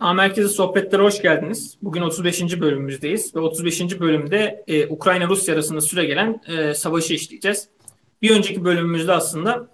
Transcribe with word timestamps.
A 0.00 0.12
Merkezi 0.12 0.48
Sohbetlere 0.48 1.02
hoş 1.02 1.22
geldiniz. 1.22 1.76
Bugün 1.82 2.02
35. 2.02 2.60
bölümümüzdeyiz 2.60 3.34
ve 3.34 3.40
35. 3.40 4.00
bölümde 4.00 4.64
e, 4.66 4.86
Ukrayna-Rusya 4.86 5.54
arasında 5.54 5.80
süre 5.80 6.04
gelen 6.04 6.40
e, 6.48 6.74
savaşı 6.74 7.14
işleyeceğiz. 7.14 7.68
Bir 8.22 8.30
önceki 8.30 8.64
bölümümüzde 8.64 9.12
aslında 9.12 9.68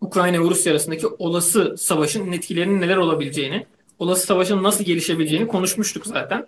Ukrayna 0.00 0.44
ve 0.44 0.50
Rusya 0.50 0.72
arasındaki 0.72 1.06
olası 1.06 1.74
savaşın 1.78 2.32
etkilerinin 2.32 2.80
neler 2.80 2.96
olabileceğini, 2.96 3.66
olası 3.98 4.26
savaşın 4.26 4.62
nasıl 4.62 4.84
gelişebileceğini 4.84 5.46
konuşmuştuk 5.46 6.06
zaten. 6.06 6.46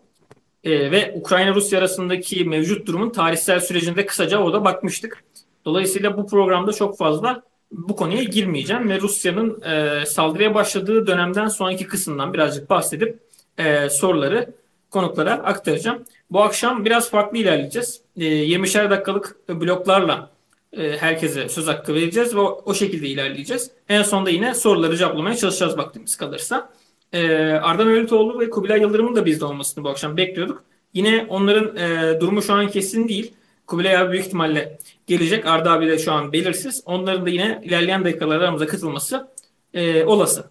E, 0.65 0.91
ve 0.91 1.15
Ukrayna-Rusya 1.17 1.79
arasındaki 1.79 2.45
mevcut 2.45 2.87
durumun 2.87 3.11
tarihsel 3.11 3.61
sürecinde 3.61 4.07
kısaca 4.07 4.39
orada 4.39 4.65
bakmıştık. 4.65 5.25
Dolayısıyla 5.65 6.17
bu 6.17 6.27
programda 6.27 6.73
çok 6.73 6.99
fazla 6.99 7.43
bu 7.71 7.97
konuya 7.97 8.23
girmeyeceğim 8.23 8.89
ve 8.89 9.01
Rusya'nın 9.01 9.63
e, 9.63 10.07
saldırıya 10.07 10.55
başladığı 10.55 11.07
dönemden 11.07 11.49
sonraki 11.49 11.87
kısımdan 11.87 12.35
birazcık 12.35 12.71
bahsedip 12.71 13.19
e, 13.59 13.89
soruları 13.89 14.55
konuklara 14.91 15.33
aktaracağım. 15.33 16.05
Bu 16.31 16.43
akşam 16.43 16.85
biraz 16.85 17.11
farklı 17.11 17.39
ilerleyeceğiz. 17.39 18.01
E, 18.17 18.25
20'şer 18.25 18.91
dakikalık 18.91 19.37
bloklarla 19.49 20.31
e, 20.73 20.97
herkese 20.97 21.49
söz 21.49 21.67
hakkı 21.67 21.95
vereceğiz 21.95 22.37
ve 22.37 22.41
o, 22.41 22.63
o 22.65 22.75
şekilde 22.75 23.09
ilerleyeceğiz. 23.09 23.71
En 23.89 24.03
sonunda 24.03 24.31
yine 24.31 24.55
soruları 24.55 24.97
cevaplamaya 24.97 25.37
çalışacağız 25.37 25.79
vaktimiz 25.79 26.17
kalırsa. 26.17 26.71
E, 27.13 27.43
Ardan 27.43 27.89
Ölütoğlu 27.89 28.41
ve 28.41 28.51
Kubilay 28.51 28.81
Yıldırım'ın 28.81 29.17
da 29.17 29.27
bizde 29.27 29.45
olmasını 29.45 29.85
bu 29.85 29.89
akşam 29.89 30.17
bekliyorduk. 30.17 30.65
Yine 30.95 31.27
onların 31.29 31.77
e, 31.77 32.21
durumu 32.21 32.43
şu 32.43 32.55
an 32.55 32.69
kesin 32.69 33.09
değil. 33.09 33.33
Kubilay 33.69 33.97
abi 33.97 34.13
büyük 34.13 34.27
ihtimalle 34.27 34.79
gelecek. 35.07 35.47
Arda 35.47 35.73
abi 35.73 35.89
de 35.89 35.99
şu 35.99 36.13
an 36.13 36.33
belirsiz. 36.33 36.83
Onların 36.87 37.27
da 37.27 37.31
yine 37.31 37.61
ilerleyen 37.65 38.05
dakikalarda 38.05 38.45
aramıza 38.45 38.67
katılması 38.67 39.29
e, 39.75 40.05
olası. 40.05 40.51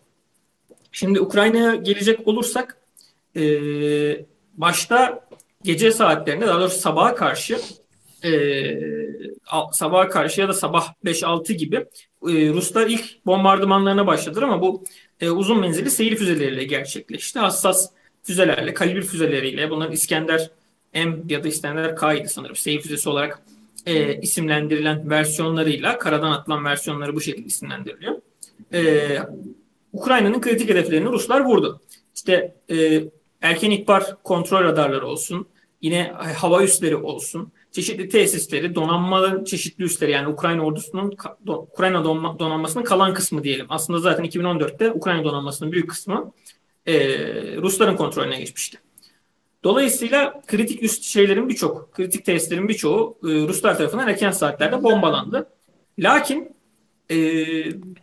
Şimdi 0.91 1.21
Ukrayna'ya 1.21 1.75
gelecek 1.75 2.27
olursak 2.27 2.77
e, 3.35 3.41
başta 4.53 5.27
gece 5.63 5.91
saatlerinde 5.91 6.47
daha 6.47 6.59
doğrusu 6.59 6.79
sabaha 6.79 7.15
karşı 7.15 7.59
e, 8.23 8.31
sabaha 9.71 10.09
karşı 10.09 10.41
ya 10.41 10.47
da 10.47 10.53
sabah 10.53 10.93
5-6 11.05 11.53
gibi 11.53 11.75
e, 11.75 12.49
Ruslar 12.49 12.87
ilk 12.87 13.25
bombardımanlarına 13.25 14.07
başladılar 14.07 14.43
ama 14.43 14.61
bu 14.61 14.83
e, 15.21 15.29
uzun 15.29 15.59
menzilli 15.59 15.91
seyir 15.91 16.15
füzeleriyle 16.15 16.63
gerçekleşti. 16.63 17.39
Hassas 17.39 17.91
füzelerle, 18.23 18.73
kalibre 18.73 19.01
füzeleriyle 19.01 19.69
bunların 19.69 19.93
İskender 19.93 20.51
M 20.93 21.17
ya 21.29 21.43
da 21.43 21.47
İskender 21.47 21.95
K'ydı 21.95 22.29
sanırım 22.29 22.55
seyir 22.55 22.81
füzesi 22.81 23.09
olarak 23.09 23.41
e, 23.85 24.21
isimlendirilen 24.21 25.09
versiyonlarıyla 25.09 25.97
karadan 25.97 26.31
atılan 26.31 26.65
versiyonları 26.65 27.15
bu 27.15 27.21
şekilde 27.21 27.47
isimlendiriliyor. 27.47 28.15
E, 28.73 29.17
Ukrayna'nın 29.93 30.41
kritik 30.41 30.69
hedeflerini 30.69 31.09
Ruslar 31.09 31.41
vurdu. 31.41 31.81
İşte 32.15 32.55
e, 32.71 33.03
erken 33.41 33.71
ihbar 33.71 34.23
kontrol 34.23 34.63
radarları 34.63 35.07
olsun, 35.07 35.47
yine 35.81 36.13
hava 36.35 36.63
üsleri 36.63 36.95
olsun, 36.95 37.51
çeşitli 37.71 38.09
tesisleri, 38.09 38.75
donanmanın 38.75 39.43
çeşitli 39.43 39.83
üsleri 39.83 40.11
yani 40.11 40.27
Ukrayna 40.27 40.65
ordusunun 40.65 41.17
Ukrayna 41.47 42.05
donanmasının 42.39 42.83
kalan 42.83 43.13
kısmı 43.13 43.43
diyelim. 43.43 43.65
Aslında 43.69 43.99
zaten 43.99 44.25
2014'te 44.25 44.91
Ukrayna 44.91 45.23
donanmasının 45.23 45.71
büyük 45.71 45.89
kısmı 45.89 46.31
e, 46.85 46.95
Rusların 47.57 47.95
kontrolüne 47.95 48.39
geçmişti. 48.39 48.77
Dolayısıyla 49.67 50.41
kritik 50.47 50.83
üst 50.83 51.03
şeylerin 51.03 51.49
birçok, 51.49 51.93
kritik 51.93 52.25
testlerin 52.25 52.67
birçoğu 52.67 53.17
e, 53.23 53.27
Ruslar 53.27 53.77
tarafından 53.77 54.07
erken 54.07 54.31
saatlerde 54.31 54.83
bombalandı. 54.83 55.49
Lakin 55.99 56.55
e, 57.11 57.17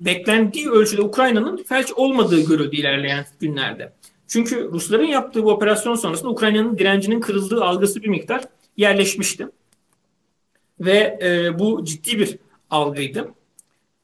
beklendiği 0.01 0.71
ölçüde 0.71 1.03
Ukrayna'nın 1.03 1.57
felç 1.57 1.93
olmadığı 1.93 2.41
görüldü 2.41 2.77
ilerleyen 2.77 3.27
günlerde. 3.41 3.93
Çünkü 4.29 4.71
Rusların 4.73 5.05
yaptığı 5.05 5.45
bu 5.45 5.51
operasyon 5.51 5.95
sonrasında 5.95 6.31
Ukrayna'nın 6.31 6.79
direncinin 6.79 7.21
kırıldığı 7.21 7.65
algısı 7.65 8.03
bir 8.03 8.09
miktar 8.09 8.45
yerleşmişti. 8.77 9.49
Ve 10.81 11.19
e, 11.23 11.59
bu 11.59 11.85
ciddi 11.85 12.19
bir 12.19 12.39
algıydı. 12.71 13.29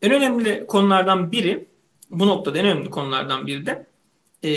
En 0.03 0.13
önemli 0.13 0.67
konulardan 0.67 1.33
biri, 1.33 1.67
bu 2.11 2.27
noktada 2.27 2.59
en 2.59 2.67
önemli 2.67 2.91
konulardan 2.91 3.47
biri 3.47 3.67
de 3.67 3.87
e, 4.45 4.51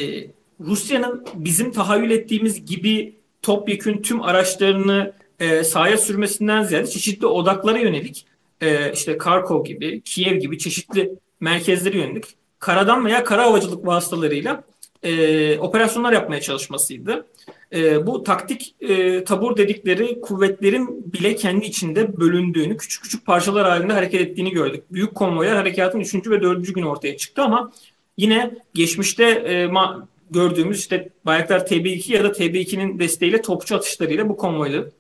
Rusya'nın 0.60 1.26
bizim 1.36 1.72
tahayyül 1.72 2.12
ettiğimiz 2.12 2.66
gibi 2.66 3.16
topyekün 3.42 4.02
tüm 4.02 4.22
araçlarını 4.22 5.14
e, 5.40 5.64
sahaya 5.64 5.98
sürmesinden 5.98 6.64
ziyade 6.64 6.88
çeşitli 6.88 7.28
odaklara 7.28 7.80
yönelik 7.80 8.26
e, 8.62 8.92
işte 8.92 9.18
Karkov 9.18 9.66
gibi, 9.66 10.02
Kiev 10.02 10.38
gibi 10.38 10.58
çeşitli 10.58 11.12
merkezlere 11.40 11.98
yönelik 11.98 12.26
karadan 12.60 13.06
veya 13.06 13.24
kara 13.24 13.44
havacılık 13.44 13.88
vasıtalarıyla 13.88 14.64
e, 15.04 15.58
operasyonlar 15.60 16.14
yapmaya 16.14 16.42
çalışmasıydı. 16.42 17.26
E, 17.74 18.08
bu 18.08 18.24
taktik 18.24 18.76
e, 18.82 19.24
tabur 19.24 19.58
dedikleri 19.58 20.22
kuvvetlerin 20.22 21.14
bile 21.14 21.36
kendi 21.36 21.66
içinde 21.66 22.18
bölündüğünü, 22.18 22.78
küçük 22.78 23.04
küçük 23.04 23.26
parçalar 23.26 23.70
halinde 23.70 23.94
hareket 23.94 24.22
ettiğini 24.22 24.52
gördük. 24.52 24.84
Büyük 24.92 25.16
konvoylar 25.16 25.56
harekatın 25.56 26.00
3. 26.00 26.16
ve 26.16 26.42
4. 26.42 26.76
gün 26.76 26.84
ortaya 26.84 27.18
çıktı 27.18 27.42
ama 27.42 27.72
yine 28.18 28.52
geçmişte 28.74 29.24
e, 29.24 29.66
ma- 29.66 30.06
gördüğümüz 30.34 30.80
işte 30.80 31.10
Bayraktar 31.26 31.60
TB2 31.60 32.14
ya 32.14 32.24
da 32.24 32.28
TB2'nin 32.28 33.00
desteğiyle 33.00 33.42
topçu 33.42 33.76
atışlarıyla 33.76 34.30
bu 34.30 34.38
konvoyların 34.38 34.92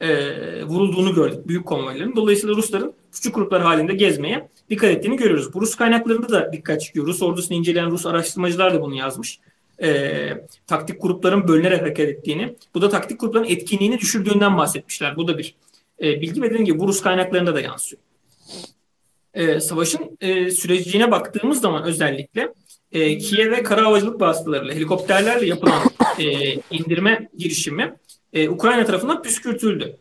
e, 0.00 0.64
vurulduğunu 0.64 1.14
gördük. 1.14 1.48
Büyük 1.48 1.66
konvoyların. 1.66 2.16
Dolayısıyla 2.16 2.56
Rusların 2.56 2.92
küçük 3.12 3.34
gruplar 3.34 3.62
halinde 3.62 3.94
gezmeye 3.94 4.48
dikkat 4.70 4.90
ettiğini 4.90 5.16
görüyoruz. 5.16 5.54
Bu 5.54 5.60
Rus 5.60 5.74
kaynaklarında 5.74 6.28
da 6.28 6.52
dikkat 6.52 6.80
çıkıyor. 6.80 7.06
Rus 7.06 7.22
ordusunu 7.22 7.56
inceleyen 7.56 7.90
Rus 7.90 8.06
araştırmacılar 8.06 8.74
da 8.74 8.82
bunu 8.82 8.94
yazmış. 8.94 9.40
E, 9.82 10.30
taktik 10.66 11.02
grupların 11.02 11.48
bölünerek 11.48 11.80
hareket 11.80 12.08
ettiğini, 12.08 12.54
bu 12.74 12.82
da 12.82 12.88
taktik 12.88 13.20
grupların 13.20 13.44
etkinliğini 13.44 13.98
düşürdüğünden 13.98 14.56
bahsetmişler. 14.56 15.16
Bu 15.16 15.28
da 15.28 15.38
bir 15.38 15.54
e, 16.02 16.20
bilgi 16.20 16.42
ve 16.42 16.46
dediğim 16.46 16.64
gibi 16.64 16.78
bu 16.78 16.88
Rus 16.88 17.00
kaynaklarında 17.00 17.54
da 17.54 17.60
yansıyor. 17.60 18.02
E, 19.34 19.60
savaşın 19.60 20.16
e, 20.20 20.50
sürecine 20.50 21.10
baktığımız 21.10 21.60
zaman 21.60 21.84
özellikle 21.84 22.52
e, 22.96 23.18
Kiev'e 23.18 23.62
kara 23.62 23.84
havacılık 23.84 24.20
vasıtalarıyla, 24.20 24.74
helikopterlerle 24.74 25.46
yapılan 25.46 25.82
e, 26.18 26.54
indirme 26.54 27.28
girişimi 27.38 27.94
e, 28.32 28.48
Ukrayna 28.48 28.84
tarafından 28.84 29.22
püskürtüldü. 29.22 29.96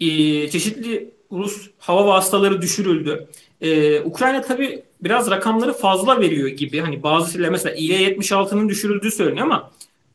E, 0.00 0.06
çeşitli 0.50 1.10
Rus 1.32 1.70
hava 1.78 2.06
vasıtaları 2.06 2.62
düşürüldü. 2.62 3.28
E, 3.60 4.00
Ukrayna 4.00 4.42
tabi 4.42 4.82
biraz 5.00 5.30
rakamları 5.30 5.72
fazla 5.72 6.20
veriyor 6.20 6.48
gibi. 6.48 6.80
Hani 6.80 7.02
bazı 7.02 7.32
şeyler 7.32 7.50
mesela 7.50 7.74
İL-76'nın 7.74 8.68
düşürüldüğü 8.68 9.10
söyleniyor 9.10 9.46
ama 9.46 9.70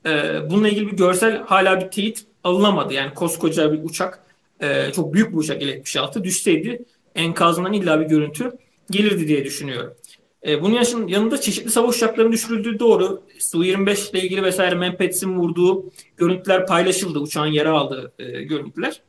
e, 0.06 0.10
bununla 0.50 0.70
ilgili 0.70 0.92
bir 0.92 0.98
görsel 0.98 1.38
hala 1.38 1.82
bir 1.82 1.92
teyit 1.92 2.26
alınamadı. 2.44 2.94
Yani 2.94 3.14
koskoca 3.14 3.74
bir 3.74 3.84
uçak, 3.84 4.20
e, 4.60 4.92
çok 4.96 5.14
büyük 5.14 5.32
bir 5.32 5.38
uçak 5.38 5.62
İL-76 5.62 6.24
düşseydi 6.24 6.86
enkazından 7.16 7.74
illa 7.74 8.00
bir 8.00 8.06
görüntü 8.06 8.52
gelirdi 8.92 9.28
diye 9.28 9.46
düşünüyorum. 9.46 9.94
E, 10.46 10.62
bunun 10.62 11.08
yanında 11.08 11.42
çeşitli 11.42 11.72
savaş 11.72 11.96
uçaklarının 11.96 12.32
düşürüldüğü 12.32 12.80
doğru. 12.80 13.22
Su-25 13.40 14.12
ile 14.12 14.22
ilgili 14.22 14.44
vesaire 14.44 14.76
Mempets'in 14.76 15.38
vurduğu 15.38 15.92
görüntüler 16.18 16.66
paylaşıldı. 16.66 17.20
Uçağın 17.20 17.48
yara 17.48 17.72
aldığı 17.72 18.14
e, 18.20 18.44
görüntüler. 18.44 19.02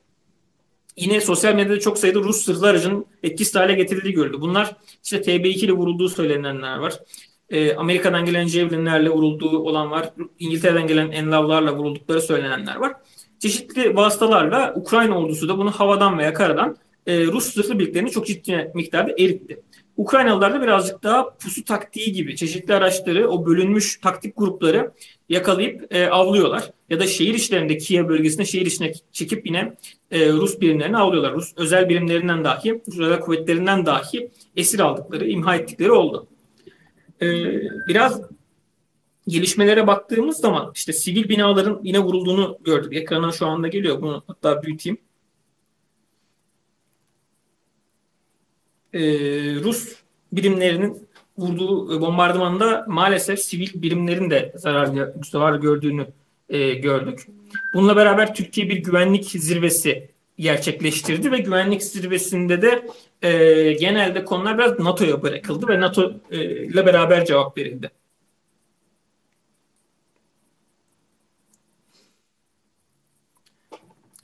Yine 0.96 1.20
sosyal 1.20 1.54
medyada 1.54 1.80
çok 1.80 1.98
sayıda 1.98 2.18
Rus 2.20 2.44
sırlı 2.44 2.68
aracın 2.68 3.06
etkisiz 3.22 3.54
hale 3.54 3.74
getirildiği 3.74 4.14
görüldü. 4.14 4.40
Bunlar 4.40 4.76
işte 5.04 5.16
TB2 5.16 5.64
ile 5.64 5.72
vurulduğu 5.72 6.08
söylenenler 6.08 6.76
var. 6.76 6.94
E, 7.50 7.74
Amerika'dan 7.74 8.24
gelen 8.24 8.46
Javelin'lerle 8.46 9.10
vurulduğu 9.10 9.58
olan 9.58 9.90
var. 9.90 10.10
İngiltere'den 10.38 10.86
gelen 10.86 11.10
Enlav'larla 11.10 11.76
vuruldukları 11.76 12.20
söylenenler 12.20 12.76
var. 12.76 12.92
Çeşitli 13.38 13.96
vasıtalarla 13.96 14.74
Ukrayna 14.76 15.18
ordusu 15.18 15.48
da 15.48 15.58
bunu 15.58 15.70
havadan 15.70 16.18
veya 16.18 16.34
karadan 16.34 16.76
e, 17.06 17.26
Rus 17.26 17.52
zırhlı 17.52 17.78
birliklerini 17.78 18.10
çok 18.10 18.26
ciddi 18.26 18.70
miktarda 18.74 19.12
eritti. 19.12 19.62
Ukraynalılar 19.96 20.54
da 20.54 20.62
birazcık 20.62 21.02
daha 21.02 21.36
pusu 21.36 21.64
taktiği 21.64 22.12
gibi 22.12 22.36
çeşitli 22.36 22.74
araçları, 22.74 23.28
o 23.28 23.46
bölünmüş 23.46 24.00
taktik 24.00 24.36
grupları 24.36 24.92
yakalayıp 25.28 25.94
e, 25.94 26.06
avlıyorlar. 26.06 26.70
Ya 26.90 27.00
da 27.00 27.06
şehir 27.06 27.34
içlerinde 27.34 27.78
Kiev 27.78 28.08
bölgesinde 28.08 28.44
şehir 28.44 28.66
içine 28.66 28.92
çekip 29.12 29.46
yine 29.46 29.76
e, 30.10 30.32
Rus 30.32 30.60
birimlerini 30.60 30.96
avlıyorlar. 30.96 31.32
Rus 31.32 31.52
özel 31.56 31.88
birimlerinden 31.88 32.44
dahi, 32.44 32.82
Rus 32.88 32.98
özel 32.98 33.20
kuvvetlerinden 33.20 33.86
dahi 33.86 34.30
esir 34.56 34.80
aldıkları, 34.80 35.28
imha 35.28 35.56
ettikleri 35.56 35.92
oldu. 35.92 36.26
E, 37.22 37.26
biraz 37.88 38.20
gelişmelere 39.28 39.86
baktığımız 39.86 40.36
zaman 40.36 40.72
işte 40.74 40.92
sivil 40.92 41.28
binaların 41.28 41.80
yine 41.82 41.98
vurulduğunu 41.98 42.58
gördük. 42.64 42.92
Ekrana 42.92 43.32
şu 43.32 43.46
anda 43.46 43.68
geliyor. 43.68 44.02
Bunu 44.02 44.22
hatta 44.26 44.62
büyüteyim. 44.62 44.98
e, 48.96 49.04
Rus 49.64 49.96
birimlerinin 50.32 51.08
vurduğu 51.38 51.96
e, 51.96 52.00
bombardımanda 52.00 52.84
maalesef 52.88 53.40
sivil 53.40 53.82
birimlerin 53.82 54.30
de 54.30 54.52
zarar, 54.56 55.10
zarar 55.24 55.56
gördüğünü 55.56 56.06
e, 56.48 56.74
gördük. 56.74 57.26
Bununla 57.74 57.96
beraber 57.96 58.34
Türkiye 58.34 58.68
bir 58.68 58.76
güvenlik 58.76 59.24
zirvesi 59.24 60.10
gerçekleştirdi 60.38 61.32
ve 61.32 61.38
güvenlik 61.38 61.82
zirvesinde 61.82 62.62
de 62.62 62.86
e, 63.22 63.72
genelde 63.72 64.24
konular 64.24 64.58
biraz 64.58 64.78
NATO'ya 64.80 65.22
bırakıldı 65.22 65.68
ve 65.68 65.80
NATO 65.80 66.12
e, 66.30 66.44
ile 66.66 66.86
beraber 66.86 67.24
cevap 67.24 67.58
verildi. 67.58 67.90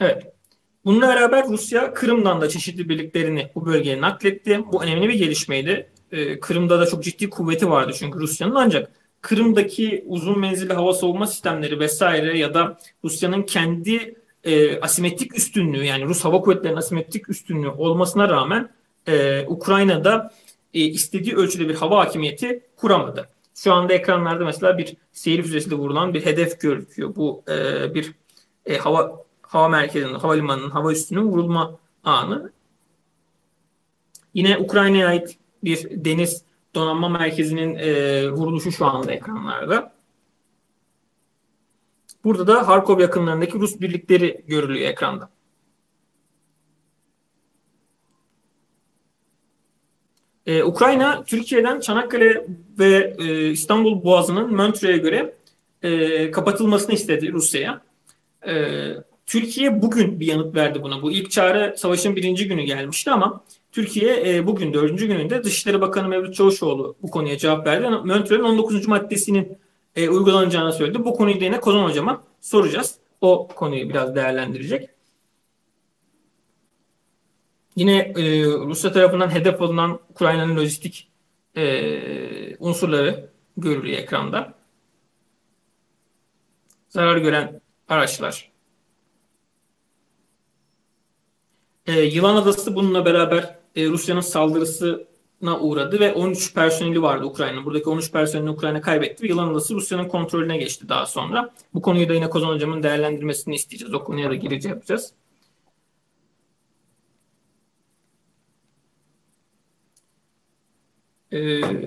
Evet. 0.01 0.33
Bununla 0.85 1.09
beraber 1.09 1.49
Rusya 1.49 1.95
Kırım'dan 1.95 2.41
da 2.41 2.49
çeşitli 2.49 2.89
birliklerini 2.89 3.51
bu 3.55 3.67
bölgeye 3.67 4.01
nakletti. 4.01 4.61
Bu 4.73 4.83
önemli 4.83 5.09
bir 5.09 5.15
gelişmeydi. 5.15 5.91
Ee, 6.13 6.41
Kırım'da 6.41 6.81
da 6.81 6.87
çok 6.87 7.03
ciddi 7.03 7.31
kuvveti 7.31 7.71
vardı 7.71 7.93
çünkü 7.99 8.19
Rusya'nın 8.19 8.55
ancak 8.55 8.93
Kırım'daki 9.21 10.05
uzun 10.07 10.39
menzilli 10.39 10.73
hava 10.73 10.93
savunma 10.93 11.27
sistemleri 11.27 11.81
vesaire 11.81 12.39
ya 12.39 12.55
da 12.55 12.79
Rusya'nın 13.05 13.43
kendi 13.43 14.15
e, 14.45 14.81
asimetrik 14.81 15.39
üstünlüğü 15.39 15.85
yani 15.85 16.05
Rus 16.05 16.25
hava 16.25 16.41
kuvvetlerinin 16.41 16.79
asimetrik 16.79 17.29
üstünlüğü 17.29 17.69
olmasına 17.69 18.29
rağmen 18.29 18.69
e, 19.09 19.45
Ukrayna'da 19.47 20.33
e, 20.75 20.81
istediği 20.81 21.35
ölçüde 21.35 21.69
bir 21.69 21.75
hava 21.75 21.99
hakimiyeti 21.99 22.63
kuramadı. 22.77 23.29
Şu 23.55 23.73
anda 23.73 23.93
ekranlarda 23.93 24.45
mesela 24.45 24.79
bir 24.79 24.97
seyir 25.13 25.43
füzesiyle 25.43 25.77
vurulan 25.77 26.15
bir 26.15 26.27
hedef 26.27 26.61
gözüküyor. 26.61 27.17
Bu 27.17 27.45
e, 27.49 27.95
bir 27.95 28.13
e, 28.67 28.77
hava 28.77 29.22
hava 29.53 29.69
merkezinin, 29.69 30.15
havalimanının, 30.15 30.71
hava 30.71 30.93
üstünün 30.93 31.23
vurulma 31.23 31.79
anı. 32.05 32.53
Yine 34.35 34.59
Ukrayna'ya 34.59 35.09
ait 35.09 35.39
bir 35.65 36.05
deniz 36.05 36.45
donanma 36.75 37.09
merkezinin 37.09 37.75
e, 37.75 38.31
vuruluşu 38.31 38.73
şu 38.73 38.87
anda 38.87 39.13
ekranlarda. 39.13 39.93
Burada 42.25 42.47
da 42.47 42.69
Harkov 42.69 43.01
yakınlarındaki 43.01 43.59
Rus 43.59 43.81
birlikleri 43.81 44.45
görülüyor 44.47 44.91
ekranda. 44.91 45.31
Ee, 50.47 50.63
Ukrayna, 50.63 51.25
Türkiye'den 51.25 51.81
Çanakkale 51.81 52.47
ve 52.79 53.17
e, 53.19 53.51
İstanbul 53.51 54.05
Boğazı'nın 54.05 54.57
Montreux'e 54.57 54.97
göre 54.97 55.35
e, 55.83 56.31
kapatılmasını 56.31 56.95
istedi 56.95 57.33
Rusya'ya. 57.33 57.83
E, 58.47 58.55
Türkiye 59.33 59.83
bugün 59.83 60.21
bir 60.21 60.27
yanıt 60.27 60.55
verdi 60.55 60.83
buna. 60.83 61.03
Bu 61.03 61.13
ilk 61.13 61.31
çağrı 61.31 61.75
savaşın 61.79 62.17
birinci 62.17 62.49
günü 62.49 62.63
gelmişti 62.63 63.11
ama 63.11 63.45
Türkiye 63.73 64.35
e, 64.35 64.47
bugün 64.47 64.75
dördüncü 64.75 65.07
gününde 65.07 65.45
Dışişleri 65.45 65.81
Bakanı 65.81 66.09
Mevlüt 66.09 66.35
Çavuşoğlu 66.35 66.97
bu 67.03 67.11
konuya 67.11 67.39
cevap 67.39 67.67
verdi. 67.67 67.89
Montreux'ün 67.89 68.45
19. 68.45 68.89
maddesinin 68.89 69.59
e, 69.97 70.09
uygulanacağını 70.09 70.73
söyledi. 70.73 71.05
Bu 71.05 71.15
konuyu 71.15 71.41
da 71.41 71.45
yine 71.45 71.61
Kozan 71.61 71.85
Hocam'a 71.85 72.23
soracağız. 72.41 72.99
O 73.21 73.49
konuyu 73.49 73.89
biraz 73.89 74.15
değerlendirecek. 74.15 74.89
Yine 77.77 77.99
e, 77.99 78.45
Rusya 78.45 78.93
tarafından 78.93 79.31
hedef 79.31 79.63
alınan 79.63 80.01
Ukrayna'nın 80.11 80.57
lojistik 80.57 81.11
e, 81.57 82.57
unsurları 82.57 83.31
görülüyor 83.57 83.99
ekranda. 83.99 84.55
Zarar 86.89 87.17
gören 87.17 87.61
araçlar. 87.89 88.52
E, 91.87 92.01
Yılan 92.01 92.37
Adası 92.37 92.75
bununla 92.75 93.05
beraber 93.05 93.57
e, 93.77 93.87
Rusya'nın 93.89 94.21
saldırısına 94.21 95.61
uğradı 95.61 96.01
ve 96.01 96.13
13 96.13 96.55
personeli 96.55 97.03
vardı 97.03 97.25
Ukrayna'nın. 97.25 97.65
Buradaki 97.65 97.89
13 97.89 98.13
personelini 98.13 98.51
Ukrayna 98.51 98.81
kaybetti 98.81 99.23
ve 99.23 99.29
Yılan 99.29 99.49
Adası 99.49 99.75
Rusya'nın 99.75 100.09
kontrolüne 100.09 100.57
geçti 100.57 100.89
daha 100.89 101.07
sonra. 101.07 101.55
Bu 101.75 101.83
konuyu 101.83 102.09
da 102.09 102.15
yine 102.15 102.31
Kozan 102.31 102.49
Hocam'ın 102.49 102.83
değerlendirmesini 102.83 103.55
isteyeceğiz. 103.55 103.95
O 103.95 104.05
konuya 104.05 104.31
da 104.31 104.35
girici 104.35 104.69
yapacağız. 104.69 105.13
Ee, 111.33 111.39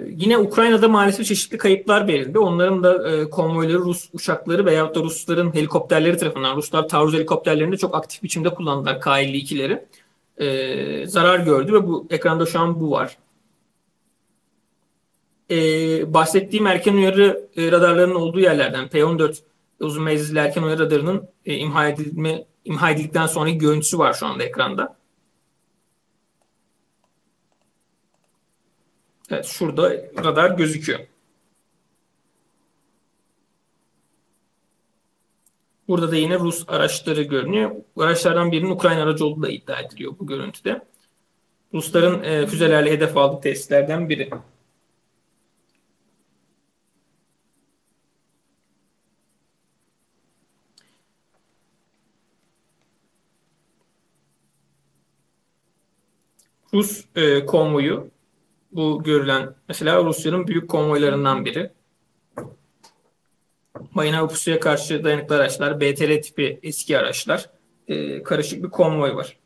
yine 0.09 0.37
Ukrayna'da 0.37 0.87
maalesef 0.87 1.25
çeşitli 1.25 1.57
kayıplar 1.57 2.07
verildi. 2.07 2.39
Onların 2.39 2.83
da 2.83 3.11
e, 3.11 3.29
konvoyları 3.29 3.79
Rus 3.79 4.09
uçakları 4.13 4.65
veyahut 4.65 4.95
da 4.95 4.99
Rusların 4.99 5.55
helikopterleri 5.55 6.17
tarafından, 6.17 6.55
Ruslar 6.55 6.87
taarruz 6.87 7.13
helikopterlerini 7.13 7.77
çok 7.77 7.95
aktif 7.95 8.23
biçimde 8.23 8.49
kullandılar 8.49 9.01
K-52'leri. 9.01 9.85
Ee, 10.37 11.07
zarar 11.07 11.39
gördü 11.39 11.73
ve 11.73 11.87
bu 11.87 12.07
ekranda 12.09 12.45
şu 12.45 12.59
an 12.59 12.79
bu 12.79 12.91
var. 12.91 13.17
Ee, 15.51 16.13
bahsettiğim 16.13 16.67
erken 16.67 16.93
uyarı 16.93 17.49
e, 17.57 17.71
radarlarının 17.71 18.15
olduğu 18.15 18.39
yerlerden 18.39 18.87
P-14 18.87 19.35
uzun 19.79 20.03
menzilli 20.03 20.39
erken 20.39 20.63
uyarı 20.63 20.79
radarının 20.79 21.29
e, 21.45 21.55
imha, 21.55 21.87
edilme, 21.87 22.45
imha 22.65 22.91
edildikten 22.91 23.27
sonra 23.27 23.49
görüntüsü 23.49 23.97
var 23.97 24.13
şu 24.13 24.25
anda 24.25 24.43
ekranda. 24.43 24.97
Evet 29.31 29.45
şurada 29.45 29.91
radar 30.23 30.51
gözüküyor. 30.57 30.99
Burada 35.87 36.11
da 36.11 36.15
yine 36.15 36.39
Rus 36.39 36.63
araçları 36.67 37.23
görünüyor. 37.23 37.71
Araçlardan 37.97 38.51
birinin 38.51 38.69
Ukrayna 38.69 39.03
aracı 39.03 39.25
olduğu 39.25 39.41
da 39.41 39.49
iddia 39.49 39.79
ediliyor 39.81 40.13
bu 40.19 40.27
görüntüde. 40.27 40.85
Rusların 41.73 42.23
e, 42.23 42.47
füzelerle 42.47 42.91
hedef 42.91 43.17
aldığı 43.17 43.41
tesislerden 43.41 44.09
biri. 44.09 44.29
Rus 56.73 57.05
e, 57.15 57.45
konvoyu 57.45 58.14
bu 58.75 59.03
görülen 59.03 59.55
mesela 59.67 60.03
Rusya'nın 60.03 60.47
büyük 60.47 60.69
konvoylarından 60.69 61.45
biri. 61.45 61.71
Mayına 63.93 64.27
pusuya 64.27 64.59
karşı 64.59 65.03
dayanıklı 65.03 65.35
araçlar, 65.35 65.81
BTR 65.81 66.21
tipi 66.21 66.59
eski 66.63 66.97
araçlar, 66.99 67.49
e, 67.87 68.23
karışık 68.23 68.63
bir 68.63 68.69
konvoy 68.69 69.15
var. 69.15 69.37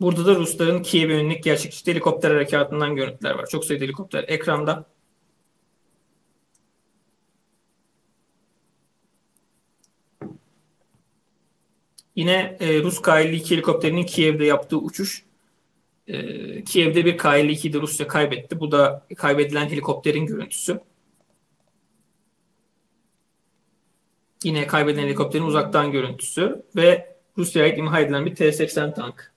Burada 0.00 0.26
da 0.26 0.34
Rusların 0.34 0.82
Kiev'e 0.82 1.12
yönelik 1.12 1.44
gerçekçi 1.44 1.90
helikopter 1.90 2.30
harekatından 2.30 2.96
görüntüler 2.96 3.34
var. 3.34 3.46
Çok 3.46 3.64
sayıda 3.64 3.84
helikopter 3.84 4.24
ekranda. 4.28 4.91
Yine 12.16 12.56
e, 12.60 12.82
Rus 12.82 13.02
K-52 13.02 13.50
helikopterinin 13.50 14.02
Kiev'de 14.02 14.44
yaptığı 14.44 14.78
uçuş. 14.78 15.24
E, 16.06 16.64
Kiev'de 16.64 17.04
bir 17.04 17.18
K-52'de 17.18 17.80
Rusya 17.80 18.08
kaybetti. 18.08 18.60
Bu 18.60 18.72
da 18.72 19.06
kaybedilen 19.16 19.68
helikopterin 19.68 20.26
görüntüsü. 20.26 20.80
Yine 24.44 24.66
kaybedilen 24.66 25.02
helikopterin 25.02 25.44
uzaktan 25.44 25.92
görüntüsü 25.92 26.62
ve 26.76 27.16
Rusya'ya 27.38 27.68
ait 27.68 27.78
imha 27.78 28.00
edilen 28.00 28.26
bir 28.26 28.34
T-80 28.34 28.94
tank. 28.94 29.31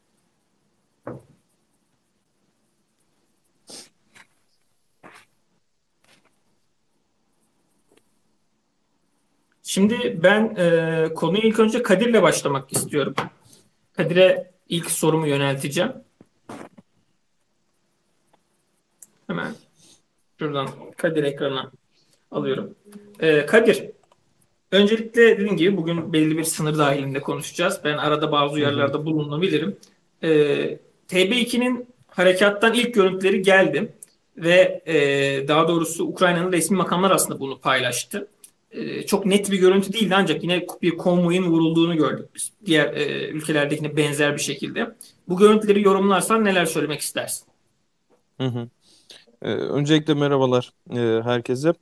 Şimdi 9.76 10.20
ben 10.24 10.56
e, 10.56 11.14
konuyu 11.14 11.42
ilk 11.42 11.60
önce 11.60 11.84
Kadir'le 11.84 12.22
başlamak 12.22 12.72
istiyorum. 12.72 13.16
Kadir'e 13.94 14.52
ilk 14.70 14.92
sorumu 14.92 15.28
yönelteceğim. 15.28 15.92
Hemen 19.28 19.56
şuradan 20.40 20.68
Kadir 20.98 21.24
ekranına 21.24 21.72
alıyorum. 22.32 22.76
E, 23.20 23.46
Kadir, 23.46 23.90
öncelikle 24.72 25.22
dediğim 25.22 25.58
gibi 25.58 25.78
bugün 25.78 26.14
belli 26.14 26.38
bir 26.38 26.44
sınır 26.44 26.78
dahilinde 26.78 27.22
konuşacağız. 27.22 27.82
Ben 27.84 27.98
arada 27.98 28.32
bazı 28.32 28.54
uyarılarda 28.54 29.06
bulunabilirim. 29.06 29.78
E, 30.24 30.30
TB2'nin 31.08 31.88
harekattan 32.08 32.74
ilk 32.74 32.94
görüntüleri 32.94 33.42
geldi 33.42 33.94
ve 34.38 34.82
e, 34.86 35.48
daha 35.48 35.68
doğrusu 35.68 36.04
Ukrayna'nın 36.04 36.52
resmi 36.52 36.78
makamlar 36.78 37.12
aslında 37.12 37.40
bunu 37.40 37.60
paylaştı. 37.60 38.28
E, 38.72 39.06
çok 39.06 39.26
net 39.26 39.52
bir 39.52 39.60
görüntü 39.60 39.94
değildi 39.94 40.16
ancak 40.18 40.44
yine 40.44 40.66
bir 40.82 40.98
konvoyun 40.98 41.44
vurulduğunu 41.44 41.98
gördük 41.98 42.30
biz. 42.36 42.52
Diğer 42.66 42.94
e, 42.94 43.28
ülkelerdekine 43.28 43.98
benzer 43.98 44.34
bir 44.34 44.42
şekilde. 44.42 44.96
Bu 45.30 45.38
görüntüleri 45.38 45.82
yorumlarsan 45.82 46.46
neler 46.46 46.66
söylemek 46.66 47.02
istersin? 47.02 47.48
Hı 48.38 48.48
hı. 48.48 48.68
Ee, 49.42 49.50
öncelikle 49.50 50.14
merhabalar 50.14 50.74
e, 50.92 51.22
herkese. 51.24 51.74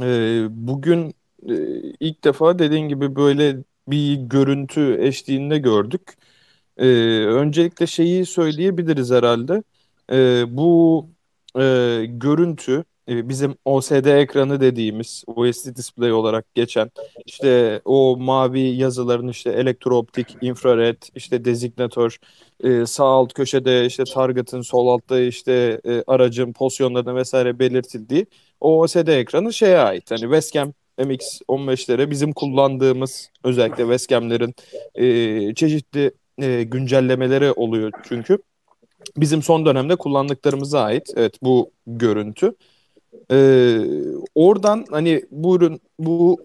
E, 0.00 0.46
bugün 0.50 1.14
e, 1.48 1.54
ilk 2.00 2.24
defa 2.24 2.58
dediğin 2.58 2.88
gibi 2.88 3.16
böyle 3.16 3.56
bir 3.88 4.14
görüntü 4.16 4.96
eşliğinde 5.00 5.58
gördük. 5.58 6.02
E, 6.76 6.86
öncelikle 7.26 7.86
şeyi 7.86 8.26
söyleyebiliriz 8.26 9.10
herhalde. 9.10 9.62
E, 10.12 10.44
bu 10.56 11.06
e, 11.58 12.04
görüntü 12.08 12.84
e, 13.08 13.28
bizim 13.28 13.56
OSD 13.64 14.06
ekranı 14.06 14.60
dediğimiz 14.60 15.24
OSD 15.26 15.76
display 15.76 16.12
olarak 16.12 16.54
geçen 16.54 16.90
işte 17.26 17.80
o 17.84 18.16
mavi 18.16 18.60
yazıların 18.60 19.28
işte 19.28 19.50
elektrooptik, 19.50 20.36
infrared, 20.40 21.02
işte 21.14 21.44
dezignatör, 21.44 22.18
e, 22.64 22.86
sağ 22.86 23.04
alt 23.04 23.32
köşede 23.32 23.86
işte 23.86 24.04
target'ın 24.14 24.60
sol 24.60 24.88
altta 24.88 25.20
işte 25.20 25.80
e, 25.86 26.02
aracın 26.06 26.52
pozisyonlarını 26.52 27.14
vesaire 27.16 27.58
belirtildiği 27.58 28.26
o 28.60 28.80
OSD 28.80 29.08
ekranı 29.08 29.52
şeye 29.52 29.78
ait. 29.78 30.10
Hani 30.10 30.20
Westcam 30.20 30.72
MX-15'lere 30.98 32.10
bizim 32.10 32.32
kullandığımız 32.32 33.30
özellikle 33.44 33.82
Westcam'lerin 33.82 34.54
çeşitli 35.54 36.12
güncellemeleri 36.70 37.52
oluyor 37.52 37.92
çünkü. 38.08 38.38
Bizim 39.16 39.42
son 39.42 39.66
dönemde 39.66 39.96
kullandıklarımıza 39.96 40.80
ait 40.82 41.10
evet 41.16 41.38
bu 41.42 41.70
görüntü. 41.86 42.54
Ee, 43.30 43.78
oradan 44.34 44.84
hani 44.90 45.22
bu 45.30 45.56
ürün 45.56 45.80
bu 45.98 46.38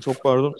çok 0.00 0.22
pardon 0.22 0.54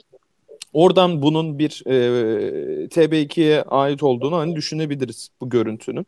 oradan 0.72 1.22
bunun 1.22 1.58
bir 1.58 1.82
e, 1.86 2.88
TB2'ye 2.88 3.62
ait 3.62 4.02
olduğunu 4.02 4.36
hani 4.36 4.56
düşünebiliriz 4.56 5.28
bu 5.40 5.50
görüntünün. 5.50 6.06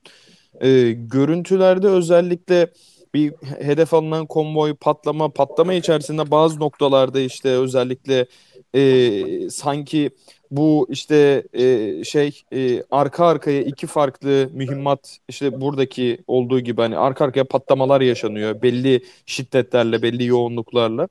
E, 0.61 0.93
görüntülerde 0.93 1.89
özellikle 1.89 2.73
bir 3.15 3.33
hedef 3.61 3.95
alınan 3.95 4.27
konvoy 4.27 4.75
patlama 4.75 5.29
patlama 5.29 5.75
içerisinde 5.75 6.31
bazı 6.31 6.61
noktalarda 6.61 7.21
işte 7.21 7.49
özellikle 7.49 8.27
e, 8.75 9.51
sanki 9.51 10.11
bu 10.51 10.87
işte 10.91 11.45
e, 11.53 12.05
şey 12.05 12.43
e, 12.53 12.83
arka 12.91 13.27
arkaya 13.27 13.63
iki 13.63 13.87
farklı 13.87 14.51
mühimmat 14.53 15.19
işte 15.29 15.61
buradaki 15.61 16.19
olduğu 16.27 16.61
gibi 16.61 16.81
hani 16.81 16.97
arka 16.99 17.25
arkaya 17.25 17.45
patlamalar 17.45 18.01
yaşanıyor 18.01 18.63
belli 18.63 19.05
şiddetlerle 19.27 20.03
belli 20.03 20.27
yoğunluklarla. 20.27 21.09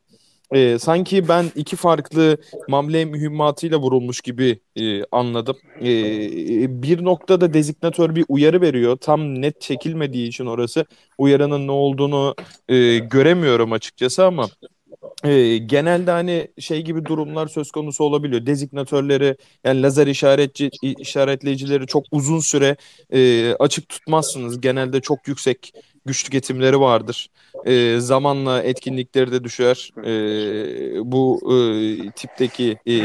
E, 0.52 0.80
sanki 0.80 1.28
ben 1.28 1.46
iki 1.56 1.76
farklı 1.76 2.38
mamle 2.68 3.06
mühimmatıyla 3.06 3.78
vurulmuş 3.80 4.22
gibi 4.22 4.60
e, 4.76 5.04
anladım. 5.12 5.58
E, 5.82 6.84
bir 6.84 7.04
noktada 7.04 7.54
dezignatör 7.54 8.16
bir 8.16 8.26
uyarı 8.30 8.62
veriyor. 8.62 8.98
Tam 8.98 9.42
net 9.42 9.62
çekilmediği 9.62 10.28
için 10.28 10.46
orası 10.46 10.86
uyarının 11.18 11.68
ne 11.68 11.72
olduğunu 11.72 12.36
e, 12.70 12.98
göremiyorum 12.98 13.72
açıkçası 13.72 14.26
ama 14.26 14.48
e, 15.24 15.58
genelde 15.58 16.12
hani 16.12 16.48
şey 16.60 16.82
gibi 16.84 17.06
durumlar 17.06 17.48
söz 17.48 17.72
konusu 17.72 18.04
olabiliyor. 18.04 18.46
Dezignatörleri 18.46 19.38
yani 19.64 19.82
lazer 19.82 20.08
işaretçi 20.08 20.70
işaretleyicileri 20.82 21.88
çok 21.88 22.04
uzun 22.12 22.40
süre 22.40 22.78
e, 23.14 23.54
açık 23.54 23.90
tutmazsınız. 23.90 24.62
Genelde 24.62 25.02
çok 25.02 25.28
yüksek 25.28 25.74
güç 26.10 26.24
tüketimleri 26.24 26.80
vardır. 26.80 27.30
E, 27.66 28.00
zamanla 28.00 28.64
etkinlikleri 28.64 29.32
de 29.32 29.44
düşer. 29.44 29.92
E, 30.06 30.12
bu 31.12 31.40
e, 31.54 31.56
tipteki 32.12 32.78
e, 32.86 32.98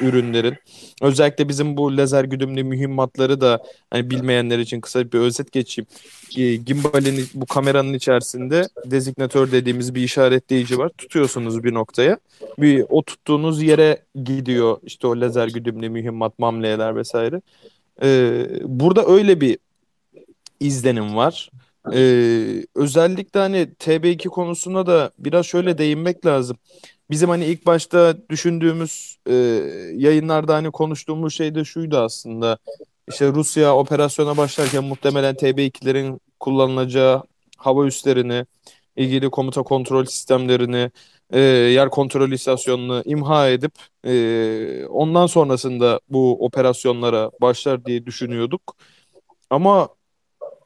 ürünlerin. 0.00 0.54
Özellikle 1.02 1.48
bizim 1.48 1.76
bu 1.76 1.96
lazer 1.96 2.24
güdümlü 2.24 2.64
mühimmatları 2.64 3.40
da 3.40 3.62
hani 3.90 4.10
bilmeyenler 4.10 4.58
için 4.58 4.80
kısa 4.80 5.12
bir 5.12 5.18
özet 5.18 5.52
geçeyim. 5.52 5.88
E, 6.36 6.56
gimbalin 6.56 7.26
bu 7.34 7.46
kameranın 7.46 7.94
içerisinde 7.94 8.68
dezignatör 8.84 9.52
dediğimiz 9.52 9.94
bir 9.94 10.02
işaretleyici 10.02 10.78
var. 10.78 10.90
Tutuyorsunuz 10.98 11.64
bir 11.64 11.74
noktaya. 11.74 12.18
Bir 12.58 12.84
o 12.88 13.02
tuttuğunuz 13.02 13.62
yere 13.62 14.02
gidiyor 14.24 14.78
işte 14.82 15.06
o 15.06 15.20
lazer 15.20 15.48
güdümlü 15.48 15.88
mühimmat, 15.88 16.38
mamleler 16.38 16.96
vesaire. 16.96 17.40
E, 18.02 18.08
burada 18.62 19.06
öyle 19.06 19.40
bir 19.40 19.58
izlenim 20.60 21.16
var. 21.16 21.50
Ee, 21.92 22.66
özellikle 22.74 23.40
hani 23.40 23.74
TB2 23.74 24.28
konusuna 24.28 24.86
da 24.86 25.10
biraz 25.18 25.46
şöyle 25.46 25.78
değinmek 25.78 26.26
lazım. 26.26 26.56
Bizim 27.10 27.28
hani 27.28 27.44
ilk 27.44 27.66
başta 27.66 28.16
düşündüğümüz 28.30 29.18
e, 29.26 29.34
yayınlarda 29.94 30.54
hani 30.54 30.70
konuştuğumuz 30.70 31.34
şey 31.34 31.54
de 31.54 31.64
şuydu 31.64 31.98
aslında. 31.98 32.58
İşte 33.08 33.28
Rusya 33.28 33.76
operasyona 33.76 34.36
başlarken 34.36 34.84
muhtemelen 34.84 35.34
TB2'lerin 35.34 36.20
kullanılacağı 36.40 37.22
hava 37.56 37.86
üslerini, 37.86 38.46
ilgili 38.96 39.30
komuta 39.30 39.62
kontrol 39.62 40.04
sistemlerini, 40.04 40.90
e, 41.30 41.40
yer 41.40 41.90
kontrol 41.90 42.32
istasyonunu 42.32 43.02
imha 43.04 43.48
edip 43.48 43.72
e, 44.06 44.86
ondan 44.86 45.26
sonrasında 45.26 46.00
bu 46.08 46.44
operasyonlara 46.44 47.30
başlar 47.40 47.84
diye 47.84 48.06
düşünüyorduk. 48.06 48.76
Ama 49.50 49.88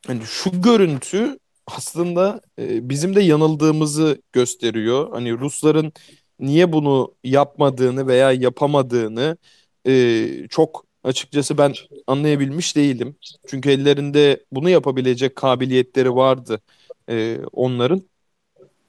hani 0.06 0.22
şu 0.26 0.62
görüntü 0.62 1.38
aslında 1.66 2.40
e, 2.58 2.88
bizim 2.88 3.16
de 3.16 3.22
yanıldığımızı 3.22 4.22
gösteriyor. 4.32 5.10
Hani 5.12 5.32
Rusların 5.32 5.92
niye 6.40 6.72
bunu 6.72 7.14
yapmadığını 7.24 8.06
veya 8.06 8.32
yapamadığını 8.32 9.36
e, 9.86 10.26
çok 10.50 10.86
açıkçası 11.04 11.58
ben 11.58 11.74
anlayabilmiş 12.06 12.76
değilim. 12.76 13.16
Çünkü 13.48 13.70
ellerinde 13.70 14.44
bunu 14.52 14.70
yapabilecek 14.70 15.36
kabiliyetleri 15.36 16.14
vardı 16.14 16.60
e, 17.10 17.38
onların. 17.52 18.02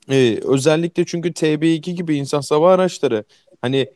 E, 0.10 0.40
özellikle 0.44 1.06
çünkü 1.06 1.34
TB2 1.34 1.96
gibi 1.96 2.16
insan 2.16 2.42
hava 2.50 2.74
araçları 2.74 3.24
hani 3.62 3.88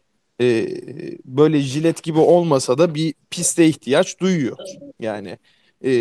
böyle 1.26 1.60
jilet 1.60 2.04
gibi 2.04 2.20
olmasa 2.20 2.78
da 2.78 2.96
bir 2.96 3.14
piste 3.30 3.68
ihtiyaç 3.68 4.20
duyuyor. 4.20 4.58
Yani 5.00 5.38
e, 5.86 5.92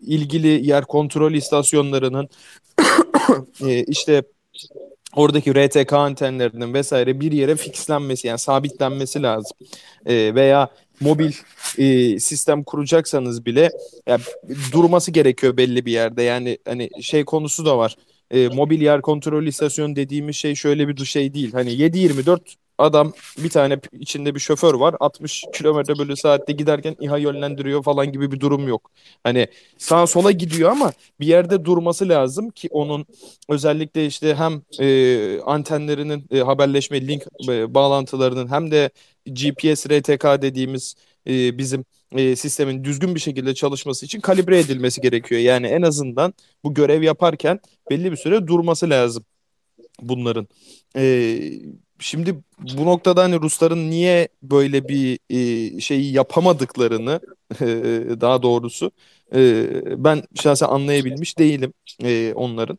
ilgili 0.00 0.66
yer 0.66 0.84
kontrol 0.84 1.32
istasyonlarının 1.32 2.28
e, 3.66 3.84
işte 3.84 4.22
oradaki 5.16 5.54
RTK 5.54 5.92
antenlerinin 5.92 6.74
vesaire 6.74 7.20
bir 7.20 7.32
yere 7.32 7.56
fixlenmesi 7.56 8.28
yani 8.28 8.38
sabitlenmesi 8.38 9.22
lazım. 9.22 9.56
E, 10.06 10.34
veya 10.34 10.68
mobil 11.00 11.32
e, 11.78 12.18
sistem 12.20 12.64
kuracaksanız 12.64 13.46
bile 13.46 13.70
yani 14.06 14.22
durması 14.72 15.10
gerekiyor 15.10 15.56
belli 15.56 15.86
bir 15.86 15.92
yerde. 15.92 16.22
Yani 16.22 16.58
hani 16.64 16.90
şey 17.00 17.24
konusu 17.24 17.66
da 17.66 17.78
var. 17.78 17.96
E, 18.30 18.48
mobil 18.48 18.80
yer 18.80 19.02
kontrol 19.02 19.46
istasyonu 19.46 19.96
dediğimiz 19.96 20.36
şey 20.36 20.54
şöyle 20.54 20.88
bir 20.88 21.04
şey 21.04 21.34
değil. 21.34 21.52
Hani 21.52 21.70
7-24 21.70 22.56
Adam 22.80 23.12
bir 23.38 23.50
tane 23.50 23.78
içinde 23.92 24.34
bir 24.34 24.40
şoför 24.40 24.74
var. 24.74 24.94
60 25.00 25.44
kilometre 25.54 25.98
bölü 25.98 26.16
saatte 26.16 26.52
giderken 26.52 26.96
İHA 27.00 27.18
yönlendiriyor 27.18 27.82
falan 27.82 28.12
gibi 28.12 28.32
bir 28.32 28.40
durum 28.40 28.68
yok. 28.68 28.90
Hani 29.24 29.48
sağa 29.78 30.06
sola 30.06 30.30
gidiyor 30.30 30.70
ama 30.70 30.92
bir 31.20 31.26
yerde 31.26 31.64
durması 31.64 32.08
lazım 32.08 32.50
ki 32.50 32.68
onun 32.70 33.06
özellikle 33.48 34.06
işte 34.06 34.34
hem 34.34 34.62
e, 34.80 35.40
antenlerinin 35.40 36.26
e, 36.30 36.38
haberleşme 36.40 37.08
link 37.08 37.22
e, 37.48 37.74
bağlantılarının 37.74 38.48
hem 38.52 38.70
de 38.70 38.90
GPS 39.26 39.86
RTK 39.86 40.42
dediğimiz 40.42 40.94
e, 41.28 41.58
bizim 41.58 41.84
e, 42.12 42.36
sistemin 42.36 42.84
düzgün 42.84 43.14
bir 43.14 43.20
şekilde 43.20 43.54
çalışması 43.54 44.06
için 44.06 44.20
kalibre 44.20 44.58
edilmesi 44.58 45.00
gerekiyor. 45.00 45.40
Yani 45.40 45.66
en 45.66 45.82
azından 45.82 46.34
bu 46.64 46.74
görev 46.74 47.02
yaparken 47.02 47.60
belli 47.90 48.12
bir 48.12 48.16
süre 48.16 48.46
durması 48.46 48.90
lazım 48.90 49.24
bunların. 50.02 50.48
E, 50.96 51.40
Şimdi 52.00 52.36
bu 52.78 52.86
noktada 52.86 53.22
hani 53.22 53.40
Rusların 53.40 53.90
niye 53.90 54.28
böyle 54.42 54.88
bir 54.88 55.18
e, 55.30 55.80
şeyi 55.80 56.12
yapamadıklarını 56.12 57.20
e, 57.60 57.66
daha 58.20 58.42
doğrusu 58.42 58.90
e, 59.34 60.04
ben 60.04 60.22
şahsen 60.42 60.66
anlayabilmiş 60.68 61.38
değilim 61.38 61.72
e, 62.04 62.32
onların. 62.34 62.78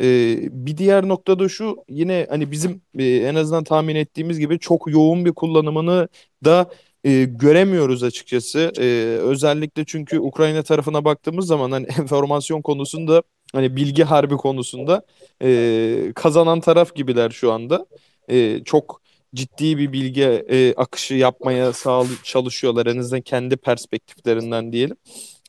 E, 0.00 0.38
bir 0.66 0.76
diğer 0.76 1.08
noktada 1.08 1.48
şu 1.48 1.76
yine 1.88 2.26
hani 2.30 2.50
bizim 2.50 2.82
e, 2.98 3.04
en 3.04 3.34
azından 3.34 3.64
tahmin 3.64 3.96
ettiğimiz 3.96 4.38
gibi 4.38 4.58
çok 4.58 4.90
yoğun 4.90 5.24
bir 5.24 5.32
kullanımını 5.32 6.08
da 6.44 6.70
e, 7.04 7.24
göremiyoruz 7.24 8.02
açıkçası. 8.02 8.72
E, 8.78 8.84
özellikle 9.20 9.84
çünkü 9.84 10.18
Ukrayna 10.18 10.62
tarafına 10.62 11.04
baktığımız 11.04 11.46
zaman 11.46 11.70
hani 11.70 11.86
enformasyon 11.98 12.62
konusunda 12.62 13.22
hani 13.52 13.76
bilgi 13.76 14.04
harbi 14.04 14.36
konusunda 14.36 15.02
e, 15.42 16.12
kazanan 16.14 16.60
taraf 16.60 16.94
gibiler 16.94 17.30
şu 17.30 17.52
anda 17.52 17.86
e, 18.28 18.64
çok 18.64 19.00
ciddi 19.34 19.78
bir 19.78 19.92
bilgi 19.92 20.22
e, 20.22 20.74
akışı 20.76 21.14
yapmaya 21.14 21.72
sağ 21.72 22.04
çalışıyorlar 22.22 22.86
en 22.86 22.98
azından 22.98 23.20
kendi 23.20 23.56
perspektiflerinden 23.56 24.72
diyelim. 24.72 24.96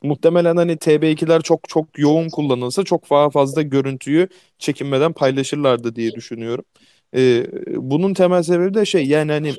Muhtemelen 0.02 0.56
hani 0.56 0.72
TB2'ler 0.72 1.42
çok 1.42 1.68
çok 1.68 1.98
yoğun 1.98 2.28
kullanılsa 2.28 2.84
çok 2.84 3.10
daha 3.10 3.30
fazla 3.30 3.62
görüntüyü 3.62 4.28
çekinmeden 4.58 5.12
paylaşırlardı 5.12 5.96
diye 5.96 6.12
düşünüyorum. 6.12 6.64
E, 7.16 7.46
bunun 7.76 8.14
temel 8.14 8.42
sebebi 8.42 8.74
de 8.74 8.84
şey 8.84 9.06
yani 9.06 9.32
hani 9.32 9.54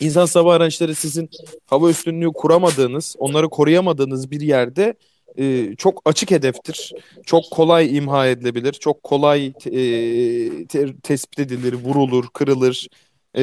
insan 0.00 0.26
hava 0.26 0.54
araçları 0.54 0.94
sizin 0.94 1.30
hava 1.66 1.90
üstünlüğü 1.90 2.32
kuramadığınız, 2.32 3.16
onları 3.18 3.48
koruyamadığınız 3.48 4.30
bir 4.30 4.40
yerde 4.40 4.94
e, 5.38 5.74
çok 5.76 6.02
açık 6.04 6.30
hedeftir. 6.30 6.92
Çok 7.26 7.44
kolay 7.50 7.96
imha 7.96 8.26
edilebilir. 8.26 8.72
Çok 8.72 9.02
kolay 9.02 9.46
e, 9.46 10.66
te, 10.66 10.96
tespit 11.02 11.38
edilir, 11.38 11.72
vurulur, 11.72 12.28
kırılır. 12.34 12.88
E, 13.34 13.42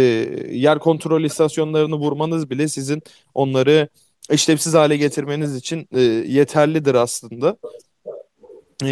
yer 0.51 0.79
kontrol 0.79 1.23
istasyonlarını 1.23 1.95
vurmanız 1.95 2.49
bile 2.49 2.67
sizin 2.67 3.01
onları 3.33 3.89
işlevsiz 4.31 4.73
hale 4.73 4.97
getirmeniz 4.97 5.55
için 5.55 5.87
e, 5.91 6.01
yeterlidir 6.01 6.95
aslında. 6.95 7.57
E, 8.83 8.87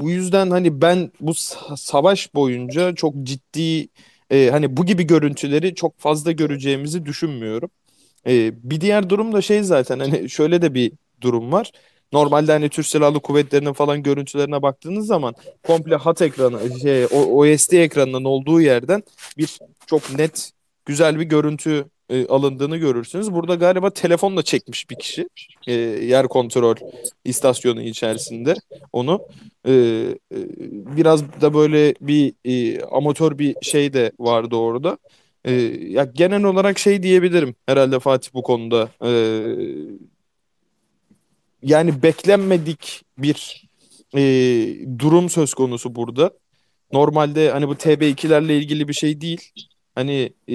bu 0.00 0.10
yüzden 0.10 0.50
hani 0.50 0.80
ben 0.82 1.10
bu 1.20 1.34
savaş 1.76 2.34
boyunca 2.34 2.94
çok 2.94 3.14
ciddi 3.22 3.88
e, 4.30 4.50
hani 4.50 4.76
bu 4.76 4.86
gibi 4.86 5.04
görüntüleri 5.06 5.74
çok 5.74 5.98
fazla 6.00 6.32
göreceğimizi 6.32 7.06
düşünmüyorum. 7.06 7.70
E, 8.26 8.52
bir 8.70 8.80
diğer 8.80 9.10
durum 9.10 9.32
da 9.32 9.42
şey 9.42 9.62
zaten 9.62 9.98
hani 9.98 10.30
şöyle 10.30 10.62
de 10.62 10.74
bir 10.74 10.92
durum 11.20 11.52
var. 11.52 11.72
Normalde 12.12 12.52
hani 12.52 12.68
Türk 12.68 12.86
Silahlı 12.86 13.20
Kuvvetleri'nin 13.20 13.72
falan 13.72 14.02
görüntülerine 14.02 14.62
baktığınız 14.62 15.06
zaman 15.06 15.34
komple 15.62 15.96
hat 15.96 16.22
ekranı, 16.22 16.80
şey, 16.80 17.06
OSD 17.06 17.72
ekranının 17.72 18.24
olduğu 18.24 18.60
yerden 18.60 19.02
bir 19.38 19.58
çok 19.86 20.10
net 20.18 20.52
güzel 20.86 21.18
bir 21.20 21.24
görüntü 21.24 21.84
e, 22.10 22.26
alındığını 22.26 22.76
görürsünüz. 22.76 23.32
Burada 23.32 23.54
galiba 23.54 23.90
telefonla 23.90 24.42
çekmiş 24.42 24.90
bir 24.90 24.96
kişi 24.96 25.28
e, 25.66 25.72
yer 25.72 26.28
kontrol 26.28 26.76
istasyonu 27.24 27.82
içerisinde 27.82 28.54
onu. 28.92 29.22
E, 29.66 29.72
e, 29.72 30.38
biraz 30.96 31.40
da 31.40 31.54
böyle 31.54 31.94
bir 32.00 32.34
e, 32.44 32.80
amatör 32.84 33.38
bir 33.38 33.56
şey 33.62 33.92
de 33.92 34.12
vardı 34.18 34.56
orada. 34.56 34.98
E, 35.44 35.52
ya 35.88 36.04
genel 36.04 36.44
olarak 36.44 36.78
şey 36.78 37.02
diyebilirim 37.02 37.54
herhalde 37.66 38.00
Fatih 38.00 38.34
bu 38.34 38.42
konuda. 38.42 38.88
E, 39.04 39.10
yani 41.62 42.02
beklenmedik 42.02 43.02
bir 43.18 43.68
e, 44.16 44.20
durum 44.98 45.30
söz 45.30 45.54
konusu 45.54 45.94
burada. 45.94 46.30
Normalde 46.92 47.50
hani 47.50 47.68
bu 47.68 47.72
TB2'lerle 47.72 48.52
ilgili 48.52 48.88
bir 48.88 48.92
şey 48.92 49.20
değil 49.20 49.52
hani 49.96 50.32
e, 50.48 50.54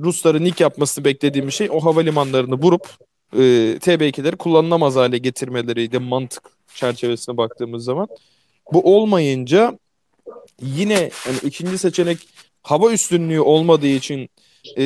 Rusların 0.00 0.44
ilk 0.44 0.60
yapmasını 0.60 1.04
beklediğim 1.04 1.52
şey 1.52 1.68
o 1.70 1.80
havalimanlarını 1.80 2.54
vurup 2.54 2.88
e, 3.32 3.38
TB2'leri 3.78 4.36
kullanılamaz 4.36 4.96
hale 4.96 5.18
getirmeleriydi 5.18 5.98
mantık 5.98 6.42
çerçevesine 6.74 7.36
baktığımız 7.36 7.84
zaman. 7.84 8.08
Bu 8.72 8.96
olmayınca 8.96 9.78
yine 10.62 11.10
hani 11.14 11.36
ikinci 11.42 11.78
seçenek 11.78 12.18
hava 12.62 12.92
üstünlüğü 12.92 13.40
olmadığı 13.40 13.86
için 13.86 14.28
e, 14.76 14.82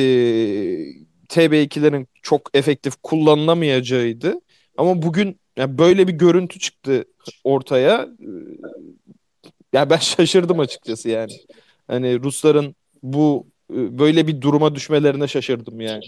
TB2'lerin 1.29 2.07
çok 2.21 2.49
efektif 2.53 2.93
kullanılamayacağıydı. 3.03 4.41
Ama 4.77 5.01
bugün 5.01 5.39
yani 5.57 5.77
böyle 5.77 6.07
bir 6.07 6.13
görüntü 6.13 6.59
çıktı 6.59 7.05
ortaya. 7.43 8.09
Ya 9.73 9.89
ben 9.89 9.97
şaşırdım 9.97 10.59
açıkçası 10.59 11.09
yani. 11.09 11.33
Hani 11.87 12.23
Rusların 12.23 12.75
bu 13.03 13.50
böyle 13.71 14.27
bir 14.27 14.41
duruma 14.41 14.75
düşmelerine 14.75 15.27
şaşırdım 15.27 15.81
yani. 15.81 16.03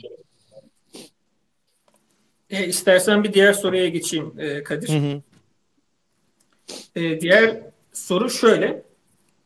E, 2.49 2.67
istersen 2.67 3.23
bir 3.23 3.33
diğer 3.33 3.53
soruya 3.53 3.87
geçeyim 3.87 4.33
e, 4.39 4.63
Kadir. 4.63 4.89
Hı 4.89 4.97
hı. 4.97 5.21
E, 6.95 7.21
diğer 7.21 7.61
soru 7.93 8.29
şöyle. 8.29 8.83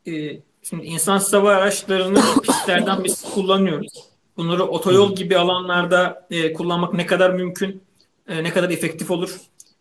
E, 0.06 0.40
şimdi 0.62 0.86
insan 0.86 1.18
hava 1.18 1.50
araçlarını 1.50 2.20
pistlerden 2.42 3.04
biz 3.04 3.22
kullanıyoruz. 3.22 3.92
Bunları 4.36 4.64
otoyol 4.64 5.14
gibi 5.14 5.38
alanlarda 5.38 6.26
e, 6.30 6.52
kullanmak 6.52 6.94
ne 6.94 7.06
kadar 7.06 7.30
mümkün, 7.30 7.82
e, 8.28 8.44
ne 8.44 8.50
kadar 8.50 8.70
efektif 8.70 9.10
olur? 9.10 9.36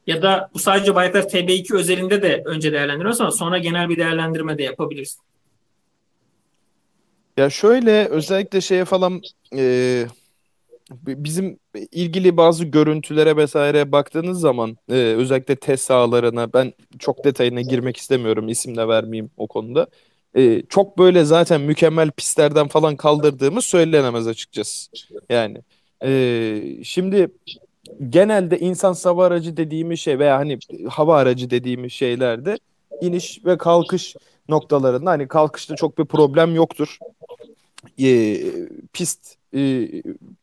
Ya 0.07 0.21
da 0.21 0.49
bu 0.53 0.59
sadece 0.59 0.95
Bayraktar 0.95 1.21
TB2 1.21 1.75
özelinde 1.75 2.21
de 2.21 2.43
önce 2.45 2.71
değerlendiriyoruz 2.71 3.21
ama 3.21 3.31
sonra 3.31 3.57
genel 3.57 3.89
bir 3.89 3.97
değerlendirme 3.97 4.57
de 4.57 4.63
yapabiliriz. 4.63 5.17
Ya 7.37 7.49
şöyle 7.49 8.05
özellikle 8.07 8.61
şeye 8.61 8.85
falan 8.85 9.21
e, 9.55 10.05
bizim 10.91 11.59
ilgili 11.91 12.37
bazı 12.37 12.65
görüntülere 12.65 13.37
vesaire 13.37 13.91
baktığınız 13.91 14.39
zaman 14.39 14.77
e, 14.89 14.93
özellikle 14.93 15.55
test 15.55 15.83
sahalarına 15.85 16.53
ben 16.53 16.73
çok 16.99 17.25
detayına 17.25 17.61
girmek 17.61 17.97
istemiyorum 17.97 18.49
isim 18.49 18.77
de 18.77 18.87
vermeyeyim 18.87 19.31
o 19.37 19.47
konuda. 19.47 19.87
E, 20.35 20.63
çok 20.69 20.97
böyle 20.97 21.25
zaten 21.25 21.61
mükemmel 21.61 22.11
pistlerden 22.11 22.67
falan 22.67 22.95
kaldırdığımız 22.95 23.65
söylenemez 23.65 24.27
açıkçası. 24.27 24.91
Yani 25.29 25.57
e, 26.03 26.83
şimdi 26.83 27.27
genelde 28.09 28.59
insan 28.59 28.95
hava 29.03 29.25
aracı 29.25 29.57
dediğimiz 29.57 29.99
şey 29.99 30.19
veya 30.19 30.37
hani 30.37 30.59
hava 30.89 31.17
aracı 31.17 31.49
dediğimiz 31.49 31.91
şeylerde 31.91 32.57
iniş 33.01 33.45
ve 33.45 33.57
kalkış 33.57 34.15
noktalarında 34.49 35.11
hani 35.11 35.27
kalkışta 35.27 35.75
çok 35.75 35.97
bir 35.97 36.05
problem 36.05 36.55
yoktur 36.55 36.97
e, 38.03 38.37
pist 38.93 39.35
e, 39.55 39.89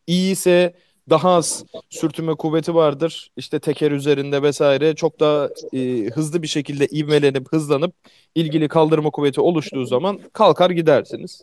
iyi 0.07 0.33
ise 0.33 0.75
daha 1.11 1.31
az 1.31 1.65
sürtünme 1.91 2.35
kuvveti 2.35 2.75
vardır. 2.75 3.31
İşte 3.37 3.59
teker 3.59 3.91
üzerinde 3.91 4.43
vesaire 4.43 4.95
çok 4.95 5.21
daha 5.21 5.49
e, 5.73 6.05
hızlı 6.15 6.43
bir 6.43 6.47
şekilde 6.47 6.87
ivmelenip 6.87 7.53
hızlanıp 7.53 7.95
ilgili 8.35 8.69
kaldırma 8.69 9.11
kuvveti 9.11 9.41
oluştuğu 9.41 9.87
zaman 9.87 10.21
kalkar 10.33 10.71
gidersiniz. 10.71 11.43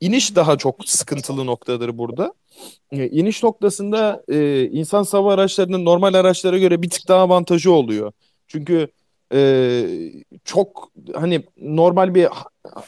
İniş 0.00 0.36
daha 0.36 0.56
çok 0.58 0.88
sıkıntılı 0.88 1.46
noktadır 1.46 1.98
burada. 1.98 2.34
E, 2.90 3.08
iniş 3.08 3.42
noktasında 3.42 4.24
e, 4.28 4.64
insan 4.64 5.04
hava 5.04 5.34
araçlarının 5.34 5.84
normal 5.84 6.14
araçlara 6.14 6.58
göre 6.58 6.82
bir 6.82 6.90
tık 6.90 7.08
daha 7.08 7.22
avantajı 7.22 7.72
oluyor. 7.72 8.12
Çünkü 8.46 8.88
e, 9.32 9.84
çok 10.44 10.90
hani 11.14 11.42
normal 11.56 12.14
bir 12.14 12.28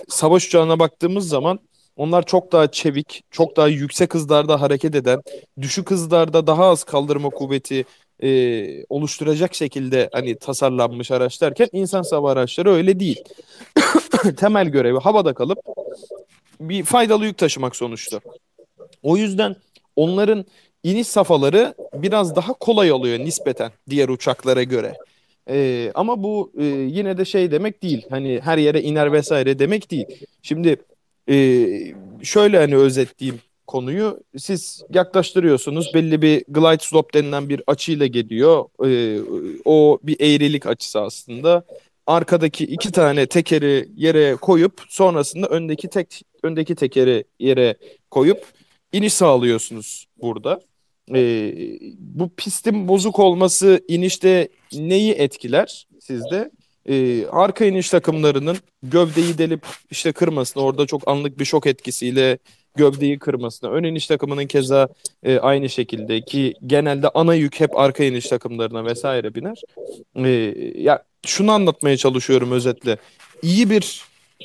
savaş 0.08 0.46
uçağına 0.46 0.78
baktığımız 0.78 1.28
zaman 1.28 1.60
onlar 2.00 2.26
çok 2.26 2.52
daha 2.52 2.70
çevik, 2.70 3.22
çok 3.30 3.56
daha 3.56 3.68
yüksek 3.68 4.14
hızlarda 4.14 4.60
hareket 4.60 4.94
eden, 4.94 5.22
düşük 5.60 5.90
hızlarda 5.90 6.46
daha 6.46 6.64
az 6.64 6.84
kaldırma 6.84 7.30
kuvveti 7.30 7.84
e, 8.22 8.84
oluşturacak 8.88 9.54
şekilde 9.54 10.08
hani 10.12 10.38
tasarlanmış 10.38 11.10
araçlarken 11.10 11.68
insan 11.72 12.04
hava 12.10 12.32
araçları 12.32 12.70
öyle 12.70 13.00
değil. 13.00 13.24
Temel 14.36 14.68
görevi 14.68 14.98
havada 14.98 15.34
kalıp 15.34 15.58
bir 16.60 16.84
faydalı 16.84 17.24
yük 17.24 17.38
taşımak 17.38 17.76
sonuçta. 17.76 18.20
O 19.02 19.16
yüzden 19.16 19.56
onların 19.96 20.44
iniş 20.82 21.06
safhaları 21.06 21.74
biraz 21.94 22.36
daha 22.36 22.52
kolay 22.52 22.92
oluyor 22.92 23.18
nispeten 23.18 23.72
diğer 23.90 24.08
uçaklara 24.08 24.62
göre. 24.62 24.94
Ee, 25.50 25.92
ama 25.94 26.22
bu 26.22 26.52
e, 26.58 26.64
yine 26.64 27.18
de 27.18 27.24
şey 27.24 27.50
demek 27.50 27.82
değil. 27.82 28.06
Hani 28.10 28.40
her 28.44 28.58
yere 28.58 28.82
iner 28.82 29.12
vesaire 29.12 29.58
demek 29.58 29.90
değil. 29.90 30.06
Şimdi 30.42 30.76
ee, 31.28 31.94
şöyle 32.22 32.58
hani 32.58 32.76
özetleyeyim 32.76 33.40
konuyu. 33.66 34.20
Siz 34.38 34.82
yaklaştırıyorsunuz. 34.94 35.90
Belli 35.94 36.22
bir 36.22 36.44
glide 36.48 36.82
slope 36.84 37.18
denilen 37.18 37.48
bir 37.48 37.62
açıyla 37.66 38.06
geliyor. 38.06 38.64
Ee, 38.84 39.20
o 39.64 39.98
bir 40.02 40.16
eğrilik 40.20 40.66
açısı 40.66 41.00
aslında. 41.00 41.64
Arkadaki 42.06 42.64
iki 42.64 42.92
tane 42.92 43.26
tekeri 43.26 43.88
yere 43.96 44.36
koyup 44.36 44.82
sonrasında 44.88 45.46
öndeki 45.46 45.88
tek 45.88 46.22
öndeki 46.42 46.74
tekeri 46.74 47.24
yere 47.38 47.76
koyup 48.10 48.44
iniş 48.92 49.14
sağlıyorsunuz 49.14 50.06
burada. 50.22 50.60
Ee, 51.14 51.54
bu 51.98 52.30
pistin 52.36 52.88
bozuk 52.88 53.18
olması 53.18 53.80
inişte 53.88 54.48
neyi 54.72 55.12
etkiler 55.12 55.86
sizde? 56.00 56.50
E, 56.88 57.26
arka 57.26 57.64
iniş 57.64 57.90
takımlarının 57.90 58.56
gövdeyi 58.82 59.38
delip 59.38 59.66
işte 59.90 60.12
kırmasına 60.12 60.62
orada 60.62 60.86
çok 60.86 61.08
anlık 61.08 61.38
bir 61.38 61.44
şok 61.44 61.66
etkisiyle 61.66 62.38
gövdeyi 62.76 63.18
kırmasına. 63.18 63.70
Ön 63.70 63.84
iniş 63.84 64.06
takımının 64.06 64.46
keza 64.46 64.88
e, 65.22 65.38
aynı 65.38 65.68
şekilde 65.68 66.20
ki 66.20 66.54
genelde 66.66 67.08
ana 67.08 67.34
yük 67.34 67.60
hep 67.60 67.78
arka 67.78 68.04
iniş 68.04 68.28
takımlarına 68.28 68.84
vesaire 68.84 69.34
biner. 69.34 69.62
E, 70.16 70.28
ya 70.82 71.02
şunu 71.26 71.52
anlatmaya 71.52 71.96
çalışıyorum 71.96 72.52
özetle. 72.52 72.96
İyi 73.42 73.70
bir 73.70 74.02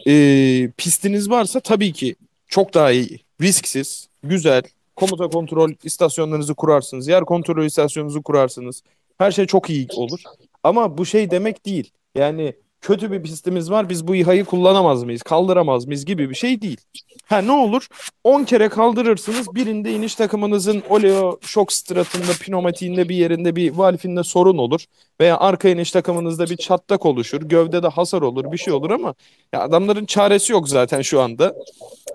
e, 0.08 0.72
pistiniz 0.78 1.30
varsa 1.30 1.60
tabii 1.60 1.94
ki 1.94 2.16
çok 2.48 2.74
daha 2.74 2.92
iyi. 2.92 3.20
Risksiz, 3.42 4.08
güzel, 4.24 4.64
komuta 4.96 5.30
kontrol 5.30 5.72
istasyonlarınızı 5.84 6.56
kurarsınız. 6.56 7.08
Yer 7.08 7.26
kontrol 7.26 7.66
istasyonunuzu 7.66 8.24
kurarsınız. 8.24 8.84
Her 9.18 9.32
şey 9.32 9.46
çok 9.46 9.70
iyi 9.70 9.88
olur. 9.96 10.20
Ama 10.64 10.98
bu 10.98 11.06
şey 11.06 11.32
demek 11.32 11.66
değil. 11.66 11.92
Yani 12.16 12.56
kötü 12.82 13.12
bir 13.12 13.24
pistimiz 13.24 13.72
var 13.72 13.90
biz 13.90 14.08
bu 14.08 14.16
İHA'yı 14.16 14.46
kullanamaz 14.46 15.04
mıyız, 15.04 15.22
kaldıramaz 15.24 15.86
mıyız 15.86 16.06
gibi 16.06 16.30
bir 16.30 16.36
şey 16.36 16.62
değil. 16.62 16.78
Ha 17.26 17.38
ne 17.42 17.52
olur 17.52 17.88
10 18.24 18.44
kere 18.44 18.70
kaldırırsınız 18.70 19.56
birinde 19.56 19.92
iniş 19.92 20.16
takımınızın 20.16 20.84
oleo 20.90 21.40
şok 21.42 21.74
stratında, 21.74 22.32
pneumatiğinde 22.42 23.10
bir 23.10 23.16
yerinde 23.16 23.56
bir 23.56 23.72
valfinde 23.72 24.24
sorun 24.24 24.58
olur. 24.58 24.86
Veya 25.22 25.38
arka 25.38 25.70
iniş 25.70 25.92
takımınızda 25.92 26.50
bir 26.50 26.58
çatlak 26.58 27.06
oluşur, 27.06 27.42
gövdede 27.42 27.88
hasar 27.88 28.22
olur, 28.22 28.52
bir 28.52 28.58
şey 28.58 28.74
olur 28.74 28.92
ama 28.92 29.16
ya 29.54 29.62
adamların 29.62 30.06
çaresi 30.06 30.54
yok 30.54 30.70
zaten 30.70 31.02
şu 31.02 31.22
anda. 31.22 31.56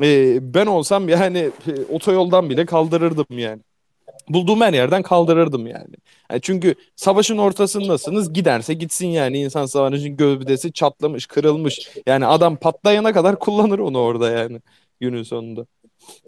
Ee, 0.02 0.38
ben 0.54 0.66
olsam 0.66 1.08
yani 1.08 1.38
e, 1.38 1.84
otoyoldan 1.94 2.50
bile 2.50 2.66
kaldırırdım 2.66 3.26
yani 3.30 3.62
bulduğum 4.34 4.60
her 4.60 4.72
yerden 4.72 5.02
kaldırırdım 5.02 5.66
yani. 5.66 5.94
yani. 6.30 6.40
Çünkü 6.40 6.74
savaşın 6.96 7.38
ortasındasınız 7.38 8.32
giderse 8.32 8.74
gitsin 8.74 9.06
yani 9.08 9.38
insan 9.38 9.66
savaşın 9.66 10.16
gövdesi 10.16 10.72
çatlamış 10.72 11.26
kırılmış. 11.26 11.90
Yani 12.06 12.26
adam 12.26 12.56
patlayana 12.56 13.12
kadar 13.12 13.38
kullanır 13.38 13.78
onu 13.78 13.98
orada 13.98 14.30
yani 14.30 14.60
günün 15.00 15.22
sonunda. 15.22 15.66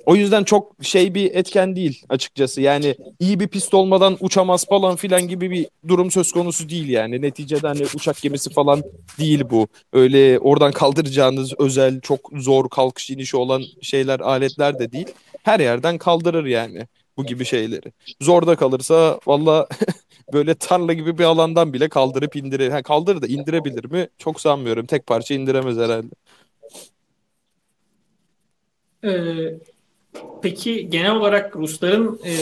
O 0.07 0.17
yüzden 0.17 0.45
çok 0.45 0.73
şey 0.83 1.15
bir 1.15 1.35
etken 1.35 1.77
değil 1.77 2.03
açıkçası. 2.09 2.61
Yani 2.61 2.95
iyi 3.21 3.41
bir 3.41 3.49
pist 3.49 3.75
olmadan 3.75 4.17
uçamaz 4.21 4.67
falan 4.67 4.97
filan 4.97 5.29
gibi 5.29 5.51
bir 5.51 5.67
durum 5.89 6.11
söz 6.11 6.33
konusu 6.33 6.69
değil 6.69 6.89
yani. 6.89 7.23
Neticede 7.23 7.67
hani 7.67 7.83
uçak 7.95 8.23
gemisi 8.23 8.51
falan 8.51 8.83
değil 9.19 9.45
bu. 9.51 9.69
Öyle 9.93 10.39
oradan 10.39 10.73
kaldıracağınız 10.73 11.55
özel 11.59 12.01
çok 12.01 12.31
zor 12.37 12.69
kalkış 12.69 13.11
inişi 13.11 13.37
olan 13.37 13.63
şeyler 13.83 14.21
aletler 14.21 14.79
de 14.79 14.93
değil. 14.93 15.09
Her 15.43 15.61
yerden 15.61 15.99
kaldırır 15.99 16.45
yani 16.47 16.87
bu 17.17 17.27
gibi 17.27 17.45
şeyleri. 17.45 17.93
Zorda 18.21 18.57
kalırsa 18.57 19.21
valla 19.27 19.69
böyle 20.33 20.55
tarla 20.55 20.93
gibi 20.93 21.19
bir 21.19 21.25
alandan 21.25 21.73
bile 21.73 21.89
kaldırıp 21.89 22.37
indirir. 22.37 22.71
Ha, 22.71 22.83
kaldırır 22.83 23.23
da 23.23 23.27
indirebilir 23.27 23.85
mi? 23.85 24.09
Çok 24.19 24.41
sanmıyorum. 24.41 24.87
Tek 24.87 25.07
parça 25.07 25.35
indiremez 25.35 25.77
herhalde. 25.77 26.15
Ee, 29.05 29.55
peki 30.43 30.91
genel 30.91 31.15
olarak 31.17 31.57
Rusların 31.57 32.21
e, 32.27 32.33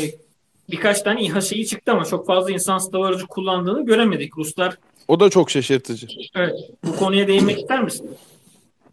birkaç 0.70 1.02
tane 1.02 1.22
İHA 1.22 1.40
şeyi 1.40 1.66
çıktı 1.66 1.92
ama 1.92 2.04
çok 2.04 2.26
fazla 2.26 2.50
insansız 2.50 2.94
hava 2.94 3.06
aracı 3.06 3.26
kullandığını 3.26 3.86
göremedik. 3.86 4.38
Ruslar 4.38 4.78
O 5.08 5.20
da 5.20 5.30
çok 5.30 5.50
şaşırtıcı. 5.50 6.06
evet, 6.36 6.54
bu 6.84 6.96
konuya 6.96 7.28
değinmek 7.28 7.58
ister 7.58 7.82
misin? 7.82 8.10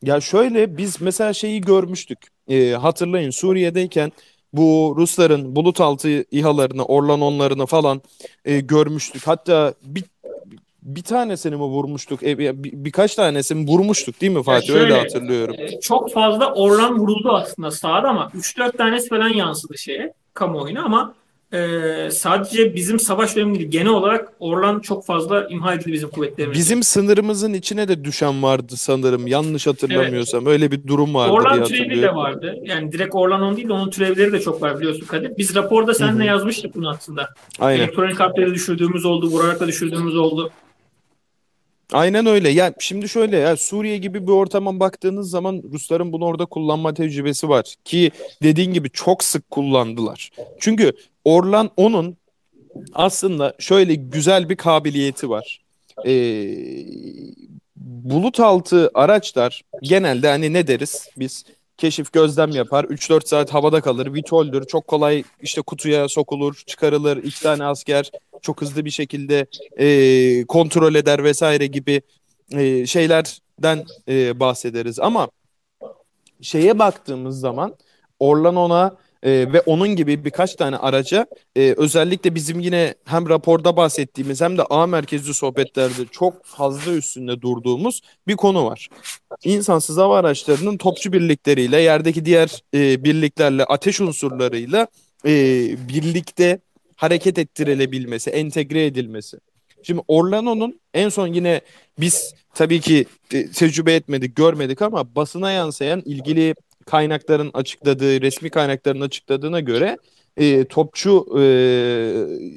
Ya 0.03 0.21
şöyle 0.21 0.77
biz 0.77 1.01
mesela 1.01 1.33
şeyi 1.33 1.61
görmüştük. 1.61 2.19
Ee, 2.47 2.69
hatırlayın 2.71 3.29
Suriye'deyken 3.29 4.11
bu 4.57 4.93
Rusların 4.97 5.55
bulut 5.55 5.81
altı 5.81 6.25
İHA'larını, 6.31 6.83
Orlan-10'larını 6.83 7.65
falan 7.65 8.01
e, 8.45 8.59
görmüştük. 8.59 9.27
Hatta 9.27 9.73
bir 9.83 10.03
bir 10.81 11.03
tanesini 11.03 11.55
mi 11.55 11.61
vurmuştuk? 11.61 12.23
E, 12.23 12.37
bir, 12.37 12.53
birkaç 12.63 13.15
tanesini 13.15 13.67
vurmuştuk 13.67 14.21
değil 14.21 14.31
mi 14.31 14.43
Fatih? 14.43 14.67
şöyle, 14.67 14.81
Öyle 14.81 14.99
hatırlıyorum. 14.99 15.55
e, 15.59 15.79
Çok 15.79 16.11
fazla 16.13 16.53
Orlan 16.53 16.99
vuruldu 16.99 17.31
aslında 17.31 17.71
sahada 17.71 18.09
ama 18.09 18.31
3-4 18.35 18.77
tanesi 18.77 19.09
falan 19.09 19.29
yansıdı 19.29 19.77
şeye 19.77 20.13
kamuoyuna 20.33 20.83
ama 20.83 21.13
e, 21.53 22.11
sadece 22.11 22.75
bizim 22.75 22.99
savaş 22.99 23.35
dönemi 23.35 23.59
değil 23.59 23.71
genel 23.71 23.87
olarak 23.87 24.33
Orlan 24.39 24.79
çok 24.79 25.05
fazla 25.05 25.47
imha 25.49 25.73
edildi 25.73 25.93
bizim 25.93 26.09
kuvvetlerimizde. 26.09 26.59
Bizim 26.59 26.83
sınırımızın 26.83 27.53
içine 27.53 27.87
de 27.87 28.03
düşen 28.03 28.43
vardı 28.43 28.73
sanırım. 28.77 29.27
Yanlış 29.27 29.67
hatırlamıyorsam. 29.67 30.45
Öyle 30.45 30.71
bir 30.71 30.87
durum 30.87 31.13
vardı 31.13 31.31
diye 31.31 31.39
Orlan 31.39 31.63
türevi 31.63 32.01
de 32.01 32.15
vardı. 32.15 32.55
Yani 32.63 32.91
direkt 32.91 33.15
Orlan 33.15 33.41
10 33.41 33.57
değil 33.57 33.69
de 33.69 33.73
onun 33.73 33.89
türevleri 33.89 34.31
de 34.31 34.39
çok 34.39 34.61
var 34.61 34.79
biliyorsun 34.79 35.05
Kadir. 35.05 35.37
Biz 35.37 35.55
raporda 35.55 35.93
seninle 35.93 36.23
hı. 36.23 36.27
yazmıştık 36.27 36.75
bunu 36.75 36.89
aslında. 36.89 37.29
Aynen. 37.59 37.79
Elektronik 37.79 38.19
harpleri 38.19 38.53
düşürdüğümüz 38.53 39.05
oldu, 39.05 39.27
vurarak 39.27 39.59
da 39.59 39.67
düşürdüğümüz 39.67 40.15
oldu. 40.15 40.51
Aynen 41.93 42.25
öyle. 42.25 42.49
Ya 42.49 42.73
şimdi 42.79 43.09
şöyle 43.09 43.37
ya 43.37 43.57
Suriye 43.57 43.97
gibi 43.97 44.27
bir 44.27 44.31
ortama 44.31 44.79
baktığınız 44.79 45.29
zaman 45.29 45.63
Rusların 45.73 46.13
bunu 46.13 46.25
orada 46.25 46.45
kullanma 46.45 46.93
tecrübesi 46.93 47.49
var 47.49 47.73
ki 47.85 48.11
dediğin 48.43 48.73
gibi 48.73 48.89
çok 48.89 49.23
sık 49.23 49.51
kullandılar. 49.51 50.29
Çünkü 50.59 50.93
Orlan 51.27 51.71
onun 51.77 52.17
aslında 52.93 53.53
şöyle 53.59 53.95
güzel 53.95 54.49
bir 54.49 54.55
kabiliyeti 54.55 55.29
var. 55.29 55.61
Ee, 56.05 56.55
bulut 57.75 58.39
altı 58.39 58.91
araçlar 58.93 59.61
genelde 59.81 60.27
hani 60.27 60.53
ne 60.53 60.67
deriz 60.67 61.09
biz 61.17 61.45
keşif 61.77 62.13
gözlem 62.13 62.51
yapar 62.51 62.83
3-4 62.83 63.27
saat 63.27 63.53
havada 63.53 63.81
kalır 63.81 64.13
vitoldür 64.13 64.65
çok 64.65 64.87
kolay 64.87 65.23
işte 65.41 65.61
kutuya 65.61 66.09
sokulur 66.09 66.63
çıkarılır 66.65 67.17
iki 67.17 67.41
tane 67.41 67.65
asker 67.65 68.11
çok 68.41 68.61
hızlı 68.61 68.85
bir 68.85 68.89
şekilde 68.89 69.45
e, 69.77 70.45
kontrol 70.45 70.95
eder 70.95 71.23
vesaire 71.23 71.67
gibi 71.67 72.01
e, 72.51 72.85
şeylerden 72.85 73.85
e, 74.09 74.39
bahsederiz 74.39 74.99
ama 74.99 75.29
şeye 76.41 76.79
baktığımız 76.79 77.39
zaman 77.39 77.75
Orlan 78.19 78.55
ona 78.55 78.97
e, 79.23 79.31
ve 79.31 79.61
onun 79.61 79.87
gibi 79.87 80.25
birkaç 80.25 80.55
tane 80.55 80.77
araca 80.77 81.25
e, 81.55 81.73
özellikle 81.77 82.35
bizim 82.35 82.59
yine 82.59 82.95
hem 83.05 83.29
raporda 83.29 83.77
bahsettiğimiz 83.77 84.41
hem 84.41 84.57
de 84.57 84.63
A 84.69 84.87
merkezli 84.87 85.33
sohbetlerde 85.33 86.05
çok 86.11 86.45
fazla 86.45 86.91
üstünde 86.91 87.41
durduğumuz 87.41 88.01
bir 88.27 88.35
konu 88.35 88.65
var. 88.65 88.89
İnsansız 89.43 89.97
hava 89.97 90.19
araçlarının 90.19 90.77
topçu 90.77 91.13
birlikleriyle 91.13 91.81
yerdeki 91.81 92.25
diğer 92.25 92.63
e, 92.73 93.03
birliklerle 93.03 93.63
ateş 93.63 94.01
unsurlarıyla 94.01 94.87
e, 95.25 95.31
birlikte 95.89 96.59
hareket 96.95 97.37
ettirilebilmesi, 97.37 98.29
entegre 98.29 98.85
edilmesi. 98.85 99.37
Şimdi 99.83 100.01
Orlano'nun 100.07 100.79
en 100.93 101.09
son 101.09 101.27
yine 101.27 101.61
biz 101.99 102.33
tabii 102.53 102.81
ki 102.81 103.05
e, 103.33 103.51
tecrübe 103.51 103.95
etmedik, 103.95 104.35
görmedik 104.35 104.81
ama 104.81 105.15
basına 105.15 105.51
yansıyan 105.51 106.01
ilgili 106.05 106.55
kaynakların 106.87 107.51
açıkladığı, 107.53 108.21
resmi 108.21 108.49
kaynakların 108.49 109.01
açıkladığına 109.01 109.59
göre 109.59 109.97
e, 110.37 110.65
topçu 110.65 111.39
e, 111.39 111.41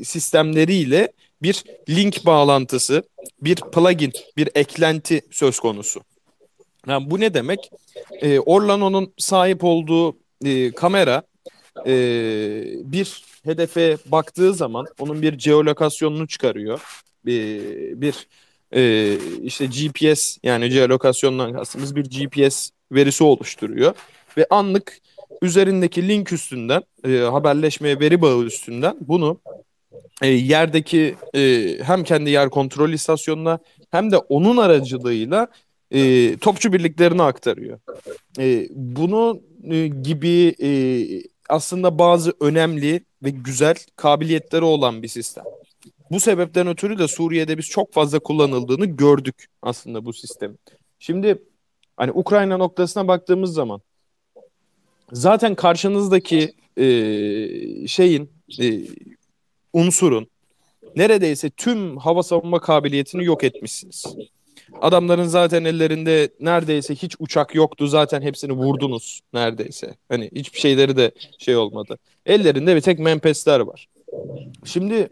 sistemleriyle 0.04 1.12
bir 1.42 1.64
link 1.88 2.26
bağlantısı, 2.26 3.02
bir 3.42 3.56
plugin, 3.56 4.12
bir 4.36 4.48
eklenti 4.54 5.20
söz 5.30 5.58
konusu. 5.58 6.00
Yani 6.86 7.10
bu 7.10 7.20
ne 7.20 7.34
demek? 7.34 7.70
E, 8.12 8.40
Orlano'nun 8.40 9.12
sahip 9.18 9.64
olduğu 9.64 10.16
e, 10.44 10.70
kamera 10.70 11.22
e, 11.86 11.92
bir 12.84 13.24
hedefe 13.44 13.96
baktığı 14.06 14.54
zaman 14.54 14.86
onun 14.98 15.22
bir 15.22 15.32
geolokasyonunu 15.32 16.28
çıkarıyor. 16.28 16.80
Bir, 17.26 17.60
bir 18.00 18.28
e, 18.72 19.14
işte 19.42 19.66
GPS 19.66 20.38
yani 20.42 20.68
geolokasyondan 20.68 21.52
kastımız 21.52 21.96
bir 21.96 22.04
GPS 22.04 22.70
verisi 22.92 23.24
oluşturuyor 23.24 23.94
ve 24.36 24.46
anlık 24.50 24.98
üzerindeki 25.42 26.08
link 26.08 26.32
üstünden 26.32 26.82
e, 27.04 27.18
haberleşmeye 27.18 28.00
veri 28.00 28.22
bağı 28.22 28.44
üstünden 28.44 28.96
bunu 29.00 29.40
e, 30.22 30.26
yerdeki 30.26 31.14
e, 31.34 31.74
hem 31.82 32.04
kendi 32.04 32.30
yer 32.30 32.50
kontrol 32.50 32.90
istasyonuna 32.90 33.58
hem 33.90 34.10
de 34.10 34.18
onun 34.18 34.56
aracılığıyla 34.56 35.48
e, 35.90 36.36
topçu 36.36 36.72
birliklerine 36.72 37.22
aktarıyor. 37.22 37.78
E, 38.38 38.66
bunu 38.70 39.40
e, 39.64 39.86
gibi 39.86 40.54
e, 40.62 40.70
aslında 41.48 41.98
bazı 41.98 42.32
önemli 42.40 43.04
ve 43.22 43.30
güzel 43.30 43.76
kabiliyetleri 43.96 44.64
olan 44.64 45.02
bir 45.02 45.08
sistem. 45.08 45.44
Bu 46.10 46.20
sebepten 46.20 46.66
ötürü 46.66 46.98
de 46.98 47.08
Suriye'de 47.08 47.58
biz 47.58 47.66
çok 47.66 47.92
fazla 47.92 48.18
kullanıldığını 48.18 48.86
gördük 48.86 49.46
aslında 49.62 50.04
bu 50.04 50.12
sistemin. 50.12 50.58
Şimdi 50.98 51.42
hani 51.96 52.12
Ukrayna 52.12 52.56
noktasına 52.56 53.08
baktığımız 53.08 53.52
zaman 53.52 53.80
zaten 55.12 55.54
karşınızdaki 55.54 56.54
e, 56.76 56.86
şeyin 57.86 58.30
e, 58.60 58.80
unsurun 59.72 60.26
neredeyse 60.96 61.50
tüm 61.50 61.96
hava 61.96 62.22
savunma 62.22 62.60
kabiliyetini 62.60 63.24
yok 63.24 63.44
etmişsiniz. 63.44 64.04
Adamların 64.80 65.24
zaten 65.24 65.64
ellerinde 65.64 66.28
neredeyse 66.40 66.94
hiç 66.94 67.16
uçak 67.18 67.54
yoktu. 67.54 67.86
Zaten 67.86 68.22
hepsini 68.22 68.52
vurdunuz 68.52 69.20
neredeyse. 69.32 69.94
Hani 70.08 70.30
hiçbir 70.34 70.60
şeyleri 70.60 70.96
de 70.96 71.10
şey 71.38 71.56
olmadı. 71.56 71.98
Ellerinde 72.26 72.76
bir 72.76 72.80
tek 72.80 72.98
menpesler 72.98 73.60
var. 73.60 73.88
Şimdi 74.64 75.08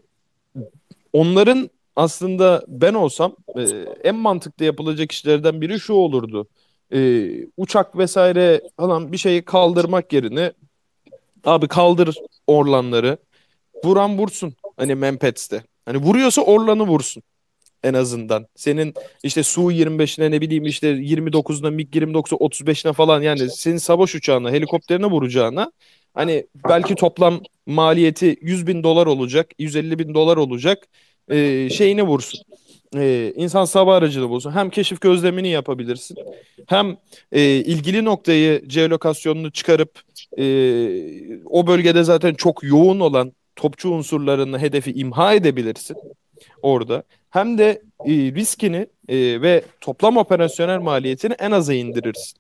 onların 1.13 1.71
aslında 1.97 2.65
ben 2.69 2.95
olsam 2.95 3.37
e, 3.57 3.63
en 4.05 4.15
mantıklı 4.15 4.65
yapılacak 4.65 5.13
işlerden 5.13 5.61
biri 5.61 5.81
şu 5.81 5.93
olurdu. 5.93 6.49
E, 6.93 7.31
uçak 7.57 7.99
vesaire 7.99 8.61
falan 8.77 9.13
bir 9.13 9.17
şeyi 9.17 9.45
kaldırmak 9.45 10.13
yerine 10.13 10.53
abi 11.45 11.69
kaldır 11.69 12.17
orlanları. 12.47 13.19
Vuran 13.85 14.19
vursun. 14.19 14.55
Hani 14.77 14.95
Mempets'te. 14.95 15.63
Hani 15.85 15.99
vuruyorsa 15.99 16.43
orlanı 16.43 16.83
vursun 16.87 17.23
en 17.83 17.95
azından. 17.95 18.47
Senin 18.57 18.95
işte 19.23 19.43
Su-25'ine 19.43 20.31
ne 20.31 20.41
bileyim 20.41 20.65
işte 20.65 20.89
29'una 20.89 21.71
MiG-29'a 21.71 22.37
35'ine 22.37 22.93
falan 22.93 23.23
yani 23.23 23.51
senin 23.51 23.77
savaş 23.77 24.15
uçağına 24.15 24.51
helikopterine 24.51 25.07
vuracağına 25.07 25.73
hani 26.15 26.47
belki 26.69 26.95
toplam 26.95 27.41
maliyeti 27.67 28.37
100 28.41 28.67
bin 28.67 28.83
dolar 28.83 29.07
olacak 29.07 29.51
150 29.59 29.99
bin 29.99 30.15
dolar 30.15 30.37
olacak 30.37 30.87
e, 31.29 31.71
şeyini 31.71 32.03
vursun. 32.03 32.41
E, 32.97 33.33
insan 33.37 33.67
hava 33.67 33.97
aracını 33.97 34.29
bulsun. 34.29 34.53
Hem 34.53 34.71
keşif 34.71 35.01
gözlemini 35.01 35.49
yapabilirsin. 35.49 36.17
Hem 36.67 36.97
e, 37.33 37.43
ilgili 37.43 38.05
noktayı 38.05 38.65
geolokasyonunu 38.67 39.51
çıkarıp 39.51 40.01
e, 40.39 40.45
o 41.45 41.67
bölgede 41.67 42.05
zaten 42.05 42.35
çok 42.35 42.63
yoğun 42.63 43.01
olan 43.01 43.33
topçu 43.57 43.91
unsurlarını 43.91 44.59
hedefi 44.59 44.93
imha 44.93 45.35
edebilirsin 45.35 45.97
orada. 46.63 47.03
Hem 47.31 47.59
de 47.59 47.83
e, 48.05 48.13
riskini 48.13 48.87
e, 49.09 49.43
ve 49.43 49.63
toplam 49.81 50.17
operasyonel 50.17 50.79
maliyetini 50.79 51.35
en 51.39 51.51
aza 51.51 51.75
indirirsin. 51.75 52.39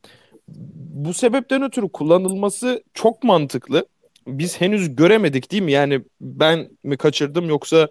Bu 0.94 1.14
sebepten 1.14 1.62
ötürü 1.62 1.88
kullanılması 1.88 2.82
çok 2.94 3.24
mantıklı. 3.24 3.86
Biz 4.26 4.60
henüz 4.60 4.96
göremedik 4.96 5.52
değil 5.52 5.62
mi? 5.62 5.72
Yani 5.72 6.00
ben 6.20 6.68
mi 6.82 6.96
kaçırdım 6.96 7.48
yoksa 7.48 7.88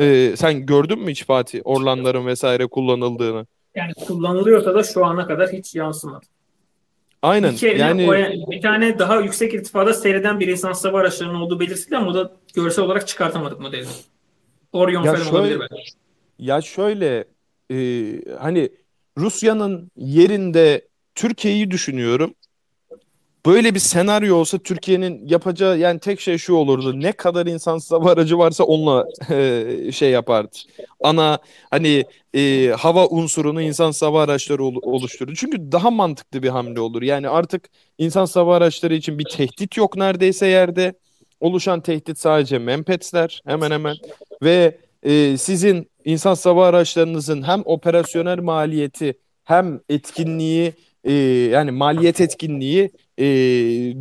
e, 0.00 0.34
sen 0.36 0.66
gördün 0.66 0.98
mü 0.98 1.10
hiç 1.10 1.24
Fatih 1.24 1.60
Orlanların 1.64 2.26
vesaire 2.26 2.66
kullanıldığını? 2.66 3.46
Yani 3.74 3.92
kullanılıyorsa 3.94 4.74
da 4.74 4.82
şu 4.82 5.04
ana 5.04 5.26
kadar 5.26 5.52
hiç 5.52 5.74
yansımadı. 5.74 6.26
Aynen. 7.22 7.52
Bir, 7.52 7.58
kere 7.58 7.78
yani 7.78 8.10
o- 8.10 8.50
bir 8.50 8.62
tane 8.62 8.98
daha 8.98 9.20
yüksek 9.20 9.54
irtifada 9.54 9.94
seyreden 9.94 10.40
bir 10.40 10.48
insan 10.48 10.72
hava 10.72 11.00
araçlarının 11.00 11.34
olduğu 11.40 11.60
belirtildi 11.60 11.96
ama 11.96 12.10
o 12.10 12.14
da 12.14 12.32
görsel 12.54 12.84
olarak 12.84 13.08
çıkartamadık 13.08 13.60
modelini. 13.60 13.88
Orion 14.72 15.04
Ya 15.04 15.12
falan 15.12 15.24
şöyle- 15.24 15.38
olabilir 15.38 15.60
belki. 15.60 15.90
Ya 16.38 16.60
şöyle 16.60 17.24
e, 17.72 17.76
hani 18.38 18.68
Rusya'nın 19.18 19.90
yerinde 19.96 20.88
Türkiye'yi 21.14 21.70
düşünüyorum. 21.70 22.34
Böyle 23.46 23.74
bir 23.74 23.80
senaryo 23.80 24.36
olsa 24.36 24.58
Türkiye'nin 24.58 25.26
yapacağı 25.26 25.78
yani 25.78 26.00
tek 26.00 26.20
şey 26.20 26.38
şu 26.38 26.54
olurdu. 26.54 27.00
Ne 27.00 27.12
kadar 27.12 27.46
insansız 27.46 27.92
hava 27.92 28.10
aracı 28.10 28.38
varsa 28.38 28.64
onunla 28.64 29.06
e, 29.30 29.92
şey 29.92 30.10
yapardı. 30.10 30.56
Ana 31.00 31.38
hani 31.70 32.04
e, 32.34 32.68
hava 32.78 33.06
unsurunu 33.06 33.62
insansız 33.62 34.02
hava 34.02 34.22
araçları 34.22 34.64
ol, 34.64 34.74
oluşturdu. 34.82 35.34
Çünkü 35.34 35.72
daha 35.72 35.90
mantıklı 35.90 36.42
bir 36.42 36.48
hamle 36.48 36.80
olur. 36.80 37.02
Yani 37.02 37.28
artık 37.28 37.68
insansız 37.98 38.36
hava 38.36 38.56
araçları 38.56 38.94
için 38.94 39.18
bir 39.18 39.26
tehdit 39.32 39.76
yok 39.76 39.96
neredeyse 39.96 40.46
yerde. 40.46 40.94
Oluşan 41.40 41.80
tehdit 41.80 42.18
sadece 42.18 42.58
Mempetsler 42.58 43.42
hemen 43.46 43.70
hemen 43.70 43.96
ve 44.42 44.78
e, 45.02 45.36
sizin 45.36 45.90
insan 46.04 46.36
hava 46.44 46.66
araçlarınızın 46.66 47.42
hem 47.42 47.62
operasyonel 47.64 48.38
maliyeti 48.38 49.14
hem 49.44 49.80
etkinliği 49.88 50.72
e, 51.04 51.12
yani 51.52 51.70
maliyet 51.70 52.20
etkinliği 52.20 52.90
e, 53.18 53.26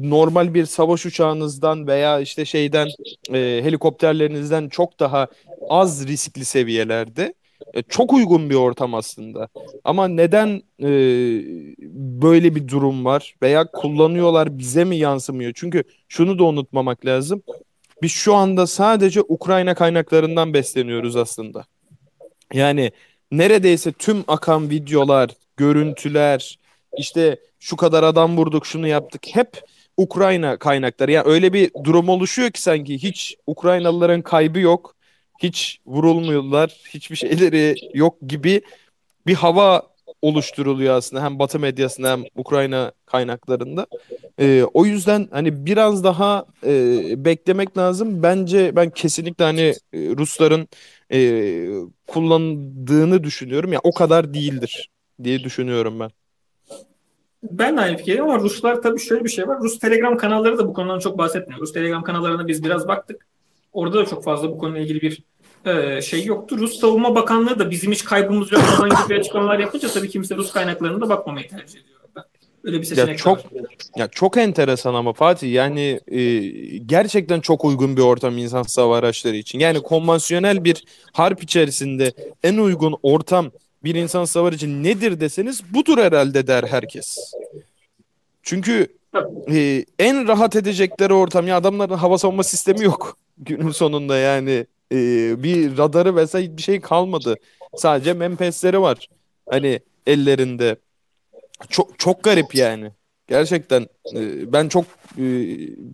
normal 0.09 0.53
bir 0.53 0.65
savaş 0.65 1.05
uçağınızdan 1.05 1.87
veya 1.87 2.19
işte 2.19 2.45
şeyden 2.45 2.87
e, 3.33 3.61
helikopterlerinizden 3.63 4.69
çok 4.69 4.99
daha 4.99 5.27
az 5.69 6.07
riskli 6.07 6.45
seviyelerde 6.45 7.33
e, 7.73 7.81
çok 7.81 8.13
uygun 8.13 8.49
bir 8.49 8.55
ortam 8.55 8.93
aslında. 8.93 9.47
Ama 9.83 10.07
neden 10.07 10.61
e, 10.79 10.89
böyle 12.21 12.55
bir 12.55 12.67
durum 12.67 13.05
var 13.05 13.35
veya 13.41 13.71
kullanıyorlar 13.71 14.57
bize 14.57 14.83
mi 14.83 14.97
yansımıyor? 14.97 15.51
Çünkü 15.55 15.83
şunu 16.09 16.39
da 16.39 16.43
unutmamak 16.43 17.05
lazım. 17.05 17.43
Biz 18.01 18.11
şu 18.11 18.35
anda 18.35 18.67
sadece 18.67 19.21
Ukrayna 19.21 19.75
kaynaklarından 19.75 20.53
besleniyoruz 20.53 21.15
aslında. 21.15 21.65
Yani 22.53 22.91
neredeyse 23.31 23.91
tüm 23.91 24.23
akan 24.27 24.69
videolar, 24.69 25.29
görüntüler, 25.57 26.59
işte 26.97 27.39
şu 27.59 27.75
kadar 27.75 28.03
adam 28.03 28.37
vurduk, 28.37 28.65
şunu 28.65 28.87
yaptık 28.87 29.21
hep 29.33 29.63
Ukrayna 29.97 30.57
kaynakları. 30.57 31.11
Yani 31.11 31.27
öyle 31.27 31.53
bir 31.53 31.71
durum 31.83 32.09
oluşuyor 32.09 32.51
ki 32.51 32.61
sanki 32.61 33.03
hiç 33.03 33.35
Ukraynalıların 33.47 34.21
kaybı 34.21 34.59
yok. 34.59 34.95
Hiç 35.39 35.79
vurulmuyorlar, 35.85 36.69
hiçbir 36.93 37.15
şeyleri 37.15 37.75
yok 37.93 38.17
gibi 38.27 38.61
bir 39.27 39.33
hava 39.35 39.95
oluşturuluyor 40.21 40.95
aslında 40.95 41.23
hem 41.23 41.39
Batı 41.39 41.59
medyasında 41.59 42.11
hem 42.11 42.23
Ukrayna 42.35 42.91
kaynaklarında. 43.05 43.87
E, 44.39 44.63
o 44.73 44.85
yüzden 44.85 45.27
hani 45.31 45.65
biraz 45.65 46.03
daha 46.03 46.45
e, 46.65 47.25
beklemek 47.25 47.77
lazım. 47.77 48.23
Bence 48.23 48.75
ben 48.75 48.89
kesinlikle 48.89 49.43
hani 49.43 49.61
e, 49.61 49.75
Rusların 49.93 50.67
e, 51.13 51.19
kullandığını 52.07 53.23
düşünüyorum. 53.23 53.69
Ya 53.69 53.73
yani 53.73 53.81
o 53.83 53.93
kadar 53.93 54.33
değildir 54.33 54.89
diye 55.23 55.43
düşünüyorum 55.43 55.99
ben. 55.99 56.24
Ben 57.51 57.77
de 57.77 57.81
aynı 57.81 57.97
fikirdeyim 57.97 58.23
ama 58.23 58.39
Ruslar 58.39 58.81
tabii 58.81 58.99
şöyle 58.99 59.23
bir 59.23 59.29
şey 59.29 59.47
var. 59.47 59.59
Rus 59.59 59.79
Telegram 59.79 60.17
kanalları 60.17 60.57
da 60.57 60.67
bu 60.67 60.73
konudan 60.73 60.99
çok 60.99 61.17
bahsetmiyor. 61.17 61.61
Rus 61.61 61.73
Telegram 61.73 62.03
kanallarına 62.03 62.47
biz 62.47 62.63
biraz 62.63 62.87
baktık. 62.87 63.27
Orada 63.73 63.97
da 63.97 64.05
çok 64.05 64.23
fazla 64.23 64.49
bu 64.49 64.57
konuyla 64.57 64.81
ilgili 64.81 65.01
bir 65.01 65.23
e, 65.65 66.01
şey 66.01 66.25
yoktu. 66.25 66.57
Rus 66.57 66.79
Savunma 66.79 67.15
Bakanlığı 67.15 67.59
da 67.59 67.71
bizim 67.71 67.91
hiç 67.91 68.03
kaybımız 68.05 68.51
yok 68.51 68.61
falan 68.61 68.89
gibi 68.89 69.19
açıklamalar 69.19 69.59
yapınca 69.59 69.87
tabii 69.87 70.09
kimse 70.09 70.35
Rus 70.35 70.51
kaynaklarına 70.51 71.01
da 71.01 71.09
bakmamayı 71.09 71.47
tercih 71.47 71.79
ediyor. 71.79 71.95
Öyle 72.65 72.81
bir 72.81 72.85
seçenek 72.85 73.09
ya 73.09 73.17
çok, 73.17 73.37
var. 73.37 73.45
Ya 73.95 74.07
çok 74.07 74.37
enteresan 74.37 74.93
ama 74.93 75.13
Fatih 75.13 75.53
yani 75.53 75.99
e, 76.07 76.19
gerçekten 76.77 77.39
çok 77.39 77.65
uygun 77.65 77.97
bir 77.97 78.01
ortam 78.01 78.37
insan 78.37 78.65
hava 78.75 78.97
araçları 78.97 79.35
için. 79.35 79.59
Yani 79.59 79.81
konvansiyonel 79.81 80.63
bir 80.63 80.85
harp 81.13 81.43
içerisinde 81.43 82.13
en 82.43 82.57
uygun 82.57 82.95
ortam 83.03 83.51
bir 83.85 83.95
insan 83.95 84.25
savar 84.25 84.53
için 84.53 84.83
nedir 84.83 85.19
deseniz 85.19 85.73
budur 85.73 85.97
herhalde 85.97 86.47
der 86.47 86.63
herkes. 86.63 87.17
Çünkü 88.43 88.87
e, 89.51 89.85
en 89.99 90.27
rahat 90.27 90.55
edecekleri 90.55 91.13
ortam 91.13 91.47
ya 91.47 91.57
adamların 91.57 91.93
hava 91.93 92.17
savunma 92.17 92.43
sistemi 92.43 92.83
yok 92.83 93.17
günün 93.37 93.71
sonunda 93.71 94.17
yani 94.17 94.65
e, 94.91 94.97
bir 95.43 95.77
radarı 95.77 96.15
vesaire 96.15 96.57
bir 96.57 96.61
şey 96.61 96.81
kalmadı. 96.81 97.35
Sadece 97.75 98.13
mempesleri 98.13 98.81
var. 98.81 99.09
Hani 99.49 99.79
ellerinde. 100.07 100.75
Çok 101.69 101.99
çok 101.99 102.23
garip 102.23 102.55
yani. 102.55 102.91
Gerçekten 103.27 103.87
e, 104.15 104.53
ben 104.53 104.67
çok 104.67 104.85
e, 105.17 105.25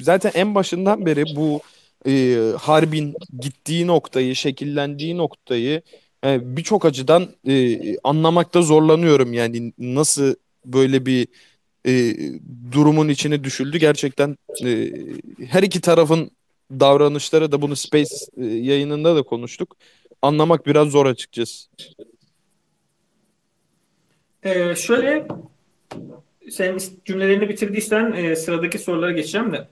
zaten 0.02 0.32
en 0.34 0.56
başından 0.56 1.06
beri 1.06 1.24
bu 1.36 1.62
e, 2.08 2.38
harbin 2.58 3.16
gittiği 3.40 3.88
noktayı, 3.88 4.36
şekillendiği 4.36 5.18
noktayı 5.18 5.82
e, 6.26 6.58
birçok 6.58 6.86
açıdan 6.86 7.28
e, 7.48 7.80
anlamakta 8.04 8.62
zorlanıyorum 8.62 9.34
yani 9.34 9.74
nasıl 9.78 10.36
böyle 10.66 11.06
bir 11.06 11.28
e, 11.88 12.16
durumun 12.72 13.10
içine 13.10 13.44
düşüldü 13.44 13.78
gerçekten 13.78 14.38
e, 14.66 14.92
her 15.48 15.64
iki 15.64 15.82
tarafın 15.82 16.32
davranışları 16.72 17.52
da 17.52 17.62
bunu 17.62 17.76
Space 17.76 18.16
e, 18.38 18.46
yayınında 18.46 19.16
da 19.16 19.24
konuştuk. 19.24 19.78
Anlamak 20.22 20.66
biraz 20.66 20.88
zor 20.88 21.06
açıkçası. 21.06 21.70
Ee, 24.44 24.76
şöyle 24.76 25.28
sen 26.50 26.78
cümlelerini 27.06 27.50
bitirdiysen 27.50 28.12
e, 28.12 28.36
sıradaki 28.36 28.80
sorulara 28.80 29.12
geçeceğim 29.12 29.54
de. 29.54 29.68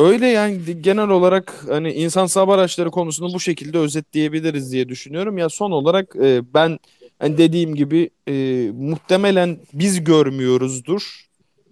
Öyle 0.00 0.26
yani 0.26 0.82
genel 0.82 1.08
olarak 1.08 1.64
hani 1.68 1.92
insan 1.92 2.26
hava 2.34 2.54
araçları 2.54 2.90
konusunu 2.90 3.34
bu 3.34 3.40
şekilde 3.40 3.78
özetleyebiliriz 3.78 4.72
diye 4.72 4.88
düşünüyorum. 4.88 5.38
Ya 5.38 5.48
son 5.48 5.70
olarak 5.70 6.16
e, 6.16 6.54
ben 6.54 6.78
hani 7.18 7.38
dediğim 7.38 7.74
gibi 7.74 8.10
e, 8.28 8.32
muhtemelen 8.74 9.58
biz 9.72 10.04
görmüyoruzdur. 10.04 11.26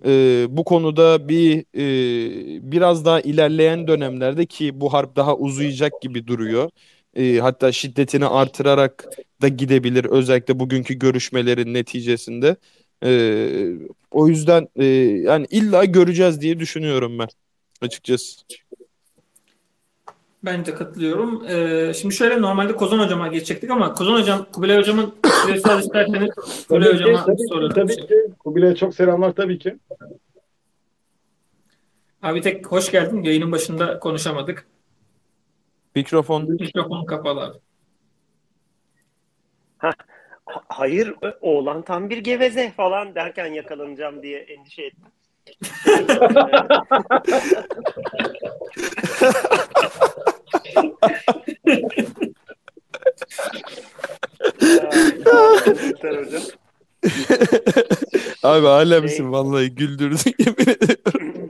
E, 0.07 0.47
bu 0.51 0.65
konuda 0.65 1.29
bir 1.29 1.65
e, 1.75 2.73
biraz 2.73 3.05
daha 3.05 3.21
ilerleyen 3.21 3.87
dönemlerde 3.89 4.47
ki 4.47 4.81
bu 4.81 4.93
harp 4.93 5.17
daha 5.17 5.37
uzayacak 5.37 6.03
gibi 6.03 6.27
duruyor. 6.27 6.71
E, 7.17 7.39
hatta 7.39 7.73
şiddetini 7.73 8.27
artırarak 8.27 9.05
da 9.43 9.49
gidebilir 9.49 10.05
özellikle 10.05 10.59
bugünkü 10.61 10.95
görüşmelerin 10.95 11.75
neticesinde. 11.75 12.57
E, 13.05 13.11
o 14.11 14.29
yüzden 14.29 14.69
e, 14.77 14.85
yani 15.25 15.47
illa 15.51 15.85
göreceğiz 15.85 16.41
diye 16.41 16.61
düşünüyorum 16.61 17.19
ben 17.19 17.29
açıkçası. 17.83 18.41
Ben 20.45 20.67
de 20.67 20.75
katılıyorum. 20.75 21.45
Ee, 21.49 21.93
şimdi 21.95 22.15
şöyle 22.15 22.43
normalde 22.43 22.77
Kozan 22.77 22.99
Hocam'a 22.99 23.29
geçecektik 23.29 23.71
ama 23.71 23.93
Kozan 23.93 24.13
Hocam, 24.13 24.47
Kubilay 24.53 24.79
Hocam'ın 24.79 25.15
süresel 25.47 25.79
isterseniz 25.79 26.31
Kubilay 26.69 26.93
Hocam'a 26.95 27.27
soru. 27.49 27.69
Tabii 27.69 27.97
ki. 27.97 28.17
Kubilay'a 28.39 28.75
çok 28.75 28.95
selamlar 28.95 29.33
tabii 29.33 29.59
ki. 29.59 29.79
Abi 32.23 32.41
tek 32.41 32.67
hoş 32.67 32.91
geldin. 32.91 33.23
Yayının 33.23 33.53
başında 33.53 33.99
konuşamadık. 33.99 34.67
Mikrofon. 35.95 36.51
Mikrofon 36.51 37.05
kapalı 37.05 37.41
abi. 37.41 37.59
hayır 40.69 41.15
oğlan 41.41 41.83
tam 41.83 42.11
bir 42.11 42.19
geveze 42.19 42.71
falan 42.71 43.15
derken 43.15 43.47
yakalanacağım 43.47 44.23
diye 44.23 44.39
endişe 44.39 44.83
ettim. 44.83 45.13
Abi 58.43 58.69
alemsin 58.69 59.17
şey... 59.17 59.31
vallahi 59.31 59.75
güldürdün 59.75 60.19
yemin 60.39 60.63
ediyorum. 60.63 61.49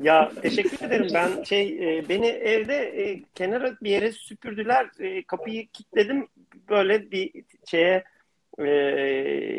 ya 0.00 0.32
teşekkür 0.42 0.86
ederim. 0.86 1.08
Ben 1.14 1.42
şey 1.42 1.98
e, 1.98 2.08
beni 2.08 2.26
evde 2.26 2.74
e, 2.74 3.22
kenara 3.34 3.76
bir 3.82 3.90
yere 3.90 4.12
süpürdüler. 4.12 4.90
E, 5.00 5.22
kapıyı 5.22 5.66
kilitledim. 5.66 6.28
Böyle 6.68 7.10
bir 7.10 7.32
şeye 7.70 8.04
e, 8.58 8.64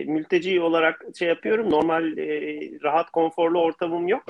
mülteci 0.08 0.62
olarak 0.62 1.06
şey 1.16 1.28
yapıyorum. 1.28 1.72
Normal 1.72 2.18
e, 2.18 2.60
rahat 2.84 3.10
konforlu 3.12 3.62
ortamım 3.62 4.08
yok. 4.08 4.24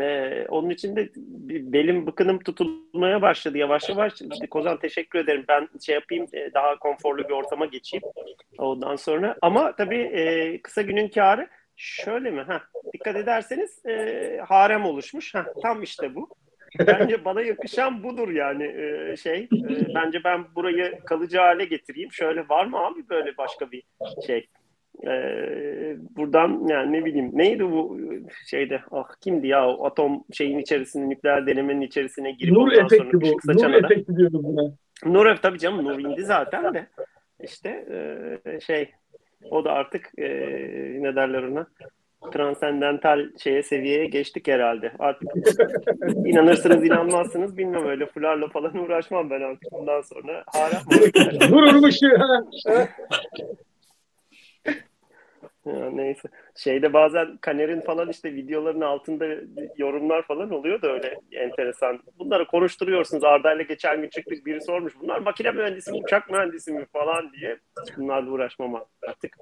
E, 0.00 0.46
onun 0.48 0.70
için 0.70 0.96
de 0.96 1.08
belim 1.72 2.06
bıkınım 2.06 2.38
tutulmaya 2.38 3.22
başladı 3.22 3.58
yavaş 3.58 3.88
yavaş. 3.88 4.12
Kozan 4.50 4.78
teşekkür 4.78 5.18
ederim. 5.18 5.44
Ben 5.48 5.68
şey 5.86 5.94
yapayım 5.94 6.26
e, 6.32 6.54
daha 6.54 6.78
konforlu 6.78 7.24
bir 7.24 7.34
ortama 7.34 7.66
geçeyim 7.66 8.02
ondan 8.58 8.96
sonra. 8.96 9.36
Ama 9.42 9.76
tabii 9.76 10.00
e, 10.00 10.62
kısa 10.62 10.82
günün 10.82 11.08
karı 11.08 11.48
şöyle 11.76 12.30
mi? 12.30 12.44
Heh, 12.48 12.60
dikkat 12.92 13.16
ederseniz 13.16 13.86
e, 13.86 14.40
harem 14.48 14.84
oluşmuş. 14.84 15.34
Heh, 15.34 15.44
tam 15.62 15.82
işte 15.82 16.14
bu. 16.14 16.28
Bence 16.78 17.24
bana 17.24 17.42
yakışan 17.42 18.02
budur 18.02 18.28
yani 18.28 18.64
ee, 18.64 19.16
şey. 19.16 19.38
E, 19.42 19.94
bence 19.94 20.24
ben 20.24 20.44
burayı 20.54 20.98
kalıcı 21.04 21.38
hale 21.38 21.64
getireyim. 21.64 22.12
Şöyle 22.12 22.48
var 22.48 22.66
mı 22.66 22.78
abi 22.78 23.08
böyle 23.10 23.36
başka 23.36 23.70
bir 23.70 23.82
şey? 24.26 24.46
Ee, 25.06 25.96
buradan 26.16 26.66
yani 26.68 26.92
ne 26.92 27.04
bileyim 27.04 27.30
neydi 27.32 27.64
bu 27.64 27.98
şeyde 28.46 28.80
ah 28.90 29.08
kimdi 29.20 29.46
ya 29.46 29.68
o 29.68 29.86
atom 29.86 30.24
şeyin 30.32 30.58
içerisinde 30.58 31.08
nükleer 31.08 31.46
denemenin 31.46 31.80
içerisine 31.80 32.32
girip 32.32 32.52
Nur 32.52 32.72
efekti 32.72 33.20
bu. 33.20 33.26
Nur 33.44 33.74
efekti 33.74 34.16
diyoruz 34.16 34.44
buna. 34.44 34.72
Nur 35.04 35.36
tabii 35.36 35.58
canım 35.58 35.84
Nur 35.84 35.98
indi 35.98 36.24
zaten 36.24 36.74
de 36.74 36.86
işte 37.42 37.68
e, 38.46 38.60
şey 38.60 38.90
o 39.50 39.64
da 39.64 39.72
artık 39.72 40.10
e, 40.18 40.28
ne 41.02 41.16
derler 41.16 41.42
ona 41.42 41.66
transendental 42.32 43.30
şeye 43.38 43.62
seviyeye 43.62 44.06
geçtik 44.06 44.48
herhalde. 44.48 44.92
Artık 44.98 45.28
inanırsınız 46.26 46.84
inanmazsınız 46.86 47.56
bilmem 47.58 47.86
öyle 47.86 48.06
fularla 48.06 48.48
falan 48.48 48.76
uğraşmam 48.76 49.30
ben 49.30 49.40
artık 49.40 49.72
bundan 49.72 50.00
sonra. 50.00 50.44
Harap? 50.46 50.82
Nur'un 51.50 51.82
ışığı. 51.82 52.18
Ya 55.66 55.90
neyse. 55.90 56.28
Şeyde 56.56 56.92
bazen 56.92 57.36
Kaner'in 57.36 57.80
falan 57.80 58.08
işte 58.08 58.34
videoların 58.34 58.80
altında 58.80 59.26
yorumlar 59.76 60.22
falan 60.22 60.50
oluyor 60.50 60.82
da 60.82 60.92
öyle 60.92 61.20
enteresan. 61.32 62.00
Bunları 62.18 62.46
konuşturuyorsunuz. 62.46 63.24
Arda'yla 63.24 63.62
geçen 63.62 64.02
gün 64.02 64.08
çıktık 64.08 64.46
biri 64.46 64.60
sormuş. 64.60 64.92
Bunlar 65.00 65.18
makine 65.18 65.50
mühendisi 65.50 65.90
mi, 65.92 65.98
uçak 66.04 66.30
mühendisi 66.30 66.72
mi 66.72 66.86
falan 66.92 67.32
diye. 67.32 67.58
Bunlarla 67.96 68.30
uğraşmam 68.30 68.84
artık. 69.08 69.36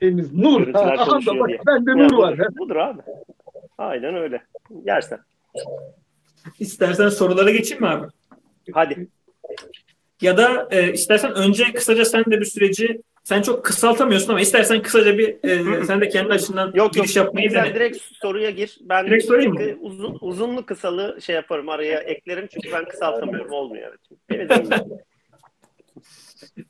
Temiz 0.00 0.32
nur. 0.34 0.60
Görüntüler 0.60 0.84
Aha 0.94 1.06
da 1.06 1.10
konuşuyor 1.10 1.38
bak 1.40 1.48
diye. 1.48 1.58
bende 1.66 1.90
Ya 1.90 1.96
nur 1.96 2.08
budur, 2.12 2.18
var. 2.18 2.38
budur 2.58 2.76
abi. 2.76 3.00
Aynen 3.78 4.14
öyle. 4.14 4.42
Yersen. 4.86 5.18
İstersen 6.60 7.08
sorulara 7.08 7.50
geçeyim 7.50 7.82
mi 7.82 7.88
abi? 7.88 8.06
Hadi. 8.72 9.08
Ya 10.20 10.36
da 10.36 10.68
e, 10.70 10.92
istersen 10.92 11.34
önce 11.34 11.72
kısaca 11.72 12.04
sen 12.04 12.24
de 12.24 12.40
bir 12.40 12.44
süreci 12.44 13.02
sen 13.24 13.42
çok 13.42 13.64
kısaltamıyorsun 13.64 14.30
ama 14.30 14.40
istersen 14.40 14.82
kısaca 14.82 15.18
bir 15.18 15.36
e, 15.48 15.84
sen 15.86 16.00
de 16.00 16.08
kendi 16.08 16.32
açından 16.32 16.66
Yok 16.66 16.76
yok. 16.76 16.92
giriş 16.94 17.16
yapmayı 17.16 17.50
Sen 17.50 17.64
dene. 17.64 17.74
direkt 17.74 17.96
soruya 18.02 18.50
gir. 18.50 18.78
Ben 18.80 19.06
Direkt 19.06 19.24
sorayım 19.24 19.52
mı? 19.54 19.60
uzun, 19.80 20.18
uzunlu 20.20 20.66
kısalı 20.66 21.18
şey 21.22 21.34
yaparım 21.34 21.68
araya 21.68 22.00
eklerim 22.00 22.46
çünkü 22.52 22.72
ben 22.72 22.84
kısaltamıyorum. 22.84 23.52
Olmuyor. 23.52 23.98
Evet. 24.30 24.50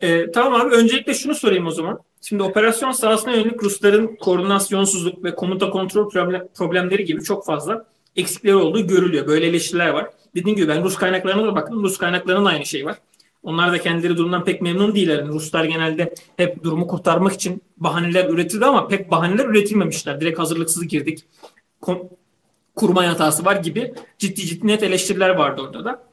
E, 0.00 0.30
tamam 0.30 0.60
abi 0.60 0.74
öncelikle 0.74 1.14
şunu 1.14 1.34
sorayım 1.34 1.66
o 1.66 1.70
zaman. 1.70 1.98
Şimdi 2.28 2.42
operasyon 2.42 2.90
sahasına 2.90 3.32
yönelik 3.32 3.62
Rusların 3.62 4.16
koordinasyonsuzluk 4.16 5.24
ve 5.24 5.34
komuta 5.34 5.70
kontrol 5.70 6.10
problem- 6.10 6.48
problemleri 6.54 7.04
gibi 7.04 7.22
çok 7.22 7.46
fazla 7.46 7.86
eksikleri 8.16 8.54
olduğu 8.54 8.86
görülüyor. 8.86 9.26
Böyle 9.26 9.46
eleştiriler 9.46 9.88
var. 9.88 10.10
Dediğim 10.34 10.56
gibi 10.56 10.68
ben 10.68 10.84
Rus 10.84 10.96
kaynaklarına 10.96 11.46
da 11.46 11.54
baktım. 11.54 11.82
Rus 11.82 11.98
kaynaklarının 11.98 12.44
aynı 12.44 12.66
şey 12.66 12.86
var. 12.86 12.96
Onlar 13.42 13.72
da 13.72 13.78
kendileri 13.78 14.16
durumdan 14.16 14.44
pek 14.44 14.62
memnun 14.62 14.94
değiller. 14.94 15.18
Yani 15.18 15.28
Ruslar 15.28 15.64
genelde 15.64 16.14
hep 16.36 16.64
durumu 16.64 16.86
kurtarmak 16.86 17.32
için 17.32 17.62
bahaneler 17.76 18.28
üretildi 18.28 18.64
ama 18.64 18.88
pek 18.88 19.10
bahaneler 19.10 19.44
üretilmemişler. 19.44 20.20
Direkt 20.20 20.38
hazırlıksız 20.38 20.88
girdik. 20.88 21.24
Kom- 21.82 22.08
kurmay 22.76 23.06
hatası 23.06 23.44
var 23.44 23.56
gibi 23.56 23.94
ciddi 24.18 24.46
ciddi 24.46 24.66
net 24.66 24.82
eleştiriler 24.82 25.30
vardı 25.30 25.62
orada 25.62 25.84
da. 25.84 26.04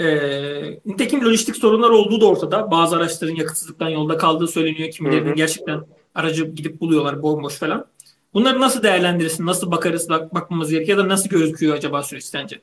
Ee, 0.00 0.80
nitekim 0.86 1.24
lojistik 1.24 1.56
sorunlar 1.56 1.90
olduğu 1.90 2.20
da 2.20 2.26
ortada. 2.26 2.70
Bazı 2.70 2.96
araçların 2.96 3.34
yakıtsızlıktan 3.34 3.88
yolda 3.88 4.16
kaldığı 4.16 4.48
söyleniyor. 4.48 4.90
Kimilerinin 4.90 5.34
gerçekten 5.34 5.80
aracı 6.14 6.44
gidip 6.44 6.80
buluyorlar 6.80 7.22
bomboş 7.22 7.58
falan. 7.58 7.86
Bunları 8.34 8.60
nasıl 8.60 8.82
değerlendirirsin? 8.82 9.46
Nasıl 9.46 9.70
bakarız, 9.70 10.08
bak, 10.08 10.34
bakmamız 10.34 10.70
gerekiyor 10.70 10.98
ya 10.98 11.04
da 11.04 11.08
nasıl 11.08 11.30
gözüküyor 11.30 11.76
acaba 11.76 12.02
süreç 12.02 12.24
sence? 12.24 12.60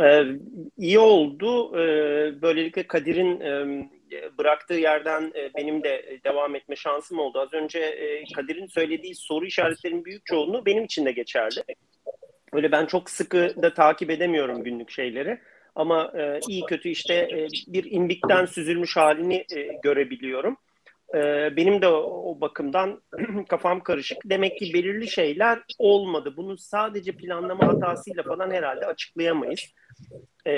Ee, 0.00 0.24
iyi 0.78 0.98
oldu. 0.98 1.78
Ee, 1.78 2.42
böylelikle 2.42 2.86
Kadir'in 2.86 3.40
e, 3.40 3.82
bıraktığı 4.38 4.74
yerden 4.74 5.32
e, 5.34 5.50
benim 5.56 5.82
de 5.82 6.20
devam 6.24 6.54
etme 6.54 6.76
şansım 6.76 7.18
oldu. 7.18 7.40
Az 7.40 7.54
önce 7.54 7.78
e, 7.78 8.24
Kadir'in 8.34 8.66
söylediği 8.66 9.14
soru 9.14 9.46
işaretlerinin 9.46 10.04
büyük 10.04 10.26
çoğunluğu 10.26 10.66
benim 10.66 10.84
için 10.84 11.04
de 11.04 11.12
geçerli. 11.12 11.64
Öyle 12.52 12.72
ben 12.72 12.86
çok 12.86 13.10
sıkı 13.10 13.54
da 13.62 13.74
takip 13.74 14.10
edemiyorum 14.10 14.64
günlük 14.64 14.90
şeyleri. 14.90 15.38
Ama 15.76 16.12
e, 16.18 16.40
iyi 16.48 16.62
kötü 16.64 16.88
işte 16.88 17.14
e, 17.14 17.48
bir 17.72 17.90
imbikten 17.90 18.46
süzülmüş 18.46 18.96
halini 18.96 19.44
e, 19.56 19.62
görebiliyorum. 19.82 20.56
E, 21.14 21.20
benim 21.56 21.82
de 21.82 21.88
o, 21.88 22.30
o 22.30 22.40
bakımdan 22.40 23.02
kafam 23.48 23.80
karışık. 23.80 24.18
Demek 24.24 24.58
ki 24.58 24.74
belirli 24.74 25.08
şeyler 25.08 25.58
olmadı. 25.78 26.34
Bunu 26.36 26.58
sadece 26.58 27.12
planlama 27.12 27.66
hatasıyla 27.66 28.22
falan 28.22 28.50
herhalde 28.50 28.86
açıklayamayız. 28.86 29.60
E, 30.46 30.52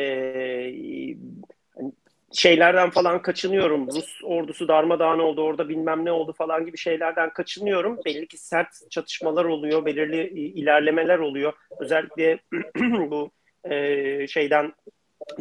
şeylerden 2.32 2.90
falan 2.90 3.22
kaçınıyorum. 3.22 3.86
Rus 3.86 4.20
ordusu 4.24 4.68
darmadağın 4.68 5.18
oldu, 5.18 5.42
orada 5.42 5.68
bilmem 5.68 6.04
ne 6.04 6.12
oldu 6.12 6.32
falan 6.32 6.66
gibi 6.66 6.78
şeylerden 6.78 7.32
kaçınıyorum. 7.32 7.98
Belli 8.04 8.26
ki 8.26 8.38
sert 8.38 8.90
çatışmalar 8.90 9.44
oluyor, 9.44 9.84
belirli 9.84 10.28
ilerlemeler 10.38 11.18
oluyor. 11.18 11.52
Özellikle 11.80 12.38
bu 13.10 13.30
e, 13.64 14.26
şeyden 14.26 14.72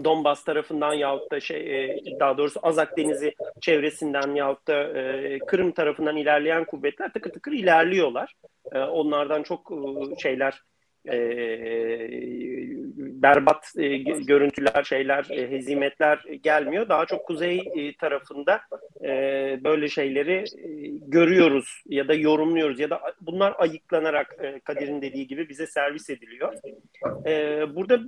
Donbas 0.03 0.43
tarafından 0.43 0.93
yahut 0.93 1.31
da 1.31 1.39
şey 1.39 1.85
e, 1.85 1.99
daha 2.19 2.37
doğrusu 2.37 2.59
Azak 2.63 2.97
Denizi 2.97 3.33
çevresinden 3.61 4.35
yahut 4.35 4.67
da 4.67 4.99
e, 4.99 5.39
Kırım 5.39 5.71
tarafından 5.71 6.17
ilerleyen 6.17 6.65
kuvvetler 6.65 7.13
tıkır 7.13 7.31
tıkır 7.31 7.51
ilerliyorlar. 7.51 8.33
E, 8.71 8.79
onlardan 8.79 9.43
çok 9.43 9.71
şeyler 10.19 10.61
berbat 12.97 13.73
görüntüler, 14.27 14.83
şeyler, 14.83 15.23
hezimetler 15.23 16.17
gelmiyor. 16.43 16.89
Daha 16.89 17.05
çok 17.05 17.25
kuzey 17.25 17.61
tarafında 17.99 18.61
böyle 19.63 19.87
şeyleri 19.87 20.43
görüyoruz 21.07 21.83
ya 21.85 22.07
da 22.07 22.13
yorumluyoruz 22.13 22.79
ya 22.79 22.89
da 22.89 23.01
bunlar 23.21 23.53
ayıklanarak 23.57 24.39
Kadir'in 24.63 25.01
dediği 25.01 25.27
gibi 25.27 25.49
bize 25.49 25.67
servis 25.67 26.09
ediliyor. 26.09 26.53
Burada 27.75 27.99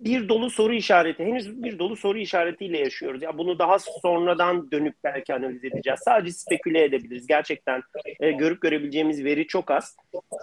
bir 0.00 0.28
dolu 0.28 0.50
soru 0.50 0.74
işareti, 0.74 1.24
henüz 1.24 1.62
bir 1.62 1.78
dolu 1.78 1.96
soru 1.96 2.18
işaretiyle 2.18 2.78
yaşıyoruz. 2.78 3.22
Ya 3.22 3.38
bunu 3.38 3.58
daha 3.58 3.78
sonradan 3.78 4.70
dönüp 4.70 4.94
belki 5.04 5.34
analiz 5.34 5.64
edeceğiz. 5.64 6.00
Sadece 6.04 6.32
speküle 6.32 6.84
edebiliriz. 6.84 7.26
Gerçekten 7.26 7.82
e, 8.20 8.30
görüp 8.30 8.60
görebileceğimiz 8.60 9.24
veri 9.24 9.46
çok 9.46 9.70
az. 9.70 9.96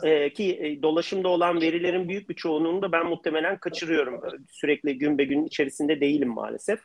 E, 0.03 0.33
ki 0.33 0.59
e, 0.61 0.81
dolaşımda 0.81 1.27
olan 1.29 1.61
verilerin 1.61 2.09
büyük 2.09 2.29
bir 2.29 2.35
çoğunluğunu 2.35 2.81
da 2.81 2.91
ben 2.91 3.05
muhtemelen 3.05 3.57
kaçırıyorum. 3.57 4.21
Sürekli 4.49 4.97
gün 4.97 5.17
be 5.17 5.23
gün 5.23 5.45
içerisinde 5.45 6.01
değilim 6.01 6.29
maalesef. 6.29 6.79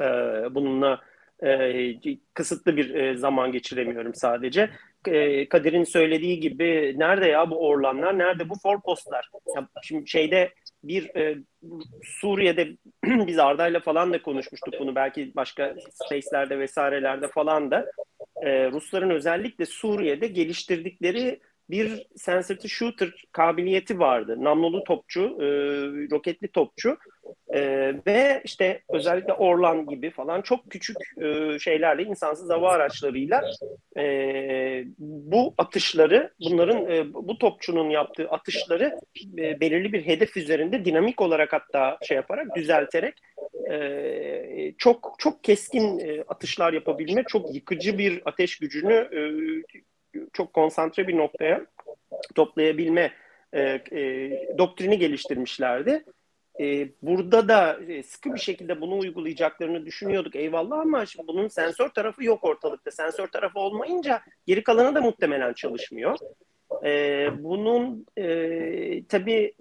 E, 0.00 0.04
bununla 0.54 1.00
e, 1.42 1.94
kısıtlı 2.34 2.76
bir 2.76 2.94
e, 2.94 3.16
zaman 3.16 3.52
geçiremiyorum 3.52 4.14
sadece. 4.14 4.70
E, 5.06 5.48
Kadir'in 5.48 5.84
söylediği 5.84 6.40
gibi 6.40 6.94
nerede 6.98 7.28
ya 7.28 7.50
bu 7.50 7.68
orlanlar, 7.68 8.18
nerede 8.18 8.48
bu 8.48 8.54
forpostlar? 8.62 9.30
Şimdi 9.82 10.10
şeyde 10.10 10.52
bir 10.82 11.16
e, 11.16 11.38
Suriye'de 12.02 12.76
biz 13.26 13.38
Arda'yla 13.38 13.80
falan 13.80 14.12
da 14.12 14.22
konuşmuştuk 14.22 14.74
bunu. 14.80 14.94
Belki 14.94 15.32
başka 15.36 15.74
space'lerde 15.92 16.58
vesairelerde 16.58 17.28
falan 17.28 17.70
da. 17.70 17.90
E, 18.42 18.70
Rusların 18.70 19.10
özellikle 19.10 19.66
Suriye'de 19.66 20.26
geliştirdikleri 20.26 21.40
bir 21.70 22.06
sensitive 22.16 22.68
shooter 22.68 23.24
kabiliyeti 23.32 23.98
vardı. 23.98 24.36
Namlulu 24.44 24.84
topçu, 24.84 25.20
e, 25.20 25.46
roketli 26.10 26.48
topçu 26.48 26.96
e, 27.48 27.60
ve 28.06 28.40
işte 28.44 28.82
özellikle 28.88 29.32
Orlan 29.32 29.86
gibi 29.86 30.10
falan 30.10 30.42
çok 30.42 30.70
küçük 30.70 30.96
e, 31.22 31.58
şeylerle, 31.58 32.02
insansız 32.02 32.50
hava 32.50 32.70
araçlarıyla 32.70 33.42
e, 33.96 34.84
bu 34.98 35.54
atışları, 35.58 36.32
bunların 36.40 36.90
e, 36.90 37.14
bu 37.14 37.38
topçunun 37.38 37.90
yaptığı 37.90 38.28
atışları 38.28 39.00
e, 39.38 39.60
belirli 39.60 39.92
bir 39.92 40.06
hedef 40.06 40.36
üzerinde 40.36 40.84
dinamik 40.84 41.20
olarak 41.20 41.52
hatta 41.52 41.98
şey 42.02 42.16
yaparak, 42.16 42.56
düzelterek 42.56 43.14
e, 43.70 44.74
çok 44.78 45.14
çok 45.18 45.44
keskin 45.44 45.98
e, 45.98 46.24
atışlar 46.28 46.72
yapabilme, 46.72 47.24
çok 47.28 47.54
yıkıcı 47.54 47.98
bir 47.98 48.22
ateş 48.24 48.58
gücünü 48.58 48.92
e, 48.92 49.20
çok 50.32 50.52
konsantre 50.52 51.08
bir 51.08 51.16
noktaya 51.16 51.66
toplayabilme 52.34 53.12
e, 53.52 53.60
e, 53.92 54.58
doktrini 54.58 54.98
geliştirmişlerdi. 54.98 56.04
E, 56.60 56.88
burada 57.02 57.48
da 57.48 57.78
e, 57.88 58.02
sıkı 58.02 58.34
bir 58.34 58.40
şekilde 58.40 58.80
bunu 58.80 58.98
uygulayacaklarını 58.98 59.86
düşünüyorduk 59.86 60.36
eyvallah 60.36 60.78
ama 60.78 61.06
şimdi 61.06 61.26
bunun 61.28 61.48
sensör 61.48 61.88
tarafı 61.88 62.24
yok 62.24 62.44
ortalıkta. 62.44 62.90
Sensör 62.90 63.26
tarafı 63.26 63.58
olmayınca 63.58 64.22
geri 64.46 64.64
kalanı 64.64 64.94
da 64.94 65.00
muhtemelen 65.00 65.52
çalışmıyor. 65.52 66.18
E, 66.84 67.28
bunun 67.38 68.06
e, 68.16 69.04
tabii 69.04 69.54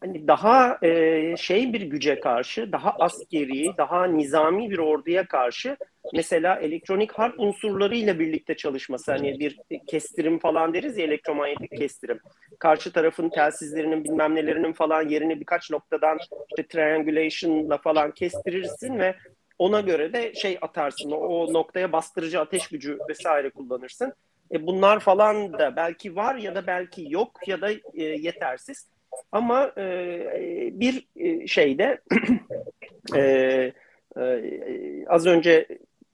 hani 0.00 0.28
daha 0.28 0.78
e, 0.82 1.36
şey 1.36 1.72
bir 1.72 1.80
güce 1.80 2.20
karşı, 2.20 2.72
daha 2.72 2.90
askeri, 2.90 3.76
daha 3.78 4.06
nizami 4.06 4.70
bir 4.70 4.78
orduya 4.78 5.26
karşı 5.26 5.76
mesela 6.14 6.56
elektronik 6.56 7.12
harp 7.12 7.40
unsurlarıyla 7.40 8.18
birlikte 8.18 8.56
çalışması 8.56 9.12
hani 9.12 9.40
bir 9.40 9.58
kestirim 9.86 10.38
falan 10.38 10.74
deriz 10.74 10.98
ya 10.98 11.04
elektromanyetik 11.04 11.76
kestirim. 11.78 12.20
Karşı 12.58 12.92
tarafın 12.92 13.28
telsizlerinin 13.28 14.04
bilmem 14.04 14.34
nelerinin 14.34 14.72
falan 14.72 15.08
yerini 15.08 15.40
birkaç 15.40 15.70
noktadan 15.70 16.18
işte 16.50 16.66
triangulation'la 16.68 17.78
falan 17.78 18.10
kestirirsin 18.10 18.98
ve 18.98 19.14
ona 19.58 19.80
göre 19.80 20.12
de 20.12 20.34
şey 20.34 20.58
atarsın. 20.60 21.10
O 21.10 21.52
noktaya 21.52 21.92
bastırıcı 21.92 22.40
ateş 22.40 22.68
gücü 22.68 22.98
vesaire 23.08 23.50
kullanırsın. 23.50 24.12
E 24.52 24.66
bunlar 24.66 25.00
falan 25.00 25.52
da 25.52 25.76
belki 25.76 26.16
var 26.16 26.34
ya 26.34 26.54
da 26.54 26.66
belki 26.66 27.06
yok 27.08 27.48
ya 27.48 27.60
da 27.60 27.70
e, 27.94 28.02
yetersiz. 28.02 28.88
Ama 29.32 29.72
e, 29.78 30.70
bir 30.72 31.06
şeyde 31.46 32.00
e, 33.16 33.20
e, 33.20 35.04
az 35.06 35.26
önce 35.26 35.66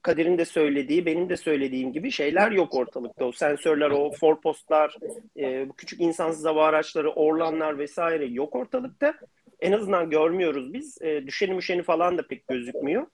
Kadir'in 0.02 0.38
de 0.38 0.44
söylediği, 0.44 1.06
benim 1.06 1.28
de 1.28 1.36
söylediğim 1.36 1.92
gibi 1.92 2.10
şeyler 2.10 2.50
yok 2.50 2.74
ortalıkta. 2.74 3.24
O 3.24 3.32
sensörler, 3.32 3.90
o 3.90 4.10
forpostlar, 4.10 4.96
e, 5.36 5.68
küçük 5.76 6.00
insansız 6.00 6.44
hava 6.44 6.66
araçları, 6.66 7.10
orlanlar 7.10 7.78
vesaire 7.78 8.26
yok 8.26 8.56
ortalıkta. 8.56 9.14
En 9.60 9.72
azından 9.72 10.10
görmüyoruz 10.10 10.72
biz. 10.72 11.02
E, 11.02 11.26
düşeni 11.26 11.54
müşeni 11.54 11.82
falan 11.82 12.18
da 12.18 12.26
pek 12.26 12.48
gözükmüyor. 12.48 13.06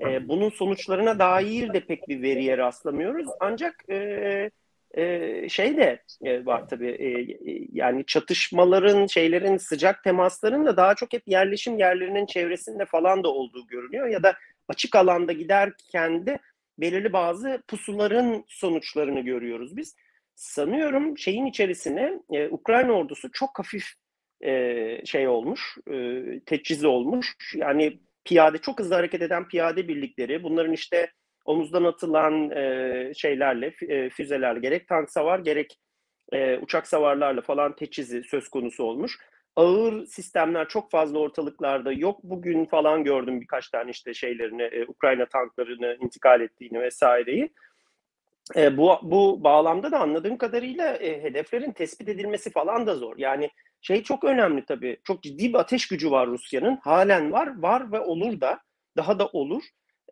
E, 0.00 0.28
bunun 0.28 0.50
sonuçlarına 0.50 1.18
dair 1.18 1.72
de 1.72 1.80
pek 1.80 2.08
bir 2.08 2.22
veriye 2.22 2.58
rastlamıyoruz. 2.58 3.28
Ancak 3.40 3.84
e, 3.90 4.50
e, 4.94 5.48
şey 5.48 5.76
de 5.76 6.02
var 6.46 6.68
tabii 6.68 7.68
yani 7.72 8.06
çatışmaların 8.06 9.06
şeylerin 9.06 9.56
sıcak 9.56 10.04
temasların 10.04 10.66
da 10.66 10.76
daha 10.76 10.94
çok 10.94 11.12
hep 11.12 11.22
yerleşim 11.26 11.78
yerlerinin 11.78 12.26
çevresinde 12.26 12.84
falan 12.84 13.24
da 13.24 13.28
olduğu 13.28 13.66
görünüyor 13.66 14.08
ya 14.08 14.22
da 14.22 14.34
açık 14.68 14.96
alanda 14.96 15.32
giderken 15.32 16.26
de 16.26 16.38
belirli 16.78 17.12
bazı 17.12 17.62
pusuların 17.68 18.44
sonuçlarını 18.48 19.20
görüyoruz 19.20 19.76
biz. 19.76 19.96
Sanıyorum 20.34 21.18
şeyin 21.18 21.46
içerisine 21.46 22.18
Ukrayna 22.50 22.92
ordusu 22.92 23.30
çok 23.32 23.58
hafif 23.58 23.84
şey 25.04 25.28
olmuş, 25.28 25.78
e, 25.90 26.22
teçhizi 26.46 26.86
olmuş. 26.86 27.36
Yani 27.54 27.98
piyade 28.24 28.58
çok 28.58 28.80
hızlı 28.80 28.94
hareket 28.94 29.22
eden 29.22 29.48
piyade 29.48 29.88
birlikleri, 29.88 30.42
bunların 30.42 30.72
işte 30.72 31.12
omuzdan 31.44 31.84
atılan 31.84 32.50
e, 32.50 33.12
şeylerle, 33.14 33.74
e, 33.88 34.10
füzelerle 34.10 34.60
gerek 34.60 34.88
tank 34.88 35.10
savar 35.10 35.38
gerek 35.38 35.78
e, 36.32 36.58
uçak 36.58 36.86
savarlarla 36.86 37.40
falan 37.40 37.76
teçhizi 37.76 38.22
söz 38.24 38.48
konusu 38.48 38.84
olmuş. 38.84 39.18
Ağır 39.56 40.06
sistemler 40.06 40.68
çok 40.68 40.90
fazla 40.90 41.18
ortalıklarda 41.18 41.92
yok. 41.92 42.20
Bugün 42.22 42.64
falan 42.64 43.04
gördüm 43.04 43.40
birkaç 43.40 43.68
tane 43.68 43.90
işte 43.90 44.14
şeylerini, 44.14 44.62
e, 44.62 44.84
Ukrayna 44.84 45.26
tanklarını 45.26 45.96
intikal 46.00 46.40
ettiğini 46.40 46.80
vesaireyi. 46.80 47.52
E, 48.56 48.76
bu, 48.76 48.98
bu 49.02 49.44
bağlamda 49.44 49.92
da 49.92 50.00
anladığım 50.00 50.38
kadarıyla 50.38 50.96
e, 50.96 51.22
hedeflerin 51.22 51.72
tespit 51.72 52.08
edilmesi 52.08 52.50
falan 52.50 52.86
da 52.86 52.94
zor. 52.94 53.14
Yani 53.18 53.50
şey 53.80 54.02
çok 54.02 54.24
önemli 54.24 54.64
tabii. 54.64 55.00
Çok 55.04 55.22
ciddi 55.22 55.48
bir 55.48 55.58
ateş 55.58 55.88
gücü 55.88 56.10
var 56.10 56.26
Rusya'nın. 56.26 56.76
Halen 56.76 57.32
var, 57.32 57.62
var 57.62 57.92
ve 57.92 58.00
olur 58.00 58.40
da. 58.40 58.60
Daha 58.96 59.18
da 59.18 59.26
olur 59.26 59.62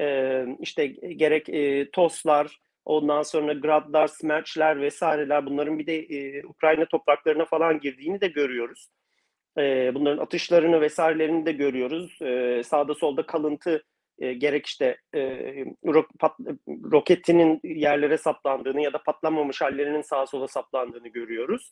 e, 0.00 0.46
işte 0.60 0.86
gerek 0.86 1.48
e, 1.48 1.90
TOS'lar, 1.90 2.60
ondan 2.84 3.22
sonra 3.22 3.52
Gradlar, 3.52 4.08
Smerch'ler 4.08 4.80
vesaireler 4.80 5.46
bunların 5.46 5.78
bir 5.78 5.86
de 5.86 5.98
e, 5.98 6.46
Ukrayna 6.46 6.84
topraklarına 6.84 7.44
falan 7.44 7.80
girdiğini 7.80 8.20
de 8.20 8.28
görüyoruz. 8.28 8.88
Bunların 9.94 10.22
atışlarını 10.22 10.80
vesairelerini 10.80 11.46
de 11.46 11.52
görüyoruz. 11.52 12.22
E, 12.22 12.62
sağda 12.64 12.94
solda 12.94 13.26
kalıntı 13.26 13.84
gerek 14.18 14.66
işte 14.66 14.96
roketinin 16.68 17.60
yerlere 17.64 18.18
saplandığını 18.18 18.80
ya 18.82 18.92
da 18.92 19.02
patlamamış 19.02 19.60
hallerinin 19.60 20.02
sağa 20.02 20.26
sola 20.26 20.48
saplandığını 20.48 21.08
görüyoruz. 21.08 21.70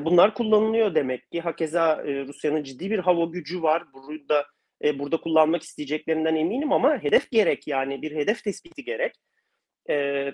Bunlar 0.00 0.34
kullanılıyor 0.34 0.94
demek 0.94 1.30
ki. 1.30 1.40
Hakeza 1.40 2.04
Rusya'nın 2.04 2.62
ciddi 2.62 2.90
bir 2.90 2.98
hava 2.98 3.24
gücü 3.24 3.62
var. 3.62 3.84
Burada 3.92 4.46
e, 4.84 4.98
burada 4.98 5.16
kullanmak 5.16 5.62
isteyeceklerinden 5.62 6.36
eminim 6.36 6.72
ama 6.72 7.02
hedef 7.02 7.30
gerek 7.30 7.66
yani 7.66 8.02
bir 8.02 8.16
hedef 8.16 8.44
tespiti 8.44 8.84
gerek. 8.84 9.14
E, 9.90 10.26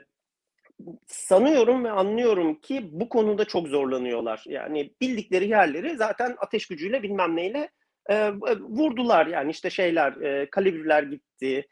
sanıyorum 1.06 1.84
ve 1.84 1.90
anlıyorum 1.90 2.54
ki 2.54 2.88
bu 2.92 3.08
konuda 3.08 3.44
çok 3.44 3.68
zorlanıyorlar. 3.68 4.44
Yani 4.46 4.94
bildikleri 5.00 5.48
yerleri 5.48 5.96
zaten 5.96 6.36
ateş 6.38 6.66
gücüyle 6.66 7.02
bilmem 7.02 7.36
neyle 7.36 7.70
e, 8.10 8.32
vurdular. 8.60 9.26
Yani 9.26 9.50
işte 9.50 9.70
şeyler, 9.70 10.12
e, 10.12 10.50
kalibreler 10.50 11.02
gitti, 11.02 11.66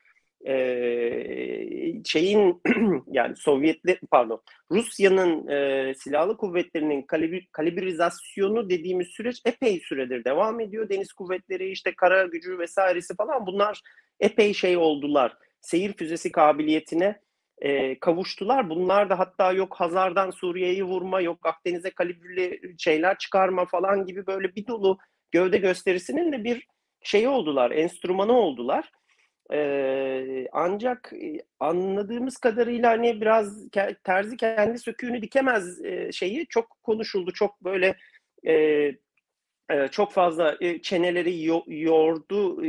e, 0.46 2.04
şeyin 2.04 2.62
yani 3.06 3.36
Sovyetler 3.36 3.98
pardon 4.10 4.42
Rusya'nın 4.70 5.48
e, 5.48 5.94
silahlı 5.94 6.36
kuvvetlerinin 6.36 7.02
kalibri, 7.02 7.46
kalibrizasyonu 7.52 8.70
dediğimiz 8.70 9.08
süreç 9.08 9.42
epey 9.44 9.80
süredir 9.80 10.24
devam 10.24 10.60
ediyor. 10.60 10.88
Deniz 10.88 11.12
kuvvetleri 11.12 11.70
işte 11.70 11.94
kara 11.96 12.22
gücü 12.22 12.58
vesairesi 12.58 13.16
falan 13.16 13.46
bunlar 13.46 13.80
epey 14.20 14.54
şey 14.54 14.76
oldular. 14.76 15.36
Seyir 15.60 15.92
füzesi 15.92 16.32
kabiliyetine 16.32 17.20
e, 17.60 17.98
kavuştular. 17.98 18.70
Bunlar 18.70 19.10
da 19.10 19.18
hatta 19.18 19.52
yok 19.52 19.74
Hazar'dan 19.74 20.30
Suriye'yi 20.30 20.84
vurma, 20.84 21.20
yok 21.20 21.46
Akdeniz'e 21.46 21.90
kalibrili 21.90 22.60
şeyler 22.78 23.18
çıkarma 23.18 23.64
falan 23.66 24.06
gibi 24.06 24.26
böyle 24.26 24.54
bir 24.54 24.66
dolu 24.66 24.98
gövde 25.32 25.58
gösterisinin 25.58 26.32
de 26.32 26.44
bir 26.44 26.66
şeyi 27.02 27.28
oldular, 27.28 27.70
enstrümanı 27.70 28.32
oldular. 28.32 28.90
Ee, 29.52 30.48
ancak 30.52 31.12
anladığımız 31.60 32.36
kadarıyla 32.36 32.90
hani 32.90 33.20
biraz 33.20 33.70
terzi 34.04 34.36
kendi 34.36 34.78
söküğünü 34.78 35.22
dikemez 35.22 35.82
şeyi 36.12 36.46
çok 36.46 36.82
konuşuldu. 36.82 37.32
Çok 37.32 37.64
böyle 37.64 37.96
e, 38.46 38.92
çok 39.90 40.12
fazla 40.12 40.58
çeneleri 40.82 41.42
yo, 41.42 41.62
yordu 41.66 42.62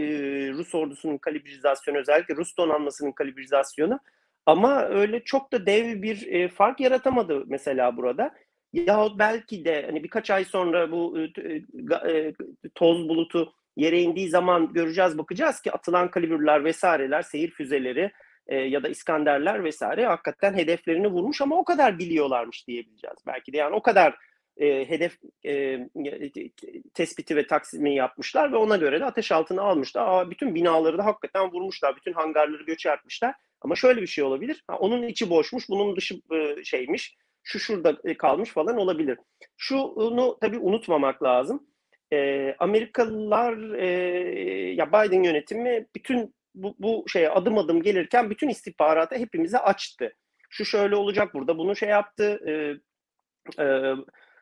Rus 0.54 0.76
ordusunun 0.76 1.18
kalibrizasyonu 1.18 1.98
özellikle 1.98 2.36
Rus 2.36 2.58
donanmasının 2.58 3.12
kalibrizasyonu. 3.12 4.00
Ama 4.46 4.86
öyle 4.86 5.24
çok 5.24 5.54
da 5.54 5.66
dev 5.66 6.02
bir 6.02 6.50
fark 6.50 6.80
yaratamadı 6.80 7.44
mesela 7.48 7.98
burada. 7.98 8.36
Yahut 8.74 9.20
belki 9.20 9.66
de 9.66 9.86
hani 9.86 10.04
birkaç 10.04 10.30
ay 10.30 10.46
sonra 10.46 10.92
bu 10.92 11.18
toz 12.76 13.10
bulutu 13.10 13.54
yere 13.76 14.02
indiği 14.02 14.30
zaman 14.30 14.74
göreceğiz, 14.74 15.18
bakacağız 15.18 15.62
ki 15.62 15.72
atılan 15.72 16.12
kalibrler 16.12 16.66
vesaireler, 16.66 17.22
seyir 17.22 17.52
füzeleri 17.52 18.12
e, 18.48 18.56
ya 18.56 18.84
da 18.84 18.90
İskanderler 18.90 19.64
vesaire 19.64 20.06
hakikaten 20.06 20.54
hedeflerini 20.54 21.08
vurmuş 21.08 21.42
ama 21.42 21.58
o 21.58 21.64
kadar 21.64 22.00
biliyorlarmış 22.00 22.68
diyebileceğiz. 22.68 23.18
Belki 23.28 23.54
de 23.54 23.58
yani 23.58 23.76
o 23.76 23.82
kadar 23.82 24.16
e, 24.58 24.90
hedef 24.90 25.18
e, 25.46 25.80
tespiti 26.94 27.36
ve 27.36 27.48
taksimi 27.48 27.96
yapmışlar 27.96 28.52
ve 28.52 28.56
ona 28.56 28.78
göre 28.78 29.00
de 29.00 29.06
ateş 29.06 29.32
altına 29.32 29.62
almışlar. 29.62 30.08
Aa, 30.08 30.32
bütün 30.32 30.56
binaları 30.56 30.98
da 30.98 31.06
hakikaten 31.06 31.52
vurmuşlar. 31.52 31.96
Bütün 31.96 32.14
hangarları 32.14 32.64
göç 32.64 32.86
etmişler. 32.86 33.34
Ama 33.62 33.76
şöyle 33.76 34.02
bir 34.02 34.08
şey 34.08 34.24
olabilir. 34.24 34.64
Ha, 34.68 34.78
onun 34.78 35.04
içi 35.04 35.30
boşmuş, 35.30 35.70
bunun 35.70 35.96
dışı 35.96 36.16
e, 36.32 36.64
şeymiş. 36.64 37.16
Şu 37.44 37.60
şurada 37.60 37.98
e, 38.04 38.18
kalmış 38.18 38.50
falan 38.50 38.78
olabilir. 38.78 39.18
Şunu 39.58 40.38
tabii 40.42 40.60
unutmamak 40.60 41.24
lazım 41.24 41.68
e, 42.14 42.56
Amerikalılar 42.60 43.74
e, 43.74 43.88
ya 44.74 44.88
Biden 44.88 45.24
yönetimi 45.24 45.88
bütün 45.96 46.36
bu, 46.56 46.76
bu 46.80 47.06
şeye 47.08 47.30
adım 47.30 47.58
adım 47.58 47.82
gelirken 47.82 48.30
bütün 48.30 48.50
istihbaratı 48.50 49.16
hepimize 49.16 49.58
açtı. 49.58 50.16
Şu 50.50 50.66
şöyle 50.66 50.96
olacak 50.96 51.34
burada 51.34 51.58
bunu 51.58 51.76
şey 51.76 51.90
yaptı. 51.90 52.40
E, 52.48 52.52
e, 53.64 53.94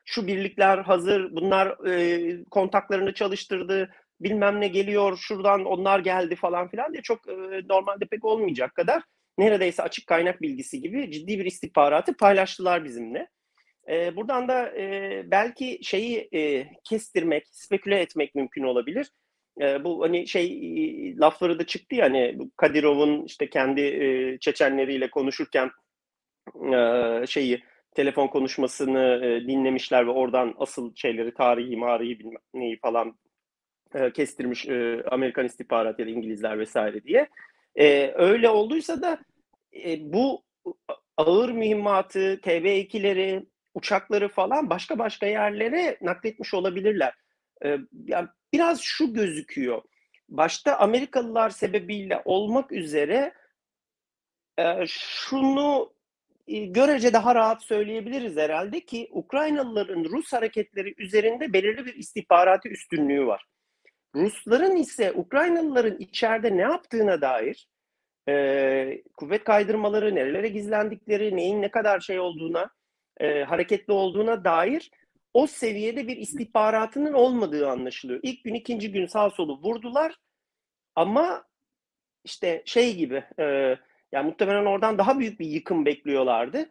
şu 0.04 0.26
birlikler 0.26 0.78
hazır 0.78 1.36
bunlar 1.36 1.86
e, 1.88 2.44
kontaklarını 2.50 3.14
çalıştırdı 3.14 3.90
bilmem 4.20 4.60
ne 4.60 4.68
geliyor 4.68 5.16
şuradan 5.16 5.64
onlar 5.64 5.98
geldi 5.98 6.36
falan 6.36 6.68
filan 6.68 6.92
diye 6.92 7.02
çok 7.02 7.28
e, 7.28 7.32
normalde 7.68 8.04
pek 8.04 8.24
olmayacak 8.24 8.74
kadar 8.74 9.02
neredeyse 9.38 9.82
açık 9.82 10.06
kaynak 10.06 10.42
bilgisi 10.42 10.80
gibi 10.80 11.12
ciddi 11.12 11.38
bir 11.38 11.44
istihbaratı 11.44 12.16
paylaştılar 12.16 12.84
bizimle. 12.84 13.28
Buradan 14.16 14.48
da 14.48 14.76
e, 14.76 15.22
belki 15.30 15.78
şeyi 15.82 16.28
e, 16.34 16.66
kestirmek, 16.84 17.46
speküle 17.50 18.00
etmek 18.00 18.34
mümkün 18.34 18.62
olabilir. 18.62 19.12
E, 19.60 19.84
bu 19.84 20.02
hani 20.02 20.26
şey 20.28 20.46
e, 20.46 21.16
lafları 21.16 21.58
da 21.58 21.66
çıktı 21.66 21.94
ya 21.94 22.04
hani 22.04 22.38
Kadirov'un 22.56 23.24
işte 23.24 23.50
kendi 23.50 23.80
e, 23.80 24.38
Çeçenleriyle 24.38 25.10
konuşurken 25.10 25.70
e, 26.74 27.26
şeyi 27.26 27.62
telefon 27.94 28.26
konuşmasını 28.26 29.20
e, 29.24 29.48
dinlemişler 29.48 30.06
ve 30.06 30.10
oradan 30.10 30.54
asıl 30.58 30.94
şeyleri 30.94 31.34
tarihi, 31.34 31.76
marihi 31.76 32.18
bilmem 32.18 32.42
neyi 32.54 32.78
falan 32.78 33.18
e, 33.94 34.12
kestirmiş 34.12 34.68
e, 34.68 35.04
Amerikan 35.10 35.46
istihbarat 35.46 35.98
ya 35.98 36.06
da 36.06 36.10
İngilizler 36.10 36.58
vesaire 36.58 37.04
diye. 37.04 37.28
E, 37.76 38.12
öyle 38.14 38.48
olduysa 38.48 39.02
da 39.02 39.18
e, 39.84 40.12
bu 40.12 40.42
ağır 41.16 41.50
mühimmatı, 41.50 42.34
TB2'leri, 42.34 43.46
uçakları 43.74 44.28
falan 44.28 44.70
başka 44.70 44.98
başka 44.98 45.26
yerlere 45.26 45.98
nakletmiş 46.00 46.54
olabilirler. 46.54 47.14
Ee, 47.64 47.78
yani 48.04 48.28
biraz 48.52 48.80
şu 48.80 49.12
gözüküyor. 49.14 49.82
Başta 50.28 50.78
Amerikalılar 50.78 51.50
sebebiyle 51.50 52.22
olmak 52.24 52.72
üzere 52.72 53.34
e, 54.58 54.86
şunu 54.86 55.92
e, 56.48 56.64
görece 56.64 57.12
daha 57.12 57.34
rahat 57.34 57.62
söyleyebiliriz 57.62 58.36
herhalde 58.36 58.80
ki 58.80 59.08
Ukraynalıların 59.12 60.04
Rus 60.04 60.32
hareketleri 60.32 60.94
üzerinde 60.98 61.52
belirli 61.52 61.86
bir 61.86 61.94
istihbaratı 61.94 62.68
üstünlüğü 62.68 63.26
var. 63.26 63.46
Rusların 64.14 64.76
ise 64.76 65.12
Ukraynalıların 65.12 65.98
içeride 65.98 66.56
ne 66.56 66.62
yaptığına 66.62 67.20
dair 67.20 67.68
e, 68.28 69.02
kuvvet 69.16 69.44
kaydırmaları, 69.44 70.14
nerelere 70.14 70.48
gizlendikleri, 70.48 71.36
neyin 71.36 71.62
ne 71.62 71.70
kadar 71.70 72.00
şey 72.00 72.20
olduğuna 72.20 72.70
e, 73.20 73.44
hareketli 73.44 73.92
olduğuna 73.92 74.44
dair 74.44 74.90
o 75.34 75.46
seviyede 75.46 76.08
bir 76.08 76.16
istihbaratının 76.16 77.12
olmadığı 77.12 77.70
anlaşılıyor. 77.70 78.20
İlk 78.22 78.44
gün, 78.44 78.54
ikinci 78.54 78.92
gün 78.92 79.06
sağ 79.06 79.30
solu 79.30 79.58
vurdular 79.62 80.16
ama 80.96 81.44
işte 82.24 82.62
şey 82.66 82.96
gibi 82.96 83.24
e, 83.40 83.76
Yani 84.12 84.26
muhtemelen 84.26 84.66
oradan 84.66 84.98
daha 84.98 85.18
büyük 85.18 85.40
bir 85.40 85.46
yıkım 85.46 85.86
bekliyorlardı. 85.86 86.68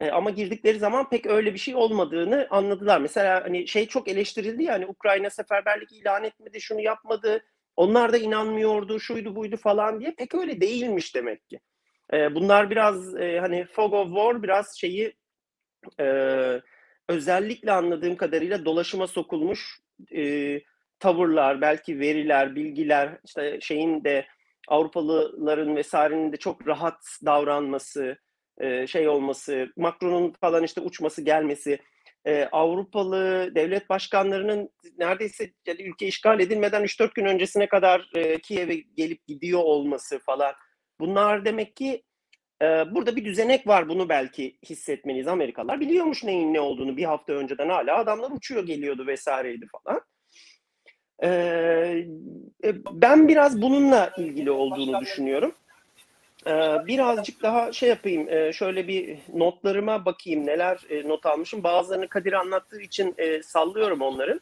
E, 0.00 0.10
ama 0.10 0.30
girdikleri 0.30 0.78
zaman 0.78 1.08
pek 1.10 1.26
öyle 1.26 1.54
bir 1.54 1.58
şey 1.58 1.74
olmadığını 1.74 2.46
anladılar. 2.50 3.00
Mesela 3.00 3.44
hani 3.44 3.68
şey 3.68 3.88
çok 3.88 4.08
eleştirildi 4.08 4.62
ya 4.64 4.74
hani 4.74 4.86
Ukrayna 4.86 5.30
seferberlik 5.30 5.92
ilan 5.92 6.24
etmedi, 6.24 6.60
şunu 6.60 6.80
yapmadı. 6.80 7.44
Onlar 7.76 8.12
da 8.12 8.18
inanmıyordu, 8.18 9.00
şuydu 9.00 9.36
buydu 9.36 9.56
falan 9.56 10.00
diye. 10.00 10.14
Pek 10.18 10.34
öyle 10.34 10.60
değilmiş 10.60 11.14
demek 11.14 11.48
ki. 11.48 11.60
E, 12.12 12.34
bunlar 12.34 12.70
biraz 12.70 13.16
e, 13.16 13.38
hani 13.40 13.66
fog 13.66 13.92
of 13.94 14.08
war 14.08 14.42
biraz 14.42 14.78
şeyi 14.78 15.16
e, 16.00 16.06
özellikle 17.08 17.72
anladığım 17.72 18.16
kadarıyla 18.16 18.64
dolaşıma 18.64 19.06
sokulmuş 19.06 19.80
e, 20.14 20.60
tavırlar, 20.98 21.60
belki 21.60 22.00
veriler, 22.00 22.54
bilgiler, 22.54 23.18
işte 23.24 23.58
şeyin 23.60 24.04
de 24.04 24.26
Avrupalıların 24.68 25.76
vesairenin 25.76 26.32
de 26.32 26.36
çok 26.36 26.66
rahat 26.66 26.98
davranması, 27.24 28.16
e, 28.58 28.86
şey 28.86 29.08
olması, 29.08 29.68
Macron'un 29.76 30.32
falan 30.40 30.64
işte 30.64 30.80
uçması 30.80 31.22
gelmesi, 31.22 31.78
e, 32.26 32.48
Avrupalı 32.52 33.54
devlet 33.54 33.88
başkanlarının 33.88 34.70
neredeyse 34.98 35.50
yani 35.66 35.82
ülke 35.82 36.06
işgal 36.06 36.40
edilmeden 36.40 36.82
3-4 36.84 37.14
gün 37.14 37.24
öncesine 37.24 37.68
kadar 37.68 38.10
e, 38.14 38.38
Kiev'e 38.38 38.74
gelip 38.74 39.26
gidiyor 39.26 39.60
olması 39.60 40.18
falan. 40.18 40.54
Bunlar 41.00 41.44
demek 41.44 41.76
ki 41.76 42.02
e, 42.62 42.66
burada 42.66 43.16
bir 43.16 43.24
düzenek 43.24 43.66
var 43.66 43.88
bunu 43.88 44.08
belki 44.08 44.56
hissetmeniz 44.68 45.28
Amerikalılar 45.28 45.80
biliyormuş 45.80 46.24
neyin 46.24 46.54
ne 46.54 46.60
olduğunu 46.60 46.96
bir 46.96 47.04
hafta 47.04 47.32
önceden 47.32 47.68
hala 47.68 47.96
adamlar 47.96 48.30
uçuyor 48.30 48.66
geliyordu 48.66 49.06
vesaireydi 49.06 49.66
falan. 49.66 50.00
ben 52.92 53.28
biraz 53.28 53.62
bununla 53.62 54.12
ilgili 54.18 54.50
olduğunu 54.50 55.00
düşünüyorum. 55.00 55.54
birazcık 56.86 57.42
daha 57.42 57.72
şey 57.72 57.88
yapayım, 57.88 58.52
şöyle 58.52 58.88
bir 58.88 59.18
notlarıma 59.34 60.04
bakayım 60.04 60.46
neler 60.46 60.78
not 61.04 61.26
almışım. 61.26 61.62
Bazılarını 61.64 62.08
Kadir 62.08 62.32
anlattığı 62.32 62.80
için 62.80 63.14
sallıyorum 63.42 64.00
onları. 64.00 64.40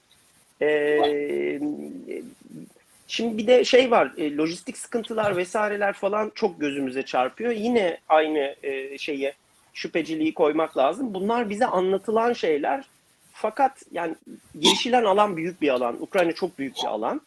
Şimdi 3.14 3.38
bir 3.38 3.46
de 3.46 3.64
şey 3.64 3.90
var, 3.90 4.12
e, 4.16 4.36
lojistik 4.36 4.78
sıkıntılar 4.78 5.36
vesaireler 5.36 5.92
falan 5.92 6.32
çok 6.34 6.60
gözümüze 6.60 7.02
çarpıyor. 7.02 7.52
Yine 7.52 7.98
aynı 8.08 8.54
e, 8.62 8.98
şeye 8.98 9.32
şüpheciliği 9.72 10.34
koymak 10.34 10.76
lazım. 10.76 11.14
Bunlar 11.14 11.50
bize 11.50 11.66
anlatılan 11.66 12.32
şeyler. 12.32 12.84
Fakat 13.32 13.82
yani 13.92 14.14
girişilen 14.60 15.04
alan 15.04 15.36
büyük 15.36 15.60
bir 15.60 15.68
alan. 15.68 16.02
Ukrayna 16.02 16.32
çok 16.32 16.58
büyük 16.58 16.76
bir 16.76 16.88
alan. 16.88 17.20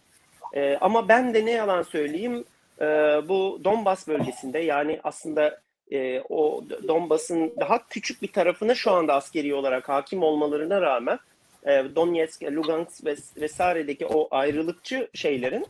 E, 0.53 0.77
ama 0.81 1.07
ben 1.07 1.33
de 1.33 1.45
ne 1.45 1.51
yalan 1.51 1.81
söyleyeyim, 1.81 2.45
e, 2.81 2.85
bu 3.27 3.61
Donbas 3.63 4.07
bölgesinde 4.07 4.59
yani 4.59 4.99
aslında 5.03 5.59
e, 5.91 6.21
o 6.29 6.63
Donbas'ın 6.87 7.53
daha 7.59 7.87
küçük 7.87 8.21
bir 8.21 8.31
tarafına 8.31 8.75
şu 8.75 8.91
anda 8.91 9.13
askeri 9.13 9.53
olarak 9.53 9.89
hakim 9.89 10.23
olmalarına 10.23 10.81
rağmen 10.81 11.19
e, 11.65 11.95
Donetsk, 11.95 12.43
Lugansk 12.43 13.05
vesairedeki 13.37 14.05
o 14.05 14.27
ayrılıkçı 14.31 15.07
şeylerin 15.13 15.65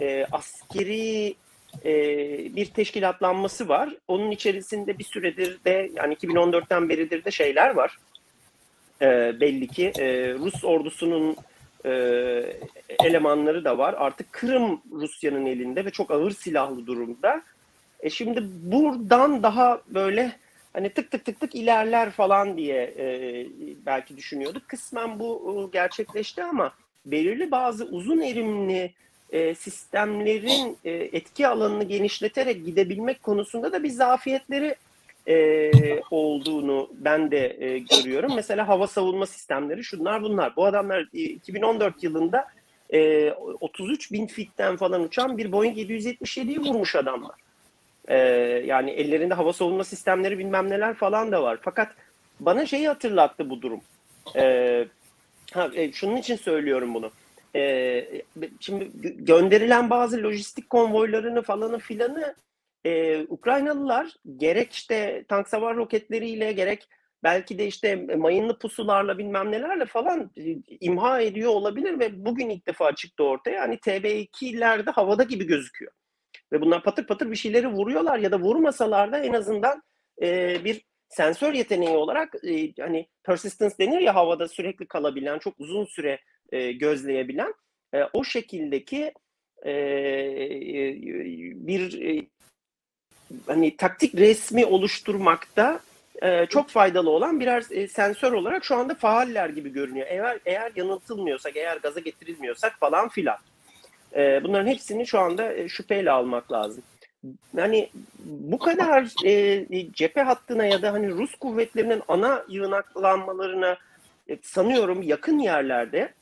e, 0.00 0.26
askeri 0.32 1.34
e, 1.84 1.94
bir 2.56 2.66
teşkilatlanması 2.66 3.68
var. 3.68 3.96
Onun 4.08 4.30
içerisinde 4.30 4.98
bir 4.98 5.04
süredir 5.04 5.64
de 5.64 5.90
yani 5.94 6.14
2014'ten 6.14 6.88
beridir 6.88 7.24
de 7.24 7.30
şeyler 7.30 7.70
var. 7.70 7.98
E, 9.02 9.06
belli 9.40 9.68
ki 9.68 9.92
e, 9.98 10.34
Rus 10.34 10.64
ordusunun 10.64 11.36
e, 11.84 11.90
elemanları 13.04 13.64
da 13.64 13.78
var. 13.78 13.94
Artık 13.98 14.32
Kırım 14.32 14.80
Rusya'nın 14.92 15.46
elinde 15.46 15.84
ve 15.84 15.90
çok 15.90 16.10
ağır 16.10 16.30
silahlı 16.30 16.86
durumda. 16.86 17.42
E 18.00 18.10
şimdi 18.10 18.42
buradan 18.44 19.42
daha 19.42 19.80
böyle 19.88 20.32
hani 20.72 20.90
tık 20.90 21.10
tık 21.10 21.24
tık 21.24 21.40
tık 21.40 21.54
ilerler 21.54 22.10
falan 22.10 22.56
diye 22.56 22.94
e, 22.98 23.46
belki 23.86 24.16
düşünüyorduk. 24.16 24.68
Kısmen 24.68 25.18
bu 25.18 25.68
e, 25.68 25.72
gerçekleşti 25.72 26.44
ama 26.44 26.72
belirli 27.06 27.50
bazı 27.50 27.84
uzun 27.84 28.20
erimli 28.20 28.92
e, 29.32 29.54
sistemlerin 29.54 30.76
e, 30.84 30.90
etki 30.90 31.48
alanını 31.48 31.84
genişleterek 31.84 32.66
gidebilmek 32.66 33.22
konusunda 33.22 33.72
da 33.72 33.82
bir 33.82 33.90
zafiyetleri 33.90 34.74
e, 35.28 35.70
olduğunu 36.10 36.90
ben 36.92 37.30
de 37.30 37.56
e, 37.60 37.78
görüyorum. 37.78 38.32
Mesela 38.36 38.68
hava 38.68 38.86
savunma 38.86 39.26
sistemleri 39.26 39.84
şunlar 39.84 40.22
bunlar. 40.22 40.56
Bu 40.56 40.66
adamlar 40.66 41.08
e, 41.14 41.22
2014 41.22 42.02
yılında 42.02 42.46
e, 42.92 43.30
33 43.32 44.12
bin 44.12 44.26
fitten 44.26 44.76
falan 44.76 45.02
uçan 45.02 45.38
bir 45.38 45.52
Boeing 45.52 45.78
777'yi 45.78 46.60
vurmuş 46.60 46.96
adamlar. 46.96 47.34
Ee, 48.10 48.16
yani 48.66 48.90
ellerinde 48.90 49.34
hava 49.34 49.52
savunma 49.52 49.84
sistemleri 49.84 50.38
bilmem 50.38 50.70
neler 50.70 50.94
falan 50.94 51.32
da 51.32 51.42
var. 51.42 51.58
Fakat 51.62 51.92
bana 52.40 52.66
şeyi 52.66 52.88
hatırlattı 52.88 53.50
bu 53.50 53.62
durum. 53.62 53.80
Ee, 54.36 54.86
ha, 55.52 55.70
e, 55.74 55.92
şunun 55.92 56.16
için 56.16 56.36
söylüyorum 56.36 56.94
bunu. 56.94 57.10
Ee, 57.56 58.22
şimdi 58.60 58.90
gönderilen 59.24 59.90
bazı 59.90 60.22
lojistik 60.22 60.70
konvoylarını 60.70 61.42
falanı 61.42 61.78
filanı 61.78 62.34
e, 62.84 63.20
Ukraynalılar 63.28 64.14
gerek 64.36 64.72
işte 64.72 65.24
tank 65.28 65.48
savar 65.48 65.76
roketleriyle 65.76 66.52
gerek 66.52 66.88
belki 67.22 67.58
de 67.58 67.66
işte 67.66 67.96
mayınlı 67.96 68.58
pusularla 68.58 69.18
bilmem 69.18 69.52
nelerle 69.52 69.86
falan 69.86 70.30
e, 70.36 70.56
imha 70.80 71.20
ediyor 71.20 71.50
olabilir 71.50 71.98
ve 71.98 72.24
bugün 72.24 72.50
ilk 72.50 72.66
defa 72.66 72.94
çıktı 72.94 73.24
ortaya. 73.24 73.56
Yani 73.56 73.74
TB2'lerde 73.74 74.90
havada 74.90 75.22
gibi 75.22 75.46
gözüküyor. 75.46 75.92
Ve 76.52 76.60
bunlar 76.60 76.82
patır 76.82 77.06
patır 77.06 77.30
bir 77.30 77.36
şeyleri 77.36 77.68
vuruyorlar 77.68 78.18
ya 78.18 78.32
da 78.32 78.40
vurmasalar 78.40 79.12
da 79.12 79.18
en 79.18 79.32
azından 79.32 79.82
e, 80.22 80.58
bir 80.64 80.84
sensör 81.08 81.54
yeteneği 81.54 81.96
olarak 81.96 82.34
e, 82.44 82.72
hani 82.80 83.08
persistence 83.24 83.74
denir 83.78 84.00
ya 84.00 84.14
havada 84.14 84.48
sürekli 84.48 84.86
kalabilen, 84.86 85.38
çok 85.38 85.54
uzun 85.58 85.84
süre 85.84 86.18
e, 86.52 86.72
gözleyebilen 86.72 87.54
e, 87.94 88.04
o 88.12 88.24
şekildeki 88.24 89.12
e, 89.62 89.72
e, 89.72 90.94
bir 91.54 92.02
e, 92.02 92.26
hani 93.46 93.76
taktik 93.76 94.14
resmi 94.14 94.66
oluşturmakta 94.66 95.80
e, 96.22 96.46
çok 96.46 96.70
faydalı 96.70 97.10
olan 97.10 97.40
birer 97.40 97.64
e, 97.70 97.88
sensör 97.88 98.32
olarak 98.32 98.64
şu 98.64 98.76
anda 98.76 98.94
faaller 98.94 99.48
gibi 99.48 99.72
görünüyor. 99.72 100.06
Eğer 100.10 100.38
eğer 100.46 100.72
yanıltılmıyorsak, 100.76 101.56
eğer 101.56 101.76
gaza 101.76 102.00
getirilmiyorsak 102.00 102.78
falan 102.80 103.08
filan. 103.08 103.36
E, 104.16 104.44
bunların 104.44 104.66
hepsini 104.66 105.06
şu 105.06 105.18
anda 105.18 105.52
e, 105.52 105.68
şüpheyle 105.68 106.10
almak 106.10 106.52
lazım. 106.52 106.82
Yani 107.56 107.90
bu 108.24 108.58
kadar 108.58 109.26
e, 109.26 109.66
cephe 109.92 110.22
hattına 110.22 110.66
ya 110.66 110.82
da 110.82 110.92
hani 110.92 111.10
Rus 111.10 111.34
kuvvetlerinin 111.34 112.02
ana 112.08 112.44
yığınaklanmalarına 112.48 113.78
e, 114.28 114.36
sanıyorum 114.42 115.02
yakın 115.02 115.38
yerlerde 115.38 116.12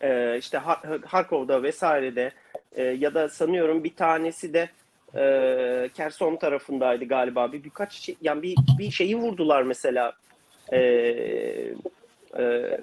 e, 0.00 0.38
işte 0.38 0.58
Harkov'da 1.06 1.62
vesairede 1.62 2.30
e, 2.72 2.82
ya 2.82 3.14
da 3.14 3.28
sanıyorum 3.28 3.84
bir 3.84 3.94
tanesi 3.94 4.54
de 4.54 4.68
e, 5.14 5.90
Kerson 5.94 6.36
tarafındaydı 6.36 7.04
galiba. 7.04 7.52
Bir 7.52 7.64
birkaç 7.64 7.92
şey, 7.92 8.16
yani 8.22 8.42
bir 8.42 8.56
bir 8.78 8.90
şeyi 8.90 9.16
vurdular 9.16 9.62
mesela. 9.62 10.12
E, 10.72 10.78
e, 12.38 12.78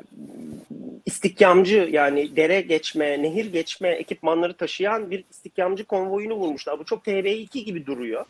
istikamcı 1.05 1.89
yani 1.91 2.35
dere 2.35 2.61
geçme, 2.61 3.23
nehir 3.23 3.45
geçme 3.45 3.89
ekipmanları 3.89 4.53
taşıyan 4.53 5.11
bir 5.11 5.23
istikamcı 5.31 5.85
konvoyunu 5.85 6.33
vurmuşlar. 6.33 6.79
Bu 6.79 6.85
çok 6.85 7.05
TB2 7.05 7.63
gibi 7.63 7.85
duruyor. 7.85 8.25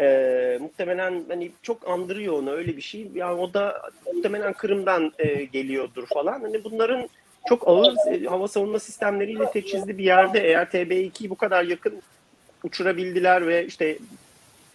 E, 0.00 0.58
muhtemelen 0.60 1.24
hani 1.28 1.50
çok 1.62 1.88
andırıyor 1.88 2.34
onu 2.34 2.50
öyle 2.50 2.76
bir 2.76 2.82
şey. 2.82 3.06
Yani 3.14 3.40
o 3.40 3.54
da 3.54 3.82
muhtemelen 4.14 4.52
Kırım'dan 4.52 5.12
e, 5.18 5.44
geliyordur 5.44 6.06
falan. 6.06 6.40
Hani 6.40 6.64
bunların 6.64 7.08
çok 7.48 7.68
ağır 7.68 7.94
e, 8.12 8.24
hava 8.24 8.48
savunma 8.48 8.78
sistemleriyle 8.78 9.50
teçhizli 9.50 9.98
bir 9.98 10.04
yerde 10.04 10.40
eğer 10.40 10.66
TB2'yi 10.66 11.30
bu 11.30 11.36
kadar 11.36 11.64
yakın 11.64 12.02
uçurabildiler 12.62 13.46
ve 13.46 13.66
işte 13.66 13.98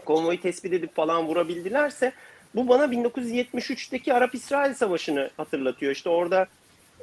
konvoyu 0.05 0.41
tespit 0.41 0.73
edip 0.73 0.95
falan 0.95 1.27
vurabildilerse 1.27 2.11
bu 2.55 2.67
bana 2.67 2.85
1973'teki 2.85 4.13
Arap-İsrail 4.13 4.73
Savaşı'nı 4.73 5.29
hatırlatıyor. 5.37 5.91
İşte 5.91 6.09
orada 6.09 6.47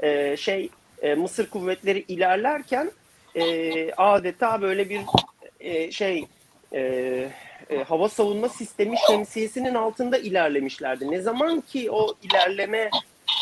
e, 0.02 0.36
şey 0.36 0.70
e, 1.02 1.14
Mısır 1.14 1.50
kuvvetleri 1.50 2.04
ilerlerken 2.08 2.92
e, 3.34 3.92
adeta 3.92 4.62
böyle 4.62 4.90
bir 4.90 5.00
e, 5.60 5.90
şey 5.90 6.26
e, 6.72 6.80
e, 7.70 7.82
hava 7.82 8.08
savunma 8.08 8.48
sistemi 8.48 8.96
şemsiyesinin 9.06 9.74
altında 9.74 10.18
ilerlemişlerdi. 10.18 11.10
Ne 11.10 11.20
zaman 11.20 11.60
ki 11.60 11.90
o 11.90 12.14
ilerleme 12.22 12.90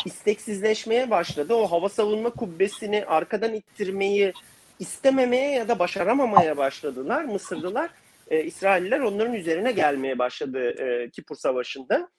isteksizleşmeye 0.05 1.09
başladı, 1.09 1.53
o 1.53 1.71
hava 1.71 1.89
savunma 1.89 2.29
kubbesini 2.29 3.05
arkadan 3.05 3.53
ittirmeyi 3.53 4.33
istememeye 4.79 5.51
ya 5.51 5.67
da 5.67 5.79
başaramamaya 5.79 6.57
başladılar 6.57 7.23
Mısırlılar. 7.23 7.89
E, 8.31 8.43
İsrailler 8.43 8.99
onların 8.99 9.33
üzerine 9.33 9.71
gelmeye 9.71 10.19
başladı 10.19 10.69
e, 10.69 11.09
Kipur 11.09 11.35
Savaşı'nda. 11.35 12.09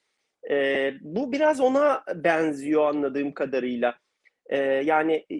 E, 0.49 0.91
bu 1.01 1.31
biraz 1.31 1.59
ona 1.59 2.03
benziyor 2.15 2.87
anladığım 2.87 3.33
kadarıyla. 3.33 3.95
E, 4.45 4.57
yani 4.59 5.13
e, 5.15 5.35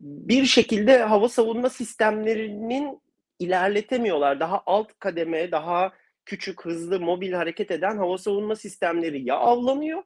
bir 0.00 0.44
şekilde 0.44 0.98
hava 0.98 1.28
savunma 1.28 1.68
sistemlerinin 1.68 3.00
ilerletemiyorlar. 3.38 4.40
Daha 4.40 4.62
alt 4.66 4.88
kademe, 4.98 5.52
daha 5.52 5.92
küçük, 6.24 6.64
hızlı, 6.64 7.00
mobil 7.00 7.32
hareket 7.32 7.70
eden 7.70 7.96
hava 7.96 8.18
savunma 8.18 8.56
sistemleri 8.56 9.28
ya 9.28 9.36
avlanıyor 9.36 10.02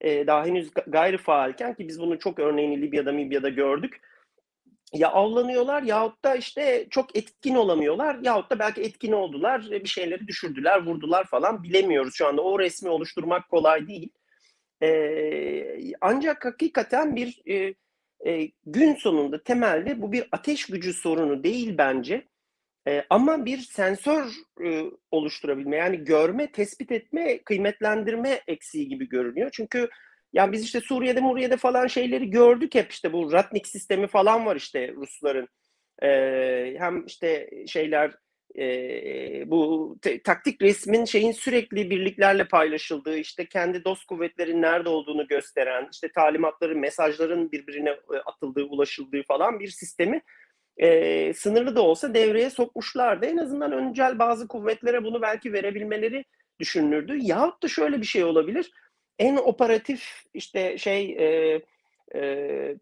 e, 0.00 0.26
daha 0.26 0.46
henüz 0.46 0.70
gayri 0.86 1.18
faalken 1.18 1.74
ki 1.74 1.88
biz 1.88 2.00
bunun 2.00 2.16
çok 2.16 2.38
örneğini 2.38 2.82
Libya'da, 2.82 3.10
Libya'da 3.10 3.48
gördük. 3.48 4.00
Ya 4.92 5.08
avlanıyorlar 5.08 5.82
yahut 5.82 6.24
da 6.24 6.36
işte 6.36 6.86
çok 6.90 7.16
etkin 7.16 7.54
olamıyorlar 7.54 8.18
yahut 8.22 8.50
da 8.50 8.58
belki 8.58 8.82
etkin 8.82 9.12
oldular, 9.12 9.66
bir 9.70 9.88
şeyleri 9.88 10.28
düşürdüler, 10.28 10.86
vurdular 10.86 11.24
falan 11.24 11.62
bilemiyoruz 11.62 12.14
şu 12.14 12.26
anda. 12.26 12.42
O 12.42 12.58
resmi 12.58 12.88
oluşturmak 12.88 13.48
kolay 13.48 13.88
değil. 13.88 14.08
E, 14.82 15.92
ancak 16.00 16.44
hakikaten 16.44 17.16
bir 17.16 17.42
e, 17.46 17.74
e, 18.26 18.50
gün 18.66 18.94
sonunda 18.94 19.42
temelde 19.42 20.02
bu 20.02 20.12
bir 20.12 20.28
ateş 20.32 20.66
gücü 20.66 20.92
sorunu 20.92 21.44
değil 21.44 21.74
bence. 21.78 22.28
E, 22.88 23.04
ama 23.10 23.44
bir 23.44 23.58
sensör 23.58 24.24
e, 24.64 24.84
oluşturabilme 25.10 25.76
yani 25.76 26.04
görme, 26.04 26.52
tespit 26.52 26.92
etme, 26.92 27.38
kıymetlendirme 27.44 28.40
eksiği 28.46 28.88
gibi 28.88 29.08
görünüyor. 29.08 29.50
Çünkü 29.52 29.88
yani 30.32 30.52
biz 30.52 30.64
işte 30.64 30.80
Suriye'de, 30.80 31.20
Muriye'de 31.20 31.56
falan 31.56 31.86
şeyleri 31.86 32.30
gördük 32.30 32.74
hep 32.74 32.90
işte 32.92 33.12
bu 33.12 33.32
Ratnik 33.32 33.66
sistemi 33.66 34.06
falan 34.06 34.46
var 34.46 34.56
işte 34.56 34.92
Rusların. 34.96 35.48
E, 36.02 36.08
hem 36.78 37.06
işte 37.06 37.50
şeyler 37.66 38.12
e, 38.58 38.64
bu 39.50 39.96
te, 40.02 40.22
taktik 40.22 40.62
resmin 40.62 41.04
şeyin 41.04 41.32
sürekli 41.32 41.90
birliklerle 41.90 42.48
paylaşıldığı 42.48 43.18
işte 43.18 43.46
kendi 43.46 43.84
dost 43.84 44.06
kuvvetlerin 44.06 44.62
nerede 44.62 44.88
olduğunu 44.88 45.26
gösteren 45.26 45.88
işte 45.92 46.12
talimatların 46.12 46.78
mesajların 46.78 47.52
birbirine 47.52 47.96
atıldığı 48.26 48.64
ulaşıldığı 48.64 49.22
falan 49.22 49.60
bir 49.60 49.68
sistemi 49.68 50.22
e, 50.76 51.32
sınırlı 51.34 51.76
da 51.76 51.82
olsa 51.82 52.14
devreye 52.14 52.50
sokmuşlardı. 52.50 53.26
En 53.26 53.36
azından 53.36 53.72
öncel 53.72 54.18
bazı 54.18 54.48
kuvvetlere 54.48 55.04
bunu 55.04 55.22
belki 55.22 55.52
verebilmeleri 55.52 56.24
düşünülürdü. 56.60 57.18
Yahut 57.20 57.62
da 57.62 57.68
şöyle 57.68 58.00
bir 58.00 58.06
şey 58.06 58.24
olabilir. 58.24 58.70
En 59.18 59.36
operatif 59.36 60.22
işte 60.34 60.78
şey 60.78 61.16
e, 61.18 61.60
e, 62.14 62.76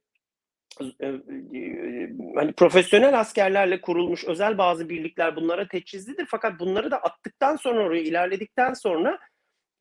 hani 2.34 2.52
profesyonel 2.52 3.20
askerlerle 3.20 3.80
kurulmuş 3.80 4.24
özel 4.24 4.58
bazı 4.58 4.88
birlikler 4.88 5.36
bunlara 5.36 5.68
teçhizlidir. 5.68 6.26
Fakat 6.28 6.60
bunları 6.60 6.90
da 6.90 6.98
attıktan 6.98 7.56
sonra 7.56 7.84
oraya 7.84 8.02
ilerledikten 8.02 8.74
sonra 8.74 9.18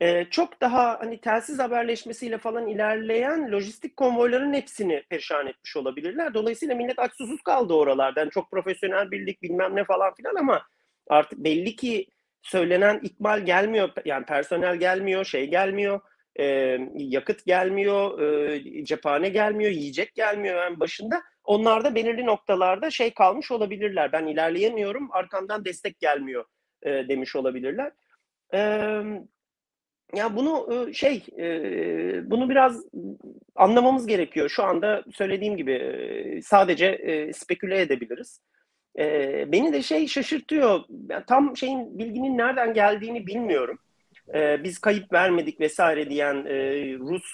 e, 0.00 0.24
çok 0.24 0.60
daha 0.60 1.00
hani 1.00 1.20
telsiz 1.20 1.58
haberleşmesiyle 1.58 2.38
falan 2.38 2.66
ilerleyen 2.66 3.52
lojistik 3.52 3.96
konvoyların 3.96 4.52
hepsini 4.52 5.02
perişan 5.10 5.46
etmiş 5.46 5.76
olabilirler. 5.76 6.34
Dolayısıyla 6.34 6.74
millet 6.74 6.98
aç 6.98 7.12
susuz 7.16 7.42
kaldı 7.42 7.74
oralardan. 7.74 8.20
Yani 8.20 8.30
çok 8.30 8.50
profesyonel 8.50 9.10
birlik 9.10 9.42
bilmem 9.42 9.76
ne 9.76 9.84
falan 9.84 10.14
filan 10.14 10.34
ama 10.34 10.62
artık 11.08 11.38
belli 11.38 11.76
ki 11.76 12.06
söylenen 12.42 12.98
ikmal 13.02 13.46
gelmiyor. 13.46 13.90
Yani 14.04 14.26
personel 14.26 14.76
gelmiyor, 14.76 15.24
şey 15.24 15.50
gelmiyor, 15.50 16.00
e, 16.40 16.78
yakıt 16.94 17.46
gelmiyor, 17.46 18.20
e, 18.20 18.84
cephane 18.84 19.28
gelmiyor, 19.28 19.70
yiyecek 19.70 20.14
gelmiyor 20.14 20.56
yani 20.56 20.80
başında. 20.80 21.22
Onlar 21.44 21.84
da 21.84 21.94
belirli 21.94 22.26
noktalarda 22.26 22.90
şey 22.90 23.14
kalmış 23.14 23.50
olabilirler. 23.50 24.12
Ben 24.12 24.26
ilerleyemiyorum, 24.26 25.08
arkamdan 25.12 25.64
destek 25.64 25.98
gelmiyor 26.00 26.44
e, 26.82 26.90
demiş 26.90 27.36
olabilirler. 27.36 27.92
Evet 28.50 29.22
ya 30.14 30.36
bunu 30.36 30.88
şey 30.94 31.24
bunu 32.24 32.50
biraz 32.50 32.84
anlamamız 33.54 34.06
gerekiyor. 34.06 34.48
Şu 34.48 34.64
anda 34.64 35.04
söylediğim 35.12 35.56
gibi 35.56 36.40
sadece 36.44 37.30
speküle 37.34 37.80
edebiliriz. 37.80 38.40
Beni 39.52 39.72
de 39.72 39.82
şey 39.82 40.06
şaşırtıyor. 40.06 40.80
Tam 41.26 41.56
şeyin 41.56 41.98
bilginin 41.98 42.38
nereden 42.38 42.74
geldiğini 42.74 43.26
bilmiyorum. 43.26 43.78
Biz 44.64 44.78
kayıp 44.78 45.12
vermedik 45.12 45.60
vesaire 45.60 46.10
diyen 46.10 46.44
Rus 46.98 47.24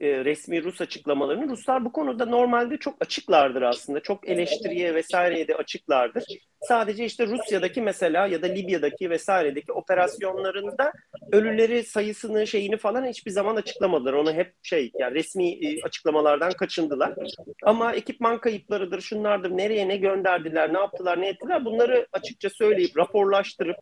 e, 0.00 0.24
resmi 0.24 0.64
Rus 0.64 0.80
açıklamalarını 0.80 1.48
Ruslar 1.48 1.84
bu 1.84 1.92
konuda 1.92 2.26
normalde 2.26 2.76
çok 2.76 2.94
açıklardır 3.00 3.62
aslında. 3.62 4.00
Çok 4.00 4.28
eleştiriye 4.28 4.94
vesaireye 4.94 5.48
de 5.48 5.54
açıklardır. 5.54 6.24
Sadece 6.60 7.04
işte 7.04 7.26
Rusya'daki 7.26 7.82
mesela 7.82 8.26
ya 8.26 8.42
da 8.42 8.46
Libya'daki 8.46 9.10
vesairedeki 9.10 9.72
operasyonlarında 9.72 10.92
ölüleri 11.32 11.84
sayısını 11.84 12.46
şeyini 12.46 12.76
falan 12.76 13.06
hiçbir 13.06 13.30
zaman 13.30 13.56
açıklamadılar. 13.56 14.12
Onu 14.12 14.32
hep 14.32 14.54
şey 14.62 14.90
yani 14.98 15.14
resmi 15.14 15.48
e, 15.48 15.82
açıklamalardan 15.82 16.52
kaçındılar. 16.52 17.14
Ama 17.62 17.92
ekipman 17.92 18.40
kayıplarıdır, 18.40 19.00
şunlardır, 19.00 19.50
nereye 19.50 19.88
ne 19.88 19.96
gönderdiler, 19.96 20.74
ne 20.74 20.78
yaptılar, 20.78 21.20
ne 21.20 21.28
ettiler 21.28 21.64
bunları 21.64 22.06
açıkça 22.12 22.50
söyleyip 22.50 22.96
raporlaştırıp 22.96 23.76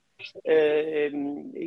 e, 0.48 1.10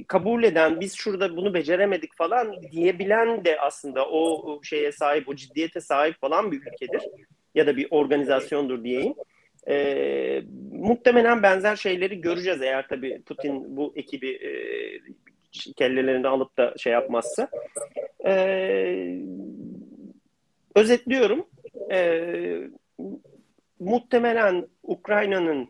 kabul 0.08 0.44
eden 0.44 0.80
biz 0.80 0.96
şurada 0.96 1.38
bunu 1.38 1.54
beceremedik 1.54 2.18
falan 2.18 2.62
diyebilen 2.72 3.46
de 3.46 3.60
aslında 3.60 4.06
o 4.10 4.60
şeye 4.64 4.92
sahip, 4.92 5.30
o 5.30 5.36
ciddiyete 5.36 5.82
sahip 5.82 6.22
falan 6.22 6.52
bir 6.52 6.62
ülkedir 6.62 7.02
ya 7.56 7.68
da 7.68 7.78
bir 7.78 7.88
organizasyondur 7.92 8.84
diyeyim. 8.84 9.14
E, 9.68 10.44
muhtemelen 10.72 11.44
benzer 11.44 11.76
şeyleri 11.76 12.22
göreceğiz 12.22 12.62
eğer 12.62 12.88
tabii 12.88 13.22
Putin 13.26 13.78
bu 13.78 13.94
ekibi 13.96 14.30
e, 14.30 14.52
kellelerini 15.74 16.28
alıp 16.28 16.58
da 16.58 16.74
şey 16.78 16.94
yapmazsa. 16.94 17.50
E, 18.26 18.34
özetliyorum. 20.76 21.48
E, 21.92 22.22
muhtemelen 23.80 24.68
Ukrayna'nın 24.84 25.70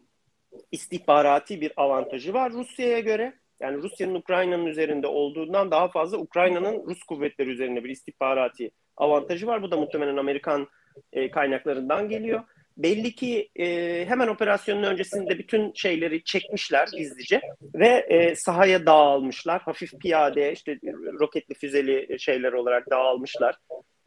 istihbarati 0.71 1.61
bir 1.61 1.71
avantajı 1.77 2.33
var 2.33 2.51
Rusya'ya 2.51 2.99
göre. 2.99 3.33
Yani 3.59 3.77
Rusya'nın 3.77 4.15
Ukrayna'nın 4.15 4.65
üzerinde 4.65 5.07
olduğundan 5.07 5.71
daha 5.71 5.87
fazla 5.87 6.17
Ukrayna'nın 6.17 6.85
Rus 6.85 7.03
kuvvetleri 7.03 7.49
üzerinde 7.49 7.83
bir 7.83 7.89
istihbarati 7.89 8.71
avantajı 8.97 9.47
var. 9.47 9.61
Bu 9.61 9.71
da 9.71 9.77
muhtemelen 9.77 10.17
Amerikan 10.17 10.67
e, 11.13 11.31
kaynaklarından 11.31 12.09
geliyor. 12.09 12.43
Belli 12.79 13.15
ki 13.15 13.49
e, 13.59 13.65
hemen 14.05 14.27
operasyonun 14.27 14.83
öncesinde 14.83 15.39
bütün 15.39 15.73
şeyleri 15.73 16.23
çekmişler 16.23 16.87
gizlice 16.97 17.41
ve 17.75 18.05
e, 18.09 18.35
sahaya 18.35 18.85
dağılmışlar. 18.85 19.61
Hafif 19.61 19.99
piyade, 19.99 20.53
işte 20.53 20.79
roketli 21.19 21.55
füzeli 21.55 22.19
şeyler 22.19 22.53
olarak 22.53 22.89
dağılmışlar 22.89 23.55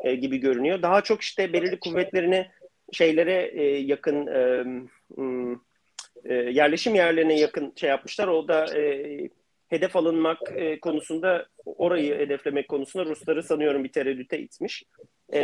e, 0.05 0.15
gibi 0.15 0.39
görünüyor. 0.39 0.83
Daha 0.83 1.01
çok 1.01 1.23
işte 1.23 1.53
belirli 1.53 1.79
kuvvetlerini 1.81 2.51
şeylere 2.93 3.51
e, 3.55 3.65
yakın 3.79 4.27
e, 4.27 4.65
hmm, 5.15 5.53
e, 6.25 6.35
yerleşim 6.35 6.95
yerlerine 6.95 7.41
yakın 7.41 7.73
şey 7.77 7.91
yapmışlar. 7.91 8.29
O 8.29 8.49
da 8.49 8.79
e, 8.79 9.29
hedef 9.69 9.97
alınmak 9.97 10.39
e, 10.57 10.81
konusunda 10.81 11.47
orayı 11.65 12.19
hedeflemek 12.19 12.69
konusunda 12.69 13.07
Rusları 13.07 13.43
sanıyorum 13.43 13.85
bir 13.85 13.93
tereddüte 13.93 14.39
itmiş. 14.39 14.85
E, 15.33 15.41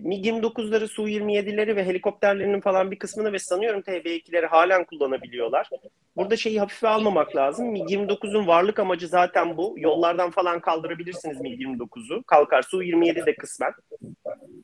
MiG-29'ları, 0.00 0.88
Su-27'leri 0.88 1.76
ve 1.76 1.84
helikopterlerinin 1.84 2.60
falan 2.60 2.90
bir 2.90 2.98
kısmını 2.98 3.32
ve 3.32 3.38
sanıyorum 3.38 3.80
TB2'leri 3.80 4.46
halen 4.46 4.84
kullanabiliyorlar. 4.84 5.68
Burada 6.16 6.36
şeyi 6.36 6.60
hafife 6.60 6.88
almamak 6.88 7.36
lazım. 7.36 7.74
MiG-29'un 7.74 8.46
varlık 8.46 8.78
amacı 8.78 9.08
zaten 9.08 9.56
bu. 9.56 9.74
Yollardan 9.78 10.30
falan 10.30 10.60
kaldırabilirsiniz 10.60 11.40
MiG-29'u. 11.40 12.22
Kalkar. 12.22 12.62
Su-27 12.62 13.26
de 13.26 13.34
kısmen. 13.34 13.72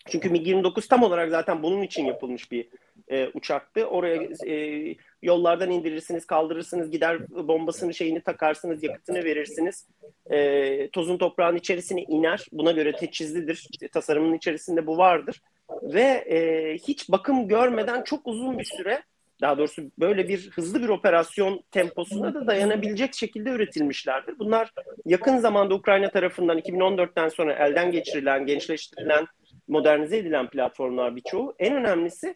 Çünkü 0.06 0.28
MiG-29 0.28 0.88
tam 0.88 1.02
olarak 1.02 1.30
zaten 1.30 1.62
bunun 1.62 1.82
için 1.82 2.04
yapılmış 2.04 2.52
bir 2.52 2.68
e, 3.08 3.28
uçaktı. 3.34 3.86
Oraya 3.86 4.22
e, 4.46 4.94
yollardan 5.22 5.70
indirirsiniz, 5.70 6.26
kaldırırsınız, 6.26 6.90
gider 6.90 7.28
bombasını 7.30 7.94
şeyini 7.94 8.20
takarsınız, 8.20 8.82
yakıtını 8.82 9.24
verirsiniz. 9.24 9.88
E, 10.30 10.88
tozun 10.90 11.18
toprağın 11.18 11.56
içerisine 11.56 12.02
iner. 12.02 12.46
Buna 12.52 12.72
göre 12.72 12.92
teçhizlidir. 12.92 13.68
Tasarımın 13.92 14.32
içerisinde 14.44 14.86
bu 14.86 14.98
vardır. 14.98 15.42
Ve 15.82 16.02
e, 16.02 16.74
hiç 16.78 17.08
bakım 17.08 17.48
görmeden 17.48 18.02
çok 18.02 18.26
uzun 18.26 18.58
bir 18.58 18.64
süre 18.64 19.02
daha 19.40 19.58
doğrusu 19.58 19.82
böyle 19.98 20.28
bir 20.28 20.50
hızlı 20.50 20.82
bir 20.82 20.88
operasyon 20.88 21.62
temposuna 21.70 22.34
da 22.34 22.46
dayanabilecek 22.46 23.14
şekilde 23.14 23.50
üretilmişlerdir. 23.50 24.38
Bunlar 24.38 24.72
yakın 25.04 25.38
zamanda 25.38 25.74
Ukrayna 25.74 26.10
tarafından 26.10 26.58
2014'ten 26.58 27.28
sonra 27.28 27.52
elden 27.52 27.90
geçirilen, 27.90 28.46
gençleştirilen, 28.46 29.26
modernize 29.68 30.16
edilen 30.16 30.50
platformlar 30.50 31.16
birçoğu. 31.16 31.54
En 31.58 31.74
önemlisi 31.74 32.34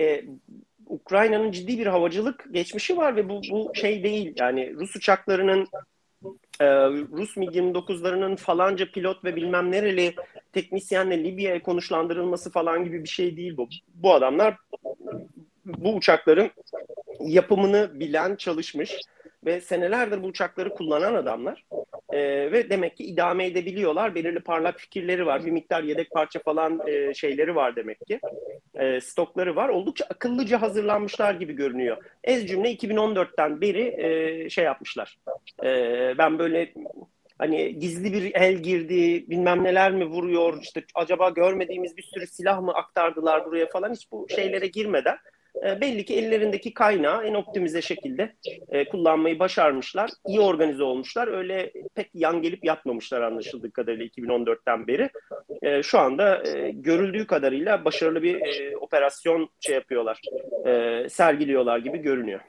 e, 0.00 0.24
Ukrayna'nın 0.86 1.50
ciddi 1.50 1.78
bir 1.78 1.86
havacılık 1.86 2.44
geçmişi 2.52 2.96
var 2.96 3.16
ve 3.16 3.28
bu, 3.28 3.40
bu 3.50 3.72
şey 3.74 4.04
değil 4.04 4.34
yani 4.36 4.74
Rus 4.74 4.96
uçaklarının 4.96 5.68
e, 6.60 6.66
Rus 6.88 7.36
MiG-29'larının 7.36 8.36
falanca 8.36 8.90
pilot 8.90 9.24
ve 9.24 9.36
bilmem 9.36 9.72
nereli 9.72 10.14
teknisyenle 10.52 11.24
Libya'ya 11.24 11.62
konuşlandırılması 11.62 12.50
falan 12.50 12.84
gibi 12.84 13.02
bir 13.02 13.08
şey 13.08 13.36
değil 13.36 13.56
bu. 13.56 13.68
Bu 13.94 14.14
adamlar 14.14 14.56
bu 15.64 15.94
uçakların 15.94 16.50
yapımını 17.20 18.00
bilen, 18.00 18.36
çalışmış 18.36 18.96
ve 19.46 19.60
senelerdir 19.60 20.22
bu 20.22 20.26
uçakları 20.26 20.74
kullanan 20.74 21.14
adamlar. 21.14 21.64
E, 22.12 22.18
ve 22.52 22.70
demek 22.70 22.96
ki 22.96 23.04
idame 23.04 23.46
edebiliyorlar. 23.46 24.14
Belirli 24.14 24.40
parlak 24.40 24.80
fikirleri 24.80 25.26
var. 25.26 25.46
Bir 25.46 25.50
miktar 25.50 25.82
yedek 25.82 26.10
parça 26.10 26.38
falan 26.38 26.80
e, 26.86 27.14
şeyleri 27.14 27.54
var 27.54 27.76
demek 27.76 28.06
ki. 28.06 28.20
e, 28.74 29.00
stokları 29.00 29.56
var. 29.56 29.68
Oldukça 29.68 30.04
akıllıca 30.10 30.62
hazırlanmışlar 30.62 31.34
gibi 31.34 31.52
görünüyor. 31.52 31.96
Ez 32.24 32.46
cümle 32.46 32.74
2014'ten 32.74 33.60
beri 33.60 33.94
e, 33.98 34.50
şey 34.50 34.64
yapmışlar. 34.64 35.18
E, 35.64 35.68
ben 36.18 36.38
böyle 36.38 36.72
hani 37.38 37.78
gizli 37.78 38.12
bir 38.12 38.34
el 38.34 38.54
girdi, 38.54 39.30
bilmem 39.30 39.64
neler 39.64 39.92
mi 39.92 40.04
vuruyor, 40.04 40.58
işte 40.62 40.84
acaba 40.94 41.30
görmediğimiz 41.30 41.96
bir 41.96 42.02
sürü 42.02 42.26
silah 42.26 42.60
mı 42.60 42.72
aktardılar 42.74 43.44
buraya 43.44 43.66
falan 43.66 43.92
hiç 43.92 44.12
bu 44.12 44.26
şeylere 44.28 44.66
girmeden 44.66 45.16
e, 45.66 45.80
belli 45.80 46.04
ki 46.04 46.14
ellerindeki 46.14 46.74
kaynağı 46.74 47.24
en 47.24 47.34
optimize 47.34 47.82
şekilde 47.82 48.32
e, 48.68 48.88
kullanmayı 48.88 49.38
başarmışlar. 49.38 50.10
İyi 50.26 50.40
organize 50.40 50.82
olmuşlar. 50.82 51.28
Öyle 51.28 51.72
pek 51.94 52.10
yan 52.14 52.42
gelip 52.42 52.64
yatmamışlar 52.64 53.20
anlaşıldığı 53.20 53.70
kadarıyla 53.70 54.06
2014'ten 54.06 54.86
beri. 54.86 55.10
E, 55.62 55.82
şu 55.82 55.98
anda 55.98 56.42
görüldüğü 56.72 57.26
kadarıyla 57.26 57.84
başarılı 57.84 58.22
bir 58.22 58.40
operasyon 58.74 59.48
şey 59.60 59.74
yapıyorlar. 59.74 60.20
Sergiliyorlar 61.08 61.78
gibi 61.78 61.98
görünüyor. 61.98 62.40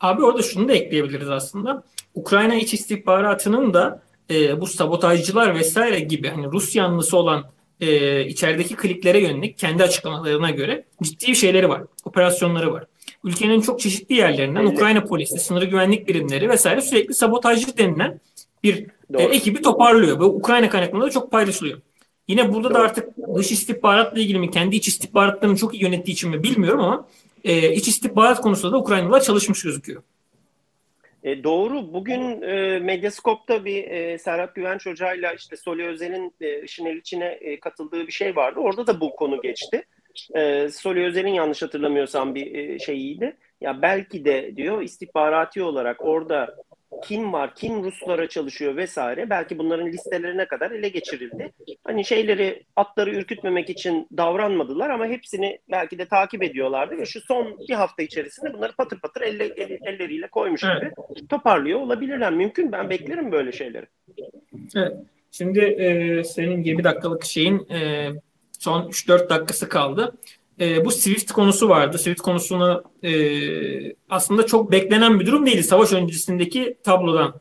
Abi 0.00 0.24
orada 0.24 0.42
şunu 0.42 0.68
da 0.68 0.72
ekleyebiliriz 0.72 1.30
aslında. 1.30 1.82
Ukrayna 2.14 2.54
iç 2.54 2.74
istihbaratının 2.74 3.74
da 3.74 4.02
e, 4.30 4.60
bu 4.60 4.66
sabotajcılar 4.66 5.54
vesaire 5.54 6.00
gibi 6.00 6.28
hani 6.28 6.46
Rus 6.46 6.76
yanlısı 6.76 7.16
olan 7.16 7.44
e, 7.80 8.24
içerideki 8.24 8.76
kliklere 8.76 9.20
yönelik 9.20 9.58
kendi 9.58 9.82
açıklamalarına 9.82 10.50
göre 10.50 10.84
ciddi 11.02 11.36
şeyleri 11.36 11.68
var. 11.68 11.82
Operasyonları 12.04 12.72
var. 12.72 12.84
Ülkenin 13.24 13.60
çok 13.60 13.80
çeşitli 13.80 14.14
yerlerinden. 14.14 14.66
Ukrayna 14.66 15.04
polisi, 15.04 15.38
sınır 15.38 15.62
güvenlik 15.62 16.08
birimleri 16.08 16.48
vesaire 16.48 16.80
sürekli 16.80 17.14
sabotajcı 17.14 17.78
denilen 17.78 18.20
bir 18.62 18.86
e, 19.14 19.22
ekibi 19.22 19.62
toparlıyor. 19.62 20.20
Bu 20.20 20.24
Ukrayna 20.24 20.68
kaynaklarında 20.68 21.06
da 21.06 21.10
çok 21.10 21.30
paylaşılıyor. 21.30 21.80
Yine 22.28 22.54
burada 22.54 22.68
Doğru. 22.68 22.74
da 22.74 22.78
artık 22.78 23.08
dış 23.36 23.52
istihbaratla 23.52 24.20
ilgili 24.20 24.38
mi, 24.38 24.50
kendi 24.50 24.76
iç 24.76 24.88
istihbaratlarını 24.88 25.56
çok 25.56 25.74
iyi 25.74 25.82
yönettiği 25.82 26.14
için 26.14 26.30
mi 26.30 26.42
bilmiyorum 26.42 26.80
ama 26.80 27.06
e, 27.44 27.74
iç 27.74 27.88
istihbarat 27.88 28.40
konusunda 28.40 28.72
da 28.72 28.78
Ukraynalılar 28.78 29.20
çalışmış 29.20 29.62
gözüküyor. 29.62 30.02
E, 31.22 31.44
doğru. 31.44 31.92
Bugün 31.92 32.42
e, 32.42 32.78
Medyaskop'ta 32.78 33.64
bir 33.64 33.84
e, 33.90 34.18
Serhat 34.18 34.54
Güvenç 34.54 34.86
Hoca'yla 34.86 35.32
işte 35.32 35.56
Soli 35.56 35.86
Özel'in 35.86 36.34
e, 36.40 36.62
işin 36.62 36.86
el 36.86 36.96
içine 36.96 37.26
e, 37.26 37.60
katıldığı 37.60 38.06
bir 38.06 38.12
şey 38.12 38.36
vardı. 38.36 38.60
Orada 38.60 38.86
da 38.86 39.00
bu 39.00 39.16
konu 39.16 39.42
geçti. 39.42 39.84
E, 40.34 40.68
Soli 40.68 41.04
Özel'in 41.04 41.32
yanlış 41.32 41.62
hatırlamıyorsam 41.62 42.34
bir 42.34 42.54
e, 42.54 42.78
şeyiydi. 42.78 43.36
Ya 43.60 43.82
belki 43.82 44.24
de 44.24 44.56
diyor 44.56 44.82
istihbarati 44.82 45.62
olarak 45.62 46.04
orada 46.04 46.56
kim 47.04 47.32
var, 47.32 47.54
kim 47.54 47.84
Ruslara 47.84 48.28
çalışıyor 48.28 48.76
vesaire 48.76 49.30
belki 49.30 49.58
bunların 49.58 49.86
listelerine 49.86 50.48
kadar 50.48 50.70
ele 50.70 50.88
geçirildi. 50.88 51.52
Hani 51.84 52.04
şeyleri 52.04 52.64
atları 52.76 53.10
ürkütmemek 53.10 53.70
için 53.70 54.08
davranmadılar 54.16 54.90
ama 54.90 55.06
hepsini 55.06 55.58
belki 55.70 55.98
de 55.98 56.08
takip 56.08 56.42
ediyorlardı 56.42 56.98
ve 56.98 57.06
şu 57.06 57.20
son 57.20 57.58
bir 57.68 57.74
hafta 57.74 58.02
içerisinde 58.02 58.52
bunları 58.52 58.72
patır 58.72 59.00
patır 59.00 59.20
elle, 59.20 59.44
el, 59.44 59.78
elleriyle 59.84 60.28
koymuş 60.28 60.60
gibi 60.60 60.92
toparlıyor 61.28 61.80
olabilirler. 61.80 62.32
Mümkün 62.32 62.72
ben 62.72 62.90
beklerim 62.90 63.32
böyle 63.32 63.52
şeyleri. 63.52 63.86
Evet. 64.76 64.92
Şimdi 65.30 65.60
e, 65.60 66.24
senin 66.24 66.62
20 66.62 66.84
dakikalık 66.84 67.24
şeyin 67.24 67.68
e, 67.70 68.08
son 68.58 68.88
3-4 68.88 69.28
dakikası 69.28 69.68
kaldı 69.68 70.14
e, 70.60 70.84
bu 70.84 70.90
Swift 70.90 71.32
konusu 71.32 71.68
vardı. 71.68 71.98
Swift 71.98 72.20
konusunu 72.20 72.82
e, 73.02 73.12
aslında 74.10 74.46
çok 74.46 74.72
beklenen 74.72 75.20
bir 75.20 75.26
durum 75.26 75.46
değildi 75.46 75.62
savaş 75.62 75.92
öncesindeki 75.92 76.76
tablodan. 76.84 77.40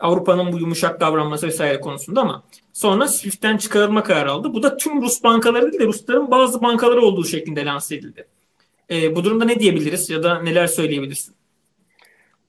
Avrupa'nın 0.00 0.52
bu 0.52 0.58
yumuşak 0.58 1.00
davranması 1.00 1.46
vesaire 1.46 1.80
konusunda 1.80 2.20
ama 2.20 2.42
sonra 2.72 3.08
Swift'ten 3.08 3.56
çıkarılma 3.56 4.02
kararı 4.02 4.30
aldı. 4.30 4.54
Bu 4.54 4.62
da 4.62 4.76
tüm 4.76 5.02
Rus 5.02 5.22
bankaları 5.22 5.72
değil 5.72 5.82
de 5.82 5.86
Rusların 5.86 6.30
bazı 6.30 6.62
bankaları 6.62 7.00
olduğu 7.00 7.24
şeklinde 7.24 7.64
lanse 7.64 7.96
edildi. 7.96 8.26
E, 8.90 9.16
bu 9.16 9.24
durumda 9.24 9.44
ne 9.44 9.60
diyebiliriz 9.60 10.10
ya 10.10 10.22
da 10.22 10.42
neler 10.42 10.66
söyleyebilirsin? 10.66 11.34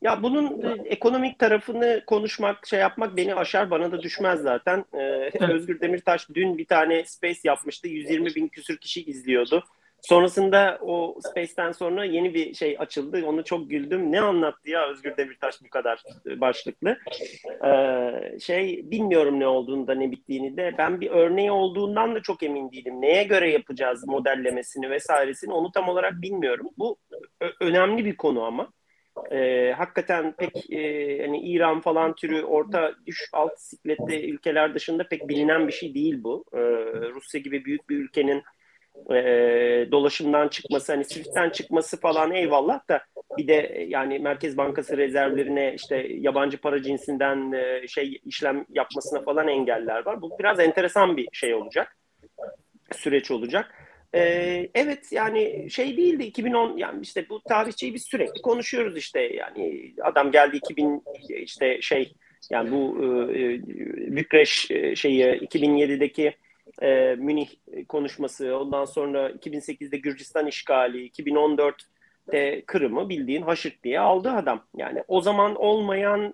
Ya 0.02 0.24
bunun 0.24 0.62
e, 0.64 0.82
ekonomik 0.86 1.40
tarafını 1.40 2.04
konuşmak, 2.08 2.68
şey 2.68 2.80
yapmak 2.80 3.18
beni 3.18 3.36
aşar, 3.36 3.72
bana 3.72 3.92
da 3.92 4.02
düşmez 4.02 4.42
zaten. 4.42 4.86
Ee. 4.94 5.46
Özgür 5.54 5.82
Demirtaş 5.82 6.28
dün 6.34 6.58
bir 6.58 6.66
tane 6.66 7.06
space 7.06 7.40
yapmıştı. 7.44 7.88
120 7.88 8.36
bin 8.36 8.48
küsür 8.48 8.78
kişi 8.78 9.04
izliyordu. 9.04 9.64
Sonrasında 10.02 10.80
o 10.82 11.20
Space'ten 11.30 11.72
sonra 11.72 12.06
yeni 12.06 12.34
bir 12.34 12.54
şey 12.54 12.76
açıldı. 12.80 13.26
Onu 13.26 13.44
çok 13.44 13.70
güldüm. 13.70 14.12
Ne 14.12 14.22
anlattı 14.22 14.70
ya 14.70 14.90
Özgür 14.90 15.18
Demirtaş 15.18 15.56
bu 15.66 15.70
kadar 15.70 16.04
başlıklı. 16.26 16.98
Ee, 17.66 18.40
şey 18.40 18.92
bilmiyorum 18.92 19.40
ne 19.40 19.48
olduğunu 19.48 19.88
da 19.88 19.96
ne 19.96 20.12
bittiğini 20.12 20.58
de. 20.58 20.76
Ben 20.78 21.02
bir 21.02 21.10
örneği 21.10 21.52
olduğundan 21.52 22.16
da 22.16 22.22
çok 22.22 22.44
emin 22.44 22.72
değilim. 22.72 23.02
Neye 23.02 23.24
göre 23.24 23.50
yapacağız 23.50 24.08
modellemesini 24.08 24.90
vesairesini 24.90 25.54
onu 25.54 25.72
tam 25.72 25.90
olarak 25.90 26.22
bilmiyorum. 26.22 26.70
Bu 26.78 26.98
önemli 27.62 28.06
bir 28.06 28.18
konu 28.18 28.44
ama. 28.44 28.70
Ee, 29.32 29.74
hakikaten 29.78 30.36
pek 30.36 30.72
e, 30.72 31.22
hani 31.26 31.40
İran 31.40 31.82
falan 31.82 32.16
türü 32.16 32.44
orta 32.44 32.94
düş 33.06 33.30
alt 33.34 33.60
sikletli 33.60 34.32
ülkeler 34.32 34.76
dışında 34.76 35.08
pek 35.08 35.30
bilinen 35.30 35.68
bir 35.68 35.74
şey 35.74 35.94
değil 35.94 36.24
bu. 36.24 36.46
Ee, 36.54 36.60
Rusya 37.14 37.42
gibi 37.42 37.66
büyük 37.66 37.90
bir 37.90 37.98
ülkenin 37.98 38.44
e, 39.12 39.22
dolaşımdan 39.92 40.48
çıkması 40.48 40.92
hani 40.92 41.06
Swift'ten 41.06 41.50
çıkması 41.50 42.00
falan 42.00 42.32
eyvallah 42.32 42.90
da 42.90 43.02
bir 43.38 43.48
de 43.48 43.86
yani 43.88 44.20
Merkez 44.20 44.58
Bankası 44.58 44.98
rezervlerine 44.98 45.74
işte 45.76 46.08
yabancı 46.10 46.58
para 46.58 46.84
cinsinden 46.84 47.52
e, 47.52 47.88
şey 47.88 48.22
işlem 48.26 48.66
yapmasına 48.70 49.22
falan 49.22 49.48
engeller 49.48 50.06
var. 50.06 50.22
Bu 50.22 50.40
biraz 50.40 50.60
enteresan 50.60 51.18
bir 51.18 51.28
şey 51.34 51.54
olacak. 51.54 51.98
Süreç 52.92 53.32
olacak. 53.32 53.76
Ee, 54.16 54.70
evet 54.76 55.12
yani 55.12 55.68
şey 55.70 55.98
değildi 55.98 56.24
2010 56.24 56.78
yani 56.78 57.02
işte 57.02 57.30
bu 57.30 57.42
tarihçeyi 57.42 57.94
biz 57.94 58.04
sürekli 58.04 58.42
konuşuyoruz 58.42 58.98
işte 58.98 59.22
yani 59.22 59.94
adam 60.02 60.32
geldi 60.32 60.58
2000 60.58 61.04
işte 61.30 61.82
şey 61.82 62.14
yani 62.52 62.72
bu 62.72 62.98
e, 63.34 63.62
Bükreş 64.16 64.72
e, 64.72 64.96
şeyi 64.96 65.24
2007'deki 65.26 66.34
e, 66.82 67.16
Münih 67.16 67.50
konuşması, 67.88 68.58
ondan 68.58 68.86
sonra 68.86 69.30
2008'de 69.30 69.98
Gürcistan 69.98 70.48
işgali, 70.48 71.10
2014'te 71.10 72.62
Kırım'ı 72.66 73.10
bildiğin 73.10 73.42
haşırt 73.42 73.84
diye 73.84 74.00
aldı 74.00 74.32
adam. 74.32 74.64
Yani 74.78 75.04
o 75.08 75.22
zaman 75.22 75.56
olmayan 75.56 76.34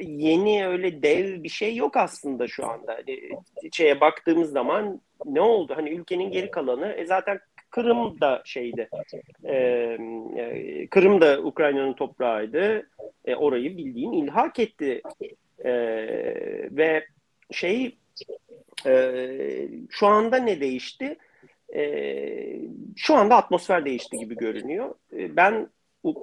yeni 0.00 0.66
öyle 0.66 1.02
dev 1.02 1.42
bir 1.42 1.48
şey 1.48 1.76
yok 1.76 1.96
aslında 1.96 2.48
şu 2.48 2.66
anda. 2.66 2.92
Hani 2.94 3.20
şeye 3.72 4.00
baktığımız 4.00 4.52
zaman 4.52 5.00
ne 5.24 5.40
oldu? 5.40 5.72
Hani 5.76 5.90
ülkenin 5.90 6.30
geri 6.30 6.50
kalanı 6.50 6.92
e 6.92 7.06
zaten 7.06 7.40
Kırım 7.70 8.20
da 8.20 8.42
şeydi. 8.44 8.88
E, 9.44 9.54
e, 10.36 10.86
Kırım 10.86 11.20
da 11.20 11.40
Ukrayna'nın 11.42 11.92
toprağıydı. 11.92 12.88
E, 13.24 13.34
orayı 13.34 13.76
bildiğin 13.76 14.12
ilhak 14.12 14.58
etti. 14.58 15.02
E, 15.64 15.72
ve 16.70 17.06
şey 17.50 17.98
e, 18.86 19.68
şu 19.90 20.06
anda 20.06 20.36
ne 20.36 20.60
değişti? 20.60 21.18
E, 21.74 21.82
şu 22.96 23.14
anda 23.14 23.36
atmosfer 23.36 23.84
değişti 23.84 24.16
gibi 24.18 24.36
görünüyor. 24.36 24.94
E, 25.12 25.36
ben 25.36 25.68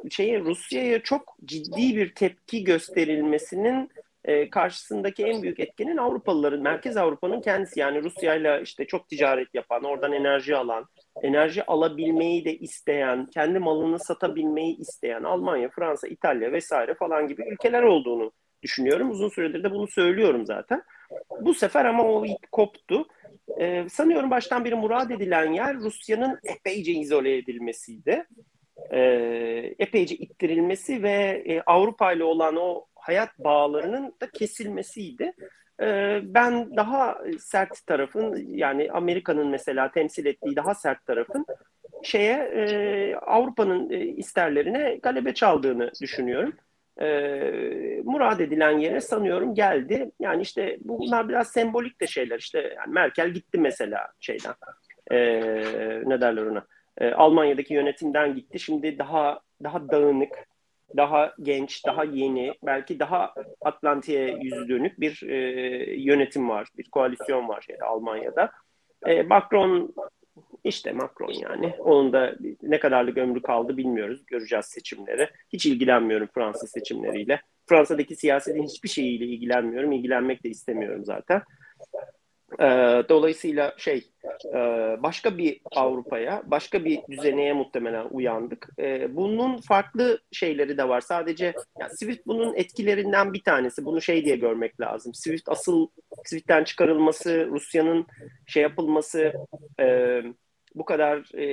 şeyi 0.10 0.40
Rusya'ya 0.40 1.04
çok 1.04 1.38
ciddi 1.46 1.98
bir 1.98 2.16
tepki 2.16 2.64
gösterilmesinin 2.64 3.90
e, 4.26 4.50
karşısındaki 4.50 5.24
en 5.24 5.42
büyük 5.42 5.60
etkenin 5.60 5.98
Avrupalıların, 5.98 6.62
Merkez 6.62 6.98
Avrupa'nın 6.98 7.42
kendisi. 7.42 7.80
Yani 7.80 8.04
Rusya'yla 8.04 8.60
işte 8.60 8.86
çok 8.86 9.10
ticaret 9.10 9.56
yapan, 9.56 9.84
oradan 9.84 10.14
enerji 10.14 10.56
alan, 10.56 10.86
enerji 11.22 11.66
alabilmeyi 11.66 12.46
de 12.46 12.58
isteyen, 12.58 13.26
kendi 13.26 13.60
malını 13.60 14.00
satabilmeyi 14.00 14.78
isteyen 14.78 15.24
Almanya, 15.24 15.70
Fransa, 15.70 16.08
İtalya 16.08 16.52
vesaire 16.52 16.94
falan 16.94 17.28
gibi 17.28 17.44
ülkeler 17.52 17.84
olduğunu 17.84 18.32
düşünüyorum. 18.64 19.12
Uzun 19.12 19.30
süredir 19.30 19.64
de 19.64 19.72
bunu 19.72 19.88
söylüyorum 19.88 20.46
zaten. 20.46 20.84
Bu 21.42 21.54
sefer 21.54 21.86
ama 21.86 22.04
o 22.04 22.26
ip 22.26 22.52
koptu. 22.52 23.08
Ee, 23.60 23.86
sanıyorum 23.90 24.32
baştan 24.32 24.66
beri 24.66 24.76
murad 24.76 25.10
edilen 25.10 25.54
yer 25.54 25.76
Rusya'nın 25.76 26.40
epeyce 26.44 26.92
izole 26.92 27.38
edilmesiydi. 27.38 28.26
Ee, 28.92 29.74
epeyce 29.80 30.16
ittirilmesi 30.16 31.04
ve 31.04 31.44
e, 31.46 31.62
Avrupa 31.62 32.12
ile 32.12 32.24
olan 32.24 32.56
o 32.56 32.86
hayat 32.96 33.40
bağlarının 33.40 34.14
da 34.22 34.32
kesilmesiydi. 34.32 35.34
Ee, 35.82 36.20
ben 36.24 36.78
daha 36.78 37.18
sert 37.40 37.88
tarafın 37.88 38.48
yani 38.50 38.92
Amerika'nın 38.92 39.48
mesela 39.48 39.92
temsil 39.92 40.26
ettiği 40.26 40.56
daha 40.56 40.76
sert 40.76 41.06
tarafın 41.06 41.46
şeye 42.04 42.34
e, 42.34 43.16
Avrupa'nın 43.16 43.90
e, 43.90 44.06
isterlerine 44.06 45.00
galebe 45.04 45.34
çaldığını 45.34 45.92
düşünüyorum 46.02 46.54
e, 47.02 47.08
murad 48.04 48.40
edilen 48.40 48.80
yere 48.80 49.02
sanıyorum 49.02 49.56
geldi. 49.56 50.12
Yani 50.20 50.42
işte 50.42 50.78
bunlar 50.82 51.30
biraz 51.30 51.52
sembolik 51.52 52.02
de 52.02 52.08
şeyler. 52.08 52.40
İşte 52.40 52.74
yani 52.78 52.94
Merkel 52.94 53.30
gitti 53.30 53.58
mesela 53.58 54.08
şeyden. 54.20 54.54
E, 55.12 55.18
ne 56.06 56.22
derler 56.22 56.46
ona? 56.46 56.66
E, 56.98 57.12
Almanya'daki 57.12 57.74
yönetimden 57.74 58.36
gitti. 58.36 58.60
Şimdi 58.60 59.00
daha 59.00 59.40
daha 59.64 59.90
dağınık, 59.90 60.48
daha 60.98 61.34
genç, 61.42 61.86
daha 61.86 62.04
yeni, 62.04 62.54
belki 62.64 63.00
daha 63.00 63.34
Atlantik'e 63.62 64.38
yüzü 64.42 64.70
dönük 64.70 65.00
bir 65.00 65.24
e, 65.30 65.36
yönetim 65.96 66.50
var, 66.50 66.68
bir 66.78 66.90
koalisyon 66.90 67.48
var 67.48 67.62
şeyde 67.62 67.86
Almanya'da. 67.86 68.52
E, 69.06 69.24
Macron 69.24 69.94
İşte 70.64 70.92
Macron 70.92 71.34
yani. 71.34 71.74
Onun 71.80 72.14
da 72.14 72.36
ne 72.62 72.80
kadarlık 72.80 73.18
ömrü 73.18 73.42
kaldı 73.42 73.78
bilmiyoruz. 73.78 74.26
Göreceğiz 74.26 74.66
seçimleri. 74.66 75.30
Hiç 75.54 75.66
ilgilenmiyorum 75.66 76.30
Fransa 76.34 76.68
seçimleriyle. 76.68 77.42
Fransa'daki 77.66 78.16
siyasetin 78.16 78.64
hiçbir 78.64 78.90
şeyiyle 78.90 79.26
ilgilenmiyorum. 79.26 79.92
İlgilenmek 79.92 80.44
de 80.44 80.50
istemiyorum 80.50 81.06
zaten. 81.06 81.42
Ee, 82.60 83.04
dolayısıyla 83.10 83.74
şey 83.78 84.12
e, 84.54 84.58
başka 85.04 85.38
bir 85.38 85.62
Avrupa'ya, 85.76 86.44
başka 86.46 86.86
bir 86.86 87.00
düzeneye 87.10 87.54
muhtemelen 87.54 88.06
uyandık. 88.12 88.70
Ee, 88.80 89.16
bunun 89.16 89.58
farklı 89.58 90.20
şeyleri 90.32 90.78
de 90.78 90.88
var. 90.88 91.02
Sadece 91.02 91.54
yani 91.80 91.92
Swift 91.96 92.28
bunun 92.28 92.56
etkilerinden 92.56 93.34
bir 93.34 93.44
tanesi. 93.44 93.86
Bunu 93.86 94.02
şey 94.02 94.26
diye 94.26 94.36
görmek 94.36 94.80
lazım. 94.80 95.14
Swift 95.14 95.50
asıl 95.50 95.88
Swift'ten 96.26 96.64
çıkarılması, 96.64 97.48
Rusya'nın 97.52 98.06
şey 98.48 98.64
yapılması, 98.64 99.34
e, 99.80 100.22
bu 100.78 100.86
kadar 100.86 101.32
e, 101.34 101.46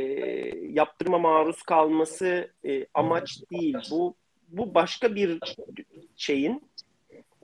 yaptırma 0.72 1.18
maruz 1.18 1.62
kalması 1.62 2.50
e, 2.64 2.86
amaç 2.94 3.40
değil. 3.50 3.76
Bu 3.90 4.14
bu 4.48 4.74
başka 4.74 5.14
bir 5.14 5.40
şeyin 6.16 6.62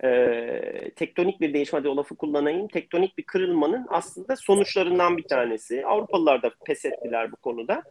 e, 0.04 0.90
tektonik 0.96 1.40
bir 1.40 1.54
değişme, 1.54 1.78
hadi 1.78 1.88
o 1.88 1.96
lafı 1.96 2.16
kullanayım, 2.16 2.68
tektonik 2.68 3.18
bir 3.18 3.22
kırılmanın 3.22 3.86
aslında 3.88 4.36
sonuçlarından 4.36 5.16
bir 5.16 5.22
tanesi. 5.22 5.86
Avrupalılar 5.86 6.42
da 6.42 6.50
pes 6.66 6.84
ettiler 6.84 7.32
bu 7.32 7.36
konuda. 7.36 7.82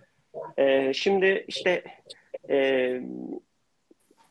E, 0.58 0.94
şimdi 0.94 1.46
işte 1.48 1.84
e, 2.50 3.02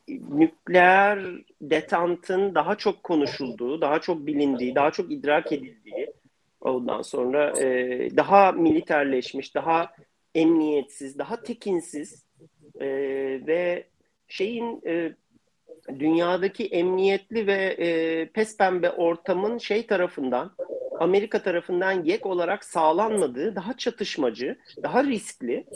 nükleer 0.09 1.19
detantın 1.63 2.55
daha 2.55 2.75
çok 2.75 3.03
konuşulduğu, 3.03 3.81
daha 3.81 4.01
çok 4.01 4.27
bilindiği, 4.27 4.75
daha 4.75 4.91
çok 4.91 5.13
idrak 5.13 5.53
edildiği, 5.53 6.13
ondan 6.61 7.03
sonra 7.03 7.61
e, 7.61 7.67
daha 8.17 8.53
militerleşmiş, 8.53 9.55
daha 9.55 9.93
emniyetsiz, 10.35 11.19
daha 11.19 11.43
tekinsiz 11.43 12.25
e, 12.81 12.87
ve 13.47 13.85
şeyin 14.29 14.83
e, 14.87 15.13
dünyadaki 15.99 16.67
emniyetli 16.67 17.47
ve 17.47 17.77
e, 17.79 18.27
pespembe 18.29 18.91
ortamın 18.91 19.59
şey 19.59 19.87
tarafından 19.87 20.53
Amerika 20.99 21.43
tarafından 21.43 22.05
yek 22.05 22.27
olarak 22.27 22.65
sağlanmadığı 22.65 23.57
daha 23.57 23.77
çatışmacı, 23.77 24.59
daha 24.83 25.05
riskli 25.05 25.67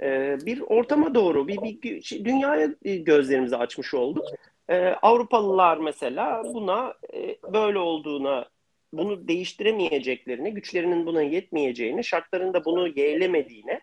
e, 0.00 0.38
bir 0.46 0.60
ortama 0.60 1.14
doğru 1.14 1.48
bir, 1.48 1.82
bir 1.82 2.02
şey, 2.02 2.24
dünyaya 2.24 2.74
gözlerimizi 2.84 3.56
açmış 3.56 3.94
olduk. 3.94 4.24
E, 4.68 4.88
Avrupalılar 4.88 5.78
mesela 5.78 6.42
buna 6.44 6.94
e, 7.14 7.36
böyle 7.52 7.78
olduğuna 7.78 8.46
bunu 8.92 9.28
değiştiremeyeceklerini, 9.28 10.54
güçlerinin 10.54 11.06
buna 11.06 11.22
yetmeyeceğini, 11.22 12.04
şartların 12.04 12.54
da 12.54 12.64
bunu 12.64 12.88
yeğlemediğine 12.88 13.80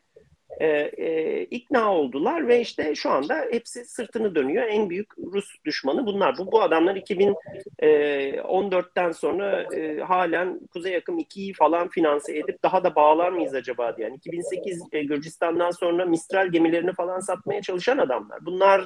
e, 0.60 0.68
e, 0.98 1.44
ikna 1.44 1.94
oldular 1.94 2.48
ve 2.48 2.62
işte 2.62 2.96
şu 2.96 3.10
anda 3.10 3.46
hepsi 3.52 3.86
sırtını 3.86 4.36
dönüyor. 4.36 4.68
En 4.68 4.90
büyük 4.90 5.18
Rus 5.18 5.48
düşmanı 5.66 6.06
bunlar. 6.06 6.38
Bu, 6.38 6.52
bu 6.52 6.62
adamlar 6.62 6.96
2014'ten 6.96 9.10
e, 9.10 9.14
sonra 9.14 9.76
e, 9.76 10.00
halen 10.00 10.60
Kuzey 10.74 10.96
Akım 10.96 11.20
2'yi 11.20 11.54
falan 11.54 11.88
finanse 11.88 12.38
edip 12.38 12.64
daha 12.64 12.84
da 12.84 12.96
bağlar 12.96 13.32
mıyız 13.32 13.54
acaba 13.54 13.98
diye. 13.98 14.08
Yani 14.08 14.18
2008 14.18 14.84
e, 14.92 15.04
Gürcistan'dan 15.04 15.72
sonra 15.72 16.06
Mistral 16.06 16.48
gemilerini 16.48 16.94
falan 16.94 17.20
satmaya 17.20 17.62
çalışan 17.62 17.98
adamlar. 17.98 18.46
Bunlar 18.46 18.86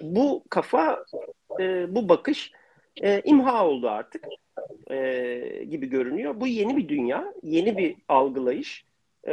bu 0.00 0.44
kafa, 0.50 1.04
e, 1.60 1.94
bu 1.94 2.08
bakış 2.08 2.52
e, 3.02 3.22
imha 3.24 3.66
oldu 3.66 3.90
artık 3.90 4.24
e, 4.90 5.64
gibi 5.70 5.86
görünüyor. 5.86 6.40
Bu 6.40 6.46
yeni 6.46 6.76
bir 6.76 6.88
dünya, 6.88 7.34
yeni 7.42 7.78
bir 7.78 7.96
algılayış. 8.08 8.84
Ee, 9.26 9.32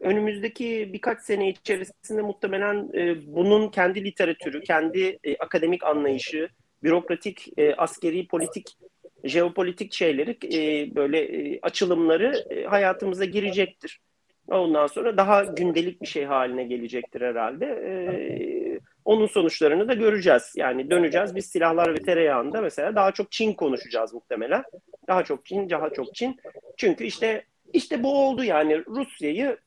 önümüzdeki 0.00 0.90
birkaç 0.92 1.20
sene 1.20 1.48
içerisinde 1.48 2.22
muhtemelen 2.22 2.90
e, 2.94 3.16
bunun 3.26 3.68
kendi 3.68 4.04
literatürü, 4.04 4.62
kendi 4.62 5.18
e, 5.24 5.36
akademik 5.36 5.84
anlayışı, 5.84 6.48
bürokratik, 6.82 7.48
e, 7.58 7.74
askeri, 7.74 8.26
politik, 8.26 8.76
jeopolitik 9.24 9.92
şeyleri, 9.92 10.38
e, 10.44 10.94
böyle 10.94 11.20
e, 11.20 11.60
açılımları 11.60 12.44
e, 12.50 12.64
hayatımıza 12.64 13.24
girecektir. 13.24 14.00
Ondan 14.48 14.86
sonra 14.86 15.16
daha 15.16 15.44
gündelik 15.44 16.02
bir 16.02 16.06
şey 16.06 16.24
haline 16.24 16.64
gelecektir 16.64 17.20
herhalde. 17.20 17.66
E, 17.66 18.69
onun 19.04 19.26
sonuçlarını 19.26 19.88
da 19.88 19.94
göreceğiz. 19.94 20.52
Yani 20.56 20.90
döneceğiz 20.90 21.36
biz 21.36 21.46
silahlar 21.46 21.94
ve 21.94 22.02
tereyağında 22.02 22.60
mesela 22.60 22.96
daha 22.96 23.12
çok 23.12 23.32
Çin 23.32 23.52
konuşacağız 23.52 24.14
muhtemelen. 24.14 24.62
Daha 25.08 25.24
çok 25.24 25.46
Çin, 25.46 25.70
daha 25.70 25.90
çok 25.90 26.14
Çin. 26.14 26.40
Çünkü 26.76 27.04
işte 27.04 27.44
işte 27.72 28.02
bu 28.02 28.26
oldu 28.26 28.44
yani 28.44 28.86
Rusya'yı 28.86 29.58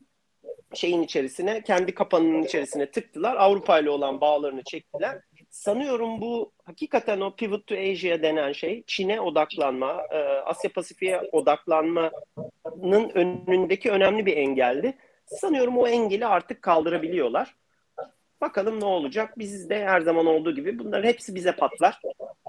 şeyin 0.74 1.02
içerisine, 1.02 1.62
kendi 1.62 1.94
kapanının 1.94 2.44
içerisine 2.44 2.92
tıktılar. 2.92 3.36
Avrupa 3.36 3.80
ile 3.80 3.90
olan 3.90 4.22
bağlarını 4.22 4.64
çektiler. 4.64 5.22
Sanıyorum 5.50 6.22
bu 6.22 6.52
hakikaten 6.64 7.22
o 7.22 7.36
pivot 7.36 7.68
to 7.68 7.76
Asia 7.76 8.22
denen 8.22 8.52
şey 8.52 8.84
Çin'e 8.88 9.22
odaklanma, 9.22 10.04
e, 10.12 10.18
Asya 10.18 10.72
Pasifik'e 10.72 11.22
odaklanmanın 11.32 13.10
önündeki 13.14 13.92
önemli 13.92 14.26
bir 14.26 14.38
engeldi. 14.38 14.98
Sanıyorum 15.26 15.78
o 15.78 15.88
engeli 15.88 16.26
artık 16.26 16.62
kaldırabiliyorlar. 16.62 17.56
Bakalım 18.44 18.80
ne 18.80 18.86
olacak? 18.86 19.34
Biz 19.38 19.70
de 19.70 19.86
her 19.86 20.02
zaman 20.02 20.26
olduğu 20.26 20.56
gibi 20.56 20.80
bunların 20.80 21.08
hepsi 21.08 21.36
bize 21.36 21.52
patlar. 21.52 22.02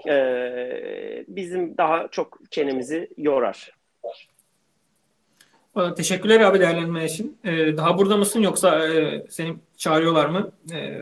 Ee, 0.07 1.25
bizim 1.27 1.77
daha 1.77 2.07
çok 2.07 2.39
çenemizi 2.51 3.09
yorar. 3.17 3.71
Teşekkürler 5.97 6.39
abi 6.39 6.59
değerlendirme 6.59 7.05
için. 7.05 7.37
Ee, 7.43 7.77
daha 7.77 7.97
burada 7.97 8.17
mısın 8.17 8.41
yoksa 8.41 8.87
e, 8.87 9.25
seni 9.29 9.55
çağırıyorlar 9.77 10.25
mı? 10.25 10.51
E, 10.73 11.01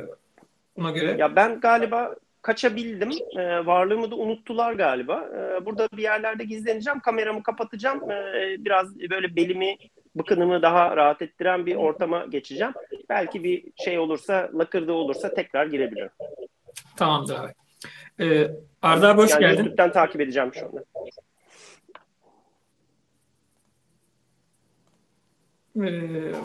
ona 0.80 0.92
göre. 0.92 1.16
Ya 1.20 1.36
ben 1.36 1.60
galiba 1.60 2.16
kaçabildim. 2.42 3.12
E, 3.38 3.66
varlığımı 3.66 4.12
da 4.12 4.16
unuttular 4.16 4.74
galiba. 4.74 5.30
E, 5.36 5.66
burada 5.66 5.88
bir 5.98 6.04
yerlerde 6.04 6.44
gizleneceğim. 6.44 7.00
Kameramı 7.00 7.44
kapatacağım. 7.44 8.12
E, 8.12 8.56
biraz 8.60 9.00
böyle 9.00 9.36
belimi, 9.36 9.78
bıkınımı 10.16 10.62
daha 10.62 10.98
rahat 10.98 11.22
ettiren 11.22 11.66
bir 11.66 11.76
ortama 11.76 12.26
geçeceğim. 12.26 12.74
Belki 13.10 13.44
bir 13.44 13.64
şey 13.84 14.00
olursa, 14.00 14.50
lakırdı 14.54 14.92
olursa 14.92 15.34
tekrar 15.34 15.66
girebilirim. 15.66 16.10
Tamamdır 16.98 17.36
abi. 17.36 17.54
Ee, 18.20 18.52
Arda 18.82 19.10
abi 19.10 19.22
hoş 19.22 19.32
yani 19.32 19.40
geldin. 19.42 19.58
YouTube'dan 19.58 19.92
takip 19.92 20.22
edeceğim 20.22 20.52
şu 20.54 20.66
anda. 20.66 20.84
Ee, 25.76 25.92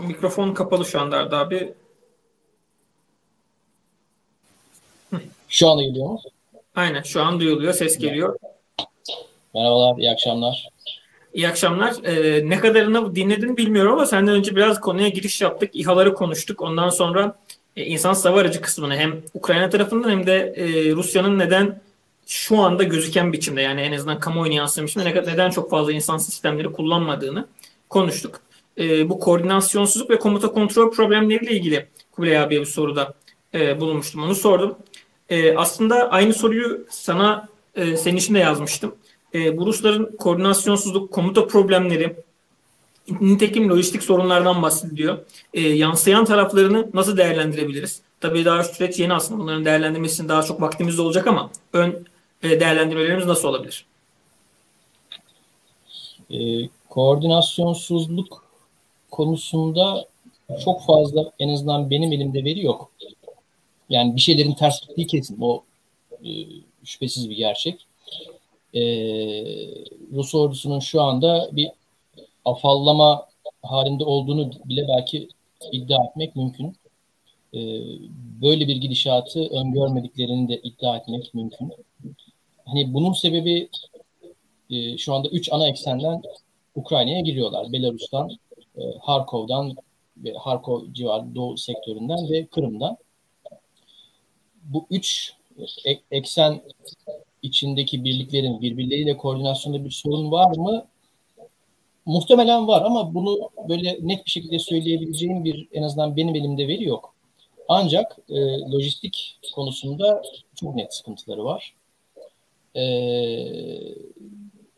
mikrofon 0.06 0.54
kapalı 0.54 0.84
şu 0.84 1.00
anda 1.00 1.16
Arda 1.16 1.38
abi. 1.38 1.74
Şu 5.48 5.68
anda 5.68 5.82
geliyor 5.82 6.06
mu? 6.06 6.20
Aynen 6.74 7.02
şu 7.02 7.22
an 7.22 7.40
duyuluyor. 7.40 7.72
Ses 7.72 7.98
geliyor. 7.98 8.38
Merhabalar, 9.54 9.98
iyi 9.98 10.10
akşamlar. 10.10 10.68
İyi 11.38 11.48
akşamlar. 11.48 11.94
Ee, 12.04 12.48
ne 12.48 12.60
kadarını 12.60 13.14
dinledin 13.14 13.56
bilmiyorum 13.56 13.92
ama 13.92 14.06
senden 14.06 14.34
önce 14.34 14.56
biraz 14.56 14.80
konuya 14.80 15.08
giriş 15.08 15.40
yaptık. 15.40 15.70
İHA'ları 15.72 16.14
konuştuk. 16.14 16.60
Ondan 16.60 16.88
sonra 16.88 17.38
e, 17.76 17.84
insan 17.84 18.12
sava 18.12 18.40
aracı 18.40 18.60
kısmını 18.60 18.96
hem 18.96 19.22
Ukrayna 19.34 19.70
tarafından 19.70 20.10
hem 20.10 20.26
de 20.26 20.54
e, 20.56 20.92
Rusya'nın 20.92 21.38
neden 21.38 21.80
şu 22.26 22.58
anda 22.58 22.82
gözüken 22.82 23.32
biçimde 23.32 23.62
yani 23.62 23.80
en 23.80 23.92
azından 23.92 24.20
kamuoyuna 24.20 24.54
yansıyan 24.54 24.86
biçimde 24.86 25.14
neden 25.26 25.50
çok 25.50 25.70
fazla 25.70 25.92
insan 25.92 26.18
sistemleri 26.18 26.72
kullanmadığını 26.72 27.46
konuştuk 27.88 28.40
e, 28.78 29.08
bu 29.08 29.18
koordinasyonsuzluk 29.18 30.10
ve 30.10 30.18
komuta 30.18 30.52
kontrol 30.52 30.90
problemleriyle 30.90 31.52
ilgili 31.52 31.86
Kubilay 32.12 32.38
abiye 32.38 32.60
bir 32.60 32.66
soruda 32.66 33.14
e, 33.54 33.80
bulunmuştum. 33.80 34.22
Onu 34.22 34.34
sordum. 34.34 34.76
E, 35.28 35.56
aslında 35.56 36.10
aynı 36.10 36.34
soruyu 36.34 36.86
sana 36.90 37.48
e, 37.74 37.96
senin 37.96 38.16
için 38.16 38.34
de 38.34 38.38
yazmıştım. 38.38 38.94
E, 39.34 39.56
bu 39.58 39.66
Rusların 39.66 40.16
koordinasyonsuzluk, 40.16 41.12
komuta 41.12 41.46
problemleri, 41.46 42.16
nitekim 43.20 43.68
lojistik 43.68 44.02
sorunlardan 44.02 44.62
bahsediyor. 44.62 45.18
E, 45.54 45.60
yansıyan 45.60 46.24
taraflarını 46.24 46.90
nasıl 46.94 47.16
değerlendirebiliriz? 47.16 48.02
Tabii 48.20 48.44
daha 48.44 48.64
süreç 48.64 48.98
yeni 48.98 49.14
aslında. 49.14 49.40
Bunların 49.40 49.64
değerlendirmesi 49.64 50.14
için 50.14 50.28
daha 50.28 50.42
çok 50.42 50.60
vaktimiz 50.60 50.98
de 50.98 51.02
olacak 51.02 51.26
ama 51.26 51.50
ön 51.72 52.06
e, 52.42 52.60
değerlendirmelerimiz 52.60 53.26
nasıl 53.26 53.48
olabilir? 53.48 53.86
E, 56.30 56.38
koordinasyonsuzluk 56.88 58.44
konusunda 59.10 60.06
çok 60.64 60.86
fazla 60.86 61.32
en 61.38 61.48
azından 61.48 61.90
benim 61.90 62.12
elimde 62.12 62.44
veri 62.44 62.64
yok. 62.64 62.90
Yani 63.88 64.16
bir 64.16 64.20
şeylerin 64.20 64.54
ters 64.54 64.80
gittiği 64.80 65.06
kesin. 65.06 65.38
O 65.40 65.64
e, 66.24 66.30
şüphesiz 66.84 67.30
bir 67.30 67.36
gerçek. 67.36 67.87
E, 68.74 68.80
Rus 70.12 70.34
ordusunun 70.34 70.80
şu 70.80 71.02
anda 71.02 71.48
bir 71.52 71.70
afallama 72.44 73.28
halinde 73.62 74.04
olduğunu 74.04 74.50
bile 74.64 74.88
belki 74.88 75.28
iddia 75.72 76.04
etmek 76.04 76.36
mümkün. 76.36 76.76
E, 77.54 77.60
böyle 78.42 78.68
bir 78.68 78.76
gidişatı 78.76 79.48
öngörmediklerini 79.48 80.48
de 80.48 80.56
iddia 80.56 80.96
etmek 80.96 81.34
mümkün. 81.34 81.72
Hani 82.64 82.94
bunun 82.94 83.12
sebebi 83.12 83.68
e, 84.70 84.98
şu 84.98 85.14
anda 85.14 85.28
üç 85.28 85.52
ana 85.52 85.68
eksenden 85.68 86.22
Ukrayna'ya 86.74 87.20
giriyorlar. 87.20 87.72
Belarus'tan, 87.72 88.30
e, 88.76 88.82
Harkov'dan 89.00 89.76
ve 90.16 90.32
Harkov 90.32 90.92
civarı 90.92 91.34
Doğu 91.34 91.56
sektöründen 91.56 92.30
ve 92.30 92.46
Kırım'dan. 92.46 92.96
Bu 94.62 94.86
üç 94.90 95.32
eksen 96.10 96.60
içindeki 97.42 98.04
birliklerin 98.04 98.60
birbirleriyle 98.60 99.16
koordinasyonda 99.16 99.84
bir 99.84 99.90
sorun 99.90 100.30
var 100.30 100.56
mı? 100.56 100.86
Muhtemelen 102.06 102.68
var 102.68 102.82
ama 102.82 103.14
bunu 103.14 103.50
böyle 103.68 103.98
net 104.02 104.26
bir 104.26 104.30
şekilde 104.30 104.58
söyleyebileceğim 104.58 105.44
bir 105.44 105.68
en 105.72 105.82
azından 105.82 106.16
benim 106.16 106.34
elimde 106.34 106.68
veri 106.68 106.84
yok. 106.84 107.14
Ancak 107.68 108.18
e, 108.28 108.60
lojistik 108.60 109.38
konusunda 109.54 110.22
çok 110.54 110.74
net 110.74 110.94
sıkıntıları 110.94 111.44
var. 111.44 111.74
E, 112.76 112.82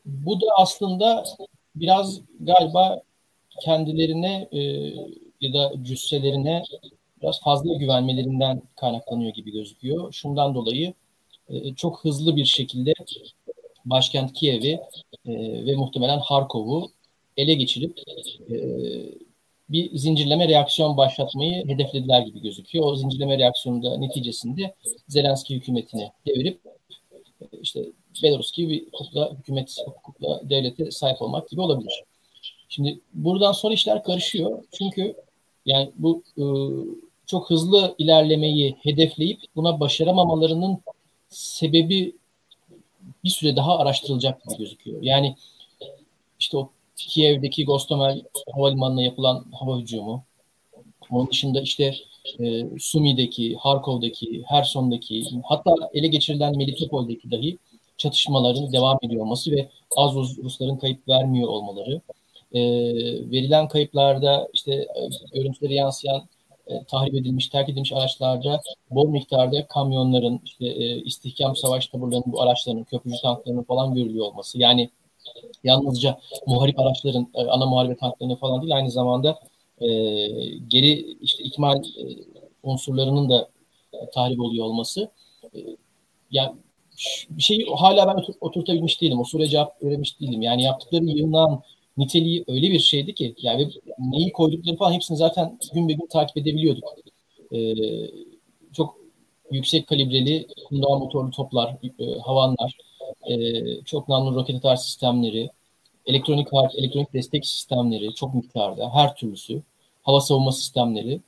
bu 0.05 0.41
da 0.41 0.47
aslında 0.57 1.25
biraz 1.77 2.21
galiba 2.41 3.03
kendilerine 3.61 4.49
e, 4.53 4.61
ya 5.41 5.53
da 5.53 5.73
cüsselerine 5.83 6.63
biraz 7.23 7.41
fazla 7.41 7.75
güvenmelerinden 7.75 8.63
kaynaklanıyor 8.77 9.33
gibi 9.33 9.53
gözüküyor. 9.53 10.13
Şundan 10.13 10.55
dolayı 10.55 10.95
e, 11.51 11.75
çok 11.75 12.05
hızlı 12.05 12.37
bir 12.37 12.45
şekilde 12.45 12.95
başkent 13.85 14.33
Kiev'i 14.33 14.81
e, 15.27 15.33
ve 15.67 15.75
muhtemelen 15.77 16.19
Harkov'u 16.19 16.91
ele 17.37 17.55
geçirip 17.55 17.99
e, 18.51 18.57
bir 19.69 19.97
zincirleme 19.99 20.49
reaksiyon 20.49 20.97
başlatmayı 20.97 21.69
hedeflediler 21.69 22.21
gibi 22.21 22.43
gözüküyor. 22.43 22.85
O 22.85 22.97
zincirleme 22.97 23.39
reaksiyonunda 23.39 23.97
neticesinde 23.97 24.75
Zelenski 25.09 25.55
hükümetini 25.55 26.11
devirip 26.27 26.61
işte 27.63 27.85
Belarus 28.23 28.53
gibi 28.53 28.71
bir 28.71 28.87
hukukla, 28.87 29.33
hükümet 29.39 29.77
hukukla 29.87 30.41
devlete 30.51 30.91
sahip 30.91 31.23
olmak 31.23 31.49
gibi 31.49 31.61
olabilir. 31.61 32.05
Şimdi 32.69 33.01
buradan 33.15 33.53
sonra 33.53 33.75
işler 33.75 34.03
karışıyor. 34.03 34.65
Çünkü 34.73 35.15
yani 35.67 35.91
bu 35.97 36.23
e, 36.39 36.45
çok 37.27 37.51
hızlı 37.51 37.95
ilerlemeyi 37.99 38.77
hedefleyip 38.83 39.41
buna 39.57 39.81
başaramamalarının 39.81 40.79
sebebi 41.31 42.17
bir 43.25 43.29
süre 43.29 43.57
daha 43.57 43.79
araştırılacak 43.79 44.45
gibi 44.45 44.59
gözüküyor. 44.59 45.03
Yani 45.03 45.37
işte 46.41 46.57
o 46.57 46.71
Kiev'deki 46.97 47.65
Gostomel 47.65 48.23
havalimanına 48.53 49.03
yapılan 49.03 49.45
hava 49.53 49.79
hücumu, 49.79 50.25
onun 51.11 51.31
dışında 51.31 51.61
işte 51.61 51.95
e, 52.41 52.65
Sumi'deki, 52.79 53.57
Harkov'daki, 53.57 54.43
Herson'daki, 54.47 55.25
hatta 55.45 55.75
ele 55.95 56.07
geçirilen 56.07 56.57
Melitopol'deki 56.57 57.31
dahi 57.31 57.59
çatışmaların 57.97 58.73
devam 58.73 58.99
ediyor 59.03 59.23
olması 59.23 59.51
ve 59.51 59.69
az 59.97 60.15
Rusların 60.15 60.77
kayıp 60.77 61.09
vermiyor 61.09 61.49
olmaları, 61.49 62.01
e, 62.53 62.61
verilen 63.31 63.69
kayıplarda 63.69 64.49
işte 64.53 64.75
e, 64.75 65.09
görüntüleri 65.35 65.75
yansıyan 65.75 66.29
e, 66.71 66.85
tahrip 66.85 67.15
edilmiş, 67.15 67.49
terk 67.49 67.69
edilmiş 67.69 67.93
araçlarda 67.93 68.61
bol 68.91 69.09
miktarda 69.09 69.67
kamyonların, 69.67 70.41
işte 70.45 70.67
e, 70.67 71.03
istihkam 71.03 71.57
savaş 71.57 71.87
taburlarının, 71.89 72.33
bu 72.33 72.43
araçların, 72.43 72.85
köprücü 72.85 73.17
tanklarının 73.23 73.63
falan 73.63 73.95
görülüyor 73.95 74.27
olması. 74.27 74.59
Yani 74.59 74.91
yalnızca 75.65 76.19
muharip 76.47 76.81
araçların, 76.81 77.29
e, 77.35 77.43
ana 77.43 77.67
muharebe 77.67 77.97
tanklarının 77.97 78.35
falan 78.37 78.63
değil, 78.63 78.77
aynı 78.77 78.91
zamanda 78.91 79.39
e, 79.81 79.89
geri 80.69 81.17
işte 81.21 81.45
ikmal 81.45 81.77
e, 81.77 82.05
unsurlarının 82.63 83.31
da 83.31 83.49
e, 83.93 84.11
tahrip 84.11 84.41
oluyor 84.41 84.65
olması. 84.65 85.11
E, 85.55 85.59
yani 86.31 86.53
bir 87.31 87.43
şeyi 87.43 87.67
hala 87.79 88.07
ben 88.07 88.15
otur, 88.15 88.35
oturtabilmiş 88.41 89.01
değilim. 89.01 89.21
O 89.21 89.25
soruya 89.25 89.49
cevap 89.49 89.83
veremiş 89.83 90.21
değilim. 90.21 90.43
Yani 90.43 90.63
yaptıkları 90.63 91.05
yığınan 91.05 91.63
niteliği 91.97 92.45
öyle 92.49 92.71
bir 92.71 92.79
şeydi 92.79 93.15
ki 93.15 93.35
yani 93.39 93.71
neyi 93.99 94.33
koydukları 94.33 94.77
falan 94.77 94.93
hepsini 94.93 95.17
zaten 95.17 95.59
gün 95.75 95.89
be 95.89 95.93
gün 95.93 96.07
takip 96.07 96.37
edebiliyorduk. 96.37 96.85
Ee, 97.55 97.75
çok 98.73 98.97
yüksek 99.51 99.87
kalibreli 99.87 100.47
kundağı 100.69 100.99
motorlu 100.99 101.31
toplar, 101.31 101.77
e, 101.99 102.19
havanlar, 102.19 102.77
e, 103.31 103.35
çok 103.85 104.09
namlu 104.09 104.35
roket 104.35 104.57
atar 104.57 104.77
sistemleri, 104.77 105.51
elektronik 106.07 106.53
harp, 106.53 106.75
elektronik 106.75 107.13
destek 107.13 107.47
sistemleri 107.47 108.15
çok 108.15 108.35
miktarda, 108.35 108.95
her 108.95 109.15
türlüsü, 109.15 109.63
hava 110.03 110.21
savunma 110.21 110.53
sistemleri. 110.53 111.21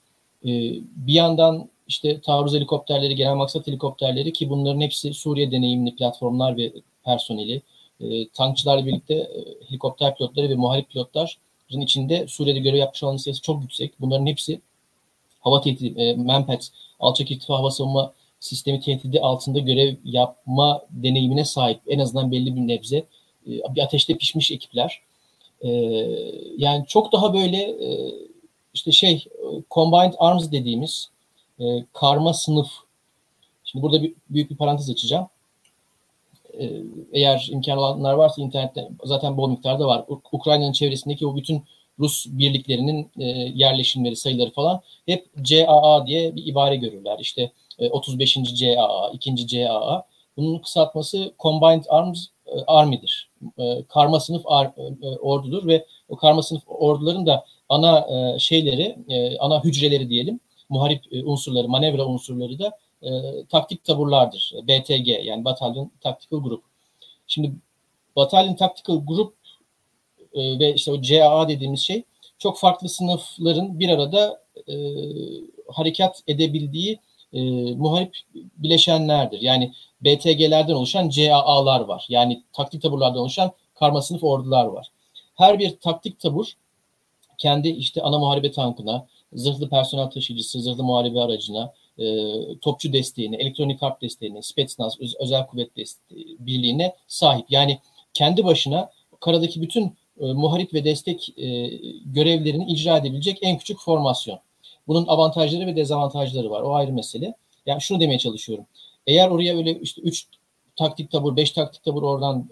E, 0.45 0.51
bir 0.97 1.13
yandan 1.15 1.69
işte 1.89 2.21
taarruz 2.21 2.55
helikopterleri, 2.55 3.15
genel 3.17 3.35
maksat 3.35 3.67
helikopterleri 3.67 4.33
ki 4.33 4.51
bunların 4.51 4.81
hepsi 4.81 5.15
Suriye 5.15 5.51
deneyimli 5.51 5.97
platformlar 5.97 6.57
ve 6.57 6.73
personeli. 7.05 7.63
E, 8.01 8.29
tankçılarla 8.29 8.87
birlikte 8.87 9.15
e, 9.15 9.45
helikopter 9.69 10.17
pilotları 10.17 10.49
ve 10.49 10.55
muharip 10.55 10.91
pilotların 10.91 11.81
içinde 11.81 12.27
Suriye'de 12.29 12.61
görev 12.61 12.77
yapmış 12.77 13.03
olan 13.03 13.17
sayısı 13.17 13.43
çok 13.43 13.63
yüksek. 13.63 14.01
Bunların 14.01 14.27
hepsi 14.27 14.61
hava 15.41 15.61
tehdidi, 15.61 16.01
e, 16.01 16.15
Manpads, 16.15 16.69
alçak 17.01 17.31
irtifa 17.31 17.59
hava 17.59 17.71
savunma 17.71 18.13
sistemi 18.41 18.81
tehdidi 18.81 19.21
altında 19.21 19.59
görev 19.59 19.97
yapma 20.05 20.83
deneyimine 20.91 21.45
sahip. 21.45 21.81
En 21.87 21.99
azından 21.99 22.33
belli 22.33 22.57
bir 22.57 22.61
nebze 22.61 22.97
e, 23.47 23.51
bir 23.75 23.83
ateşte 23.83 24.17
pişmiş 24.17 24.51
ekipler. 24.51 25.01
E, 25.61 25.71
yani 26.57 26.85
çok 26.87 27.13
daha 27.13 27.35
böyle 27.35 27.57
e, 27.57 28.13
işte 28.75 28.93
şey 28.93 29.15
e, 29.15 29.45
Combined 29.71 30.15
Arms 30.19 30.53
dediğimiz 30.53 31.11
e, 31.61 31.65
karma 31.93 32.35
sınıf. 32.35 32.69
Şimdi 33.65 33.83
burada 33.83 34.03
bir, 34.03 34.15
büyük 34.31 34.51
bir 34.51 34.57
parantez 34.57 34.91
açacağım. 34.91 35.29
E, 36.61 36.83
eğer 37.13 37.49
imkan 37.51 37.79
olanlar 37.79 38.13
varsa 38.13 38.43
internette 38.43 38.89
zaten 39.05 39.37
bol 39.37 39.51
miktarda 39.51 39.87
var. 39.87 40.05
Ukrayna'nın 40.33 40.73
çevresindeki 40.73 41.27
o 41.27 41.37
bütün 41.37 41.65
Rus 41.99 42.27
birliklerinin 42.27 43.11
e, 43.19 43.25
yerleşimleri, 43.55 44.17
sayıları 44.17 44.51
falan 44.51 44.81
hep 45.07 45.27
CAA 45.43 46.07
diye 46.07 46.37
bir 46.37 46.47
ibare 46.47 46.77
görürler. 46.77 47.17
İşte 47.21 47.53
e, 47.79 47.91
35. 47.91 48.39
CAA, 48.55 49.11
2. 49.13 49.47
CAA. 49.47 50.05
Bunun 50.37 50.59
kısaltması 50.59 51.35
Combined 51.39 51.85
Arms 51.89 52.27
e, 52.47 52.51
Army'dir. 52.67 53.31
E, 53.59 53.85
karma 53.89 54.21
sınıf 54.21 54.43
ar, 54.47 54.67
e, 55.03 55.19
ordudur 55.19 55.67
ve 55.67 55.87
o 56.09 56.17
karma 56.17 56.43
sınıf 56.43 56.63
orduların 56.67 57.27
da 57.27 57.45
ana 57.69 57.99
e, 57.99 58.39
şeyleri, 58.39 58.97
e, 59.09 59.39
ana 59.39 59.65
hücreleri 59.65 60.09
diyelim, 60.09 60.41
muharip 60.69 61.13
e, 61.13 61.25
unsurları, 61.25 61.69
manevra 61.69 62.07
unsurları 62.07 62.59
da 62.59 62.79
e, 63.03 63.11
taktik 63.49 63.85
taburlardır. 63.85 64.55
BTG 64.63 65.09
yani 65.09 65.45
Battalion 65.45 65.91
Tactical 66.01 66.43
Group. 66.43 66.63
Şimdi 67.27 67.53
Battalion 68.17 68.55
Tactical 68.55 69.07
Group 69.07 69.35
e, 70.35 70.59
ve 70.59 70.75
işte 70.75 70.93
o 70.93 71.03
CAA 71.03 71.49
dediğimiz 71.49 71.81
şey 71.81 72.03
çok 72.39 72.59
farklı 72.59 72.89
sınıfların 72.89 73.81
bir 73.81 73.89
arada 73.89 74.43
e, 74.69 74.75
harekat 75.69 76.23
edebildiği 76.27 76.99
e, 77.33 77.41
muharip 77.75 78.17
bileşenlerdir. 78.35 79.41
Yani 79.41 79.73
BTG'lerden 80.01 80.75
oluşan 80.75 81.09
CAA'lar 81.09 81.81
var. 81.81 82.07
Yani 82.09 82.43
taktik 82.53 82.83
taburlardan 82.83 83.21
oluşan 83.21 83.53
karma 83.75 84.03
sınıf 84.03 84.25
ordular 84.25 84.65
var. 84.65 84.89
Her 85.35 85.59
bir 85.59 85.79
taktik 85.81 86.21
tabur 86.21 86.53
kendi 87.39 87.69
işte 87.69 88.03
ana 88.03 88.19
muharebe 88.19 88.53
tankına, 88.53 89.07
zırhlı 89.33 89.69
personel 89.69 90.11
taşıyıcısı, 90.11 90.61
zırhlı 90.61 90.85
muharebe 90.85 91.21
aracına, 91.21 91.73
e, 91.99 92.05
topçu 92.61 92.93
desteğine, 92.93 93.37
elektronik 93.37 93.83
harp 93.83 94.03
desteğine, 94.03 94.43
Spetsnaz, 94.43 95.01
öz, 95.01 95.15
özel 95.21 95.47
kuvvet 95.47 95.77
desteği, 95.77 96.37
birliğine 96.39 96.97
sahip. 97.07 97.47
Yani 97.51 97.79
kendi 98.15 98.45
başına 98.45 98.91
karadaki 99.21 99.63
bütün 99.63 99.85
e, 100.21 100.33
muharip 100.33 100.75
ve 100.75 100.85
destek 100.85 101.39
e, 101.39 101.67
görevlerini 102.05 102.73
icra 102.73 102.97
edebilecek 102.97 103.39
en 103.43 103.59
küçük 103.59 103.81
formasyon. 103.81 104.39
Bunun 104.89 105.07
avantajları 105.07 105.67
ve 105.67 105.77
dezavantajları 105.77 106.51
var. 106.51 106.63
O 106.63 106.75
ayrı 106.75 106.93
mesele. 106.93 107.35
Yani 107.67 107.81
şunu 107.81 108.01
demeye 108.01 108.19
çalışıyorum. 108.19 108.67
Eğer 109.07 109.29
oraya 109.29 109.57
öyle 109.57 109.81
işte 109.81 110.03
3 110.03 110.27
taktik 110.77 111.11
tabur, 111.11 111.37
5 111.37 111.51
taktik 111.51 111.85
tabur 111.85 112.03
oradan, 112.03 112.49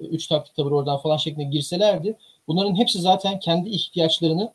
3 0.00 0.24
e, 0.24 0.28
taktik 0.28 0.56
tabur 0.56 0.72
oradan 0.72 0.98
falan 0.98 1.16
şeklinde 1.16 1.44
girselerdi 1.44 2.16
bunların 2.48 2.76
hepsi 2.76 3.00
zaten 3.00 3.38
kendi 3.38 3.68
ihtiyaçlarını 3.68 4.52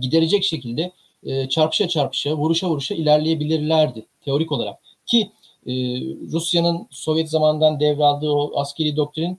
giderecek 0.00 0.44
şekilde 0.44 0.92
e, 1.24 1.48
çarpışa 1.48 1.88
çarpışa, 1.88 2.36
vuruşa 2.36 2.68
vuruşa 2.68 2.94
ilerleyebilirlerdi 2.94 4.06
teorik 4.24 4.52
olarak. 4.52 4.78
Ki 5.06 5.30
e, 5.66 5.72
Rusya'nın 6.32 6.86
Sovyet 6.90 7.30
zamanından 7.30 7.80
devraldığı 7.80 8.30
o 8.30 8.60
askeri 8.60 8.96
doktrin 8.96 9.38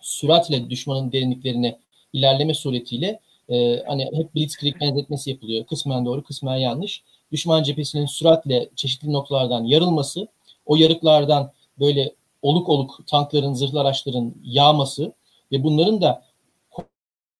süratle 0.00 0.70
düşmanın 0.70 1.12
derinliklerine 1.12 1.78
ilerleme 2.12 2.54
suretiyle 2.54 3.20
e, 3.48 3.82
hani 3.86 4.10
hep 4.14 4.34
Blitzkrieg 4.34 4.80
benzetmesi 4.80 5.30
yapılıyor. 5.30 5.66
Kısmen 5.66 6.06
doğru, 6.06 6.22
kısmen 6.22 6.56
yanlış. 6.56 7.02
Düşman 7.32 7.62
cephesinin 7.62 8.06
süratle 8.06 8.68
çeşitli 8.76 9.12
noktalardan 9.12 9.64
yarılması, 9.64 10.28
o 10.66 10.76
yarıklardan 10.76 11.52
böyle 11.80 12.12
oluk 12.42 12.68
oluk 12.68 13.00
tankların, 13.06 13.54
zırhlı 13.54 13.80
araçların 13.80 14.34
yağması 14.44 15.12
ve 15.52 15.64
bunların 15.64 16.00
da 16.00 16.22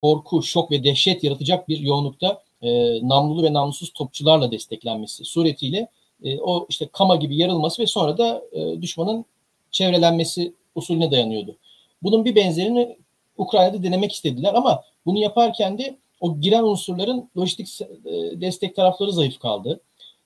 korku, 0.02 0.42
şok 0.42 0.70
ve 0.70 0.84
dehşet 0.84 1.24
yaratacak 1.24 1.68
bir 1.68 1.78
yoğunlukta 1.78 2.42
e, 2.66 3.00
namlulu 3.08 3.42
ve 3.42 3.52
namlusuz 3.52 3.92
topçularla 3.92 4.50
desteklenmesi 4.50 5.24
suretiyle 5.24 5.88
e, 6.24 6.40
o 6.40 6.66
işte 6.68 6.88
kama 6.92 7.16
gibi 7.16 7.36
yarılması 7.36 7.82
ve 7.82 7.86
sonra 7.86 8.18
da 8.18 8.42
e, 8.52 8.82
düşmanın 8.82 9.24
çevrelenmesi 9.70 10.52
usulüne 10.74 11.10
dayanıyordu. 11.10 11.56
Bunun 12.02 12.24
bir 12.24 12.34
benzerini 12.34 12.96
Ukrayna'da 13.38 13.82
denemek 13.82 14.12
istediler 14.12 14.54
ama 14.54 14.82
bunu 15.06 15.18
yaparken 15.18 15.78
de 15.78 15.96
o 16.20 16.40
giren 16.40 16.62
unsurların 16.62 17.30
lojistik 17.38 17.80
e, 17.80 18.40
destek 18.40 18.76
tarafları 18.76 19.12
zayıf 19.12 19.38
kaldı. 19.38 19.80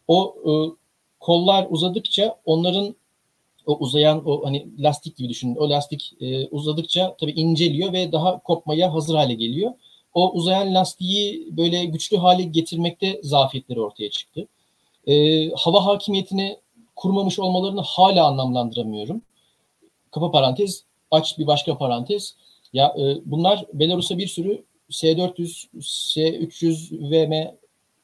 O 0.09 0.35
e, 0.47 0.51
kollar 1.21 1.67
uzadıkça 1.71 2.37
onların 2.45 2.95
o 3.67 3.79
uzayan 3.79 4.29
o 4.29 4.45
hani 4.45 4.67
lastik 4.79 5.17
gibi 5.17 5.29
düşünün. 5.29 5.57
O 5.57 5.71
lastik 5.71 6.13
e, 6.21 6.47
uzadıkça 6.47 7.17
tabii 7.21 7.33
inceliyor 7.33 7.93
ve 7.93 8.13
daha 8.13 8.39
kopmaya 8.39 8.95
hazır 8.95 9.15
hale 9.15 9.35
geliyor. 9.35 9.73
O 10.15 10.33
uzayan 10.33 10.75
lastiği 10.75 11.57
böyle 11.57 11.85
güçlü 11.85 12.17
hale 12.17 12.43
getirmekte 12.43 13.21
zafiyetleri 13.23 13.81
ortaya 13.81 14.11
çıktı. 14.11 14.47
E, 15.07 15.49
hava 15.51 15.87
hakimiyetini 15.87 16.57
kurmamış 16.97 17.39
olmalarını 17.39 17.81
hala 17.81 18.27
anlamlandıramıyorum. 18.27 19.23
Kapa 20.11 20.31
parantez, 20.31 20.85
aç 21.11 21.39
bir 21.39 21.47
başka 21.47 21.79
parantez. 21.79 22.35
Ya 22.73 22.95
e, 22.99 23.17
bunlar 23.25 23.65
Belarus'a 23.73 24.19
bir 24.19 24.27
sürü 24.27 24.65
S400, 24.91 25.67
S300 25.81 27.11
VM, 27.11 27.55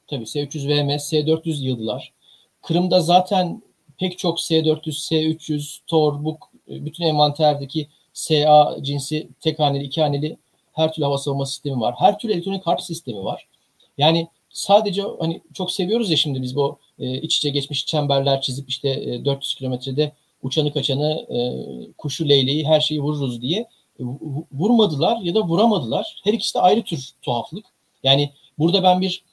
tabii 0.07 0.23
S300 0.23 0.67
VM, 0.67 0.89
S400 0.89 1.63
yıldılar. 1.63 2.13
Kırım'da 2.61 2.99
zaten 2.99 3.61
pek 3.97 4.17
çok 4.17 4.39
S400, 4.39 5.11
S300, 5.11 5.79
Tor, 5.87 6.25
Buk, 6.25 6.49
e, 6.69 6.85
bütün 6.85 7.03
envanterdeki 7.03 7.87
SA 8.13 8.77
cinsi 8.81 9.29
tek 9.39 9.59
haneli, 9.59 9.83
iki 9.83 10.01
haneli 10.01 10.37
her 10.77 10.93
türlü 10.93 11.05
hava 11.05 11.17
savunma 11.17 11.45
sistemi 11.45 11.81
var. 11.81 11.95
Her 11.97 12.19
türlü 12.19 12.33
elektronik 12.33 12.67
harp 12.67 12.81
sistemi 12.81 13.23
var. 13.23 13.47
Yani 13.97 14.27
sadece 14.49 15.03
hani 15.19 15.41
çok 15.53 15.71
seviyoruz 15.71 16.11
ya 16.11 16.17
şimdi 16.17 16.41
biz 16.41 16.55
bu 16.55 16.79
e, 16.99 17.21
iç 17.21 17.37
içe 17.37 17.49
geçmiş 17.49 17.85
çemberler 17.85 18.41
çizip 18.41 18.69
işte 18.69 18.89
e, 18.89 19.25
400 19.25 19.55
kilometrede 19.55 20.11
uçanı 20.43 20.73
kaçanı, 20.73 21.13
e, 21.13 21.37
kuşu 21.97 22.29
leyleği 22.29 22.67
her 22.67 22.79
şeyi 22.79 23.01
vururuz 23.01 23.41
diye 23.41 23.59
e, 23.99 24.03
vurmadılar 24.51 25.21
ya 25.21 25.35
da 25.35 25.41
vuramadılar. 25.41 26.21
Her 26.23 26.33
ikisi 26.33 26.55
de 26.55 26.59
ayrı 26.59 26.81
tür 26.81 27.09
tuhaflık. 27.21 27.65
Yani 28.03 28.31
burada 28.59 28.83
ben 28.83 29.01
bir 29.01 29.23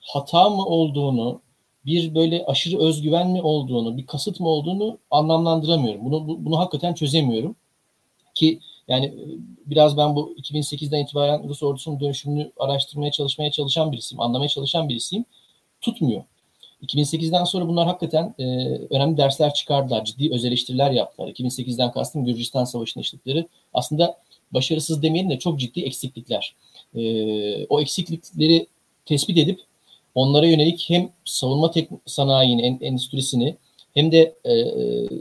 hata 0.00 0.48
mı 0.48 0.64
olduğunu, 0.66 1.40
bir 1.86 2.14
böyle 2.14 2.44
aşırı 2.46 2.78
özgüven 2.78 3.30
mi 3.30 3.42
olduğunu, 3.42 3.96
bir 3.96 4.06
kasıt 4.06 4.40
mı 4.40 4.48
olduğunu 4.48 4.98
anlamlandıramıyorum. 5.10 6.04
Bunu 6.04 6.44
bunu 6.44 6.58
hakikaten 6.58 6.94
çözemiyorum. 6.94 7.56
Ki 8.34 8.60
yani 8.88 9.06
e, 9.06 9.24
biraz 9.66 9.96
ben 9.96 10.16
bu 10.16 10.34
2008'den 10.38 11.02
itibaren 11.02 11.48
Rus 11.48 11.62
ordusunun 11.62 12.00
dönüşümünü 12.00 12.52
araştırmaya 12.56 13.12
çalışmaya 13.12 13.50
çalışan 13.50 13.92
birisiyim, 13.92 14.20
anlamaya 14.20 14.48
çalışan 14.48 14.88
birisiyim. 14.88 15.24
Tutmuyor. 15.80 16.24
2008'den 16.82 17.44
sonra 17.44 17.68
bunlar 17.68 17.86
hakikaten 17.86 18.34
e, 18.38 18.44
önemli 18.90 19.16
dersler 19.16 19.54
çıkardılar. 19.54 20.04
Ciddi 20.04 20.34
öz 20.34 20.44
eleştiriler 20.44 20.90
yaptılar. 20.90 21.28
2008'den 21.28 21.92
kastım 21.92 22.24
Gürcistan 22.24 22.64
Savaşı'nın 22.64 23.02
işledikleri. 23.02 23.46
Aslında 23.74 24.18
başarısız 24.50 25.02
demeyelim 25.02 25.30
de 25.30 25.38
çok 25.38 25.60
ciddi 25.60 25.82
eksiklikler. 25.82 26.54
E, 26.94 27.66
o 27.66 27.80
eksiklikleri 27.80 28.66
tespit 29.06 29.38
edip 29.38 29.60
onlara 30.14 30.46
yönelik 30.46 30.84
hem 30.88 31.10
savunma 31.24 31.70
tek 31.70 31.88
sanayinin, 32.06 32.80
endüstrisini 32.80 33.56
hem 33.94 34.12
de 34.12 34.34
e, 34.44 34.54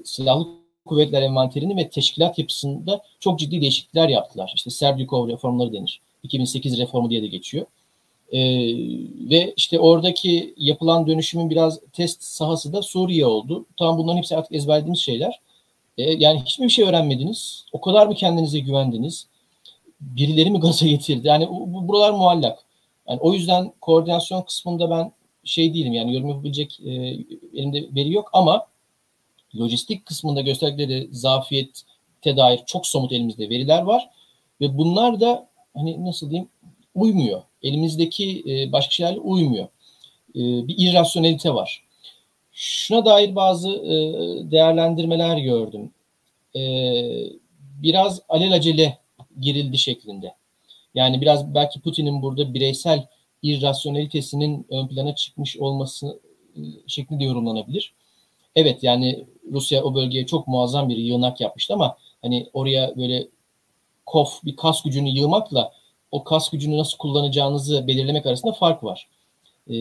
silahlı 0.06 0.63
kuvvetler 0.86 1.22
envanterini 1.22 1.78
ve 1.78 1.90
teşkilat 1.90 2.40
yapısında 2.40 3.02
çok 3.20 3.40
ciddi 3.40 3.62
değişiklikler 3.62 4.10
yaptılar. 4.10 4.52
İşte 4.56 4.70
Serdikov 4.70 5.28
reformları 5.28 5.74
denir. 5.74 6.02
2008 6.24 6.80
reformu 6.80 7.10
diye 7.10 7.22
de 7.22 7.28
geçiyor. 7.28 7.66
Ee, 8.32 8.40
ve 9.30 9.54
işte 9.58 9.80
oradaki 9.80 10.54
yapılan 10.58 11.08
dönüşümün 11.08 11.50
biraz 11.50 11.80
test 11.94 12.24
sahası 12.24 12.74
da 12.74 12.82
Suriye 12.82 13.26
oldu. 13.26 13.66
Tamam 13.78 13.98
bunların 13.98 14.18
hepsi 14.18 14.38
artık 14.38 14.52
ezberlediğimiz 14.52 15.00
şeyler. 15.00 15.40
Ee, 15.98 16.04
yani 16.04 16.42
hiçbir 16.46 16.70
şey 16.70 16.86
öğrenmediniz. 16.86 17.66
O 17.72 17.82
kadar 17.82 18.08
mı 18.08 18.16
kendinize 18.16 18.60
güvendiniz? 18.60 19.28
Birileri 20.02 20.52
mi 20.52 20.60
gaza 20.60 20.88
getirdi? 20.88 21.28
Yani 21.28 21.48
bu, 21.50 21.88
buralar 21.88 22.12
muallak. 22.12 22.60
Yani 23.10 23.20
o 23.20 23.34
yüzden 23.34 23.74
koordinasyon 23.82 24.42
kısmında 24.42 24.90
ben 24.90 25.12
şey 25.44 25.74
değilim 25.74 25.94
yani 25.94 26.14
yorum 26.14 26.30
yapabilecek 26.30 26.80
e, 26.86 26.92
elimde 27.54 27.96
veri 27.96 28.12
yok 28.12 28.30
ama 28.34 28.68
lojistik 29.60 30.06
kısmında 30.06 30.42
gösterdikleri 30.42 31.08
zafiyete 31.12 32.38
dair 32.38 32.60
çok 32.66 32.88
somut 32.88 33.12
elimizde 33.12 33.50
veriler 33.50 33.82
var 33.82 34.10
ve 34.62 34.78
bunlar 34.78 35.20
da 35.20 35.50
hani 35.74 36.06
nasıl 36.06 36.30
diyeyim 36.30 36.50
uymuyor. 36.96 37.42
Elimizdeki 37.64 38.44
e, 38.48 38.72
başka 38.72 38.92
şeylerle 38.92 39.20
uymuyor. 39.20 39.68
E, 40.36 40.42
bir 40.68 40.76
irrasyonelite 40.78 41.54
var. 41.54 41.84
Şuna 42.52 43.06
dair 43.06 43.36
bazı 43.36 43.70
e, 43.70 43.92
değerlendirmeler 44.52 45.38
gördüm. 45.38 45.92
E, 46.56 46.62
biraz 47.60 48.22
alelacele 48.30 48.98
girildi 49.40 49.78
şeklinde. 49.78 50.34
Yani 50.96 51.22
biraz 51.22 51.56
belki 51.56 51.82
Putin'in 51.82 52.22
burada 52.22 52.54
bireysel 52.54 53.08
irrasyonelitesinin 53.42 54.68
ön 54.70 54.88
plana 54.88 55.16
çıkmış 55.16 55.58
olması 55.58 56.20
e, 56.56 56.62
şeklinde 56.88 57.24
yorumlanabilir. 57.24 57.94
Evet 58.56 58.84
yani 58.84 59.26
Rusya 59.52 59.84
o 59.84 59.96
bölgeye 59.96 60.26
çok 60.26 60.48
muazzam 60.48 60.90
bir 60.90 60.98
yığınak 60.98 61.42
yapmıştı 61.42 61.74
ama 61.74 61.98
hani 62.22 62.50
oraya 62.54 62.96
böyle 62.98 63.28
kof 64.06 64.44
bir 64.46 64.56
kas 64.56 64.84
gücünü 64.84 65.10
yığmakla 65.10 65.74
o 66.12 66.24
kas 66.24 66.50
gücünü 66.50 66.78
nasıl 66.78 66.98
kullanacağınızı 66.98 67.88
belirlemek 67.88 68.26
arasında 68.26 68.52
fark 68.52 68.84
var. 68.84 69.08
E, 69.70 69.74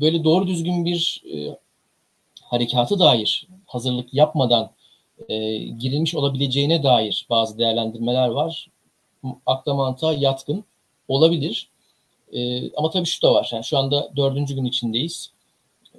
böyle 0.00 0.24
doğru 0.24 0.46
düzgün 0.46 0.84
bir 0.84 1.22
e, 1.34 1.58
harekatı 2.42 2.98
dair 2.98 3.48
hazırlık 3.66 4.14
yapmadan 4.14 4.70
e, 5.28 5.56
girilmiş 5.58 6.14
olabileceğine 6.14 6.82
dair 6.82 7.26
bazı 7.30 7.58
değerlendirmeler 7.58 8.28
var. 8.28 8.70
Akla 9.46 9.74
mantığa 9.74 10.12
yatkın 10.12 10.64
olabilir. 11.08 11.68
E, 12.32 12.70
ama 12.72 12.90
tabii 12.90 13.06
şu 13.06 13.22
da 13.22 13.34
var. 13.34 13.48
Yani 13.52 13.64
şu 13.64 13.78
anda 13.78 14.12
dördüncü 14.16 14.54
gün 14.54 14.64
içindeyiz. 14.64 15.32
E, 15.94 15.98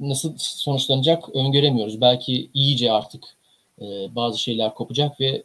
nasıl 0.00 0.34
sonuçlanacak 0.36 1.28
öngöremiyoruz. 1.34 2.00
Belki 2.00 2.50
iyice 2.54 2.92
artık 2.92 3.36
e, 3.80 4.14
bazı 4.16 4.38
şeyler 4.38 4.74
kopacak 4.74 5.20
ve 5.20 5.42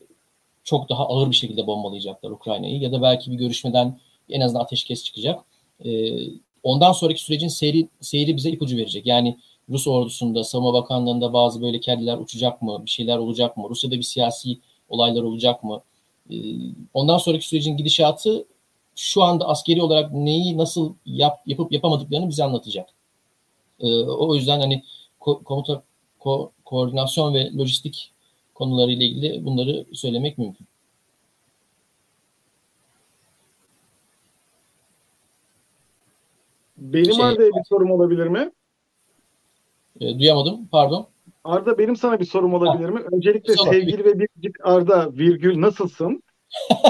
çok 0.64 0.90
daha 0.90 1.08
ağır 1.08 1.30
bir 1.32 1.36
şekilde 1.36 1.68
bombalayacaklar 1.68 2.32
Ukrayna'yı 2.32 2.80
ya 2.80 2.92
da 2.92 3.02
belki 3.02 3.32
bir 3.32 3.36
görüşmeden 3.36 4.00
en 4.30 4.42
azından 4.42 4.64
ateşkes 4.64 5.04
çıkacak. 5.04 5.46
E, 5.86 5.90
ondan 6.64 6.92
sonraki 6.92 7.24
sürecin 7.24 7.48
seyri, 7.48 7.88
seyri 8.02 8.36
bize 8.36 8.50
ipucu 8.50 8.78
verecek. 8.78 9.06
Yani 9.06 9.38
Rus 9.70 9.88
ordusunda, 9.88 10.44
Savunma 10.44 10.74
Bakanlığı'nda 10.74 11.34
bazı 11.34 11.62
böyle 11.62 11.80
kelleler 11.80 12.18
uçacak 12.18 12.62
mı, 12.62 12.82
bir 12.86 12.90
şeyler 12.90 13.18
olacak 13.18 13.58
mı, 13.58 13.70
Rusya'da 13.70 13.96
bir 13.96 14.04
siyasi 14.04 14.60
olaylar 14.90 15.24
olacak 15.24 15.64
mı? 15.64 15.82
E, 16.32 16.36
ondan 16.94 17.18
sonraki 17.18 17.48
sürecin 17.48 17.78
gidişatı 17.78 18.46
şu 18.96 19.24
anda 19.24 19.48
askeri 19.48 19.82
olarak 19.82 20.14
neyi 20.14 20.58
nasıl 20.58 20.94
yap, 21.06 21.42
yapıp 21.46 21.72
yapamadıklarını 21.72 22.30
bize 22.30 22.44
anlatacak. 22.44 22.90
E, 23.80 23.88
o 24.04 24.36
yüzden 24.36 24.60
hani 24.60 24.84
ko- 25.20 25.44
komuta 25.44 25.84
ko- 26.20 26.50
koordinasyon 26.66 27.34
ve 27.34 27.52
lojistik 27.58 28.12
konularıyla 28.54 29.06
ilgili 29.06 29.46
bunları 29.46 29.86
söylemek 29.94 30.38
mümkün. 30.38 30.68
Benim 36.78 37.14
şey, 37.14 37.26
Arda'ya 37.26 37.50
bir 37.50 37.64
sorum 37.70 37.92
olabilir 37.92 38.28
mi? 38.28 38.52
E, 40.02 40.20
duyamadım, 40.20 40.68
pardon. 40.72 41.08
Arda 41.44 41.78
benim 41.78 41.96
sana 41.96 42.20
bir 42.20 42.26
sorum 42.26 42.54
olabilir 42.54 42.86
ha. 42.86 42.92
mi? 42.92 43.02
Öncelikle 43.12 43.56
Sonra, 43.56 43.72
sevgili 43.72 44.06
ve 44.06 44.20
biricik 44.20 44.56
Arda 44.64 45.14
virgül 45.14 45.62
nasılsın? 45.62 46.24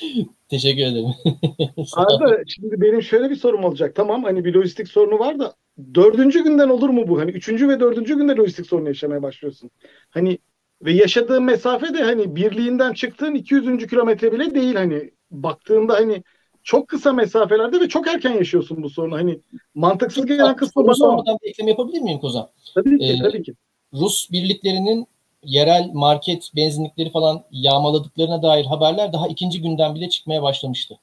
Teşekkür 0.48 0.82
ederim. 0.82 1.14
Arda 1.96 2.42
şimdi 2.46 2.80
benim 2.80 3.02
şöyle 3.02 3.30
bir 3.30 3.36
sorum 3.36 3.64
olacak. 3.64 3.94
Tamam 3.94 4.24
hani 4.24 4.44
bir 4.44 4.54
lojistik 4.54 4.88
sorunu 4.88 5.18
var 5.18 5.38
da 5.38 5.54
dördüncü 5.94 6.44
günden 6.44 6.68
olur 6.68 6.88
mu 6.88 7.08
bu? 7.08 7.20
Hani 7.20 7.30
üçüncü 7.30 7.68
ve 7.68 7.80
dördüncü 7.80 8.16
günde 8.16 8.36
lojistik 8.36 8.66
sorunu 8.66 8.88
yaşamaya 8.88 9.22
başlıyorsun. 9.22 9.70
Hani 10.10 10.38
ve 10.82 10.92
yaşadığın 10.92 11.42
mesafe 11.42 11.94
de 11.94 12.02
hani 12.02 12.36
birliğinden 12.36 12.92
çıktığın 12.92 13.34
200. 13.34 13.86
kilometre 13.86 14.32
bile 14.32 14.54
değil 14.54 14.74
hani 14.74 15.10
baktığında 15.30 15.94
hani 15.94 16.22
çok 16.62 16.88
kısa 16.88 17.12
mesafelerde 17.12 17.80
ve 17.80 17.88
çok 17.88 18.08
erken 18.08 18.32
yaşıyorsun 18.32 18.82
bu 18.82 18.90
sorunu. 18.90 19.16
Hani 19.16 19.40
mantıksız 19.74 20.26
gelen 20.26 20.56
kısmı 20.56 20.86
bana 20.86 20.94
Sonradan 20.94 21.38
bir 21.42 21.48
ekleme 21.48 21.70
yapabilir 21.70 22.00
miyim 22.00 22.18
Kozan? 22.18 22.48
Tabii 22.74 22.98
ki, 22.98 23.04
ee, 23.04 23.22
tabii 23.22 23.42
ki. 23.42 23.54
Rus 23.92 24.32
birliklerinin 24.32 25.06
yerel 25.46 25.90
market 25.92 26.50
benzinlikleri 26.56 27.10
falan 27.10 27.44
yağmaladıklarına 27.50 28.42
dair 28.42 28.64
haberler 28.64 29.12
daha 29.12 29.28
ikinci 29.28 29.62
günden 29.62 29.94
bile 29.94 30.08
çıkmaya 30.08 30.42
başlamıştı. 30.42 30.98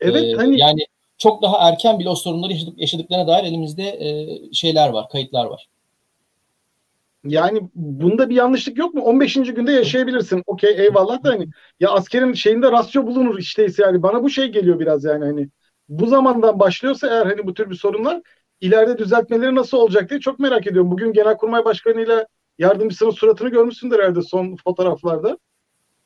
Evet 0.00 0.24
ee, 0.24 0.36
hani 0.36 0.60
yani 0.60 0.86
çok 1.18 1.42
daha 1.42 1.68
erken 1.68 1.98
bile 1.98 2.08
o 2.08 2.14
sorunları 2.14 2.52
yaşadık, 2.52 2.78
yaşadıklarına 2.80 3.26
dair 3.26 3.44
elimizde 3.44 3.82
e, 3.82 4.38
şeyler 4.52 4.88
var, 4.88 5.08
kayıtlar 5.08 5.46
var. 5.46 5.68
Yani 7.24 7.68
bunda 7.74 8.30
bir 8.30 8.34
yanlışlık 8.34 8.78
yok 8.78 8.94
mu? 8.94 9.02
15. 9.02 9.34
günde 9.34 9.72
yaşayabilirsin. 9.72 10.42
Okey 10.46 10.70
eyvallah 10.70 11.24
da 11.24 11.30
hani 11.30 11.48
ya 11.80 11.90
askerin 11.90 12.32
şeyinde 12.32 12.72
rasyo 12.72 13.06
bulunur 13.06 13.38
işteyse 13.38 13.82
yani 13.82 14.02
bana 14.02 14.22
bu 14.22 14.30
şey 14.30 14.46
geliyor 14.46 14.80
biraz 14.80 15.04
yani 15.04 15.24
hani 15.24 15.48
bu 15.88 16.06
zamandan 16.06 16.60
başlıyorsa 16.60 17.08
eğer 17.08 17.26
hani 17.26 17.46
bu 17.46 17.54
tür 17.54 17.70
bir 17.70 17.74
sorunlar 17.74 18.22
ileride 18.60 18.98
düzeltmeleri 18.98 19.54
nasıl 19.54 19.76
olacak 19.78 20.10
diye 20.10 20.20
çok 20.20 20.38
merak 20.38 20.66
ediyorum. 20.66 20.90
Bugün 20.90 21.12
Genelkurmay 21.12 21.64
Başkanı 21.64 22.00
ile 22.00 22.26
yardımcısının 22.58 23.10
suratını 23.10 23.48
görmüşsündür 23.48 23.98
herhalde 23.98 24.22
son 24.22 24.56
fotoğraflarda. 24.56 25.38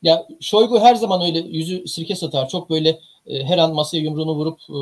Ya 0.01 0.27
Şoygu 0.41 0.79
her 0.79 0.95
zaman 0.95 1.21
öyle 1.21 1.39
yüzü 1.39 1.87
sirke 1.87 2.15
satar. 2.15 2.49
Çok 2.49 2.69
böyle 2.69 2.99
e, 3.27 3.43
her 3.43 3.57
an 3.57 3.73
masaya 3.73 3.97
yumruğunu 3.97 4.35
vurup 4.35 4.59
e, 4.69 4.79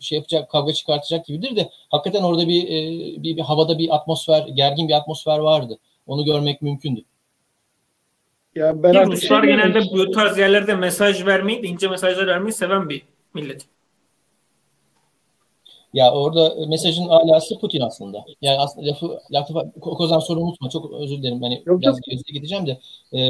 şey 0.00 0.16
yapacak, 0.16 0.50
kavga 0.50 0.72
çıkartacak 0.72 1.26
gibidir 1.26 1.56
de 1.56 1.70
hakikaten 1.90 2.24
orada 2.24 2.48
bir, 2.48 2.64
e, 2.64 2.90
bir, 3.22 3.36
bir 3.36 3.42
havada 3.42 3.78
bir 3.78 3.94
atmosfer, 3.94 4.48
gergin 4.48 4.88
bir 4.88 4.94
atmosfer 4.94 5.38
vardı. 5.38 5.78
Onu 6.06 6.24
görmek 6.24 6.62
mümkündü. 6.62 7.00
Ya 8.54 8.82
ben 8.82 9.06
Ruslar 9.06 9.42
şey 9.42 9.50
genelde 9.50 9.80
bu 9.92 10.10
tarz 10.10 10.38
yerlerde 10.38 10.74
mesaj 10.74 11.26
vermeyi 11.26 11.62
ince 11.62 11.88
mesajlar 11.88 12.26
vermeyi 12.26 12.52
seven 12.52 12.88
bir 12.88 13.02
millet. 13.34 13.66
Ya 15.94 16.12
orada 16.12 16.66
mesajın 16.66 17.08
alası 17.08 17.58
Putin 17.58 17.80
aslında. 17.80 18.24
Yani 18.42 18.58
aslında 18.58 18.86
lafı, 18.86 19.20
lafı 19.32 19.72
Kozan 19.80 20.18
soru 20.18 20.40
unutma. 20.40 20.70
Çok 20.70 20.92
özür 20.92 21.18
dilerim. 21.18 21.42
Hani 21.42 21.62
yok, 21.66 21.80
biraz 21.80 22.00
gözüne 22.00 22.32
gideceğim 22.32 22.66
de 22.66 22.80
e, 23.12 23.20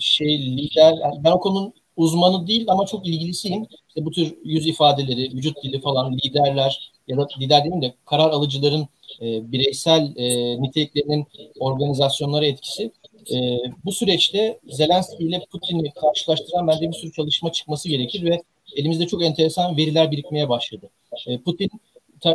şey 0.00 0.56
lider 0.56 0.94
ben 1.24 1.32
o 1.32 1.40
konunun 1.40 1.72
uzmanı 1.96 2.46
değil 2.46 2.64
ama 2.68 2.86
çok 2.86 3.06
ilgilisiyim. 3.06 3.66
İşte 3.88 4.04
bu 4.04 4.10
tür 4.10 4.34
yüz 4.44 4.66
ifadeleri, 4.66 5.36
vücut 5.36 5.62
dili 5.62 5.80
falan 5.80 6.12
liderler 6.12 6.92
ya 7.08 7.16
da 7.16 7.26
lider 7.40 7.64
değil 7.64 7.82
de 7.82 7.94
karar 8.06 8.30
alıcıların 8.30 8.88
e, 9.22 9.52
bireysel 9.52 10.12
e, 10.16 10.62
niteliklerinin 10.62 11.26
organizasyonlara 11.60 12.46
etkisi. 12.46 12.92
E, 13.32 13.36
bu 13.84 13.92
süreçte 13.92 14.58
Zelenski 14.68 15.24
ile 15.24 15.46
Putin'i 15.52 15.90
karşılaştıran 15.90 16.68
bence 16.68 16.88
bir 16.88 16.92
sürü 16.92 17.12
çalışma 17.12 17.52
çıkması 17.52 17.88
gerekir 17.88 18.24
ve 18.24 18.42
elimizde 18.76 19.06
çok 19.06 19.22
enteresan 19.24 19.76
veriler 19.76 20.10
birikmeye 20.10 20.48
başladı. 20.48 20.90
E, 21.26 21.38
Putin 21.38 21.70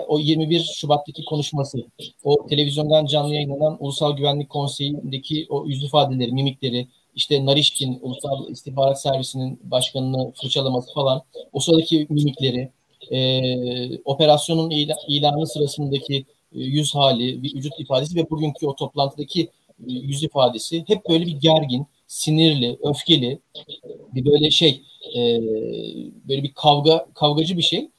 o 0.08 0.20
21 0.20 0.72
Şubat'taki 0.76 1.26
konuşması, 1.26 1.78
o 2.24 2.48
televizyondan 2.48 3.06
canlı 3.06 3.34
yayınlanan 3.34 3.78
Ulusal 3.80 4.18
Güvenlik 4.18 4.50
Konseyi'ndeki 4.50 5.46
o 5.50 5.66
yüz 5.68 5.84
ifadeleri, 5.84 6.32
mimikleri, 6.32 6.88
işte 7.16 7.46
Narişkin 7.46 8.00
Ulusal 8.02 8.50
İstihbarat 8.50 9.02
Servisi'nin 9.02 9.60
başkanını 9.64 10.32
fırçalaması 10.32 10.94
falan, 10.94 11.22
o 11.54 11.60
sıradaki 11.60 12.08
mimikleri, 12.10 12.72
e, 13.12 13.98
operasyonun 13.98 14.70
ilanı 15.08 15.48
sırasındaki 15.48 16.16
e, 16.56 16.60
yüz 16.60 16.96
hali, 16.96 17.42
vücut 17.44 17.80
ifadesi 17.80 18.16
ve 18.16 18.30
bugünkü 18.30 18.68
o 18.68 18.76
toplantıdaki 18.76 19.42
e, 19.42 19.48
yüz 19.92 20.24
ifadesi 20.24 20.84
hep 20.88 21.10
böyle 21.10 21.26
bir 21.26 21.36
gergin, 21.40 21.86
sinirli, 22.08 22.78
öfkeli, 22.84 23.40
bir 24.16 24.26
böyle 24.26 24.52
şey, 24.52 24.82
e, 25.16 25.42
böyle 26.28 26.44
bir 26.44 26.54
kavga 26.54 27.08
kavgacı 27.14 27.58
bir 27.58 27.62
şey. 27.62 27.90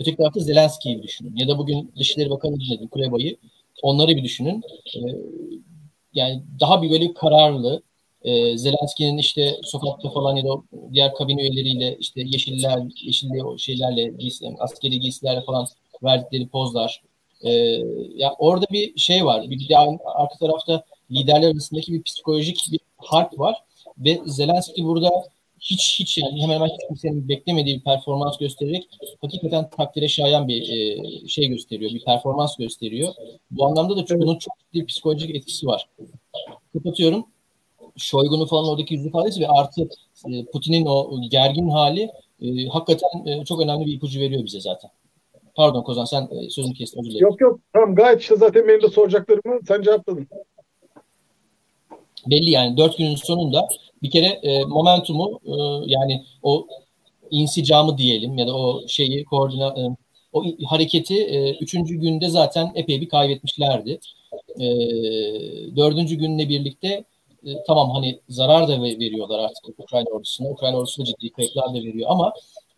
Öteki 0.00 0.16
tarafta 0.16 0.40
Zelenski'yi 0.40 1.02
düşünün. 1.02 1.36
Ya 1.36 1.48
da 1.48 1.58
bugün 1.58 1.92
Dışişleri 1.96 2.30
Bakanı 2.30 2.60
dinledim 2.60 2.88
Kuleba'yı. 2.88 3.36
Onları 3.82 4.16
bir 4.16 4.24
düşünün. 4.24 4.62
E, 4.96 5.00
yani 6.14 6.42
daha 6.60 6.82
bir 6.82 6.90
böyle 6.90 7.14
kararlı, 7.14 7.82
e, 8.22 8.58
Zelenski'nin 8.58 9.18
işte 9.18 9.56
sokakta 9.62 10.10
falan 10.10 10.36
ya 10.36 10.44
da 10.44 10.48
diğer 10.92 11.14
kabine 11.14 11.42
üyeleriyle 11.42 11.96
işte 12.00 12.20
yeşiller, 12.24 12.82
yeşilli 13.02 13.58
şeylerle, 13.58 14.08
giysiler, 14.18 14.54
askeri 14.58 15.00
giysilerle 15.00 15.40
falan 15.40 15.66
verdikleri 16.02 16.48
pozlar. 16.48 17.02
E, 17.44 17.50
ya 18.16 18.34
orada 18.38 18.66
bir 18.72 18.98
şey 18.98 19.24
var. 19.24 19.50
Bir 19.50 19.68
de 19.68 19.78
arka 20.04 20.38
tarafta 20.40 20.84
liderler 21.10 21.50
arasındaki 21.50 21.92
bir 21.92 22.02
psikolojik 22.02 22.68
bir 22.72 22.80
harp 22.96 23.38
var 23.38 23.56
ve 23.98 24.20
Zelenski 24.26 24.84
burada 24.84 25.10
hiç 25.62 25.96
hiç 26.00 26.18
yani 26.18 26.42
hemen 26.42 26.54
hemen 26.54 26.68
hiç 26.68 26.86
kimsenin 26.88 27.28
beklemediği 27.28 27.76
bir 27.76 27.84
performans 27.84 28.38
göstererek 28.38 28.88
hakikaten 29.20 29.70
takdire 29.70 30.08
şayan 30.08 30.48
bir 30.48 30.62
e, 30.62 31.28
şey 31.28 31.48
gösteriyor, 31.48 31.90
bir 31.90 32.04
performans 32.04 32.56
gösteriyor. 32.56 33.14
Bu 33.50 33.66
anlamda 33.66 33.96
da 33.96 34.04
çok, 34.04 34.20
bunun 34.20 34.38
çok 34.38 34.54
ciddi 34.58 34.86
psikolojik 34.86 35.36
etkisi 35.36 35.66
var. 35.66 35.88
Kapatıyorum. 36.72 37.24
Şoygun'un 37.96 38.46
falan 38.46 38.68
oradaki 38.68 38.94
yüz 38.94 39.06
ifadesi 39.06 39.40
ve 39.40 39.48
artı 39.48 39.88
e, 40.28 40.44
Putin'in 40.44 40.86
o 40.86 41.20
gergin 41.30 41.68
hali 41.68 42.10
e, 42.42 42.66
hakikaten 42.66 43.26
e, 43.26 43.44
çok 43.44 43.60
önemli 43.60 43.86
bir 43.86 43.92
ipucu 43.92 44.20
veriyor 44.20 44.44
bize 44.44 44.60
zaten. 44.60 44.90
Pardon 45.54 45.82
Kozan 45.82 46.04
sen 46.04 46.28
e, 46.30 46.50
sözünü 46.50 46.74
kestin 46.74 47.00
özür 47.00 47.10
dilerim. 47.10 47.26
Yok 47.26 47.40
yok 47.40 47.60
tamam 47.72 47.94
gayet 47.94 48.20
işte 48.20 48.36
zaten 48.36 48.68
benim 48.68 48.82
de 48.82 48.88
soracaklarımı 48.88 49.60
sen 49.68 49.82
cevapladın. 49.82 50.28
Belli 52.26 52.50
yani 52.50 52.76
dört 52.76 52.98
günün 52.98 53.16
sonunda 53.16 53.68
bir 54.02 54.10
kere 54.10 54.26
e, 54.26 54.64
momentumu 54.64 55.40
e, 55.44 55.52
yani 55.86 56.24
o 56.42 56.66
insicamı 57.30 57.98
diyelim 57.98 58.38
ya 58.38 58.46
da 58.46 58.56
o 58.56 58.88
şeyi 58.88 59.24
koordina 59.24 59.74
e, 59.78 59.82
o 60.32 60.44
hareketi 60.66 61.14
e, 61.14 61.56
üçüncü 61.58 61.94
günde 61.94 62.28
zaten 62.28 62.72
epey 62.74 63.00
bir 63.00 63.08
kaybetmişlerdi. 63.08 64.00
E, 64.60 64.66
dördüncü 65.76 66.16
günle 66.16 66.48
birlikte 66.48 67.04
e, 67.46 67.50
tamam 67.66 67.90
hani 67.90 68.20
zarar 68.28 68.68
da 68.68 68.82
veriyorlar 68.82 69.38
artık 69.38 69.78
Ukrayna 69.78 70.10
ordusuna. 70.10 70.48
Ukrayna 70.48 70.76
ordusu 70.76 71.04
ciddi 71.04 71.30
kayıplar 71.30 71.68
da 71.68 71.74
veriyor 71.74 72.06
ama 72.10 72.32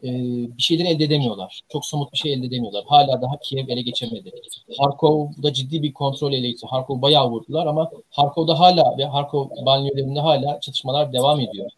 e, 0.05 0.10
bir 0.56 0.62
şeyleri 0.62 0.89
elde 0.89 1.05
edemiyorlar. 1.05 1.60
Çok 1.68 1.86
somut 1.86 2.12
bir 2.12 2.18
şey 2.18 2.32
elde 2.32 2.47
edemiyorlar. 2.47 2.85
Hala 2.86 3.22
daha 3.22 3.39
Kiev 3.39 3.68
ele 3.68 3.82
geçemedi. 3.82 4.32
Harkov'da 4.78 5.52
ciddi 5.52 5.82
bir 5.82 5.93
kontrol 5.93 6.32
ele 6.32 6.48
geçti. 6.48 6.66
Harkov 6.70 7.02
bayağı 7.02 7.31
vurdular 7.31 7.66
ama 7.66 7.90
Harkov'da 8.10 8.59
hala 8.59 8.98
ve 8.98 9.05
Harkov 9.05 9.48
banyolarında 9.66 10.24
hala 10.24 10.60
çatışmalar 10.60 11.12
devam 11.12 11.40
ediyor. 11.40 11.70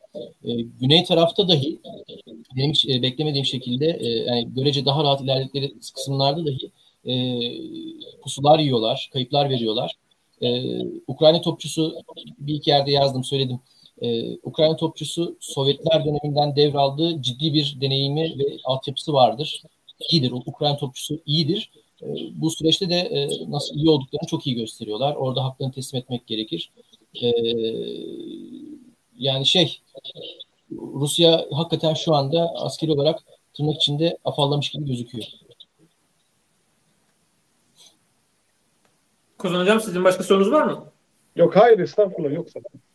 E, 0.45 0.53
güney 0.81 1.05
tarafta 1.05 1.49
dahi 1.49 1.79
benim 2.57 2.71
hiç 2.71 2.87
e, 2.87 3.03
beklemediğim 3.03 3.47
şekilde 3.47 3.87
e, 4.01 4.09
yani 4.09 4.55
görece 4.55 4.85
daha 4.85 5.05
rahat 5.05 5.21
ilerledikleri 5.21 5.75
kısımlarda 5.95 6.47
dahi 6.47 6.71
e, 7.07 7.15
pusular 8.23 8.59
yiyorlar, 8.59 9.11
kayıplar 9.13 9.51
veriyorlar. 9.51 9.97
Ee, 10.43 10.63
Ukrayna 11.07 11.41
topçusu 11.41 11.97
bir 12.39 12.55
iki 12.55 12.71
yerde 12.71 12.91
yazdım 12.91 13.25
söyledim. 13.25 13.61
Ee, 14.03 14.37
Ukrayna 14.43 14.77
topçusu 14.77 15.37
Sovyetler 15.41 16.05
döneminden 16.05 16.57
devraldığı 16.57 17.23
ciddi 17.23 17.55
bir 17.55 17.79
deneyimi 17.81 18.39
ve 18.39 18.45
altyapısı 18.65 19.13
vardır. 19.13 19.63
İyidir. 20.11 20.33
Ukrayna 20.47 20.77
topçusu 20.77 21.21
iyidir. 21.27 21.71
Ee, 22.03 22.07
bu 22.35 22.51
süreçte 22.51 22.91
de 22.91 22.95
e, 22.95 23.51
nasıl 23.51 23.75
iyi 23.75 23.91
olduklarını 23.91 24.29
çok 24.29 24.47
iyi 24.47 24.57
gösteriyorlar. 24.57 25.15
Orada 25.15 25.45
haklarını 25.45 25.73
teslim 25.73 26.01
etmek 26.01 26.27
gerekir. 26.27 26.71
Ee, 27.23 27.33
yani 29.19 29.47
şey 29.47 29.81
Rusya 30.73 31.47
hakikaten 31.53 31.95
şu 31.95 32.15
anda 32.15 32.51
askeri 32.55 32.93
olarak 32.93 33.19
tırnak 33.55 33.77
içinde 33.77 34.19
afallamış 34.25 34.71
gibi 34.71 34.87
gözüküyor. 34.87 35.27
Kozan 39.39 39.61
Hocam 39.61 39.81
sizin 39.81 40.05
başka 40.05 40.23
sorunuz 40.23 40.53
var 40.53 40.65
mı? 40.65 40.85
Yok 41.37 41.57
hayır 41.57 41.79
estağfurullah 41.79 42.33
yok 42.33 42.49
zaten. 42.51 42.86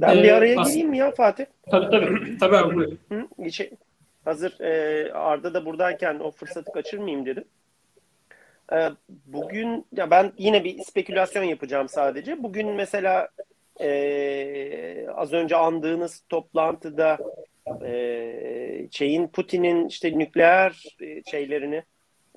Ben 0.00 0.16
ee, 0.16 0.22
bir 0.22 0.32
araya 0.32 0.60
as- 0.60 0.68
gireyim 0.68 0.90
mi 0.90 0.98
ya 0.98 1.10
Fatih? 1.10 1.44
Tabii 1.70 1.90
tabii. 1.90 2.38
Tabii 2.38 2.56
abi 2.56 2.74
buyurun. 2.74 2.98
Hı, 3.08 3.50
şey, 3.50 3.70
hazır 4.24 4.60
e, 4.60 5.12
Arda 5.12 5.54
da 5.54 5.66
buradayken 5.66 6.18
o 6.18 6.30
fırsatı 6.30 6.72
kaçırmayayım 6.72 7.26
dedim. 7.26 7.44
E, 8.72 8.76
bugün 9.26 9.86
ya 9.96 10.10
ben 10.10 10.32
yine 10.38 10.64
bir 10.64 10.78
spekülasyon 10.78 11.44
yapacağım 11.44 11.88
sadece. 11.88 12.42
Bugün 12.42 12.68
mesela 12.68 13.28
e, 13.80 15.06
az 15.14 15.32
önce 15.32 15.56
andığınız 15.56 16.22
toplantıda 16.28 17.18
e, 17.84 18.88
şeyin 18.90 19.28
Putin'in 19.28 19.88
işte 19.88 20.18
nükleer 20.18 20.84
e, 21.00 21.22
şeylerini 21.30 21.82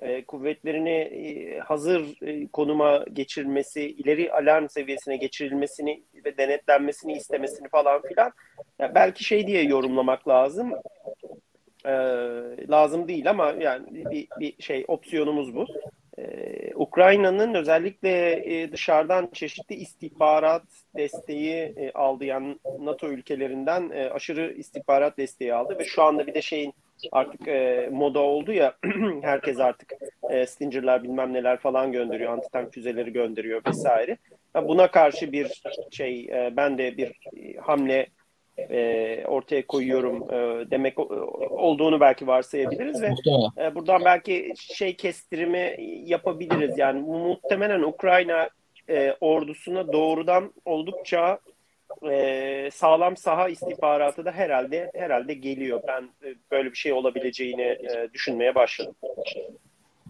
e, 0.01 0.25
kuvvetlerini 0.25 0.97
e, 0.99 1.59
hazır 1.59 2.21
e, 2.21 2.47
konuma 2.47 3.05
geçirilmesi, 3.13 3.81
ileri 3.81 4.33
alarm 4.33 4.69
seviyesine 4.69 5.17
geçirilmesini 5.17 6.03
ve 6.25 6.37
denetlenmesini 6.37 7.13
istemesini 7.13 7.69
falan 7.69 8.01
filan 8.01 8.31
yani 8.79 8.95
belki 8.95 9.23
şey 9.23 9.47
diye 9.47 9.63
yorumlamak 9.63 10.27
lazım. 10.27 10.73
E, 11.85 11.91
lazım 12.69 13.07
değil 13.07 13.29
ama 13.29 13.51
yani 13.59 13.85
bir, 14.11 14.27
bir 14.39 14.63
şey 14.63 14.85
opsiyonumuz 14.87 15.55
bu. 15.55 15.65
Ee, 16.17 16.75
Ukrayna'nın 16.75 17.53
özellikle 17.53 18.71
dışarıdan 18.71 19.29
çeşitli 19.33 19.75
istihbarat 19.75 20.63
desteği 20.97 21.73
e, 21.77 21.91
aldı. 21.91 22.25
Yani 22.25 22.57
NATO 22.79 23.07
ülkelerinden 23.07 23.89
aşırı 23.89 24.53
istihbarat 24.53 25.17
desteği 25.17 25.53
aldı 25.53 25.79
ve 25.79 25.85
şu 25.85 26.03
anda 26.03 26.27
bir 26.27 26.33
de 26.33 26.41
şeyin 26.41 26.73
artık 27.11 27.47
e, 27.47 27.89
moda 27.91 28.19
oldu 28.19 28.51
ya 28.53 28.75
herkes 29.21 29.59
artık 29.59 29.93
e, 30.29 30.45
Stinger'lar 30.45 31.03
bilmem 31.03 31.33
neler 31.33 31.57
falan 31.57 31.91
gönderiyor. 31.91 32.33
Antitank 32.33 32.73
füzeleri 32.73 33.13
gönderiyor 33.13 33.61
vesaire. 33.67 34.17
Buna 34.55 34.91
karşı 34.91 35.31
bir 35.31 35.61
şey 35.91 36.25
e, 36.25 36.53
ben 36.57 36.77
de 36.77 36.97
bir 36.97 37.11
hamle 37.61 38.07
e, 38.57 39.23
ortaya 39.27 39.67
koyuyorum 39.67 40.33
e, 40.33 40.71
demek 40.71 40.99
olduğunu 41.51 41.99
belki 41.99 42.27
varsayabiliriz 42.27 43.01
ve 43.01 43.13
e, 43.57 43.75
buradan 43.75 44.05
belki 44.05 44.53
şey 44.55 44.95
kestirimi 44.95 45.75
yapabiliriz. 46.05 46.77
Yani 46.77 47.01
muhtemelen 47.01 47.81
Ukrayna 47.81 48.49
e, 48.89 49.15
ordusuna 49.21 49.93
doğrudan 49.93 50.53
oldukça 50.65 51.39
e, 52.11 52.69
sağlam 52.73 53.17
saha 53.17 53.49
istihbaratı 53.49 54.25
da 54.25 54.31
herhalde 54.31 54.91
herhalde 54.95 55.33
geliyor. 55.33 55.81
Ben 55.87 56.01
e, 56.01 56.35
böyle 56.51 56.71
bir 56.71 56.77
şey 56.77 56.93
olabileceğini 56.93 57.61
e, 57.61 58.09
düşünmeye 58.13 58.55
başladım. 58.55 58.95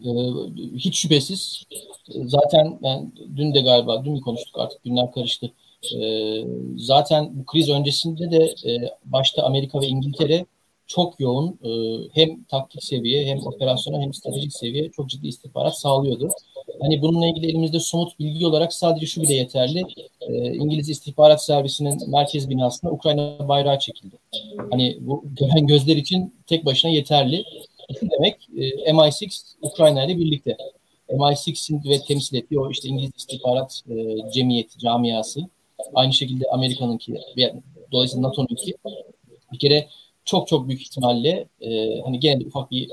E, 0.06 0.10
hiç 0.76 1.02
şüphesiz. 1.02 1.64
Zaten 2.08 2.80
ben 2.84 3.12
dün 3.36 3.54
de 3.54 3.62
galiba 3.62 4.06
dün 4.06 4.14
mü 4.14 4.22
konuştuk 4.22 4.60
artık 4.60 4.84
günler 4.84 5.12
karıştı. 5.12 5.52
E, 5.96 6.00
zaten 6.78 7.30
bu 7.32 7.46
kriz 7.46 7.70
öncesinde 7.70 8.32
de 8.32 8.44
e, 8.44 8.90
başta 9.06 9.44
Amerika 9.44 9.82
ve 9.82 9.86
İngiltere 9.86 10.46
çok 10.96 11.20
yoğun 11.20 11.60
e, 11.64 11.70
hem 12.14 12.44
taktik 12.44 12.84
seviye 12.84 13.26
hem 13.26 13.48
operasyonel 13.48 14.02
hem 14.02 14.14
stratejik 14.14 14.54
seviye 14.54 14.92
çok 14.92 15.10
ciddi 15.10 15.28
istihbarat 15.28 15.80
sağlıyordu. 15.80 16.30
Hani 16.82 17.02
bununla 17.02 17.28
ilgili 17.28 17.50
elimizde 17.52 17.80
somut 17.80 18.20
bilgi 18.20 18.48
olarak 18.48 18.74
sadece 18.74 19.06
şu 19.06 19.22
bile 19.22 19.34
yeterli. 19.34 19.84
E, 20.22 20.54
İngiliz 20.54 20.90
istihbarat 20.90 21.46
servisinin 21.46 22.10
merkez 22.10 22.50
binasında 22.50 22.92
Ukrayna 22.92 23.48
bayrağı 23.48 23.80
çekildi. 23.80 24.16
Hani 24.72 24.98
bu 25.02 25.24
gören 25.40 25.68
gözler 25.68 25.96
için 25.96 26.34
tek 26.48 26.66
başına 26.66 26.92
yeterli. 26.92 27.44
Şu 28.00 28.10
demek 28.10 28.50
e, 28.58 28.92
MI6 28.92 29.56
Ukrayna 29.62 30.06
ile 30.06 30.18
birlikte. 30.18 30.58
MI6'in 31.10 31.90
ve 31.90 32.00
temsil 32.00 32.38
ettiği 32.38 32.60
o 32.60 32.72
işte 32.72 32.90
İngiliz 32.90 33.12
istihbarat 33.18 33.82
e, 33.90 34.32
cemiyeti, 34.32 34.80
camiası. 34.80 35.42
Aynı 35.94 36.14
şekilde 36.14 36.46
Amerika'nınki, 36.52 37.16
dolayısıyla 37.92 38.28
NATO'nunki 38.28 38.74
bir 39.54 39.60
kere 39.60 39.88
çok 40.26 40.48
çok 40.48 40.68
büyük 40.68 40.82
ihtimalle 40.82 41.48
e, 41.62 42.02
hani 42.02 42.20
gene 42.20 42.42
de 42.42 42.46
ufak 42.46 42.72
bir 42.72 42.92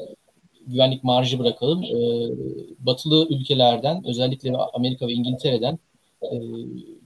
güvenlik 0.66 1.04
marjı 1.04 1.38
bırakalım. 1.38 1.84
E, 1.84 1.96
batılı 2.78 3.26
ülkelerden 3.30 4.02
özellikle 4.06 4.56
Amerika 4.56 5.08
ve 5.08 5.12
İngiltere'den 5.12 5.78
e, 6.22 6.36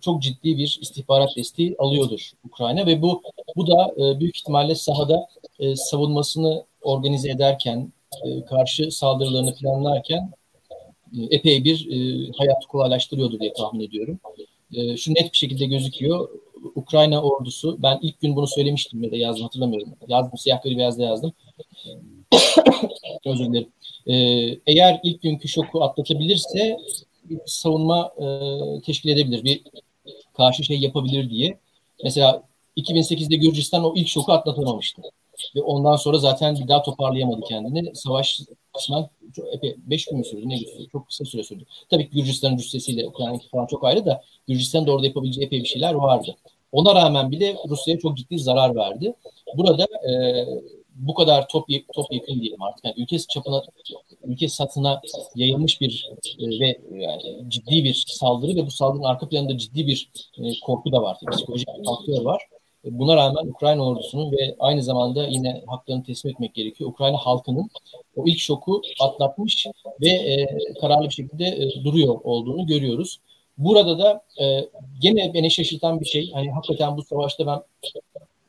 çok 0.01 0.23
ciddi 0.23 0.59
bir 0.59 0.79
istihbarat 0.83 1.37
desteği 1.37 1.77
alıyordur 1.79 2.31
Ukrayna 2.45 2.87
ve 2.87 3.03
bu 3.03 3.23
bu 3.57 3.67
da 3.67 3.95
e, 3.99 4.21
büyük 4.21 4.37
ihtimalle 4.37 4.75
sahada 4.75 5.27
e, 5.59 5.77
savunmasını 5.77 6.65
organize 6.83 7.31
ederken 7.31 7.93
e, 8.25 8.45
karşı 8.45 8.91
saldırılarını 8.91 9.55
planlarken 9.55 10.33
e, 11.19 11.37
epey 11.37 11.65
bir 11.65 11.89
e, 11.91 12.31
hayatı 12.37 12.69
kolaylaştırıyordur 12.69 13.41
diye 13.41 13.53
tahmin 13.53 13.81
ediyorum. 13.81 14.19
E, 14.75 14.97
şu 14.97 15.15
net 15.15 15.33
bir 15.33 15.37
şekilde 15.37 15.67
gözüküyor. 15.67 16.29
Ukrayna 16.75 17.23
ordusu, 17.23 17.83
ben 17.83 17.99
ilk 18.03 18.21
gün 18.21 18.37
bunu 18.37 18.47
söylemiştim 18.47 19.03
ya 19.03 19.11
da 19.11 19.17
yazdım 19.17 19.43
hatırlamıyorum. 19.43 19.95
Yazdım, 20.09 20.39
siyah 20.39 20.63
gri 20.63 20.79
beyazda 20.79 21.03
yazdım. 21.03 21.33
Özür 23.27 23.47
dilerim. 23.47 23.69
Ee, 24.07 24.15
eğer 24.67 25.01
ilk 25.03 25.23
günkü 25.23 25.49
şoku 25.49 25.85
atlatabilirse 25.85 26.79
bir 27.25 27.41
savunma 27.47 28.13
e, 28.19 28.27
teşkil 28.81 29.09
edebilir, 29.09 29.45
bir 29.45 29.63
karşı 30.37 30.65
şey 30.65 30.79
yapabilir 30.79 31.31
diye. 31.31 31.59
Mesela 32.05 32.43
2008'de 32.77 33.37
Gürcistan 33.37 33.85
o 33.85 33.95
ilk 33.97 34.09
şoku 34.09 34.33
atlatamamıştı. 34.33 35.03
Ve 35.57 35.63
ondan 35.63 35.97
sonra 35.97 36.19
zaten 36.19 36.57
bir 36.57 36.69
daha 36.69 36.83
toparlayamadı 36.83 37.41
kendini. 37.49 37.97
Savaş 37.97 38.41
kısmen 38.75 39.09
epey 39.53 39.77
5 39.79 40.05
gün 40.05 40.19
mü 40.19 40.25
sürdü 40.25 40.49
ne 40.49 40.59
sürdü? 40.59 40.89
Çok 40.93 41.07
kısa 41.07 41.25
süre 41.25 41.45
sürdü. 41.45 41.65
Tabii 41.91 42.11
ki 42.11 42.17
Gürcistan'ın 42.17 42.57
cüssesiyle 42.57 43.07
Ukrayna'nınki 43.07 43.49
falan 43.49 43.67
çok 43.67 43.85
ayrı 43.85 44.07
da 44.07 44.23
Gürcistan 44.49 44.87
da 44.87 44.93
orada 44.93 45.07
yapabileceği 45.07 45.47
epey 45.47 45.63
bir 45.63 45.69
şeyler 45.69 45.95
vardı. 45.95 46.37
Ona 46.75 46.95
rağmen 46.95 47.31
bile 47.31 47.57
Rusya'ya 47.69 48.01
çok 48.01 48.17
ciddi 48.17 48.39
zarar 48.39 48.77
verdi. 48.77 49.15
Burada 49.57 49.85
e, 49.85 50.13
bu 50.95 51.15
kadar 51.15 51.49
top 51.49 51.69
top 51.95 52.13
yakın 52.13 52.41
diyelim 52.41 52.63
artık. 52.63 52.85
Yani 52.85 52.95
ülke 52.99 53.19
çapına 53.19 53.63
ülke 54.25 54.49
satına 54.49 55.01
yayılmış 55.35 55.81
bir 55.81 56.11
e, 56.39 56.61
ve 56.61 56.81
yani 56.93 57.45
ciddi 57.49 57.85
bir 57.85 58.05
saldırı 58.09 58.57
ve 58.57 58.67
bu 58.67 58.71
saldırının 58.71 59.05
arka 59.05 59.29
planında 59.29 59.59
ciddi 59.59 59.87
bir 59.87 60.11
e, 60.39 60.61
korku 60.61 60.93
da 60.93 61.03
var. 61.03 61.17
Psikolojik 61.33 61.69
bir 61.79 61.85
faktör 61.85 62.25
var. 62.25 62.43
E, 62.85 62.99
buna 62.99 63.17
rağmen 63.17 63.47
Ukrayna 63.47 63.87
ordusunun 63.87 64.33
ve 64.33 64.57
aynı 64.59 64.83
zamanda 64.83 65.27
yine 65.27 65.63
haklarını 65.67 66.05
teslim 66.05 66.33
etmek 66.33 66.55
gerekiyor. 66.55 66.91
Ukrayna 66.91 67.17
halkının 67.17 67.71
o 68.17 68.27
ilk 68.27 68.39
şoku 68.39 68.83
atlatmış 69.01 69.67
ve 70.01 70.09
e, 70.09 70.47
kararlı 70.81 71.09
bir 71.09 71.15
şekilde 71.15 71.45
e, 71.45 71.85
duruyor 71.85 72.21
olduğunu 72.25 72.67
görüyoruz. 72.67 73.21
Burada 73.59 73.99
da 73.99 74.23
e, 74.41 74.69
gene 75.01 75.35
beni 75.35 75.51
şaşırtan 75.51 76.01
bir 76.01 76.07
şey, 76.07 76.31
hani 76.33 76.51
hakikaten 76.51 76.97
bu 76.97 77.03
savaşta 77.03 77.47
ben 77.47 77.63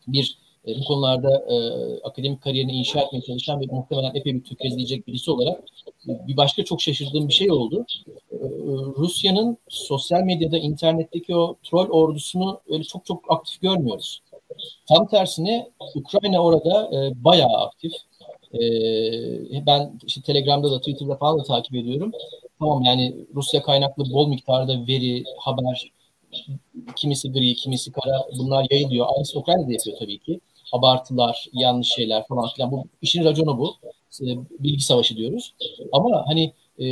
bir 0.07 0.37
e, 0.67 0.79
bu 0.79 0.83
konularda 0.83 1.45
e, 1.49 1.55
akademik 2.03 2.41
kariyerini 2.41 2.71
inşa 2.71 3.01
etmeye 3.01 3.21
çalışan 3.21 3.61
ve 3.61 3.65
muhtemelen 3.65 4.11
epey 4.15 4.33
bir 4.35 4.43
tökezleyecek 4.43 5.07
birisi 5.07 5.31
olarak 5.31 5.63
e, 6.09 6.27
bir 6.27 6.37
başka 6.37 6.63
çok 6.63 6.81
şaşırdığım 6.81 7.27
bir 7.27 7.33
şey 7.33 7.51
oldu. 7.51 7.85
E, 8.31 8.37
Rusya'nın 8.97 9.57
sosyal 9.69 10.21
medyada, 10.21 10.57
internetteki 10.57 11.35
o 11.35 11.55
troll 11.63 11.89
ordusunu 11.89 12.61
öyle 12.69 12.83
çok 12.83 13.05
çok 13.05 13.31
aktif 13.31 13.61
görmüyoruz. 13.61 14.21
Tam 14.87 15.07
tersine 15.07 15.69
Ukrayna 15.95 16.43
orada 16.43 16.89
e, 16.97 17.23
bayağı 17.23 17.57
aktif. 17.57 17.93
E, 18.53 19.65
ben 19.65 19.99
işte 20.05 20.21
Telegram'da 20.21 20.71
da 20.71 20.79
Twitter'da 20.79 21.15
falan 21.15 21.39
da 21.39 21.43
takip 21.43 21.75
ediyorum. 21.75 22.11
Tamam 22.59 22.83
yani 22.83 23.15
Rusya 23.35 23.61
kaynaklı 23.61 24.13
bol 24.13 24.27
miktarda 24.27 24.87
veri, 24.87 25.23
haber, 25.37 25.91
kimisi 26.95 27.31
gri, 27.31 27.55
kimisi 27.55 27.91
kara 27.91 28.27
bunlar 28.37 28.67
yayılıyor. 28.71 29.05
Aynısı 29.15 29.39
Ukrayna'da 29.39 29.71
yapıyor 29.71 29.97
tabii 29.99 30.19
ki. 30.19 30.39
Abartılar, 30.73 31.47
yanlış 31.53 31.87
şeyler 31.87 32.27
falan 32.27 32.49
filan. 32.55 32.71
Bu 32.71 32.87
işin 33.01 33.23
raconu 33.23 33.57
bu. 33.57 33.75
E, 34.21 34.25
bilgi 34.59 34.83
savaşı 34.83 35.17
diyoruz. 35.17 35.53
Ama 35.91 36.23
hani 36.27 36.53
e, 36.79 36.85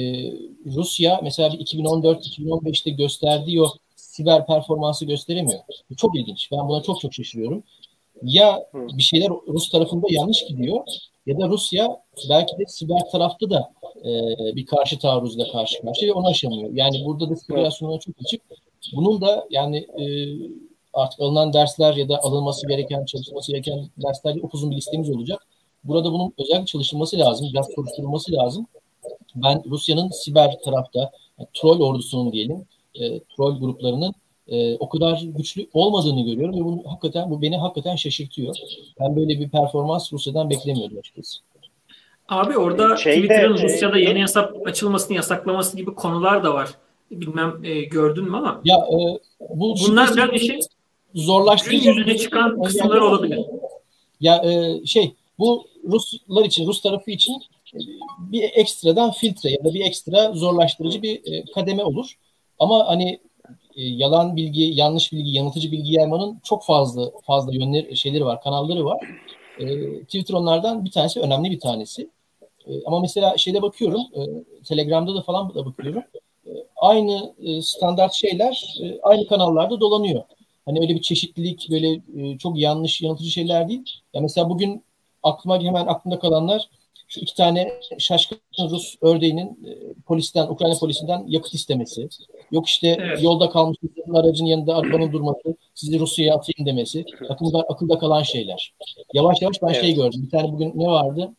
Rusya 0.66 1.20
mesela 1.24 1.50
2014-2015'te 1.50 2.92
gösterdiği 2.92 3.62
o 3.62 3.68
siber 3.96 4.46
performansı 4.46 5.06
gösteremiyor. 5.06 5.60
Bu 5.90 5.96
çok 5.96 6.16
ilginç. 6.16 6.52
Ben 6.52 6.68
buna 6.68 6.82
çok 6.84 7.00
çok 7.00 7.14
şaşırıyorum. 7.14 7.64
Ya 8.24 8.70
bir 8.74 9.04
şeyler 9.04 9.30
Rus 9.48 9.70
tarafında 9.70 10.08
yanlış 10.10 10.46
gidiyor 10.46 10.84
ya 11.26 11.40
da 11.40 11.48
Rusya 11.48 11.98
belki 12.30 12.58
de 12.60 12.66
siber 12.68 13.00
tarafta 13.12 13.50
da 13.50 13.72
e, 14.06 14.12
bir 14.56 14.66
karşı 14.66 15.00
taarruzla 15.00 15.52
karşı 15.52 15.82
karşıya 15.82 16.14
onu 16.14 16.28
aşamıyor. 16.28 16.70
Yani 16.74 17.06
burada 17.06 17.30
da 17.30 17.36
çok 18.00 18.16
açık. 18.26 18.42
Bunun 18.96 19.22
da 19.22 19.48
yani 19.50 19.78
e, 19.78 20.06
artık 20.94 21.20
alınan 21.20 21.54
dersler 21.54 21.94
ya 21.94 22.10
da 22.10 22.20
alınması 22.24 22.68
gereken, 22.68 23.06
çalışılması 23.06 23.52
gereken 23.52 23.90
dersler 23.98 24.36
upuzun 24.36 24.72
bir 24.72 24.76
listemiz 24.76 25.10
olacak. 25.10 25.48
Burada 25.84 26.12
bunun 26.12 26.34
özellikle 26.40 26.66
çalışılması 26.66 27.20
lazım, 27.20 27.48
biraz 27.54 27.68
soruşturulması 27.76 28.32
lazım. 28.32 28.68
Ben 29.36 29.64
Rusya'nın 29.70 30.10
siber 30.10 30.60
tarafta, 30.66 31.12
yani 31.40 31.48
troll 31.54 31.82
ordusunun 31.82 32.32
diyelim, 32.32 32.66
e, 32.96 33.20
troll 33.20 33.60
gruplarının 33.60 34.14
e, 34.48 34.76
o 34.76 34.90
kadar 34.90 35.22
güçlü 35.24 35.68
olmadığını 35.74 36.26
görüyorum 36.26 36.56
ve 36.60 36.66
bunu 36.66 36.84
hakikaten 36.86 37.32
bu 37.32 37.42
beni 37.42 37.58
hakikaten 37.58 37.96
şaşırtıyor. 37.96 38.56
Ben 39.00 39.16
böyle 39.16 39.40
bir 39.40 39.50
performans 39.50 40.14
Rusya'dan 40.14 40.50
beklemiyordum 40.50 40.98
açıkçası. 40.98 41.40
Abi 42.30 42.58
orada 42.58 42.98
Şeyde, 42.98 43.16
Twitter'ın 43.16 43.58
Rusya'da 43.58 43.98
yeni 43.98 44.22
hesap 44.22 44.68
açılmasını 44.68 45.16
yasaklaması 45.16 45.78
gibi 45.78 45.94
konular 45.96 46.44
da 46.44 46.54
var. 46.54 46.70
Bilmem 47.12 47.54
e, 47.64 47.82
gördün 47.82 48.24
mü 48.24 48.38
ama. 48.38 48.62
Ya 48.66 48.76
e, 48.76 48.98
bu 49.50 49.76
bunlar 49.88 50.16
biraz 50.16 50.32
bir 50.32 50.40
şey 50.40 50.60
zorlaştırıcı 51.16 51.90
yüzüne 51.90 52.18
çıkan 52.18 52.62
kısımlar 52.62 52.98
olabilir. 52.98 53.40
Ya 54.22 54.36
e, 54.36 54.86
şey 54.86 55.14
bu 55.40 55.68
Ruslar 55.84 56.46
için, 56.46 56.68
Rus 56.68 56.82
tarafı 56.82 57.12
için 57.12 57.36
bir 58.20 58.44
ekstradan 58.54 59.12
filtre 59.12 59.50
ya 59.50 59.64
da 59.64 59.74
bir 59.74 59.86
ekstra 59.86 60.34
zorlaştırıcı 60.34 61.02
bir 61.02 61.34
e, 61.34 61.46
kademe 61.56 61.84
olur. 61.84 62.18
Ama 62.60 62.88
hani 62.88 63.20
yalan 63.76 64.36
bilgi, 64.36 64.64
yanlış 64.64 65.12
bilgi, 65.12 65.32
yanıltıcı 65.32 65.72
bilgi 65.72 65.94
yaymanın 65.94 66.40
çok 66.44 66.66
fazla 66.66 67.12
fazla 67.24 67.54
yönleri 67.54 67.98
şeyleri 67.98 68.26
var, 68.26 68.42
kanalları 68.42 68.86
var. 68.86 69.08
E, 69.60 69.66
Twitter 70.04 70.34
onlardan 70.34 70.86
bir 70.86 70.92
tanesi, 70.92 71.20
önemli 71.20 71.52
bir 71.52 71.60
tanesi. 71.60 72.10
E, 72.68 72.72
ama 72.86 73.00
mesela 73.00 73.38
şeyde 73.38 73.62
bakıyorum, 73.62 74.02
e, 74.16 74.22
Telegram'da 74.64 75.16
da 75.16 75.22
falan 75.22 75.56
da 75.56 75.66
bakıyorum. 75.66 76.04
E, 76.48 76.52
aynı 76.76 77.34
e, 77.44 77.62
standart 77.62 78.14
şeyler 78.14 78.78
e, 78.84 79.00
aynı 79.02 79.28
kanallarda 79.28 79.80
dolanıyor. 79.80 80.24
Hani 80.66 80.80
öyle 80.80 80.96
bir 80.96 81.02
çeşitlilik, 81.02 81.68
böyle 81.72 82.02
e, 82.18 82.38
çok 82.38 82.60
yanlış, 82.60 83.02
yanıltıcı 83.02 83.30
şeyler 83.30 83.70
değil. 83.70 84.00
Ya 84.14 84.22
mesela 84.22 84.50
bugün 84.50 84.84
aklıma 85.24 85.62
hemen 85.62 85.88
aklımda 85.88 86.20
kalanlar 86.20 86.70
şu 87.14 87.20
iki 87.20 87.36
tane 87.36 87.74
şaşkın 88.00 88.38
Rus 88.60 88.96
ördeğinin 89.02 89.48
e, 89.48 89.94
polisten, 90.06 90.48
Ukrayna 90.48 90.80
polisinden 90.80 91.26
yakıt 91.28 91.54
istemesi. 91.54 92.10
Yok 92.52 92.68
işte 92.68 92.98
evet. 93.00 93.24
yolda 93.24 93.50
kalmış 93.50 93.78
aracın 94.14 94.46
yanında 94.46 94.76
arabanın 94.76 95.12
durması, 95.12 95.56
sizi 95.74 96.00
Rusya'ya 96.00 96.36
atayım 96.36 96.66
demesi. 96.66 97.06
Akılda, 97.30 97.60
akılda 97.60 97.98
kalan 97.98 98.24
şeyler. 98.24 98.74
Yavaş 99.14 99.42
yavaş 99.42 99.62
ben 99.62 99.68
şey 99.68 99.76
evet. 99.76 99.86
şey 99.86 99.96
gördüm. 99.96 100.22
Bir 100.26 100.30
tane 100.30 100.52
bugün 100.52 100.72
ne 100.76 100.88
vardı? 100.88 101.34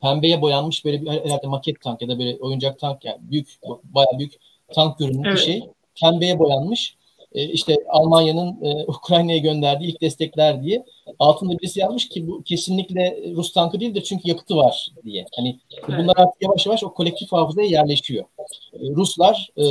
Pembeye 0.00 0.42
boyanmış 0.42 0.84
böyle 0.84 1.02
bir 1.02 1.06
herhalde 1.06 1.46
maket 1.46 1.80
tank 1.80 2.02
ya 2.02 2.08
da 2.08 2.18
böyle 2.18 2.36
oyuncak 2.36 2.78
tank 2.78 3.04
yani 3.04 3.18
büyük, 3.20 3.48
bayağı 3.84 4.18
büyük 4.18 4.32
tank 4.74 4.98
görünümlü 4.98 5.28
evet. 5.28 5.38
bir 5.38 5.42
şey. 5.42 5.64
Pembeye 6.00 6.38
boyanmış 6.38 6.96
işte 7.42 7.76
Almanya'nın 7.88 8.64
e, 8.64 8.84
Ukrayna'ya 8.86 9.38
gönderdiği 9.38 9.84
ilk 9.84 10.00
destekler 10.00 10.62
diye 10.62 10.84
altında 11.18 11.58
birisi 11.58 11.80
yazmış 11.80 12.08
ki 12.08 12.26
bu 12.28 12.42
kesinlikle 12.42 13.22
Rus 13.36 13.52
tankı 13.52 13.80
değildir 13.80 14.02
çünkü 14.08 14.28
yakıtı 14.28 14.56
var 14.56 14.92
diye. 15.04 15.26
Hani 15.36 15.58
bunlar 15.88 16.14
artık 16.16 16.42
yavaş 16.42 16.66
yavaş 16.66 16.84
o 16.84 16.94
kolektif 16.94 17.32
hafızaya 17.32 17.68
yerleşiyor. 17.68 18.24
E, 18.72 18.78
Ruslar 18.80 19.50
e, 19.56 19.64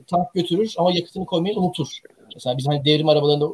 tank 0.00 0.34
götürür 0.34 0.74
ama 0.78 0.92
yakıtını 0.92 1.26
koymayı 1.26 1.56
unutur. 1.56 1.88
Mesela 2.34 2.58
biz 2.58 2.68
hani 2.68 2.84
devrim 2.84 3.08
arabalarında 3.08 3.46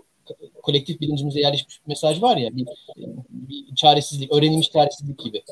kolektif 0.63 1.01
bilincimize 1.01 1.41
yerleşmiş 1.41 1.81
bir 1.85 1.89
mesaj 1.89 2.23
var 2.23 2.37
ya 2.37 2.57
bir, 2.57 2.67
bir 3.31 3.75
çaresizlik, 3.75 4.33
öğrenilmiş 4.33 4.71
çaresizlik 4.71 5.19
gibi. 5.19 5.43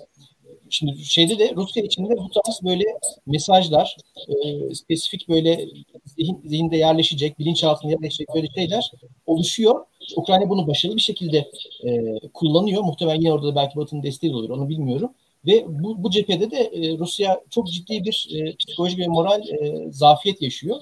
Şimdi 0.71 1.05
şeyde 1.05 1.39
de 1.39 1.53
Rusya 1.57 1.83
içinde 1.83 2.17
bu 2.17 2.31
tarz 2.31 2.61
böyle 2.65 2.85
mesajlar, 3.27 3.97
e, 4.29 4.75
spesifik 4.75 5.29
böyle 5.29 5.67
zihin, 6.05 6.41
zihinde 6.45 6.77
yerleşecek, 6.77 7.39
bilinçaltına 7.39 7.91
yerleşecek 7.91 8.29
böyle 8.35 8.47
şeyler 8.55 8.91
oluşuyor. 9.27 9.85
Ukrayna 10.17 10.49
bunu 10.49 10.67
başarılı 10.67 10.97
bir 10.97 11.03
şekilde 11.03 11.51
e, 11.85 12.19
kullanıyor. 12.35 12.83
Muhtemelen 12.83 13.21
yine 13.21 13.33
orada 13.33 13.47
da 13.47 13.57
belki 13.57 13.77
Batı'nın 13.77 14.03
desteği 14.03 14.35
olur 14.35 14.51
onu 14.51 14.69
bilmiyorum. 14.69 15.11
Ve 15.47 15.65
bu, 15.69 16.03
bu 16.03 16.11
cephede 16.11 16.51
de 16.51 16.57
e, 16.57 16.99
Rusya 16.99 17.41
çok 17.51 17.69
ciddi 17.69 18.05
bir 18.05 18.29
e, 18.35 18.57
psikolojik 18.57 18.99
ve 18.99 19.07
moral 19.07 19.49
e, 19.49 19.87
zafiyet 19.91 20.43
yaşıyor. 20.43 20.77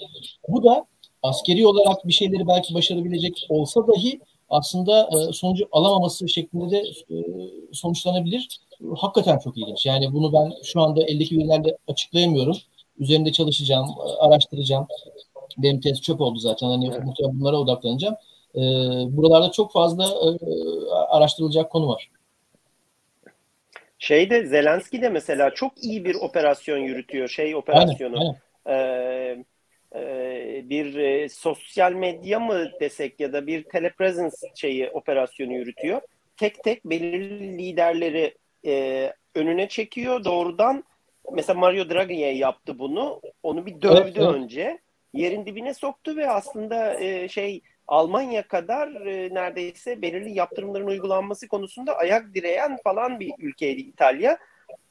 Bu 0.49 0.65
da 0.65 0.87
askeri 1.23 1.67
olarak 1.67 2.09
bir 2.09 2.13
şeyleri 2.13 2.47
belki 2.49 2.75
başarabilecek 2.75 3.47
olsa 3.49 3.89
dahi 3.89 4.21
aslında 4.49 5.09
e, 5.13 5.33
sonucu 5.33 5.69
alamaması 5.73 6.29
şeklinde 6.29 6.71
de 6.71 6.79
e, 7.11 7.17
sonuçlanabilir. 7.73 8.49
Hakikaten 8.97 9.39
çok 9.39 9.59
ilginç. 9.59 9.87
Yani 9.87 10.13
bunu 10.13 10.33
ben 10.33 10.53
şu 10.65 10.81
anda 10.81 11.03
eldeki 11.03 11.39
verilerle 11.39 11.77
açıklayamıyorum. 11.89 12.57
Üzerinde 12.99 13.33
çalışacağım, 13.33 13.87
araştıracağım. 14.19 14.87
Benim 15.59 15.81
test 15.81 16.03
çöp 16.03 16.21
oldu 16.21 16.39
zaten. 16.39 16.67
Hani 16.67 16.89
evet. 16.89 17.05
muhtemelen 17.05 17.41
bunlara 17.41 17.57
odaklanacağım. 17.57 18.15
E, 18.55 18.61
buralarda 19.17 19.53
çok 19.53 19.73
fazla 19.73 20.05
araştırılacak 21.09 21.73
konu 21.73 21.89
var. 21.89 22.11
Şeyde 23.99 24.47
Zelenski 24.47 25.03
de 25.03 25.09
mesela 25.09 25.55
çok 25.55 25.85
iyi 25.85 26.05
bir 26.05 26.15
operasyon 26.15 26.79
yürütüyor. 26.79 27.29
Şey 27.29 27.57
operasyonu. 27.57 28.19
Aynen, 28.19 28.37
aynen. 28.65 29.45
Ee, 29.97 30.65
bir 30.65 30.95
e, 30.95 31.29
sosyal 31.29 31.93
medya 31.93 32.41
mı 32.41 32.71
desek 32.81 33.21
ya 33.21 33.33
da 33.33 33.47
bir 33.47 33.65
telepresence 33.65 34.37
şeyi 34.55 34.91
operasyonu 34.91 35.53
yürütüyor. 35.53 36.01
Tek 36.37 36.65
tek 36.65 36.85
belirli 36.85 37.59
liderleri 37.59 38.35
e, 38.67 39.13
önüne 39.35 39.69
çekiyor 39.69 40.25
doğrudan. 40.25 40.85
Mesela 41.33 41.59
Mario 41.59 41.91
Draghi'ye 41.91 42.37
yaptı 42.37 42.79
bunu. 42.79 43.21
Onu 43.43 43.67
bir 43.67 43.83
dövdü 43.83 44.01
evet, 44.03 44.17
evet. 44.17 44.29
önce. 44.29 44.79
Yerin 45.13 45.47
dibine 45.47 45.75
soktu 45.75 46.17
ve 46.17 46.31
aslında 46.31 47.01
e, 47.01 47.29
şey 47.29 47.63
Almanya 47.89 48.49
kadar 48.49 49.07
e, 49.07 49.35
neredeyse 49.35 50.03
belirli 50.03 50.39
yaptırımların 50.39 50.87
uygulanması 50.87 51.49
konusunda 51.49 51.97
ayak 51.97 52.35
direyen 52.35 52.79
falan 52.85 53.21
bir 53.21 53.33
ülkeydi 53.39 53.81
İtalya. 53.81 54.39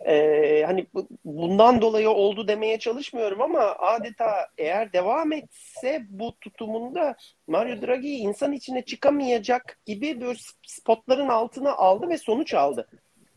E, 0.05 0.63
hani 0.65 0.85
bundan 1.25 1.81
dolayı 1.81 2.09
oldu 2.09 2.47
demeye 2.47 2.79
çalışmıyorum 2.79 3.41
ama 3.41 3.59
adeta 3.59 4.47
eğer 4.57 4.93
devam 4.93 5.31
etse 5.31 6.05
bu 6.09 6.39
tutumunda 6.41 7.15
Mario 7.47 7.81
Draghi 7.81 8.09
insan 8.09 8.53
içine 8.53 8.85
çıkamayacak 8.85 9.79
gibi 9.85 10.21
böyle 10.21 10.39
spotların 10.67 11.27
altına 11.27 11.73
aldı 11.73 12.09
ve 12.09 12.17
sonuç 12.17 12.53
aldı. 12.53 12.87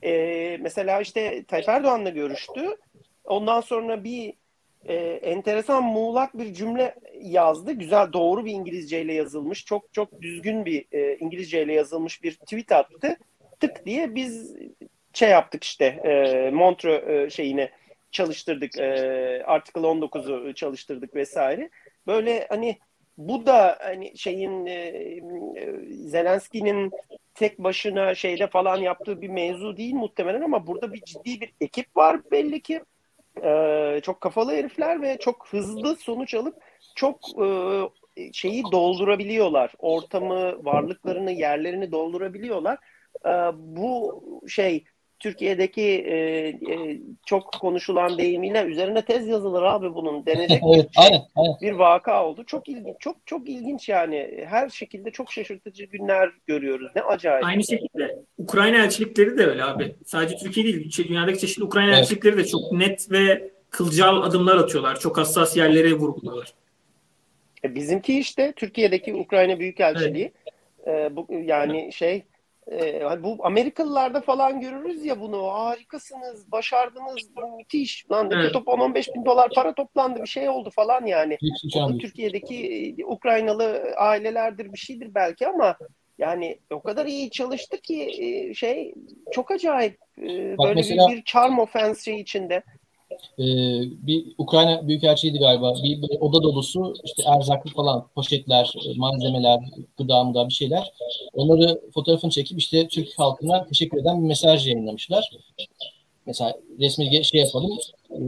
E, 0.06 0.56
mesela 0.60 1.00
işte 1.00 1.44
Tayyip 1.44 1.68
Erdoğan'la 1.68 2.10
görüştü. 2.10 2.76
Ondan 3.24 3.60
sonra 3.60 4.04
bir 4.04 4.34
e, 4.84 4.94
enteresan 5.04 5.84
muğlak 5.84 6.38
bir 6.38 6.54
cümle 6.54 6.94
yazdı. 7.20 7.72
Güzel 7.72 8.12
doğru 8.12 8.44
bir 8.44 8.52
İngilizceyle 8.52 9.12
yazılmış. 9.12 9.64
Çok 9.64 9.92
çok 9.92 10.22
düzgün 10.22 10.64
bir 10.64 10.84
e, 10.92 11.16
İngilizceyle 11.16 11.72
yazılmış 11.72 12.22
bir 12.22 12.34
tweet 12.34 12.72
attı. 12.72 13.16
Tık 13.60 13.86
diye 13.86 14.14
biz 14.14 14.56
şey 15.12 15.30
yaptık 15.30 15.64
işte 15.64 15.84
e, 15.84 16.50
Montreux 16.50 17.08
e, 17.08 17.30
şeyine 17.30 17.70
çalıştırdık. 18.10 18.78
E, 18.78 19.42
Article 19.46 19.80
19'u 19.80 20.54
çalıştırdık 20.54 21.14
vesaire. 21.14 21.70
Böyle 22.06 22.46
hani 22.48 22.78
bu 23.18 23.46
da 23.46 23.78
hani 23.80 24.18
şeyin 24.18 24.66
e, 24.66 25.20
Zelenski'nin 25.90 26.90
tek 27.34 27.58
başına 27.58 28.14
şeyde 28.14 28.46
falan 28.46 28.76
yaptığı 28.76 29.20
bir 29.20 29.28
mevzu 29.28 29.76
değil 29.76 29.94
muhtemelen 29.94 30.40
ama 30.40 30.66
burada 30.66 30.92
bir 30.92 31.00
ciddi 31.00 31.40
bir 31.40 31.52
ekip 31.60 31.96
var 31.96 32.30
belli 32.30 32.60
ki. 32.60 32.82
E, 33.42 34.00
çok 34.02 34.20
kafalı 34.20 34.52
herifler 34.52 35.02
ve 35.02 35.18
çok 35.18 35.48
hızlı 35.50 35.96
sonuç 35.96 36.34
alıp 36.34 36.56
çok 36.94 37.20
e, 37.42 37.48
şeyi 38.32 38.64
doldurabiliyorlar. 38.72 39.72
Ortamı, 39.78 40.64
varlıklarını, 40.64 41.32
yerlerini 41.32 41.92
doldurabiliyorlar. 41.92 42.78
E, 43.26 43.30
bu 43.54 44.22
şey 44.48 44.84
Türkiye'deki 45.18 45.82
e, 45.82 46.16
e, 46.16 47.00
çok 47.26 47.52
konuşulan 47.60 48.18
deyimiyle 48.18 48.62
üzerine 48.62 49.04
tez 49.04 49.28
yazılır 49.28 49.62
abi 49.62 49.94
bunun 49.94 50.26
denecek 50.26 50.62
evet, 50.74 50.90
bir, 50.90 51.02
aynen, 51.02 51.22
aynen. 51.36 51.54
bir 51.62 51.72
vaka 51.72 52.26
oldu. 52.26 52.44
Çok 52.46 52.68
ilginç, 52.68 52.96
çok 53.00 53.16
çok 53.26 53.48
ilginç 53.48 53.88
yani. 53.88 54.44
Her 54.46 54.68
şekilde 54.68 55.10
çok 55.10 55.32
şaşırtıcı 55.32 55.84
günler 55.84 56.30
görüyoruz. 56.46 56.92
Ne 56.96 57.02
acayip. 57.02 57.44
Aynı 57.44 57.64
şekilde 57.64 58.18
Ukrayna 58.38 58.84
elçilikleri 58.84 59.38
de 59.38 59.46
öyle 59.46 59.64
abi. 59.64 59.94
Sadece 60.04 60.36
Türkiye 60.36 60.66
değil, 60.66 60.90
şey, 60.90 61.08
dünyadaki 61.08 61.38
çeşitli 61.38 61.64
Ukrayna 61.64 61.90
evet. 61.90 62.02
elçilikleri 62.02 62.36
de 62.36 62.44
çok 62.44 62.72
net 62.72 63.10
ve 63.12 63.50
kılcal 63.70 64.22
adımlar 64.22 64.56
atıyorlar. 64.56 65.00
Çok 65.00 65.18
hassas 65.18 65.56
yerlere 65.56 65.92
vurguluyorlar. 65.92 66.52
E, 67.64 67.74
bizimki 67.74 68.18
işte 68.18 68.52
Türkiye'deki 68.56 69.14
Ukrayna 69.14 69.58
Büyükelçiliği. 69.58 70.32
Evet. 70.86 71.12
E, 71.12 71.16
bu 71.16 71.26
yani 71.30 71.92
şey 71.92 72.22
hani 73.02 73.22
bu 73.22 73.38
Amerikalılarda 73.42 74.20
falan 74.20 74.60
görürüz 74.60 75.04
ya 75.04 75.20
bunu 75.20 75.46
harikasınız, 75.52 76.52
başardınız, 76.52 77.30
müthiş. 77.58 78.06
Lan 78.10 78.30
evet. 78.32 78.52
top 78.52 78.66
10-15 78.68 79.14
bin 79.14 79.24
dolar 79.24 79.50
para 79.54 79.74
toplandı 79.74 80.22
bir 80.22 80.28
şey 80.28 80.48
oldu 80.48 80.70
falan 80.70 81.06
yani. 81.06 81.38
Bu 81.74 81.98
Türkiye'deki 81.98 82.94
e, 82.98 83.04
Ukraynalı 83.04 83.94
ailelerdir 83.96 84.72
bir 84.72 84.78
şeydir 84.78 85.14
belki 85.14 85.48
ama 85.48 85.76
yani 86.18 86.58
o 86.70 86.82
kadar 86.82 87.06
iyi 87.06 87.30
çalıştı 87.30 87.80
ki 87.80 88.10
e, 88.18 88.54
şey 88.54 88.94
çok 89.32 89.50
acayip 89.50 89.98
e, 90.18 90.58
Bak 90.58 90.66
böyle 90.66 90.74
mesela, 90.74 91.08
bir, 91.08 91.16
bir 91.16 91.24
charm 91.24 91.58
offense 91.58 92.02
şey 92.02 92.20
içinde 92.20 92.62
e, 93.38 93.44
bir 94.06 94.24
Ukrayna 94.38 94.88
Büyükelçiydi 94.88 95.38
galiba. 95.38 95.74
Bir, 95.82 96.02
bir 96.02 96.20
oda 96.20 96.42
dolusu 96.42 96.94
işte 97.04 97.22
erzaklı 97.36 97.70
falan 97.70 98.06
poşetler, 98.14 98.74
e, 98.86 98.98
malzemeler, 98.98 99.60
gıda 99.96 100.24
mıda 100.24 100.48
bir 100.48 100.54
şeyler. 100.54 100.92
Onları 101.32 101.80
fotoğrafını 101.94 102.30
çekip 102.30 102.58
işte 102.58 102.88
Türk 102.88 103.18
halkına 103.18 103.66
teşekkür 103.66 103.98
eden 103.98 104.22
bir 104.22 104.28
mesaj 104.28 104.66
yayınlamışlar. 104.66 105.30
Mesela 106.26 106.54
resmi 106.80 107.24
şey 107.24 107.40
yapalım. 107.40 107.78
E, 108.10 108.18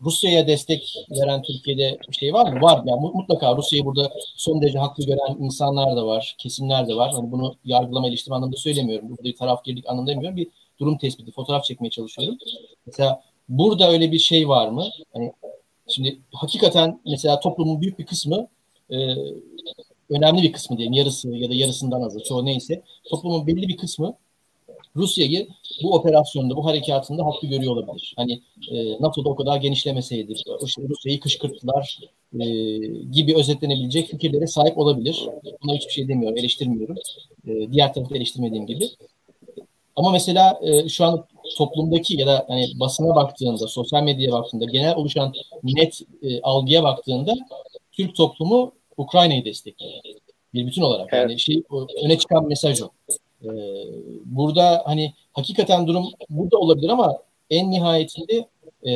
Rusya'ya 0.00 0.46
destek 0.46 0.94
veren 1.10 1.42
Türkiye'de 1.42 1.98
bir 2.08 2.16
şey 2.16 2.32
var 2.32 2.52
mı? 2.52 2.60
Var. 2.60 2.82
Yani 2.86 3.00
mutlaka 3.00 3.56
Rusya'yı 3.56 3.84
burada 3.84 4.10
son 4.36 4.62
derece 4.62 4.78
haklı 4.78 5.06
gören 5.06 5.36
insanlar 5.40 5.96
da 5.96 6.06
var, 6.06 6.34
kesimler 6.38 6.88
de 6.88 6.94
var. 6.94 7.12
Hani 7.12 7.32
bunu 7.32 7.54
yargılama 7.64 8.08
eleştirme 8.08 8.36
anlamında 8.36 8.56
söylemiyorum. 8.56 9.08
Burada 9.08 9.24
bir 9.24 9.36
taraf 9.36 9.64
girdik 9.64 9.84
anlamında 9.88 10.10
demiyorum. 10.10 10.36
Bir 10.36 10.48
durum 10.80 10.98
tespiti, 10.98 11.32
fotoğraf 11.32 11.64
çekmeye 11.64 11.90
çalışıyorum. 11.90 12.38
Mesela 12.86 13.22
Burada 13.48 13.90
öyle 13.90 14.12
bir 14.12 14.18
şey 14.18 14.48
var 14.48 14.68
mı? 14.68 14.86
Hani 15.12 15.32
şimdi 15.88 16.18
hakikaten 16.32 17.00
mesela 17.06 17.40
toplumun 17.40 17.80
büyük 17.80 17.98
bir 17.98 18.06
kısmı 18.06 18.48
e, 18.90 18.96
önemli 20.10 20.42
bir 20.42 20.52
kısmı 20.52 20.76
diyelim 20.76 20.92
yarısı 20.92 21.28
ya 21.28 21.50
da 21.50 21.54
yarısından 21.54 22.02
azı 22.02 22.22
çoğu 22.22 22.44
neyse 22.44 22.82
toplumun 23.10 23.46
belli 23.46 23.68
bir 23.68 23.76
kısmı 23.76 24.14
Rusya'yı 24.96 25.48
bu 25.82 25.94
operasyonda, 25.94 26.56
bu 26.56 26.66
harekatında 26.66 27.26
haklı 27.26 27.48
görüyor 27.48 27.72
olabilir. 27.72 28.14
Hani 28.16 28.40
e, 28.70 29.02
NATO'da 29.02 29.28
o 29.28 29.36
kadar 29.36 29.56
genişlemeseydi, 29.56 30.32
işte 30.64 30.82
Rusya'yı 30.88 31.20
kışkırttılar 31.20 31.98
e, 32.40 32.46
gibi 33.12 33.36
özetlenebilecek 33.36 34.08
fikirlere 34.08 34.46
sahip 34.46 34.78
olabilir. 34.78 35.28
Buna 35.62 35.74
hiçbir 35.74 35.92
şey 35.92 36.08
demiyorum, 36.08 36.38
eleştirmiyorum. 36.38 36.96
E, 37.46 37.72
diğer 37.72 37.94
tarafı 37.94 38.16
eleştirmediğim 38.16 38.66
gibi. 38.66 38.88
Ama 39.96 40.10
mesela 40.10 40.60
e, 40.62 40.88
şu 40.88 41.04
an 41.04 41.24
toplumdaki 41.56 42.20
ya 42.20 42.26
da 42.26 42.44
hani 42.48 42.66
basına 42.80 43.14
baktığında, 43.14 43.68
sosyal 43.68 44.02
medyaya 44.02 44.32
baktığında, 44.32 44.64
genel 44.64 44.94
oluşan 44.96 45.32
net 45.62 46.00
e, 46.22 46.40
algıya 46.40 46.82
baktığında 46.82 47.34
Türk 47.92 48.16
toplumu 48.16 48.72
Ukrayna'yı 48.96 49.44
destekliyor. 49.44 49.92
Bir 50.54 50.66
bütün 50.66 50.82
olarak. 50.82 51.08
Evet. 51.12 51.30
Yani 51.30 51.40
şey 51.40 51.62
öne 52.04 52.18
çıkan 52.18 52.48
mesaj 52.48 52.82
o. 52.82 52.90
Ee, 53.44 53.48
burada 54.24 54.82
hani 54.86 55.14
hakikaten 55.32 55.86
durum 55.86 56.06
burada 56.30 56.58
olabilir 56.58 56.88
ama 56.88 57.18
en 57.50 57.70
nihayetinde 57.70 58.48
e, 58.86 58.92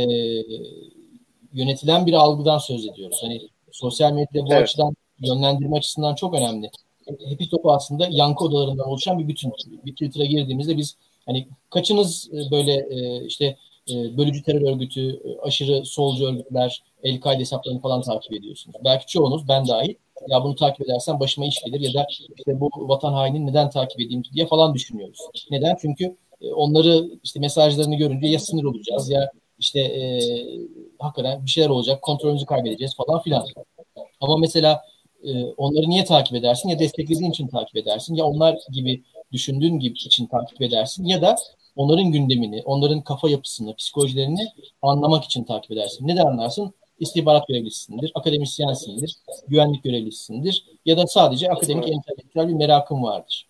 yönetilen 1.52 2.06
bir 2.06 2.12
algıdan 2.12 2.58
söz 2.58 2.86
ediyoruz. 2.86 3.18
Hani 3.22 3.48
sosyal 3.72 4.12
medya 4.12 4.42
bu 4.46 4.52
evet. 4.52 4.62
açıdan 4.62 4.96
yönlendirme 5.20 5.76
açısından 5.76 6.14
çok 6.14 6.34
önemli. 6.34 6.70
Happy 7.30 7.44
Top 7.50 7.66
aslında 7.66 8.08
yankı 8.10 8.44
odalarından 8.44 8.88
oluşan 8.88 9.18
bir 9.18 9.28
bütün. 9.28 9.52
Bir 9.86 9.92
Twitter'a 9.92 10.24
girdiğimizde 10.24 10.76
biz 10.76 10.96
hani 11.26 11.48
kaçınız 11.70 12.30
e, 12.32 12.50
böyle 12.50 12.72
e, 12.72 13.26
işte 13.26 13.56
e, 13.90 14.16
bölücü 14.16 14.42
terör 14.42 14.62
örgütü, 14.62 15.22
aşırı 15.42 15.84
solcu 15.84 16.26
örgütler, 16.26 16.82
El-Kaide 17.02 17.40
hesaplarını 17.40 17.80
falan 17.80 18.02
takip 18.02 18.32
ediyorsunuz. 18.32 18.76
Belki 18.84 19.06
çoğunuz, 19.06 19.48
ben 19.48 19.68
dahil, 19.68 19.94
ya 20.28 20.44
bunu 20.44 20.54
takip 20.54 20.86
edersen 20.86 21.20
başıma 21.20 21.46
iş 21.46 21.62
gelir 21.64 21.80
ya 21.80 21.94
da 21.94 22.06
işte 22.36 22.60
bu 22.60 22.70
vatan 22.76 23.12
hainin 23.12 23.46
neden 23.46 23.70
takip 23.70 24.00
edeyim 24.00 24.22
diye 24.34 24.46
falan 24.46 24.74
düşünüyoruz. 24.74 25.18
Neden? 25.50 25.76
Çünkü 25.80 26.16
onları 26.54 27.10
işte 27.24 27.40
mesajlarını 27.40 27.94
görünce 27.94 28.26
ya 28.26 28.38
sinir 28.38 28.64
olacağız 28.64 29.10
ya 29.10 29.30
işte 29.58 29.80
e, 29.80 30.20
hakikaten 30.98 31.44
bir 31.44 31.50
şeyler 31.50 31.68
olacak, 31.68 32.02
kontrolümüzü 32.02 32.46
kaybedeceğiz 32.46 32.96
falan 32.96 33.22
filan. 33.22 33.46
Ama 34.20 34.36
mesela 34.36 34.82
e, 35.24 35.44
onları 35.44 35.90
niye 35.90 36.04
takip 36.04 36.34
edersin? 36.36 36.68
Ya 36.68 36.78
desteklediğin 36.78 37.30
için 37.30 37.48
takip 37.48 37.76
edersin 37.76 38.14
ya 38.14 38.24
onlar 38.24 38.58
gibi 38.72 39.02
düşündüğün 39.32 39.78
gibi 39.78 39.94
için 39.94 40.26
takip 40.26 40.62
edersin 40.62 41.04
ya 41.04 41.22
da 41.22 41.36
onların 41.76 42.12
gündemini, 42.12 42.62
onların 42.64 43.00
kafa 43.00 43.30
yapısını, 43.30 43.76
psikolojilerini 43.76 44.48
anlamak 44.82 45.24
için 45.24 45.44
takip 45.44 45.70
edersin. 45.70 46.08
Neden 46.08 46.26
anlarsın? 46.26 46.74
istihbarat 47.02 47.48
görevlisisindir, 47.48 48.12
akademisyensindir, 48.14 49.16
güvenlik 49.48 49.84
görevlisisindir 49.84 50.64
ya 50.86 50.96
da 50.96 51.06
sadece 51.06 51.50
akademik 51.50 51.88
entelektüel 51.88 52.48
bir 52.48 52.52
merakın 52.52 53.02
vardır. 53.02 53.46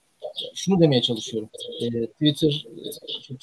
Şunu 0.54 0.80
demeye 0.80 1.02
çalışıyorum. 1.02 1.48
E, 1.80 2.06
Twitter, 2.06 2.66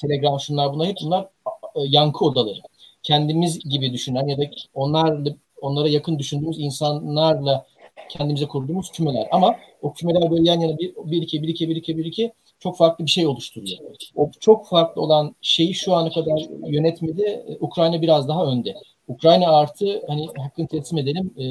Telegram 0.00 0.40
şunlar 0.40 0.72
bunlar 0.72 0.88
hep 0.88 0.96
bunlar 1.02 1.28
e, 1.74 1.80
yankı 1.84 2.24
odaları. 2.24 2.58
Kendimiz 3.02 3.58
gibi 3.58 3.92
düşünen 3.92 4.26
ya 4.26 4.38
da 4.38 4.42
onlarla 4.74 5.36
onlara 5.60 5.88
yakın 5.88 6.18
düşündüğümüz 6.18 6.58
insanlarla 6.58 7.66
kendimize 8.08 8.46
kurduğumuz 8.46 8.90
kümeler. 8.90 9.28
Ama 9.32 9.56
o 9.82 9.92
kümeler 9.92 10.30
böyle 10.30 10.48
yan 10.48 10.60
yana 10.60 10.78
bir, 10.78 10.94
bir 10.96 11.22
iki 11.22 11.42
bir 11.42 11.48
iki 11.48 11.68
bir 11.68 11.76
iki 11.76 11.98
bir 11.98 12.04
iki 12.04 12.32
çok 12.58 12.76
farklı 12.76 13.06
bir 13.06 13.10
şey 13.10 13.26
oluşturuyor. 13.26 13.78
O 14.16 14.30
çok 14.40 14.66
farklı 14.66 15.02
olan 15.02 15.34
şeyi 15.42 15.74
şu 15.74 15.94
ana 15.94 16.10
kadar 16.10 16.46
yönetmede 16.66 17.56
Ukrayna 17.60 18.02
biraz 18.02 18.28
daha 18.28 18.46
önde. 18.46 18.74
Ukrayna 19.08 19.48
artı 19.48 20.02
hani 20.06 20.28
hakkını 20.38 20.66
teslim 20.66 20.98
edelim 20.98 21.34
e, 21.38 21.44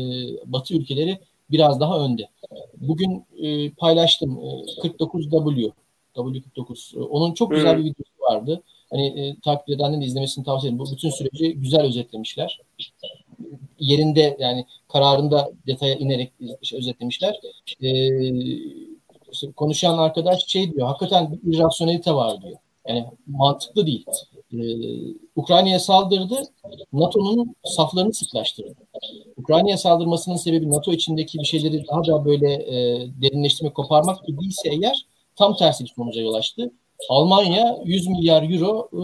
Batı 0.52 0.76
ülkeleri 0.76 1.20
biraz 1.52 1.80
daha 1.80 2.00
önde. 2.00 2.28
Bugün 2.78 3.26
e, 3.44 3.70
paylaştım 3.70 4.40
e, 4.40 4.88
49W 4.88 5.72
W49. 6.16 7.00
Onun 7.00 7.34
çok 7.34 7.52
güzel 7.52 7.78
bir 7.78 7.84
videosu 7.84 8.12
vardı. 8.20 8.62
Hani 8.90 9.08
e, 9.08 9.36
takip 9.40 9.70
edenlerin 9.70 10.02
izlemesini 10.02 10.46
tavsiye 10.46 10.70
ederim. 10.70 10.86
Bu 10.86 10.92
bütün 10.92 11.10
süreci 11.10 11.54
güzel 11.54 11.82
özetlemişler. 11.82 12.60
Yerinde 13.80 14.38
yani 14.40 14.66
kararında 14.88 15.52
detaya 15.68 15.96
inerek 15.96 16.34
özetlemişler. 16.74 17.40
E, 17.82 17.90
işte 19.32 19.52
konuşan 19.52 19.98
arkadaş 19.98 20.48
şey 20.48 20.74
diyor. 20.74 20.88
Hakikaten 20.88 21.40
bir 21.44 21.54
irrasyonelite 21.54 22.14
var 22.14 22.42
diyor. 22.42 22.58
Yani 22.88 23.06
mantıklı 23.28 23.86
değil. 23.86 24.06
Ee, 24.54 24.58
Ukrayna'ya 25.36 25.80
saldırdı. 25.80 26.36
NATO'nun 26.94 27.56
saflarını 27.64 28.14
sıklaştırdı. 28.14 28.76
Ukrayna'ya 29.38 29.78
saldırmasının 29.78 30.36
sebebi 30.36 30.70
NATO 30.70 30.92
içindeki 30.94 31.40
bir 31.40 31.46
şeyleri 31.46 31.88
daha 31.88 32.06
da 32.06 32.26
böyle 32.26 32.54
e, 32.54 33.08
derinleştirmek, 33.22 33.76
koparmak 33.76 34.30
idiyse 34.30 34.70
eğer 34.70 35.06
tam 35.36 35.56
tersi 35.56 35.84
bir 35.84 35.92
sonuca 35.96 36.22
yol 36.22 36.34
açtı. 36.34 36.72
Almanya 37.10 37.78
100 37.86 38.08
milyar 38.08 38.44
euro 38.44 38.90
e, 38.94 39.02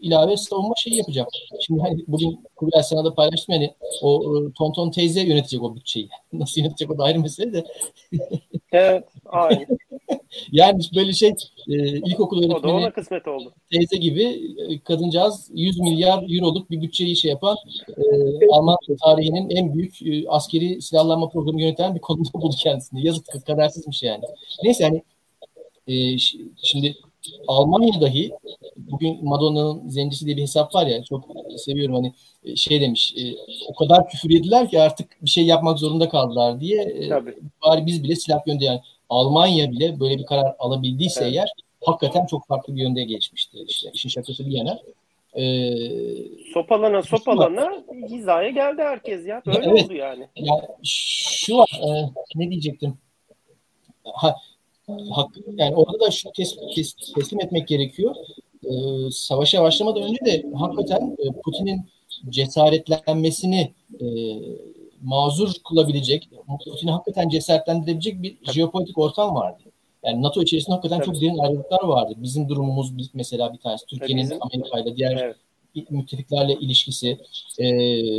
ilave 0.00 0.36
savunma 0.36 0.74
şeyi 0.76 0.96
yapacak. 0.96 1.28
Şimdi 1.60 1.80
hani 1.80 2.04
bugün 2.06 2.40
Kubilay 2.56 2.82
sana 2.82 3.04
da 3.04 3.14
paylaştım 3.14 3.54
yani 3.54 3.74
o 4.02 4.22
e, 4.22 4.52
Tonton 4.52 4.90
teyze 4.90 5.20
yönetecek 5.20 5.62
o 5.62 5.76
bütçeyi. 5.76 6.08
Nasıl 6.32 6.60
yönetecek 6.60 6.90
o 6.90 6.98
da 6.98 7.04
ayrı 7.04 7.20
mesele 7.20 7.52
de. 7.52 7.64
evet, 8.72 9.04
aynı. 9.26 9.66
yani 10.52 10.80
böyle 10.94 11.12
şey 11.12 11.34
e, 11.68 11.74
ilkokul 11.98 12.38
öğretmeni 12.38 12.58
o 12.58 12.62
da 12.62 12.68
ona 12.68 12.92
kısmet 12.92 13.28
oldu. 13.28 13.52
teyze 13.72 13.96
gibi 13.96 14.54
e, 14.68 14.78
kadıncağız 14.78 15.50
100 15.54 15.80
milyar 15.80 16.36
euroluk 16.36 16.70
bir 16.70 16.82
bütçeyi 16.82 17.16
şey 17.16 17.30
yapan 17.30 17.56
e, 17.88 18.02
Alman 18.52 18.76
tarihinin 19.04 19.50
en 19.50 19.74
büyük 19.74 20.02
e, 20.02 20.28
askeri 20.28 20.82
silahlanma 20.82 21.28
programı 21.28 21.60
yöneten 21.60 21.94
bir 21.94 22.00
konuda 22.00 22.32
buldu 22.32 22.54
kendisini. 22.58 23.06
Yazık 23.06 23.46
kadersizmiş 23.46 24.02
yani. 24.02 24.24
Neyse 24.64 24.84
yani 24.84 25.02
e, 25.88 26.18
şimdi 26.62 26.96
Almanya 27.48 28.00
dahi 28.00 28.30
bugün 28.76 29.24
Madonna'nın 29.24 29.88
zencisi 29.88 30.26
diye 30.26 30.36
bir 30.36 30.42
hesap 30.42 30.74
var 30.74 30.86
ya 30.86 31.04
çok 31.04 31.24
seviyorum 31.56 31.94
hani 31.94 32.12
e, 32.44 32.56
şey 32.56 32.80
demiş 32.80 33.14
e, 33.16 33.22
o 33.68 33.74
kadar 33.74 34.08
küfür 34.08 34.30
yediler 34.30 34.70
ki 34.70 34.80
artık 34.80 35.16
bir 35.22 35.30
şey 35.30 35.46
yapmak 35.46 35.78
zorunda 35.78 36.08
kaldılar 36.08 36.60
diye 36.60 36.82
e, 36.82 37.08
Tabii. 37.08 37.38
bari 37.66 37.86
biz 37.86 38.02
bile 38.02 38.16
silah 38.16 38.44
gönderen 38.46 38.80
Almanya 39.08 39.70
bile 39.70 40.00
böyle 40.00 40.18
bir 40.18 40.26
karar 40.26 40.54
alabildiyse 40.58 41.24
evet. 41.24 41.34
eğer 41.34 41.48
hakikaten 41.84 42.26
çok 42.26 42.46
farklı 42.46 42.76
bir 42.76 42.82
yönde 42.82 43.04
geçmişti 43.04 43.58
işte 43.68 43.90
işin 43.94 44.08
şakası 44.08 44.46
bir 44.46 44.52
yana. 44.52 44.78
Ee, 45.36 45.70
sopalana 46.54 47.02
sopalana 47.02 47.84
hizaya 48.08 48.50
geldi 48.50 48.82
herkes 48.82 49.26
ya. 49.26 49.42
Böyle 49.46 49.66
evet. 49.66 49.84
oldu 49.84 49.94
yani. 49.94 50.28
Ya, 50.36 50.54
şu 50.84 51.56
var 51.56 51.80
e, 51.82 52.10
ne 52.34 52.50
diyecektim? 52.50 52.98
Ha, 54.04 54.36
hak, 55.10 55.30
yani 55.56 55.76
orada 55.76 56.00
da 56.00 56.10
şu 56.10 56.32
tes, 56.32 56.56
tes, 56.74 56.94
teslim 57.14 57.40
etmek 57.40 57.68
gerekiyor. 57.68 58.14
Ee, 58.64 58.70
savaşa 59.10 59.62
başlamadan 59.62 60.02
önce 60.02 60.24
de 60.24 60.44
hakikaten 60.54 61.16
e, 61.18 61.40
Putin'in 61.44 61.86
cesaretlenmesini 62.28 63.72
e, 64.00 64.06
mazur 65.02 65.52
kılabilecek, 65.68 66.30
Putin'i 66.64 66.90
hakikaten 66.90 67.28
cesaretlendirebilecek 67.28 68.22
bir 68.22 68.36
Tabii. 68.44 68.54
jeopolitik 68.54 68.98
ortam 68.98 69.34
vardı. 69.34 69.62
Yani 70.04 70.22
NATO 70.22 70.42
içerisinde 70.42 70.74
hakikaten 70.74 70.98
Tabii. 70.98 71.06
çok 71.06 71.22
derin 71.22 71.38
ayrılıklar 71.38 71.84
vardı. 71.84 72.14
Bizim 72.16 72.48
durumumuz 72.48 72.92
mesela 73.14 73.52
bir 73.52 73.58
tanesi 73.58 73.86
Türkiye'nin 73.86 74.32
Amerika 74.40 74.80
ile 74.80 74.96
diğer 74.96 75.16
evet 75.16 75.36
müttefiklerle 75.90 76.54
ilişkisi, 76.54 77.18
e, 77.58 77.66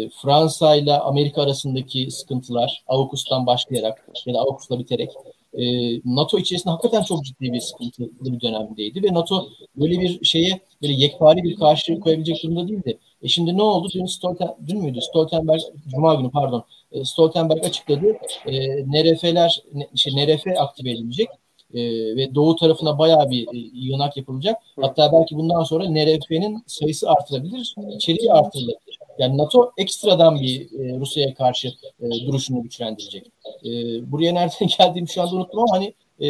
Fransa 0.09 0.75
ile 0.75 0.93
Amerika 0.93 1.41
arasındaki 1.41 2.11
sıkıntılar, 2.11 2.83
AUKUS'tan 2.87 3.45
başlayarak 3.45 4.07
ya 4.25 4.33
da 4.33 4.39
AUKUS'la 4.39 4.79
biterek 4.79 5.09
e, 5.53 5.63
NATO 6.05 6.37
içerisinde 6.37 6.71
hakikaten 6.71 7.03
çok 7.03 7.25
ciddi 7.25 7.53
bir 7.53 7.59
sıkıntılı 7.59 8.33
bir 8.33 8.41
dönemdeydi 8.41 9.03
ve 9.03 9.13
NATO 9.13 9.49
böyle 9.75 9.99
bir 9.99 10.25
şeye 10.25 10.59
böyle 10.81 10.93
yekpare 10.93 11.43
bir 11.43 11.55
karşı 11.55 11.99
koyabilecek 11.99 12.43
durumda 12.43 12.67
değildi. 12.67 12.97
E 13.21 13.27
şimdi 13.27 13.57
ne 13.57 13.63
oldu? 13.63 13.87
Dün, 13.93 14.05
Stolten, 14.05 14.55
dün 14.67 14.83
müydü? 14.83 15.01
Stoltenberg, 15.01 15.61
Cuma 15.87 16.15
günü 16.15 16.31
pardon. 16.31 16.63
E, 16.91 17.05
Stoltenberg 17.05 17.65
açıkladı. 17.65 18.17
E, 18.45 18.83
NRF'ler, 18.85 19.63
şey, 19.95 20.13
NRF 20.15 20.47
aktive 20.57 20.91
edilecek 20.91 21.29
e, 21.73 21.79
ve 22.15 22.35
doğu 22.35 22.55
tarafına 22.55 22.99
bayağı 22.99 23.29
bir 23.29 23.47
e, 23.47 23.69
yığınak 23.73 24.17
yapılacak. 24.17 24.57
Hatta 24.81 25.11
belki 25.11 25.35
bundan 25.35 25.63
sonra 25.63 25.89
NRF'nin 25.89 26.63
sayısı 26.67 27.09
artırılabilir, 27.09 27.75
içeriği 27.95 28.33
artırılabilir. 28.33 28.98
Yani 29.19 29.37
NATO 29.37 29.71
ekstradan 29.77 30.39
bir 30.39 30.61
e, 30.61 30.99
Rusya'ya 30.99 31.33
karşı 31.33 31.67
e, 31.99 32.27
duruşunu 32.27 32.63
güçlendirecek. 32.63 33.25
E, 33.65 33.69
buraya 34.11 34.33
nereden 34.33 34.67
geldiğimi 34.79 35.09
şu 35.09 35.21
anda 35.21 35.35
unuttum 35.35 35.59
ama 35.59 35.75
hani 35.75 35.93
e, 36.21 36.29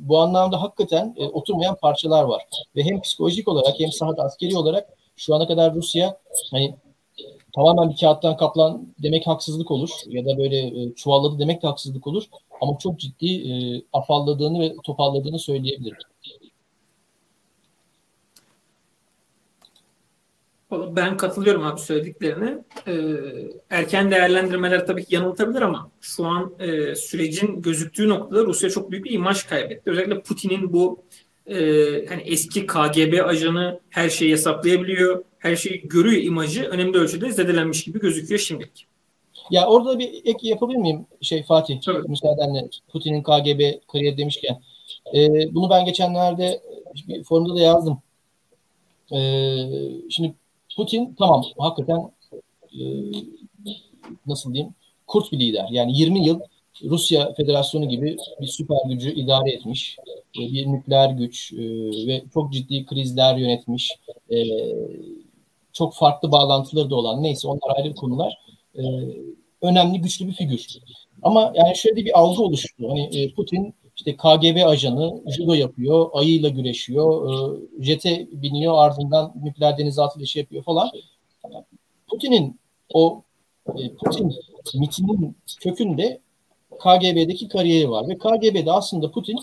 bu 0.00 0.18
anlamda 0.18 0.62
hakikaten 0.62 1.14
e, 1.18 1.24
oturmayan 1.24 1.76
parçalar 1.82 2.24
var. 2.24 2.42
Ve 2.76 2.82
hem 2.82 3.00
psikolojik 3.00 3.48
olarak 3.48 3.80
hem 3.80 3.92
sahada 3.92 4.22
askeri 4.22 4.56
olarak 4.56 4.88
şu 5.16 5.34
ana 5.34 5.46
kadar 5.46 5.74
Rusya 5.74 6.18
hani 6.50 6.74
tamamen 7.54 7.90
bir 7.90 7.96
kağıttan 7.96 8.36
kaplan 8.36 8.94
demek 9.02 9.26
haksızlık 9.26 9.70
olur 9.70 9.90
ya 10.06 10.24
da 10.24 10.38
böyle 10.38 10.82
e, 10.82 10.94
çuvalladı 10.94 11.38
demek 11.38 11.62
de 11.62 11.66
haksızlık 11.66 12.06
olur. 12.06 12.24
Ama 12.60 12.78
çok 12.78 13.00
ciddi 13.00 13.52
e, 13.52 13.82
afalladığını 13.92 14.60
ve 14.60 14.76
topalladığını 14.84 15.38
söyleyebilirim. 15.38 15.98
Ben 20.96 21.16
katılıyorum 21.16 21.64
abi 21.64 21.80
söylediklerine. 21.80 22.58
Ee, 22.86 22.94
erken 23.70 24.10
değerlendirmeler 24.10 24.86
tabii 24.86 25.04
ki 25.04 25.14
yanıltabilir 25.14 25.62
ama 25.62 25.90
şu 26.00 26.26
an 26.26 26.52
e, 26.58 26.94
sürecin 26.94 27.62
gözüktüğü 27.62 28.08
noktada 28.08 28.44
Rusya 28.44 28.70
çok 28.70 28.90
büyük 28.90 29.04
bir 29.04 29.10
imaj 29.10 29.42
kaybetti. 29.42 29.90
Özellikle 29.90 30.20
Putin'in 30.20 30.72
bu 30.72 31.04
e, 31.46 31.56
hani 32.06 32.22
eski 32.22 32.66
KGB 32.66 33.24
ajanı 33.24 33.80
her 33.90 34.08
şeyi 34.08 34.32
hesaplayabiliyor, 34.32 35.24
her 35.38 35.56
şeyi 35.56 35.88
görüyor 35.88 36.22
imajı 36.22 36.64
önemli 36.64 36.98
ölçüde 36.98 37.32
zedelenmiş 37.32 37.84
gibi 37.84 38.00
gözüküyor 38.00 38.40
şimdilik. 38.40 38.86
Ya 39.50 39.66
orada 39.66 39.98
bir 39.98 40.08
ek 40.24 40.38
yapabilir 40.42 40.78
miyim 40.78 41.06
şey 41.20 41.42
Fatih? 41.42 41.80
Tabii. 41.80 42.08
Müsaadenle 42.08 42.68
Putin'in 42.88 43.22
KGB 43.22 43.88
kariyeri 43.92 44.18
demişken. 44.18 44.62
E, 45.14 45.28
bunu 45.54 45.70
ben 45.70 45.84
geçenlerde 45.84 46.60
bir 47.08 47.24
forumda 47.24 47.54
da 47.54 47.60
yazdım. 47.60 47.98
E, 49.12 49.18
şimdi 50.10 50.34
Putin 50.76 51.14
tamam 51.18 51.44
hakikaten 51.58 52.10
e, 52.72 52.82
nasıl 54.26 54.54
diyeyim 54.54 54.74
kurt 55.06 55.32
bir 55.32 55.38
lider. 55.38 55.66
Yani 55.70 55.98
20 55.98 56.26
yıl 56.26 56.40
Rusya 56.84 57.34
Federasyonu 57.34 57.88
gibi 57.88 58.16
bir 58.40 58.46
süper 58.46 58.76
gücü 58.88 59.10
idare 59.10 59.50
etmiş. 59.50 59.96
E, 60.38 60.40
bir 60.40 60.66
nükleer 60.66 61.10
güç 61.10 61.52
e, 61.52 61.56
ve 62.06 62.24
çok 62.34 62.52
ciddi 62.52 62.86
krizler 62.86 63.36
yönetmiş. 63.36 63.96
E, 64.30 64.36
çok 65.72 65.94
farklı 65.94 66.32
bağlantıları 66.32 66.90
da 66.90 66.94
olan 66.96 67.22
neyse 67.22 67.48
onlar 67.48 67.76
ayrı 67.76 67.94
konular. 67.94 68.38
E, 68.74 68.82
önemli 69.62 70.00
güçlü 70.00 70.26
bir 70.26 70.32
figür. 70.32 70.66
Ama 71.22 71.52
yani 71.54 71.76
şöyle 71.76 71.96
bir 71.96 72.18
algı 72.18 72.42
oluştu. 72.42 72.88
Hani 72.88 73.02
e, 73.02 73.32
Putin 73.34 73.74
işte 73.96 74.16
KGB 74.16 74.66
ajanı 74.66 75.22
judo 75.36 75.54
yapıyor, 75.54 76.10
ayıyla 76.12 76.48
güreşiyor, 76.48 77.30
e, 77.30 77.84
jete 77.84 78.28
biniyor 78.32 78.74
ardından 78.78 79.32
nükleer 79.42 79.78
denizaltı 79.78 80.20
işi 80.20 80.38
yapıyor 80.38 80.62
falan. 80.62 80.90
Putin'in 82.08 82.60
o 82.94 83.22
e, 83.68 83.94
Putin 83.94 84.34
mitinin 84.74 85.36
kökünde 85.60 86.20
KGB'deki 86.78 87.48
kariyeri 87.48 87.90
var 87.90 88.08
ve 88.08 88.18
KGB'de 88.18 88.72
aslında 88.72 89.10
Putin 89.10 89.38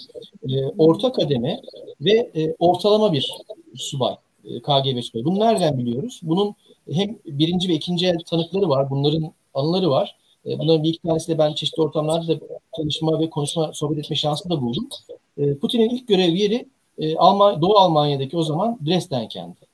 e, 0.50 0.66
orta 0.66 1.12
kademe 1.12 1.62
ve 2.02 2.32
e, 2.36 2.56
ortalama 2.60 3.14
bir 3.14 3.32
subay. 3.76 4.16
E, 4.46 4.60
KGB 4.60 5.02
subayı. 5.02 5.26
Bunu 5.26 5.40
nereden 5.40 5.78
biliyoruz? 5.78 6.20
Bunun 6.24 6.56
hem 6.92 7.18
birinci 7.26 7.70
ve 7.70 7.74
ikinci 7.74 8.08
el 8.08 8.18
tanıkları 8.26 8.70
var. 8.70 8.90
Bunların 8.90 9.34
anıları 9.54 9.90
var. 9.90 10.16
E, 10.46 10.60
bunların 10.60 10.84
bir 10.84 10.90
iki 10.90 11.00
tanesiyle 11.00 11.38
ben 11.38 11.54
çeşitli 11.54 11.82
ortamlarda 11.82 12.28
da 12.28 12.40
çalışma 12.78 13.20
ve 13.20 13.30
konuşma, 13.30 13.74
sohbet 13.74 13.98
etme 13.98 14.16
şansı 14.16 14.50
da 14.50 14.62
buldum. 14.62 14.90
E, 15.38 15.58
Putin'in 15.58 15.90
ilk 15.90 16.08
görev 16.08 16.34
yeri 16.34 16.66
e, 16.98 17.16
Alman, 17.16 17.62
Doğu 17.62 17.78
Almanya'daki 17.78 18.38
o 18.38 18.44
zaman 18.44 18.80
Dresden 18.86 19.28
kenti. 19.28 19.66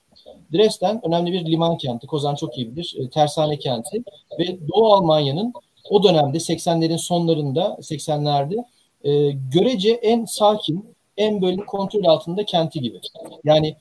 Dresden 0.53 1.01
önemli 1.07 1.33
bir 1.33 1.45
liman 1.45 1.77
kenti. 1.77 2.07
Kozan 2.07 2.35
çok 2.35 2.57
iyi 2.57 2.75
bilir. 2.75 2.95
E, 2.99 3.09
tersane 3.09 3.59
kenti. 3.59 4.03
Ve 4.39 4.67
Doğu 4.67 4.93
Almanya'nın 4.93 5.53
o 5.89 6.03
dönemde 6.03 6.37
80'lerin 6.37 6.97
sonlarında 6.97 7.77
80'lerde 7.81 8.65
e, 9.03 9.31
görece 9.31 9.91
en 9.91 10.25
sakin, 10.25 10.95
en 11.17 11.41
böyle 11.41 11.65
kontrol 11.65 12.03
altında 12.03 12.45
kenti 12.45 12.81
gibi. 12.81 12.99
Yani 13.43 13.75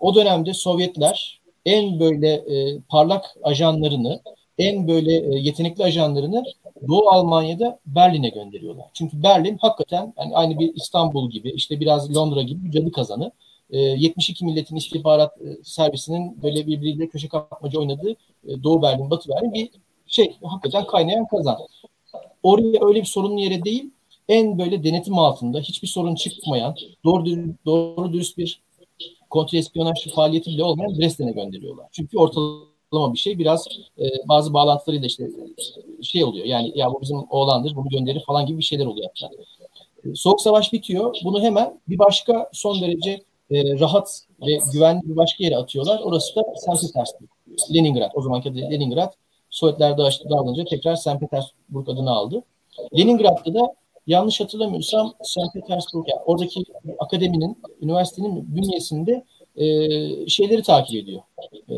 o 0.00 0.14
dönemde 0.14 0.54
Sovyetler 0.54 1.40
en 1.66 2.00
böyle 2.00 2.44
parlak 2.88 3.24
ajanlarını, 3.42 4.20
en 4.58 4.88
böyle 4.88 5.34
e, 5.34 5.38
yetenekli 5.38 5.84
ajanlarını 5.84 6.44
Doğu 6.88 7.08
Almanya'da 7.08 7.78
Berlin'e 7.86 8.28
gönderiyorlar. 8.28 8.86
Çünkü 8.92 9.22
Berlin 9.22 9.58
hakikaten 9.60 10.14
yani 10.18 10.36
aynı 10.36 10.58
bir 10.58 10.74
İstanbul 10.74 11.30
gibi, 11.30 11.50
işte 11.50 11.80
biraz 11.80 12.16
Londra 12.16 12.42
gibi 12.42 12.64
bir 12.64 12.70
cadı 12.70 12.92
kazanı. 12.92 13.32
E, 13.70 13.78
72 13.78 14.44
milletin 14.44 14.76
istihbarat 14.76 15.40
e, 15.40 15.64
servisinin 15.64 16.42
böyle 16.42 16.66
birbiriyle 16.66 17.08
köşe 17.08 17.28
kapmaca 17.28 17.80
oynadığı 17.80 18.10
e, 18.48 18.62
Doğu 18.62 18.82
Berlin, 18.82 19.10
Batı 19.10 19.28
Berlin 19.28 19.54
bir 19.54 19.70
şey 20.06 20.36
hakikaten 20.42 20.86
kaynayan 20.86 21.26
kazan. 21.26 21.58
Oraya 22.42 22.86
öyle 22.86 23.00
bir 23.00 23.06
sorunlu 23.06 23.40
yere 23.40 23.64
değil, 23.64 23.90
en 24.28 24.58
böyle 24.58 24.84
denetim 24.84 25.18
altında 25.18 25.60
hiçbir 25.60 25.88
sorun 25.88 26.14
çıkmayan, 26.14 26.76
doğru, 27.04 27.24
doğru 27.66 28.12
dürüst 28.12 28.38
bir 28.38 28.60
kontrol 29.30 29.58
espiyonaj 29.58 30.14
faaliyeti 30.14 30.50
bile 30.50 30.64
olmayan 30.64 30.96
Dresden'e 30.96 31.32
gönderiyorlar. 31.32 31.86
Çünkü 31.92 32.18
ortalama 32.92 33.14
bir 33.14 33.18
şey 33.18 33.38
biraz 33.38 33.68
e, 33.98 34.04
bazı 34.28 34.54
bağlantılarıyla 34.54 35.06
işte 35.06 35.30
şey 36.02 36.24
oluyor. 36.24 36.46
Yani 36.46 36.72
ya 36.74 36.92
bu 36.92 37.00
bizim 37.02 37.18
oğlandır 37.30 37.76
bunu 37.76 37.88
gönderir 37.88 38.22
falan 38.26 38.46
gibi 38.46 38.58
bir 38.58 38.62
şeyler 38.62 38.86
oluyor 38.86 39.06
hatta. 39.08 39.34
E, 40.04 40.14
Soğuk 40.14 40.40
Savaş 40.40 40.72
bitiyor. 40.72 41.16
Bunu 41.24 41.42
hemen 41.42 41.80
bir 41.88 41.98
başka 41.98 42.50
son 42.52 42.80
derece 42.80 43.22
e, 43.50 43.78
rahat 43.80 44.20
ve 44.46 44.58
güvenli 44.72 45.02
bir 45.04 45.16
başka 45.16 45.44
yere 45.44 45.56
atıyorlar. 45.56 46.00
Orası 46.04 46.36
da 46.36 46.42
St. 46.56 46.82
Petersburg. 46.86 47.28
Leningrad. 47.74 48.10
O 48.14 48.22
zamanki 48.22 48.50
adı 48.50 48.58
Leningrad. 48.58 49.12
Sovyetler 49.50 49.98
dağılınca 49.98 50.64
tekrar 50.64 50.96
St. 50.96 51.20
Petersburg 51.20 51.88
adını 51.88 52.10
aldı. 52.10 52.42
Leningrad'da 52.98 53.54
da 53.54 53.74
yanlış 54.06 54.40
hatırlamıyorsam 54.40 55.14
St. 55.22 55.52
Petersburg, 55.54 56.08
yani 56.08 56.20
oradaki 56.26 56.64
akademinin, 56.98 57.58
üniversitenin 57.82 58.56
bünyesinde 58.56 59.24
e, 59.56 59.66
şeyleri 60.28 60.62
takip 60.62 61.02
ediyor. 61.02 61.22
E, 61.70 61.74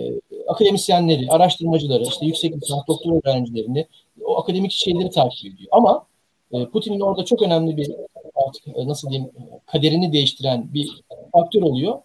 akademisyenleri, 0.48 1.30
araştırmacıları, 1.30 2.02
işte 2.02 2.26
yüksek 2.26 2.56
lisans, 2.56 2.86
doktor 2.88 3.20
öğrencilerini, 3.24 3.86
o 4.24 4.38
akademik 4.38 4.72
şeyleri 4.72 5.10
takip 5.10 5.54
ediyor. 5.54 5.68
Ama 5.72 6.06
e, 6.52 6.66
Putin'in 6.66 7.00
orada 7.00 7.24
çok 7.24 7.42
önemli 7.42 7.76
bir 7.76 7.90
artık 8.34 8.68
e, 8.68 8.88
nasıl 8.88 9.10
diyeyim 9.10 9.30
kaderini 9.66 10.12
değiştiren 10.12 10.74
bir 10.74 11.02
faktör 11.32 11.62
oluyor. 11.62 11.98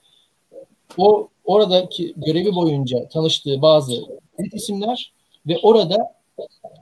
O 0.98 1.30
oradaki 1.46 2.14
görevi 2.18 2.56
boyunca 2.56 3.08
tanıştığı 3.08 3.62
bazı 3.62 4.04
isimler 4.54 5.14
ve 5.48 5.58
orada 5.64 6.20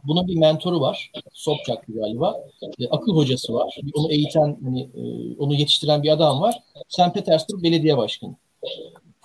bunun 0.04 0.28
bir 0.28 0.36
mentoru 0.36 0.82
var. 0.82 1.12
Sobchak 1.34 1.86
galiba. 1.88 2.44
E, 2.80 2.88
akıl 2.88 3.16
hocası 3.16 3.54
var. 3.54 3.78
Onu 3.94 4.12
eğiten, 4.12 4.58
hani, 4.64 4.82
e, 4.82 5.02
onu 5.40 5.54
yetiştiren 5.54 6.04
bir 6.04 6.10
adam 6.10 6.42
var. 6.42 6.64
St. 6.88 7.14
Petersburg 7.14 7.64
Belediye 7.64 7.98
Başkanı. 7.98 8.36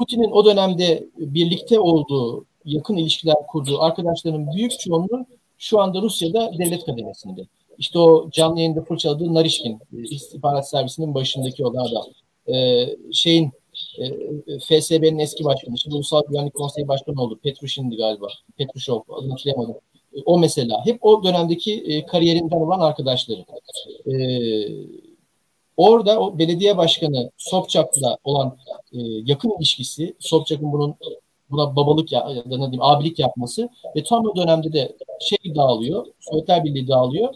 Putin'in 0.03 0.31
o 0.31 0.45
dönemde 0.45 1.09
birlikte 1.17 1.81
olduğu, 1.81 2.45
yakın 2.65 2.97
ilişkiler 2.97 3.37
kurduğu 3.49 3.83
arkadaşlarının 3.83 4.53
büyük 4.57 4.81
çoğunluğu 4.81 5.27
şu 5.59 5.81
anda 5.81 6.03
Rusya'da 6.03 6.53
devlet 6.59 6.85
kademesinde. 6.85 7.47
İşte 7.79 7.99
o 7.99 8.31
canlı 8.31 8.59
yayında 8.59 8.85
fırçaladığı 8.85 9.35
Narişkin, 9.35 9.73
e, 9.73 10.03
istihbarat 10.03 10.69
servisinin 10.69 11.15
başındaki 11.15 11.65
olan 11.65 11.87
adam. 11.87 12.05
Ee, 12.55 12.87
şeyin 13.13 13.51
e, 13.99 14.59
FSB'nin 14.59 15.19
eski 15.19 15.45
başkanı, 15.45 15.79
şimdi 15.79 15.97
Ulusal 15.97 16.23
Güvenlik 16.29 16.55
Konseyi 16.55 16.89
Başkanı 16.89 17.23
oldu. 17.23 17.39
Petrushin'di 17.43 17.97
galiba. 17.97 18.27
Petrushev, 18.59 18.95
adını 19.09 19.31
hatırlayamadım 19.31 19.75
o 20.25 20.39
mesela. 20.39 20.87
Hep 20.87 21.05
o 21.05 21.25
dönemdeki 21.25 21.75
e, 21.75 22.07
kariyerinden 22.07 22.57
olan 22.57 22.81
arkadaşları. 22.81 23.45
E, 24.07 24.15
orada 25.77 26.21
o 26.21 26.39
belediye 26.39 26.77
başkanı 26.77 27.31
Sobçak'la 27.37 28.19
olan 28.25 28.57
e, 28.93 28.99
yakın 29.25 29.53
ilişkisi, 29.59 30.15
Sobçak'ın 30.19 30.73
bunun 30.73 30.95
buna 31.51 31.77
babalık 31.77 32.13
ya, 32.13 32.21
ya 32.21 32.45
da 32.45 32.49
ne 32.49 32.59
diyeyim 32.59 32.83
abilik 32.83 33.19
yapması 33.19 33.69
ve 33.97 34.03
tam 34.03 34.27
o 34.27 34.37
dönemde 34.37 34.73
de 34.73 34.97
şey 35.21 35.55
dağılıyor, 35.55 36.07
Sovyetler 36.21 36.65
Birliği 36.65 36.89
dağılıyor. 36.89 37.35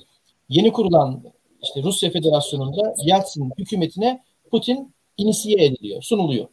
Yeni 0.49 0.73
kurulan 0.73 1.23
işte 1.63 1.83
Rusya 1.83 2.11
Federasyonu'nda 2.11 2.95
Yeltsin 3.05 3.51
hükümetine 3.59 4.23
Putin 4.51 4.95
inisiye 5.17 5.65
ediliyor, 5.65 6.03
sunuluyor. 6.03 6.47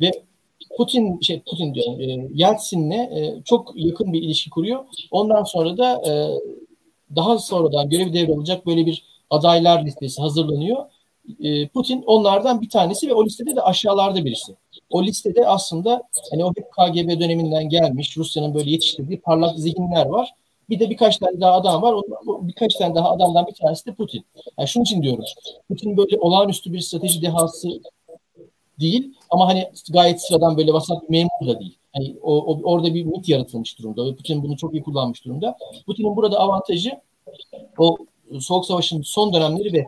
Ve 0.00 0.10
Putin 0.76 1.20
şey 1.20 1.42
Putin 1.42 1.74
diyorum 1.74 2.00
e, 2.00 2.28
Yeltsin'le 2.34 2.90
e, 2.90 3.42
çok 3.44 3.72
yakın 3.74 4.12
bir 4.12 4.22
ilişki 4.22 4.50
kuruyor. 4.50 4.84
Ondan 5.10 5.44
sonra 5.44 5.78
da 5.78 6.02
e, 6.08 6.12
daha 7.16 7.38
sonradan 7.38 7.90
görev 7.90 8.12
devralacak 8.12 8.66
böyle 8.66 8.86
bir 8.86 9.04
adaylar 9.30 9.84
listesi 9.84 10.22
hazırlanıyor. 10.22 10.84
E, 11.40 11.68
Putin 11.68 12.02
onlardan 12.06 12.60
bir 12.60 12.68
tanesi 12.68 13.08
ve 13.08 13.14
o 13.14 13.24
listede 13.24 13.56
de 13.56 13.62
aşağılarda 13.62 14.24
birisi. 14.24 14.54
O 14.90 15.02
listede 15.02 15.48
aslında 15.48 16.02
hani 16.30 16.44
o 16.44 16.52
hep 16.56 16.72
KGB 16.72 17.20
döneminden 17.20 17.68
gelmiş 17.68 18.16
Rusya'nın 18.16 18.54
böyle 18.54 18.70
yetiştirdiği 18.70 19.20
parlak 19.20 19.58
zihinler 19.58 20.06
var. 20.06 20.30
Bir 20.70 20.80
de 20.80 20.90
birkaç 20.90 21.18
tane 21.18 21.40
daha 21.40 21.52
adam 21.52 21.82
var. 21.82 21.94
Birkaç 22.26 22.74
tane 22.74 22.94
daha 22.94 23.10
adamdan 23.10 23.46
bir 23.46 23.54
tanesi 23.54 23.86
de 23.86 23.94
Putin. 23.94 24.24
Yani 24.58 24.68
şunun 24.68 24.84
için 24.84 25.02
diyorum. 25.02 25.24
Putin 25.68 25.96
böyle 25.96 26.18
olağanüstü 26.18 26.72
bir 26.72 26.80
strateji 26.80 27.22
dehası 27.22 27.68
değil 28.80 29.14
ama 29.30 29.48
hani 29.48 29.70
gayet 29.90 30.22
sıradan 30.22 30.56
böyle 30.56 30.72
vasat 30.72 31.02
bir 31.02 31.08
memur 31.08 31.54
da 31.54 31.60
değil. 31.60 31.78
Hani 31.92 32.16
o, 32.22 32.36
o, 32.36 32.60
orada 32.62 32.94
bir 32.94 33.04
mit 33.04 33.28
yaratılmış 33.28 33.78
durumda 33.78 34.06
ve 34.06 34.16
Putin 34.16 34.42
bunu 34.42 34.56
çok 34.56 34.74
iyi 34.74 34.82
kullanmış 34.82 35.24
durumda. 35.24 35.56
Putin'in 35.86 36.16
burada 36.16 36.38
avantajı 36.38 37.00
o 37.78 37.96
Soğuk 38.40 38.66
Savaş'ın 38.66 39.02
son 39.02 39.32
dönemleri 39.32 39.72
ve 39.72 39.86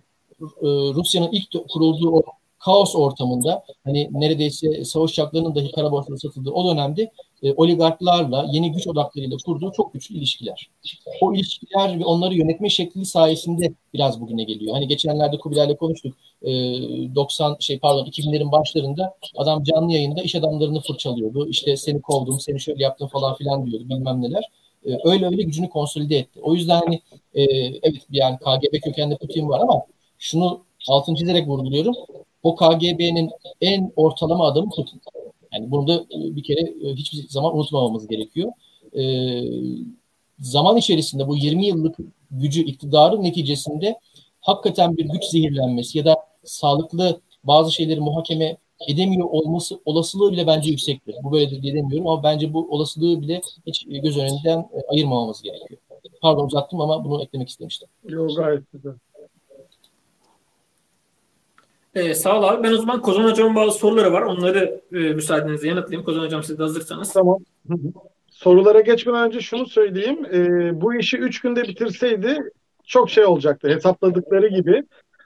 Rusya'nın 0.95 1.33
ilk 1.33 1.69
kurulduğu 1.69 2.11
o 2.11 2.23
kaos 2.59 2.97
ortamında 2.97 3.65
hani 3.85 4.09
neredeyse 4.13 4.85
savaş 4.85 5.11
uçaklarının 5.11 5.55
dahi 5.55 5.73
kara 5.73 6.17
satıldığı 6.17 6.51
o 6.51 6.71
dönemde 6.71 7.11
e, 7.43 7.53
oligarklarla 7.53 8.47
yeni 8.53 8.73
güç 8.73 8.87
odaklarıyla 8.87 9.37
kurduğu 9.47 9.73
çok 9.73 9.93
güçlü 9.93 10.15
ilişkiler. 10.15 10.71
O 11.21 11.35
ilişkiler 11.35 12.01
ve 12.01 12.05
onları 12.05 12.35
yönetme 12.35 12.71
şekli 12.71 13.05
sayesinde 13.05 13.73
biraz 13.95 14.21
bugüne 14.21 14.45
geliyor. 14.45 14.75
Hani 14.75 14.89
geçenlerde 14.89 15.39
Kubilay'la 15.39 15.77
konuştuk. 15.77 16.15
E, 16.43 16.51
90 17.15 17.57
şey 17.61 17.79
pardon 17.79 18.05
2000'lerin 18.05 18.53
başlarında 18.53 19.15
adam 19.37 19.63
canlı 19.63 19.93
yayında 19.93 20.23
iş 20.23 20.35
adamlarını 20.35 20.81
fırçalıyordu. 20.81 21.49
İşte 21.49 21.77
seni 21.77 22.03
kovdum, 22.03 22.41
seni 22.41 22.61
şöyle 22.61 22.83
yaptım 22.83 23.09
falan 23.09 23.35
filan 23.35 23.67
diyordu 23.67 23.89
bilmem 23.89 24.23
neler. 24.23 24.45
E, 24.87 24.91
öyle 25.05 25.27
öyle 25.27 25.43
gücünü 25.43 25.69
konsolide 25.69 26.17
etti. 26.17 26.41
O 26.43 26.55
yüzden 26.55 26.81
hani 26.81 27.01
e, 27.35 27.43
evet 27.83 28.03
yani 28.11 28.37
KGB 28.39 28.85
kökenli 28.85 29.17
Putin 29.17 29.49
var 29.49 29.61
ama 29.61 29.83
şunu 30.19 30.65
altını 30.89 31.17
çizerek 31.17 31.49
vurguluyorum. 31.49 31.95
O 32.43 32.57
KGB'nin 32.57 33.31
en 33.61 33.93
ortalama 33.97 34.47
adamı 34.47 34.71
Putin. 34.71 35.01
Yani 35.53 35.71
bunu 35.71 35.89
da 35.89 35.95
e, 35.95 36.37
bir 36.37 36.43
kere 36.43 36.61
e, 36.61 36.95
hiçbir 36.95 37.29
zaman 37.29 37.57
unutmamamız 37.57 38.09
gerekiyor. 38.09 38.53
Ee, 38.97 39.43
zaman 40.39 40.77
içerisinde 40.77 41.29
bu 41.29 41.37
20 41.37 41.67
yıllık 41.67 41.97
gücü, 42.31 42.63
iktidarın 42.63 43.23
neticesinde 43.23 44.01
hakikaten 44.41 44.97
bir 44.97 45.05
güç 45.05 45.25
zehirlenmesi 45.25 45.99
ya 45.99 46.05
da 46.05 46.17
sağlıklı 46.45 47.21
bazı 47.45 47.73
şeyleri 47.73 48.01
muhakeme 48.01 48.57
edemiyor 48.89 49.27
olması 49.31 49.81
olasılığı 49.85 50.33
bile 50.33 50.47
bence 50.47 50.71
yüksektir. 50.71 51.15
Bu 51.23 51.33
böyle 51.33 51.63
de 51.63 51.75
demiyorum 51.75 52.07
ama 52.09 52.23
bence 52.23 52.53
bu 52.53 52.69
olasılığı 52.71 53.23
bile 53.23 53.41
hiç 53.67 53.87
göz 53.89 54.19
önünden 54.19 54.69
ayırmamamız 54.89 55.43
gerekiyor. 55.43 55.81
Pardon 56.23 56.47
uzattım 56.47 56.81
ama 56.81 57.05
bunu 57.05 57.23
eklemek 57.23 57.49
istemiştim. 57.49 57.89
Yok 58.09 58.37
gayet 58.37 58.73
güzel. 58.73 58.93
Ee, 61.97 62.15
sağ 62.15 62.39
ol 62.39 62.43
abi. 62.43 62.63
Ben 62.63 62.73
o 62.73 62.77
zaman 62.77 63.03
Kozan 63.03 63.25
Hocam'ın 63.25 63.55
bazı 63.55 63.79
soruları 63.79 64.13
var. 64.13 64.23
Onları 64.23 64.81
e, 64.93 64.97
müsaadenizle 64.97 65.69
yanıtlayayım. 65.69 66.05
Kozan 66.05 66.23
Hocam 66.23 66.43
siz 66.43 66.59
de 66.59 66.63
hazırsanız. 66.63 67.13
Tamam. 67.13 67.39
Sorulara 68.31 68.81
geçmeden 68.81 69.27
önce 69.27 69.41
şunu 69.41 69.67
söyleyeyim. 69.67 70.25
E, 70.33 70.41
bu 70.81 70.95
işi 70.95 71.17
üç 71.17 71.41
günde 71.41 71.63
bitirseydi 71.63 72.39
çok 72.85 73.11
şey 73.11 73.25
olacaktı. 73.25 73.69
Hesapladıkları 73.69 74.49
gibi. 74.49 74.83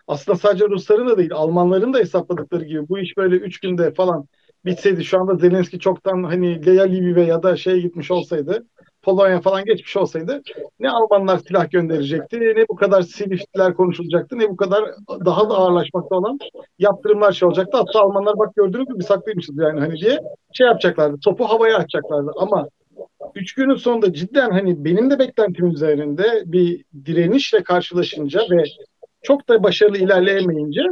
Aslında 0.08 0.38
sadece 0.38 0.64
Rusların 0.64 1.08
da 1.08 1.18
değil, 1.18 1.32
Almanların 1.32 1.94
da 1.94 1.98
hesapladıkları 1.98 2.64
gibi 2.64 2.88
bu 2.88 2.98
iş 2.98 3.16
böyle 3.16 3.36
üç 3.36 3.60
günde 3.60 3.94
falan 3.94 4.24
bitseydi 4.64 5.04
şu 5.04 5.20
anda 5.20 5.34
Zelenski 5.34 5.78
çoktan 5.78 6.22
hani 6.22 6.66
Leya 6.66 6.84
Lvive 6.84 7.24
ya 7.24 7.42
da 7.42 7.56
şeye 7.56 7.80
gitmiş 7.80 8.10
olsaydı 8.10 8.66
Polonya 9.02 9.40
falan 9.40 9.64
geçmiş 9.64 9.96
olsaydı 9.96 10.42
ne 10.80 10.90
Almanlar 10.90 11.38
silah 11.38 11.70
gönderecekti, 11.70 12.40
ne 12.40 12.68
bu 12.68 12.76
kadar 12.76 13.02
silifler 13.02 13.74
konuşulacaktı, 13.74 14.38
ne 14.38 14.48
bu 14.48 14.56
kadar 14.56 14.84
daha 15.08 15.50
da 15.50 15.54
ağırlaşmakta 15.54 16.16
olan 16.16 16.38
yaptırımlar 16.78 17.32
şey 17.32 17.48
olacaktı. 17.48 17.76
Hatta 17.76 18.00
Almanlar 18.00 18.38
bak 18.38 18.54
gördünüz 18.56 18.88
mü 18.88 18.94
biz 18.98 19.10
haklıymışız 19.10 19.58
yani 19.58 19.80
hani 19.80 20.00
diye 20.00 20.18
şey 20.52 20.66
yapacaklardı. 20.66 21.16
Topu 21.24 21.44
havaya 21.44 21.76
atacaklardı 21.76 22.30
ama 22.36 22.68
üç 23.34 23.54
günün 23.54 23.74
sonunda 23.74 24.12
cidden 24.12 24.50
hani 24.50 24.84
benim 24.84 25.10
de 25.10 25.18
beklentim 25.18 25.66
üzerinde 25.66 26.42
bir 26.46 26.84
direnişle 27.04 27.62
karşılaşınca 27.62 28.40
ve 28.50 28.64
çok 29.22 29.48
da 29.48 29.62
başarılı 29.62 29.98
ilerleyemeyince 29.98 30.82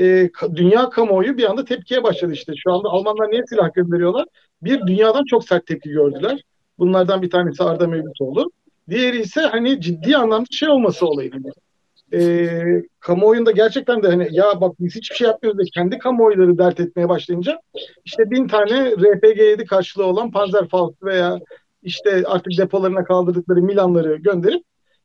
e, 0.00 0.30
dünya 0.54 0.90
kamuoyu 0.90 1.36
bir 1.36 1.50
anda 1.50 1.64
tepkiye 1.64 2.02
başladı 2.02 2.32
işte. 2.32 2.52
Şu 2.56 2.72
anda 2.72 2.88
Almanlar 2.88 3.30
niye 3.30 3.42
silah 3.46 3.74
gönderiyorlar? 3.74 4.24
Bir 4.62 4.86
dünyadan 4.86 5.24
çok 5.24 5.44
sert 5.44 5.66
tepki 5.66 5.90
gördüler. 5.90 6.42
Bunlardan 6.80 7.22
bir 7.22 7.30
tanesi 7.30 7.62
Arda 7.62 7.86
Mevlütoğlu. 7.86 8.50
Diğeri 8.88 9.20
ise 9.20 9.40
hani 9.40 9.80
ciddi 9.80 10.16
anlamda 10.16 10.46
şey 10.50 10.68
olması 10.68 11.06
olayı. 11.06 11.30
E, 12.12 12.48
kamuoyunda 13.00 13.50
gerçekten 13.50 14.02
de 14.02 14.08
hani 14.08 14.28
ya 14.30 14.60
bak 14.60 14.76
biz 14.80 14.96
hiçbir 14.96 15.16
şey 15.16 15.26
yapmıyoruz 15.26 15.58
da 15.58 15.62
kendi 15.74 15.98
kamuoyları 15.98 16.58
dert 16.58 16.80
etmeye 16.80 17.08
başlayınca 17.08 17.60
işte 18.04 18.30
bin 18.30 18.48
tane 18.48 18.90
RPG-7 18.90 19.66
karşılığı 19.66 20.06
olan 20.06 20.30
Panzerfaust 20.30 21.02
veya 21.02 21.38
işte 21.82 22.22
artık 22.26 22.58
depolarına 22.58 23.04
kaldırdıkları 23.04 23.62
Milanları 23.62 24.16
gönderip 24.16 24.62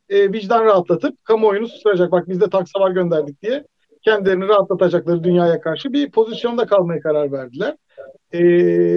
e, 0.10 0.34
vicdan 0.34 0.66
rahatlatıp 0.66 1.26
kamuoyunu 1.26 1.68
susturacak. 1.68 2.12
Bak 2.12 2.30
biz 2.30 2.42
de 2.42 2.50
tank 2.50 2.70
savar 2.70 2.92
gönderdik 2.92 3.42
diye 3.42 3.66
kendilerini 4.06 4.48
rahatlatacakları 4.48 5.24
dünyaya 5.24 5.62
karşı 5.62 5.94
bir 5.94 6.12
pozisyonda 6.12 6.66
kalmaya 6.66 7.02
karar 7.02 7.32
verdiler. 7.32 7.76
Ee, 8.32 8.40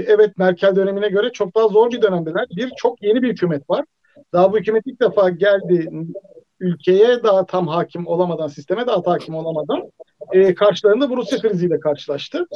evet 0.06 0.38
Merkel 0.38 0.76
dönemine 0.76 1.08
göre 1.08 1.32
çok 1.32 1.54
daha 1.56 1.68
zor 1.68 1.90
bir 1.90 2.02
dönemdeler. 2.02 2.46
Bir 2.56 2.72
çok 2.76 3.02
yeni 3.02 3.22
bir 3.22 3.28
hükümet 3.28 3.70
var. 3.70 3.84
Daha 4.32 4.52
bu 4.52 4.58
hükümet 4.58 4.86
ilk 4.86 5.00
defa 5.00 5.30
geldi 5.30 5.90
ülkeye 6.60 7.22
daha 7.22 7.46
tam 7.46 7.68
hakim 7.68 8.06
olamadan, 8.06 8.46
sisteme 8.46 8.86
daha 8.86 9.02
hakim 9.06 9.34
olamadan 9.34 9.90
e, 10.32 10.54
karşılarında 10.54 11.10
bu 11.10 11.16
Rusya 11.16 11.38
kriziyle 11.38 11.80
karşılaştı. 11.80 12.46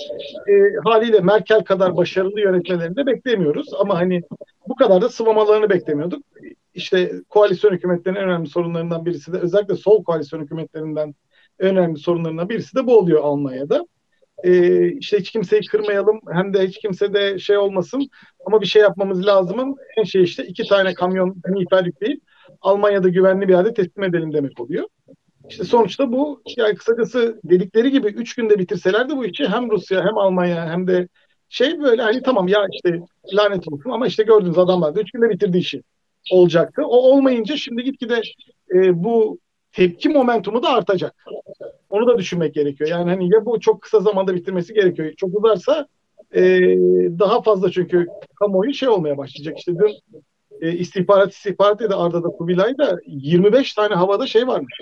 E, 0.48 0.52
haliyle 0.84 1.20
Merkel 1.20 1.64
kadar 1.64 1.96
başarılı 1.96 2.40
yönetmelerini 2.40 2.96
de 2.96 3.06
beklemiyoruz 3.06 3.68
ama 3.80 3.94
hani 3.94 4.22
bu 4.68 4.74
kadar 4.74 5.02
da 5.02 5.08
sıvamalarını 5.08 5.70
beklemiyorduk. 5.70 6.22
İşte 6.74 7.12
koalisyon 7.28 7.72
hükümetlerinin 7.72 8.20
önemli 8.20 8.48
sorunlarından 8.48 9.06
birisi 9.06 9.32
de 9.32 9.38
özellikle 9.38 9.76
sol 9.76 10.04
koalisyon 10.04 10.40
hükümetlerinden 10.40 11.06
en 11.06 11.14
önemli 11.62 11.98
sorunlarından 11.98 12.48
birisi 12.48 12.76
de 12.76 12.86
bu 12.86 12.98
oluyor 12.98 13.20
Almanya'da. 13.24 13.86
Ee, 14.44 14.88
işte 14.92 15.18
hiç 15.18 15.30
kimseyi 15.30 15.62
kırmayalım 15.62 16.20
hem 16.32 16.54
de 16.54 16.66
hiç 16.66 16.78
kimse 16.78 17.14
de 17.14 17.38
şey 17.38 17.58
olmasın 17.58 18.08
ama 18.46 18.60
bir 18.60 18.66
şey 18.66 18.82
yapmamız 18.82 19.26
lazımın 19.26 19.76
en 19.96 20.04
şey 20.04 20.22
işte 20.22 20.46
iki 20.46 20.64
tane 20.68 20.94
kamyon 20.94 21.36
miğfer 21.48 21.84
yükleyip 21.84 22.22
Almanya'da 22.60 23.08
güvenli 23.08 23.48
bir 23.48 23.52
yerde 23.52 23.74
teslim 23.74 24.04
edelim 24.04 24.32
demek 24.32 24.60
oluyor. 24.60 24.88
İşte 25.48 25.64
sonuçta 25.64 26.12
bu 26.12 26.42
yani 26.56 26.74
kısacası 26.74 27.40
dedikleri 27.44 27.90
gibi 27.90 28.06
üç 28.06 28.34
günde 28.34 28.58
bitirselerdi 28.58 29.16
bu 29.16 29.24
işi 29.24 29.48
hem 29.48 29.70
Rusya 29.70 30.04
hem 30.04 30.18
Almanya 30.18 30.70
hem 30.70 30.86
de 30.86 31.08
şey 31.48 31.80
böyle 31.80 32.02
hani 32.02 32.22
tamam 32.22 32.48
ya 32.48 32.66
işte 32.72 33.00
lanet 33.34 33.72
olsun 33.72 33.90
ama 33.90 34.06
işte 34.06 34.22
gördüğünüz 34.22 34.58
adamlar 34.58 34.94
da 34.94 35.00
üç 35.00 35.10
günde 35.10 35.30
bitirdi 35.30 35.58
işi 35.58 35.82
olacaktı. 36.30 36.82
O 36.84 36.96
olmayınca 36.96 37.56
şimdi 37.56 37.82
gitgide 37.82 38.20
e, 38.74 39.04
bu 39.04 39.38
tepki 39.72 40.08
momentumu 40.08 40.62
da 40.62 40.68
artacak. 40.68 41.26
Onu 41.90 42.06
da 42.06 42.18
düşünmek 42.18 42.54
gerekiyor. 42.54 42.90
Yani 42.90 43.10
hani 43.10 43.34
ya 43.34 43.46
bu 43.46 43.60
çok 43.60 43.82
kısa 43.82 44.00
zamanda 44.00 44.34
bitirmesi 44.34 44.74
gerekiyor. 44.74 45.12
Çok 45.16 45.30
uzarsa 45.38 45.86
e, 46.34 46.42
daha 47.18 47.42
fazla 47.42 47.70
çünkü 47.70 48.06
kamuoyu 48.34 48.74
şey 48.74 48.88
olmaya 48.88 49.18
başlayacak. 49.18 49.58
İşte 49.58 49.72
dün 49.78 50.20
e, 50.60 50.72
istihbarat 50.72 51.32
istihbarat 51.32 51.80
dedi 51.80 51.94
Arda'da 51.94 52.28
Kubilay'da 52.28 52.98
25 53.06 53.74
tane 53.74 53.94
havada 53.94 54.26
şey 54.26 54.46
varmış. 54.46 54.74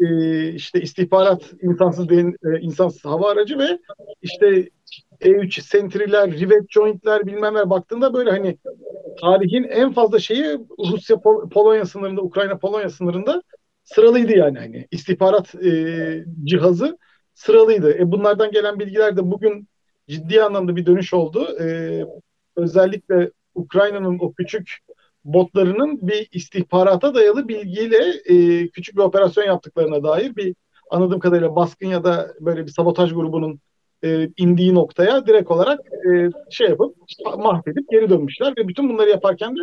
E, 0.00 0.48
işte 0.52 0.80
istihbarat 0.80 1.42
insansız 1.62 2.08
değil, 2.08 2.26
e, 2.44 2.60
insansız 2.60 3.04
hava 3.04 3.30
aracı 3.30 3.58
ve 3.58 3.78
işte 4.22 4.68
E3 5.20 5.60
sentriler, 5.62 6.32
rivet 6.32 6.70
jointler 6.70 7.26
bilmemler 7.26 7.70
baktığında 7.70 8.14
böyle 8.14 8.30
hani 8.30 8.58
tarihin 9.20 9.62
en 9.64 9.92
fazla 9.92 10.18
şeyi 10.18 10.58
Rusya 10.92 11.16
Pol- 11.16 11.48
Polonya 11.48 11.84
sınırında, 11.84 12.22
Ukrayna 12.22 12.58
Polonya 12.58 12.90
sınırında 12.90 13.42
sıralıydı 13.94 14.32
yani 14.32 14.58
hani 14.58 14.88
istihbarat 14.90 15.54
e, 15.54 16.24
cihazı 16.44 16.98
sıralıydı. 17.34 17.98
E, 17.98 18.12
bunlardan 18.12 18.50
gelen 18.50 18.78
bilgiler 18.78 19.16
de 19.16 19.30
bugün 19.30 19.68
ciddi 20.08 20.42
anlamda 20.42 20.76
bir 20.76 20.86
dönüş 20.86 21.14
oldu. 21.14 21.58
E, 21.60 21.66
özellikle 22.56 23.30
Ukrayna'nın 23.54 24.18
o 24.18 24.32
küçük 24.32 24.78
botlarının 25.24 26.08
bir 26.08 26.28
istihbarata 26.32 27.14
dayalı 27.14 27.48
bilgiyle 27.48 27.98
e, 28.24 28.68
küçük 28.68 28.96
bir 28.96 29.02
operasyon 29.02 29.44
yaptıklarına 29.44 30.02
dair 30.02 30.36
bir 30.36 30.54
anladığım 30.90 31.20
kadarıyla 31.20 31.56
baskın 31.56 31.86
ya 31.86 32.04
da 32.04 32.34
böyle 32.40 32.66
bir 32.66 32.70
sabotaj 32.70 33.12
grubunun 33.12 33.60
e, 34.04 34.28
indiği 34.36 34.74
noktaya 34.74 35.26
direkt 35.26 35.50
olarak 35.50 35.80
e, 35.80 36.30
şey 36.50 36.68
yapıp 36.68 36.96
mahvedip 37.38 37.90
geri 37.90 38.10
dönmüşler 38.10 38.54
ve 38.58 38.68
bütün 38.68 38.88
bunları 38.88 39.10
yaparken 39.10 39.56
de 39.56 39.60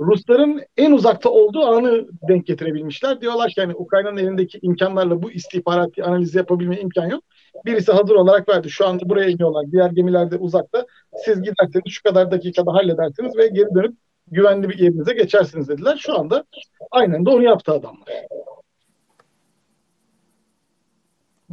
Rusların 0.00 0.60
en 0.76 0.92
uzakta 0.92 1.30
olduğu 1.30 1.62
anı 1.62 2.06
denk 2.28 2.46
getirebilmişler. 2.46 3.20
Diyorlar 3.20 3.48
ki 3.48 3.60
yani 3.60 3.74
Ukrayna'nın 3.74 4.16
elindeki 4.16 4.58
imkanlarla 4.62 5.22
bu 5.22 5.30
istihbarat 5.30 5.98
analizi 6.02 6.38
yapabilme 6.38 6.80
imkan 6.80 7.06
yok. 7.06 7.24
Birisi 7.64 7.92
hazır 7.92 8.14
olarak 8.14 8.48
verdi. 8.48 8.70
Şu 8.70 8.86
anda 8.86 9.08
buraya 9.08 9.30
iniyorlar. 9.30 9.64
Diğer 9.72 9.90
gemiler 9.90 10.30
de 10.30 10.36
uzakta. 10.36 10.86
Siz 11.24 11.42
giderseniz 11.42 11.84
şu 11.88 12.02
kadar 12.02 12.30
dakikada 12.30 12.72
halledersiniz 12.72 13.36
ve 13.36 13.48
geri 13.48 13.74
dönüp 13.74 13.94
güvenli 14.30 14.68
bir 14.68 14.78
yerinize 14.78 15.12
geçersiniz 15.12 15.68
dediler. 15.68 15.96
Şu 16.00 16.18
anda 16.18 16.44
aynen 16.90 17.26
de 17.26 17.30
onu 17.30 17.42
yaptı 17.42 17.72
adamlar. 17.72 18.08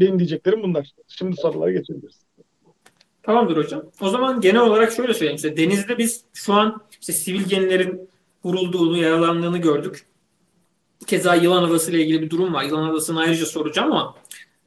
Benim 0.01 0.19
diyeceklerim 0.19 0.63
bunlar. 0.63 0.91
Şimdi 1.07 1.35
sorulara 1.35 1.71
geçebiliriz. 1.71 2.21
Tamamdır 3.23 3.57
hocam. 3.57 3.83
O 4.01 4.09
zaman 4.09 4.41
genel 4.41 4.61
olarak 4.61 4.91
şöyle 4.91 5.13
söyleyeyim 5.13 5.37
size. 5.37 5.57
Denizde 5.57 5.97
biz 5.97 6.23
şu 6.33 6.53
an 6.53 6.81
işte 7.01 7.13
sivil 7.13 7.43
gemilerin 7.43 8.09
vurulduğunu, 8.43 8.97
yaralandığını 8.97 9.57
gördük. 9.57 10.05
Keza 11.07 11.35
Yılan 11.35 11.63
Adası 11.63 11.91
ile 11.91 12.01
ilgili 12.01 12.21
bir 12.21 12.29
durum 12.29 12.53
var. 12.53 12.63
Yılan 12.63 12.89
Adası'nı 12.89 13.19
ayrıca 13.19 13.45
soracağım 13.45 13.91
ama 13.91 14.15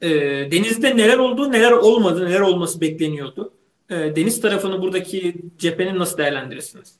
e, 0.02 0.10
denizde 0.50 0.96
neler 0.96 1.18
oldu, 1.18 1.52
neler 1.52 1.72
olmadı, 1.72 2.26
neler 2.26 2.40
olması 2.40 2.80
bekleniyordu. 2.80 3.52
E, 3.90 3.94
deniz 3.94 4.40
tarafını 4.40 4.82
buradaki 4.82 5.34
cephenin 5.58 5.98
nasıl 5.98 6.18
değerlendirirsiniz? 6.18 6.94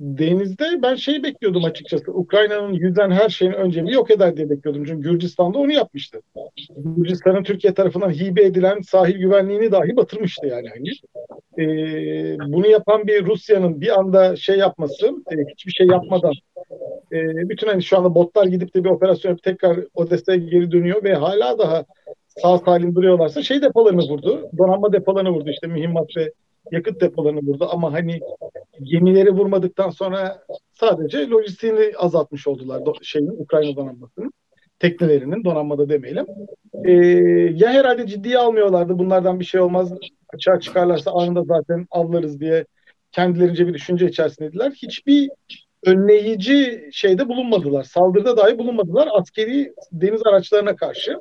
Denizde 0.00 0.82
ben 0.82 0.94
şeyi 0.94 1.22
bekliyordum 1.22 1.64
açıkçası. 1.64 2.12
Ukrayna'nın 2.12 2.72
yüzen 2.72 3.10
her 3.10 3.28
şeyin 3.28 3.52
önce 3.52 3.84
bir 3.84 3.90
yok 3.90 4.10
eder 4.10 4.36
diye 4.36 4.50
bekliyordum. 4.50 4.84
Çünkü 4.84 5.10
Gürcistan'da 5.10 5.58
onu 5.58 5.72
yapmıştı. 5.72 6.20
Gürcistan'ın 6.76 7.42
Türkiye 7.42 7.74
tarafından 7.74 8.10
hibe 8.10 8.42
edilen 8.42 8.80
sahil 8.80 9.18
güvenliğini 9.18 9.72
dahi 9.72 9.96
batırmıştı 9.96 10.46
yani. 10.46 10.68
Hani. 10.68 10.90
Ee, 11.58 12.36
bunu 12.38 12.66
yapan 12.66 13.06
bir 13.06 13.26
Rusya'nın 13.26 13.80
bir 13.80 13.98
anda 13.98 14.36
şey 14.36 14.58
yapması, 14.58 15.06
e, 15.06 15.36
hiçbir 15.52 15.72
şey 15.72 15.86
yapmadan 15.86 16.32
e, 17.12 17.48
bütün 17.48 17.66
hani 17.66 17.82
şu 17.82 17.98
anda 17.98 18.14
botlar 18.14 18.46
gidip 18.46 18.74
de 18.74 18.84
bir 18.84 18.88
operasyon 18.88 19.30
yapıp 19.30 19.44
tekrar 19.44 19.78
Odessa'ya 19.94 20.38
geri 20.38 20.72
dönüyor 20.72 21.04
ve 21.04 21.14
hala 21.14 21.58
daha 21.58 21.84
sağ 22.26 22.58
salim 22.58 22.94
duruyorlarsa 22.94 23.42
şey 23.42 23.62
depolarını 23.62 24.02
vurdu. 24.02 24.48
Donanma 24.58 24.92
depolarını 24.92 25.30
vurdu 25.30 25.50
işte 25.50 25.66
mühimmat 25.66 26.16
ve 26.16 26.32
yakıt 26.72 27.00
depolarını 27.00 27.40
vurdu 27.40 27.68
ama 27.70 27.92
hani 27.92 28.20
gemileri 28.82 29.30
vurmadıktan 29.30 29.90
sonra 29.90 30.42
sadece 30.72 31.28
lojistiğini 31.28 31.92
azaltmış 31.98 32.46
oldular 32.46 32.82
şeyin 33.02 33.42
Ukrayna 33.42 33.76
donanmasının 33.76 34.32
teknelerinin 34.78 35.44
donanmada 35.44 35.88
demeyelim. 35.88 36.26
Ee, 36.84 36.92
ya 37.54 37.70
herhalde 37.70 38.06
ciddiye 38.06 38.38
almıyorlardı 38.38 38.98
bunlardan 38.98 39.40
bir 39.40 39.44
şey 39.44 39.60
olmaz 39.60 39.92
açığa 40.34 40.60
çıkarlarsa 40.60 41.10
anında 41.10 41.42
zaten 41.42 41.86
avlarız 41.90 42.40
diye 42.40 42.64
kendilerince 43.12 43.66
bir 43.66 43.74
düşünce 43.74 44.06
içerisindeydiler. 44.06 44.70
Hiçbir 44.70 45.30
önleyici 45.86 46.88
şeyde 46.92 47.28
bulunmadılar. 47.28 47.82
Saldırıda 47.82 48.36
dahi 48.36 48.58
bulunmadılar 48.58 49.08
askeri 49.12 49.74
deniz 49.92 50.26
araçlarına 50.26 50.76
karşı. 50.76 51.12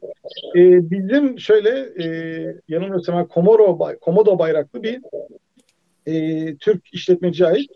Ee, 0.55 0.89
bizim 0.91 1.39
şöyle 1.39 1.69
e, 2.03 2.07
yanılmıyorsam 2.67 3.27
Komoro, 3.27 3.79
Komodo 4.01 4.39
bayraklı 4.39 4.83
bir 4.83 5.01
e, 6.05 6.55
Türk 6.55 6.93
işletmeciye 6.93 7.49
ait 7.49 7.71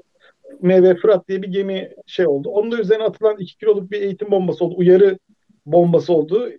MV 0.62 0.96
Fırat 0.96 1.28
diye 1.28 1.42
bir 1.42 1.48
gemi 1.48 1.92
şey 2.06 2.28
oldu. 2.28 2.50
Onun 2.50 2.72
da 2.72 2.80
üzerine 2.80 3.04
atılan 3.04 3.38
2 3.38 3.58
kiloluk 3.58 3.92
bir 3.92 4.02
eğitim 4.02 4.32
bombası 4.32 4.66
oldu. 4.66 4.76
Uyarı 4.78 5.18
bombası 5.66 6.14
oldu. 6.14 6.50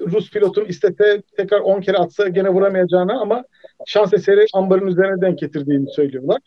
Rus 0.00 0.30
pilotun 0.30 0.64
istese 0.64 1.22
tekrar 1.36 1.60
10 1.60 1.80
kere 1.80 1.96
atsa 1.96 2.28
gene 2.28 2.48
vuramayacağını 2.48 3.20
ama 3.20 3.44
şans 3.86 4.12
eseri 4.12 4.46
ambarın 4.54 4.86
üzerine 4.86 5.20
denk 5.20 5.38
getirdiğini 5.38 5.90
söylüyorlar. 5.90 6.40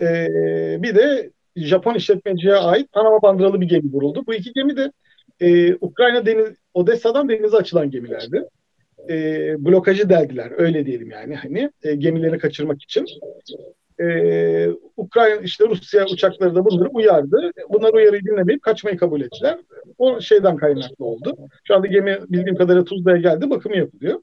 Ee, 0.00 0.76
bir 0.82 0.94
de 0.94 1.30
Japon 1.56 1.94
işletmeciye 1.94 2.54
ait 2.54 2.92
Panama 2.92 3.22
bandıralı 3.22 3.60
bir 3.60 3.68
gemi 3.68 3.92
vuruldu. 3.92 4.24
Bu 4.26 4.34
iki 4.34 4.52
gemi 4.52 4.76
de 4.76 4.92
e, 5.40 5.74
Ukrayna 5.74 6.26
deniz 6.26 6.48
Odessa'dan 6.74 7.28
denize 7.28 7.56
açılan 7.56 7.90
gemilerdi. 7.90 8.44
E, 9.08 9.14
blokajı 9.64 10.08
deldiler 10.08 10.52
öyle 10.56 10.86
diyelim 10.86 11.10
yani 11.10 11.34
hani 11.34 11.70
e, 11.82 11.94
gemilerini 11.94 12.38
kaçırmak 12.38 12.82
için. 12.82 13.06
E, 14.00 14.68
Ukrayna 14.96 15.40
işte 15.40 15.64
Rusya 15.68 16.04
uçakları 16.06 16.54
da 16.54 16.64
bunları 16.64 16.88
uyardı. 16.88 17.50
Bunlar 17.68 17.94
uyarıyı 17.94 18.22
dinlemeyip 18.24 18.62
kaçmayı 18.62 18.96
kabul 18.96 19.20
ettiler. 19.20 19.58
O 19.98 20.20
şeyden 20.20 20.56
kaynaklı 20.56 21.04
oldu. 21.04 21.36
Şu 21.64 21.74
anda 21.74 21.86
gemi 21.86 22.18
bildiğim 22.28 22.56
kadarıyla 22.56 22.84
Tuzla'ya 22.84 23.16
geldi 23.16 23.50
bakımı 23.50 23.76
yapılıyor. 23.76 24.20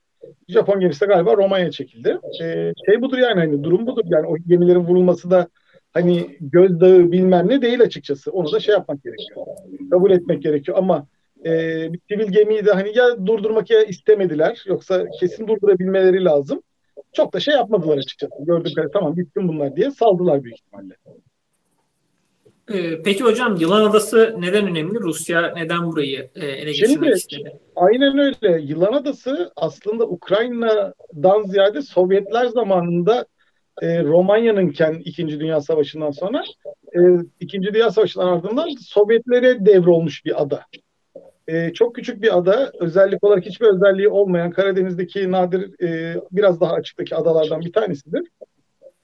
Japon 0.47 0.79
gemisi 0.79 1.01
de 1.01 1.05
galiba 1.05 1.37
Roma'ya 1.37 1.71
çekildi. 1.71 2.17
E, 2.41 2.73
şey 2.85 3.01
budur 3.01 3.17
yani 3.17 3.39
hani 3.39 3.63
durum 3.63 3.87
budur. 3.87 4.03
Yani 4.05 4.27
o 4.27 4.37
gemilerin 4.37 4.79
vurulması 4.79 5.31
da 5.31 5.47
hani 5.93 6.37
gözdağı 6.41 7.11
bilmem 7.11 7.49
ne 7.49 7.61
değil 7.61 7.81
açıkçası. 7.81 8.31
Onu 8.31 8.51
da 8.51 8.59
şey 8.59 8.73
yapmak 8.73 9.03
gerekiyor. 9.03 9.45
Kabul 9.91 10.11
etmek 10.11 10.43
gerekiyor 10.43 10.77
ama 10.77 11.07
e, 11.45 11.49
bir 11.93 11.99
sivil 12.09 12.31
gemiyi 12.31 12.65
de 12.65 12.71
hani 12.71 12.97
ya 12.97 13.25
durdurmak 13.25 13.69
ya 13.69 13.83
istemediler 13.83 14.63
yoksa 14.67 15.05
kesin 15.19 15.47
durdurabilmeleri 15.47 16.23
lazım. 16.25 16.61
Çok 17.13 17.33
da 17.33 17.39
şey 17.39 17.53
yapmadılar 17.53 17.97
açıkçası. 17.97 18.33
Gördük 18.39 18.77
tamam 18.93 19.15
gitsin 19.15 19.47
bunlar 19.47 19.75
diye 19.75 19.91
saldılar 19.91 20.43
büyük 20.43 20.57
ihtimalle. 20.57 20.95
Ee, 22.73 23.01
peki 23.03 23.23
hocam 23.23 23.55
Yılan 23.55 23.89
Adası 23.89 24.35
neden 24.39 24.67
önemli? 24.67 24.99
Rusya 24.99 25.53
neden 25.55 25.85
burayı 25.85 26.29
e, 26.35 26.45
ele 26.45 26.71
geçirmek 26.71 27.15
istedi? 27.15 27.59
Aynen 27.75 28.17
öyle. 28.17 28.61
Yılan 28.61 28.93
Adası 28.93 29.51
aslında 29.55 30.07
Ukrayna'dan 30.07 31.43
ziyade 31.43 31.81
Sovyetler 31.81 32.45
zamanında 32.45 33.25
e, 33.81 34.03
Romanya'nınken 34.03 35.01
İkinci 35.05 35.39
Dünya 35.39 35.61
Savaşı'ndan 35.61 36.11
sonra 36.11 36.43
e, 36.95 36.99
İkinci 37.39 37.73
Dünya 37.73 37.91
Savaşı'ndan 37.91 38.27
ardından 38.27 38.69
Sovyetlere 38.79 39.65
devrolmuş 39.65 40.25
bir 40.25 40.41
ada. 40.41 40.61
E, 41.47 41.73
çok 41.73 41.95
küçük 41.95 42.21
bir 42.21 42.37
ada. 42.37 42.71
Özellik 42.79 43.23
olarak 43.23 43.45
hiçbir 43.45 43.65
özelliği 43.65 44.09
olmayan 44.09 44.51
Karadeniz'deki 44.51 45.31
nadir 45.31 45.83
e, 45.83 46.15
biraz 46.31 46.61
daha 46.61 46.73
açıktaki 46.73 47.15
adalardan 47.15 47.61
bir 47.61 47.73
tanesidir. 47.73 48.27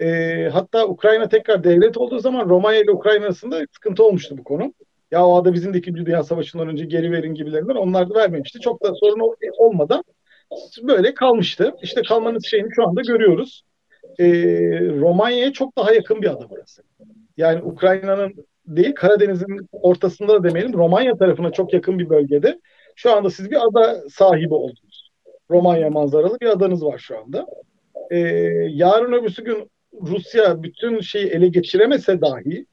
E, 0.02 0.50
hatta 0.54 0.88
Ukrayna 0.88 1.30
tekrar 1.30 1.64
devlet 1.64 1.98
olduğu 1.98 2.20
zaman 2.20 2.50
Romanya 2.50 2.82
ile 2.82 2.92
Ukrayna 2.92 3.26
arasında 3.26 3.62
sıkıntı 3.72 4.04
olmuştu 4.04 4.38
bu 4.38 4.44
konu. 4.44 4.74
Ya 5.12 5.26
o 5.26 5.38
ada 5.42 5.54
bizim 5.54 5.74
de 5.74 5.78
İkinci 5.78 6.06
Dünya 6.06 6.24
Savaşı'ndan 6.24 6.68
önce 6.68 6.86
geri 6.86 7.12
verin 7.12 7.34
gibilerinden 7.34 7.76
onlar 7.76 8.10
da 8.10 8.14
vermemişti. 8.16 8.60
Çok 8.60 8.84
da 8.84 8.94
sorun 8.96 9.36
olmadan 9.58 10.04
böyle 10.84 11.14
kalmıştı. 11.14 11.76
İşte 11.82 12.02
kalmanın 12.02 12.40
şeyini 12.40 12.70
şu 12.76 12.88
anda 12.88 13.02
görüyoruz. 13.02 13.64
E, 14.20 14.26
Romanya'ya 15.00 15.54
çok 15.54 15.78
daha 15.78 15.94
yakın 15.94 16.22
bir 16.22 16.28
ada 16.28 16.50
burası. 16.50 16.84
Yani 17.38 17.62
Ukrayna'nın 17.64 18.46
değil 18.68 18.96
Karadeniz'in 18.96 19.68
ortasında 19.72 20.34
da 20.34 20.44
demeyelim 20.44 20.74
Romanya 20.74 21.18
tarafına 21.18 21.52
çok 21.52 21.74
yakın 21.74 22.00
bir 22.00 22.10
bölgede. 22.10 22.60
Şu 22.96 23.12
anda 23.12 23.30
siz 23.30 23.52
bir 23.52 23.68
ada 23.68 24.10
sahibi 24.10 24.54
oldunuz. 24.54 25.12
Romanya 25.50 25.90
manzaralı 25.90 26.38
bir 26.42 26.48
adanız 26.48 26.86
var 26.86 26.98
şu 26.98 27.20
anda. 27.20 27.46
Ee, 28.12 28.18
yarın 28.70 29.14
öbürsü 29.14 29.44
gün 29.44 29.72
Rusya 30.02 30.64
bütün 30.64 31.00
şeyi 31.00 31.28
ele 31.28 31.48
geçiremese 31.48 32.22
dahi 32.22 32.66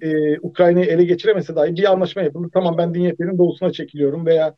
e, 0.00 0.38
Ukrayna'yı 0.38 0.86
ele 0.86 1.04
geçiremese 1.04 1.56
dahi 1.56 1.76
bir 1.76 1.92
anlaşma 1.92 2.22
yapıldı. 2.22 2.48
Tamam 2.54 2.78
ben 2.78 2.94
Diyetler'in 2.94 3.38
doğusuna 3.38 3.72
çekiliyorum 3.72 4.26
veya 4.26 4.54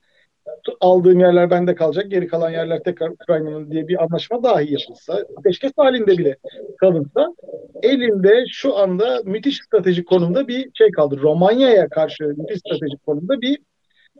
aldığım 0.80 1.20
yerler 1.20 1.50
bende 1.50 1.74
kalacak, 1.74 2.10
geri 2.10 2.26
kalan 2.26 2.50
yerler 2.50 2.82
tekrar 2.82 3.08
Ukrayna'nın 3.08 3.70
diye 3.70 3.88
bir 3.88 4.02
anlaşma 4.02 4.42
dahi 4.42 4.72
yapılsa, 4.72 5.24
ateşkes 5.36 5.72
halinde 5.76 6.18
bile 6.18 6.36
kalınsa, 6.80 7.34
elinde 7.82 8.44
şu 8.50 8.76
anda 8.76 9.20
müthiş 9.24 9.60
stratejik 9.62 10.08
konumda 10.08 10.48
bir 10.48 10.70
şey 10.74 10.90
kaldı. 10.90 11.18
Romanya'ya 11.22 11.88
karşı 11.88 12.24
müthiş 12.24 12.58
stratejik 12.58 13.06
konumda 13.06 13.40
bir 13.40 13.58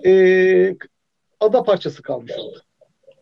e, 0.06 0.76
ada 1.40 1.62
parçası 1.62 2.02
kalmış 2.02 2.32
oldu. 2.32 2.60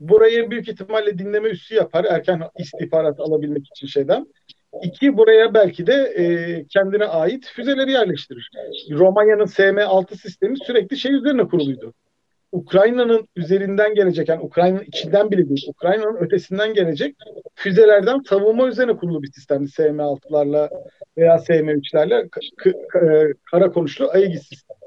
Burayı 0.01 0.51
büyük 0.51 0.69
ihtimalle 0.69 1.19
dinleme 1.19 1.49
üssü 1.49 1.75
yapar 1.75 2.05
erken 2.05 2.43
istihbarat 2.59 3.21
alabilmek 3.21 3.67
için 3.67 3.87
şeyden. 3.87 4.27
İki, 4.83 5.17
buraya 5.17 5.55
belki 5.55 5.87
de 5.87 5.95
e, 5.95 6.25
kendine 6.67 7.05
ait 7.05 7.47
füzeleri 7.47 7.93
yerleştirir. 7.93 8.51
Romanya'nın 8.91 9.47
SM-6 9.47 10.17
sistemi 10.17 10.57
sürekli 10.59 10.97
şey 10.97 11.15
üzerine 11.15 11.49
kuruluydu. 11.49 11.95
Ukrayna'nın 12.53 13.29
üzerinden 13.37 13.95
gelecek, 13.95 14.29
yani 14.29 14.43
Ukrayna'nın 14.43 14.85
içinden 14.85 15.31
bile 15.31 15.49
değil, 15.49 15.65
Ukrayna'nın 15.69 16.17
ötesinden 16.17 16.75
gelecek 16.75 17.17
füzelerden 17.55 18.21
savunma 18.29 18.69
üzerine 18.69 18.97
kurulu 18.97 19.23
bir 19.23 19.33
sistemdi 19.33 19.69
SM-6'larla 19.69 20.71
veya 21.17 21.39
SM-3'lerle 21.39 22.29
e, 22.67 23.33
kara 23.51 23.73
konuşlu 23.73 24.11
Aegis 24.11 24.49
sistemi. 24.49 24.79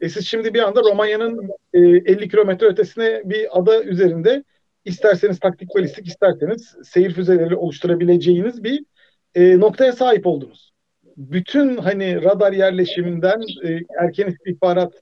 E 0.00 0.08
siz 0.08 0.26
şimdi 0.26 0.54
bir 0.54 0.60
anda 0.60 0.80
Romanya'nın 0.80 1.50
e, 1.74 1.78
50 1.80 2.28
kilometre 2.28 2.66
ötesine 2.66 3.22
bir 3.24 3.58
ada 3.58 3.82
üzerinde 3.82 4.44
isterseniz 4.84 5.38
taktik 5.38 5.74
balistik, 5.74 6.06
isterseniz 6.06 6.74
seyir 6.84 7.14
füzeleri 7.14 7.56
oluşturabileceğiniz 7.56 8.64
bir 8.64 8.84
e, 9.34 9.60
noktaya 9.60 9.92
sahip 9.92 10.26
oldunuz. 10.26 10.72
Bütün 11.16 11.76
hani 11.76 12.22
radar 12.22 12.52
yerleşiminden 12.52 13.40
e, 13.64 13.80
erken 14.00 14.26
istihbarat 14.26 14.92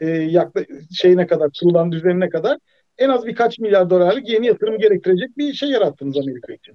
e, 0.00 0.06
yakla, 0.08 0.64
şeyine 0.92 1.26
kadar, 1.26 1.50
kurulan 1.60 1.92
düzenine 1.92 2.28
kadar 2.28 2.58
en 2.98 3.08
az 3.08 3.26
birkaç 3.26 3.58
milyar 3.58 3.90
dolarlık 3.90 4.28
yeni 4.28 4.46
yatırım 4.46 4.78
gerektirecek 4.78 5.38
bir 5.38 5.52
şey 5.52 5.70
yarattınız 5.70 6.16
Amerika 6.16 6.52
için. 6.52 6.74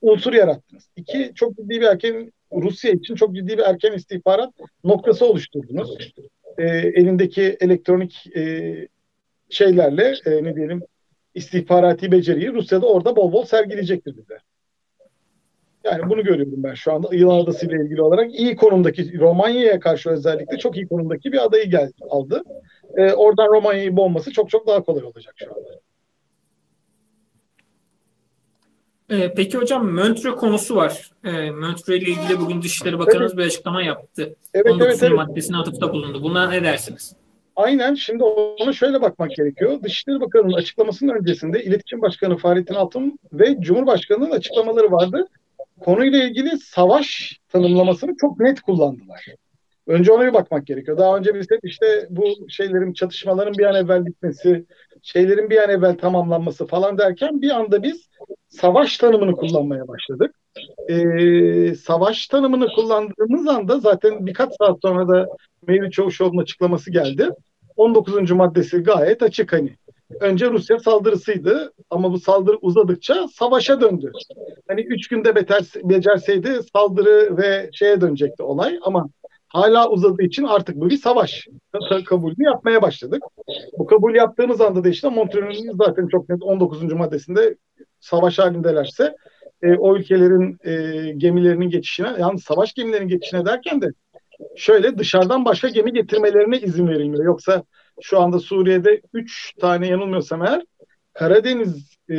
Unsur 0.00 0.32
yarattınız. 0.32 0.88
İki, 0.96 1.32
çok 1.34 1.56
ciddi 1.56 1.68
bir 1.68 1.82
erken, 1.82 2.32
Rusya 2.52 2.90
için 2.90 3.14
çok 3.14 3.34
ciddi 3.34 3.58
bir 3.58 3.62
erken 3.62 3.92
istihbarat 3.92 4.50
noktası 4.84 5.26
oluşturdunuz. 5.26 6.12
E, 6.58 6.64
elindeki 6.68 7.56
elektronik 7.60 8.36
e, 8.36 8.74
şeylerle, 9.50 10.14
e, 10.26 10.44
ne 10.44 10.56
diyelim, 10.56 10.82
istihbarati 11.34 12.12
beceriyi 12.12 12.52
Rusya'da 12.52 12.86
orada 12.86 13.16
bol 13.16 13.32
bol 13.32 13.44
sergileyecektir 13.44 14.16
bize. 14.16 14.38
Yani 15.84 16.10
bunu 16.10 16.24
görüyorum 16.24 16.54
ben 16.56 16.74
şu 16.74 16.92
anda 16.92 17.08
Yılan 17.12 17.44
Adası 17.44 17.66
ile 17.66 17.84
ilgili 17.84 18.02
olarak. 18.02 18.34
iyi 18.34 18.56
konumdaki 18.56 19.18
Romanya'ya 19.18 19.80
karşı 19.80 20.10
özellikle 20.10 20.58
çok 20.58 20.76
iyi 20.76 20.88
konumdaki 20.88 21.32
bir 21.32 21.44
adayı 21.44 21.70
geldi, 21.70 21.92
aldı. 22.10 22.42
Ee, 22.96 23.12
oradan 23.12 23.46
Romanya'yı 23.46 23.96
boğması 23.96 24.32
çok 24.32 24.50
çok 24.50 24.66
daha 24.66 24.82
kolay 24.82 25.04
olacak 25.04 25.34
şu 25.36 25.50
anda. 25.54 25.80
Ee, 29.10 29.34
peki 29.34 29.58
hocam 29.58 29.90
Montreux 29.90 30.36
konusu 30.36 30.76
var. 30.76 31.10
Ee, 31.24 31.50
Montreux 31.50 32.02
ile 32.02 32.10
ilgili 32.10 32.40
bugün 32.40 32.62
Dışişleri 32.62 32.98
Bakanımız 32.98 33.32
evet. 33.32 33.38
bir 33.38 33.46
açıklama 33.46 33.82
yaptı. 33.82 34.36
Evet, 34.54 34.72
19. 34.72 34.86
evet, 34.86 35.02
evet. 35.02 35.12
maddesine 35.12 35.56
atıfta 35.56 35.92
bulundu. 35.92 36.22
Buna 36.22 36.50
ne 36.50 36.64
dersiniz? 36.64 37.16
Aynen. 37.56 37.94
Şimdi 37.94 38.24
ona 38.24 38.72
şöyle 38.72 39.02
bakmak 39.02 39.30
gerekiyor. 39.30 39.82
Dışişleri 39.82 40.20
Bakanı'nın 40.20 40.52
açıklamasının 40.52 41.14
öncesinde 41.14 41.64
İletişim 41.64 42.02
Başkanı 42.02 42.36
Fahrettin 42.36 42.74
Altun 42.74 43.18
ve 43.32 43.56
Cumhurbaşkanı'nın 43.60 44.30
açıklamaları 44.30 44.92
vardı 44.92 45.28
konuyla 45.80 46.24
ilgili 46.24 46.58
savaş 46.58 47.38
tanımlamasını 47.48 48.16
çok 48.20 48.40
net 48.40 48.60
kullandılar. 48.60 49.26
Önce 49.86 50.12
ona 50.12 50.26
bir 50.26 50.34
bakmak 50.34 50.66
gerekiyor. 50.66 50.98
Daha 50.98 51.16
önce 51.16 51.34
biz 51.34 51.46
hep 51.50 51.60
işte 51.64 52.06
bu 52.10 52.24
şeylerin, 52.48 52.92
çatışmaların 52.92 53.54
bir 53.58 53.64
an 53.64 53.74
evvel 53.74 54.06
bitmesi, 54.06 54.66
şeylerin 55.02 55.50
bir 55.50 55.56
an 55.56 55.70
evvel 55.70 55.98
tamamlanması 55.98 56.66
falan 56.66 56.98
derken 56.98 57.42
bir 57.42 57.50
anda 57.50 57.82
biz 57.82 58.08
savaş 58.48 58.98
tanımını 58.98 59.32
kullanmaya 59.32 59.88
başladık. 59.88 60.34
Ee, 60.88 61.74
savaş 61.74 62.26
tanımını 62.26 62.68
kullandığımız 62.68 63.48
anda 63.48 63.80
zaten 63.80 64.26
birkaç 64.26 64.52
saat 64.58 64.78
sonra 64.82 65.08
da 65.08 65.28
Mevlüt 65.66 65.92
Çavuşoğlu'nun 65.92 66.42
açıklaması 66.42 66.90
geldi. 66.90 67.28
19. 67.76 68.30
maddesi 68.30 68.78
gayet 68.78 69.22
açık 69.22 69.52
hani 69.52 69.76
önce 70.20 70.50
Rusya 70.50 70.78
saldırısıydı 70.78 71.72
ama 71.90 72.12
bu 72.12 72.18
saldırı 72.18 72.56
uzadıkça 72.56 73.28
savaşa 73.28 73.80
döndü. 73.80 74.12
Hani 74.68 74.80
üç 74.80 75.08
günde 75.08 75.34
beter, 75.34 75.62
becerseydi 75.84 76.60
saldırı 76.72 77.36
ve 77.36 77.70
şeye 77.72 78.00
dönecekti 78.00 78.42
olay 78.42 78.78
ama 78.82 79.08
hala 79.48 79.90
uzadığı 79.90 80.22
için 80.22 80.44
artık 80.44 80.76
bu 80.76 80.90
bir 80.90 80.96
savaş 80.96 81.48
kabulünü 82.06 82.44
yapmaya 82.44 82.82
başladık. 82.82 83.22
Bu 83.78 83.86
kabul 83.86 84.14
yaptığımız 84.14 84.60
anda 84.60 84.84
da 84.84 84.88
işte 84.88 85.08
Montreal'in 85.08 85.76
zaten 85.76 86.08
çok 86.08 86.28
net 86.28 86.42
19. 86.42 86.92
maddesinde 86.92 87.56
savaş 88.00 88.38
halindelerse 88.38 89.16
e, 89.62 89.76
o 89.76 89.96
ülkelerin 89.96 90.58
e, 90.64 91.12
gemilerinin 91.12 91.70
geçişine, 91.70 92.08
yani 92.18 92.38
savaş 92.38 92.74
gemilerinin 92.74 93.08
geçişine 93.08 93.44
derken 93.44 93.82
de 93.82 93.92
şöyle 94.56 94.98
dışarıdan 94.98 95.44
başka 95.44 95.68
gemi 95.68 95.92
getirmelerine 95.92 96.58
izin 96.58 96.88
verilmiyor. 96.88 97.24
Yoksa 97.24 97.62
şu 98.02 98.20
anda 98.20 98.38
Suriye'de 98.38 99.00
3 99.12 99.54
tane 99.60 99.86
yanılmıyorsam 99.86 100.42
eğer 100.42 100.62
Karadeniz 101.12 101.96
e, 102.10 102.16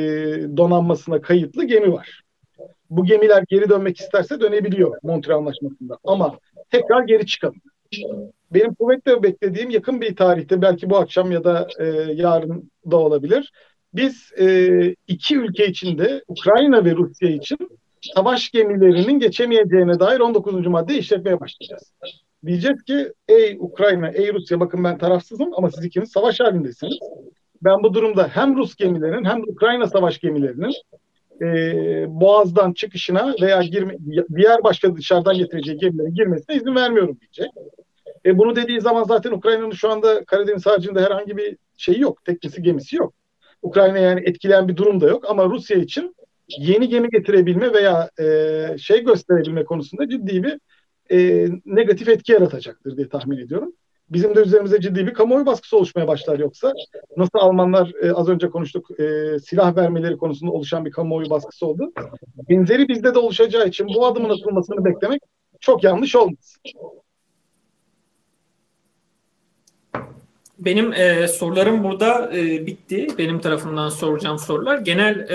donanmasına 0.57 1.21
kayıtlı 1.21 1.63
gemi 1.63 1.93
var. 1.93 2.21
Bu 2.89 3.05
gemiler 3.05 3.43
geri 3.49 3.69
dönmek 3.69 3.99
isterse 3.99 4.39
dönebiliyor 4.39 4.97
Montreal 5.03 5.37
Anlaşması'nda. 5.37 5.97
Ama 6.03 6.39
tekrar 6.71 7.03
geri 7.03 7.25
çıkamıyor. 7.25 7.61
Benim 8.51 8.73
kuvvetle 8.75 9.23
beklediğim 9.23 9.69
yakın 9.69 10.01
bir 10.01 10.15
tarihte 10.15 10.61
belki 10.61 10.89
bu 10.89 10.97
akşam 10.97 11.31
ya 11.31 11.43
da 11.43 11.67
e, 11.79 11.85
yarın 12.13 12.71
da 12.91 12.97
olabilir. 12.97 13.51
Biz 13.93 14.31
e, 14.39 14.95
iki 15.07 15.37
ülke 15.37 15.67
içinde 15.67 16.23
Ukrayna 16.27 16.85
ve 16.85 16.95
Rusya 16.95 17.29
için 17.29 17.57
savaş 18.15 18.51
gemilerinin 18.51 19.19
geçemeyeceğine 19.19 19.99
dair 19.99 20.19
19. 20.19 20.67
madde 20.67 20.97
işletmeye 20.97 21.39
başlayacağız. 21.39 21.93
Diyeceğiz 22.45 22.83
ki 22.83 23.13
ey 23.27 23.57
Ukrayna, 23.59 24.09
ey 24.09 24.33
Rusya 24.33 24.59
bakın 24.59 24.83
ben 24.83 24.97
tarafsızım 24.97 25.49
ama 25.53 25.71
siz 25.71 25.85
ikiniz 25.85 26.11
savaş 26.11 26.39
halindesiniz. 26.39 26.99
Ben 27.63 27.83
bu 27.83 27.93
durumda 27.93 28.27
hem 28.27 28.57
Rus 28.57 28.75
gemilerinin 28.75 29.25
hem 29.25 29.37
de 29.37 29.51
Ukrayna 29.51 29.87
savaş 29.87 30.19
gemilerinin 30.19 30.73
e, 31.41 31.45
Boğaz'dan 32.07 32.73
çıkışına 32.73 33.35
veya 33.41 33.61
girme, 33.61 33.97
diğer 34.35 34.63
başka 34.63 34.95
dışarıdan 34.95 35.37
getireceği 35.37 35.77
gemilerin 35.77 36.13
girmesine 36.13 36.55
izin 36.55 36.75
vermiyorum 36.75 37.17
diyecek. 37.19 37.51
E, 38.25 38.37
bunu 38.37 38.55
dediği 38.55 38.81
zaman 38.81 39.03
zaten 39.03 39.31
Ukrayna'nın 39.31 39.71
şu 39.71 39.89
anda 39.89 40.25
Karadeniz 40.25 40.65
haricinde 40.65 41.01
herhangi 41.01 41.37
bir 41.37 41.57
şeyi 41.77 41.99
yok. 41.99 42.25
Teknesi 42.25 42.61
gemisi 42.61 42.95
yok. 42.95 43.13
Ukrayna 43.61 43.97
yani 43.97 44.21
etkileyen 44.25 44.67
bir 44.67 44.77
durum 44.77 45.01
da 45.01 45.07
yok 45.07 45.29
ama 45.29 45.45
Rusya 45.45 45.77
için 45.77 46.15
yeni 46.57 46.89
gemi 46.89 47.09
getirebilme 47.09 47.73
veya 47.73 48.09
e, 48.19 48.77
şey 48.77 49.03
gösterebilme 49.03 49.63
konusunda 49.63 50.09
ciddi 50.09 50.43
bir 50.43 50.59
e, 51.11 51.47
negatif 51.65 52.09
etki 52.09 52.31
yaratacaktır 52.31 52.97
diye 52.97 53.09
tahmin 53.09 53.37
ediyorum. 53.37 53.73
bizim 54.09 54.35
de 54.35 54.41
üzerimize 54.41 54.81
ciddi 54.81 55.07
bir 55.07 55.13
kamuoyu 55.13 55.45
baskısı 55.45 55.77
oluşmaya 55.77 56.07
başlar 56.07 56.39
yoksa. 56.39 56.73
Nasıl 57.17 57.39
Almanlar 57.39 57.91
e, 58.01 58.11
az 58.11 58.29
önce 58.29 58.49
konuştuk 58.49 58.99
e, 58.99 59.39
silah 59.39 59.75
vermeleri 59.75 60.17
konusunda 60.17 60.51
oluşan 60.51 60.85
bir 60.85 60.91
kamuoyu 60.91 61.29
baskısı 61.29 61.65
oldu. 61.65 61.93
Benzeri 62.49 62.87
bizde 62.87 63.13
de 63.13 63.19
oluşacağı 63.19 63.67
için 63.67 63.87
bu 63.95 64.05
adımın 64.05 64.29
atılmasını 64.29 64.85
beklemek 64.85 65.21
çok 65.59 65.83
yanlış 65.83 66.15
olmaz. 66.15 66.57
Benim 70.59 70.93
e, 70.93 71.27
sorularım 71.27 71.83
burada 71.83 72.31
e, 72.37 72.65
bitti. 72.65 73.07
Benim 73.17 73.39
tarafımdan 73.39 73.89
soracağım 73.89 74.39
sorular. 74.39 74.77
Genel 74.77 75.27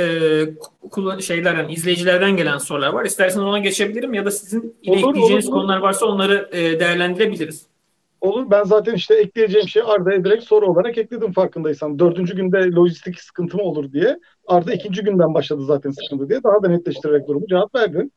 e, 1.17 1.23
şeyler 1.23 1.55
yani 1.55 1.73
izleyicilerden 1.73 2.37
gelen 2.37 2.59
sorular 2.59 2.93
var. 2.93 3.05
İsterseniz 3.05 3.47
ona 3.47 3.59
geçebilirim 3.59 4.15
ya 4.15 4.25
da 4.25 4.31
sizin 4.31 4.77
olur, 4.87 4.99
ekleyeceğiniz 4.99 5.49
olur, 5.49 5.57
konular 5.57 5.79
varsa 5.79 6.07
onları 6.07 6.49
e, 6.53 6.81
değerlendirebiliriz. 6.81 7.67
Olur. 8.21 8.51
Ben 8.51 8.65
zaten 8.65 8.95
işte 8.95 9.15
ekleyeceğim 9.15 9.69
şey 9.69 9.83
Arda'ya 9.87 10.25
direkt 10.25 10.45
soru 10.45 10.67
olarak 10.67 10.99
ekledim 10.99 11.33
farkındaysan. 11.33 11.99
Dördüncü 11.99 12.37
günde 12.37 12.57
lojistik 12.57 13.21
sıkıntı 13.21 13.57
mı 13.57 13.63
olur 13.63 13.93
diye. 13.93 14.19
Arda 14.47 14.73
ikinci 14.73 15.03
günden 15.03 15.35
başladı 15.35 15.65
zaten 15.65 15.91
sıkıntı 15.91 16.29
diye. 16.29 16.43
Daha 16.43 16.63
da 16.63 16.69
netleştirerek 16.69 17.29
durumu 17.29 17.47
cevap 17.47 17.75
verdi. 17.75 18.09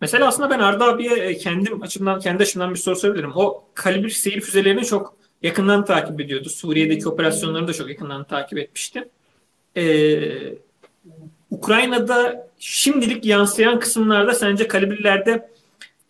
Mesela 0.00 0.28
aslında 0.28 0.50
ben 0.50 0.58
Arda 0.58 0.84
abiye 0.84 1.16
e, 1.16 1.36
kendim 1.36 1.82
açımdan 1.82 2.20
kendi 2.20 2.42
açımdan 2.42 2.70
bir 2.70 2.78
soru 2.78 2.96
sorabilirim. 2.96 3.32
O 3.34 3.64
kalibre 3.74 4.10
seyir 4.10 4.40
füzelerini 4.40 4.84
çok 4.84 5.16
yakından 5.42 5.84
takip 5.84 6.20
ediyordu. 6.20 6.48
Suriye'deki 6.48 7.08
operasyonları 7.08 7.68
da 7.68 7.72
çok 7.72 7.88
yakından 7.88 8.24
takip 8.24 8.58
etmişti. 8.58 9.08
Ee, 9.76 10.54
Ukrayna'da 11.50 12.48
şimdilik 12.58 13.24
yansıyan 13.24 13.80
kısımlarda 13.80 14.34
sence 14.34 14.68
kalibrelerde 14.68 15.50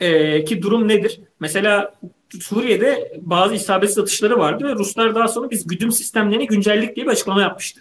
e, 0.00 0.44
ki 0.44 0.62
durum 0.62 0.88
nedir? 0.88 1.20
Mesela 1.40 1.94
Suriye'de 2.40 3.18
bazı 3.20 3.54
isabetsiz 3.54 3.98
atışları 3.98 4.38
vardı 4.38 4.64
ve 4.64 4.72
Ruslar 4.72 5.14
daha 5.14 5.28
sonra 5.28 5.50
biz 5.50 5.66
güdüm 5.66 5.92
sistemlerini 5.92 6.46
güncellik 6.46 6.96
diye 6.96 7.06
bir 7.06 7.10
açıklama 7.10 7.40
yapmıştı. 7.40 7.80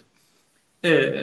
E, 0.84 1.14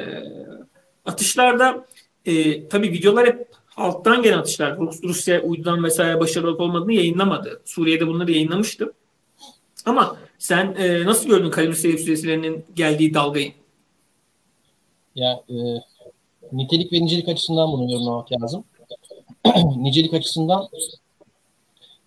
atışlarda 1.06 1.88
e, 2.26 2.68
tabii 2.68 2.92
videolar 2.92 3.28
hep 3.28 3.48
alttan 3.78 4.22
gelen 4.22 4.38
atışlar. 4.38 4.78
Rus, 4.78 5.04
Rusya 5.04 5.42
uydudan 5.42 5.84
vesaire 5.84 6.20
başarılı 6.20 6.50
olup 6.50 6.62
olmadığını 6.62 6.94
yayınlamadı. 6.94 7.62
Suriye'de 7.66 8.08
bunları 8.08 8.32
yayınlamıştı. 8.32 8.94
Ama 9.86 10.18
sen 10.40 10.76
e, 10.78 11.06
nasıl 11.06 11.30
gördün 11.30 11.50
kalibre 11.50 11.76
seyir 11.76 11.98
sürelerinin 11.98 12.66
geldiği 12.76 13.14
dalgayı? 13.14 13.54
Ya 15.16 15.44
e, 15.50 15.56
nitelik 16.52 16.94
ve 16.94 17.02
nicelik 17.02 17.28
açısından 17.28 17.72
bunu 17.72 17.92
yorumlamak 17.92 18.32
lazım. 18.32 18.64
nicelik 19.78 20.14
açısından 20.14 20.68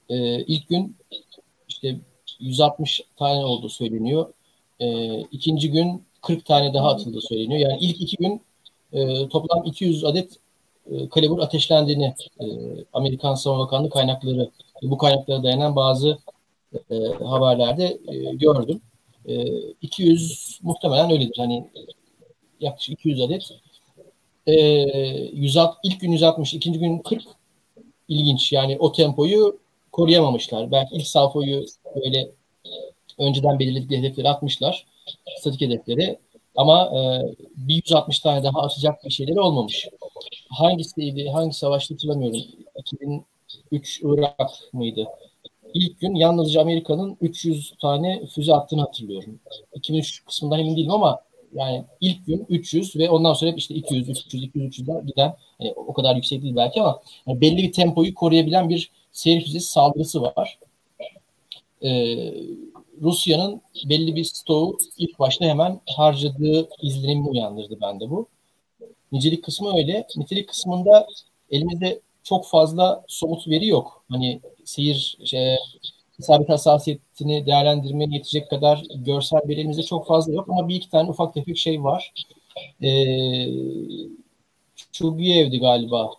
e, 0.08 0.44
ilk 0.44 0.68
gün 0.68 0.96
işte 1.68 1.96
160 2.40 3.00
tane 3.16 3.44
olduğu 3.44 3.68
söyleniyor. 3.68 4.32
E, 4.80 5.18
ikinci 5.20 5.70
gün 5.70 6.04
40 6.22 6.44
tane 6.44 6.74
daha 6.74 6.90
atıldığı 6.90 7.20
söyleniyor. 7.20 7.70
Yani 7.70 7.78
ilk 7.80 8.00
iki 8.00 8.16
gün 8.16 8.42
e, 8.92 9.28
toplam 9.28 9.64
200 9.64 10.04
adet 10.04 10.38
e, 10.90 11.08
kalibur 11.08 11.38
ateşlendiğini 11.38 12.14
e, 12.40 12.44
Amerikan 12.92 13.34
Savunma 13.34 13.64
Bakanlığı 13.64 13.90
kaynakları 13.90 14.50
bu 14.82 14.98
kaynaklara 14.98 15.42
dayanan 15.42 15.76
bazı 15.76 16.18
e, 16.90 16.96
haberlerde 17.24 17.98
e, 18.08 18.34
gördüm. 18.34 18.80
E, 19.28 19.44
200 19.82 20.58
muhtemelen 20.62 21.10
öyledir. 21.10 21.36
Hani 21.36 21.66
yaklaşık 22.60 22.92
200 22.92 23.20
adet. 23.20 23.50
E, 24.46 24.54
160, 25.32 25.76
ilk 25.82 26.00
gün 26.00 26.12
160, 26.12 26.54
ikinci 26.54 26.78
gün 26.78 26.98
40 26.98 27.22
ilginç. 28.08 28.52
Yani 28.52 28.76
o 28.78 28.92
tempoyu 28.92 29.58
koruyamamışlar. 29.92 30.72
Belki 30.72 30.96
ilk 30.96 31.06
salfoyu 31.06 31.64
böyle 31.96 32.30
önceden 33.18 33.58
belirledikleri 33.58 34.00
hedefleri 34.00 34.28
atmışlar. 34.28 34.86
Statik 35.38 35.60
hedefleri. 35.60 36.18
Ama 36.60 36.84
e, 36.84 37.00
bir 37.56 37.74
160 37.74 38.20
tane 38.20 38.42
daha 38.42 38.62
atacak 38.62 39.04
bir 39.04 39.10
şeyleri 39.10 39.40
olmamış. 39.40 39.88
Hangisiydi, 40.48 41.28
hangi 41.28 41.52
savaşta 41.52 41.94
hatırlamıyorum. 41.94 42.40
2003 42.76 44.00
Irak 44.02 44.50
mıydı? 44.72 45.06
İlk 45.74 46.00
gün 46.00 46.14
yalnızca 46.14 46.60
Amerika'nın 46.60 47.16
300 47.20 47.74
tane 47.80 48.26
füze 48.26 48.54
attığını 48.54 48.80
hatırlıyorum. 48.80 49.40
2003 49.74 50.24
kısmından 50.24 50.60
emin 50.60 50.76
değilim 50.76 50.90
ama 50.90 51.20
yani 51.54 51.84
ilk 52.00 52.26
gün 52.26 52.46
300 52.48 52.96
ve 52.96 53.10
ondan 53.10 53.32
sonra 53.32 53.50
hep 53.50 53.58
işte 53.58 53.74
200, 53.74 54.08
300, 54.08 54.44
200, 54.44 54.66
300 54.66 54.86
giden 55.06 55.36
yani 55.60 55.72
o 55.76 55.92
kadar 55.92 56.16
yüksek 56.16 56.42
değil 56.42 56.56
belki 56.56 56.80
ama 56.80 57.00
yani 57.26 57.40
belli 57.40 57.56
bir 57.56 57.72
tempoyu 57.72 58.14
koruyabilen 58.14 58.68
bir 58.68 58.90
seyir 59.12 59.44
füzesi 59.44 59.70
saldırısı 59.70 60.22
var. 60.22 60.58
Ee, 61.82 62.34
Rusya'nın 63.00 63.60
belli 63.88 64.16
bir 64.16 64.24
stoğu 64.24 64.78
ilk 64.98 65.18
başta 65.18 65.44
hemen 65.44 65.80
harcadığı 65.96 66.68
izlenimi 66.82 67.28
uyandırdı 67.28 67.80
bende 67.80 68.10
bu. 68.10 68.28
Nicelik 69.12 69.44
kısmı 69.44 69.76
öyle. 69.76 70.06
Nitelik 70.16 70.48
kısmında 70.48 71.06
elimizde 71.50 72.00
çok 72.22 72.46
fazla 72.46 73.04
somut 73.08 73.48
veri 73.48 73.66
yok. 73.66 74.04
Hani 74.08 74.40
seyir 74.64 75.18
şey, 75.24 75.56
isabet 76.18 76.48
hassasiyetini 76.48 77.46
değerlendirmeye 77.46 78.10
yetecek 78.12 78.50
kadar 78.50 78.82
görsel 78.94 79.40
veri 79.48 79.60
elimizde 79.60 79.82
çok 79.82 80.06
fazla 80.06 80.32
yok 80.32 80.48
ama 80.48 80.68
bir 80.68 80.74
iki 80.74 80.90
tane 80.90 81.10
ufak 81.10 81.34
tefek 81.34 81.58
şey 81.58 81.82
var. 81.84 82.12
Ee, 82.82 83.46
Çugiyev'di 84.92 85.58
galiba. 85.58 86.10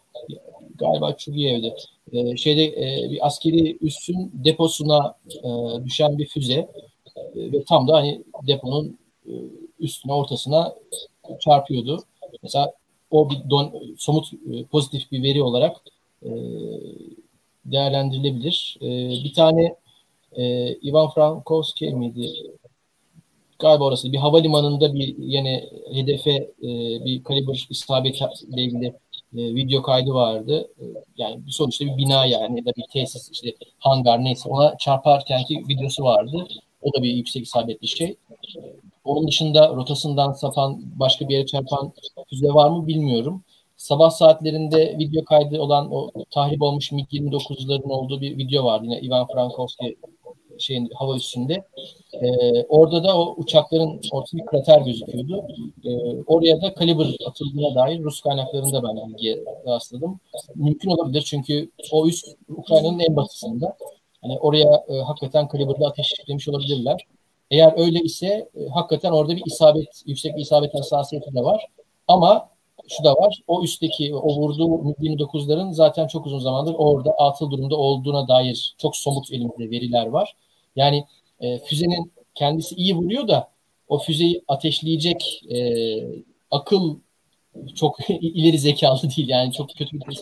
Galiba 0.82 1.18
Çugiyev'di 1.18 1.76
e, 2.12 2.38
şeyde 2.38 2.66
e, 2.66 3.12
bir 3.12 3.28
askeri 3.28 3.78
üssün 3.82 4.32
deposuna 4.34 5.16
e, 5.30 5.50
düşen 5.86 6.18
bir 6.18 6.28
füze 6.28 6.54
e, 7.16 7.52
ve 7.52 7.64
tam 7.64 7.88
da 7.88 7.96
hani 7.96 8.24
deponun 8.48 8.98
e, 9.26 9.32
üstüne 9.80 10.14
ortasına 10.14 10.76
çarpıyordu. 11.40 12.04
Mesela 12.44 12.74
o 13.12 13.30
bir 13.30 13.50
don, 13.50 13.74
somut 13.98 14.34
e, 14.34 14.64
pozitif 14.66 15.12
bir 15.12 15.24
veri 15.24 15.44
olarak 15.44 15.78
e, 16.26 16.30
değerlendirilebilir. 17.66 18.78
E, 18.82 18.88
bir 19.24 19.34
tane 19.34 19.76
e, 20.36 20.74
Ivan 20.76 21.10
Frankowski 21.10 21.92
miydi? 21.92 22.30
Galiba 23.60 23.84
orası 23.84 24.12
bir 24.12 24.18
havalimanında 24.18 24.94
bir 24.94 25.16
yine 25.18 25.70
hedefe 25.94 26.32
e, 26.32 26.70
bir 27.06 27.24
kaliber 27.24 27.68
isabetle 27.70 28.62
ilgili 28.64 28.94
e, 29.38 29.56
video 29.56 29.82
kaydı 29.82 30.14
vardı. 30.14 30.72
E, 30.80 30.84
yani 31.18 31.42
sonuçta 31.48 31.86
bir 31.86 31.98
bina 31.98 32.26
yani 32.26 32.60
ya 32.60 32.66
da 32.66 32.72
bir 32.78 32.86
tesis 32.94 33.30
işte 33.32 33.54
hangar 33.80 34.24
neyse 34.24 34.50
ona 34.50 34.78
çarparken 34.78 35.44
ki 35.44 35.64
videosu 35.70 36.04
vardı. 36.04 36.48
O 36.82 36.94
da 36.94 37.04
bir 37.04 37.14
yüksek 37.14 37.44
isabetli 37.44 37.88
şey. 37.88 38.16
Onun 39.04 39.28
dışında 39.28 39.70
rotasından 39.76 40.32
sapan 40.34 40.82
başka 41.00 41.30
bir 41.30 41.34
yere 41.34 41.46
çarpan 41.46 41.94
füze 42.30 42.48
var 42.48 42.70
mı 42.70 42.88
bilmiyorum. 42.88 43.44
Sabah 43.78 44.10
saatlerinde 44.10 44.96
video 45.00 45.26
kaydı 45.26 45.62
olan 45.62 45.92
o 45.92 46.12
tahrip 46.32 46.62
olmuş 46.62 46.92
MiG-29'ların 46.92 47.90
olduğu 47.90 48.22
bir 48.22 48.38
video 48.38 48.66
vardı. 48.66 48.86
Yine 48.86 49.02
Ivan 49.02 49.28
Frankowski 49.28 49.98
şeyin 50.62 50.90
hava 50.96 51.16
üstünde. 51.16 51.66
E, 52.14 52.28
orada 52.64 53.04
da 53.04 53.18
o 53.18 53.36
uçakların 53.38 54.02
ortada 54.12 54.42
bir 54.42 54.46
krater 54.46 54.82
gözüküyordu. 54.82 55.48
E, 55.86 55.92
oraya 56.28 56.62
da 56.62 56.74
kaliber 56.74 57.16
atıldığına 57.28 57.76
dair 57.76 58.04
Rus 58.04 58.22
kaynaklarında 58.22 58.84
ben 58.84 59.10
bilgiye 59.10 59.44
rastladım. 59.68 60.20
Mümkün 60.56 60.90
olabilir 60.90 61.22
çünkü 61.22 61.72
o 61.92 62.08
üst 62.08 62.28
Ukrayna'nın 62.50 63.00
en 63.00 63.16
batısında. 63.16 63.78
Hani 64.22 64.40
oraya 64.40 64.86
e, 64.90 64.94
hakikaten 64.94 65.48
kaliberle 65.48 65.86
ateşlemiş 65.86 66.50
olabilirler. 66.50 67.06
Eğer 67.52 67.74
öyle 67.78 68.00
ise 68.00 68.50
e, 68.56 68.68
hakikaten 68.74 69.12
orada 69.12 69.36
bir 69.36 69.44
isabet, 69.46 70.04
yüksek 70.06 70.36
bir 70.36 70.42
isabet 70.42 70.74
hassasiyeti 70.74 71.36
de 71.36 71.44
var. 71.44 71.66
Ama 72.08 72.52
şu 72.88 73.04
da 73.04 73.14
var. 73.14 73.42
O 73.48 73.64
üstteki 73.64 74.16
o 74.16 74.36
vurduğu 74.36 74.68
MiG-29'ların 74.68 75.74
zaten 75.74 76.08
çok 76.08 76.26
uzun 76.26 76.40
zamandır 76.40 76.76
orada 76.78 77.12
atıl 77.12 77.52
durumda 77.52 77.76
olduğuna 77.76 78.28
dair 78.28 78.76
çok 78.78 78.96
somut 78.96 79.32
elimizde 79.32 79.70
veriler 79.70 80.08
var. 80.08 80.36
Yani 80.76 81.06
e, 81.40 81.60
füzenin 81.60 82.12
kendisi 82.36 82.76
iyi 82.76 82.96
vuruyor 82.96 83.28
da 83.28 83.52
o 83.88 84.00
füzeyi 84.00 84.44
ateşleyecek 84.48 85.44
e, 85.50 85.58
akıl 86.52 86.96
çok 87.76 88.10
ileri 88.10 88.60
zekalı 88.60 89.02
değil. 89.18 89.30
Yani 89.30 89.54
çok 89.54 89.70
kötü 89.70 90.00
bir 90.00 90.18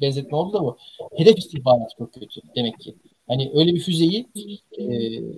benzetme 0.00 0.36
oldu 0.36 0.52
da 0.52 0.64
bu. 0.64 0.76
Hedef 1.16 1.38
istihbaratı 1.38 1.96
çok 1.98 2.12
kötü 2.14 2.40
demek 2.56 2.80
ki. 2.80 2.94
Hani 3.28 3.50
öyle 3.54 3.74
bir 3.74 3.80
füzeyi 3.80 4.26
e, 4.78 4.84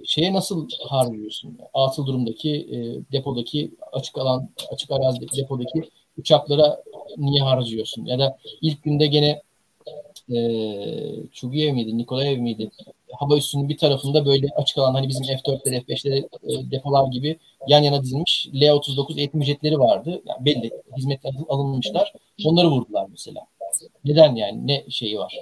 şeye 0.05 0.33
nasıl 0.33 0.69
harcıyorsun? 0.89 1.59
Atıl 1.75 2.07
durumdaki 2.07 2.51
e, 2.51 2.77
depodaki 3.13 3.71
açık 3.93 4.19
alan 4.19 4.51
açık 4.73 4.91
arazi 4.91 5.21
depodaki 5.37 5.83
uçaklara 6.19 6.83
niye 7.17 7.43
harcıyorsun? 7.43 8.05
Ya 8.05 8.19
da 8.19 8.39
ilk 8.61 8.83
günde 8.83 9.07
gene 9.07 9.43
e, 10.35 10.39
Çugiyev 11.33 11.75
miydi, 11.75 11.99
Nikolaev 11.99 12.39
miydi? 12.39 12.71
Hava 13.19 13.37
üssünün 13.37 13.69
bir 13.69 13.77
tarafında 13.77 14.27
böyle 14.27 14.47
açık 14.57 14.79
alan 14.79 14.95
hani 14.95 15.09
bizim 15.09 15.25
F4'leri, 15.25 15.85
F5'leri 15.85 16.19
e, 16.19 16.71
depolar 16.71 17.13
gibi 17.13 17.39
yan 17.69 17.83
yana 17.83 18.03
dizilmiş 18.03 18.49
L-39 18.55 19.19
eğitim 19.19 19.45
jetleri 19.45 19.79
vardı. 19.79 20.23
Yani 20.27 20.45
belli 20.45 20.71
hizmetten 20.97 21.33
alınmışlar. 21.49 22.13
Onları 22.45 22.71
vurdular 22.71 23.07
mesela. 23.11 23.41
Neden 24.05 24.35
yani? 24.35 24.67
Ne 24.67 24.85
şeyi 24.91 25.19
var? 25.19 25.35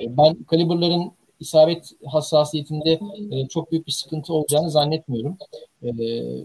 E, 0.00 0.16
ben 0.16 0.34
kaliberlerin 0.34 1.12
isabet 1.40 1.92
hassasiyetinde 2.06 3.00
e, 3.30 3.48
çok 3.48 3.72
büyük 3.72 3.86
bir 3.86 3.92
sıkıntı 3.92 4.34
olacağını 4.34 4.70
zannetmiyorum. 4.70 5.38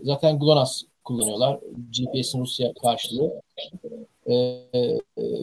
Zaten 0.04 0.40
GLONASS 0.40 0.84
kullanıyorlar. 1.04 1.60
GPS'in 1.92 2.40
Rusya 2.40 2.74
karşılığı. 2.74 3.42
E, 4.28 4.34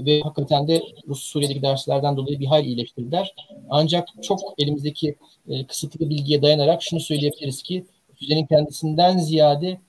ve 0.07 0.21
hakikaten 0.21 0.69
de 0.69 0.83
Rus 1.09 1.23
Suriye'deki 1.23 1.63
derslerden 1.63 2.17
dolayı 2.17 2.41
bir 2.41 2.47
hayli 2.47 2.67
iyileştirdiler. 2.67 3.35
Ancak 3.71 4.09
çok 4.23 4.41
elimizdeki 4.59 5.17
e, 5.49 5.67
kısıtlı 5.67 6.11
bilgiye 6.11 6.43
dayanarak 6.43 6.83
şunu 6.83 7.01
söyleyebiliriz 7.01 7.63
ki 7.63 7.85
füzenin 8.15 8.47
kendisinden 8.47 9.19
ziyade 9.19 9.81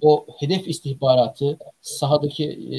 o 0.00 0.26
hedef 0.38 0.68
istihbaratı, 0.68 1.58
sahadaki 1.80 2.44
e, 2.44 2.78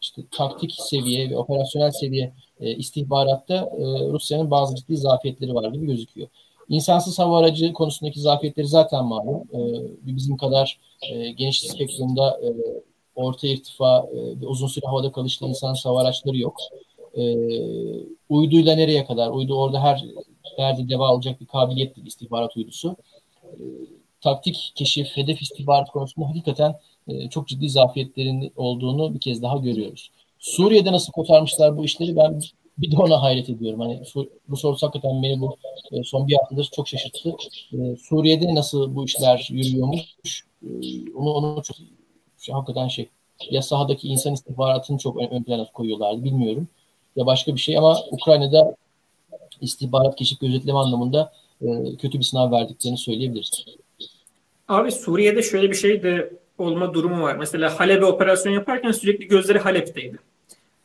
işte 0.00 0.22
taktik 0.30 0.72
seviye 0.72 1.30
ve 1.30 1.36
operasyonel 1.36 1.90
seviye 1.90 2.32
e, 2.60 2.76
istihbaratta 2.76 3.54
e, 3.54 3.82
Rusya'nın 4.12 4.50
bazı 4.50 4.74
ciddi 4.74 4.96
zafiyetleri 4.96 5.54
var 5.54 5.72
gibi 5.72 5.86
gözüküyor. 5.86 6.28
İnsansız 6.68 7.18
hava 7.18 7.38
aracı 7.38 7.72
konusundaki 7.72 8.20
zafiyetleri 8.20 8.66
zaten 8.66 9.04
malum. 9.04 9.42
E, 9.52 9.60
bizim 10.06 10.36
kadar 10.36 10.80
e, 11.10 11.30
geniş 11.30 11.60
spektrumda 11.60 12.40
e, 12.42 12.48
orta 13.14 13.46
irtifa 13.46 14.08
ve 14.12 14.46
uzun 14.46 14.66
süre 14.66 14.86
havada 14.86 15.12
kalışlı 15.12 15.46
insansız 15.46 15.86
hava 15.86 16.02
araçları 16.02 16.36
yok. 16.36 16.56
E, 17.16 17.22
uyduyla 18.28 18.76
nereye 18.76 19.04
kadar? 19.04 19.30
Uydu 19.30 19.54
orada 19.54 19.82
her 19.82 20.04
yerde 20.58 20.88
deva 20.88 21.08
alacak 21.08 21.40
bir 21.40 21.46
kabiliyetli 21.46 22.06
istihbarat 22.06 22.56
uydusu. 22.56 22.96
E, 23.44 23.62
taktik 24.20 24.72
keşif, 24.74 25.16
hedef 25.16 25.42
istihbarat 25.42 25.90
konusunda 25.90 26.28
hakikaten 26.28 26.74
e, 27.08 27.28
çok 27.28 27.48
ciddi 27.48 27.68
zafiyetlerin 27.68 28.52
olduğunu 28.56 29.14
bir 29.14 29.20
kez 29.20 29.42
daha 29.42 29.56
görüyoruz. 29.56 30.10
Suriye'de 30.38 30.92
nasıl 30.92 31.12
kotarmışlar 31.12 31.76
bu 31.76 31.84
işleri 31.84 32.16
ben 32.16 32.40
bir 32.78 32.90
de 32.90 32.96
ona 32.96 33.22
hayret 33.22 33.48
ediyorum. 33.48 33.80
Hani 33.80 34.00
Rus 34.48 34.64
ordusu 34.64 34.86
hakikaten 34.86 35.22
beni 35.22 35.40
bu 35.40 35.56
e, 35.92 36.02
son 36.02 36.28
bir 36.28 36.34
haftadır 36.34 36.68
çok 36.76 36.88
şaşırttı. 36.88 37.36
E, 37.72 37.96
Suriye'de 37.96 38.54
nasıl 38.54 38.96
bu 38.96 39.04
işler 39.04 39.48
yürüyormuş 39.50 40.02
e, 40.62 40.68
onu 41.14 41.30
onu 41.30 41.62
çok 41.62 41.76
şey, 42.44 42.54
hakikaten 42.54 42.88
şey 42.88 43.08
ya 43.50 43.62
sahadaki 43.62 44.08
insan 44.08 44.32
istihbaratını 44.32 44.98
çok 44.98 45.16
ön, 45.16 45.28
ön 45.30 45.42
plana 45.42 45.64
koyuyorlardı 45.64 46.24
bilmiyorum. 46.24 46.68
Ya 47.16 47.26
başka 47.26 47.54
bir 47.54 47.60
şey 47.60 47.78
ama 47.78 47.98
Ukrayna'da 48.10 48.76
istihbarat 49.60 50.16
keşif 50.16 50.40
gözetleme 50.40 50.78
anlamında 50.78 51.32
e, 51.62 51.96
kötü 51.96 52.18
bir 52.18 52.24
sınav 52.24 52.52
verdiklerini 52.52 52.98
söyleyebiliriz. 52.98 53.64
Abi 54.68 54.92
Suriye'de 54.92 55.42
şöyle 55.42 55.70
bir 55.70 55.76
şey 55.76 56.02
de 56.02 56.32
olma 56.58 56.94
durumu 56.94 57.22
var. 57.22 57.36
Mesela 57.36 57.80
Halep'e 57.80 58.04
operasyon 58.04 58.52
yaparken 58.52 58.92
sürekli 58.92 59.28
gözleri 59.28 59.58
Halep'teydi. 59.58 60.18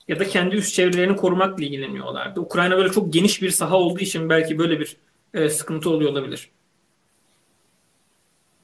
Ya 0.07 0.19
da 0.19 0.27
kendi 0.27 0.55
üst 0.55 0.73
çevrelerini 0.73 1.15
korumakla 1.15 1.63
ilgileniyorlardı. 1.63 2.39
Ukrayna 2.39 2.77
böyle 2.77 2.91
çok 2.91 3.13
geniş 3.13 3.41
bir 3.41 3.49
saha 3.49 3.77
olduğu 3.77 3.99
için 3.99 4.29
belki 4.29 4.57
böyle 4.57 4.79
bir 4.79 4.97
e, 5.33 5.49
sıkıntı 5.49 5.89
oluyor 5.89 6.11
olabilir. 6.11 6.49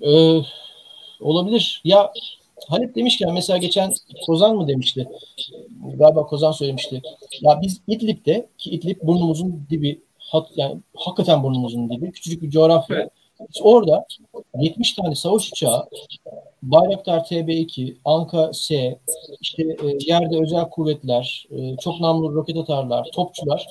Ee, 0.02 0.42
olabilir. 1.20 1.82
Ya 1.84 2.12
Halep 2.68 2.96
demişken 2.96 3.34
mesela 3.34 3.58
geçen 3.58 3.94
Kozan 4.26 4.56
mı 4.56 4.68
demişti? 4.68 5.08
Galiba 5.96 6.26
Kozan 6.26 6.52
söylemişti. 6.52 7.02
Ya 7.42 7.60
biz 7.62 7.82
İdlib'de 7.88 8.48
ki 8.58 8.70
İdlib 8.70 9.02
burnumuzun 9.04 9.68
dibi 9.70 10.02
hat, 10.18 10.48
yani 10.56 10.76
hakikaten 10.96 11.44
burnumuzun 11.44 11.90
dibi 11.90 12.12
küçücük 12.12 12.42
bir 12.42 12.50
coğrafya. 12.50 12.98
Evet. 12.98 13.10
Biz 13.40 13.62
orada 13.62 14.06
70 14.60 14.94
tane 14.94 15.16
savaş 15.16 15.52
uçağı 15.52 15.90
Bayraktar 16.64 17.20
TB2, 17.20 17.96
Anka 18.06 18.54
S, 18.54 19.00
işte 19.42 19.64
e, 19.64 19.98
yerde 20.00 20.40
özel 20.40 20.70
kuvvetler, 20.70 21.48
e, 21.52 21.78
çok 21.78 22.00
namlu 22.00 22.36
roket 22.36 22.58
atarlar, 22.58 23.10
topçular 23.14 23.68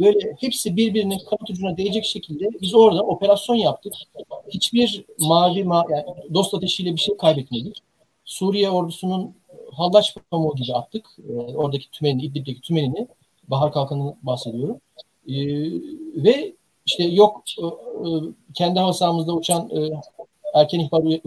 böyle 0.00 0.36
hepsi 0.40 0.76
birbirinin 0.76 1.18
kanat 1.18 1.50
ucuna 1.50 1.76
değecek 1.76 2.04
şekilde 2.04 2.44
biz 2.62 2.74
orada 2.74 3.02
operasyon 3.02 3.56
yaptık. 3.56 3.92
Hiçbir 4.50 5.04
mavi 5.18 5.64
ma 5.64 5.84
yani 5.90 6.04
dost 6.34 6.54
ateşiyle 6.54 6.94
bir 6.94 7.00
şey 7.00 7.16
kaybetmedik. 7.16 7.82
Suriye 8.24 8.70
ordusunun 8.70 9.34
hallaç 9.72 10.16
pamuğu 10.30 10.54
gibi 10.54 10.74
attık. 10.74 11.06
E, 11.28 11.32
oradaki 11.32 11.90
tümenini, 11.90 12.24
İdlib'deki 12.24 12.60
tümenini, 12.60 13.08
Bahar 13.48 13.72
Kalkanı'nı 13.72 14.16
bahsediyorum. 14.22 14.80
E, 15.28 15.34
ve 16.24 16.54
işte 16.86 17.04
yok 17.04 17.42
e, 17.58 17.66
e 17.66 18.10
kendi 18.54 18.80
hava 18.80 19.32
uçan 19.32 19.70
e, 19.70 19.90
erken 20.54 20.80
ihbar 20.80 21.20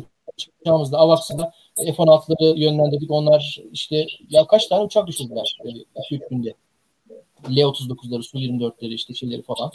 uçağımızda 0.62 0.98
Avax'da 0.98 1.52
F-16'ları 1.78 2.60
yönlendirdik. 2.60 3.12
Onlar 3.12 3.60
işte 3.72 4.08
ya 4.30 4.48
kaç 4.48 4.68
tane 4.68 4.84
uçak 4.84 5.08
düşürdüler 5.08 5.58
2-3 5.66 6.16
e, 6.16 6.28
günde. 6.30 6.54
L-39'ları, 7.50 8.24
Su-24'leri 8.24 8.94
işte 8.94 9.14
şeyleri 9.14 9.42
falan. 9.42 9.72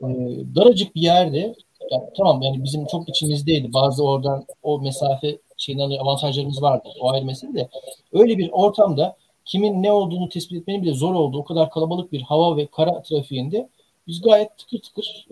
E, 0.00 0.06
daracık 0.54 0.94
bir 0.94 1.00
yerde 1.00 1.54
yani, 1.90 2.04
tamam 2.16 2.42
yani 2.42 2.64
bizim 2.64 2.86
çok 2.86 3.08
içimizdeydi. 3.08 3.72
Bazı 3.72 4.04
oradan 4.04 4.44
o 4.62 4.80
mesafe 4.80 5.38
şeyinden 5.56 5.90
avantajlarımız 5.90 6.62
vardı. 6.62 6.88
O 7.00 7.10
ayrı 7.10 7.24
mesele 7.24 7.54
de. 7.54 7.68
Öyle 8.12 8.38
bir 8.38 8.50
ortamda 8.52 9.16
kimin 9.44 9.82
ne 9.82 9.92
olduğunu 9.92 10.28
tespit 10.28 10.58
etmenin 10.58 10.82
bile 10.82 10.92
zor 10.92 11.14
olduğu 11.14 11.38
o 11.38 11.44
kadar 11.44 11.70
kalabalık 11.70 12.12
bir 12.12 12.22
hava 12.22 12.56
ve 12.56 12.66
kara 12.66 13.02
trafiğinde 13.02 13.68
biz 14.06 14.22
gayet 14.22 14.58
tıkır 14.58 14.78
tıkır 14.78 15.26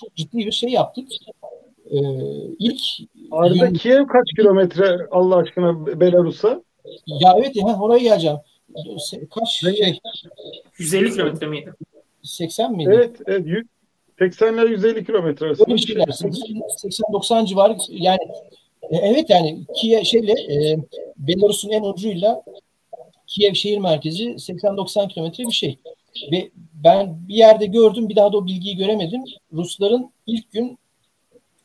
çok 0.00 0.14
ciddi 0.16 0.38
bir 0.38 0.52
şey 0.52 0.70
yaptık. 0.70 1.08
Ee, 1.90 1.98
ilk 2.58 2.80
Arda 3.30 3.66
gün... 3.66 3.74
Kiev 3.74 4.06
kaç 4.06 4.32
kilometre 4.36 5.08
Allah 5.10 5.36
aşkına 5.36 6.00
Belarus'a? 6.00 6.62
Ya 7.06 7.34
evet 7.38 7.56
ya 7.56 7.78
oraya 7.80 7.98
geleceğim. 7.98 8.36
Kaç 9.30 9.48
şey? 9.48 10.00
150 10.78 11.12
kilometre 11.12 11.46
miydi? 11.46 11.72
80 12.22 12.72
miydi? 12.72 12.90
Evet, 12.94 13.20
evet 13.26 13.66
80 14.18 14.54
ile 14.54 14.66
150 14.70 15.04
kilometre 15.04 15.46
arasında. 15.46 15.64
Öyle 15.68 15.74
bir 15.74 15.86
şeyler. 15.86 16.04
80-90 16.04 17.46
civarı 17.46 17.76
yani 17.88 18.18
evet 18.90 19.30
yani 19.30 19.58
Kiev 19.74 20.04
şeyle 20.04 20.32
e, 20.32 20.76
Belarus'un 21.16 21.70
en 21.70 21.82
ucuyla 21.82 22.42
Kiev 23.26 23.54
şehir 23.54 23.78
merkezi 23.78 24.24
80-90 24.24 25.08
kilometre 25.08 25.44
bir 25.44 25.52
şey. 25.52 25.78
Ve 26.32 26.50
ben 26.84 27.28
bir 27.28 27.34
yerde 27.34 27.66
gördüm 27.66 28.08
bir 28.08 28.16
daha 28.16 28.32
da 28.32 28.36
o 28.36 28.46
bilgiyi 28.46 28.76
göremedim. 28.76 29.24
Rusların 29.52 30.12
ilk 30.26 30.52
gün 30.52 30.78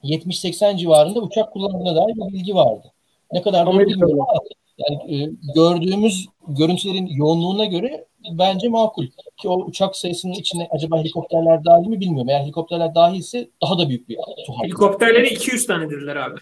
70-80 0.03 0.77
civarında 0.77 1.19
uçak 1.19 1.53
kullandığına 1.53 1.95
dair 1.95 2.15
bir 2.15 2.33
bilgi 2.33 2.55
vardı. 2.55 2.91
Ne 3.31 3.41
kadar 3.41 3.65
doğru 3.65 3.79
bilmiyorum 3.79 4.21
ama 4.21 4.39
yani 4.77 5.23
e, 5.23 5.29
gördüğümüz 5.55 6.25
görüntülerin 6.47 7.07
yoğunluğuna 7.07 7.65
göre 7.65 8.05
bence 8.31 8.69
makul. 8.69 9.07
Ki 9.37 9.49
o 9.49 9.65
uçak 9.65 9.95
sayısının 9.95 10.33
içine 10.33 10.67
acaba 10.71 10.99
helikopterler 10.99 11.65
dahil 11.65 11.87
mi 11.87 11.99
bilmiyorum. 11.99 12.29
Eğer 12.29 12.41
helikopterler 12.41 12.95
dahilse 12.95 13.47
daha 13.61 13.79
da 13.79 13.89
büyük 13.89 14.09
bir 14.09 14.17
tuhaf. 14.45 14.63
Helikopterleri 14.63 15.27
200 15.27 15.67
tane 15.67 15.89
dediler 15.89 16.15
abi. 16.15 16.39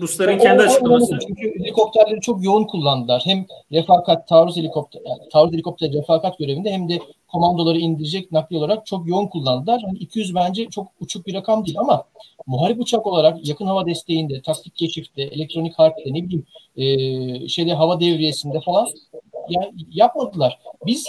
Rusların 0.00 0.38
kendi 0.38 0.62
o, 0.62 0.66
açıklaması. 0.66 1.18
Çünkü 1.26 1.60
helikopterleri 1.60 2.20
çok 2.20 2.44
yoğun 2.44 2.64
kullandılar. 2.64 3.22
Hem 3.24 3.46
refakat, 3.72 4.28
taarruz 4.28 4.56
helikopter, 4.56 5.02
yani 5.06 5.28
taarruz 5.32 5.52
helikopter 5.52 5.92
refakat 5.92 6.38
görevinde 6.38 6.72
hem 6.72 6.88
de 6.88 6.98
komandoları 7.28 7.78
indirecek 7.78 8.32
nakli 8.32 8.56
olarak 8.56 8.86
çok 8.86 9.08
yoğun 9.08 9.26
kullandılar. 9.26 9.82
Hani 9.86 9.98
200 9.98 10.34
bence 10.34 10.66
çok 10.68 10.88
uçuk 11.00 11.26
bir 11.26 11.34
rakam 11.34 11.66
değil 11.66 11.78
ama 11.78 12.04
muharip 12.46 12.80
uçak 12.80 13.06
olarak 13.06 13.48
yakın 13.48 13.66
hava 13.66 13.86
desteğinde, 13.86 14.42
taktik 14.42 14.76
keşifte, 14.76 15.22
elektronik 15.22 15.78
harpte 15.78 16.14
ne 16.14 16.24
bileyim 16.24 16.46
e, 16.76 17.48
şeyde 17.48 17.74
hava 17.74 18.00
devriyesinde 18.00 18.60
falan 18.60 18.88
yani 19.48 19.72
yapmadılar. 19.90 20.58
Biz 20.86 21.06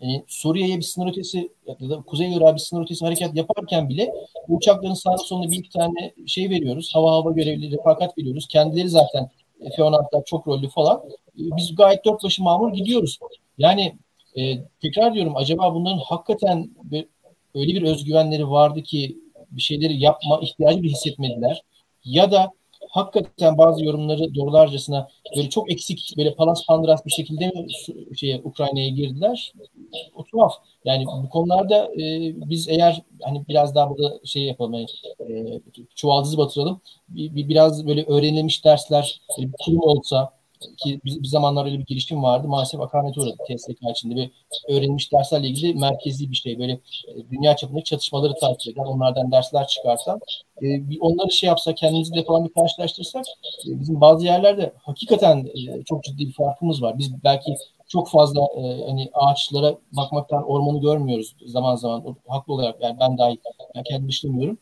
yani 0.00 0.24
Suriye'ye 0.26 0.76
bir 0.76 0.82
sınır 0.82 1.10
ötesi 1.10 1.52
ya 1.66 1.90
da 1.90 2.02
Kuzey 2.02 2.34
Irak'a 2.34 2.54
bir 2.54 2.60
sınır 2.60 2.82
ötesi 2.82 3.04
hareket 3.04 3.36
yaparken 3.36 3.88
bile 3.88 4.12
uçakların 4.48 4.94
sağına 4.94 5.18
soluna 5.18 5.50
bir 5.50 5.56
iki 5.56 5.70
tane 5.70 6.14
şey 6.26 6.50
veriyoruz. 6.50 6.90
Hava 6.94 7.12
hava 7.12 7.30
görevli 7.30 7.70
refakat 7.70 8.18
veriyoruz. 8.18 8.48
Kendileri 8.48 8.88
zaten 8.88 9.30
F-16'lar 9.76 10.24
çok 10.24 10.48
rollü 10.48 10.68
falan. 10.68 11.02
Biz 11.36 11.74
gayet 11.74 12.04
dört 12.04 12.24
başı 12.24 12.42
mamur 12.42 12.72
gidiyoruz. 12.72 13.18
Yani 13.58 13.94
e, 14.36 14.58
tekrar 14.82 15.14
diyorum 15.14 15.36
acaba 15.36 15.74
bunların 15.74 15.98
hakikaten 15.98 16.70
bir, 16.82 17.06
öyle 17.54 17.72
bir 17.72 17.82
özgüvenleri 17.82 18.50
vardı 18.50 18.82
ki 18.82 19.18
bir 19.50 19.62
şeyleri 19.62 20.00
yapma 20.00 20.40
ihtiyacı 20.42 20.82
bir 20.82 20.88
hissetmediler. 20.88 21.62
Ya 22.04 22.30
da 22.30 22.52
hakikaten 22.90 23.58
bazı 23.58 23.84
yorumları 23.84 24.34
doğrularcasına 24.34 25.08
böyle 25.36 25.48
çok 25.48 25.72
eksik 25.72 26.14
böyle 26.16 26.34
palas 26.34 26.66
pandras 26.66 27.06
bir 27.06 27.10
şekilde 27.10 27.52
şeye 28.16 28.40
Ukrayna'ya 28.44 28.88
girdiler? 28.88 29.52
O 30.14 30.24
tuhaf. 30.24 30.52
Yani 30.84 31.06
bu 31.06 31.28
konularda 31.28 31.84
e, 31.94 32.32
biz 32.50 32.68
eğer 32.68 33.02
hani 33.22 33.44
biraz 33.48 33.74
daha 33.74 33.90
burada 33.90 34.20
şey 34.24 34.42
yapalım 34.42 34.74
yani, 34.74 34.86
e, 35.20 35.60
çuvaldızı 35.94 36.38
batıralım. 36.38 36.80
Bir, 37.08 37.34
bir, 37.34 37.48
biraz 37.48 37.86
böyle 37.86 38.04
öğrenilmiş 38.04 38.64
dersler 38.64 39.20
bir 39.38 39.50
kurum 39.64 39.80
olsa 39.80 40.39
ki 40.76 41.00
bir, 41.04 41.22
bir 41.22 41.28
zamanlar 41.28 41.66
öyle 41.66 41.78
bir 41.78 41.86
girişim 41.86 42.22
vardı. 42.22 42.48
Maalesef 42.48 42.80
akamete 42.80 43.20
uğradı 43.20 43.36
TSK 43.48 43.70
içinde 43.90 44.16
bir 44.16 44.30
öğrenilmiş 44.68 45.12
derslerle 45.12 45.48
ilgili 45.48 45.74
merkezi 45.74 46.30
bir 46.30 46.36
şey. 46.36 46.58
Böyle 46.58 46.72
e, 46.72 47.30
dünya 47.30 47.56
çapındaki 47.56 47.84
çatışmaları 47.84 48.34
takip 48.40 48.72
eden, 48.72 48.84
onlardan 48.84 49.32
dersler 49.32 49.66
çıkartan. 49.66 50.20
E, 50.62 50.90
bir 50.90 51.00
onları 51.00 51.30
şey 51.30 51.46
yapsak, 51.46 51.76
kendimizle 51.76 52.24
falan 52.24 52.44
bir 52.44 52.52
karşılaştırsak 52.52 53.24
e, 53.68 53.80
bizim 53.80 54.00
bazı 54.00 54.26
yerlerde 54.26 54.72
hakikaten 54.82 55.38
e, 55.54 55.84
çok 55.84 56.04
ciddi 56.04 56.26
bir 56.26 56.32
farkımız 56.32 56.82
var. 56.82 56.98
Biz 56.98 57.24
belki 57.24 57.54
çok 57.88 58.10
fazla 58.10 58.40
e, 58.56 58.84
hani 58.86 59.10
ağaçlara 59.12 59.74
bakmaktan 59.92 60.50
ormanı 60.50 60.80
görmüyoruz 60.80 61.36
zaman 61.46 61.76
zaman 61.76 62.16
haklı 62.28 62.52
olarak 62.52 62.82
yani 62.82 62.96
ben 63.00 63.18
dahi 63.18 63.38
yani 63.74 63.84
kendim 63.84 64.08
işlemiyorum. 64.08 64.58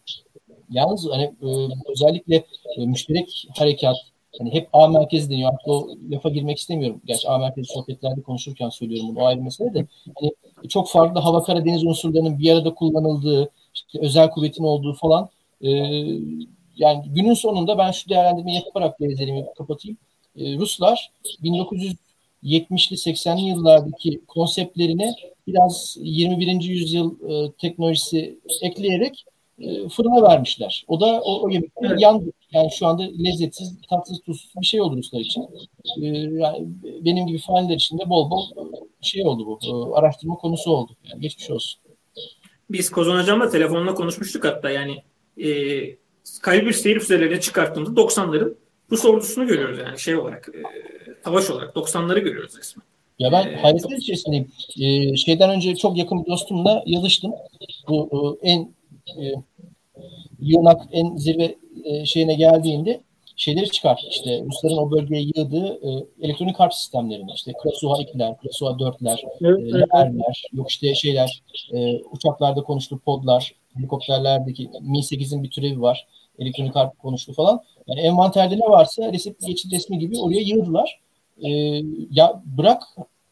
Yalnız 0.71 1.09
hani 1.11 1.23
e, 1.25 1.49
özellikle 1.93 2.45
e, 2.77 2.87
müşterek 2.87 3.47
harekat 3.59 3.97
hani 4.39 4.55
hep 4.55 4.69
A 4.73 4.89
merkezi 4.89 5.31
deniyor. 5.31 5.53
Artık 5.53 5.69
o 5.69 5.89
lafa 6.11 6.29
girmek 6.29 6.59
istemiyorum. 6.59 7.01
Gerçi 7.05 7.29
A 7.29 7.39
merkezi 7.39 7.73
sohbetlerde 7.73 8.23
konuşurken 8.23 8.69
söylüyorum 8.69 9.09
bunu. 9.09 9.25
O 9.25 9.27
ayrı 9.27 9.43
mesele 9.43 9.75
de. 9.75 9.87
Hani 10.21 10.33
çok 10.69 10.89
farklı 10.89 11.21
hava 11.21 11.43
kara 11.43 11.65
deniz 11.65 11.85
unsurlarının 11.85 12.39
bir 12.39 12.51
arada 12.51 12.75
kullanıldığı, 12.75 13.51
işte 13.75 13.99
özel 14.01 14.31
kuvvetin 14.31 14.65
olduğu 14.65 14.95
falan 14.95 15.29
e, 15.63 15.69
yani 16.77 17.05
günün 17.07 17.35
sonunda 17.35 17.79
ben 17.79 17.91
şu 17.91 18.09
değerlendirmeyi 18.09 18.63
yaparak 18.67 19.01
benzerini 19.01 19.47
kapatayım. 19.59 19.99
E, 20.37 20.57
Ruslar 20.57 21.11
1970'li 21.43 21.97
80'li 22.97 23.49
yıllardaki 23.49 24.21
konseptlerine 24.29 25.15
biraz 25.47 25.97
21. 26.01 26.61
yüzyıl 26.63 27.15
e, 27.31 27.53
teknolojisi 27.53 28.39
ekleyerek 28.63 29.25
e, 29.59 29.89
fırına 29.89 30.23
vermişler. 30.23 30.85
O 30.89 31.01
da 31.01 31.21
o, 31.21 31.43
o 31.43 31.51
yemekler 31.51 31.91
evet. 31.91 32.01
yandı. 32.01 32.33
Yani 32.53 32.69
şu 32.79 32.87
anda 32.87 33.03
lezzetsiz, 33.03 33.75
tatsız, 33.91 34.21
tuzsuz 34.21 34.53
bir 34.61 34.67
şey 34.67 34.81
oldu 34.81 34.97
Ruslar 34.97 35.21
için. 35.21 35.43
E, 36.03 36.07
yani 36.17 36.69
benim 37.05 37.27
gibi 37.27 37.39
faniler 37.39 37.75
için 37.75 37.99
de 37.99 38.09
bol 38.09 38.31
bol 38.31 38.47
şey 39.01 39.27
oldu 39.27 39.47
bu. 39.47 39.59
E, 39.67 39.99
araştırma 39.99 40.35
konusu 40.35 40.71
oldu. 40.71 40.93
Yani 41.11 41.21
geçmiş 41.21 41.51
olsun. 41.51 41.81
Biz 42.71 42.91
Kozan 42.91 43.23
Hocam'la 43.23 43.51
telefonla 43.51 43.95
konuşmuştuk 43.95 44.45
hatta 44.45 44.71
yani 44.71 45.03
e, 45.37 45.49
Kalibir 46.43 46.73
seyir 46.73 47.01
füzelerini 47.01 47.41
çıkarttığımızda 47.41 48.01
90'ların 48.01 48.55
Rus 48.91 49.05
ordusunu 49.05 49.47
görüyoruz 49.47 49.79
yani 49.79 49.99
şey 49.99 50.17
olarak 50.17 50.49
e, 50.49 50.63
savaş 51.25 51.51
olarak 51.51 51.77
90'ları 51.77 52.19
görüyoruz 52.19 52.59
resmen. 52.59 52.85
Ya 53.19 53.33
ben 53.33 53.47
ee, 53.47 53.57
hayretler 53.57 53.97
içerisindeyim. 53.97 54.49
Ee, 54.81 55.17
şeyden 55.17 55.51
önce 55.51 55.77
çok 55.77 55.97
yakın 55.97 56.25
bir 56.25 56.31
dostumla 56.31 56.83
yazıştım. 56.87 57.33
Bu 57.89 58.39
e, 58.43 58.49
en 58.51 58.75
e, 59.09 59.23
yığınak 60.39 60.83
en 60.93 61.17
zirve 61.17 61.55
e, 61.85 62.05
şeyine 62.05 62.35
geldiğinde 62.35 63.01
şeyleri 63.39 63.71
çıkar. 63.71 64.07
İşte 64.11 64.43
Rusların 64.45 64.77
o 64.77 64.91
bölgeye 64.91 65.23
yığdığı 65.23 65.67
e, 65.67 66.07
elektronik 66.23 66.61
harp 66.61 66.75
sistemlerini. 66.75 67.31
işte 67.35 67.53
Krasuha 67.63 68.03
2'ler, 68.03 68.37
Krasuha 68.37 68.71
4'ler, 68.71 69.19
evet, 69.41 69.75
e, 69.75 69.79
Lerler, 69.79 70.45
yok 70.53 70.71
işte 70.71 70.95
şeyler, 70.95 71.43
e, 71.73 72.03
uçaklarda 72.03 72.63
konuştuğu 72.63 72.99
podlar, 72.99 73.55
helikopterlerdeki 73.77 74.71
Mi-8'in 74.81 75.43
bir 75.43 75.51
türevi 75.51 75.81
var. 75.81 76.07
Elektronik 76.39 76.77
harp 76.77 76.99
konuştu 76.99 77.33
falan. 77.33 77.61
Yani 77.87 78.01
envanterde 78.01 78.57
ne 78.57 78.71
varsa 78.71 79.13
resim 79.13 79.37
geçit 79.47 79.73
resmi 79.73 79.99
gibi 79.99 80.19
oraya 80.19 80.41
yığdılar. 80.41 81.01
E, 81.43 81.51
ya 82.11 82.43
bırak 82.59 82.83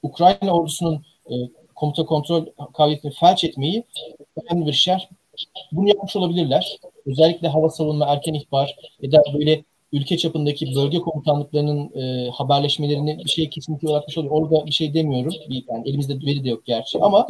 Ukrayna 0.03 0.53
ordusunun 0.53 1.03
e, 1.31 1.35
komuta 1.75 2.05
kontrol 2.05 2.47
kabiliyetini 2.75 3.13
felç 3.13 3.45
etmeyi 3.45 3.85
önemli 4.37 4.67
bir 4.67 4.73
şey. 4.73 4.97
Bunu 5.73 5.89
yapmış 5.89 6.17
olabilirler. 6.17 6.79
Özellikle 7.07 7.49
hava 7.49 7.69
savunma, 7.71 8.07
erken 8.07 8.35
ihbar 8.35 8.77
ya 9.03 9.13
da 9.13 9.23
böyle 9.35 9.65
ülke 9.93 10.17
çapındaki 10.17 10.75
bölge 10.75 10.99
komutanlıklarının 10.99 11.91
e, 11.95 12.31
haberleşmelerini 12.31 13.19
bir 13.25 13.31
şey 13.31 13.49
kesinlikle 13.49 13.91
yaratmış 13.91 14.19
oluyor. 14.19 14.33
Orada 14.33 14.67
bir 14.67 14.73
şey 14.73 14.95
demiyorum. 14.95 15.33
Bir, 15.51 15.65
yani 15.69 15.89
elimizde 15.89 16.15
veri 16.27 16.45
de 16.45 16.49
yok 16.49 16.65
gerçi. 16.65 16.99
Ama 16.99 17.27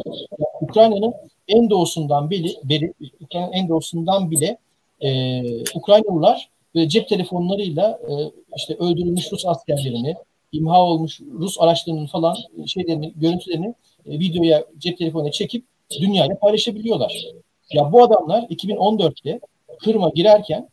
Ukrayna'nın 0.61 1.13
en 1.47 1.69
doğusundan 1.69 2.29
beri, 2.29 2.55
beri 2.63 2.93
Ukrayna'nın 3.21 3.53
en 3.53 3.69
doğusundan 3.69 4.31
bile 4.31 4.57
e, 5.01 5.41
Ukraynalılar 5.75 6.49
ve 6.75 6.89
cep 6.89 7.09
telefonlarıyla 7.09 7.99
e, 8.09 8.13
işte 8.57 8.73
öldürülmüş 8.73 9.31
Rus 9.31 9.45
askerlerini, 9.45 10.15
imha 10.51 10.81
olmuş 10.81 11.21
Rus 11.39 11.57
araçlarının 11.59 12.07
falan 12.07 12.35
şeylerini, 12.65 13.13
görüntülerini 13.15 13.73
e, 14.05 14.19
videoya, 14.19 14.65
cep 14.77 14.97
telefonuna 14.97 15.31
çekip 15.31 15.65
dünyayla 16.01 16.39
paylaşabiliyorlar. 16.39 17.25
Ya 17.71 17.91
bu 17.91 18.03
adamlar 18.03 18.43
2014'te 18.43 19.39
Kırım'a 19.79 20.09
girerken 20.09 20.69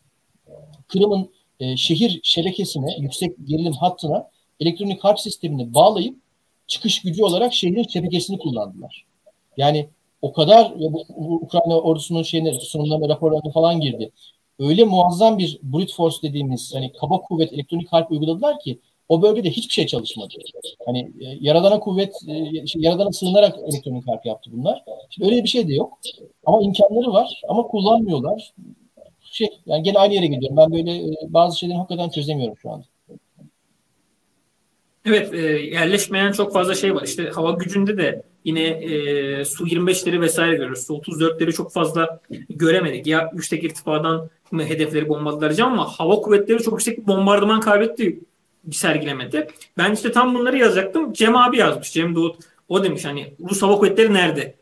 Kırım'ın 0.89 1.31
e, 1.61 1.77
şehir 1.77 2.21
şebekesine, 2.23 2.97
yüksek 2.99 3.37
gerilim 3.45 3.73
hattına 3.73 4.31
elektronik 4.61 5.05
harp 5.05 5.21
sistemini 5.21 5.75
bağlayıp 5.75 6.17
çıkış 6.67 7.03
gücü 7.03 7.25
olarak 7.25 7.55
şehrin 7.55 7.83
şebekesini 7.83 8.39
kullandılar. 8.39 9.05
Yani 9.57 9.89
o 10.23 10.33
kadar 10.33 10.81
bu, 10.81 11.05
bu 11.17 11.35
Ukrayna 11.35 11.81
ordusunun 11.81 12.23
şeyine, 12.23 12.53
sunumlarına, 12.53 13.09
raporlarına 13.09 13.53
falan 13.53 13.81
girdi. 13.81 14.11
Öyle 14.59 14.85
muazzam 14.85 15.39
bir 15.39 15.59
brute 15.63 15.93
force 15.93 16.17
dediğimiz 16.23 16.75
hani 16.75 16.93
kaba 16.93 17.21
kuvvet 17.21 17.53
elektronik 17.53 17.93
harp 17.93 18.11
uyguladılar 18.11 18.61
ki 18.61 18.81
o 19.09 19.23
bölgede 19.23 19.51
hiçbir 19.51 19.73
şey 19.73 19.87
çalışmadı. 19.87 20.35
Hani 20.87 21.01
e, 21.01 21.39
yaradana 21.41 21.81
kuvvet, 21.81 22.15
e, 22.29 22.67
şey, 22.67 22.83
yaradana 22.83 23.13
sığınarak 23.13 23.59
elektronik 23.59 24.09
harp 24.09 24.27
yaptı 24.27 24.51
bunlar. 24.53 24.85
Şimdi 25.11 25.31
öyle 25.31 25.43
bir 25.43 25.49
şey 25.49 25.69
de 25.69 25.75
yok. 25.75 25.99
Ama 26.47 26.63
imkanları 26.63 27.13
var 27.13 27.43
ama 27.49 27.63
kullanmıyorlar. 27.63 28.53
Şey, 29.21 29.49
yani 29.67 29.83
gene 29.83 29.99
aynı 29.99 30.15
yere 30.15 30.27
gidiyorum. 30.27 30.57
Ben 30.57 30.73
böyle 30.73 30.97
e, 30.97 31.15
bazı 31.29 31.59
şeyleri 31.59 31.79
hakikaten 31.79 32.09
çözemiyorum 32.09 32.57
şu 32.63 32.71
anda. 32.71 32.85
Evet, 35.07 35.35
e, 35.35 35.39
yerleşmeyen 35.49 36.33
çok 36.33 36.53
fazla 36.53 36.75
şey 36.75 36.95
var. 36.95 37.03
İşte 37.03 37.31
hava 37.35 37.51
gücünde 37.51 37.99
de 37.99 38.23
yine 38.45 38.63
e, 38.63 39.45
Su-25'leri 39.45 40.21
vesaire 40.21 40.53
görüyoruz. 40.53 40.87
Su-34'leri 40.87 41.53
çok 41.53 41.73
fazla 41.73 42.21
göremedik. 42.49 43.07
Ya 43.07 43.31
yüksek 43.35 43.65
irtifadan 43.65 44.31
mı 44.51 44.65
hedefleri 44.65 45.09
bombaladılar 45.09 45.59
ama 45.59 45.89
hava 45.89 46.15
kuvvetleri 46.15 46.63
çok 46.63 46.73
yüksek 46.73 46.99
bir 46.99 47.07
bombardıman 47.07 47.61
kaybetti 47.61 48.21
sergilemede. 48.73 49.49
Ben 49.79 49.93
işte 49.93 50.13
tam 50.13 50.35
bunları 50.35 50.59
yazacaktım. 50.59 51.13
Cem 51.13 51.37
abi 51.37 51.59
yazmış. 51.59 51.93
Cem 51.93 52.15
Doğut. 52.15 52.37
O 52.69 52.85
demiş 52.85 53.05
hani 53.05 53.35
Rus 53.51 53.63
hava 53.63 53.77
kuvvetleri 53.79 54.15
nerede? 54.15 54.55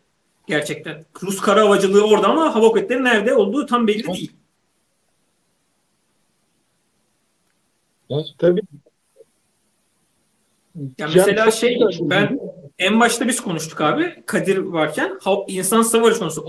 Gerçekten. 0.46 1.04
Rus 1.22 1.40
kara 1.40 1.60
havacılığı 1.60 2.06
orada 2.06 2.28
ama 2.28 2.54
hava 2.54 2.68
kuvvetleri 2.68 3.04
nerede 3.04 3.34
olduğu 3.34 3.66
tam 3.66 3.86
belli 3.86 4.06
değil. 4.06 4.32
Evet. 8.10 8.26
Tabii. 8.38 8.62
Ya 10.98 11.08
mesela 11.14 11.50
şey 11.50 11.80
ben 12.00 12.40
en 12.78 13.00
başta 13.00 13.28
biz 13.28 13.40
konuştuk 13.40 13.80
abi 13.80 14.22
Kadir 14.26 14.56
varken 14.56 15.18
insan 15.46 15.82
savaş 15.82 16.18
konusu 16.18 16.42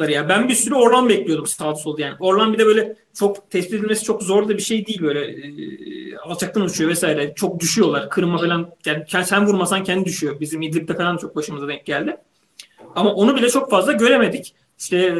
Orlan'ları 0.00 0.12
ya 0.12 0.28
ben 0.28 0.48
bir 0.48 0.54
sürü 0.54 0.74
Orlan 0.74 1.08
bekliyordum 1.08 1.46
sağ 1.46 1.74
sol 1.74 1.98
yani. 1.98 2.14
Orlan 2.20 2.52
bir 2.52 2.58
de 2.58 2.66
böyle 2.66 2.96
çok 3.14 3.50
tespit 3.50 3.74
edilmesi 3.74 4.04
çok 4.04 4.22
zor 4.22 4.48
da 4.48 4.56
bir 4.56 4.62
şey 4.62 4.86
değil 4.86 5.02
böyle 5.02 5.20
e, 5.20 6.16
alçaktan 6.16 6.62
uçuyor 6.62 6.90
vesaire. 6.90 7.32
Çok 7.34 7.60
düşüyorlar. 7.60 8.10
Kırma 8.10 8.38
falan 8.38 8.70
yani 8.84 9.04
sen 9.24 9.46
vurmasan 9.46 9.84
kendi 9.84 10.04
düşüyor. 10.04 10.40
Bizim 10.40 10.62
İdlib'de 10.62 10.94
falan 10.94 11.16
çok 11.16 11.36
başımıza 11.36 11.68
denk 11.68 11.86
geldi. 11.86 12.16
Ama 12.94 13.14
onu 13.14 13.36
bile 13.36 13.48
çok 13.48 13.70
fazla 13.70 13.92
göremedik. 13.92 14.54
İşte 14.78 14.96
e, 14.96 15.14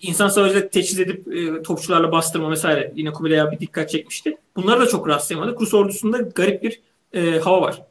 insan 0.00 0.28
savaşında 0.28 0.68
teçhiz 0.68 1.00
edip 1.00 1.36
e, 1.36 1.62
topçularla 1.62 2.12
bastırma 2.12 2.50
vesaire 2.50 2.92
yine 2.96 3.12
Kubilay 3.12 3.52
bir 3.52 3.60
dikkat 3.60 3.90
çekmişti. 3.90 4.36
Bunları 4.56 4.80
da 4.80 4.86
çok 4.86 5.08
rastlayamadık. 5.08 5.60
Rus 5.60 5.74
ordusunda 5.74 6.18
garip 6.18 6.62
bir 6.62 6.80
e, 7.12 7.38
hava 7.38 7.60
var. 7.60 7.82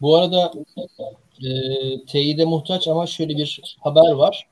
Bu 0.00 0.16
arada 0.16 0.52
e, 1.44 1.50
teyide 2.06 2.44
muhtaç 2.44 2.88
ama 2.88 3.06
şöyle 3.06 3.36
bir 3.36 3.76
haber 3.80 4.10
var. 4.10 4.46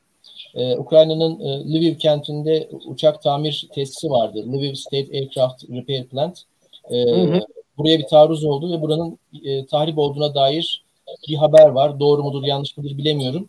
Ee, 0.54 0.76
Ukrayna'nın 0.76 1.40
e, 1.40 1.72
Lviv 1.72 1.94
kentinde 1.94 2.68
uçak 2.86 3.22
tamir 3.22 3.68
tesisi 3.74 4.10
vardı. 4.10 4.52
Lviv 4.52 4.74
State 4.74 5.18
Aircraft 5.18 5.64
Repair 5.70 6.06
Plant. 6.06 6.42
E, 6.90 7.02
hı 7.02 7.34
hı. 7.34 7.40
Buraya 7.78 7.98
bir 7.98 8.06
taarruz 8.06 8.44
oldu 8.44 8.72
ve 8.72 8.82
buranın 8.82 9.18
e, 9.44 9.66
tahrip 9.66 9.98
olduğuna 9.98 10.34
dair 10.34 10.84
bir 11.28 11.36
haber 11.36 11.68
var. 11.68 12.00
Doğru 12.00 12.22
mudur 12.22 12.44
yanlış 12.44 12.76
mıdır 12.76 12.98
bilemiyorum. 12.98 13.48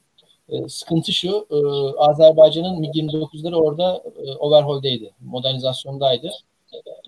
E, 0.49 0.69
sıkıntı 0.69 1.13
şu, 1.13 1.47
e, 1.51 1.57
Azerbaycan'ın 1.97 2.81
MiG-29'ları 2.81 3.55
orada 3.55 4.03
e, 4.25 4.31
overhaul'deydi, 4.31 5.11
modernizasyondaydı. 5.21 6.31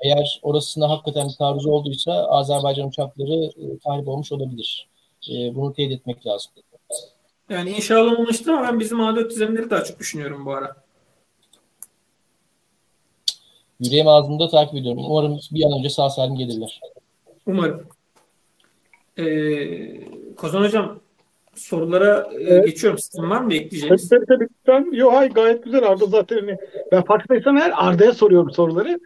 Eğer 0.03 0.39
orasında 0.43 0.89
hakikaten 0.89 1.27
bir 1.27 1.33
taarruz 1.33 1.65
olduysa 1.65 2.11
Azerbaycan 2.11 2.87
uçakları 2.87 3.45
e, 3.45 3.77
tahrip 3.83 4.07
olmuş 4.07 4.31
olabilir. 4.31 4.89
E, 5.29 5.55
bunu 5.55 5.73
teyit 5.73 5.91
etmek 5.91 6.27
lazım. 6.27 6.51
Yani 7.49 7.69
inşallah 7.69 8.19
olmuştur 8.19 8.51
ama 8.51 8.67
ben 8.67 8.79
bizim 8.79 8.97
A4 8.97 9.29
düzenleri 9.29 9.69
daha 9.69 9.83
çok 9.83 9.99
düşünüyorum 9.99 10.45
bu 10.45 10.53
ara. 10.53 10.75
Yüreğim 13.79 14.07
ağzımda 14.07 14.49
takip 14.49 14.75
ediyorum. 14.75 15.03
Umarım 15.07 15.39
bir 15.51 15.63
an 15.63 15.79
önce 15.79 15.89
sağ 15.89 16.09
salim 16.09 16.35
gelirler. 16.35 16.81
Umarım. 17.45 17.87
Ee, 19.17 20.35
Kozan 20.35 20.61
Hocam 20.61 20.99
sorulara 21.59 22.29
e, 22.33 22.43
evet. 22.43 22.65
geçiyorum. 22.65 22.99
Sizin 22.99 23.29
var 23.29 23.41
mı 23.41 23.53
ekleyeceğiniz? 23.53 24.09
Tabii 24.09 24.25
tabii. 24.25 24.47
Ben, 24.67 24.91
yok 24.91 25.13
hayır 25.13 25.31
gayet 25.31 25.63
güzel 25.63 25.83
Arda 25.83 26.05
zaten 26.05 26.35
hani 26.39 26.57
ben 26.91 27.03
farkındaysam 27.03 27.57
eğer 27.57 27.71
Arda'ya 27.75 28.13
soruyorum 28.13 28.51
soruları. 28.51 28.99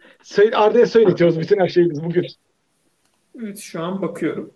Arda'ya 0.52 0.86
söyletiyoruz 0.86 1.40
bütün 1.40 1.58
her 1.58 1.68
şeyimiz 1.68 2.04
bugün. 2.04 2.26
Evet 3.38 3.58
şu 3.58 3.82
an 3.82 4.02
bakıyorum 4.02 4.52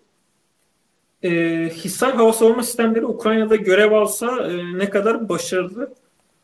e, 1.23 1.29
Hisar 1.69 2.15
hava 2.15 2.33
savunma 2.33 2.63
sistemleri 2.63 3.05
Ukrayna'da 3.05 3.55
görev 3.55 3.91
alsa 3.91 4.47
e, 4.51 4.77
ne 4.77 4.89
kadar 4.89 5.29
başarılı 5.29 5.93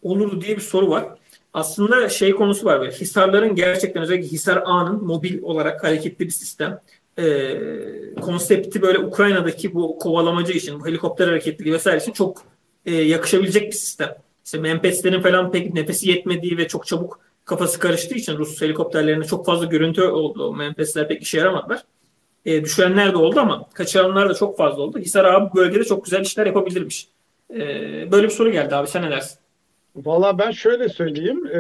olurdu 0.02 0.42
diye 0.42 0.56
bir 0.56 0.62
soru 0.62 0.90
var. 0.90 1.06
aslında 1.54 2.10
şey 2.10 2.32
konusu 2.32 2.66
var. 2.66 2.82
Böyle. 2.82 2.92
Hisarların 2.92 3.56
gerçekten 3.56 4.04
özellikle 4.04 4.28
Hisar 4.28 4.64
A'nın 4.66 5.04
mobil 5.04 5.42
olarak 5.42 5.84
hareketli 5.84 6.26
bir 6.26 6.32
sistem. 6.32 6.80
E, 7.20 7.56
konsepti 8.22 8.82
böyle 8.82 9.00
Ukrayna'daki 9.00 9.74
bu 9.74 10.00
kovalamacı 10.00 10.54
için, 10.54 10.80
bu 10.80 10.88
helikopter 10.88 11.28
hareketliliği 11.28 11.76
vesaire 11.76 11.98
için 12.02 12.12
çok 12.12 12.42
e, 12.86 12.96
yakışabilecek 12.96 13.68
bir 13.68 13.76
sistem. 13.76 14.16
İşte 14.46 14.58
Mempeslerin 14.58 15.22
falan 15.22 15.52
pek 15.52 15.74
nefesi 15.74 16.10
yetmediği 16.10 16.58
ve 16.58 16.68
çok 16.68 16.88
çabuk 16.88 17.20
kafası 17.46 17.80
karıştığı 17.80 18.16
için 18.16 18.38
Rus 18.38 18.62
helikopterlerinde 18.62 19.26
çok 19.26 19.46
fazla 19.46 19.66
görüntü 19.66 20.04
oldu. 20.04 20.54
Mempesler 20.54 21.08
pek 21.08 21.22
işe 21.22 21.38
yaramadılar. 21.38 21.84
E, 22.46 22.64
düşürenler 22.64 23.14
de 23.14 23.18
oldu 23.18 23.40
ama 23.40 23.70
kaçıranlar 23.74 24.30
da 24.30 24.34
çok 24.34 24.58
fazla 24.58 24.82
oldu. 24.82 25.00
Hisar 25.00 25.26
abi 25.26 25.56
bölgede 25.56 25.84
çok 25.84 26.06
güzel 26.06 26.22
işler 26.22 26.46
yapabilirmiş. 26.46 27.08
E, 27.54 27.58
böyle 28.12 28.28
bir 28.28 28.34
soru 28.34 28.52
geldi 28.52 28.76
abi 28.76 28.88
sen 28.88 29.04
ne 29.04 29.10
dersin? 29.12 29.40
Valla 29.96 30.38
ben 30.38 30.52
şöyle 30.52 30.90
söyleyeyim. 30.90 31.48
E, 31.48 31.60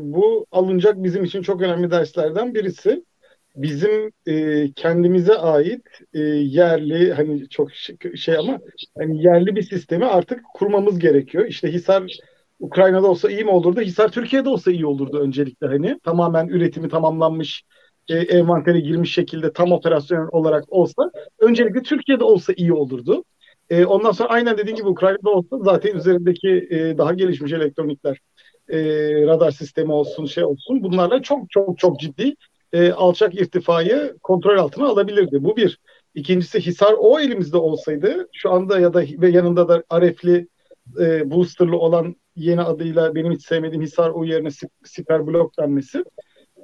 bu 0.00 0.46
alınacak 0.52 1.02
bizim 1.02 1.24
için 1.24 1.42
çok 1.42 1.62
önemli 1.62 1.90
derslerden 1.90 2.54
birisi. 2.54 3.04
Bizim 3.56 4.12
e, 4.26 4.72
kendimize 4.72 5.34
ait 5.34 5.82
e, 6.14 6.20
yerli 6.20 7.12
hani 7.12 7.48
çok 7.48 7.72
şey 8.16 8.36
ama 8.36 8.58
hani 8.98 9.22
yerli 9.22 9.56
bir 9.56 9.62
sistemi 9.62 10.04
artık 10.06 10.40
kurmamız 10.54 10.98
gerekiyor. 10.98 11.46
İşte 11.46 11.72
Hisar 11.72 12.12
Ukrayna'da 12.60 13.06
olsa 13.06 13.30
iyi 13.30 13.44
mi 13.44 13.50
olurdu? 13.50 13.80
Hisar 13.80 14.12
Türkiye'de 14.12 14.48
olsa 14.48 14.70
iyi 14.70 14.86
olurdu 14.86 15.20
öncelikle 15.20 15.66
hani. 15.66 16.00
Tamamen 16.04 16.48
üretimi 16.48 16.88
tamamlanmış, 16.88 17.62
e, 18.08 18.14
envantere 18.16 18.80
girmiş 18.80 19.14
şekilde 19.14 19.52
tam 19.52 19.72
operasyon 19.72 20.28
olarak 20.32 20.64
olsa 20.68 21.10
öncelikle 21.38 21.82
Türkiye'de 21.82 22.24
olsa 22.24 22.52
iyi 22.56 22.72
olurdu. 22.72 23.24
E, 23.70 23.84
ondan 23.84 24.10
sonra 24.12 24.28
aynen 24.28 24.58
dediğim 24.58 24.76
gibi 24.76 24.88
Ukrayna'da 24.88 25.30
olsa 25.30 25.58
zaten 25.60 25.94
üzerindeki 25.96 26.68
e, 26.70 26.98
daha 26.98 27.14
gelişmiş 27.14 27.52
elektronikler, 27.52 28.20
e, 28.68 28.78
radar 29.26 29.50
sistemi 29.50 29.92
olsun, 29.92 30.26
şey 30.26 30.44
olsun 30.44 30.82
bunlarla 30.82 31.22
çok 31.22 31.50
çok 31.50 31.78
çok 31.78 32.00
ciddi 32.00 32.34
e, 32.76 32.92
alçak 32.92 33.34
irtifayı 33.34 34.16
kontrol 34.22 34.58
altına 34.58 34.86
alabilirdi. 34.86 35.44
Bu 35.44 35.56
bir. 35.56 35.78
İkincisi 36.14 36.60
Hisar 36.60 36.94
o 36.98 37.20
elimizde 37.20 37.56
olsaydı 37.56 38.28
şu 38.32 38.50
anda 38.50 38.80
ya 38.80 38.94
da 38.94 39.00
ve 39.00 39.28
yanında 39.28 39.68
da 39.68 39.82
Arefli 39.90 40.48
e, 41.00 41.30
boosterlı 41.30 41.76
olan 41.76 42.16
yeni 42.36 42.60
adıyla 42.60 43.14
benim 43.14 43.32
hiç 43.32 43.46
sevmediğim 43.46 43.82
Hisar 43.82 44.10
O 44.10 44.24
yerine 44.24 44.48
Siper 44.84 45.26
Blok 45.26 45.58
denmesi. 45.58 46.04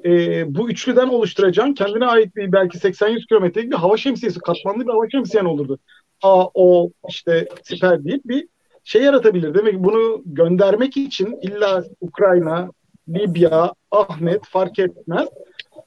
E, 0.04 0.44
bu 0.54 0.70
üçlüden 0.70 1.08
oluşturacağın 1.08 1.74
kendine 1.74 2.06
ait 2.06 2.36
bir 2.36 2.52
belki 2.52 2.78
80-100 2.78 3.26
kilometrelik 3.26 3.70
bir 3.70 3.76
hava 3.76 3.96
şemsiyesi, 3.96 4.38
katmanlı 4.38 4.86
bir 4.86 4.90
hava 4.90 5.10
şemsiyen 5.10 5.44
olurdu. 5.44 5.78
A, 6.22 6.46
O, 6.54 6.90
işte 7.08 7.48
Siper 7.62 8.04
deyip 8.04 8.24
bir 8.24 8.48
şey 8.84 9.02
yaratabilir. 9.02 9.54
Demek 9.54 9.78
bunu 9.78 10.22
göndermek 10.26 10.96
için 10.96 11.38
illa 11.42 11.84
Ukrayna, 12.00 12.70
Libya, 13.08 13.72
Ahmet 13.90 14.44
fark 14.44 14.78
etmez. 14.78 15.28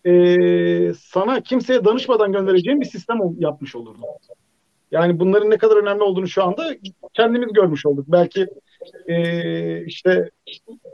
E, 0.06 0.94
sana 0.94 1.41
kimseye 1.41 1.86
danışmadan 1.86 2.32
göndereceğin 2.32 2.82
bir 2.82 2.86
sistem 2.86 3.19
yapmış 3.40 3.76
olurdu. 3.76 4.02
Yani 4.91 5.19
bunların 5.19 5.49
ne 5.49 5.57
kadar 5.57 5.76
önemli 5.76 6.03
olduğunu 6.03 6.27
şu 6.27 6.44
anda 6.44 6.76
kendimiz 7.14 7.53
görmüş 7.53 7.86
olduk. 7.86 8.06
Belki 8.07 8.48
e, 9.07 9.86
işte 9.86 10.30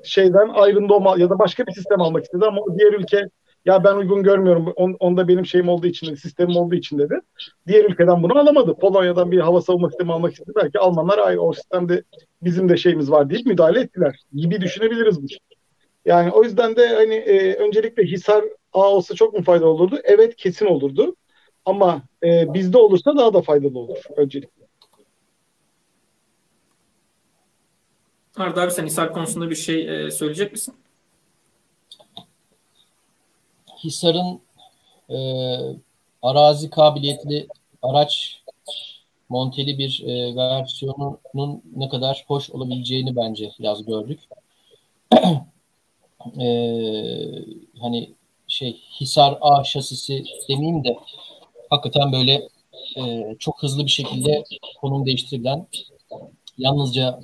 şeyden 0.03 0.69
Iron 0.69 0.89
Dome 0.89 1.21
ya 1.21 1.29
da 1.29 1.39
başka 1.39 1.67
bir 1.67 1.71
sistem 1.71 2.01
almak 2.01 2.23
istedi 2.23 2.45
ama 2.45 2.61
diğer 2.77 2.93
ülke 2.93 3.29
ya 3.65 3.83
ben 3.83 3.95
uygun 3.95 4.23
görmüyorum. 4.23 4.73
On, 4.75 4.95
onda 4.99 5.27
benim 5.27 5.45
şeyim 5.45 5.69
olduğu 5.69 5.87
için 5.87 6.15
sistemim 6.15 6.55
olduğu 6.55 6.75
için 6.75 6.97
dedi. 6.97 7.19
Diğer 7.67 7.85
ülkeden 7.85 8.23
bunu 8.23 8.39
alamadı. 8.39 8.75
Polonya'dan 8.75 9.31
bir 9.31 9.39
hava 9.39 9.61
savunma 9.61 9.89
sistemi 9.89 10.13
almak 10.13 10.33
istedi. 10.33 10.51
Belki 10.55 10.79
Almanlar 10.79 11.17
ay 11.17 11.39
o 11.39 11.53
sistemde 11.53 12.03
bizim 12.41 12.69
de 12.69 12.77
şeyimiz 12.77 13.11
var 13.11 13.29
deyip 13.29 13.45
müdahale 13.45 13.79
ettiler. 13.79 14.19
Gibi 14.33 14.61
düşünebiliriz 14.61 15.21
bu. 15.23 15.25
Yani 16.05 16.31
o 16.31 16.43
yüzden 16.43 16.75
de 16.75 16.87
hani 16.87 17.15
e, 17.15 17.53
öncelikle 17.53 18.03
Hisar 18.03 18.43
A 18.73 18.79
olsa 18.79 19.15
çok 19.15 19.33
mu 19.33 19.43
faydalı 19.43 19.69
olurdu? 19.69 19.99
Evet 20.03 20.35
kesin 20.35 20.65
olurdu. 20.65 21.15
Ama 21.65 22.01
e, 22.23 22.53
bizde 22.53 22.77
olursa 22.77 23.17
daha 23.17 23.33
da 23.33 23.41
faydalı 23.41 23.79
olur 23.79 23.97
öncelikle. 24.17 24.61
Arda 28.35 28.61
abi 28.61 28.71
sen 28.71 28.85
Hisar 28.85 29.13
konusunda 29.13 29.49
bir 29.49 29.55
şey 29.55 30.05
e, 30.05 30.11
söyleyecek 30.11 30.51
misin? 30.51 30.75
Hisar'ın 33.83 34.41
e, 35.09 35.17
arazi 36.21 36.69
kabiliyetli 36.69 37.47
araç 37.81 38.41
monteli 39.29 39.77
bir 39.77 40.03
e, 40.05 40.35
versiyonunun 40.35 41.61
ne 41.75 41.89
kadar 41.89 42.23
hoş 42.27 42.49
olabileceğini 42.49 43.15
bence 43.15 43.51
biraz 43.59 43.85
gördük. 43.85 44.19
e, 46.39 46.45
hani 47.81 48.13
şey 48.51 48.81
Hisar 48.99 49.37
A 49.41 49.63
şasisi 49.63 50.23
demeyeyim 50.49 50.83
de 50.83 50.97
hakikaten 51.69 52.11
böyle 52.11 52.47
e, 52.97 53.35
çok 53.39 53.63
hızlı 53.63 53.85
bir 53.85 53.91
şekilde 53.91 54.43
konum 54.81 55.05
değiştirilen 55.05 55.67
yalnızca 56.57 57.19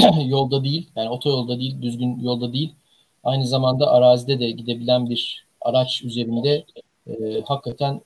yolda 0.24 0.64
değil 0.64 0.90
yani 0.96 1.10
otoyolda 1.10 1.58
değil 1.58 1.82
düzgün 1.82 2.20
yolda 2.20 2.52
değil 2.52 2.74
aynı 3.24 3.46
zamanda 3.46 3.90
arazide 3.90 4.40
de 4.40 4.50
gidebilen 4.50 5.10
bir 5.10 5.46
araç 5.60 6.02
üzerinde 6.04 6.64
e, 7.06 7.42
hakikaten 7.46 8.00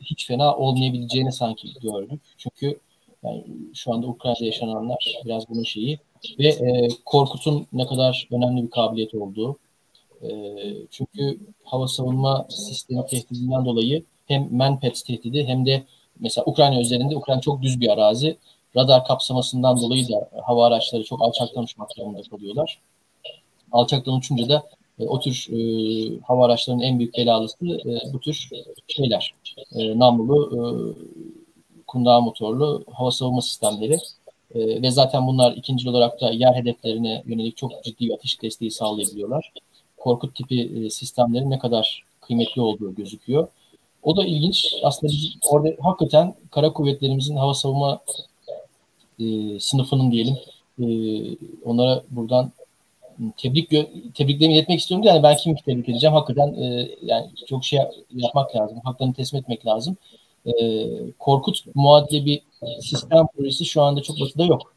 hiç 0.00 0.26
fena 0.26 0.56
olmayabileceğini 0.56 1.32
sanki 1.32 1.68
gördük. 1.82 2.20
Çünkü 2.36 2.80
yani 3.22 3.44
şu 3.74 3.92
anda 3.94 4.06
Ukrayna'da 4.06 4.44
yaşananlar 4.44 5.18
biraz 5.24 5.48
bunun 5.48 5.62
şeyi 5.62 5.98
ve 6.38 6.48
e, 6.48 6.88
Korkut'un 7.04 7.66
ne 7.72 7.86
kadar 7.86 8.28
önemli 8.30 8.62
bir 8.62 8.70
kabiliyet 8.70 9.14
olduğu. 9.14 9.58
E, 10.24 10.30
çünkü 10.90 11.38
hava 11.64 11.88
savunma 11.88 12.46
sistemi 12.50 13.06
tehdidinden 13.06 13.64
dolayı 13.64 14.04
hem 14.26 14.56
Manpads 14.56 15.02
tehdidi 15.02 15.44
hem 15.44 15.66
de 15.66 15.84
mesela 16.20 16.44
Ukrayna 16.46 16.80
üzerinde 16.80 17.16
Ukrayna 17.16 17.40
çok 17.40 17.62
düz 17.62 17.80
bir 17.80 17.88
arazi. 17.88 18.36
Radar 18.76 19.04
kapsamasından 19.04 19.80
dolayı 19.80 20.08
da 20.08 20.30
hava 20.42 20.66
araçları 20.66 21.04
çok 21.04 21.22
alçaktan 21.22 21.64
uçmak 21.64 21.96
durumunda 21.96 22.22
kalıyorlar. 22.22 22.78
Alçaktan 23.72 24.14
uçunca 24.14 24.48
da 24.48 24.62
e, 24.98 25.04
o 25.06 25.20
tür 25.20 25.46
e, 25.52 25.58
hava 26.22 26.46
araçlarının 26.46 26.82
en 26.82 26.98
büyük 26.98 27.16
belalısı 27.16 27.56
e, 27.66 28.12
bu 28.12 28.20
tür 28.20 28.50
şeyler. 28.88 29.34
E, 29.74 29.98
namlulu, 29.98 30.50
e, 30.56 30.60
kundağı 31.86 32.22
motorlu 32.22 32.84
hava 32.92 33.10
savunma 33.10 33.42
sistemleri. 33.42 33.98
E, 34.54 34.82
ve 34.82 34.90
zaten 34.90 35.26
bunlar 35.26 35.52
ikinci 35.52 35.90
olarak 35.90 36.20
da 36.20 36.30
yer 36.30 36.54
hedeflerine 36.54 37.22
yönelik 37.26 37.56
çok 37.56 37.84
ciddi 37.84 38.06
bir 38.06 38.14
atış 38.14 38.42
desteği 38.42 38.70
sağlayabiliyorlar. 38.70 39.52
Korkut 40.04 40.34
tipi 40.34 40.60
e, 40.60 40.90
sistemlerin 40.90 41.50
ne 41.50 41.58
kadar 41.58 42.04
kıymetli 42.20 42.62
olduğu 42.62 42.94
gözüküyor. 42.94 43.48
O 44.02 44.16
da 44.16 44.24
ilginç. 44.24 44.74
Aslında 44.82 45.12
orada 45.50 45.76
hakikaten 45.82 46.34
kara 46.50 46.72
kuvvetlerimizin 46.72 47.36
hava 47.36 47.54
savunma 47.54 48.00
e, 49.20 49.24
sınıfının 49.60 50.12
diyelim 50.12 50.36
e, 50.78 50.86
onlara 51.64 52.02
buradan 52.10 52.52
tebrik 53.36 53.70
tebriklerimi 54.14 54.54
iletmek 54.54 54.80
istiyorum. 54.80 55.06
Yani 55.06 55.22
ben 55.22 55.36
kimi 55.36 55.56
tebrik 55.56 55.88
edeceğim? 55.88 56.14
Hakikaten 56.14 56.54
e, 56.54 56.88
yani 57.02 57.26
çok 57.48 57.64
şey 57.64 57.80
yapmak 58.14 58.56
lazım. 58.56 58.80
Haklarını 58.84 59.14
teslim 59.14 59.40
etmek 59.40 59.66
lazım. 59.66 59.96
E, 60.46 60.52
Korkut 61.18 61.64
muadili 61.74 62.26
bir 62.26 62.42
sistem 62.80 63.26
projesi 63.36 63.64
şu 63.64 63.82
anda 63.82 64.02
çok 64.02 64.20
batıda 64.20 64.44
yok. 64.44 64.73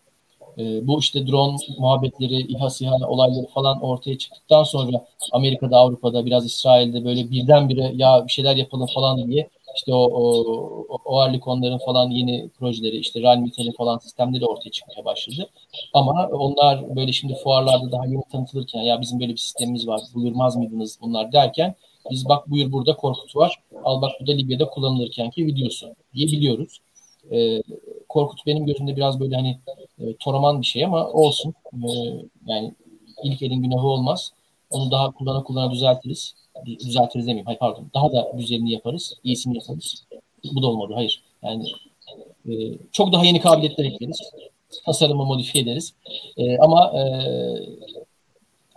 E, 0.58 0.88
bu 0.88 1.00
işte 1.00 1.28
drone 1.28 1.58
muhabbetleri, 1.78 2.36
İHA 2.36 2.70
SİHA 2.70 3.08
olayları 3.08 3.48
falan 3.48 3.82
ortaya 3.82 4.18
çıktıktan 4.18 4.64
sonra 4.64 5.06
Amerika'da, 5.32 5.78
Avrupa'da, 5.78 6.26
biraz 6.26 6.46
İsrail'de 6.46 7.06
böyle 7.06 7.32
birdenbire 7.32 7.92
ya 7.96 8.26
bir 8.26 8.32
şeyler 8.32 8.56
yapalım 8.56 8.88
falan 8.96 9.32
diye 9.32 9.50
işte 9.78 9.94
o, 9.94 9.98
o, 9.98 10.88
o 11.06 11.18
Arlikonların 11.18 11.78
falan 11.78 12.10
yeni 12.10 12.50
projeleri 12.50 12.98
işte 12.98 13.22
Ralmitel'in 13.22 13.72
falan 13.72 13.98
sistemleri 13.98 14.46
ortaya 14.46 14.72
çıkmaya 14.72 15.06
başladı. 15.06 15.50
Ama 15.94 16.30
onlar 16.32 16.96
böyle 16.96 17.12
şimdi 17.12 17.36
fuarlarda 17.44 17.92
daha 17.92 18.06
yeni 18.06 18.22
tanıtılırken 18.32 18.82
ya 18.82 19.02
bizim 19.02 19.20
böyle 19.20 19.32
bir 19.32 19.38
sistemimiz 19.38 19.88
var 19.88 20.02
buyurmaz 20.14 20.56
mıydınız 20.56 21.00
bunlar 21.02 21.32
derken 21.32 21.76
biz 22.12 22.30
bak 22.30 22.50
buyur 22.50 22.72
burada 22.72 22.96
Korkut 22.96 23.36
var 23.36 23.60
al 23.84 24.02
bak 24.02 24.12
bu 24.22 24.28
da 24.28 24.32
Libya'da 24.32 24.70
kullanılırken 24.70 25.30
ki 25.30 25.46
videosu 25.46 25.96
diye 26.14 26.28
biliyoruz. 26.28 26.80
E, 27.32 27.64
Korkut 28.10 28.46
benim 28.46 28.66
gözümde 28.66 28.96
biraz 28.96 29.20
böyle 29.20 29.36
hani 29.36 29.60
e, 30.00 30.16
toraman 30.16 30.62
bir 30.62 30.66
şey 30.66 30.86
ama 30.86 31.08
olsun. 31.08 31.54
E, 31.74 31.88
yani 32.46 32.74
ilk 33.24 33.42
elin 33.42 33.64
günahı 33.64 33.88
olmaz. 33.88 34.32
Onu 34.70 34.92
daha 34.92 35.12
kullana 35.12 35.44
kullana 35.44 35.72
düzeltiriz 35.72 36.36
düzeltiriz 36.66 37.28
demeyeyim. 37.28 37.46
Hayır 37.46 37.60
pardon. 37.60 37.88
Daha 37.94 38.12
da 38.12 38.32
güzelini 38.34 38.72
yaparız. 38.72 39.14
iyisini 39.24 39.58
yaparız. 39.58 40.06
Bu 40.56 40.62
da 40.62 40.68
olmadı. 40.68 40.94
Hayır. 40.96 41.24
Yani 41.44 41.66
e, 42.50 42.54
çok 42.92 43.14
daha 43.14 43.26
yeni 43.26 43.40
kabiliyetler 43.40 43.86
ekleriz. 43.86 44.32
Tasarımı 44.86 45.26
modifiye 45.26 45.64
ederiz. 45.64 45.94
E, 46.38 46.58
ama 46.58 46.92
e, 47.00 47.02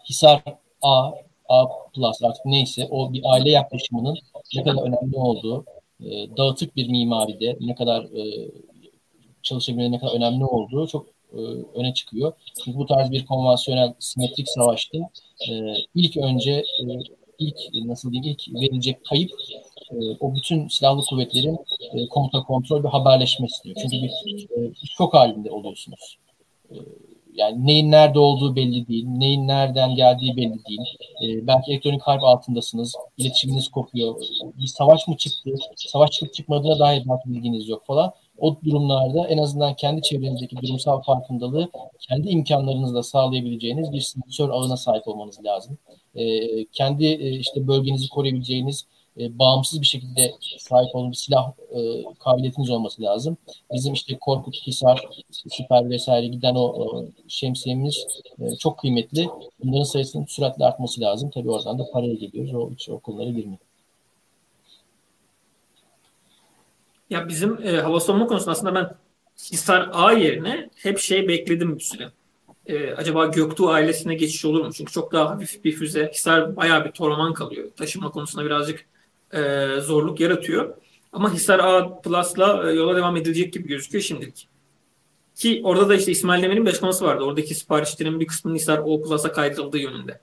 Hisar 0.08 0.42
A, 0.82 1.10
A 1.48 1.66
plus 1.94 2.22
artık 2.22 2.44
neyse 2.44 2.88
o 2.90 3.12
bir 3.12 3.22
aile 3.24 3.50
yaklaşımının 3.50 4.18
ne 4.56 4.62
kadar 4.62 4.82
önemli 4.82 5.16
olduğu, 5.16 5.64
e, 6.00 6.36
dağıtık 6.36 6.76
bir 6.76 6.88
mimaride 6.88 7.56
ne 7.60 7.74
kadar 7.74 8.02
e, 8.04 8.50
çalışabilmenin 9.42 9.92
ne 9.92 9.98
kadar 9.98 10.12
önemli 10.12 10.44
olduğu 10.44 10.86
çok 10.86 11.06
e, 11.32 11.38
öne 11.74 11.94
çıkıyor. 11.94 12.32
Çünkü 12.64 12.78
bu 12.78 12.86
tarz 12.86 13.10
bir 13.10 13.26
konvansiyonel 13.26 13.94
simetrik 13.98 14.48
savaşta 14.48 14.98
e, 15.50 15.74
ilk 15.94 16.16
önce 16.16 16.52
e, 16.52 16.84
ilk 17.38 17.56
nasıl 17.84 18.12
diyeyim 18.12 18.36
ilk 18.38 18.62
verilecek 18.62 19.04
kayıp 19.04 19.30
e, 19.90 19.96
o 20.20 20.34
bütün 20.34 20.68
silahlı 20.68 21.02
kuvvetlerin 21.10 21.58
e, 21.92 22.08
komuta 22.08 22.42
kontrol 22.42 22.84
ve 22.84 22.88
haberleşme 22.88 23.46
istiyor. 23.46 23.76
Çünkü 23.82 23.96
bir, 23.96 24.42
e, 24.42 24.72
şok 24.96 25.14
halinde 25.14 25.50
oluyorsunuz. 25.50 26.18
E, 26.70 26.76
yani 27.34 27.66
neyin 27.66 27.90
nerede 27.90 28.18
olduğu 28.18 28.56
belli 28.56 28.88
değil, 28.88 29.04
neyin 29.08 29.48
nereden 29.48 29.94
geldiği 29.94 30.36
belli 30.36 30.64
değil. 30.64 30.80
E, 31.24 31.46
belki 31.46 31.72
elektronik 31.72 32.02
harp 32.02 32.24
altındasınız, 32.24 32.94
iletişiminiz 33.18 33.68
kopuyor. 33.68 34.14
Bir 34.58 34.66
savaş 34.66 35.08
mı 35.08 35.16
çıktı, 35.16 35.50
savaş 35.76 36.10
çıkıp 36.10 36.34
çıkmadığına 36.34 36.78
dair 36.78 37.02
belki 37.08 37.34
bilginiz 37.34 37.68
yok 37.68 37.86
falan. 37.86 38.12
O 38.40 38.56
durumlarda 38.64 39.28
en 39.28 39.38
azından 39.38 39.74
kendi 39.74 40.02
çevrenizdeki 40.02 40.56
durumsal 40.56 41.02
farkındalığı 41.02 41.70
kendi 41.98 42.28
imkanlarınızla 42.28 43.02
sağlayabileceğiniz 43.02 43.92
bir 43.92 44.00
sensör 44.00 44.50
ağına 44.50 44.76
sahip 44.76 45.08
olmanız 45.08 45.44
lazım. 45.44 45.78
E, 46.14 46.24
kendi 46.64 47.06
e, 47.06 47.30
işte 47.30 47.68
bölgenizi 47.68 48.08
koruyabileceğiniz 48.08 48.86
e, 49.20 49.38
bağımsız 49.38 49.80
bir 49.80 49.86
şekilde 49.86 50.34
sahip 50.58 50.94
olduğunuz 50.94 51.18
silah 51.18 51.52
e, 51.70 52.04
kabiliyetiniz 52.18 52.70
olması 52.70 53.02
lazım. 53.02 53.36
Bizim 53.72 53.92
işte 53.92 54.18
Korkut, 54.18 54.66
Hisar, 54.66 55.08
Siper 55.30 55.90
vesaire 55.90 56.26
giden 56.26 56.54
o 56.54 57.02
e, 57.02 57.06
şemsiyemiz 57.28 58.06
e, 58.40 58.56
çok 58.56 58.78
kıymetli. 58.78 59.28
Bunların 59.64 59.84
sayısının 59.84 60.26
süratle 60.26 60.64
artması 60.64 61.00
lazım. 61.00 61.30
Tabii 61.30 61.50
oradan 61.50 61.78
da 61.78 61.90
paraya 61.92 62.14
geliyoruz. 62.14 62.54
O, 62.54 62.94
o 62.94 63.00
konulara 63.00 63.30
girmiyor. 63.30 63.69
Ya 67.10 67.28
bizim 67.28 67.66
e, 67.66 67.76
hava 67.76 68.00
savunma 68.00 68.26
konusunda 68.26 68.50
aslında 68.50 68.74
ben 68.74 68.90
Hisar 69.52 69.90
A 69.92 70.12
yerine 70.12 70.70
hep 70.76 70.98
şey 70.98 71.28
bekledim 71.28 71.76
bir 71.78 71.82
süre. 71.82 72.10
E, 72.66 72.90
acaba 72.90 73.26
Göktuğ 73.26 73.68
ailesine 73.68 74.14
geçiş 74.14 74.44
olur 74.44 74.64
mu? 74.64 74.72
Çünkü 74.72 74.92
çok 74.92 75.12
daha 75.12 75.30
hafif 75.30 75.64
bir 75.64 75.72
füze. 75.72 76.10
Hisar 76.14 76.56
bayağı 76.56 76.84
bir 76.84 76.90
torman 76.90 77.34
kalıyor. 77.34 77.70
Taşıma 77.76 78.10
konusunda 78.10 78.44
birazcık 78.44 78.86
e, 79.32 79.66
zorluk 79.80 80.20
yaratıyor. 80.20 80.76
Ama 81.12 81.34
Hisar 81.34 81.58
A 81.58 82.00
Plus'la 82.00 82.70
e, 82.70 82.74
yola 82.74 82.96
devam 82.96 83.16
edilecek 83.16 83.52
gibi 83.52 83.68
gözüküyor 83.68 84.04
şimdilik. 84.04 84.48
Ki 85.34 85.60
orada 85.64 85.88
da 85.88 85.94
işte 85.94 86.12
İsmail 86.12 86.42
Demir'in 86.42 86.64
bir 86.64 86.70
açıklaması 86.70 87.04
vardı. 87.04 87.24
Oradaki 87.24 87.54
siparişlerin 87.54 88.20
bir 88.20 88.26
kısmının 88.26 88.56
Hisar 88.56 88.78
O 88.78 89.02
Plus'a 89.02 89.32
kaydırıldığı 89.32 89.78
yönünde. 89.78 90.20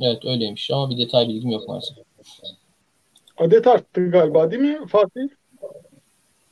Evet 0.00 0.24
öyleymiş 0.24 0.70
ama 0.70 0.90
bir 0.90 0.98
detay 0.98 1.28
bilgim 1.28 1.50
yok 1.50 1.68
maalesef. 1.68 1.96
Adet 3.42 3.66
arttı 3.66 4.10
galiba 4.10 4.50
değil 4.50 4.62
mi 4.62 4.78
Fatih? 4.88 5.28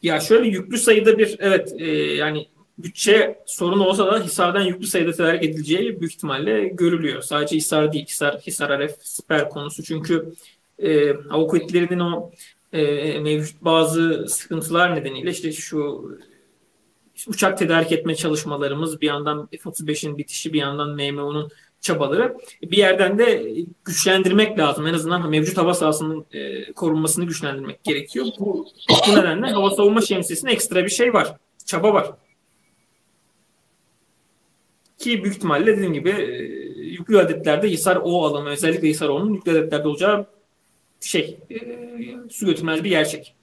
Ya 0.03 0.21
şöyle 0.21 0.49
yüklü 0.49 0.79
sayıda 0.79 1.19
bir 1.19 1.37
evet 1.39 1.75
e, 1.79 1.87
yani 2.15 2.49
bütçe 2.79 3.39
sorunu 3.47 3.87
olsa 3.87 4.07
da 4.07 4.25
Hisar'dan 4.25 4.61
yüklü 4.61 4.87
sayıda 4.87 5.13
tedarik 5.13 5.45
edileceği 5.45 6.01
büyük 6.01 6.13
ihtimalle 6.13 6.69
görülüyor. 6.69 7.23
Sadece 7.23 7.57
Hisar 7.57 7.93
değil, 7.93 8.07
Hisar, 8.07 8.41
Hisar 8.41 8.71
Aref, 8.71 8.97
Siper 9.03 9.49
konusu. 9.49 9.83
Çünkü 9.83 10.33
e, 10.83 11.13
hava 11.29 11.43
o 11.43 12.31
e, 12.73 13.21
mevcut 13.21 13.63
bazı 13.63 14.27
sıkıntılar 14.29 14.97
nedeniyle 14.97 15.31
işte 15.31 15.53
şu 15.53 16.11
işte 17.15 17.31
uçak 17.31 17.59
tedarik 17.59 17.93
etme 17.93 18.15
çalışmalarımız 18.15 19.01
bir 19.01 19.07
yandan 19.07 19.47
F-35'in 19.47 20.19
bitişi 20.19 20.53
bir 20.53 20.59
yandan 20.59 20.97
MMO'nun 20.97 21.51
çabaları 21.81 22.37
bir 22.63 22.77
yerden 22.77 23.19
de 23.19 23.55
güçlendirmek 23.85 24.59
lazım. 24.59 24.87
En 24.87 24.95
azından 24.95 25.31
mevcut 25.31 25.57
hava 25.57 25.75
sahasının 25.75 26.27
e, 26.33 26.73
korunmasını 26.73 27.25
güçlendirmek 27.25 27.85
gerekiyor. 27.85 28.27
Bu, 28.39 28.67
bu 29.09 29.17
nedenle 29.17 29.47
hava 29.47 29.71
savunma 29.71 30.01
şemsiyesinde 30.01 30.53
ekstra 30.53 30.85
bir 30.85 30.91
şey 30.91 31.15
var. 31.15 31.37
Çaba 31.65 31.95
var. 31.95 32.11
Ki 34.99 35.25
büyük 35.25 35.37
ihtimalle 35.37 35.67
dediğim 35.67 35.93
gibi 35.93 36.11
e, 36.11 36.33
yüklü 36.81 37.19
adetlerde 37.19 37.69
Hisar 37.69 37.99
O 38.03 38.25
alanı 38.25 38.49
özellikle 38.49 38.89
Hisar 38.89 39.09
O'nun 39.09 39.35
yüklü 39.35 39.51
adetlerde 39.51 39.89
olacağı 39.89 40.27
şey 41.01 41.39
e, 41.51 41.57
su 42.31 42.47
götürmez 42.47 42.85
bir 42.85 42.91
gerçek. 42.91 43.35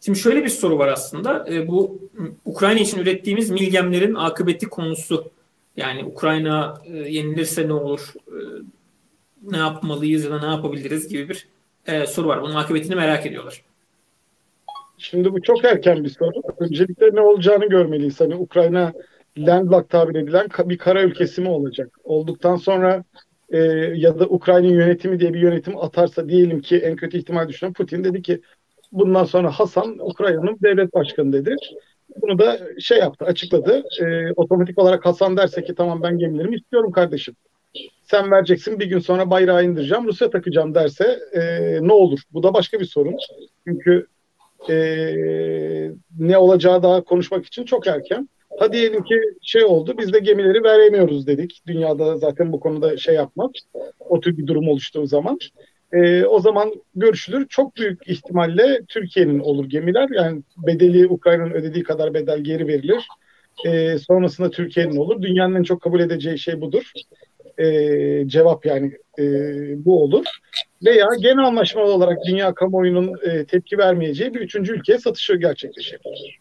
Şimdi 0.00 0.18
şöyle 0.18 0.44
bir 0.44 0.48
soru 0.48 0.78
var 0.78 0.88
aslında. 0.88 1.46
E, 1.50 1.68
bu 1.68 1.98
Ukrayna 2.44 2.80
için 2.80 2.98
ürettiğimiz 2.98 3.50
milgemlerin 3.50 4.14
akıbeti 4.14 4.68
konusu. 4.68 5.30
Yani 5.76 6.04
Ukrayna 6.04 6.74
e, 6.84 6.96
yenilirse 6.96 7.68
ne 7.68 7.72
olur? 7.72 8.12
E, 8.28 8.38
ne 9.42 9.56
yapmalıyız 9.56 10.24
ya 10.24 10.30
da 10.30 10.40
ne 10.40 10.46
yapabiliriz 10.46 11.08
gibi 11.08 11.28
bir 11.28 11.48
e, 11.86 12.06
soru 12.06 12.28
var. 12.28 12.42
Bunun 12.42 12.54
akıbetini 12.54 12.94
merak 12.94 13.26
ediyorlar. 13.26 13.62
Şimdi 14.98 15.32
bu 15.32 15.42
çok 15.42 15.64
erken 15.64 16.04
bir 16.04 16.08
soru. 16.08 16.42
Öncelikle 16.58 17.14
ne 17.14 17.20
olacağını 17.20 17.68
görmeliyiz. 17.68 18.20
Hani 18.20 18.34
Ukrayna 18.34 18.92
landlocked 19.38 19.90
tabir 19.90 20.14
edilen 20.14 20.48
bir 20.64 20.78
kara 20.78 21.02
ülkesi 21.02 21.40
mi 21.40 21.48
olacak? 21.48 21.98
Olduktan 22.04 22.56
sonra 22.56 23.04
e, 23.48 23.58
ya 23.94 24.18
da 24.18 24.26
Ukrayna 24.26 24.66
yönetimi 24.66 25.20
diye 25.20 25.34
bir 25.34 25.40
yönetim 25.40 25.78
atarsa 25.78 26.28
diyelim 26.28 26.60
ki 26.60 26.76
en 26.78 26.96
kötü 26.96 27.18
ihtimal 27.18 27.48
düşünen 27.48 27.72
Putin 27.72 28.04
dedi 28.04 28.22
ki 28.22 28.40
bundan 28.92 29.24
sonra 29.24 29.50
Hasan 29.50 29.98
Ukrayna'nın 29.98 30.58
devlet 30.62 30.94
başkanı 30.94 31.32
dedi. 31.32 31.56
Bunu 32.16 32.38
da 32.38 32.58
şey 32.80 32.98
yaptı, 32.98 33.24
açıkladı. 33.24 33.82
E, 34.00 34.32
otomatik 34.36 34.78
olarak 34.78 35.06
Hasan 35.06 35.36
derse 35.36 35.64
ki 35.64 35.74
tamam 35.74 36.02
ben 36.02 36.18
gemilerimi 36.18 36.56
istiyorum 36.56 36.92
kardeşim. 36.92 37.34
Sen 38.02 38.30
vereceksin 38.30 38.80
bir 38.80 38.86
gün 38.86 38.98
sonra 38.98 39.30
bayrağı 39.30 39.64
indireceğim, 39.64 40.06
Rusya 40.06 40.30
takacağım 40.30 40.74
derse 40.74 41.18
e, 41.32 41.42
ne 41.80 41.92
olur? 41.92 42.20
Bu 42.32 42.42
da 42.42 42.54
başka 42.54 42.80
bir 42.80 42.84
sorun. 42.84 43.16
Çünkü 43.66 44.06
e, 44.70 44.74
ne 46.18 46.38
olacağı 46.38 46.82
daha 46.82 47.04
konuşmak 47.04 47.46
için 47.46 47.64
çok 47.64 47.86
erken. 47.86 48.28
Ha 48.58 48.72
diyelim 48.72 49.04
ki 49.04 49.20
şey 49.42 49.64
oldu 49.64 49.94
biz 49.98 50.12
de 50.12 50.18
gemileri 50.18 50.64
veremiyoruz 50.64 51.26
dedik. 51.26 51.62
Dünyada 51.66 52.16
zaten 52.18 52.52
bu 52.52 52.60
konuda 52.60 52.96
şey 52.96 53.14
yapmak. 53.14 53.50
O 54.00 54.20
tür 54.20 54.36
bir 54.36 54.46
durum 54.46 54.68
oluştuğu 54.68 55.06
zaman. 55.06 55.38
E, 55.92 56.24
o 56.24 56.40
zaman 56.40 56.74
görüşülür. 56.94 57.48
Çok 57.48 57.76
büyük 57.76 58.08
ihtimalle 58.08 58.80
Türkiye'nin 58.88 59.38
olur 59.38 59.68
gemiler. 59.68 60.08
Yani 60.12 60.42
bedeli 60.66 61.08
Ukrayna'nın 61.08 61.50
ödediği 61.50 61.82
kadar 61.82 62.14
bedel 62.14 62.40
geri 62.40 62.68
verilir. 62.68 63.08
E, 63.66 63.98
sonrasında 63.98 64.50
Türkiye'nin 64.50 64.96
olur. 64.96 65.22
Dünyanın 65.22 65.54
en 65.54 65.62
çok 65.62 65.82
kabul 65.82 66.00
edeceği 66.00 66.38
şey 66.38 66.60
budur. 66.60 66.92
E, 67.58 67.64
cevap 68.26 68.66
yani 68.66 68.92
e, 69.18 69.24
bu 69.84 70.02
olur. 70.02 70.24
Veya 70.84 71.06
genel 71.20 71.44
anlaşmalı 71.44 71.92
olarak 71.92 72.18
dünya 72.28 72.54
kamuoyunun 72.54 73.12
e, 73.22 73.44
tepki 73.44 73.78
vermeyeceği 73.78 74.34
bir 74.34 74.40
üçüncü 74.40 74.72
ülkeye 74.72 74.98
satışı 74.98 75.36
gerçekleşebilir. 75.36 76.38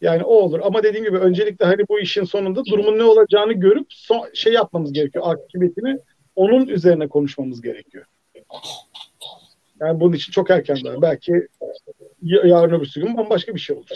Yani 0.00 0.22
o 0.22 0.34
olur. 0.34 0.60
Ama 0.62 0.82
dediğim 0.82 1.06
gibi 1.06 1.18
öncelikle 1.18 1.64
hani 1.64 1.82
bu 1.88 2.00
işin 2.00 2.24
sonunda 2.24 2.64
durumun 2.64 2.98
ne 2.98 3.02
olacağını 3.02 3.52
görüp 3.52 3.86
son, 3.88 4.28
şey 4.34 4.52
yapmamız 4.52 4.92
gerekiyor. 4.92 5.24
Akıbetini 5.28 5.98
onun 6.36 6.66
üzerine 6.66 7.08
konuşmamız 7.08 7.62
gerekiyor. 7.62 8.04
Yani 9.80 10.00
bunun 10.00 10.12
için 10.12 10.32
çok 10.32 10.50
erken 10.50 10.76
daha. 10.84 11.02
Belki 11.02 11.48
yarın 12.22 12.74
öbür 12.74 12.92
gün 12.96 13.16
bambaşka 13.16 13.54
bir 13.54 13.60
şey 13.60 13.76
olur. 13.76 13.86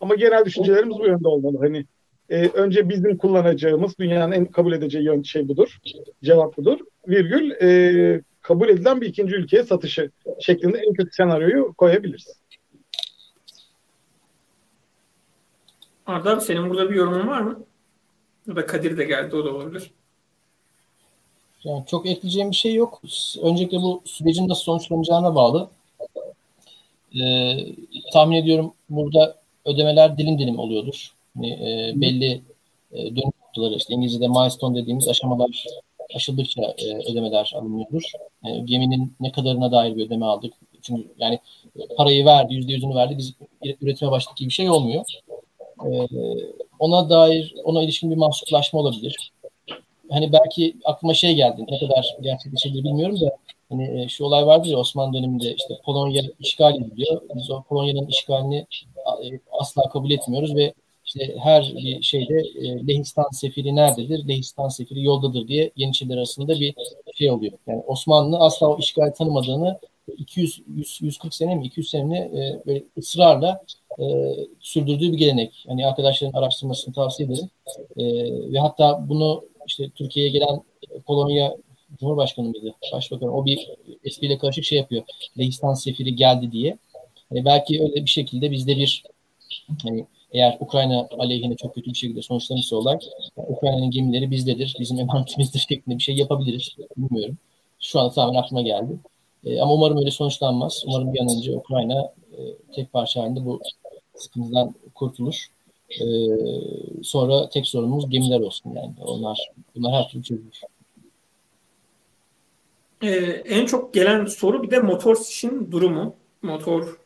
Ama 0.00 0.14
genel 0.14 0.44
düşüncelerimiz 0.44 0.98
bu 0.98 1.06
yönde 1.06 1.28
olmalı. 1.28 1.58
Hani 1.58 1.86
e, 2.30 2.48
önce 2.48 2.88
bizim 2.88 3.16
kullanacağımız 3.16 3.98
dünyanın 3.98 4.32
en 4.32 4.44
kabul 4.44 4.72
edeceği 4.72 5.04
yön 5.04 5.22
şey 5.22 5.48
budur. 5.48 5.78
Cevap 6.22 6.56
budur. 6.56 6.80
Virgül 7.08 7.50
e, 7.50 8.22
kabul 8.40 8.68
edilen 8.68 9.00
bir 9.00 9.06
ikinci 9.06 9.34
ülkeye 9.34 9.62
satışı 9.62 10.10
şeklinde 10.40 10.78
en 10.78 10.94
kötü 10.94 11.10
senaryoyu 11.12 11.74
koyabiliriz. 11.74 12.40
Arda 16.06 16.40
senin 16.40 16.70
burada 16.70 16.90
bir 16.90 16.94
yorumun 16.94 17.28
var 17.28 17.40
mı? 17.40 17.64
Ya 18.46 18.56
da 18.56 18.66
Kadir 18.66 18.96
de 18.96 19.04
geldi 19.04 19.36
o 19.36 19.44
da 19.44 19.54
olabilir. 19.54 19.90
Yani 21.64 21.84
çok 21.86 22.06
ekleyeceğim 22.06 22.50
bir 22.50 22.56
şey 22.56 22.74
yok. 22.74 23.02
Öncelikle 23.42 23.82
bu 23.82 24.02
sürecin 24.04 24.48
nasıl 24.48 24.62
sonuçlanacağına 24.62 25.34
bağlı. 25.34 25.68
Ee, 27.20 27.56
tahmin 28.12 28.36
ediyorum 28.36 28.74
burada 28.90 29.36
ödemeler 29.64 30.18
dilim 30.18 30.38
dilim 30.38 30.58
oluyordur. 30.58 31.14
Yani, 31.36 31.52
e, 31.52 31.92
belli 32.00 32.42
e, 32.92 32.96
dönüm 32.96 33.32
noktaları 33.42 33.74
işte 33.74 33.94
İngilizce'de 33.94 34.28
milestone 34.28 34.82
dediğimiz 34.82 35.08
aşamalar 35.08 35.66
aşıldıkça 36.14 36.62
e, 36.62 37.12
ödemeler 37.12 37.52
alınıyordur. 37.56 38.02
E, 38.44 38.58
geminin 38.58 39.12
ne 39.20 39.32
kadarına 39.32 39.72
dair 39.72 39.96
bir 39.96 40.06
ödeme 40.06 40.26
aldık. 40.26 40.54
Çünkü 40.82 41.08
yani 41.18 41.38
parayı 41.96 42.24
verdi, 42.24 42.54
yüzde 42.54 42.72
yüzünü 42.72 42.94
verdi. 42.94 43.18
Biz 43.18 43.32
üretime 43.82 44.10
başladık 44.10 44.36
gibi 44.36 44.48
bir 44.48 44.54
şey 44.54 44.70
olmuyor. 44.70 45.04
E, 45.84 46.08
ona 46.78 47.10
dair, 47.10 47.54
ona 47.64 47.82
ilişkin 47.82 48.10
bir 48.10 48.16
mahsuplaşma 48.16 48.80
olabilir 48.80 49.32
hani 50.10 50.32
belki 50.32 50.76
aklıma 50.84 51.14
şey 51.14 51.34
geldi. 51.34 51.64
Ne 51.68 51.78
kadar 51.78 52.16
gerçekleşebilir 52.20 52.84
bilmiyorum 52.84 53.20
da 53.20 53.36
hani 53.70 54.02
e, 54.02 54.08
şu 54.08 54.24
olay 54.24 54.46
vardı 54.46 54.68
ya 54.68 54.78
Osmanlı 54.78 55.18
döneminde 55.18 55.54
işte 55.54 55.74
Polonya 55.84 56.22
işgal 56.40 56.74
ediliyor. 56.74 57.22
Biz 57.34 57.50
o 57.50 57.62
Polonya'nın 57.62 58.06
işgalini 58.06 58.66
e, 59.22 59.40
asla 59.60 59.82
kabul 59.88 60.10
etmiyoruz 60.10 60.56
ve 60.56 60.74
işte 61.04 61.36
her 61.38 61.72
bir 61.76 62.02
şeyde 62.02 62.34
e, 62.34 62.86
Lehistan 62.86 63.28
sefiri 63.32 63.76
nerededir? 63.76 64.28
Lehistan 64.28 64.68
sefiri 64.68 65.02
yoldadır 65.02 65.48
diye 65.48 65.70
Yeniçeriler 65.76 66.16
arasında 66.16 66.60
bir 66.60 66.74
şey 67.14 67.30
oluyor. 67.30 67.52
Yani 67.66 67.82
Osmanlı 67.86 68.38
asla 68.38 68.68
o 68.68 68.78
işgal 68.78 69.10
tanımadığını 69.10 69.78
200 70.16 70.62
100, 70.68 70.98
140 71.02 71.34
sene 71.34 71.54
mi 71.54 71.66
200 71.66 71.90
sene 71.90 72.04
mi 72.04 72.16
e, 72.16 72.62
böyle 72.66 72.84
ısrarla 72.98 73.64
e, 73.98 74.04
sürdürdüğü 74.60 75.12
bir 75.12 75.18
gelenek. 75.18 75.64
Hani 75.68 75.86
arkadaşların 75.86 76.38
araştırmasını 76.38 76.94
tavsiye 76.94 77.28
ederim. 77.28 77.50
E, 77.96 78.04
ve 78.52 78.58
hatta 78.58 79.08
bunu 79.08 79.44
işte 79.66 79.90
Türkiye'ye 79.90 80.32
gelen 80.32 80.60
Polonya 81.06 81.56
Cumhurbaşkanı 82.00 82.48
mıydı? 82.48 82.74
Başbakan 82.92 83.28
o 83.28 83.44
bir 83.44 83.70
espriyle 84.04 84.38
karışık 84.38 84.64
şey 84.64 84.78
yapıyor. 84.78 85.02
Lehistan 85.38 85.74
sefiri 85.74 86.16
geldi 86.16 86.52
diye. 86.52 86.78
Hani 87.28 87.44
belki 87.44 87.82
öyle 87.82 87.94
bir 87.94 88.10
şekilde 88.10 88.50
bizde 88.50 88.76
bir 88.76 89.04
hani 89.82 90.06
eğer 90.32 90.56
Ukrayna 90.60 91.08
aleyhine 91.18 91.56
çok 91.56 91.74
kötü 91.74 91.90
bir 91.90 91.96
şekilde 91.96 92.22
sonuçlanırsa 92.22 92.76
olay 92.76 92.98
Ukrayna'nın 93.36 93.90
gemileri 93.90 94.30
bizdedir, 94.30 94.76
bizim 94.80 94.98
emanetimizdir 95.00 95.58
şeklinde 95.58 95.98
bir 95.98 96.02
şey 96.02 96.16
yapabiliriz. 96.16 96.76
Bilmiyorum. 96.96 97.38
Şu 97.80 98.00
an 98.00 98.10
tamamen 98.10 98.38
aklıma 98.38 98.62
geldi. 98.62 98.98
E, 99.44 99.60
ama 99.60 99.72
umarım 99.72 99.98
öyle 99.98 100.10
sonuçlanmaz. 100.10 100.84
Umarım 100.86 101.14
bir 101.14 101.20
an 101.20 101.28
önce 101.36 101.56
Ukrayna 101.56 102.12
e, 102.32 102.38
tek 102.74 102.92
parça 102.92 103.22
halinde 103.22 103.44
bu 103.44 103.60
sıkıntıdan 104.14 104.74
kurtulur. 104.94 105.46
E, 106.00 106.06
sonra 107.02 107.48
tek 107.48 107.66
sorunumuz 107.66 108.10
gemiler 108.10 108.40
olsun 108.40 108.70
yani. 108.76 108.94
Onlar 109.06 109.50
bunlar 109.76 109.92
her 109.92 110.08
türlü 110.08 110.22
çözülür. 110.22 110.60
Ee, 113.02 113.42
en 113.44 113.66
çok 113.66 113.94
gelen 113.94 114.26
soru 114.26 114.62
bir 114.62 114.70
de 114.70 114.78
motor 114.78 115.16
işin 115.30 115.72
durumu. 115.72 116.14
Motor 116.42 116.98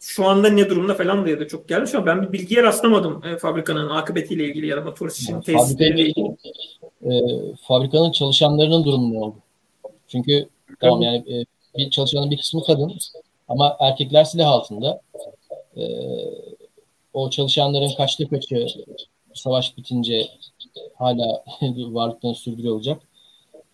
şu 0.00 0.26
anda 0.26 0.48
ne 0.48 0.70
durumda 0.70 0.94
falan 0.94 1.26
diye 1.26 1.40
de 1.40 1.48
çok 1.48 1.68
gelmiş 1.68 1.94
ama 1.94 2.06
ben 2.06 2.22
bir 2.22 2.32
bilgiye 2.32 2.62
rastlamadım 2.62 3.22
e, 3.24 3.38
fabrikanın 3.38 3.88
akıbetiyle 3.88 4.44
ilgili 4.44 4.66
ya 4.66 4.76
da 4.76 4.80
motor 4.80 5.10
işin 5.10 5.32
yani 5.32 5.44
tesisleriyle 5.44 6.02
ilgili. 6.02 6.36
E, 7.02 7.10
fabrikanın 7.68 8.12
çalışanlarının 8.12 8.84
durumu 8.84 9.14
ne 9.14 9.18
oldu? 9.18 9.36
Çünkü 10.08 10.48
tamam 10.80 11.02
yani 11.02 11.16
e, 11.18 11.44
bir 11.78 11.90
çalışanın 11.90 12.30
bir 12.30 12.36
kısmı 12.36 12.64
kadın 12.64 12.92
ama 13.48 13.76
erkekler 13.80 14.24
silah 14.24 14.48
altında. 14.48 15.00
E, 15.76 15.82
o 17.14 17.30
çalışanların 17.30 17.94
kaçta 17.96 18.28
kaçı 18.28 18.66
savaş 19.34 19.76
bitince 19.76 20.28
hala 20.94 21.44
varlıklarını 21.76 22.36
sürdürüyor 22.36 22.74
olacak. 22.74 23.02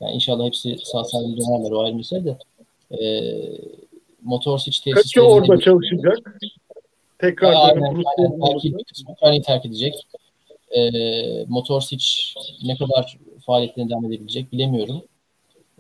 Yani 0.01 0.15
inşallah 0.15 0.47
hepsi 0.47 0.77
sağ 0.85 1.05
salim 1.05 1.37
dönerler 1.37 1.71
o 1.71 1.81
ayrı 1.81 1.95
mesele 1.95 2.25
de. 2.25 2.39
E, 2.91 3.09
motor 4.23 4.59
switch 4.59 4.79
tesislerinde... 4.79 5.03
Kaçı 5.03 5.23
orada 5.23 5.61
çalışacak? 5.61 6.41
Tekrar 7.19 7.53
aynen, 7.53 7.83
aynen, 7.83 8.63
bir 8.63 8.85
kısmı 8.85 9.13
Ukrayna'yı 9.13 9.43
terk 9.43 9.67
edecek. 9.67 9.95
E, 10.71 10.91
motor 11.49 11.81
switch 11.81 12.07
ne 12.65 12.77
kadar 12.77 13.19
faaliyetlerine 13.47 13.91
devam 13.91 14.05
edebilecek 14.05 14.53
bilemiyorum. 14.53 15.03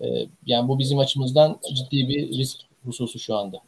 E, 0.00 0.26
yani 0.46 0.68
bu 0.68 0.78
bizim 0.78 0.98
açımızdan 0.98 1.60
ciddi 1.74 2.08
bir 2.08 2.38
risk 2.38 2.60
hususu 2.84 3.18
şu 3.18 3.36
anda. 3.36 3.60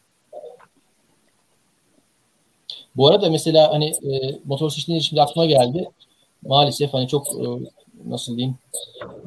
Bu 2.99 3.07
arada 3.07 3.29
mesela 3.29 3.73
hani 3.73 3.85
e, 3.85 4.57
switch'in 4.57 4.99
şimdi 4.99 5.21
aklıma 5.21 5.45
geldi. 5.45 5.89
Maalesef 6.41 6.93
hani 6.93 7.07
çok 7.07 7.27
e, 7.27 7.45
nasıl 8.05 8.37
diyeyim 8.37 8.55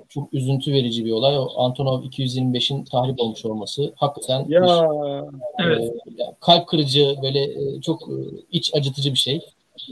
çok 0.09 0.35
üzüntü 0.35 0.73
verici 0.73 1.05
bir 1.05 1.13
olay. 1.13 1.39
O 1.39 1.49
Antonov 1.57 2.03
225'in 2.03 2.85
tahrip 2.85 3.21
olmuş 3.21 3.45
olması 3.45 3.93
hakikaten 3.97 4.47
ya. 4.49 4.63
Bir, 4.63 5.65
evet. 5.65 5.91
e, 6.07 6.35
kalp 6.41 6.69
kırıcı 6.69 7.17
böyle 7.23 7.43
e, 7.43 7.81
çok 7.81 8.03
e, 8.03 8.15
iç 8.53 8.75
acıtıcı 8.75 9.13
bir 9.13 9.19
şey. 9.19 9.41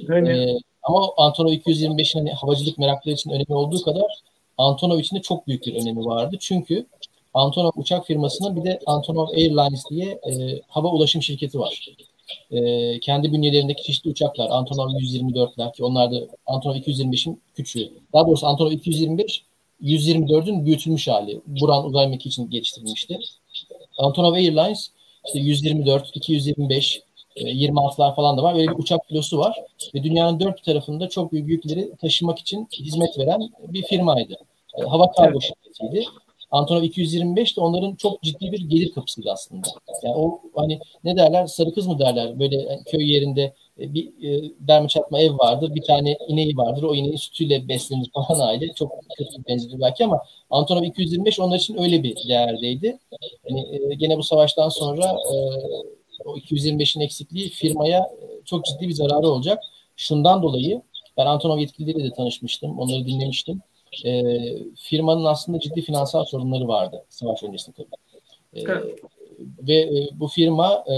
Hani. 0.08 0.28
E, 0.28 0.58
ama 0.82 1.08
Antonov 1.16 1.52
225'in 1.52 2.18
hani 2.18 2.32
havacılık 2.32 2.78
meraklıları 2.78 3.14
için 3.14 3.30
önemi 3.30 3.54
olduğu 3.54 3.82
kadar 3.82 4.20
Antonov 4.58 4.98
için 4.98 5.16
de 5.16 5.22
çok 5.22 5.46
büyük 5.46 5.66
bir 5.66 5.82
önemi 5.82 6.04
vardı. 6.04 6.36
Çünkü 6.40 6.86
Antonov 7.34 7.70
uçak 7.76 8.06
firmasının 8.06 8.56
bir 8.56 8.64
de 8.64 8.80
Antonov 8.86 9.28
Airlines 9.28 9.84
diye 9.90 10.06
e, 10.06 10.60
hava 10.68 10.88
ulaşım 10.88 11.22
şirketi 11.22 11.58
var 11.58 11.94
e, 12.50 13.00
kendi 13.00 13.32
bünyelerindeki 13.32 13.82
çeşitli 13.82 14.10
uçaklar 14.10 14.50
Antonov 14.50 14.88
124'ler 14.88 15.72
ki 15.72 15.84
onlar 15.84 16.12
da 16.12 16.16
Antonov 16.46 16.76
225'in 16.76 17.40
küçüğü. 17.54 17.90
Daha 18.12 18.26
doğrusu 18.26 18.46
Antonov 18.46 18.70
225 18.70 19.42
124'ün 19.82 20.66
büyütülmüş 20.66 21.08
hali. 21.08 21.40
Buran 21.46 21.84
uzay 21.84 22.08
mekiği 22.08 22.30
için 22.30 22.50
geliştirilmişti. 22.50 23.18
Antonov 23.98 24.32
Airlines 24.32 24.90
işte 25.26 25.38
124, 25.38 26.16
225, 26.16 27.02
26'lar 27.36 28.14
falan 28.14 28.38
da 28.38 28.42
var. 28.42 28.54
Böyle 28.54 28.68
bir 28.68 28.78
uçak 28.78 29.06
filosu 29.06 29.38
var. 29.38 29.56
Ve 29.94 30.02
dünyanın 30.02 30.40
dört 30.40 30.64
tarafında 30.64 31.08
çok 31.08 31.32
büyük 31.32 31.48
yükleri 31.48 31.96
taşımak 32.00 32.38
için 32.38 32.68
hizmet 32.78 33.18
veren 33.18 33.50
bir 33.68 33.82
firmaydı. 33.82 34.36
E, 34.78 34.82
hava 34.82 35.12
kargo 35.12 35.40
şirketiydi. 35.40 36.04
Antonov 36.50 36.82
225 36.82 37.56
de 37.56 37.60
onların 37.60 37.94
çok 37.94 38.22
ciddi 38.22 38.52
bir 38.52 38.60
gelir 38.60 38.92
kapısıydı 38.92 39.30
aslında. 39.32 39.68
Yani 40.02 40.14
o 40.16 40.40
hani 40.56 40.80
ne 41.04 41.16
derler 41.16 41.46
sarı 41.46 41.74
kız 41.74 41.86
mı 41.86 41.98
derler 41.98 42.40
böyle 42.40 42.80
köy 42.86 43.12
yerinde 43.12 43.54
e, 43.80 43.94
bir 43.94 44.06
e, 44.06 44.52
derme 44.60 44.88
çatma 44.88 45.20
ev 45.20 45.38
vardır. 45.38 45.74
Bir 45.74 45.82
tane 45.82 46.16
ineği 46.28 46.56
vardır. 46.56 46.82
O 46.82 46.94
ineğin 46.94 47.16
sütüyle 47.16 47.68
beslenir 47.68 48.10
falan 48.14 48.48
aile. 48.48 48.72
Çok 48.74 48.92
kötü 49.18 49.30
bir 49.38 49.48
benziyor 49.48 49.80
belki 49.80 50.04
ama 50.04 50.22
Antonov 50.50 50.82
225 50.82 51.40
onlar 51.40 51.56
için 51.56 51.82
öyle 51.82 52.02
bir 52.02 52.28
değerdeydi. 52.28 52.98
Yani 53.48 53.90
e, 53.90 53.94
gene 53.94 54.18
bu 54.18 54.22
savaştan 54.22 54.68
sonra 54.68 55.04
e, 55.04 55.36
o 56.24 56.36
225'in 56.36 57.00
eksikliği 57.00 57.48
firmaya 57.48 57.98
e, 57.98 58.44
çok 58.44 58.64
ciddi 58.64 58.88
bir 58.88 58.94
zararı 58.94 59.28
olacak. 59.28 59.62
Şundan 59.96 60.42
dolayı 60.42 60.82
ben 61.16 61.26
Antonov 61.26 61.58
yetkilileriyle 61.58 62.04
de 62.04 62.12
tanışmıştım. 62.12 62.78
Onları 62.78 63.06
dinlemiştim 63.06 63.62
e, 64.04 64.32
firmanın 64.76 65.24
aslında 65.24 65.60
ciddi 65.60 65.82
finansal 65.82 66.24
sorunları 66.24 66.68
vardı 66.68 67.04
savaş 67.08 67.42
öncesinde 67.42 67.76
tabii. 67.76 67.88
E, 68.54 68.64
ve 69.68 69.74
e, 69.74 70.08
bu 70.20 70.28
firma 70.28 70.84
e, 70.92 70.96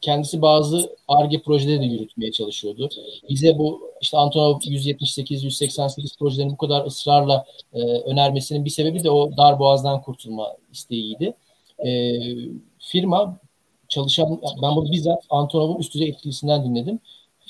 kendisi 0.00 0.42
bazı 0.42 0.96
ARGE 1.08 1.42
projeleri 1.42 1.80
de 1.80 1.84
yürütmeye 1.84 2.32
çalışıyordu. 2.32 2.88
Bize 3.28 3.58
bu 3.58 3.90
işte 4.00 4.16
Antonov 4.16 4.58
178, 4.64 5.44
188 5.44 6.16
projelerini 6.16 6.52
bu 6.52 6.56
kadar 6.56 6.86
ısrarla 6.86 7.44
e, 7.72 7.80
önermesinin 7.82 8.64
bir 8.64 8.70
sebebi 8.70 9.04
de 9.04 9.10
o 9.10 9.36
dar 9.36 9.58
boğazdan 9.58 10.02
kurtulma 10.02 10.56
isteğiydi. 10.72 11.34
E, 11.86 12.12
firma 12.78 13.38
çalışan, 13.88 14.40
ben 14.62 14.76
bunu 14.76 14.92
bizzat 14.92 15.24
Antonov'un 15.30 15.78
üst 15.80 15.94
düzey 15.94 16.08
etkilisinden 16.08 16.64
dinledim 16.64 17.00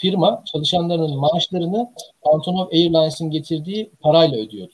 firma 0.00 0.42
çalışanlarının 0.52 1.16
maaşlarını 1.16 1.92
Antonov 2.22 2.68
Airlines'in 2.72 3.30
getirdiği 3.30 3.90
parayla 4.00 4.38
ödüyordu. 4.38 4.72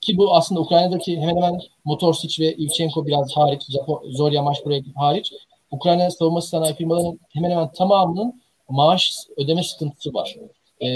Ki 0.00 0.16
bu 0.16 0.34
aslında 0.34 0.60
Ukrayna'daki 0.60 1.20
hemen 1.20 1.36
hemen 1.36 1.60
Motorsic 1.84 2.44
ve 2.44 2.56
Ivchenko 2.56 3.06
biraz 3.06 3.32
hariç, 3.32 3.62
Zorya 4.04 4.42
Maşburaya 4.42 4.82
hariç 4.96 5.32
Ukrayna 5.70 6.10
savunma 6.10 6.40
sanayi 6.40 6.74
firmalarının 6.74 7.20
hemen 7.28 7.50
hemen 7.50 7.72
tamamının 7.72 8.42
maaş 8.68 9.14
ödeme 9.36 9.62
sıkıntısı 9.62 10.14
var. 10.14 10.36
Ee, 10.80 10.86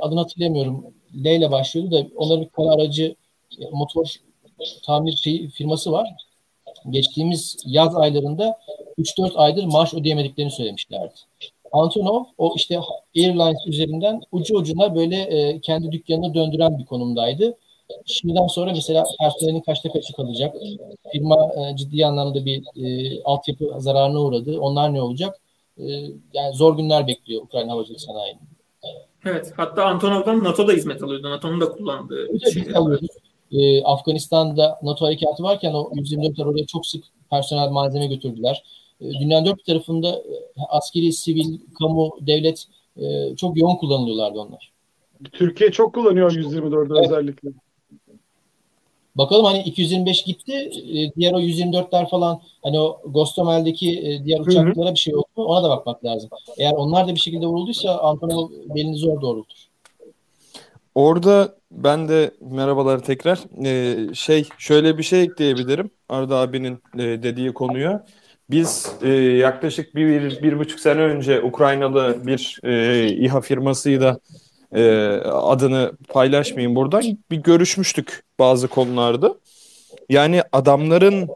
adını 0.00 0.20
hatırlayamıyorum. 0.20 0.94
L 1.14 1.26
ile 1.26 1.50
başlıyordu 1.50 1.90
da 1.90 2.06
onların 2.16 2.44
bir 2.44 2.48
kara 2.48 2.70
aracı 2.70 3.14
motor 3.72 4.14
tamir 4.84 5.16
şeyi 5.16 5.48
firması 5.48 5.92
var. 5.92 6.08
Geçtiğimiz 6.90 7.56
yaz 7.66 7.96
aylarında 7.96 8.58
3-4 8.98 9.36
aydır 9.36 9.64
maaş 9.64 9.94
ödeyemediklerini 9.94 10.50
söylemişlerdi. 10.50 11.14
Antonov 11.76 12.24
o 12.38 12.52
işte 12.56 12.78
Airlines 13.16 13.66
üzerinden 13.66 14.20
ucu 14.32 14.56
ucuna 14.56 14.94
böyle 14.94 15.16
e, 15.16 15.60
kendi 15.60 15.92
dükkanını 15.92 16.34
döndüren 16.34 16.78
bir 16.78 16.84
konumdaydı. 16.84 17.56
Şimdiden 18.06 18.46
sonra 18.46 18.72
mesela 18.72 19.04
personelin 19.20 19.60
kaçta 19.60 19.92
kaçı 19.92 20.12
kalacak? 20.12 20.56
Firma 21.12 21.36
e, 21.36 21.76
ciddi 21.76 22.06
anlamda 22.06 22.44
bir 22.44 22.62
e, 22.84 23.22
altyapı 23.22 23.74
zararına 23.78 24.20
uğradı. 24.20 24.60
Onlar 24.60 24.94
ne 24.94 25.02
olacak? 25.02 25.40
E, 25.78 25.84
yani 26.34 26.54
zor 26.54 26.76
günler 26.76 27.06
bekliyor 27.06 27.42
Ukrayna 27.42 27.72
havacılık 27.72 28.00
sanayinin. 28.00 28.40
Evet. 29.24 29.52
Hatta 29.56 29.84
Antonov'dan 29.84 30.44
NATO 30.44 30.68
da 30.68 30.72
hizmet 30.72 31.02
alıyordu. 31.02 31.30
NATO'nun 31.30 31.60
da 31.60 31.72
kullandığı 31.72 32.28
evet, 32.30 32.52
şeyler 32.54 32.98
E, 33.52 33.84
Afganistan'da 33.84 34.78
NATO 34.82 35.06
harekatı 35.06 35.42
varken 35.42 35.72
o 35.72 35.90
124'ler 35.94 36.44
oraya 36.44 36.66
çok 36.66 36.86
sık 36.86 37.04
personel 37.30 37.68
malzeme 37.68 38.06
götürdüler. 38.06 38.62
E, 39.00 39.10
dünyanın 39.20 39.46
dört 39.46 39.64
tarafında 39.64 40.08
e, 40.08 40.34
askeri, 40.68 41.12
sivil, 41.12 41.58
kamu, 41.78 42.18
devlet 42.20 42.64
e, 42.96 43.36
çok 43.36 43.58
yoğun 43.58 43.76
kullanılıyorlardı 43.76 44.38
onlar. 44.38 44.72
Türkiye 45.32 45.72
çok 45.72 45.94
kullanıyor 45.94 46.32
124'ü 46.32 46.98
evet. 46.98 47.10
özellikle. 47.10 47.48
Bakalım 49.14 49.44
hani 49.44 49.62
225 49.62 50.22
gitti. 50.24 50.70
Diğer 51.16 51.32
o 51.32 51.40
124'ler 51.40 52.08
falan 52.08 52.40
hani 52.62 52.80
o 52.80 53.00
Gostomel'deki 53.04 54.20
diğer 54.24 54.40
uçaklara 54.40 54.94
bir 54.94 54.98
şey 54.98 55.14
oldu 55.14 55.26
mu 55.36 55.44
ona 55.44 55.62
da 55.62 55.68
bakmak 55.68 56.04
lazım. 56.04 56.30
Eğer 56.58 56.72
onlar 56.72 57.08
da 57.08 57.14
bir 57.14 57.20
şekilde 57.20 57.46
vurulduysa 57.46 57.98
Antonov 57.98 58.50
belini 58.74 58.96
zor 58.96 59.20
doğrultur. 59.20 59.56
Orada 60.94 61.54
ben 61.70 62.08
de 62.08 62.30
merhabalar 62.40 62.98
tekrar. 63.02 63.38
Ee, 63.64 64.14
şey 64.14 64.48
şöyle 64.58 64.98
bir 64.98 65.02
şey 65.02 65.22
ekleyebilirim 65.22 65.90
Arda 66.08 66.36
abinin 66.36 66.82
e, 66.94 66.98
dediği 66.98 67.54
konuya. 67.54 68.06
Biz 68.50 68.92
e, 69.02 69.08
yaklaşık 69.12 69.94
bir, 69.94 70.42
bir, 70.42 70.58
buçuk 70.58 70.80
sene 70.80 71.00
önce 71.00 71.42
Ukraynalı 71.42 72.26
bir 72.26 72.60
e, 72.64 73.08
İHA 73.08 73.40
firmasıyla 73.40 74.18
e, 74.72 74.82
adını 75.24 75.92
paylaşmayayım 76.08 76.76
buradan 76.76 77.02
bir 77.30 77.36
görüşmüştük 77.36 78.22
bazı 78.38 78.68
konularda. 78.68 79.34
Yani 80.08 80.42
adamların 80.52 81.28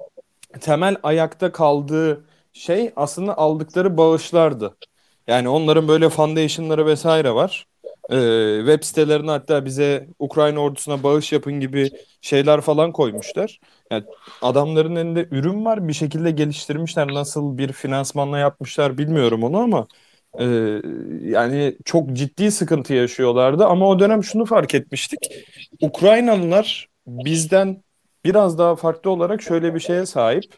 temel 0.61 0.97
ayakta 1.03 1.53
kaldığı 1.53 2.25
şey 2.53 2.93
aslında 2.97 3.39
aldıkları 3.39 3.97
bağışlardı. 3.97 4.77
Yani 5.27 5.49
onların 5.49 5.89
böyle 5.89 6.09
foundation'ları 6.09 6.87
vesaire 6.87 7.35
var. 7.35 7.67
Ee, 8.11 8.57
web 8.67 8.83
sitelerine 8.85 9.31
hatta 9.31 9.65
bize 9.65 10.09
Ukrayna 10.19 10.61
ordusuna 10.61 11.03
bağış 11.03 11.33
yapın 11.33 11.61
gibi 11.61 11.91
şeyler 12.21 12.61
falan 12.61 12.93
koymuşlar. 12.93 13.61
Yani 13.91 14.05
adamların 14.43 14.97
elinde 14.97 15.29
ürün 15.31 15.65
var 15.65 15.89
bir 15.89 15.93
şekilde 15.93 16.31
geliştirmişler. 16.31 17.09
Nasıl 17.15 17.59
bir 17.59 17.73
finansmanla 17.73 18.39
yapmışlar 18.39 18.99
bilmiyorum 18.99 19.45
onu 19.45 19.59
ama 19.59 19.87
e, 20.39 20.45
yani 21.21 21.77
çok 21.85 22.13
ciddi 22.13 22.51
sıkıntı 22.51 22.95
yaşıyorlardı. 22.95 23.67
Ama 23.67 23.89
o 23.89 23.99
dönem 23.99 24.25
şunu 24.25 24.45
fark 24.45 24.75
etmiştik. 24.75 25.31
Ukraynalılar 25.83 26.89
bizden 27.07 27.85
biraz 28.25 28.59
daha 28.59 28.77
farklı 28.77 29.11
olarak 29.11 29.43
şöyle 29.43 29.75
bir 29.75 29.81
şeye 29.81 30.07
sahip. 30.07 30.55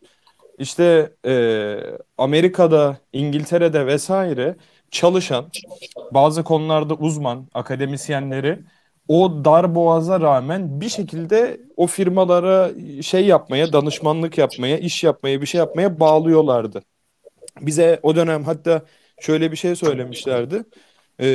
İşte 0.59 1.12
e, 1.27 1.77
Amerika'da, 2.19 2.99
İngiltere'de 3.12 3.87
vesaire 3.87 4.57
çalışan, 4.93 5.51
bazı 6.12 6.44
konularda 6.44 6.94
uzman 6.94 7.48
akademisyenleri 7.55 8.59
o 9.09 9.44
dar 9.44 9.74
boğaza 9.74 10.20
rağmen 10.20 10.81
bir 10.81 10.89
şekilde 10.89 11.60
o 11.77 11.86
firmalara 11.86 12.70
şey 13.02 13.27
yapmaya, 13.27 13.73
danışmanlık 13.73 14.39
yapmaya, 14.39 14.78
iş 14.78 15.05
yapmaya, 15.05 15.40
bir 15.40 15.47
şey 15.47 15.59
yapmaya 15.59 16.01
bağlıyorlardı. 16.01 16.82
Bize 17.60 18.01
o 18.02 18.16
dönem 18.16 18.44
hatta 18.44 18.82
şöyle 19.20 19.52
bir 19.52 19.56
şey 19.56 19.77
söylemişlerdi. 19.77 20.64
Ee, 21.20 21.27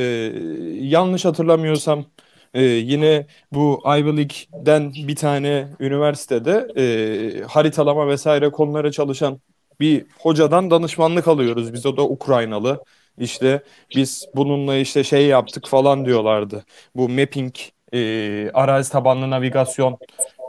yanlış 0.81 1.25
hatırlamıyorsam 1.25 2.05
e, 2.53 2.63
yine 2.63 3.27
bu 3.51 3.83
Ivy 3.85 4.17
League'den 4.17 4.93
bir 4.93 5.15
tane 5.15 5.67
üniversitede 5.79 6.67
e, 6.77 7.43
haritalama 7.43 8.07
vesaire 8.07 8.51
konulara 8.51 8.91
çalışan 8.91 9.41
bir 9.79 10.05
hocadan 10.19 10.71
danışmanlık 10.71 11.27
alıyoruz. 11.27 11.73
Biz 11.73 11.85
o 11.85 11.97
da 11.97 12.03
Ukraynalı. 12.03 12.83
İşte 13.17 13.63
biz 13.95 14.25
bununla 14.35 14.75
işte 14.75 15.03
şey 15.03 15.25
yaptık 15.25 15.67
falan 15.67 16.05
diyorlardı. 16.05 16.65
Bu 16.95 17.09
mapping, 17.09 17.55
e, 17.93 18.51
arazi 18.53 18.91
tabanlı 18.91 19.29
navigasyon 19.29 19.97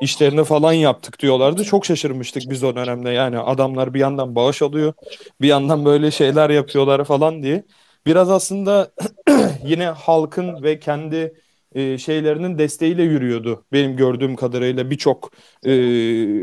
işlerini 0.00 0.44
falan 0.44 0.72
yaptık 0.72 1.20
diyorlardı. 1.20 1.64
Çok 1.64 1.86
şaşırmıştık 1.86 2.42
biz 2.50 2.64
o 2.64 2.76
dönemde. 2.76 3.10
Yani 3.10 3.38
adamlar 3.38 3.94
bir 3.94 4.00
yandan 4.00 4.34
bağış 4.34 4.62
alıyor, 4.62 4.92
bir 5.40 5.48
yandan 5.48 5.84
böyle 5.84 6.10
şeyler 6.10 6.50
yapıyorlar 6.50 7.04
falan 7.04 7.42
diye. 7.42 7.64
Biraz 8.06 8.30
aslında 8.30 8.92
yine 9.64 9.86
halkın 9.86 10.62
ve 10.62 10.78
kendi 10.78 11.34
e, 11.74 11.98
şeylerinin 11.98 12.58
desteğiyle 12.58 13.02
yürüyordu. 13.02 13.64
Benim 13.72 13.96
gördüğüm 13.96 14.36
kadarıyla 14.36 14.90
birçok 14.90 15.32
e, 15.64 15.70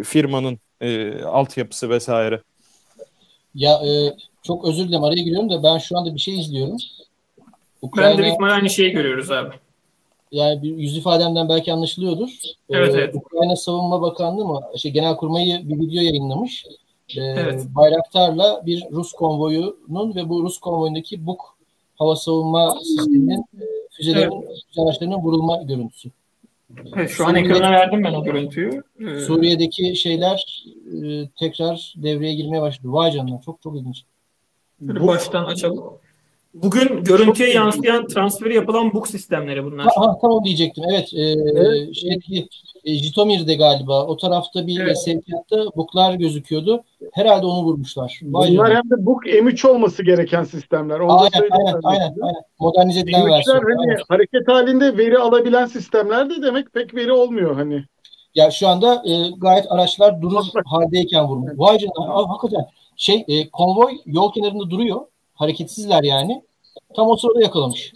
firmanın 0.04 0.60
e, 0.82 1.22
altyapısı 1.24 1.90
vesaire. 1.90 2.42
Ya 3.54 3.72
e, 3.72 4.14
çok 4.46 4.68
özür 4.68 4.88
dilerim 4.88 5.04
araya 5.04 5.24
giriyorum 5.24 5.50
da 5.50 5.64
ben 5.64 5.78
şu 5.78 5.98
anda 5.98 6.16
bir 6.16 6.20
şey 6.20 6.40
izliyorum. 6.40 6.78
Ukrayna, 7.82 8.10
ben 8.10 8.18
de 8.18 8.22
büyük 8.22 8.42
aynı 8.42 8.70
şeyi 8.70 8.92
görüyoruz 8.92 9.32
abi. 9.32 9.56
Yani 10.32 10.62
bir 10.62 10.78
yüz 10.78 10.98
ifademden 10.98 11.50
belki 11.50 11.74
anlaşılıyordur. 11.74 12.30
Evet, 12.70 12.96
ee, 12.96 12.98
evet. 12.98 13.16
Ukrayna 13.16 13.56
Savunma 13.56 14.02
Bakanlığı 14.02 14.46
mı? 14.46 14.62
Şey, 14.78 14.92
Genelkurmay'ı 14.92 15.70
bir 15.70 15.76
video 15.76 16.02
yayınlamış. 16.02 16.66
Ee, 17.18 17.22
evet. 17.22 17.66
Bayraktar'la 17.76 18.66
bir 18.66 18.84
Rus 18.92 19.12
konvoyunun 19.12 20.16
ve 20.16 20.30
bu 20.30 20.44
Rus 20.44 20.58
konvoyundaki 20.58 21.26
Buk 21.26 21.58
hava 21.96 22.16
savunma 22.16 22.80
sisteminin 22.84 23.40
e, 23.40 23.64
füzelerin, 23.92 24.32
evet. 24.32 24.62
füze 24.68 24.82
araçlarının 24.82 25.18
vurulma 25.18 25.62
görüntüsü. 25.62 26.10
Evet, 26.96 27.10
şu 27.10 27.28
an 27.28 27.36
ekrana 27.36 27.72
verdim 27.72 28.04
ben 28.04 28.14
o 28.14 28.24
görüntüyü. 28.24 28.84
Ee... 29.00 29.20
Suriye'deki 29.20 29.96
şeyler 29.96 30.66
e, 31.04 31.28
tekrar 31.40 31.94
devreye 31.98 32.34
girmeye 32.34 32.62
başladı. 32.62 32.88
Vay 32.94 33.12
canına 33.12 33.42
çok 33.46 33.62
çok 33.62 33.76
ilginç. 33.76 34.04
Bu... 34.80 35.08
Baştan 35.08 35.46
açalım. 35.46 35.84
Bugün 36.56 37.04
görüntüye 37.04 37.50
yansıyan 37.50 38.08
transferi 38.08 38.56
yapılan 38.56 38.94
book 38.94 39.08
sistemleri 39.08 39.64
bunlar. 39.64 39.88
Ha, 39.96 40.18
tamam 40.22 40.44
diyecektim. 40.46 40.84
Evet. 40.92 41.14
E, 41.14 41.22
evet. 41.22 41.96
Şey, 41.96 42.48
e, 42.86 42.94
Jitomir'de 42.94 43.56
galiba. 43.56 44.06
O 44.06 44.18
tarafta 44.18 44.68
bir 44.68 44.80
evet. 44.80 45.04
sevkiyatta 45.04 45.58
booklar 45.76 46.14
gözüküyordu. 46.14 46.84
Herhalde 47.14 47.46
onu 47.46 47.66
vurmuşlar. 47.66 48.20
Vay 48.24 48.50
Bunlar 48.52 48.68
canım. 48.68 48.82
hem 48.84 49.00
de 49.00 49.06
book 49.06 49.26
M3 49.26 49.68
olması 49.68 50.04
gereken 50.04 50.44
sistemler. 50.44 51.00
Onu 51.00 51.22
aynen, 51.22 51.50
aynen, 51.52 51.80
aynen, 51.84 52.14
aynen. 52.22 52.42
Modernize 52.60 53.00
edilen 53.00 53.26
versiyon. 53.26 53.56
Hani 53.56 53.76
aynen. 53.80 53.98
hareket 54.10 54.48
halinde 54.48 54.98
veri 54.98 55.18
alabilen 55.18 55.66
sistemler 55.66 56.30
de 56.30 56.42
demek 56.42 56.74
pek 56.74 56.96
veri 56.96 57.12
olmuyor 57.12 57.56
hani. 57.56 57.84
Ya 58.36 58.52
şu 58.52 58.68
anda 58.68 59.04
e, 59.06 59.30
gayet 59.38 59.72
araçlar 59.72 60.22
durur 60.22 60.46
haldeyken 60.66 61.26
vurmuş. 61.26 61.52
Vay 61.56 61.78
canına. 61.78 62.30
Hakikaten 62.30 62.66
şey 62.98 63.26
e, 63.28 63.50
konvoy 63.50 63.98
yol 64.06 64.34
kenarında 64.34 64.70
duruyor. 64.70 65.02
Hareketsizler 65.34 66.04
yani. 66.04 66.44
Tam 66.96 67.10
o 67.10 67.18
sırada 67.18 67.42
yakalamış. 67.42 67.94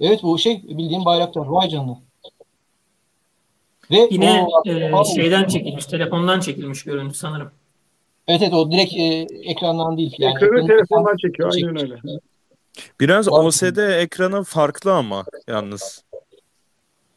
Evet 0.00 0.22
bu 0.22 0.38
şey 0.38 0.62
bildiğim 0.62 1.04
bayraktar. 1.04 1.46
Vay 1.46 1.68
canına. 1.68 1.98
Ve 3.90 4.08
Yine 4.10 4.46
o, 4.92 5.02
e, 5.02 5.14
şeyden 5.14 5.44
çekilmiş, 5.44 5.86
telefondan 5.86 6.40
çekilmiş 6.40 6.84
görüntü 6.84 7.14
sanırım. 7.14 7.50
Evet 8.28 8.42
evet 8.42 8.54
o 8.54 8.70
direkt 8.72 8.94
e, 8.94 9.26
ekrandan 9.50 9.96
değil. 9.96 10.14
Yani 10.18 10.34
Ekranı 10.34 10.66
telefondan 10.66 11.16
çekiyor, 11.16 11.52
aynen 11.54 11.80
öyle. 11.80 12.00
Biraz 13.00 13.28
OSD 13.28 14.00
ekranı 14.02 14.44
farklı 14.44 14.92
ama 14.92 15.24
yalnız. 15.48 16.04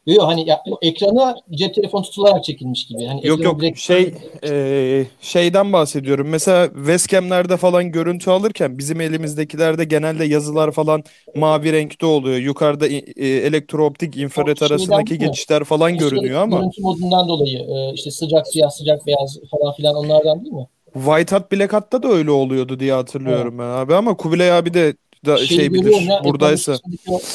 Yok 0.06 0.22
hani 0.22 0.48
ya, 0.48 0.62
ekrana 0.82 1.36
cep 1.50 1.74
telefonu 1.74 2.02
tutularak 2.02 2.44
çekilmiş 2.44 2.86
gibi. 2.86 3.06
Hani 3.06 3.26
yok 3.26 3.44
yok 3.44 3.60
direkt... 3.60 3.78
şey 3.78 4.14
e, 4.48 5.04
şeyden 5.20 5.72
bahsediyorum. 5.72 6.28
Mesela 6.28 6.66
webcam'lerde 6.74 7.56
falan 7.56 7.92
görüntü 7.92 8.30
alırken 8.30 8.78
bizim 8.78 9.00
elimizdekilerde 9.00 9.84
genelde 9.84 10.24
yazılar 10.24 10.72
falan 10.72 11.04
mavi 11.36 11.72
renkte 11.72 12.06
oluyor. 12.06 12.36
Yukarıda 12.36 12.86
e, 12.86 13.26
elektrooptik 13.26 14.16
infrared 14.16 14.60
arasındaki 14.60 15.18
geçişler 15.18 15.64
falan 15.64 15.92
işte, 15.92 16.04
görünüyor 16.04 16.42
ama. 16.42 16.58
Görüntü 16.58 16.82
modundan 16.82 17.28
dolayı 17.28 17.58
e, 17.58 17.92
işte 17.94 18.10
sıcak 18.10 18.48
siyah 18.48 18.70
sıcak 18.70 19.06
beyaz 19.06 19.38
falan 19.50 19.74
filan 19.74 19.94
onlardan 19.94 20.44
değil 20.44 20.54
mi? 20.54 20.66
White 20.94 21.34
Hat 21.34 21.52
Black 21.52 21.72
Hat'ta 21.72 22.02
da 22.02 22.08
öyle 22.08 22.30
oluyordu 22.30 22.80
diye 22.80 22.92
hatırlıyorum 22.92 23.60
evet. 23.60 23.70
ben 23.70 23.82
abi 23.82 23.94
ama 23.94 24.16
Kubilay 24.16 24.52
abi 24.52 24.74
de 24.74 24.94
da 25.26 25.36
şey, 25.36 25.56
şey 25.56 25.72
bilir 25.72 26.00
ya, 26.00 26.24
buradaysa. 26.24 26.76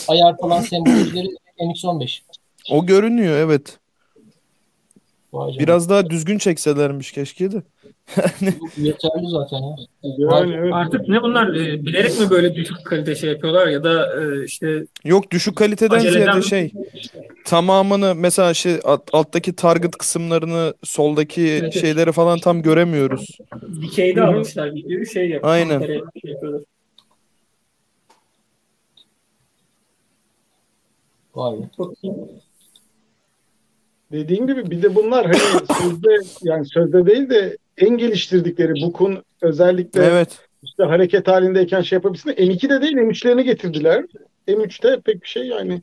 Ayar 0.08 0.38
falan 0.38 0.62
sembolleri 0.62 1.28
MX-15. 1.60 2.20
O 2.72 2.86
görünüyor 2.86 3.36
evet. 3.38 3.80
Biraz 5.34 5.90
daha 5.90 6.10
düzgün 6.10 6.38
çekselermiş 6.38 7.12
keşke 7.12 7.52
de. 7.52 7.62
Yeterli 8.78 9.30
zaten 9.30 9.58
ya. 9.58 9.76
Yani, 10.18 10.54
evet. 10.54 10.74
Artık 10.74 11.08
ne 11.08 11.24
bunlar 11.24 11.56
e, 11.56 11.86
bilerek 11.86 12.20
mi 12.20 12.30
böyle 12.30 12.56
düşük 12.56 12.86
kalite 12.86 13.16
şey 13.16 13.30
yapıyorlar 13.30 13.68
ya 13.68 13.84
da 13.84 14.22
e, 14.22 14.46
işte 14.46 14.86
Yok 15.04 15.32
düşük 15.32 15.56
kaliteden 15.56 16.00
ziyade 16.00 16.42
şey 16.42 16.72
tamamını 17.46 18.16
mesela 18.16 18.54
şey 18.54 18.80
alt, 18.84 19.02
alttaki 19.14 19.56
target 19.56 19.98
kısımlarını 19.98 20.74
soldaki 20.84 21.42
evet. 21.42 21.74
şeyleri 21.74 22.12
falan 22.12 22.40
tam 22.40 22.62
göremiyoruz. 22.62 23.38
Dikeyde 23.82 24.22
almışlar 24.22 24.76
videoyu 24.76 25.06
şey 25.06 25.30
yapıyorlar. 25.30 25.56
Aynen. 25.56 25.86
Şey 25.86 26.32
yapıyorlar. 26.32 26.62
Vay. 31.36 31.56
Dediğim 34.12 34.48
gibi 34.48 34.72
bir 34.72 34.82
de 34.82 34.96
bunlar 34.96 35.26
hani 35.26 35.38
sözde 35.82 36.08
yani 36.44 36.66
sözde 36.66 37.06
değil 37.06 37.30
de 37.30 37.58
en 37.78 37.98
geliştirdikleri 37.98 38.74
Book'un 38.82 39.24
özellikle 39.42 40.04
evet. 40.04 40.40
işte 40.64 40.84
hareket 40.84 41.28
halindeyken 41.28 41.82
şey 41.82 41.96
yapabilsin. 41.96 42.30
M2'de 42.30 42.82
değil 42.82 42.98
M3'lerini 42.98 43.42
getirdiler. 43.42 44.06
M3'te 44.48 45.02
pek 45.02 45.22
bir 45.22 45.28
şey 45.28 45.48
yani 45.48 45.82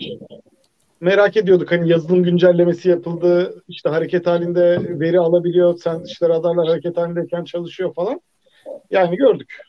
merak 1.00 1.36
ediyorduk 1.36 1.72
hani 1.72 1.88
yazılım 1.88 2.22
güncellemesi 2.22 2.88
yapıldı 2.88 3.62
işte 3.68 3.88
hareket 3.88 4.26
halinde 4.26 4.78
veri 5.00 5.20
alabiliyor 5.20 5.78
sen 5.78 6.02
işte 6.06 6.28
radarlar 6.28 6.68
hareket 6.68 6.96
halindeyken 6.96 7.44
çalışıyor 7.44 7.94
falan 7.94 8.20
yani 8.90 9.16
gördük 9.16 9.60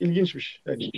ilginçmiş 0.00 0.62
yani. 0.66 0.90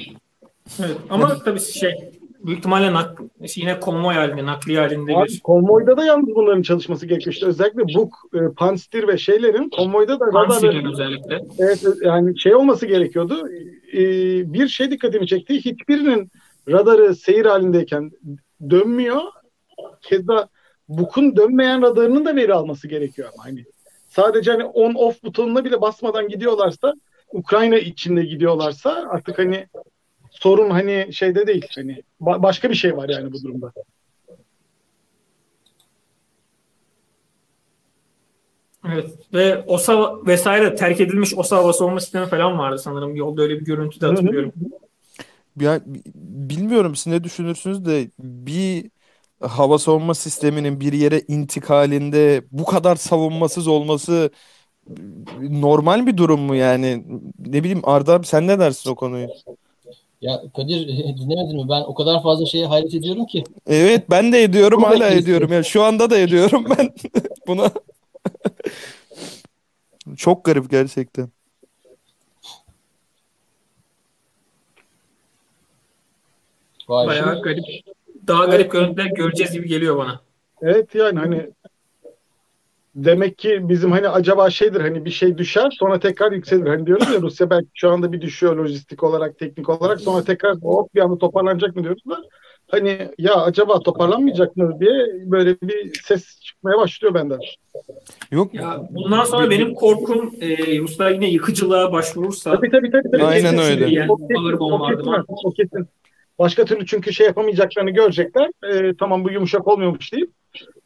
Evet, 0.80 0.96
ama 1.10 1.42
tabii 1.44 1.60
şey 1.60 2.10
büyük 2.44 2.58
ihtimalle 2.58 2.92
nak, 2.92 3.20
yine 3.56 3.80
konvoy 3.80 4.14
halinde, 4.14 4.46
nakliye 4.46 4.78
halinde 4.78 5.16
Abi, 5.16 5.28
bir... 5.28 5.40
Konvoyda 5.40 5.96
da 5.96 6.04
yalnız 6.04 6.34
bunların 6.34 6.62
çalışması 6.62 7.06
gerekiyor. 7.06 7.32
İşte 7.32 7.46
özellikle 7.46 7.82
bu 7.94 8.10
e, 8.34 8.38
Panstir 8.56 9.08
ve 9.08 9.18
şeylerin 9.18 9.70
konvoyda 9.70 10.20
da 10.20 10.30
Panstir'in 10.30 10.92
özellikle. 10.92 11.40
Evet, 11.58 11.84
yani 12.02 12.40
şey 12.40 12.54
olması 12.54 12.86
gerekiyordu. 12.86 13.48
E, 13.92 14.02
bir 14.52 14.68
şey 14.68 14.90
dikkatimi 14.90 15.26
çekti. 15.26 15.54
Hiçbirinin 15.54 16.30
radarı 16.68 17.14
seyir 17.14 17.46
halindeyken 17.46 18.10
dönmüyor. 18.70 19.20
Keza 20.02 20.48
Buk'un 20.88 21.36
dönmeyen 21.36 21.82
radarının 21.82 22.24
da 22.24 22.36
veri 22.36 22.54
alması 22.54 22.88
gerekiyor 22.88 23.28
ama 23.34 23.44
hani 23.44 23.64
sadece 24.08 24.50
hani 24.50 24.64
on 24.64 24.94
off 24.94 25.22
butonuna 25.24 25.64
bile 25.64 25.80
basmadan 25.80 26.28
gidiyorlarsa 26.28 26.94
Ukrayna 27.32 27.78
içinde 27.78 28.24
gidiyorlarsa 28.24 29.06
artık 29.10 29.38
hani 29.38 29.66
sorun 30.40 30.70
hani 30.70 31.08
şeyde 31.12 31.46
değil. 31.46 31.66
Hani 31.74 32.02
ba- 32.20 32.42
başka 32.42 32.70
bir 32.70 32.74
şey 32.74 32.96
var 32.96 33.08
yani 33.08 33.32
bu 33.32 33.42
durumda. 33.42 33.72
Evet 38.88 39.10
ve 39.34 39.64
OSA 39.66 40.26
vesaire 40.26 40.74
terk 40.74 41.00
edilmiş 41.00 41.34
OSA 41.34 41.56
hava 41.56 41.72
savunma 41.72 42.00
sistemi 42.00 42.26
falan 42.26 42.58
vardı 42.58 42.78
sanırım. 42.78 43.16
Yolda 43.16 43.42
öyle 43.42 43.60
bir 43.60 43.64
görüntü 43.64 44.00
de 44.00 44.06
hatırlıyorum. 44.06 44.52
Ya 45.60 45.80
bilmiyorum 46.24 46.96
siz 46.96 47.06
ne 47.06 47.24
düşünürsünüz 47.24 47.84
de 47.84 48.10
bir 48.18 48.90
hava 49.40 49.78
savunma 49.78 50.14
sisteminin 50.14 50.80
bir 50.80 50.92
yere 50.92 51.20
intikalinde 51.28 52.44
bu 52.50 52.64
kadar 52.64 52.96
savunmasız 52.96 53.68
olması 53.68 54.30
normal 55.40 56.06
bir 56.06 56.16
durum 56.16 56.40
mu 56.40 56.54
yani? 56.54 57.04
Ne 57.38 57.60
bileyim 57.64 57.80
Arda 57.84 58.14
abi 58.14 58.26
sen 58.26 58.46
ne 58.46 58.58
dersin 58.58 58.90
o 58.90 58.94
konuyu? 58.94 59.28
Ya 60.20 60.42
Kadir 60.56 60.88
dinlemedin 61.18 61.56
mi? 61.56 61.68
Ben 61.68 61.80
o 61.80 61.94
kadar 61.94 62.22
fazla 62.22 62.46
şeye 62.46 62.66
hayret 62.66 62.94
ediyorum 62.94 63.26
ki. 63.26 63.44
Evet 63.66 64.10
ben 64.10 64.32
de 64.32 64.42
ediyorum 64.42 64.80
Çok 64.80 64.90
hala 64.90 65.08
ediyorum. 65.08 65.52
Yani 65.52 65.64
şu 65.64 65.82
anda 65.82 66.10
da 66.10 66.18
ediyorum 66.18 66.64
ben 66.78 66.94
buna. 67.46 67.70
Çok 70.16 70.44
garip 70.44 70.70
gerçekten. 70.70 71.28
Vay 76.88 77.06
Bayağı 77.06 77.26
şimdi- 77.34 77.42
garip. 77.42 77.64
Daha 78.26 78.44
garip 78.44 78.72
görüntüler 78.72 79.06
göreceğiz 79.06 79.52
gibi 79.52 79.68
geliyor 79.68 79.96
bana. 79.96 80.20
Evet 80.62 80.94
yani 80.94 81.18
hani 81.18 81.50
demek 82.96 83.38
ki 83.38 83.58
bizim 83.68 83.92
hani 83.92 84.08
acaba 84.08 84.50
şeydir 84.50 84.80
hani 84.80 85.04
bir 85.04 85.10
şey 85.10 85.38
düşer 85.38 85.70
sonra 85.78 85.98
tekrar 86.00 86.32
yükselir. 86.32 86.66
Hani 86.66 86.86
diyoruz 86.86 87.14
ya 87.14 87.20
Rusya 87.20 87.50
belki 87.50 87.68
şu 87.74 87.90
anda 87.90 88.12
bir 88.12 88.20
düşüyor 88.20 88.56
lojistik 88.56 89.02
olarak 89.02 89.38
teknik 89.38 89.68
olarak 89.68 90.00
sonra 90.00 90.24
tekrar 90.24 90.56
hop 90.56 90.94
bir 90.94 91.00
anda 91.00 91.18
toparlanacak 91.18 91.76
mı 91.76 91.82
diyoruz 91.84 92.02
da 92.10 92.16
hani 92.70 93.08
ya 93.18 93.34
acaba 93.34 93.80
toparlanmayacak 93.80 94.56
mı 94.56 94.80
diye 94.80 94.92
böyle 95.24 95.56
bir 95.62 96.00
ses 96.04 96.40
çıkmaya 96.40 96.78
başlıyor 96.78 97.14
benden. 97.14 97.38
Yok 98.30 98.54
Ya 98.54 98.80
bundan 98.90 99.24
sonra 99.24 99.50
benim 99.50 99.74
korkum 99.74 100.34
e, 100.40 100.78
Ruslar 100.78 101.10
yine 101.10 101.30
yıkıcılığa 101.30 101.92
başvurursa 101.92 102.52
Tabii 102.56 102.70
tabii 102.70 102.90
tabii. 102.90 103.10
tabii. 103.12 103.24
Aynen 103.24 103.56
Kesin. 103.56 103.72
öyle. 103.72 103.90
Yani 103.90 104.12
O 104.12 104.16
kesin, 104.16 104.56
o 104.60 104.88
kesin, 104.88 105.24
o 105.44 105.50
kesin. 105.50 105.88
Başka 106.38 106.64
türlü 106.64 106.86
çünkü 106.86 107.12
şey 107.12 107.26
yapamayacaklarını 107.26 107.90
görecekler. 107.90 108.50
Ee, 108.70 108.92
tamam 108.98 109.24
bu 109.24 109.30
yumuşak 109.30 109.68
olmuyormuş 109.68 110.12
deyip 110.12 110.30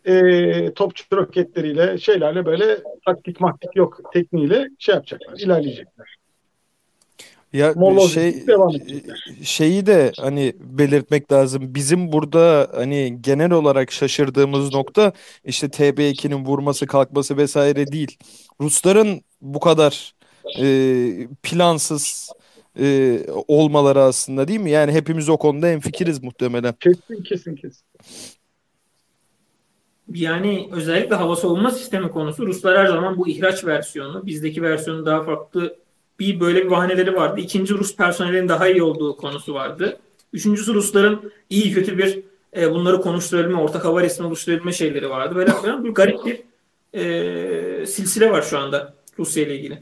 e, 0.04 0.74
topçu 0.74 1.04
roketleriyle 1.12 1.98
şeylerle 1.98 2.46
böyle 2.46 2.78
taktik 3.06 3.40
maktik 3.40 3.76
yok 3.76 4.00
tekniğiyle 4.12 4.68
şey 4.78 4.94
yapacaklar, 4.94 5.38
ilerleyecekler. 5.38 6.16
Ya 7.52 7.72
Molotov 7.76 8.08
şey 8.08 8.46
devam 8.46 8.76
edecekler. 8.76 9.24
şeyi 9.42 9.86
de 9.86 10.12
hani 10.16 10.52
belirtmek 10.60 11.32
lazım. 11.32 11.74
Bizim 11.74 12.12
burada 12.12 12.70
hani 12.74 13.18
genel 13.20 13.50
olarak 13.50 13.92
şaşırdığımız 13.92 14.74
nokta 14.74 15.12
işte 15.44 15.66
TB2'nin 15.66 16.44
vurması, 16.44 16.86
kalkması 16.86 17.36
vesaire 17.36 17.92
değil. 17.92 18.16
Rusların 18.60 19.20
bu 19.40 19.60
kadar 19.60 20.14
e, 20.58 20.66
plansız 21.42 22.30
e, 22.80 23.18
olmaları 23.48 24.00
aslında 24.02 24.48
değil 24.48 24.60
mi? 24.60 24.70
Yani 24.70 24.92
hepimiz 24.92 25.28
o 25.28 25.36
konuda 25.36 25.66
hemfikiriz 25.66 26.22
muhtemelen. 26.22 26.74
Kesin 26.80 27.22
kesin 27.22 27.54
kesin. 27.54 27.84
Yani 30.14 30.68
özellikle 30.72 31.14
hava 31.14 31.36
savunma 31.36 31.70
sistemi 31.70 32.10
konusu 32.10 32.46
Ruslar 32.46 32.78
her 32.78 32.86
zaman 32.86 33.16
bu 33.16 33.28
ihraç 33.28 33.64
versiyonu, 33.64 34.26
bizdeki 34.26 34.62
versiyonu 34.62 35.06
daha 35.06 35.22
farklı 35.22 35.76
bir 36.20 36.40
böyle 36.40 36.64
bir 36.64 36.70
bahaneleri 36.70 37.14
vardı. 37.14 37.40
İkinci 37.40 37.74
Rus 37.74 37.96
personelin 37.96 38.48
daha 38.48 38.68
iyi 38.68 38.82
olduğu 38.82 39.16
konusu 39.16 39.54
vardı. 39.54 39.98
Üçüncüsü 40.32 40.74
Rusların 40.74 41.32
iyi 41.50 41.72
kötü 41.72 41.98
bir 41.98 42.22
e, 42.56 42.70
bunları 42.70 43.00
konuşturabilme, 43.00 43.60
ortak 43.60 43.84
hava 43.84 44.02
resmi 44.02 44.26
oluşturabilme 44.26 44.72
şeyleri 44.72 45.10
vardı. 45.10 45.34
Böyle 45.34 45.50
bir 45.84 45.90
garip 45.90 46.18
bir 46.24 46.40
e, 46.94 47.86
silsile 47.86 48.30
var 48.30 48.42
şu 48.42 48.58
anda 48.58 48.94
Rusya 49.18 49.42
ile 49.42 49.56
ilgili. 49.56 49.78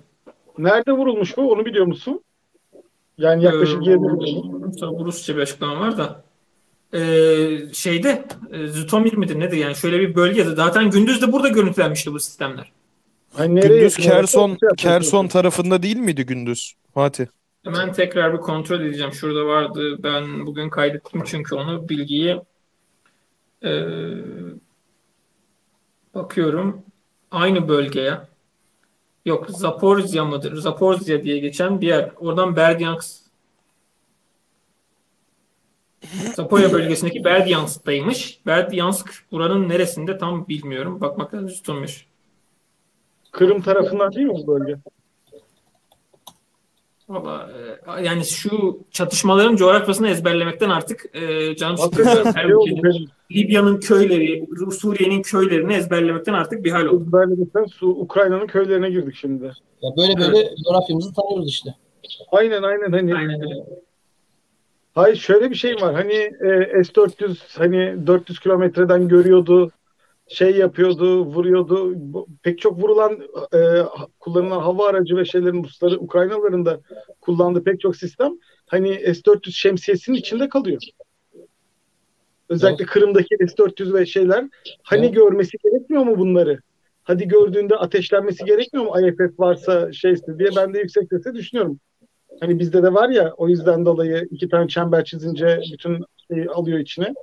Nerede 0.59 0.93
vurulmuş 0.93 1.37
bu? 1.37 1.53
Onu 1.53 1.65
biliyor 1.65 1.87
musun? 1.87 2.21
Yani 3.19 3.45
yaklaşık 3.45 3.87
Ee, 3.87 3.91
20 3.91 4.31
yıl. 4.31 4.73
Tabii 4.81 4.99
bu 4.99 5.05
Rusça 5.05 5.37
bir 5.37 5.43
açıklama 5.43 5.81
var 5.81 5.99
da. 5.99 6.25
Ee, 6.95 7.59
şeyde 7.73 8.25
e, 8.53 8.67
Zütomir 8.67 9.13
midir 9.13 9.41
nedir 9.41 9.57
yani 9.57 9.75
şöyle 9.75 10.01
bir 10.01 10.15
bölgede 10.15 10.55
zaten 10.55 10.91
gündüz 10.91 11.23
de 11.23 11.33
burada 11.33 11.49
görüntülenmişti 11.49 12.13
bu 12.13 12.21
sistemler. 12.21 12.73
Hani 13.35 13.55
nereye 13.55 13.79
Gündüz 13.79 13.97
Kerson. 13.97 14.59
Kerson 14.77 15.29
tarafında 15.29 15.83
değil 15.83 15.97
miydi 15.97 16.27
gündüz 16.27 16.75
Fatih? 16.95 17.27
Hemen 17.65 17.93
tekrar 17.93 18.33
bir 18.33 18.39
kontrol 18.39 18.81
edeceğim. 18.81 19.13
Şurada 19.13 19.47
vardı. 19.47 20.03
Ben 20.03 20.47
bugün 20.47 20.71
kaydettim 20.71 21.23
çünkü 21.27 21.55
onu 21.55 21.89
bilgiyi 21.89 22.41
Ee, 23.65 23.85
bakıyorum. 26.15 26.83
Aynı 27.31 27.69
bölgeye. 27.69 28.19
Yok 29.25 29.47
Zaporizya 29.51 30.25
mıdır? 30.25 30.57
Zaporizya 30.57 31.23
diye 31.23 31.39
geçen 31.39 31.81
bir 31.81 31.87
yer. 31.87 32.11
Oradan 32.17 32.57
Berdyansk 32.57 33.28
Zaporya 36.35 36.73
bölgesindeki 36.73 37.25
Berdyansk'taymış. 37.25 38.41
Berdyansk 38.47 39.11
buranın 39.33 39.69
neresinde 39.69 40.19
tam 40.19 40.49
bilmiyorum. 40.49 41.01
Bakmak 41.01 41.35
lazım. 41.35 41.87
Kırım 43.33 43.63
tarafından 43.63 44.13
değil 44.13 44.27
mi 44.27 44.35
bu 44.35 44.47
bölge? 44.47 44.77
Valla 47.09 47.51
e, 47.99 48.05
yani 48.05 48.25
şu 48.25 48.79
çatışmaların 48.91 49.57
coğrafyasını 49.57 50.09
ezberlemekten 50.09 50.71
artık 50.71 51.17
e, 51.17 51.57
canım 51.57 51.77
şey. 52.93 53.09
Libya'nın 53.33 53.81
köyleri, 53.81 54.47
Suriye'nin 54.81 55.23
köylerini 55.23 55.75
ezberlemekten 55.75 56.33
artık 56.33 56.65
bir 56.65 56.71
hal 56.71 56.87
oldu. 56.87 57.05
Ezberlemekten 57.07 57.65
su 57.65 57.89
Ukrayna'nın 57.89 58.47
köylerine 58.47 58.91
girdik 58.91 59.15
şimdi. 59.15 59.45
Ya 59.83 59.91
böyle 59.97 60.17
böyle 60.17 60.49
coğrafyamızı 60.65 61.13
tanıyoruz 61.15 61.49
işte. 61.49 61.75
Aynen 62.33 62.63
aynen 62.63 62.93
hani 62.93 63.15
Aynen 63.15 63.43
öyle. 63.43 63.88
Hayır 64.99 65.17
şöyle 65.17 65.51
bir 65.51 65.55
şey 65.55 65.75
var. 65.75 65.95
Hani 65.95 66.15
e, 66.15 66.85
S-400 66.85 67.59
hani 67.59 68.07
400 68.07 68.41
kilometreden 68.41 69.09
görüyordu, 69.09 69.71
şey 70.29 70.57
yapıyordu, 70.57 71.25
vuruyordu. 71.25 71.97
Pek 72.43 72.59
çok 72.59 72.79
vurulan 72.79 73.13
e, 73.55 73.59
kullanılan 74.21 74.61
hava 74.61 74.89
aracı 74.89 75.17
ve 75.17 75.25
şeylerin 75.25 75.65
Rusları, 75.65 75.99
Ukraynalıların 75.99 76.67
da 76.67 76.81
kullandığı 77.21 77.65
pek 77.65 77.81
çok 77.81 77.97
sistem 77.97 78.33
hani 78.67 78.95
S-400 78.95 79.53
şemsiyesinin 79.53 80.17
içinde 80.17 80.49
kalıyor. 80.49 80.83
Özellikle 82.49 82.85
Kırım'daki 82.85 83.37
S-400 83.41 83.95
ve 83.95 84.07
şeyler 84.07 84.45
hani 84.83 85.07
Evet. 85.07 85.15
görmesi 85.15 85.57
gerekmiyor 85.65 86.03
mu 86.03 86.19
bunları? 86.19 86.61
Hadi 87.05 87.29
gördüğünde 87.29 87.77
ateşlenmesi 87.77 88.45
gerekmiyor 88.45 88.87
mu 88.87 89.01
IFF 89.01 89.41
varsa 89.41 89.93
şeyse 89.93 90.39
diye 90.39 90.49
ben 90.57 90.75
de 90.75 90.79
yüksek 90.79 91.09
sesle 91.09 91.35
düşünüyorum. 91.35 91.81
Hani 92.41 92.59
bizde 92.59 92.83
de 92.83 92.95
var 92.95 93.09
ya 93.09 93.35
o 93.37 93.49
yüzden 93.49 93.87
dolayı 93.87 94.29
iki 94.31 94.49
tane 94.49 94.69
çember 94.69 95.05
çizince 95.05 95.61
bütün 95.73 96.05
şeyi 96.33 96.49
alıyor 96.51 96.79
içine. 96.79 97.15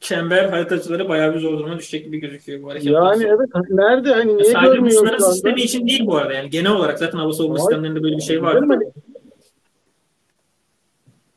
Çember 0.00 0.44
haritacıları 0.44 1.08
bayağı 1.08 1.34
bir 1.34 1.40
zor 1.40 1.58
duruma 1.58 1.78
düşecek 1.78 2.04
gibi 2.04 2.18
gözüküyor 2.18 2.62
bu 2.62 2.70
hareketten 2.70 2.92
Yani 2.92 3.24
evet 3.24 3.48
nerede 3.70 4.12
hani 4.12 4.36
niye 4.36 4.44
Sadece 4.44 4.72
görmüyor 4.72 5.02
Rusların 5.02 5.18
şu 5.18 5.24
anda? 5.24 5.32
sistemi 5.32 5.62
için 5.62 5.86
değil 5.86 6.06
bu 6.06 6.16
arada 6.16 6.32
yani 6.32 6.50
genel 6.50 6.72
olarak 6.72 6.98
zaten 6.98 7.18
hava 7.18 7.32
savunma 7.32 7.58
sistemlerinde 7.58 8.02
böyle 8.02 8.16
bir 8.16 8.22
şey 8.22 8.42
var. 8.42 8.64
Hani 8.68 8.84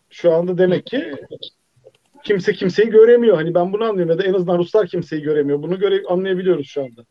Şu 0.09 0.33
anda 0.33 0.57
demek 0.57 0.85
ki 0.85 1.15
kimse 2.23 2.53
kimseyi 2.53 2.89
göremiyor. 2.89 3.35
Hani 3.35 3.53
ben 3.53 3.73
bunu 3.73 3.83
anlıyorum 3.83 4.11
ya 4.11 4.17
da 4.17 4.23
en 4.23 4.33
azından 4.33 4.57
Ruslar 4.57 4.87
kimseyi 4.87 5.21
göremiyor. 5.21 5.63
Bunu 5.63 5.79
göre 5.79 6.03
anlayabiliyoruz 6.09 6.67
şu 6.67 6.81
anda. 6.83 7.05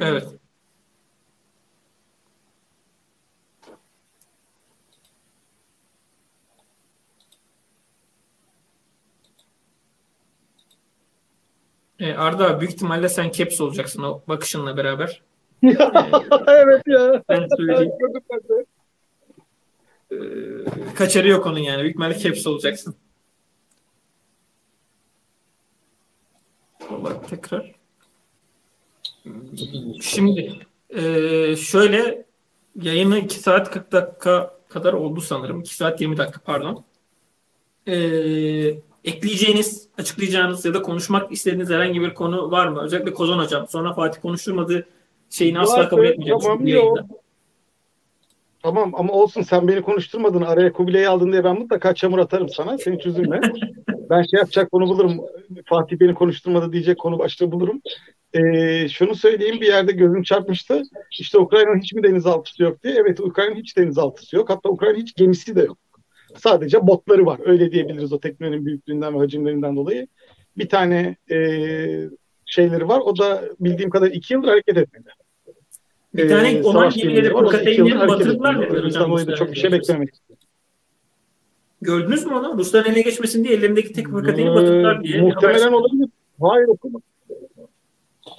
Evet. 0.00 0.24
E, 11.98 12.12
Arda 12.14 12.60
büyük 12.60 12.72
ihtimalle 12.72 13.08
sen 13.08 13.30
Caps 13.30 13.60
olacaksın 13.60 14.02
o 14.02 14.22
bakışınla 14.28 14.76
beraber. 14.76 15.22
evet 16.46 16.82
ya. 16.86 17.22
Ben 17.28 17.48
söyleyeyim. 17.56 17.92
E, 20.10 20.16
kaçarı 20.94 21.28
yok 21.28 21.46
onun 21.46 21.58
yani. 21.58 21.82
Büyük 21.82 21.90
ihtimalle 21.90 22.18
Caps 22.18 22.46
olacaksın. 22.46 22.94
Vallahi 26.90 27.26
tekrar. 27.26 27.74
Şimdi 30.00 30.58
e, 30.90 31.02
şöyle 31.56 32.26
yayını 32.82 33.18
2 33.18 33.38
saat 33.38 33.70
40 33.70 33.92
dakika 33.92 34.58
kadar 34.68 34.92
oldu 34.92 35.20
sanırım. 35.20 35.60
2 35.60 35.74
saat 35.74 36.00
20 36.00 36.16
dakika 36.16 36.40
pardon. 36.40 36.84
E, 37.88 37.94
ekleyeceğiniz, 39.08 39.88
açıklayacağınız 39.98 40.64
ya 40.64 40.74
da 40.74 40.82
konuşmak 40.82 41.32
istediğiniz 41.32 41.70
herhangi 41.70 42.00
bir 42.00 42.14
konu 42.14 42.50
var 42.50 42.68
mı? 42.68 42.82
Özellikle 42.82 43.14
Kozan 43.14 43.38
Hocam. 43.38 43.68
Sonra 43.68 43.94
Fatih 43.94 44.20
konuşturmadığı 44.20 44.86
şeyini 45.30 45.58
asla 45.58 45.88
kabul 45.88 46.04
etmeyeceğim. 46.04 46.40
tamam, 46.40 46.66
yok. 46.66 46.98
Tamam 48.62 48.92
ama 48.94 49.12
olsun 49.12 49.42
sen 49.42 49.68
beni 49.68 49.82
konuşturmadın 49.82 50.42
araya 50.42 50.72
Kubilay'ı 50.72 51.10
aldın 51.10 51.32
diye 51.32 51.44
ben 51.44 51.58
mutlaka 51.58 51.94
çamur 51.94 52.18
atarım 52.18 52.48
sana. 52.48 52.78
Sen 52.78 52.96
hiç 52.96 53.06
üzülme. 53.06 53.40
Ben 54.10 54.22
şey 54.22 54.38
yapacak 54.38 54.70
konu 54.70 54.88
bulurum. 54.88 55.20
Fatih 55.66 56.00
beni 56.00 56.14
konuşturmadı 56.14 56.72
diyecek 56.72 56.98
konu 56.98 57.18
başlığı 57.18 57.52
bulurum. 57.52 57.80
Ee, 58.32 58.88
şunu 58.88 59.14
söyleyeyim 59.14 59.60
bir 59.60 59.66
yerde 59.66 59.92
gözüm 59.92 60.22
çarpmıştı. 60.22 60.82
İşte 61.18 61.38
Ukrayna'nın 61.38 61.80
hiç 61.80 61.92
mi 61.92 62.02
denizaltısı 62.02 62.62
yok 62.62 62.82
diye. 62.82 62.94
Evet 62.94 63.20
Ukrayna'nın 63.20 63.56
hiç 63.60 63.76
denizaltısı 63.76 64.36
yok. 64.36 64.50
Hatta 64.50 64.68
Ukrayna'nın 64.68 65.00
hiç 65.00 65.14
gemisi 65.14 65.56
de 65.56 65.62
yok. 65.62 65.78
Sadece 66.36 66.86
botları 66.86 67.26
var. 67.26 67.40
Öyle 67.44 67.72
diyebiliriz 67.72 68.12
o 68.12 68.20
teknenin 68.20 68.66
büyüklüğünden 68.66 69.14
ve 69.14 69.18
hacimlerinden 69.18 69.76
dolayı. 69.76 70.06
Bir 70.58 70.68
tane 70.68 71.16
e, 71.30 71.38
şeyleri 72.46 72.88
var. 72.88 73.00
O 73.00 73.18
da 73.18 73.44
bildiğim 73.60 73.90
kadar 73.90 74.10
iki 74.10 74.34
yıldır 74.34 74.48
hareket 74.48 74.76
etmedi. 74.76 75.08
Bir 76.14 76.28
tane 76.28 76.50
Ee, 76.50 76.62
savaş 76.62 76.94
gemileri 76.94 77.14
gemileri 77.14 77.34
var. 77.34 77.42
O 77.42 77.52
da 77.52 77.60
iki 77.62 77.70
yıldır 77.70 77.90
Kırkatey'ini 77.90 78.10
hareket 78.10 78.26
batırdılar 78.26 78.60
dediler 78.60 78.84
hocam. 78.84 79.10
Dolayı 79.10 79.26
da 79.26 79.34
çok 79.34 79.50
bir 79.50 79.56
şey 79.56 79.72
beklemedik. 79.72 80.14
Gördünüz 81.80 82.26
mü 82.26 82.34
onu? 82.34 82.58
Rusların 82.58 82.90
eline 82.90 83.02
geçmesin 83.02 83.44
diye 83.44 83.54
ellerindeki 83.54 83.92
tek 83.92 84.06
Kırkatey'ini 84.06 84.50
batırdılar 84.54 85.04
diye. 85.04 85.18
Ee, 85.18 85.20
muhtemelen 85.20 85.72
olabilir. 85.72 86.08
Hayır 86.40 86.68
okumadım. 86.68 87.02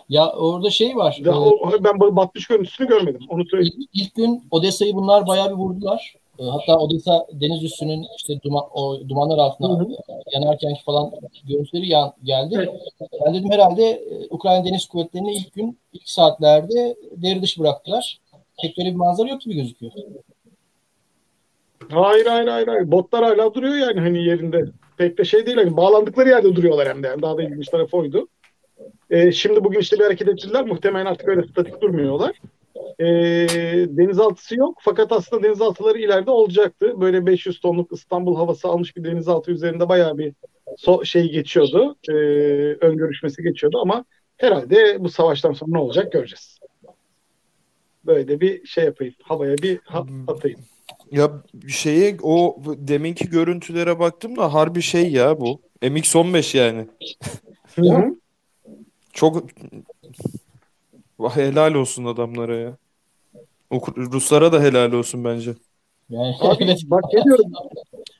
Ya 0.09 0.31
orada 0.31 0.69
şey 0.69 0.95
var. 0.95 1.17
Ya, 1.19 1.31
e, 1.31 1.35
o, 1.35 1.71
ben 1.83 1.99
batmış 1.99 2.47
görüntüsünü 2.47 2.87
görmedim. 2.87 3.21
Onu 3.29 3.45
söyleyeyim. 3.45 3.73
İlk, 3.77 3.89
ilk 3.93 4.15
gün 4.15 4.43
Odessa'yı 4.51 4.93
bunlar 4.93 5.27
bayağı 5.27 5.49
bir 5.49 5.55
vurdular. 5.55 6.15
E, 6.39 6.43
Hatta 6.43 6.77
Odessa 6.77 7.27
deniz 7.33 7.63
üssünün 7.63 8.05
işte 8.17 8.41
duman, 8.43 8.63
o 8.73 9.09
dumanlar 9.09 9.37
altında 9.37 9.67
Hı 9.67 9.83
hı. 9.83 9.87
yanarken 10.33 10.73
falan 10.85 11.11
görüntüleri 11.47 11.89
yan, 11.89 12.13
geldi. 12.23 12.55
Evet. 12.57 12.69
Ben 13.25 13.33
dedim 13.33 13.51
herhalde 13.51 13.83
e, 13.83 14.27
Ukrayna 14.29 14.65
Deniz 14.65 14.85
Kuvvetleri'ni 14.85 15.33
ilk 15.33 15.53
gün 15.53 15.79
ilk 15.93 16.09
saatlerde 16.09 16.95
devre 17.11 17.41
dışı 17.41 17.61
bıraktılar. 17.61 18.19
Pek 18.61 18.77
böyle 18.77 18.89
bir 18.89 18.95
manzara 18.95 19.29
yok 19.29 19.41
gibi 19.41 19.55
gözüküyor. 19.55 19.91
Hayır 21.89 22.25
hayır 22.25 22.47
hayır 22.47 22.67
hayır. 22.67 22.91
Botlar 22.91 23.23
hala 23.23 23.53
duruyor 23.53 23.75
yani 23.75 23.99
hani 23.99 24.23
yerinde. 24.23 24.65
Pek 24.97 25.17
de 25.17 25.25
şey 25.25 25.45
değil 25.45 25.57
hani 25.57 25.77
bağlandıkları 25.77 26.29
yerde 26.29 26.55
duruyorlar 26.55 26.87
hem 26.89 27.03
de. 27.03 27.07
Yani 27.07 27.21
daha 27.21 27.37
da 27.37 27.43
ilginç 27.43 27.67
tarafı 27.67 27.97
oydu. 27.97 28.27
Ee, 29.09 29.31
şimdi 29.31 29.63
bugün 29.63 29.79
işte 29.79 29.99
bir 29.99 30.03
hareket 30.03 30.27
ettiler. 30.27 30.65
Muhtemelen 30.65 31.05
artık 31.05 31.27
öyle 31.27 31.47
statik 31.47 31.81
durmuyorlar. 31.81 32.41
Ee, 32.99 33.05
denizaltısı 33.89 34.55
yok. 34.55 34.77
Fakat 34.81 35.11
aslında 35.11 35.43
denizaltıları 35.43 35.99
ileride 35.99 36.31
olacaktı. 36.31 37.01
Böyle 37.01 37.25
500 37.25 37.59
tonluk 37.59 37.91
İstanbul 37.93 38.35
havası 38.35 38.67
almış 38.67 38.97
bir 38.97 39.03
denizaltı 39.03 39.51
üzerinde 39.51 39.89
bayağı 39.89 40.17
bir 40.17 40.33
so- 40.77 41.05
şey 41.05 41.31
geçiyordu. 41.31 41.95
Ee, 42.09 42.13
ön 42.81 42.97
görüşmesi 42.97 43.43
geçiyordu 43.43 43.79
ama 43.81 44.05
herhalde 44.37 44.97
bu 44.99 45.09
savaştan 45.09 45.53
sonra 45.53 45.71
ne 45.71 45.77
olacak 45.77 46.11
göreceğiz. 46.11 46.59
Böyle 48.05 48.41
bir 48.41 48.65
şey 48.65 48.85
yapayım. 48.85 49.13
Havaya 49.23 49.57
bir 49.57 49.79
ha- 49.83 50.05
atayım. 50.27 50.59
Ya 51.11 51.31
şeye 51.67 52.17
o 52.23 52.57
deminki 52.65 53.29
görüntülere 53.29 53.99
baktım 53.99 54.35
da 54.35 54.53
harbi 54.53 54.81
şey 54.81 55.11
ya 55.11 55.39
bu. 55.41 55.61
MX-15 55.81 56.57
yani. 56.57 56.87
Hı 57.75 57.81
hı. 57.81 58.15
Çok 59.13 59.43
helal 61.33 61.73
olsun 61.73 62.05
adamlara 62.05 62.55
ya. 62.55 62.77
Ruslara 63.97 64.51
da 64.51 64.61
helal 64.61 64.91
olsun 64.91 65.23
bence. 65.23 65.53
Yani 66.09 66.35
Abi 66.41 66.63
evet. 66.63 66.81
bak 66.85 67.03
ne 67.13 67.23
diyorum. 67.23 67.51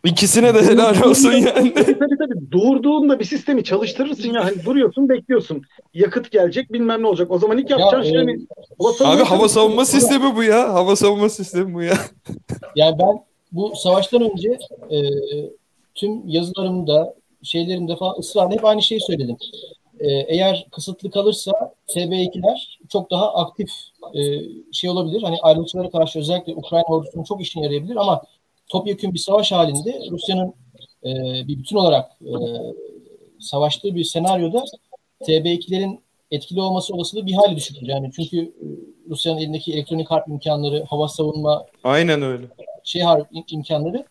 İkisine 0.05 0.55
de 0.55 0.61
helal 0.61 1.01
olsun 1.01 1.31
yani. 1.31 1.73
tabii 1.73 1.99
tabii 1.99 2.17
tabii. 2.17 2.51
Durduğunda 2.51 3.19
bir 3.19 3.25
sistemi 3.25 3.63
çalıştırırsın 3.63 4.33
ya. 4.33 4.45
Hani 4.45 4.65
duruyorsun 4.65 5.09
bekliyorsun. 5.09 5.61
Yakıt 5.93 6.31
gelecek 6.31 6.73
bilmem 6.73 7.03
ne 7.03 7.07
olacak. 7.07 7.31
O 7.31 7.39
zaman 7.39 7.57
ilk 7.57 7.69
yapacağın 7.69 8.03
şey 8.03 8.15
e, 8.15 8.17
hani 8.17 8.47
hava 8.79 9.15
Abi 9.15 9.23
hava 9.23 9.49
savunma 9.49 9.85
sistemi 9.85 10.35
bu 10.35 10.43
ya. 10.43 10.73
Hava 10.73 10.95
savunma 10.95 11.29
sistemi 11.29 11.73
bu 11.73 11.81
ya. 11.81 11.93
Yani 12.75 12.99
ben 12.99 13.23
bu 13.51 13.73
savaştan 13.75 14.31
önce 14.31 14.57
e, 14.91 14.97
tüm 15.95 16.27
yazılarımda, 16.27 17.15
şeylerimde 17.43 17.95
falan 17.95 18.19
ısrarla 18.19 18.51
hep 18.51 18.65
aynı 18.65 18.81
şeyi 18.81 19.01
söyledim. 19.01 19.37
E, 19.99 20.11
eğer 20.11 20.67
kısıtlı 20.71 21.11
kalırsa 21.11 21.51
TB2'ler 21.87 22.79
çok 22.89 23.11
daha 23.11 23.33
aktif 23.33 23.69
e, 24.13 24.21
şey 24.71 24.89
olabilir. 24.89 25.23
Hani 25.23 25.37
ayrılıkçılara 25.41 25.89
karşı 25.89 26.19
özellikle 26.19 26.55
Ukrayna 26.55 26.85
ordusunun 26.87 27.23
çok 27.23 27.41
işine 27.41 27.63
yarayabilir 27.63 27.95
ama 27.95 28.21
topyekun 28.69 29.13
bir 29.13 29.19
savaş 29.19 29.51
halinde 29.51 29.99
Rusya'nın 30.11 30.53
e, 31.03 31.09
bir 31.47 31.59
bütün 31.59 31.75
olarak 31.75 32.11
e, 32.21 32.33
savaştığı 33.39 33.95
bir 33.95 34.03
senaryoda 34.03 34.63
TB2'lerin 35.21 35.99
etkili 36.31 36.61
olması 36.61 36.93
olasılığı 36.93 37.25
bir 37.25 37.33
hali 37.33 37.55
düşüktür. 37.55 37.87
Yani 37.87 38.09
çünkü 38.15 38.39
e, 38.41 38.65
Rusya'nın 39.09 39.39
elindeki 39.39 39.73
elektronik 39.73 40.11
harp 40.11 40.27
imkanları, 40.27 40.83
hava 40.89 41.07
savunma 41.07 41.65
Aynen 41.83 42.21
öyle. 42.21 42.45
şey 42.83 43.01
harp 43.01 43.31
im- 43.31 43.53
imkanları 43.53 44.05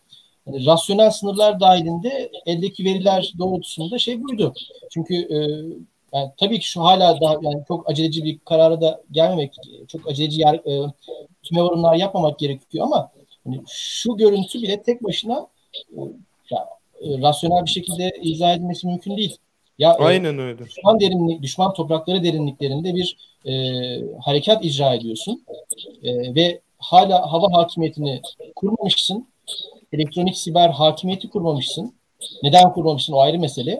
yani 0.49 0.65
rasyonel 0.65 1.11
sınırlar 1.11 1.59
dahilinde 1.59 2.31
eldeki 2.45 2.85
veriler 2.85 3.33
doğrultusunda 3.39 3.99
şey 3.99 4.23
buydu. 4.23 4.53
Çünkü 4.89 5.15
e, 5.15 5.37
yani 6.13 6.31
tabii 6.37 6.59
ki 6.59 6.67
şu 6.67 6.81
hala 6.81 7.21
daha 7.21 7.33
yani 7.41 7.63
çok 7.67 7.89
aceleci 7.89 8.23
bir 8.23 8.39
karara 8.39 8.81
da 8.81 9.01
gelmemek, 9.11 9.53
çok 9.87 10.09
aceleci 10.09 10.41
yer, 10.41 10.55
e, 10.55 10.93
tüme 11.43 11.61
varımlar 11.63 11.95
yapmamak 11.95 12.39
gerekiyor 12.39 12.85
ama 12.85 13.11
hani 13.43 13.61
şu 13.67 14.17
görüntü 14.17 14.61
bile 14.61 14.83
tek 14.83 15.03
başına 15.03 15.47
e, 15.73 15.99
ya, 16.51 16.69
e, 17.01 17.21
rasyonel 17.21 17.65
bir 17.65 17.69
şekilde 17.69 18.11
izah 18.21 18.53
edilmesi 18.53 18.87
mümkün 18.87 19.17
değil. 19.17 19.37
Ya 19.79 19.91
e, 19.99 20.03
Aynen 20.03 20.39
öyle. 20.39 20.65
düşman 20.65 20.99
derinlik, 20.99 21.41
düşman 21.41 21.73
toprakları 21.73 22.23
derinliklerinde 22.23 22.95
bir 22.95 23.17
e, 23.45 23.53
harekat 24.19 24.65
icra 24.65 24.93
ediyorsun 24.93 25.43
E, 26.03 26.35
ve 26.35 26.59
hala 26.77 27.31
hava 27.31 27.47
hakimiyetini 27.53 28.21
kurmamışsın, 28.55 29.27
elektronik 29.93 30.37
siber 30.37 30.69
hakimiyeti 30.69 31.29
kurmamışsın. 31.29 31.93
Neden 32.43 32.73
kurmamışsın 32.73 33.13
o 33.13 33.19
ayrı 33.19 33.39
mesele. 33.39 33.71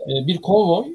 E, 0.00 0.26
bir 0.26 0.36
konvoy 0.38 0.86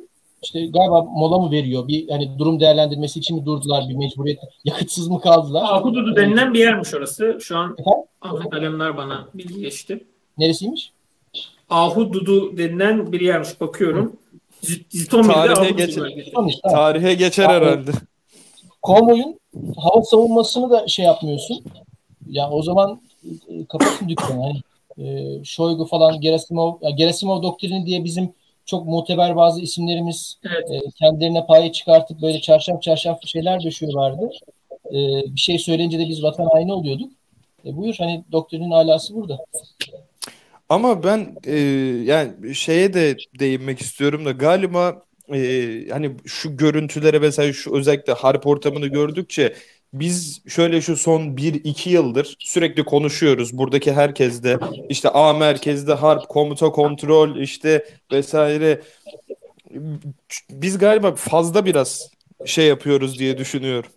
işte 0.43 0.65
galiba 0.65 1.01
mola 1.01 1.39
mı 1.39 1.51
veriyor? 1.51 1.87
Bir 1.87 2.09
hani 2.09 2.39
durum 2.39 2.59
değerlendirmesi 2.59 3.19
için 3.19 3.37
mi 3.37 3.45
durdular 3.45 3.89
bir 3.89 3.95
mecburiyet? 3.95 4.39
Yakıtsız 4.63 5.07
mı 5.07 5.21
kaldılar? 5.21 5.63
Ahududu 5.63 6.15
denilen 6.15 6.53
bir 6.53 6.59
yermiş 6.59 6.93
orası. 6.93 7.37
Şu 7.41 7.57
an? 7.57 7.77
Ahmet 8.21 8.53
Alemdar 8.53 8.97
bana 8.97 9.27
bilgi 9.33 9.59
geçti. 9.59 10.03
Neresiymiş? 10.37 10.91
Ahududu 11.69 12.57
denilen 12.57 13.11
bir 13.11 13.21
yermiş. 13.21 13.61
Bakıyorum. 13.61 14.15
Z- 14.63 14.83
Zitomil'de 14.89 15.53
Tarihe 15.53 15.85
işte. 16.47 16.61
Tarihe 16.71 17.13
geçer 17.13 17.49
herhalde. 17.49 17.91
konvoyun 18.81 19.39
hava 19.77 20.01
savunmasını 20.01 20.69
da 20.69 20.87
şey 20.87 21.05
yapmıyorsun. 21.05 21.63
Ya 22.27 22.49
o 22.49 22.61
zaman 22.63 23.01
kapatın 23.69 24.09
dükkanı. 24.09 24.41
Hani, 24.43 24.61
e, 25.07 25.43
Şoygu 25.43 25.85
falan 25.85 26.21
Gerasimov, 26.21 26.73
ya 26.81 26.89
Gerasimov 26.89 27.43
doktrini 27.43 27.85
diye 27.85 28.03
bizim 28.03 28.33
çok 28.65 28.85
muteber 28.85 29.35
bazı 29.35 29.61
isimlerimiz 29.61 30.37
Evet. 30.45 30.71
e, 30.71 30.89
kendilerine 30.99 31.45
payı 31.45 31.71
çıkartıp 31.71 32.21
böyle 32.21 32.41
çarşaf 32.41 32.81
çarşaf 32.81 33.19
şeyler 33.25 33.63
döşüyorlardı. 33.63 34.29
E, 34.85 34.97
bir 35.35 35.39
şey 35.39 35.59
söyleyince 35.59 35.99
de 35.99 36.09
biz 36.09 36.23
vatan 36.23 36.47
haini 36.51 36.73
oluyorduk. 36.73 37.11
E, 37.65 37.77
buyur 37.77 37.95
hani 37.97 38.23
doktrinin 38.31 38.71
alası 38.71 39.15
burada. 39.15 39.45
Ama 40.69 41.03
ben 41.03 41.35
e, 41.47 41.57
yani 42.05 42.55
şeye 42.55 42.93
de 42.93 43.17
değinmek 43.39 43.79
istiyorum 43.79 44.25
da 44.25 44.31
galiba 44.31 45.01
e, 45.33 45.39
hani 45.91 46.11
şu 46.25 46.57
görüntülere 46.57 47.19
mesela 47.19 47.53
şu 47.53 47.75
özellikle 47.75 48.13
harp 48.13 48.47
ortamını 48.47 48.87
gördükçe 48.87 49.53
biz 49.93 50.41
şöyle 50.47 50.81
şu 50.81 50.97
son 50.97 51.21
1-2 51.21 51.89
yıldır 51.89 52.35
sürekli 52.39 52.83
konuşuyoruz. 52.83 53.57
Buradaki 53.57 53.93
herkes 53.93 54.43
de 54.43 54.57
işte 54.89 55.09
A 55.09 55.33
merkezde 55.33 55.93
harp, 55.93 56.29
komuta 56.29 56.69
kontrol 56.69 57.35
işte 57.35 57.85
vesaire. 58.11 58.81
Biz 60.49 60.77
galiba 60.77 61.15
fazla 61.15 61.65
biraz 61.65 62.11
şey 62.45 62.65
yapıyoruz 62.67 63.19
diye 63.19 63.37
düşünüyorum. 63.37 63.91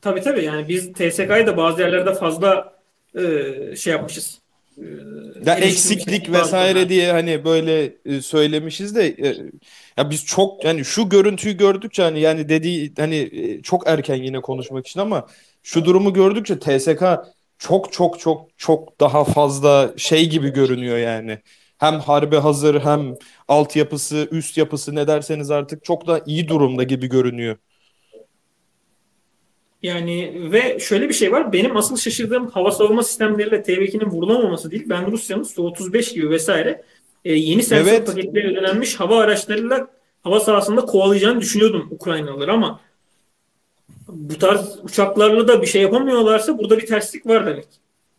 Tabii 0.00 0.20
tabii 0.20 0.44
yani 0.44 0.68
biz 0.68 0.92
TSK'yı 0.92 1.46
da 1.46 1.56
bazı 1.56 1.82
yerlerde 1.82 2.14
fazla 2.14 2.78
e, 3.14 3.76
şey 3.76 3.92
yapmışız. 3.92 4.41
E, 4.78 4.82
Ya 5.46 5.54
eksiklik 5.54 6.32
vesaire 6.32 6.88
diye 6.88 7.12
hani 7.12 7.44
böyle 7.44 7.96
e, 8.04 8.20
söylemişiz 8.22 8.94
de 8.96 9.06
e, 9.08 9.36
ya 9.96 10.10
biz 10.10 10.24
çok 10.24 10.64
yani 10.64 10.84
şu 10.84 11.08
görüntüyü 11.08 11.56
gördükçe 11.56 12.02
hani 12.02 12.20
yani 12.20 12.48
dediği 12.48 12.92
hani 12.98 13.16
e, 13.32 13.62
çok 13.62 13.86
erken 13.88 14.14
yine 14.22 14.40
konuşmak 14.40 14.86
için 14.86 15.00
ama 15.00 15.26
şu 15.62 15.84
durumu 15.84 16.12
gördükçe 16.12 16.58
TSK 16.58 17.24
çok 17.58 17.92
çok 17.92 18.20
çok 18.20 18.48
çok 18.58 19.00
daha 19.00 19.24
fazla 19.24 19.94
şey 19.96 20.28
gibi 20.30 20.48
görünüyor 20.50 20.98
yani. 20.98 21.38
Hem 21.78 22.00
harbe 22.00 22.38
hazır 22.38 22.80
hem 22.80 23.14
altyapısı, 23.48 24.28
üst 24.30 24.58
yapısı 24.58 24.94
ne 24.94 25.06
derseniz 25.06 25.50
artık 25.50 25.84
çok 25.84 26.06
da 26.06 26.20
iyi 26.26 26.48
durumda 26.48 26.82
gibi 26.82 27.06
görünüyor. 27.08 27.56
Yani 29.82 30.38
ve 30.52 30.78
şöyle 30.80 31.08
bir 31.08 31.14
şey 31.14 31.32
var. 31.32 31.52
Benim 31.52 31.76
asıl 31.76 31.96
şaşırdığım 31.96 32.48
hava 32.50 32.70
savunma 32.70 33.02
sistemleriyle 33.02 33.56
TB2'nin 33.56 34.10
vurulamaması 34.10 34.70
değil. 34.70 34.84
Ben 34.86 35.12
Rusya'nın 35.12 35.42
Su-35 35.42 36.14
gibi 36.14 36.30
vesaire 36.30 36.82
e, 37.24 37.32
yeni 37.34 37.62
sensör 37.62 37.92
Evet. 37.92 38.06
paketleri 38.06 38.52
ödenenmiş 38.52 39.00
hava 39.00 39.18
araçlarıyla 39.18 39.88
hava 40.24 40.40
sahasında 40.40 40.80
kovalayacağını 40.84 41.40
düşünüyordum 41.40 41.88
Ukraynalıları 41.90 42.52
ama 42.52 42.80
bu 44.08 44.38
tarz 44.38 44.78
uçaklarla 44.84 45.48
da 45.48 45.62
bir 45.62 45.66
şey 45.66 45.82
yapamıyorlarsa 45.82 46.58
burada 46.58 46.78
bir 46.78 46.86
terslik 46.86 47.26
var 47.26 47.46
demek. 47.46 47.66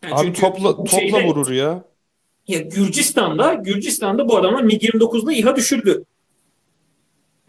Yani 0.04 0.14
Abi 0.16 0.34
topla 0.34 0.76
topla 0.76 1.00
şeyde- 1.00 1.26
vurur 1.28 1.52
ya. 1.52 1.84
ya 2.48 2.60
Gürcistan'da 2.60 3.54
Gürcistan'da 3.54 4.30
bu 4.30 4.38
adamlar 4.38 4.64
MiG-29'da 4.64 5.34
İHA 5.34 5.56
düşürdü. 5.56 6.04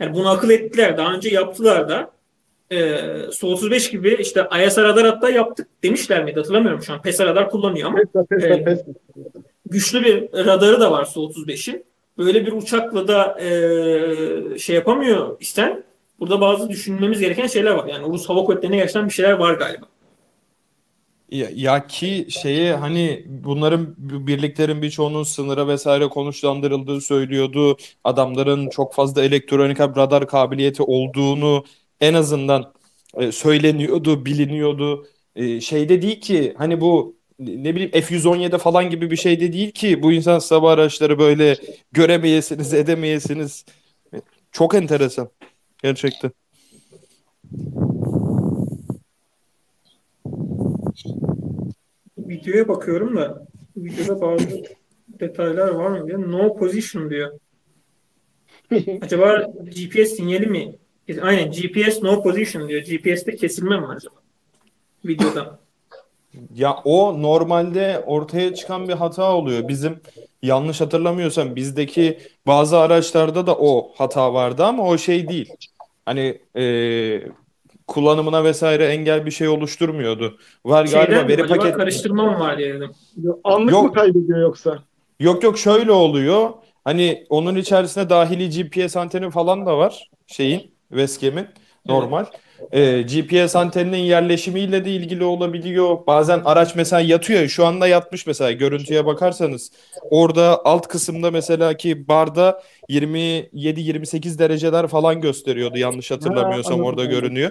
Yani 0.00 0.14
bunu 0.14 0.28
akıl 0.30 0.50
ettiler. 0.50 0.96
Daha 0.96 1.14
önce 1.14 1.28
yaptılar 1.28 1.88
da. 1.88 2.13
Ee, 2.72 2.96
Su-35 3.32 3.90
gibi 3.90 4.16
işte 4.20 4.48
ISR 4.66 4.82
radar 4.82 5.06
hatta 5.06 5.30
yaptık 5.30 5.68
demişler 5.82 6.24
miydi 6.24 6.36
hatırlamıyorum 6.36 6.82
şu 6.82 6.92
an. 6.92 7.02
PESA 7.02 7.26
radar 7.26 7.50
kullanıyor 7.50 7.88
ama 7.88 7.98
Pes, 7.98 8.26
pes, 8.28 8.44
e, 8.44 8.64
pes. 8.64 8.84
güçlü 9.66 10.04
bir 10.04 10.46
radarı 10.46 10.80
da 10.80 10.90
var 10.90 11.04
Su-35'in. 11.04 11.84
Böyle 12.18 12.46
bir 12.46 12.52
uçakla 12.52 13.08
da 13.08 13.40
e, 13.40 14.58
şey 14.58 14.76
yapamıyor 14.76 15.36
isten. 15.40 15.84
Burada 16.20 16.40
bazı 16.40 16.68
düşünmemiz 16.68 17.20
gereken 17.20 17.46
şeyler 17.46 17.70
var. 17.70 17.86
Yani 17.86 18.06
Rus 18.06 18.28
Hava 18.28 18.44
Kuvvetleri'ne 18.44 18.76
gerçekten 18.76 19.06
bir 19.06 19.12
şeyler 19.12 19.32
var 19.32 19.54
galiba. 19.54 19.86
Ya, 21.30 21.48
ya 21.54 21.86
ki 21.86 22.26
şeye 22.30 22.74
hani 22.74 23.24
bunların 23.28 23.94
birliklerin 23.98 24.82
birçoğunun 24.82 25.22
sınıra 25.22 25.68
vesaire 25.68 26.08
konuşlandırıldığı 26.08 27.00
söylüyordu. 27.00 27.76
Adamların 28.04 28.68
çok 28.68 28.94
fazla 28.94 29.24
elektronik 29.24 29.80
radar 29.80 30.26
kabiliyeti 30.26 30.82
olduğunu 30.82 31.64
en 32.00 32.14
azından 32.14 32.72
e, 33.16 33.32
söyleniyordu, 33.32 34.26
biliniyordu. 34.26 35.06
E, 35.36 35.60
şeyde 35.60 36.02
değil 36.02 36.20
ki 36.20 36.54
hani 36.58 36.80
bu 36.80 37.16
ne 37.38 37.74
bileyim 37.74 37.90
F-117 37.90 38.58
falan 38.58 38.90
gibi 38.90 39.10
bir 39.10 39.16
şeyde 39.16 39.52
değil 39.52 39.70
ki 39.70 40.02
bu 40.02 40.12
insan 40.12 40.40
hava 40.48 40.72
araçları 40.72 41.18
böyle 41.18 41.56
göremeyesiniz, 41.92 42.74
edemeyesiniz. 42.74 43.64
E, 44.14 44.20
Çok 44.52 44.74
enteresan 44.74 45.30
gerçekten. 45.82 46.30
Videoya 52.18 52.68
bakıyorum 52.68 53.16
da 53.16 53.46
videoda 53.76 54.20
bazı 54.20 54.62
detaylar 55.08 55.68
var 55.68 55.88
mı 55.90 56.06
diyor. 56.06 56.32
No 56.32 56.56
position 56.56 57.10
diyor. 57.10 57.38
Acaba 59.02 59.52
GPS 59.64 60.16
sinyali 60.16 60.46
mi? 60.46 60.78
Aynen 61.22 61.50
GPS 61.50 62.02
no 62.02 62.22
position 62.22 62.68
diyor. 62.68 62.82
GPS'te 62.82 63.36
kesilme 63.36 63.76
mi 63.80 63.88
var 63.88 63.96
acaba? 63.96 64.14
Videoda. 65.04 65.58
Ya 66.54 66.72
o 66.84 67.22
normalde 67.22 68.02
ortaya 68.06 68.54
çıkan 68.54 68.88
bir 68.88 68.92
hata 68.92 69.32
oluyor. 69.32 69.68
Bizim 69.68 70.00
yanlış 70.42 70.80
hatırlamıyorsam 70.80 71.56
bizdeki 71.56 72.18
bazı 72.46 72.78
araçlarda 72.78 73.46
da 73.46 73.54
o 73.54 73.92
hata 73.96 74.34
vardı 74.34 74.64
ama 74.64 74.82
o 74.82 74.98
şey 74.98 75.28
değil. 75.28 75.52
Hani 76.06 76.40
e, 76.56 76.64
kullanımına 77.86 78.44
vesaire 78.44 78.86
engel 78.86 79.26
bir 79.26 79.30
şey 79.30 79.48
oluşturmuyordu. 79.48 80.38
Var 80.64 80.84
galiba 80.84 81.06
Şeyden 81.06 81.24
mi? 81.24 81.32
veri 81.32 81.42
Acaba 81.42 81.58
paket 81.58 81.76
karıştırma 81.76 82.24
mı 82.32 82.38
var 82.40 82.58
diye 82.58 82.74
dedim. 82.74 82.90
Anlık 83.44 83.72
Yok. 83.72 83.84
mı 83.84 83.92
kaybediyor 83.92 84.40
yoksa? 84.40 84.78
Yok 85.20 85.42
yok 85.42 85.58
şöyle 85.58 85.92
oluyor. 85.92 86.50
Hani 86.84 87.26
onun 87.28 87.56
içerisinde 87.56 88.10
dahili 88.10 88.50
GPS 88.50 88.96
anteni 88.96 89.30
falan 89.30 89.66
da 89.66 89.78
var 89.78 90.10
şeyin 90.26 90.73
Westcam'in 90.94 91.46
normal. 91.86 92.24
Ee, 92.72 93.02
GPS 93.02 93.56
anteninin 93.58 93.96
yerleşimiyle 93.96 94.84
de 94.84 94.90
ilgili 94.90 95.24
olabiliyor. 95.24 96.06
Bazen 96.06 96.42
araç 96.44 96.74
mesela 96.74 97.00
yatıyor. 97.00 97.40
ya, 97.40 97.48
Şu 97.48 97.66
anda 97.66 97.86
yatmış 97.88 98.26
mesela 98.26 98.52
görüntüye 98.52 99.06
bakarsanız. 99.06 99.72
Orada 100.10 100.64
alt 100.64 100.86
kısımda 100.88 101.30
mesela 101.30 101.76
ki 101.76 102.08
barda 102.08 102.62
27-28 102.88 104.38
dereceler 104.38 104.86
falan 104.86 105.20
gösteriyordu 105.20 105.78
yanlış 105.78 106.10
hatırlamıyorsam 106.10 106.72
anladım, 106.74 106.86
orada 106.86 107.04
görünüyor. 107.04 107.50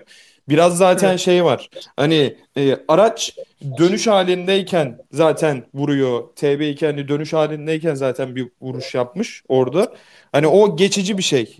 Biraz 0.49 0.77
zaten 0.77 1.09
Evet. 1.09 1.19
şey 1.19 1.43
var. 1.45 1.69
Hani 1.97 2.37
e, 2.57 2.77
araç 2.87 3.35
dönüş 3.77 4.07
halindeyken 4.07 4.97
zaten 5.11 5.65
vuruyor. 5.73 6.23
TB2 6.35 6.85
hani 6.85 7.07
dönüş 7.07 7.33
halindeyken 7.33 7.95
zaten 7.95 8.35
bir 8.35 8.47
vuruş 8.61 8.95
yapmış 8.95 9.43
orada. 9.47 9.93
Hani 10.31 10.47
o 10.47 10.75
geçici 10.75 11.17
bir 11.17 11.23
şey. 11.23 11.57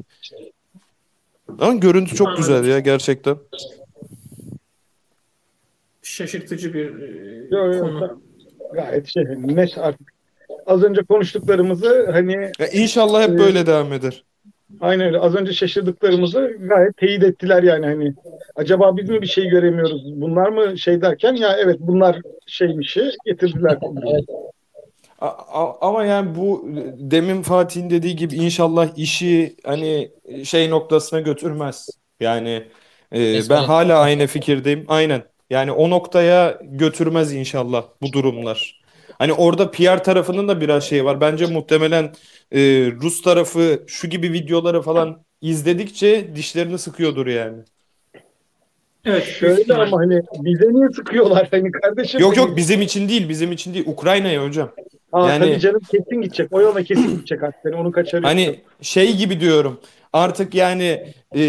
Ama 1.59 1.73
görüntü 1.73 2.15
çok 2.15 2.37
güzel 2.37 2.65
ya 2.65 2.79
gerçekten. 2.79 3.37
Şaşırtıcı 6.01 6.73
bir 6.73 6.85
e, 6.99 7.47
Yok 7.51 7.75
yok 7.75 7.81
konu. 7.81 8.21
gayet 8.73 9.07
şey 9.07 9.23
net 9.37 9.77
artık. 9.77 10.13
Az 10.65 10.83
önce 10.83 11.01
konuştuklarımızı 11.03 12.09
hani 12.11 12.51
Ya 12.59 12.67
inşallah 12.73 13.23
hep 13.23 13.29
Ee, 13.29 13.37
böyle 13.37 13.65
devam 13.65 13.93
eder. 13.93 14.23
aynen 14.81 15.07
öyle 15.07 15.19
az 15.19 15.35
önce 15.35 15.53
şaşırdıklarımızı 15.53 16.57
gayet 16.59 16.97
teyit 16.97 17.23
ettiler 17.23 17.63
yani 17.63 17.85
hani 17.85 18.13
acaba 18.55 18.97
biz 18.97 19.09
mi 19.09 19.21
bir 19.21 19.27
şey 19.27 19.47
göremiyoruz 19.49 20.01
bunlar 20.15 20.49
mı 20.49 20.77
şey 20.77 21.01
derken 21.01 21.33
ya 21.33 21.57
evet 21.57 21.77
bunlar 21.79 22.21
şeymişi 22.47 23.11
getirdiler. 23.25 23.77
Ama 25.81 26.05
yani 26.05 26.35
bu 26.35 26.65
demin 26.97 27.41
Fatih'in 27.41 27.89
dediği 27.89 28.15
gibi 28.15 28.35
inşallah 28.35 28.97
işi 28.97 29.55
hani 29.65 30.11
şey 30.43 30.69
noktasına 30.69 31.19
götürmez. 31.19 31.97
Yani 32.19 32.67
e, 33.13 33.49
ben 33.49 33.63
hala 33.63 33.99
aynı 33.99 34.27
fikirdeyim. 34.27 34.85
Aynen. 34.87 35.23
Yani 35.49 35.71
o 35.71 35.89
noktaya 35.89 36.59
götürmez 36.63 37.33
inşallah 37.33 37.85
bu 38.01 38.13
durumlar. 38.13 38.81
Hani 39.19 39.33
orada 39.33 39.71
PR 39.71 40.03
tarafının 40.03 40.47
da 40.47 40.61
biraz 40.61 40.83
şey 40.83 41.05
var. 41.05 41.21
Bence 41.21 41.45
muhtemelen 41.45 42.13
e, 42.51 42.59
Rus 43.01 43.21
tarafı 43.21 43.83
şu 43.87 44.07
gibi 44.09 44.33
videoları 44.33 44.81
falan 44.81 45.25
izledikçe 45.41 46.35
dişlerini 46.35 46.77
sıkıyordur 46.79 47.27
yani. 47.27 47.63
Evet. 49.05 49.23
Şöyle 49.23 49.73
ama 49.73 49.99
hani 49.99 50.21
bize 50.39 50.73
niye 50.73 50.87
sıkıyorlar 50.95 51.47
hani 51.51 51.71
kardeşim? 51.71 52.19
Yok 52.21 52.37
yok 52.37 52.57
bizim 52.57 52.81
için 52.81 53.09
değil, 53.09 53.29
bizim 53.29 53.51
için 53.51 53.73
değil. 53.73 53.85
Ukrayna'ya 53.87 54.45
hocam. 54.45 54.71
Aa, 55.11 55.29
yani- 55.29 55.45
tabii 55.45 55.59
canım 55.59 55.81
kesin 55.91 56.21
gidecek. 56.21 56.47
O 56.51 56.61
yola 56.61 56.83
kesin 56.83 57.09
gidecek 57.15 57.43
artık. 57.43 57.65
Yani 57.65 57.75
onu 57.75 57.91
kaçırıyor. 57.91 58.23
Hani 58.23 58.59
şey 58.81 59.17
gibi 59.17 59.39
diyorum. 59.39 59.79
Artık 60.13 60.55
yani 60.55 61.05
e, 61.35 61.41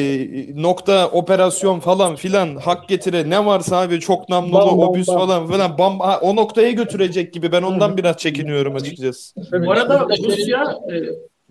nokta 0.62 1.08
operasyon 1.08 1.81
falan 1.81 2.16
filan 2.16 2.57
hak 2.57 2.89
getire 2.89 3.31
ne 3.31 3.47
varsa 3.47 3.81
abi 3.81 4.00
çok 4.00 4.28
namlulu 4.28 4.52
Bam, 4.52 4.78
obüs 4.78 5.08
bam. 5.08 5.18
falan 5.18 5.47
falan 5.47 5.78
bam, 5.78 6.00
ha, 6.00 6.18
o 6.23 6.36
noktaya 6.36 6.70
götürecek 6.70 7.33
gibi 7.33 7.52
ben 7.52 7.62
ondan 7.62 7.92
Hı. 7.92 7.97
biraz 7.97 8.16
çekiniyorum 8.16 8.74
açıkçası. 8.74 9.34
Bu 9.66 9.73
arada 9.73 10.07
Rusya 10.24 10.76
e, 10.92 10.94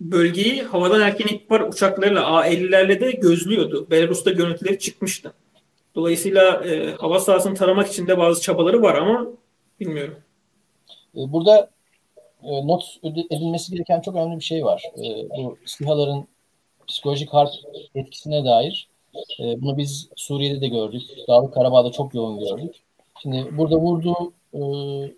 bölgeyi 0.00 0.62
havadan 0.62 1.00
erken 1.00 1.36
ihbar 1.36 1.60
uçaklarıyla 1.60 2.26
A-50'lerle 2.26 3.00
de 3.00 3.10
gözlüyordu. 3.10 3.86
Belarus'ta 3.90 4.30
görüntüleri 4.30 4.78
çıkmıştı. 4.78 5.32
Dolayısıyla 5.94 6.64
e, 6.64 6.92
hava 6.94 7.20
sahasını 7.20 7.54
taramak 7.54 7.86
için 7.88 8.06
de 8.06 8.18
bazı 8.18 8.42
çabaları 8.42 8.82
var 8.82 8.94
ama 8.94 9.26
bilmiyorum. 9.80 10.16
E, 11.16 11.32
Burada 11.32 11.70
e, 12.42 12.66
not 12.66 12.84
edilmesi 13.30 13.72
gereken 13.72 14.00
çok 14.00 14.16
önemli 14.16 14.38
bir 14.38 14.44
şey 14.44 14.64
var. 14.64 14.82
E, 14.98 15.28
Bu 15.36 15.56
SİHA'ların 15.64 16.28
psikolojik 16.88 17.32
harp 17.32 17.50
etkisine 17.94 18.44
dair. 18.44 18.88
E, 19.40 19.62
Bunu 19.62 19.76
biz 19.76 20.08
Suriye'de 20.16 20.60
de 20.60 20.68
gördük. 20.68 21.02
Dağlık 21.28 21.54
Karabağ'da 21.54 21.92
çok 21.92 22.14
yoğun 22.14 22.38
gördük. 22.38 22.74
Şimdi 23.22 23.58
burada 23.58 23.76
vurduğu 23.76 24.32
e, 24.54 24.60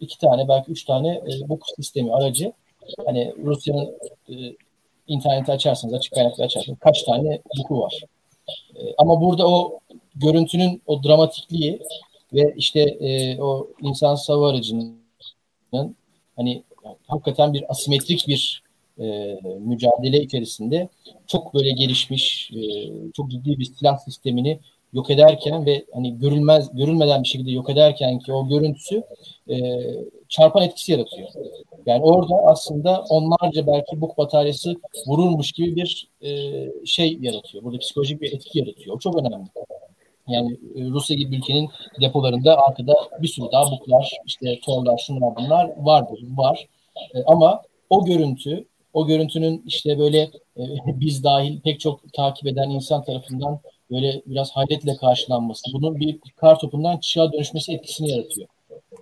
iki 0.01 0.19
tane 0.19 0.49
belki 0.49 0.71
üç 0.73 0.85
tane 0.85 1.09
e, 1.09 1.49
bu 1.49 1.59
sistemi 1.77 2.15
aracı 2.15 2.53
hani 3.07 3.35
Rusya'nın 3.45 3.99
e, 4.29 4.35
interneti 5.09 5.53
açarsanız 5.53 5.95
açık 5.95 6.15
kaynaklı 6.15 6.45
açarsanız 6.45 6.79
kaç 6.79 7.03
tane 7.03 7.41
buku 7.59 7.81
var. 7.81 8.01
E, 8.77 8.81
Ama 8.99 9.21
burada 9.21 9.49
o 9.49 9.81
görüntünün 10.17 10.83
o 10.87 11.03
dramatikliği 11.03 11.81
ve 12.33 12.55
işte 12.57 12.81
e, 12.81 13.41
o 13.41 13.69
insansız 13.83 14.29
hava 14.29 14.51
aracının 14.51 14.97
hani 16.37 16.63
hakikaten 17.07 17.53
bir 17.53 17.71
asimetrik 17.71 18.29
bir 18.29 18.63
e, 19.01 19.37
mücadele 19.61 20.23
içerisinde 20.23 20.89
çok 21.27 21.55
böyle 21.55 21.71
gelişmiş, 21.71 22.51
e, 22.53 22.61
çok 23.13 23.31
ciddi 23.31 23.59
bir 23.59 23.65
silah 23.65 23.99
sistemini 23.99 24.59
yok 24.93 25.11
ederken 25.11 25.67
ve 25.67 25.85
hani 25.95 26.19
görülmez 26.19 26.77
görülmeden 26.77 27.23
bir 27.23 27.29
şekilde 27.29 27.51
yok 27.51 27.71
ederken 27.71 28.19
ki 28.19 28.33
o 28.33 28.49
görüntüsü 28.49 29.03
e, 29.51 29.57
çarpan 30.29 30.63
etkisi 30.63 30.93
yaratıyor. 30.93 31.29
Yani 31.87 32.03
orada 32.03 32.35
aslında 32.47 33.05
onlarca 33.09 33.67
belki 33.67 34.01
buk 34.01 34.19
bataryası 34.19 34.75
vurulmuş 35.07 35.53
gibi 35.53 35.77
bir 35.77 36.09
e, 36.23 36.31
şey 36.87 37.19
yaratıyor. 37.21 37.65
Burada 37.65 37.79
psikolojik 37.79 38.21
bir 38.21 38.33
etki 38.33 38.59
yaratıyor. 38.59 38.97
O 38.97 38.99
çok 38.99 39.17
önemli. 39.17 39.47
Yani 40.29 40.53
e, 40.53 40.85
Rusya 40.85 41.17
gibi 41.17 41.33
bir 41.33 41.39
ülkenin 41.39 41.69
depolarında 42.01 42.59
arkada 42.59 42.95
bir 43.23 43.29
sürü 43.29 43.47
daha 43.53 43.71
buklar, 43.71 44.13
işte 44.27 44.61
torlar, 44.61 44.99
şunlar 45.07 45.37
bunlar 45.37 45.71
vardır, 45.77 46.19
var. 46.37 46.67
E, 47.15 47.25
ama 47.27 47.63
o 47.91 48.05
görüntü, 48.05 48.67
o 48.93 49.07
görüntünün 49.07 49.63
işte 49.67 49.99
böyle 49.99 50.21
e, 50.57 50.63
biz 50.87 51.25
dahil 51.25 51.61
pek 51.61 51.81
çok 51.81 52.13
takip 52.13 52.47
eden 52.47 52.71
insan 52.71 53.05
tarafından 53.05 53.61
böyle 53.91 54.23
biraz 54.27 54.51
hayretle 54.51 54.97
karşılanması, 54.97 55.63
bunun 55.73 56.01
bir 56.01 56.19
kar 56.37 56.59
topundan 56.59 56.99
çığa 56.99 57.33
dönüşmesi 57.33 57.73
etkisini 57.73 58.11
yaratıyor. 58.11 58.49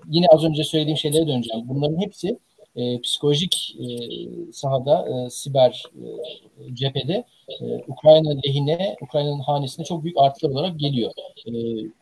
Yine 0.09 0.27
az 0.27 0.45
önce 0.45 0.65
söylediğim 0.65 0.99
şeylere 0.99 1.27
döneceğim. 1.27 1.69
Bunların 1.69 2.01
hepsi 2.01 2.39
e, 2.77 3.01
psikolojik 3.01 3.77
e, 3.81 3.87
sahada, 4.53 5.09
e, 5.09 5.31
siber 5.31 5.83
e, 5.95 6.75
cephede 6.75 7.25
e, 7.61 7.65
Ukrayna 7.89 8.41
lehine, 8.47 8.97
Ukrayna'nın 9.01 9.41
hanesine 9.41 9.85
çok 9.85 10.05
büyük 10.05 10.19
artılar 10.19 10.51
olarak 10.51 10.81
geliyor. 10.81 11.13
E, 11.47 11.53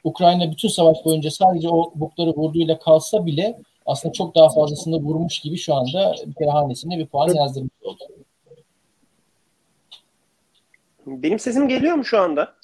Ukrayna 0.04 0.50
bütün 0.50 0.68
savaş 0.68 1.04
boyunca 1.04 1.30
sadece 1.30 1.68
o 1.68 1.92
bukları 1.94 2.30
vurduğuyla 2.30 2.78
kalsa 2.78 3.26
bile 3.26 3.58
aslında 3.86 4.12
çok 4.12 4.34
daha 4.34 4.48
fazlasını 4.48 4.96
vurmuş 4.96 5.38
gibi 5.38 5.56
şu 5.56 5.74
anda 5.74 6.14
bir 6.26 6.34
kere 6.34 6.50
hanesine 6.50 6.98
bir 6.98 7.06
puan 7.06 7.34
yazdırmış 7.34 7.72
oldu. 7.84 8.04
Benim 11.06 11.38
sesim 11.38 11.68
geliyor 11.68 11.94
mu 11.94 12.04
şu 12.04 12.18
anda? 12.18 12.54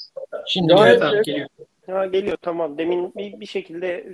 Şimdi 0.46 0.74
Evet 0.78 1.02
abi 1.02 1.22
geliyor. 1.22 1.48
Ha, 1.90 2.06
geliyor 2.06 2.36
tamam. 2.42 2.78
Demin 2.78 3.14
bir, 3.16 3.40
bir 3.40 3.46
şekilde 3.46 4.04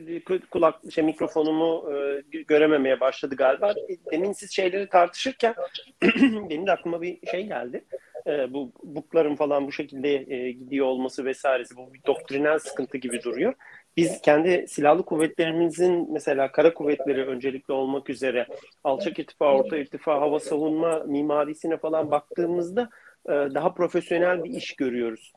kulak 0.51 0.81
şey 0.93 1.05
mikrofonumu 1.05 1.93
e, 1.93 2.23
görememeye 2.43 3.01
başladı 3.01 3.37
galiba. 3.37 3.75
Demin 4.13 4.33
siz 4.33 4.53
şeyleri 4.53 4.89
tartışırken 4.89 5.55
benim 6.51 6.67
de 6.67 6.73
aklıma 6.73 7.03
bir 7.03 7.27
şey 7.31 7.47
geldi. 7.47 7.85
E, 8.27 8.53
bu 8.53 8.73
bukların 8.83 9.37
falan 9.37 9.67
bu 9.67 9.73
şekilde 9.73 10.35
e, 10.35 10.53
gidiyor 10.53 10.87
olması 10.87 11.25
vesairesi 11.25 11.77
bu 11.77 11.95
bir 11.95 12.01
doktrinal 12.07 12.59
sıkıntı 12.59 12.99
gibi 12.99 13.23
duruyor. 13.23 13.55
Biz 13.97 14.21
kendi 14.21 14.69
silahlı 14.69 15.05
kuvvetlerimizin 15.05 16.13
mesela 16.13 16.53
kara 16.53 16.75
kuvvetleri 16.75 17.27
öncelikli 17.27 17.73
olmak 17.73 18.11
üzere 18.11 18.47
alçak 18.85 19.19
irtifa, 19.19 19.55
orta 19.55 19.77
irtifa, 19.77 20.21
hava 20.21 20.41
savunma 20.41 20.99
mimarisine 20.99 21.77
falan 21.77 22.11
baktığımızda 22.11 22.91
e, 23.27 23.33
daha 23.33 23.75
profesyonel 23.75 24.45
bir 24.45 24.51
iş 24.51 24.77
görüyoruz 24.77 25.33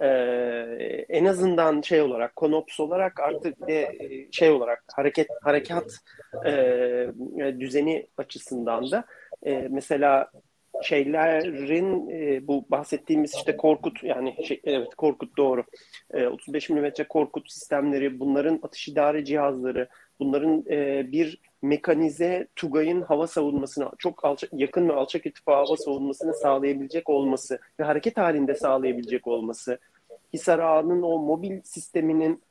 e, 0.00 0.08
en 1.08 1.24
azından 1.24 1.80
şey 1.80 2.02
olarak 2.02 2.36
konops 2.36 2.80
olarak 2.80 3.20
artık 3.20 3.68
de 3.68 3.98
şey 4.30 4.50
olarak 4.50 4.84
hareket 4.92 5.28
harekat 5.42 5.98
e, 6.46 6.52
düzeni 7.60 8.06
açısından 8.16 8.90
da 8.90 9.04
e, 9.46 9.68
mesela 9.70 10.30
şeylerin 10.82 12.10
e, 12.10 12.46
bu 12.46 12.64
bahsettiğimiz 12.70 13.34
işte 13.34 13.56
Korkut 13.56 14.04
yani 14.04 14.46
şey, 14.46 14.60
evet 14.64 14.94
Korkut 14.94 15.36
doğru. 15.36 15.64
E, 16.10 16.26
35 16.26 16.70
mm 16.70 16.86
Korkut 17.08 17.52
sistemleri 17.52 18.20
bunların 18.20 18.60
atış 18.62 18.88
idare 18.88 19.24
cihazları 19.24 19.88
bunların 20.20 20.64
e, 20.70 21.12
bir 21.12 21.40
mekanize 21.62 22.46
Tugay'ın 22.56 23.02
hava 23.02 23.26
savunmasına 23.26 23.90
çok 23.98 24.24
alçak, 24.24 24.50
yakın 24.52 24.88
ve 24.88 24.92
alçak 24.92 25.26
irtifa 25.26 25.56
hava 25.56 25.76
savunmasını 25.76 26.34
sağlayabilecek 26.34 27.08
olması 27.08 27.58
ve 27.80 27.84
hareket 27.84 28.16
halinde 28.16 28.54
sağlayabilecek 28.54 29.26
olması 29.26 29.78
Hisar 30.32 30.58
Ağa'nın 30.58 31.02
o 31.02 31.18
mobil 31.18 31.60
sisteminin 31.64 32.42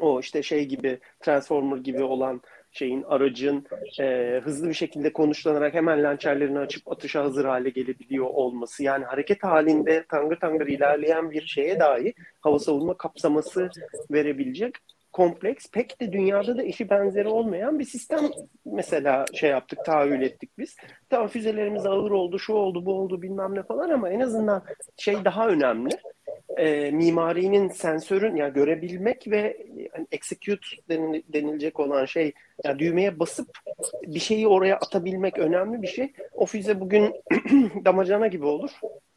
o 0.00 0.20
işte 0.20 0.42
şey 0.42 0.64
gibi 0.64 0.98
Transformer 1.20 1.76
gibi 1.76 2.02
olan 2.02 2.40
şeyin 2.72 3.02
aracın 3.02 3.66
e, 4.00 4.40
hızlı 4.44 4.68
bir 4.68 4.74
şekilde 4.74 5.12
konuşlanarak 5.12 5.74
hemen 5.74 6.02
lançerlerini 6.02 6.58
açıp 6.58 6.92
atışa 6.92 7.24
hazır 7.24 7.44
hale 7.44 7.70
gelebiliyor 7.70 8.26
olması. 8.26 8.82
Yani 8.82 9.04
hareket 9.04 9.42
halinde 9.42 10.04
tangır 10.08 10.36
tangır 10.36 10.66
ilerleyen 10.66 11.30
bir 11.30 11.46
şeye 11.46 11.80
dahi 11.80 12.14
hava 12.40 12.58
savunma 12.58 12.96
kapsaması 12.96 13.70
verebilecek 14.10 14.74
kompleks 15.16 15.70
pek 15.70 16.00
de 16.00 16.12
dünyada 16.12 16.56
da 16.56 16.62
eşi 16.62 16.90
benzeri 16.90 17.28
olmayan 17.28 17.78
bir 17.78 17.84
sistem 17.84 18.20
mesela 18.64 19.24
şey 19.34 19.50
yaptık 19.50 19.84
tahayyül 19.84 20.22
ettik 20.22 20.50
biz. 20.58 20.76
Tamam 21.10 21.28
füzelerimiz 21.28 21.86
ağır 21.86 22.10
oldu 22.10 22.38
şu 22.38 22.52
oldu 22.52 22.86
bu 22.86 22.92
oldu 22.92 23.22
bilmem 23.22 23.54
ne 23.54 23.62
falan 23.62 23.90
ama 23.90 24.10
en 24.10 24.20
azından 24.20 24.62
şey 24.96 25.24
daha 25.24 25.48
önemli 25.48 25.90
e, 26.56 26.90
mimarinin 26.90 27.68
sensörün 27.68 28.36
yani 28.36 28.52
görebilmek 28.52 29.28
ve 29.30 29.66
yani 29.94 30.06
execute 30.12 30.66
denilecek 31.32 31.80
olan 31.80 32.04
şey 32.04 32.32
yani 32.64 32.78
düğmeye 32.78 33.18
basıp 33.18 33.58
bir 34.02 34.20
şeyi 34.20 34.48
oraya 34.48 34.76
atabilmek 34.76 35.38
önemli 35.38 35.82
bir 35.82 35.88
şey. 35.88 36.12
O 36.32 36.46
füze 36.46 36.80
bugün 36.80 37.14
damacana 37.84 38.26
gibi 38.26 38.44
olur. 38.44 38.70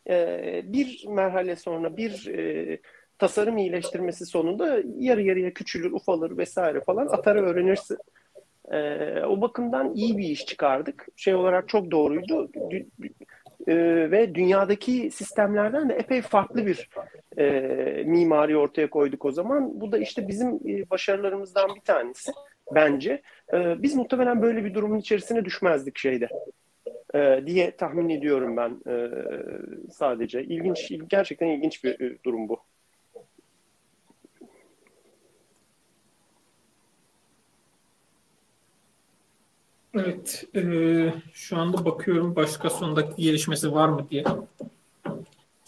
E, 0.10 0.62
bir 0.64 1.06
merhale 1.08 1.56
sonra 1.56 1.98
bir 1.98 2.28
e, 2.28 2.80
tasarım 3.20 3.58
iyileştirmesi 3.58 4.26
sonunda 4.26 4.80
yarı 4.98 5.22
yarıya 5.22 5.54
küçülür, 5.54 5.92
ufalır 5.92 6.38
vesaire 6.38 6.82
falan 6.82 7.08
atarı 7.08 7.46
öğrenirsin. 7.46 7.98
Ee, 8.72 9.22
o 9.22 9.42
bakımdan 9.42 9.96
iyi 9.96 10.18
bir 10.18 10.24
iş 10.24 10.46
çıkardık. 10.46 11.08
Şey 11.16 11.36
olarak 11.36 11.70
çok 11.70 11.92
doğruydu. 11.92 12.52
Ee, 13.68 14.12
ve 14.12 14.36
dünyadaki 14.36 15.12
sistemlerden 15.12 15.90
de 15.90 15.94
epey 15.94 16.22
farklı 16.22 16.66
bir 16.66 16.90
e, 17.38 17.50
mimari 18.06 18.58
ortaya 18.58 18.90
koyduk 18.90 19.26
o 19.26 19.32
zaman. 19.32 19.82
Bu 19.82 19.92
da 19.92 19.98
işte 19.98 20.28
bizim 20.28 20.48
e, 20.56 20.90
başarılarımızdan 20.90 21.76
bir 21.76 21.82
tanesi 21.82 22.32
bence. 22.76 23.22
E, 23.54 23.82
biz 23.82 23.96
muhtemelen 23.96 24.42
böyle 24.42 24.66
bir 24.66 24.74
durumun 24.74 24.98
içerisine 24.98 25.46
düşmezdik 25.46 25.98
şeyde 25.98 26.30
e, 27.16 27.44
diye 27.46 27.72
tahmin 27.72 28.10
ediyorum 28.10 28.58
ben 28.58 28.82
e, 28.88 29.10
sadece. 29.92 30.44
İlginç, 30.44 30.92
gerçekten 31.08 31.48
ilginç 31.48 31.84
bir 31.84 32.00
e, 32.00 32.24
durum 32.24 32.50
bu. 32.50 32.60
Evet, 39.94 40.44
e, 40.56 40.62
şu 41.34 41.58
anda 41.58 41.86
bakıyorum 41.86 42.36
başka 42.36 42.70
sondaki 42.70 43.22
gelişmesi 43.22 43.74
var 43.74 43.90
mı 43.90 44.08
diye. 44.10 44.24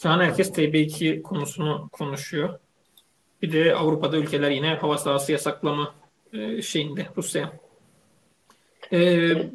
Şu 0.01 0.09
an 0.09 0.19
herkes 0.19 0.51
TB2 0.51 1.21
konusunu 1.21 1.89
konuşuyor. 1.91 2.59
Bir 3.41 3.51
de 3.51 3.75
Avrupa'da 3.75 4.17
ülkeler 4.17 4.51
yine 4.51 4.75
hava 4.75 4.97
sahası 4.97 5.31
yasaklama 5.31 5.95
e, 6.33 6.61
şeyinde 6.61 7.05
Rusya. 7.17 7.51
E, 8.91 8.99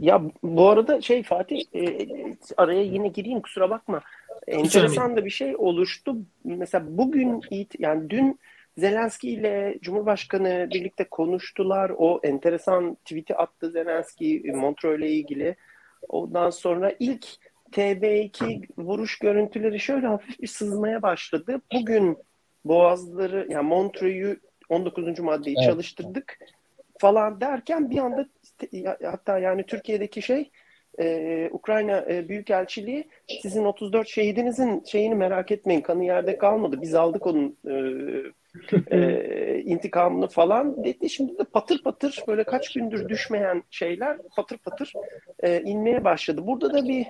ya 0.01 0.23
bu 0.43 0.69
arada 0.69 1.01
şey 1.01 1.23
Fatih 1.23 1.65
e, 1.75 2.09
araya 2.57 2.83
yine 2.83 3.09
gireyim 3.09 3.41
kusura 3.41 3.71
bakma. 3.71 4.01
Enteresan 4.47 5.17
da 5.17 5.25
bir 5.25 5.31
şey 5.31 5.57
oluştu. 5.57 6.17
Mesela 6.45 6.85
bugün 6.89 7.41
yani 7.79 8.11
dün 8.11 8.39
Zelenski 8.77 9.31
ile 9.31 9.79
Cumhurbaşkanı 9.83 10.69
birlikte 10.75 11.05
konuştular. 11.05 11.93
O 11.99 12.21
enteresan 12.23 12.95
tweet'i 12.95 13.37
attı 13.37 13.71
Zelenski 13.71 14.43
Montreux 14.55 14.99
ile 14.99 15.11
ilgili. 15.11 15.57
Ondan 16.09 16.51
sonra 16.51 16.93
ilk 16.99 17.27
TB2 17.73 18.69
vuruş 18.79 19.19
görüntüleri 19.19 19.81
şöyle 19.81 20.07
hafif 20.07 20.41
bir 20.41 20.47
sızmaya 20.47 21.03
başladı. 21.03 21.61
Bugün 21.73 22.19
boğazları 22.65 23.47
yani 23.51 23.69
Montreux'u 23.69 24.41
19. 24.69 25.21
maddeyi 25.21 25.57
evet. 25.59 25.71
çalıştırdık 25.71 26.39
falan 26.99 27.41
derken 27.41 27.91
bir 27.91 27.99
anda 27.99 28.29
hatta 29.03 29.39
yani 29.39 29.67
Türkiye'deki 29.67 30.23
şey 30.23 30.51
e, 31.01 31.49
Ukrayna 31.53 32.05
e, 32.11 32.29
Büyükelçiliği 32.29 33.09
sizin 33.43 33.65
34 33.65 34.09
şehidinizin 34.09 34.85
şeyini 34.85 35.15
merak 35.15 35.51
etmeyin 35.51 35.81
kanı 35.81 36.05
yerde 36.05 36.39
kalmadı. 36.39 36.83
Biz 36.83 36.95
aldık 36.95 37.27
onun 37.27 37.57
e, 37.69 37.75
e, 38.91 39.63
intikamını 39.65 40.29
falan 40.29 40.85
dedi. 40.85 41.11
Şimdi 41.11 41.39
de 41.39 41.45
patır 41.45 41.83
patır 41.83 42.25
böyle 42.29 42.45
kaç 42.45 42.73
gündür 42.73 43.09
düşmeyen 43.09 43.63
şeyler 43.71 44.19
patır 44.37 44.59
patır 44.59 44.93
e, 45.41 45.61
inmeye 45.61 46.05
başladı. 46.05 46.47
Burada 46.47 46.73
da 46.73 46.89
bir 46.89 47.07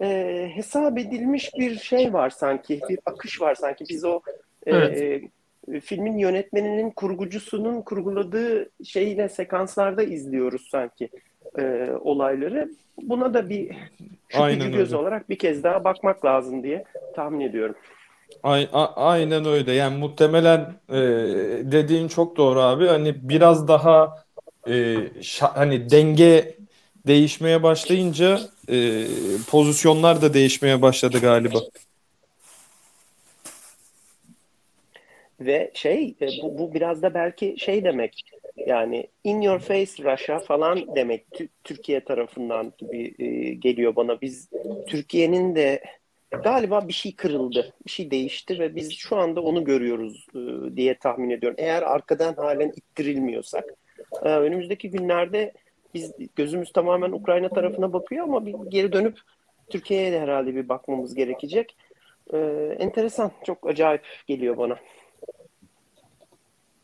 e, 0.00 0.50
hesap 0.54 0.98
edilmiş 0.98 1.54
bir 1.58 1.78
şey 1.78 2.12
var 2.12 2.30
sanki, 2.30 2.80
bir 2.88 2.98
akış 3.06 3.40
var 3.40 3.54
sanki. 3.54 3.84
Biz 3.88 4.04
o 4.04 4.20
e, 4.66 4.76
evet. 4.76 5.02
e, 5.02 5.80
filmin 5.80 6.18
yönetmeninin 6.18 6.90
kurgucusunun 6.90 7.82
kurguladığı 7.82 8.70
şeyle 8.84 9.28
sekanslarda 9.28 10.02
izliyoruz 10.02 10.68
sanki 10.70 11.08
e, 11.58 11.90
olayları. 12.00 12.70
Buna 13.02 13.34
da 13.34 13.48
bir 13.48 13.76
şüpheci 14.28 14.70
göz 14.76 14.92
olarak 14.92 15.28
bir 15.28 15.38
kez 15.38 15.62
daha 15.64 15.84
bakmak 15.84 16.24
lazım 16.24 16.62
diye 16.62 16.84
tahmin 17.14 17.40
ediyorum. 17.40 17.74
Aynen 18.96 19.44
öyle. 19.44 19.72
Yani 19.72 19.98
muhtemelen 19.98 20.74
e, 20.88 20.98
dediğin 21.72 22.08
çok 22.08 22.36
doğru 22.36 22.60
abi. 22.60 22.86
Hani 22.86 23.28
biraz 23.28 23.68
daha 23.68 24.24
e, 24.68 24.96
hani 25.38 25.90
denge 25.90 26.54
değişmeye 27.06 27.62
başlayınca 27.62 28.40
e, 28.70 29.04
pozisyonlar 29.50 30.22
da 30.22 30.34
değişmeye 30.34 30.82
başladı 30.82 31.18
galiba. 31.20 31.58
Ve 35.40 35.70
şey 35.74 36.14
e, 36.20 36.26
bu, 36.42 36.58
bu 36.58 36.74
biraz 36.74 37.02
da 37.02 37.14
belki 37.14 37.54
şey 37.58 37.84
demek 37.84 38.24
yani 38.66 39.06
in 39.24 39.40
your 39.40 39.58
face 39.58 40.04
Russia 40.04 40.38
falan 40.38 40.96
demek 40.96 41.24
Türkiye 41.64 42.00
tarafından 42.00 42.72
gibi 42.78 43.14
e, 43.18 43.54
geliyor 43.54 43.96
bana. 43.96 44.20
Biz 44.20 44.48
Türkiye'nin 44.86 45.56
de 45.56 45.82
galiba 46.30 46.88
bir 46.88 46.92
şey 46.92 47.16
kırıldı, 47.16 47.74
bir 47.86 47.90
şey 47.90 48.10
değişti 48.10 48.58
ve 48.58 48.76
biz 48.76 48.92
şu 48.92 49.16
anda 49.16 49.42
onu 49.42 49.64
görüyoruz 49.64 50.26
e, 50.34 50.76
diye 50.76 50.98
tahmin 50.98 51.30
ediyorum. 51.30 51.56
Eğer 51.60 51.82
arkadan 51.82 52.34
halen 52.34 52.72
ittirilmiyorsak. 52.76 53.64
E, 54.22 54.28
önümüzdeki 54.28 54.90
günlerde 54.90 55.52
biz 55.94 56.12
gözümüz 56.36 56.72
tamamen 56.72 57.12
Ukrayna 57.12 57.48
tarafına 57.48 57.92
bakıyor 57.92 58.24
ama 58.24 58.46
bir 58.46 58.54
geri 58.68 58.92
dönüp 58.92 59.18
Türkiye'ye 59.70 60.12
de 60.12 60.20
herhalde 60.20 60.54
bir 60.54 60.68
bakmamız 60.68 61.14
gerekecek. 61.14 61.76
E, 62.32 62.38
enteresan, 62.78 63.30
çok 63.46 63.66
acayip 63.68 64.02
geliyor 64.26 64.56
bana. 64.56 64.76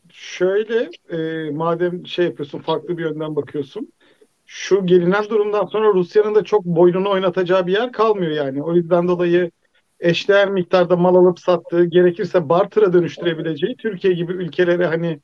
Şöyle, 0.09 0.89
e, 1.09 1.49
madem 1.51 2.07
şey 2.07 2.25
yapıyorsun, 2.25 2.59
farklı 2.59 2.97
bir 2.97 3.03
yönden 3.03 3.35
bakıyorsun 3.35 3.91
şu 4.45 4.85
gelinen 4.85 5.23
durumdan 5.29 5.65
sonra 5.65 5.93
Rusya'nın 5.93 6.35
da 6.35 6.43
çok 6.43 6.65
boynunu 6.65 7.09
oynatacağı 7.09 7.67
bir 7.67 7.73
yer 7.73 7.91
kalmıyor 7.91 8.31
yani. 8.31 8.63
O 8.63 8.75
yüzden 8.75 9.07
dolayı 9.07 9.51
eşdeğer 9.99 10.49
miktarda 10.49 10.95
mal 10.95 11.15
alıp 11.15 11.39
sattığı, 11.39 11.85
gerekirse 11.85 12.49
barter'a 12.49 12.93
dönüştürebileceği 12.93 13.75
Türkiye 13.75 14.13
gibi 14.13 14.33
ülkelere 14.33 14.85
hani 14.85 15.19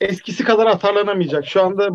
eskisi 0.00 0.44
kadar 0.44 0.66
atarlanamayacak. 0.66 1.46
Şu 1.46 1.62
anda 1.62 1.88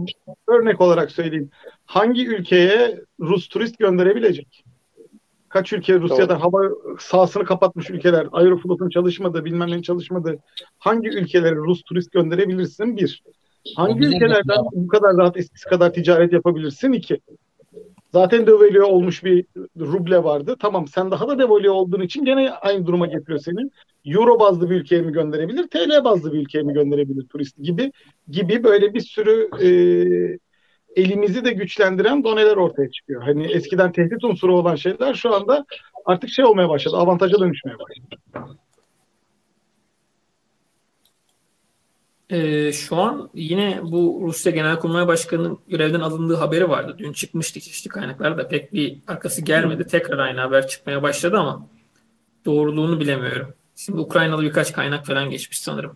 örnek 0.47 0.81
olarak 0.81 1.11
söyleyeyim. 1.11 1.49
Hangi 1.85 2.27
ülkeye 2.27 3.01
Rus 3.19 3.47
turist 3.47 3.79
gönderebilecek? 3.79 4.63
Kaç 5.49 5.73
ülke 5.73 5.99
Rusya'da 5.99 6.41
hava 6.41 6.61
sahasını 6.99 7.45
kapatmış 7.45 7.89
ülkeler, 7.89 8.27
Aeroflot'un 8.31 8.89
çalışmadığı, 8.89 9.45
bilmem 9.45 9.69
neyin 9.69 9.81
çalışmadığı 9.81 10.37
hangi 10.79 11.09
ülkelere 11.09 11.55
Rus 11.55 11.83
turist 11.83 12.11
gönderebilirsin? 12.11 12.97
Bir. 12.97 13.23
Hangi 13.75 14.05
ülkelerden 14.05 14.57
bu 14.71 14.87
kadar 14.87 15.17
rahat 15.17 15.37
eskisi 15.37 15.69
kadar 15.69 15.93
ticaret 15.93 16.33
yapabilirsin? 16.33 16.91
İki. 16.91 17.19
Zaten 18.13 18.47
devalüe 18.47 18.83
olmuş 18.83 19.23
bir 19.23 19.45
ruble 19.79 20.23
vardı. 20.23 20.55
Tamam 20.59 20.87
sen 20.87 21.11
daha 21.11 21.27
da 21.27 21.39
devalüe 21.39 21.69
olduğun 21.69 22.01
için 22.01 22.25
gene 22.25 22.51
aynı 22.51 22.85
duruma 22.85 23.07
getiriyor 23.07 23.39
seni. 23.39 23.69
Euro 24.05 24.39
bazlı 24.39 24.69
bir 24.69 24.75
ülkeye 24.75 25.01
mi 25.01 25.11
gönderebilir, 25.11 25.67
TL 25.67 26.03
bazlı 26.03 26.33
bir 26.33 26.39
ülkeye 26.39 26.63
mi 26.63 26.73
gönderebilir 26.73 27.27
turist 27.27 27.57
gibi 27.63 27.91
gibi 28.29 28.63
böyle 28.63 28.93
bir 28.93 28.99
sürü 28.99 29.49
e, 29.61 29.69
elimizi 31.01 31.45
de 31.45 31.51
güçlendiren 31.51 32.23
doneler 32.23 32.57
ortaya 32.57 32.91
çıkıyor. 32.91 33.23
Hani 33.23 33.51
eskiden 33.51 33.91
tehdit 33.91 34.23
unsuru 34.23 34.57
olan 34.57 34.75
şeyler 34.75 35.13
şu 35.13 35.35
anda 35.35 35.65
artık 36.05 36.29
şey 36.29 36.45
olmaya 36.45 36.69
başladı, 36.69 36.97
avantaja 36.97 37.39
dönüşmeye 37.39 37.75
başladı. 37.79 38.21
Ee, 42.29 42.71
şu 42.71 42.95
an 42.95 43.29
yine 43.33 43.79
bu 43.83 44.21
Rusya 44.23 44.51
Genelkurmay 44.51 45.07
Başkanı'nın 45.07 45.59
görevden 45.67 45.99
alındığı 45.99 46.35
haberi 46.35 46.69
vardı. 46.69 46.95
Dün 46.97 47.13
çıkmıştı 47.13 47.59
çeşitli 47.59 47.89
kaynaklarda 47.89 48.47
pek 48.47 48.73
bir 48.73 48.99
arkası 49.07 49.41
gelmedi. 49.41 49.87
Tekrar 49.87 50.19
aynı 50.19 50.41
haber 50.41 50.67
çıkmaya 50.67 51.03
başladı 51.03 51.37
ama 51.37 51.67
doğruluğunu 52.45 52.99
bilemiyorum. 52.99 53.53
Şimdi 53.75 53.99
Ukraynalı 53.99 54.41
birkaç 54.41 54.73
kaynak 54.73 55.05
falan 55.05 55.29
geçmiş 55.29 55.59
sanırım. 55.59 55.95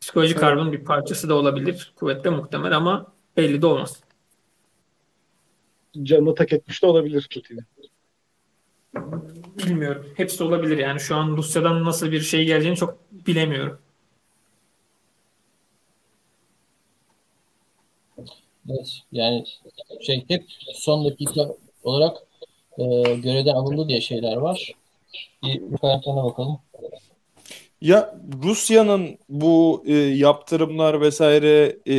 Psikolojik 0.00 0.36
evet. 0.36 0.46
harbin 0.46 0.72
bir 0.72 0.84
parçası 0.84 1.28
da 1.28 1.34
olabilir. 1.34 1.92
Kuvvetle 1.96 2.30
muhtemel 2.30 2.76
ama 2.76 3.12
belli 3.36 3.62
de 3.62 3.66
olmaz. 3.66 4.00
Canını 6.02 6.34
tak 6.34 6.52
etmiş 6.52 6.82
de 6.82 6.86
olabilir 6.86 7.28
Putin'e. 7.34 7.60
Bilmiyorum. 9.66 10.06
Hepsi 10.16 10.44
olabilir 10.44 10.78
yani. 10.78 11.00
Şu 11.00 11.16
an 11.16 11.36
Rusya'dan 11.36 11.84
nasıl 11.84 12.12
bir 12.12 12.20
şey 12.20 12.44
geleceğini 12.44 12.76
çok 12.76 12.98
bilemiyorum. 13.12 13.78
Evet, 18.70 18.98
yani 19.12 19.44
şey 20.00 20.24
hep 20.28 20.44
son 20.74 21.04
dakika 21.04 21.48
olarak 21.84 22.16
e, 22.78 22.84
görevden 23.14 23.54
alındı 23.54 23.88
diye 23.88 24.00
şeyler 24.00 24.36
var. 24.36 24.74
Bir 25.42 25.76
kaynaklarına 25.80 26.24
bakalım. 26.24 26.58
Ya 27.80 28.14
Rusya'nın 28.42 29.18
bu 29.28 29.84
e, 29.86 29.94
yaptırımlar 29.94 31.00
vesaire 31.00 31.76
e, 31.86 31.96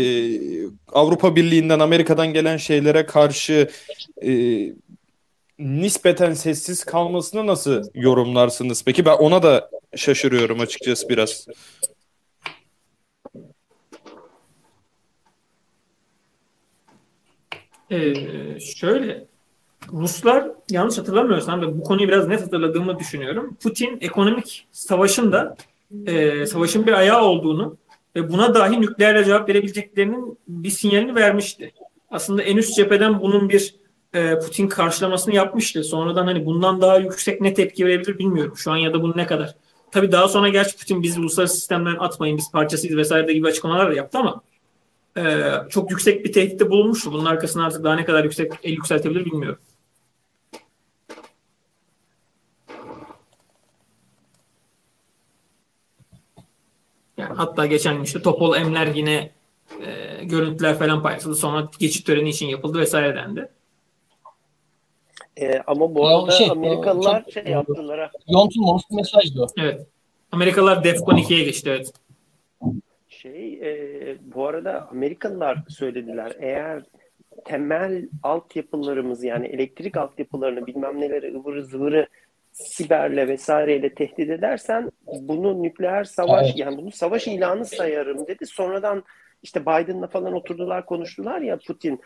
Avrupa 0.93 1.35
Birliği'nden 1.35 1.79
Amerika'dan 1.79 2.33
gelen 2.33 2.57
şeylere 2.57 3.05
karşı 3.05 3.69
e, 4.23 4.31
nispeten 5.59 6.33
sessiz 6.33 6.83
kalmasını 6.83 7.47
nasıl 7.47 7.83
yorumlarsınız? 7.93 8.83
Peki 8.85 9.05
ben 9.05 9.17
ona 9.17 9.43
da 9.43 9.69
şaşırıyorum 9.95 10.59
açıkçası 10.59 11.09
biraz. 11.09 11.47
Ee, 17.91 18.59
şöyle 18.59 19.25
Ruslar 19.93 20.47
yanlış 20.69 20.97
hatırlamıyorsam 20.97 21.61
ve 21.61 21.77
bu 21.77 21.83
konuyu 21.83 22.07
biraz 22.07 22.27
net 22.27 22.41
hatırladığımı 22.41 22.99
düşünüyorum. 22.99 23.57
Putin 23.63 23.97
ekonomik 24.01 24.67
savaşın 24.71 25.31
da 25.31 25.55
e, 26.05 26.45
savaşın 26.45 26.87
bir 26.87 26.93
ayağı 26.93 27.23
olduğunu 27.23 27.77
ve 28.15 28.31
buna 28.31 28.55
dahi 28.55 28.81
nükleerle 28.81 29.25
cevap 29.25 29.49
verebileceklerinin 29.49 30.37
bir 30.47 30.69
sinyalini 30.69 31.15
vermişti. 31.15 31.73
Aslında 32.11 32.41
en 32.43 32.57
üst 32.57 32.75
cepheden 32.75 33.21
bunun 33.21 33.49
bir 33.49 33.75
e, 34.13 34.39
Putin 34.39 34.67
karşılamasını 34.67 35.35
yapmıştı. 35.35 35.83
Sonradan 35.83 36.25
hani 36.25 36.45
bundan 36.45 36.81
daha 36.81 36.97
yüksek 36.97 37.41
ne 37.41 37.53
tepki 37.53 37.85
verebilir 37.85 38.19
bilmiyorum. 38.19 38.53
Şu 38.57 38.71
an 38.71 38.77
ya 38.77 38.93
da 38.93 39.01
bunu 39.01 39.13
ne 39.17 39.25
kadar. 39.25 39.55
Tabii 39.91 40.11
daha 40.11 40.27
sonra 40.27 40.49
gerçi 40.49 40.77
Putin 40.77 41.03
biz 41.03 41.17
uluslararası 41.17 41.55
sistemden 41.55 41.95
atmayın 41.95 42.37
biz 42.37 42.51
parçasıyız 42.51 42.97
vesaire 42.97 43.33
gibi 43.33 43.47
açıklamalar 43.47 43.91
da 43.91 43.93
yaptı 43.93 44.17
ama 44.17 44.41
e, 45.17 45.43
çok 45.69 45.91
yüksek 45.91 46.25
bir 46.25 46.33
tehditte 46.33 46.69
bulunmuştu. 46.69 47.13
Bunun 47.13 47.25
arkasına 47.25 47.65
artık 47.65 47.83
daha 47.83 47.95
ne 47.95 48.05
kadar 48.05 48.23
yüksek 48.23 48.51
el 48.63 48.71
yükseltebilir 48.71 49.25
bilmiyorum. 49.25 49.59
Yani 57.17 57.33
hatta 57.35 57.65
geçen 57.65 57.95
gün 57.95 58.03
işte 58.03 58.21
Topol 58.21 58.55
Emler 58.55 58.87
yine 58.87 59.31
e, 59.85 60.23
görüntüler 60.23 60.79
falan 60.79 61.03
paylaşıldı. 61.03 61.35
Sonra 61.35 61.69
geçit 61.79 62.05
töreni 62.05 62.29
için 62.29 62.47
yapıldı 62.47 62.79
vesaire 62.79 63.15
dendi. 63.15 63.49
E, 65.37 65.61
ama 65.67 65.95
bu 65.95 66.07
arada 66.07 66.31
şey, 66.31 66.49
Amerikalılar 66.49 67.23
çok, 67.23 67.33
şey 67.33 67.43
yaptılar. 67.43 68.11
Bir 68.27 68.95
mesajdı 68.95 69.41
o. 69.43 69.47
Evet. 69.57 69.87
Amerikalılar 70.31 70.83
Defcon 70.83 71.17
2'ye 71.17 71.43
geçti 71.43 71.69
evet. 71.69 71.93
Şey 73.21 73.53
e, 73.53 74.17
bu 74.21 74.47
arada 74.47 74.87
Amerikalılar 74.91 75.57
söylediler 75.69 76.35
eğer 76.39 76.83
temel 77.45 78.09
altyapılarımız 78.23 79.23
yani 79.23 79.47
elektrik 79.47 79.97
altyapılarını 79.97 80.67
bilmem 80.67 81.01
neleri 81.01 81.35
ıvırı 81.35 81.65
zıvırı 81.65 82.07
siberle 82.51 83.27
vesaireyle 83.27 83.93
tehdit 83.93 84.29
edersen 84.29 84.91
bunu 85.07 85.63
nükleer 85.63 86.03
savaş 86.03 86.45
evet. 86.45 86.57
yani 86.57 86.77
bunu 86.77 86.91
savaş 86.91 87.27
ilanı 87.27 87.65
sayarım 87.65 88.27
dedi. 88.27 88.45
Sonradan 88.45 89.03
işte 89.43 89.61
Biden'la 89.61 90.07
falan 90.07 90.33
oturdular 90.33 90.85
konuştular 90.85 91.41
ya 91.41 91.59
Putin 91.67 92.01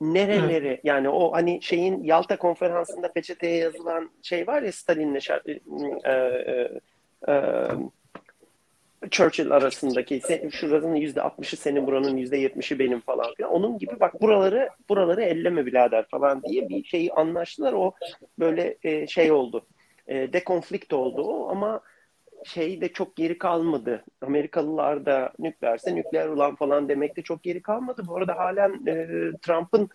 nereleri 0.00 0.66
evet. 0.66 0.80
yani 0.84 1.08
o 1.08 1.32
hani 1.32 1.62
şeyin 1.62 2.02
Yalta 2.02 2.36
konferansında 2.36 3.12
peçeteye 3.12 3.56
yazılan 3.56 4.10
şey 4.22 4.46
var 4.46 4.62
ya 4.62 4.72
Stalin'le 4.72 5.18
e, 5.46 6.10
e, 6.10 6.70
e, 7.28 7.34
Churchill 9.10 9.50
arasındaki 9.50 10.22
şuranın 10.50 10.94
yüzde 10.94 11.22
altmışı 11.22 11.56
senin 11.56 11.86
buranın 11.86 12.16
yüzde 12.16 12.36
yetmişi 12.36 12.78
benim 12.78 13.00
falan 13.00 13.34
filan. 13.34 13.52
Onun 13.52 13.78
gibi 13.78 14.00
bak 14.00 14.22
buraları 14.22 14.68
buraları 14.88 15.22
elleme 15.22 15.66
birader 15.66 16.04
falan 16.08 16.42
diye 16.42 16.68
bir 16.68 16.84
şeyi 16.84 17.12
anlaştılar. 17.12 17.72
O 17.72 17.92
böyle 18.38 18.76
e, 18.82 19.06
şey 19.06 19.32
oldu. 19.32 19.66
E, 20.06 20.32
dekonflikt 20.32 20.92
oldu 20.92 21.22
o 21.22 21.48
ama 21.48 21.80
şey 22.44 22.80
de 22.80 22.88
çok 22.88 23.16
geri 23.16 23.38
kalmadı. 23.38 24.04
Amerikalılar 24.22 25.06
da 25.06 25.32
nükleerse 25.38 25.94
nükleer 25.94 26.28
ulan 26.28 26.54
falan 26.54 26.88
demekte 26.88 27.22
çok 27.22 27.42
geri 27.42 27.62
kalmadı. 27.62 28.02
Bu 28.06 28.16
arada 28.16 28.36
halen 28.36 28.86
e, 28.86 29.06
Trump'ın 29.42 29.88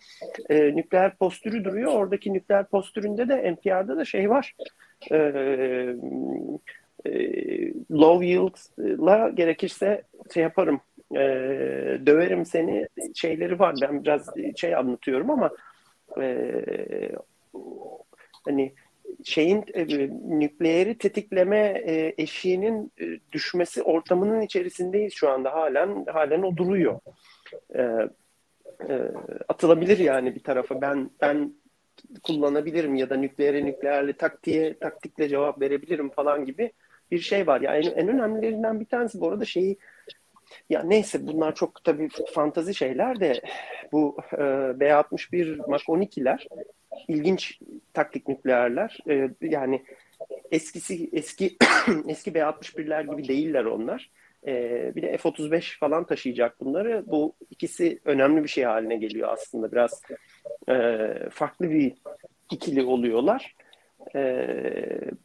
e, 0.50 0.76
nükleer 0.76 1.16
postürü 1.16 1.64
duruyor. 1.64 1.92
Oradaki 1.92 2.32
nükleer 2.32 2.66
postüründe 2.66 3.28
de 3.28 3.52
NPR'da 3.52 3.96
da 3.96 4.04
şey 4.04 4.30
var. 4.30 4.54
E, 5.10 5.16
e, 7.06 7.12
low 7.90 8.26
yield'la 8.26 9.28
gerekirse 9.28 10.02
şey 10.34 10.42
yaparım 10.42 10.80
e, 11.12 11.18
döverim 12.06 12.44
seni 12.44 12.88
şeyleri 13.14 13.58
var. 13.58 13.74
Ben 13.82 14.04
biraz 14.04 14.30
şey 14.56 14.74
anlatıyorum 14.74 15.30
ama 15.30 15.50
e, 16.20 16.64
hani 18.44 18.72
şeyin 19.24 19.64
e, 19.74 20.08
nükleeri 20.38 20.98
tetikleme 20.98 21.82
e, 21.86 22.14
eşiğinin 22.18 22.92
e, 23.00 23.04
düşmesi 23.32 23.82
ortamının 23.82 24.40
içerisindeyiz 24.40 25.12
şu 25.14 25.30
anda 25.30 25.52
halen 25.52 26.04
halen 26.12 26.42
o 26.42 26.56
duruyor. 26.56 27.00
E, 27.74 27.82
e, 28.88 29.10
atılabilir 29.48 29.98
yani 29.98 30.34
bir 30.34 30.42
tarafa 30.42 30.80
ben 30.80 31.10
ben 31.20 31.54
kullanabilirim 32.22 32.94
ya 32.94 33.10
da 33.10 33.16
nükleere 33.16 33.64
nükleerli 33.64 34.12
taktiğe 34.12 34.78
taktikle 34.78 35.28
cevap 35.28 35.60
verebilirim 35.60 36.10
falan 36.10 36.44
gibi 36.44 36.72
bir 37.10 37.18
şey 37.18 37.46
var. 37.46 37.60
Yani 37.60 37.86
en, 37.86 37.90
en 37.90 38.08
önemlilerinden 38.08 38.80
bir 38.80 38.86
tanesi 38.86 39.20
bu 39.20 39.28
arada 39.28 39.44
şeyi 39.44 39.78
ya 40.70 40.82
neyse 40.82 41.26
bunlar 41.26 41.54
çok 41.54 41.84
tabii 41.84 42.08
fantazi 42.34 42.74
şeyler 42.74 43.20
de 43.20 43.40
bu 43.92 44.16
e, 44.32 44.36
B61 44.36 45.70
Mach 45.70 45.82
12'ler 45.82 46.46
ilginç 47.08 47.58
taktik 47.92 48.28
nükleerler. 48.28 48.98
E, 49.08 49.30
yani 49.40 49.82
eskisi 50.50 51.10
eski 51.12 51.56
eski 52.08 52.32
B61'ler 52.32 53.10
gibi 53.10 53.28
değiller 53.28 53.64
onlar. 53.64 54.10
E, 54.46 54.52
bir 54.96 55.02
de 55.02 55.16
F-35 55.16 55.78
falan 55.78 56.06
taşıyacak 56.06 56.60
bunları. 56.60 57.04
Bu 57.06 57.34
ikisi 57.50 58.00
önemli 58.04 58.42
bir 58.42 58.48
şey 58.48 58.64
haline 58.64 58.96
geliyor 58.96 59.28
aslında. 59.32 59.72
Biraz 59.72 60.02
e, 60.68 60.74
farklı 61.30 61.70
bir 61.70 61.92
ikili 62.50 62.82
oluyorlar 62.82 63.54
e, 64.14 64.44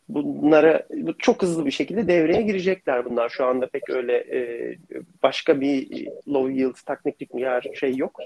bunlara 0.09 0.88
çok 1.17 1.41
hızlı 1.41 1.66
bir 1.66 1.72
şekilde 1.72 2.08
devreye 2.08 2.41
girecekler 2.41 3.06
bunlar. 3.06 3.30
Şu 3.30 3.45
anda 3.45 3.67
pek 3.67 3.90
öyle 3.90 4.14
e, 4.17 4.75
başka 5.24 5.61
bir 5.61 6.08
low 6.27 6.53
yield 6.53 6.75
taktik 6.85 7.35
yer 7.35 7.66
şey 7.80 7.95
yok. 7.95 8.19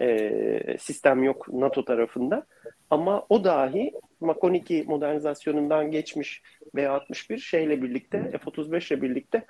E, 0.00 0.76
sistem 0.80 1.22
yok 1.22 1.48
NATO 1.52 1.84
tarafında. 1.84 2.46
Ama 2.90 3.26
o 3.28 3.44
dahi 3.44 3.92
Mach 4.20 4.44
12 4.44 4.84
modernizasyonundan 4.88 5.90
geçmiş 5.90 6.42
B-61 6.74 7.38
şeyle 7.38 7.82
birlikte 7.82 8.30
F-35 8.30 8.94
ile 8.94 9.02
birlikte 9.02 9.44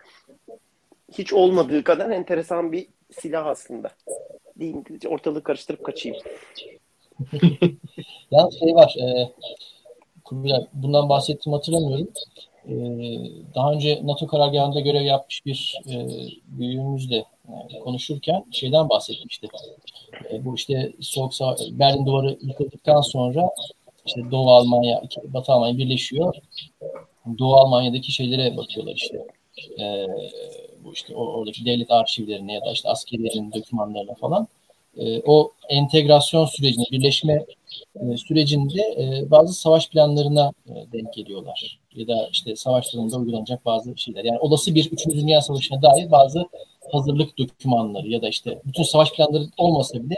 hiç 1.12 1.32
olmadığı 1.32 1.84
kadar 1.84 2.10
enteresan 2.10 2.72
bir 2.72 2.86
silah 3.10 3.46
aslında. 3.46 3.90
Diyeyim, 4.58 4.84
ortalığı 5.06 5.42
karıştırıp 5.42 5.84
kaçayım. 5.84 6.18
ya 8.30 8.48
şey 8.60 8.74
var. 8.74 8.96
E, 9.00 9.32
bundan 10.72 11.08
bahsettim 11.08 11.52
hatırlamıyorum. 11.52 12.08
E, 12.68 12.74
daha 13.54 13.72
önce 13.72 14.00
NATO 14.04 14.26
karargahında 14.26 14.80
görev 14.80 15.02
yapmış 15.02 15.46
bir 15.46 15.80
e, 15.88 16.06
büyüğümüzle 16.46 17.24
e, 17.70 17.78
konuşurken 17.78 18.44
şeyden 18.50 18.88
bahsetmişti. 18.88 19.48
E, 20.30 20.44
bu 20.44 20.54
işte 20.54 20.92
soğuk 21.00 21.34
savaş, 21.34 21.60
Berlin 21.70 22.06
duvarı 22.06 22.38
yıkıldıktan 22.42 23.00
sonra 23.00 23.50
işte 24.06 24.20
Doğu 24.30 24.50
Almanya, 24.50 25.02
Batı 25.24 25.52
Almanya 25.52 25.78
birleşiyor. 25.78 26.34
Doğu 27.38 27.54
Almanya'daki 27.54 28.12
şeylere 28.12 28.56
bakıyorlar 28.56 28.94
işte. 28.94 29.26
E, 29.80 30.06
bu 30.84 30.92
işte 30.92 31.14
oradaki 31.14 31.64
devlet 31.64 31.90
arşivlerine 31.90 32.52
ya 32.52 32.60
da 32.60 32.72
işte 32.72 32.88
askerilerin 32.88 33.52
dokümanlarına 33.52 34.14
falan. 34.14 34.48
E, 34.96 35.22
o 35.26 35.52
entegrasyon 35.68 36.48
birleşme 36.92 37.44
e, 37.96 38.16
sürecinde 38.16 38.82
e, 38.82 39.30
bazı 39.30 39.54
savaş 39.54 39.88
planlarına 39.88 40.52
e, 40.66 40.92
denk 40.92 41.14
geliyorlar. 41.14 41.78
Ya 41.94 42.08
da 42.08 42.28
işte 42.32 42.56
savaşlarında 42.56 43.16
uygulanacak 43.16 43.64
bazı 43.64 43.98
şeyler. 43.98 44.24
Yani 44.24 44.38
olası 44.38 44.74
bir 44.74 44.92
3. 44.92 45.06
Dünya 45.06 45.40
Savaşı'na 45.40 45.82
dair 45.82 46.10
bazı 46.10 46.44
hazırlık 46.92 47.38
dokümanları 47.38 48.08
ya 48.08 48.22
da 48.22 48.28
işte 48.28 48.58
bütün 48.64 48.82
savaş 48.82 49.12
planları 49.12 49.44
olmasa 49.56 50.02
bile 50.02 50.16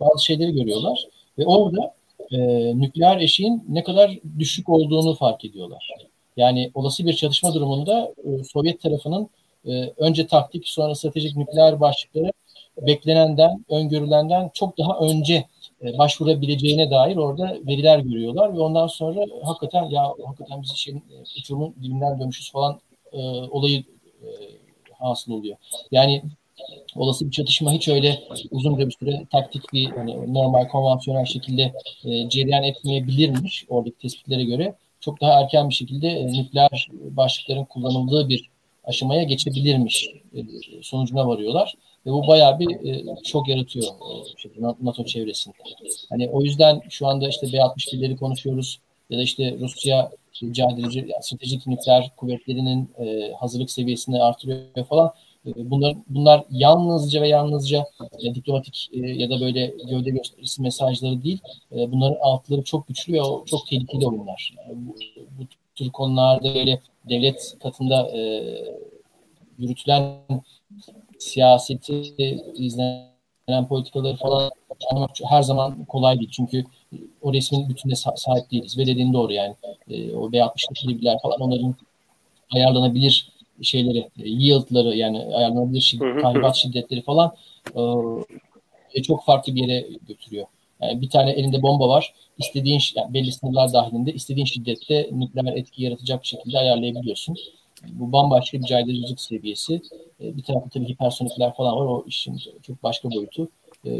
bazı 0.00 0.24
şeyleri 0.24 0.52
görüyorlar. 0.52 1.04
Ve 1.38 1.46
orada 1.46 1.94
e, 2.30 2.38
nükleer 2.80 3.20
eşiğin 3.20 3.64
ne 3.68 3.84
kadar 3.84 4.18
düşük 4.38 4.68
olduğunu 4.68 5.14
fark 5.14 5.44
ediyorlar. 5.44 5.94
Yani 6.36 6.70
olası 6.74 7.06
bir 7.06 7.12
çatışma 7.12 7.54
durumunda 7.54 8.14
e, 8.24 8.44
Sovyet 8.44 8.82
tarafının 8.82 9.28
e, 9.66 9.92
önce 9.96 10.26
taktik 10.26 10.68
sonra 10.68 10.94
stratejik 10.94 11.36
nükleer 11.36 11.80
başlıkları 11.80 12.32
beklenenden, 12.86 13.64
öngörülenden 13.68 14.50
çok 14.54 14.78
daha 14.78 14.98
önce 14.98 15.44
e, 15.82 15.98
başvurabileceğine 15.98 16.90
dair 16.90 17.16
orada 17.16 17.56
veriler 17.66 17.98
görüyorlar 17.98 18.54
ve 18.54 18.60
ondan 18.60 18.86
sonra 18.86 19.26
hakikaten 19.42 19.84
ya 19.84 20.14
hakikaten 20.26 20.62
biz 20.62 20.76
şeyin 20.76 20.98
e, 20.98 21.40
uçurumun 21.40 21.74
dibinden 21.82 22.20
dönüşüz 22.20 22.52
falan 22.52 22.80
e, 23.12 23.18
olayı 23.28 23.84
e, 24.22 24.28
hasıl 24.98 25.32
oluyor. 25.32 25.56
Yani 25.90 26.22
olası 26.96 27.26
bir 27.26 27.30
çatışma 27.30 27.72
hiç 27.72 27.88
öyle 27.88 28.18
uzun 28.50 28.78
bir 28.78 28.90
süre 28.90 29.26
taktik 29.32 29.72
bir 29.72 29.86
hani 29.86 30.34
normal 30.34 30.68
konvansiyonel 30.68 31.24
şekilde 31.24 31.72
e, 32.04 32.28
cereyan 32.28 32.62
etmeyebilirmiş 32.62 33.64
oradaki 33.68 33.98
tespitlere 33.98 34.44
göre. 34.44 34.74
Çok 35.00 35.20
daha 35.20 35.40
erken 35.40 35.68
bir 35.68 35.74
şekilde 35.74 36.08
e, 36.08 36.32
nükleer 36.32 36.88
başlıkların 36.92 37.64
kullanıldığı 37.64 38.28
bir 38.28 38.50
aşamaya 38.84 39.22
geçebilirmiş 39.22 40.08
e, 40.34 40.42
sonucuna 40.82 41.28
varıyorlar. 41.28 41.74
Ve 42.06 42.12
bu 42.12 42.26
bayağı 42.28 42.58
bir 42.58 42.70
e, 42.70 43.04
şok 43.24 43.48
yaratıyor 43.48 43.86
e, 44.60 44.62
NATO 44.82 45.04
çevresinde. 45.04 45.56
Hani 46.10 46.28
o 46.30 46.42
yüzden 46.42 46.82
şu 46.90 47.06
anda 47.06 47.28
işte 47.28 47.46
B-61'leri 47.52 48.16
konuşuyoruz 48.16 48.80
ya 49.10 49.18
da 49.18 49.22
işte 49.22 49.56
Rusya 49.60 50.10
caydırıcı 50.52 50.98
yani 50.98 51.22
stratejik 51.22 51.66
nükleer 51.66 52.10
kuvvetlerinin 52.16 52.90
e, 52.98 53.32
hazırlık 53.32 53.70
seviyesini 53.70 54.22
artırıyor 54.22 54.84
falan. 54.88 55.12
E, 55.46 55.70
bunlar 55.70 55.96
bunlar 56.08 56.44
yalnızca 56.50 57.22
ve 57.22 57.28
yalnızca 57.28 57.86
e, 58.22 58.34
diplomatik 58.34 58.90
e, 58.92 58.98
ya 58.98 59.30
da 59.30 59.40
böyle 59.40 59.74
gövde 59.90 60.10
gösterisi 60.10 60.62
mesajları 60.62 61.24
değil. 61.24 61.40
E, 61.72 61.92
bunların 61.92 62.18
altları 62.20 62.62
çok 62.62 62.88
güçlü 62.88 63.12
ve 63.12 63.22
o 63.22 63.44
çok 63.44 63.66
tehlikeli 63.66 64.06
oyunlar. 64.06 64.54
Yani 64.58 64.78
bu, 64.86 64.96
bu 65.38 65.46
tür 65.74 65.90
konularda 65.90 66.54
böyle 66.54 66.80
devlet 67.08 67.54
katında 67.62 68.10
e, 68.16 68.42
yürütülen 69.58 70.14
siyaseti 71.18 71.94
izlenen 72.54 73.68
politikaları 73.68 74.16
falan 74.16 74.50
anlamak 74.90 75.10
her 75.28 75.42
zaman 75.42 75.84
kolay 75.84 76.18
değil. 76.18 76.30
Çünkü 76.32 76.64
o 77.22 77.32
resmin 77.32 77.68
bütününe 77.68 77.94
sahip 77.96 78.50
değiliz. 78.50 78.78
Ve 78.78 78.86
dediğin 78.86 79.12
doğru 79.12 79.32
yani. 79.32 79.54
E, 79.90 80.14
o 80.14 80.30
B60'lı 80.30 80.88
bilgiler 80.88 81.18
falan 81.22 81.40
onların 81.40 81.74
ayarlanabilir 82.50 83.32
şeyleri, 83.62 83.98
e, 83.98 84.28
yield'ları 84.28 84.96
yani 84.96 85.18
ayarlanabilir 85.34 85.80
şiddet, 85.80 86.22
tahribat 86.22 86.56
şiddetleri 86.56 87.02
falan 87.02 87.34
e, 88.94 89.02
çok 89.02 89.24
farklı 89.24 89.54
bir 89.54 89.68
yere 89.68 89.86
götürüyor. 90.08 90.46
Yani 90.82 91.00
bir 91.00 91.10
tane 91.10 91.30
elinde 91.30 91.62
bomba 91.62 91.88
var. 91.88 92.14
İstediğin 92.38 92.80
yani 92.94 93.14
belli 93.14 93.32
sınırlar 93.32 93.72
dahilinde 93.72 94.12
istediğin 94.12 94.46
şiddette 94.46 95.08
nükleer 95.12 95.56
etki 95.56 95.84
yaratacak 95.84 96.26
şekilde 96.26 96.58
ayarlayabiliyorsun. 96.58 97.36
Bu 97.92 98.12
bambaşka 98.12 98.58
bir 98.58 98.64
caydırıcılık 98.64 99.20
seviyesi. 99.20 99.74
E, 100.20 100.36
bir 100.36 100.42
tarafta 100.42 100.68
tabii 100.68 100.88
hipersonikler 100.88 101.54
falan 101.54 101.76
var. 101.76 101.86
O 101.86 102.04
işin 102.06 102.40
çok 102.66 102.82
başka 102.82 103.10
boyutu. 103.10 103.48
E, 103.86 103.90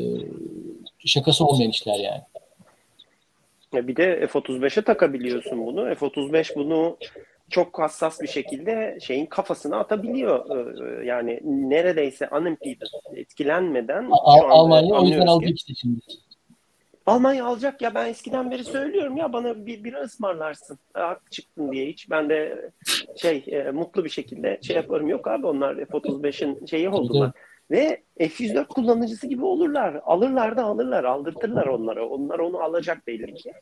şakası 0.98 1.44
olmayan 1.44 1.70
işler 1.70 1.98
yani. 1.98 2.20
Bir 3.88 3.96
de 3.96 4.26
F-35'e 4.26 4.82
takabiliyorsun 4.84 5.66
bunu. 5.66 5.94
F-35 5.94 6.54
bunu 6.56 6.96
çok 7.50 7.78
hassas 7.78 8.20
bir 8.20 8.28
şekilde 8.28 8.98
şeyin 9.02 9.26
kafasına 9.26 9.78
atabiliyor. 9.78 10.46
E, 10.80 11.06
yani 11.06 11.40
neredeyse 11.44 12.28
unimpeded, 12.32 12.86
etkilenmeden. 13.14 14.08
Al- 14.10 14.50
Almanya 14.50 14.94
o 14.94 15.04
yüzden 15.04 15.26
aldı 15.26 15.44
işte 15.54 15.74
şimdi. 15.74 16.00
Almanya 17.08 17.44
alacak 17.44 17.82
ya 17.82 17.94
ben 17.94 18.06
eskiden 18.06 18.50
beri 18.50 18.64
söylüyorum 18.64 19.16
ya 19.16 19.32
bana 19.32 19.66
bir 19.66 19.84
bira 19.84 20.00
ısmarlarsın. 20.00 20.78
Hak 20.94 21.32
çıktın 21.32 21.72
diye 21.72 21.86
hiç. 21.86 22.10
Ben 22.10 22.28
de 22.28 22.70
şey 23.16 23.44
e, 23.46 23.70
mutlu 23.70 24.04
bir 24.04 24.10
şekilde 24.10 24.58
şey 24.62 24.76
yaparım. 24.76 25.08
Yok 25.08 25.28
abi 25.28 25.46
onlar 25.46 25.76
F-35'in 25.76 26.66
şeyi 26.66 26.88
oldular. 26.88 27.32
Ve 27.70 28.02
F-104 28.18 28.66
kullanıcısı 28.66 29.26
gibi 29.26 29.44
olurlar. 29.44 30.00
Alırlar 30.04 30.56
da 30.56 30.64
alırlar. 30.64 31.04
Aldırtırlar 31.04 31.66
onlara. 31.66 32.08
Onlar 32.08 32.38
onu 32.38 32.58
alacak 32.58 33.06
belli 33.06 33.34
ki. 33.34 33.52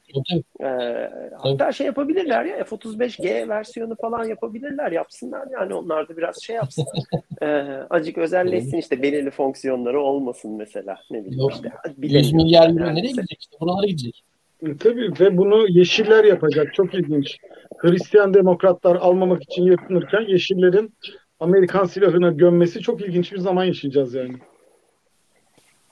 Ee, 0.63 1.11
hatta 1.39 1.73
şey 1.73 1.87
yapabilirler 1.87 2.45
ya 2.45 2.65
F-35G 2.65 3.49
versiyonu 3.49 3.97
falan 4.01 4.25
yapabilirler. 4.25 4.93
Yapsınlar 4.93 5.49
yani 5.53 5.75
onlar 5.75 6.09
da 6.09 6.17
biraz 6.17 6.43
şey 6.43 6.57
yapsın. 6.57 6.85
ee, 7.43 7.47
acık 7.91 8.19
özelleşsin 8.19 8.77
işte 8.77 9.03
belirli 9.03 9.31
fonksiyonları 9.31 10.01
olmasın 10.01 10.53
mesela. 10.53 10.97
Ne 11.11 11.25
bileyim 11.25 11.39
Yok. 11.39 11.53
işte. 11.53 11.73
100 11.99 12.33
milyar 12.33 12.69
euro 12.69 12.95
nereye 12.95 13.11
gidecek 13.11 13.41
işte? 13.41 13.57
Buralara 13.61 13.87
gidecek. 13.87 14.25
E, 14.63 14.77
tabii 14.77 15.13
ve 15.21 15.37
bunu 15.37 15.69
Yeşiller 15.69 16.25
yapacak. 16.25 16.75
Çok 16.75 16.95
ilginç. 16.95 17.37
Hristiyan 17.79 18.35
demokratlar 18.35 18.97
almamak 18.97 19.43
için 19.43 19.63
yapılırken 19.63 20.21
Yeşillerin 20.21 20.95
Amerikan 21.41 21.85
silahına 21.85 22.31
gömmesi 22.31 22.81
çok 22.81 23.01
ilginç 23.01 23.33
bir 23.33 23.39
zaman 23.39 23.65
yaşayacağız 23.65 24.15
yani. 24.15 24.35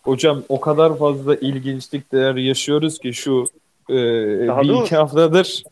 Hocam 0.02 0.42
o 0.48 0.60
kadar 0.60 0.98
fazla 0.98 1.36
ilginçlikler 1.36 2.34
yaşıyoruz 2.34 2.98
ki 2.98 3.14
şu 3.14 3.47
e, 3.90 3.94
bir 3.94 4.82
iki 4.82 4.97
haftadır. 4.97 5.62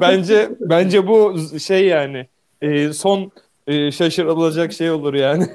bence 0.00 0.48
bence 0.60 1.06
bu 1.06 1.36
şey 1.58 1.86
yani 1.86 2.26
e, 2.62 2.92
son 2.92 3.32
e, 3.66 3.92
şaşırılacak 3.92 4.72
şey 4.72 4.90
olur 4.90 5.14
yani. 5.14 5.46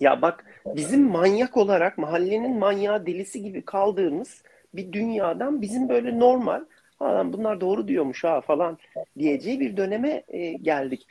Ya 0.00 0.22
bak 0.22 0.44
bizim 0.66 1.08
manyak 1.08 1.56
olarak 1.56 1.98
mahallenin 1.98 2.58
manyağı 2.58 3.06
delisi 3.06 3.42
gibi 3.42 3.62
kaldığımız 3.62 4.42
bir 4.74 4.92
dünyadan 4.92 5.62
bizim 5.62 5.88
böyle 5.88 6.18
normal 6.18 6.60
falan 6.98 7.32
bunlar 7.32 7.60
doğru 7.60 7.88
diyormuş 7.88 8.24
ha 8.24 8.40
falan 8.40 8.78
diyeceği 9.18 9.60
bir 9.60 9.76
döneme 9.76 10.22
e, 10.28 10.52
geldik 10.52 11.06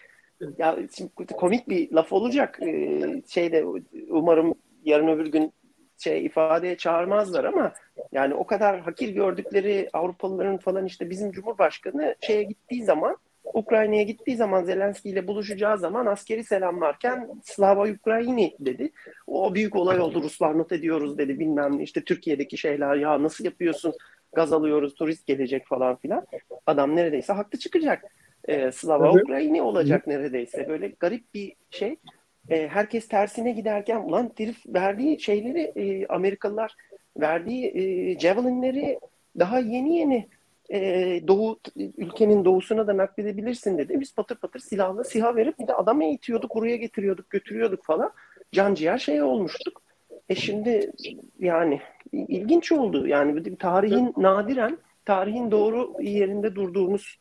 ya 0.58 0.78
şimdi 0.98 1.12
komik 1.38 1.70
bir 1.70 1.92
laf 1.92 2.14
olacak. 2.14 2.60
Ee, 2.62 3.22
şeyde 3.28 3.66
umarım 4.10 4.54
yarın 4.84 5.08
öbür 5.08 5.28
gün 5.28 5.54
şey 5.98 6.26
ifadeye 6.26 6.78
çağırmazlar 6.78 7.44
ama 7.44 7.74
yani 8.12 8.34
o 8.34 8.46
kadar 8.46 8.80
hakir 8.80 9.10
gördükleri 9.10 9.90
Avrupalıların 9.94 10.58
falan 10.58 10.86
işte 10.86 11.10
bizim 11.10 11.32
Cumhurbaşkanı 11.32 12.16
şeye 12.22 12.44
gittiği 12.44 12.84
zaman 12.84 13.18
Ukrayna'ya 13.54 14.04
gittiği 14.04 14.36
zaman 14.36 14.64
Zelenski 14.64 15.10
ile 15.10 15.28
buluşacağı 15.28 15.78
zaman 15.78 16.06
askeri 16.06 16.44
selamlarken 16.44 17.30
Slava 17.44 17.90
Ukrayni 17.90 18.56
dedi. 18.60 18.92
O 19.28 19.56
büyük 19.56 19.76
olay 19.76 20.00
oldu 20.00 20.24
Ruslar 20.24 20.58
not 20.58 20.72
ediyoruz 20.72 21.18
dedi 21.18 21.40
bilmem 21.40 21.80
işte 21.80 22.04
Türkiye'deki 22.04 22.58
şeyler 22.58 22.96
ya 22.96 23.24
nasıl 23.24 23.46
yapıyorsun 23.46 23.94
gaz 24.34 24.54
alıyoruz 24.54 24.96
turist 24.96 25.28
gelecek 25.28 25.68
falan 25.68 25.96
filan. 25.96 26.26
Adam 26.66 26.96
neredeyse 26.96 27.34
haklı 27.34 27.60
çıkacak 27.60 28.04
e, 28.48 28.72
Slava 28.72 29.12
evet. 29.12 29.24
Ukrayni 29.24 29.62
olacak 29.62 30.08
neredeyse. 30.08 30.68
Böyle 30.70 30.88
garip 31.00 31.34
bir 31.34 31.56
şey. 31.70 31.96
E, 32.50 32.68
herkes 32.68 33.08
tersine 33.08 33.52
giderken 33.52 34.02
ulan 34.02 34.32
herif 34.38 34.58
verdiği 34.68 35.20
şeyleri 35.20 35.62
e, 35.62 36.08
Amerikalılar 36.08 36.76
verdiği 37.20 37.66
e, 37.66 38.20
javelinleri 38.20 39.00
daha 39.40 39.60
yeni 39.60 39.98
yeni 39.98 40.28
e, 40.70 40.80
doğu 41.28 41.60
ülkenin 41.76 42.46
doğusuna 42.46 42.88
da 42.88 42.98
nakledebilirsin 42.98 43.78
dedi. 43.78 44.00
Biz 44.00 44.16
patır 44.16 44.36
patır 44.36 44.60
silahla 44.60 45.04
siha 45.04 45.36
verip 45.36 45.60
bir 45.60 45.68
de 45.68 45.74
adam 45.74 46.02
eğitiyorduk, 46.02 46.56
buraya 46.56 46.76
getiriyorduk, 46.76 47.30
götürüyorduk 47.30 47.86
falan. 47.86 48.12
Can 48.52 48.74
ciğer 48.74 48.98
şey 48.98 49.22
olmuştuk. 49.22 49.82
E 50.30 50.36
şimdi 50.36 50.92
yani 51.40 51.82
ilginç 52.12 52.72
oldu. 52.72 53.08
Yani 53.08 53.56
tarihin 53.56 54.14
nadiren, 54.18 54.78
tarihin 55.06 55.52
doğru 55.52 55.94
yerinde 56.02 56.56
durduğumuz 56.56 57.18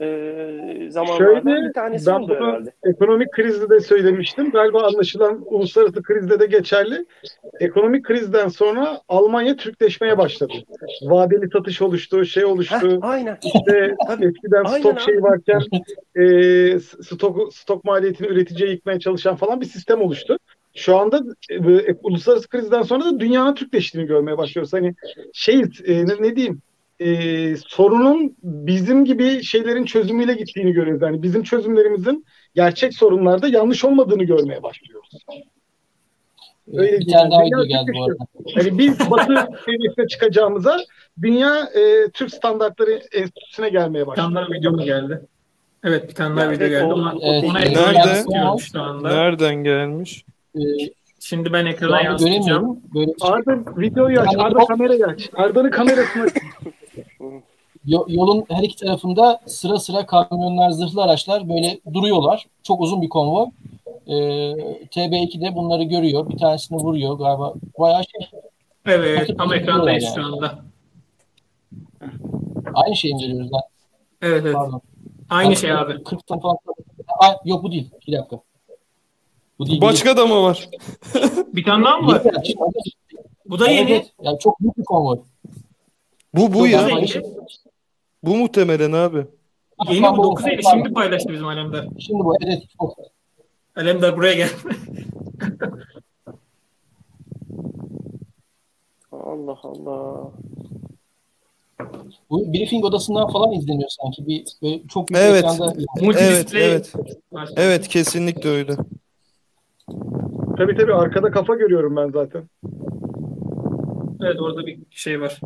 e, 0.00 0.90
zamanlardan 0.90 1.42
Şöyle, 1.42 1.68
bir 1.68 1.72
tanesi 1.72 2.06
ben 2.06 2.12
oldu 2.14 2.34
herhalde. 2.34 2.72
ekonomik 2.84 3.32
krizde 3.32 3.70
de 3.70 3.80
söylemiştim. 3.80 4.50
Galiba 4.50 4.82
anlaşılan 4.82 5.42
uluslararası 5.46 6.02
krizde 6.02 6.40
de 6.40 6.46
geçerli. 6.46 7.06
Ekonomik 7.60 8.04
krizden 8.04 8.48
sonra 8.48 9.00
Almanya 9.08 9.56
Türkleşmeye 9.56 10.18
başladı. 10.18 10.52
Vadeli 11.02 11.50
satış 11.52 11.82
oluştu, 11.82 12.24
şey 12.24 12.42
Heh, 12.42 12.48
oluştu. 12.48 12.98
aynen. 13.02 13.38
İşte 13.44 13.96
eskiden 14.20 14.64
Aynen 14.64 14.78
stok 14.80 14.94
abi. 14.94 15.00
şeyi 15.00 15.22
varken 15.22 15.60
e, 16.14 16.78
stok 16.80 17.54
stok 17.54 17.84
maliyetini 17.84 18.28
üreticiye 18.28 18.70
yıkmaya 18.70 18.98
çalışan 18.98 19.36
falan 19.36 19.60
bir 19.60 19.66
sistem 19.66 20.00
oluştu. 20.00 20.36
Şu 20.74 20.96
anda 20.96 21.20
e, 21.50 21.54
e, 21.54 21.96
uluslararası 22.02 22.48
krizden 22.48 22.82
sonra 22.82 23.04
da 23.04 23.20
dünyanın 23.20 23.54
Türkleştiğini 23.54 24.06
görmeye 24.08 24.38
başlıyoruz. 24.38 24.72
Hani 24.72 24.94
şey 25.32 25.62
e, 25.84 26.06
ne, 26.06 26.12
ne 26.20 26.36
diyeyim 26.36 26.62
e, 27.00 27.56
sorunun 27.56 28.36
bizim 28.42 29.04
gibi 29.04 29.42
şeylerin 29.42 29.84
çözümüyle 29.84 30.34
gittiğini 30.34 30.72
görüyoruz. 30.72 31.02
Yani 31.02 31.22
bizim 31.22 31.42
çözümlerimizin 31.42 32.24
gerçek 32.54 32.94
sorunlarda 32.94 33.48
yanlış 33.48 33.84
olmadığını 33.84 34.24
görmeye 34.24 34.62
başlıyoruz. 34.62 35.10
Öyle 36.74 36.98
bir 36.98 37.12
tane 37.12 37.30
daha 37.30 37.40
Dünya 37.40 37.46
video 37.58 37.64
geldi 37.64 37.92
bu 37.98 38.04
arada. 38.04 38.24
Yani 38.56 38.78
biz 38.78 39.10
Batı 39.10 39.34
seviyesine 39.66 40.06
çıkacağımıza 40.06 40.80
dünya 41.22 41.58
e, 41.64 42.10
Türk 42.10 42.34
standartları 42.34 42.90
enstitüsüne 43.12 43.68
gelmeye 43.68 44.06
Bir 44.06 44.14
tane 44.14 44.34
başladı. 44.34 44.34
daha 44.34 44.58
video 44.58 44.72
mu 44.72 44.82
geldi? 44.84 45.20
Evet 45.84 46.08
bir 46.08 46.14
tane 46.14 46.36
daha 46.36 46.44
Ya, 46.44 46.50
video 46.50 46.66
evet, 46.66 46.80
geldi. 46.80 46.92
o- 46.92 46.96
Ona, 46.96 47.14
Evet, 47.22 47.44
ona 47.44 47.52
nerede? 47.52 47.70
ekrana 47.70 47.92
yansıtıyorum 47.98 48.58
şu 48.60 48.80
anda. 48.82 49.08
Nereden 49.08 49.54
gelmiş? 49.54 50.24
Ee, 50.56 50.60
Şimdi 51.20 51.52
ben 51.52 51.66
ekrana 51.66 52.02
yansıtacağım. 52.02 52.40
göremiyorum. 52.42 52.78
Böyle 52.94 53.06
bir 53.06 53.20
şey. 53.20 53.30
Arda 53.30 53.80
videoyu 53.80 54.20
aç, 54.20 54.26
Yani 54.32 54.42
Arda 54.42 54.64
kamerayı 54.64 55.06
aç. 55.06 55.30
Arda'nın 55.34 55.70
kamerasını 55.70 56.22
aç. 56.22 56.32
Yo- 57.84 58.04
yolun 58.08 58.44
her 58.48 58.62
iki 58.62 58.76
tarafında 58.76 59.40
sıra 59.46 59.78
sıra 59.78 60.06
kamyonlar, 60.06 60.70
zırhlı 60.70 61.02
araçlar 61.02 61.48
böyle 61.48 61.80
duruyorlar. 61.92 62.46
Çok 62.62 62.80
uzun 62.80 63.02
bir 63.02 63.08
konvoy. 63.08 63.46
Ee, 64.06 64.12
TB2 64.90 65.40
de 65.40 65.54
bunları 65.54 65.82
görüyor. 65.82 66.28
Bir 66.28 66.38
tanesini 66.38 66.78
vuruyor 66.78 67.14
galiba. 67.14 67.54
Bayağı 67.78 68.02
şey. 68.04 68.40
Evet 68.86 69.38
tam 69.38 69.52
ekrandayız 69.52 70.04
Yani. 70.04 70.14
şu 70.14 70.24
anda. 70.24 70.58
Aynı 72.74 72.96
şeyi 72.96 73.14
görüyoruz 73.18 73.52
lan? 73.52 73.62
Evet 74.22 74.42
evet. 74.44 74.54
Pardon. 74.54 74.80
Aynı 75.30 75.56
şey 75.56 75.72
abi. 75.72 76.04
40 76.04 76.26
tane 76.26 76.40
falan. 76.40 76.56
Aa, 77.20 77.34
yok 77.44 77.62
bu 77.62 77.72
değil. 77.72 77.90
Bir 78.06 78.12
dakika. 78.12 78.40
Bu 79.58 79.66
değil. 79.66 79.80
Başka 79.80 80.16
da 80.16 80.26
mı 80.26 80.42
var? 80.42 80.68
Bir 81.54 81.64
tane 81.64 81.84
daha 81.84 81.98
mı 81.98 82.12
var? 82.12 82.22
Bu 83.46 83.58
da 83.58 83.68
yeni. 83.70 83.90
evet. 83.90 84.12
Yani 84.22 84.38
çok 84.38 84.60
büyük 84.60 84.78
bir 84.78 84.84
konvoy. 84.84 85.18
Bu 86.34 86.52
bu 86.52 86.58
Bu 86.58 86.66
ya. 86.66 86.84
Aynı 86.84 87.08
şey. 87.08 87.22
Bu 88.22 88.36
muhtemelen 88.36 88.92
abi. 88.92 89.26
Yeni 89.90 90.06
bu 90.06 90.16
bu- 90.16 90.22
9 90.22 90.46
Eylül 90.46 90.62
şimdi 90.70 90.92
paylaştı 90.92 91.32
bizim 91.32 91.46
Alemdar. 91.46 91.86
Şimdi 91.98 92.24
bu 92.24 92.34
evet. 92.46 92.62
çok. 92.80 92.98
Alemdar 93.76 94.16
buraya 94.16 94.34
gel. 94.34 94.48
Allah 99.12 99.58
Allah. 99.62 100.30
Bu 102.30 102.52
briefing 102.52 102.84
odasından 102.84 103.28
falan 103.32 103.52
izleniyor 103.52 103.88
sanki. 103.88 104.26
Bir 104.26 104.44
böyle 104.62 104.82
çok 104.88 105.08
büyük 105.08 105.22
Evet. 105.22 105.44
ekranda. 105.44 105.74
Multidisplay 106.00 106.64
Evet, 106.70 106.92
var. 107.32 107.48
Evet 107.56 107.88
kesinlikle 107.88 108.48
öyle. 108.50 108.76
Tabii 110.56 110.76
tabii 110.76 110.94
arkada 110.94 111.30
kafa 111.30 111.54
görüyorum 111.54 111.96
ben 111.96 112.10
zaten. 112.10 112.42
Evet 114.22 114.40
orada 114.40 114.66
bir 114.66 114.78
şey 114.90 115.20
var. 115.20 115.40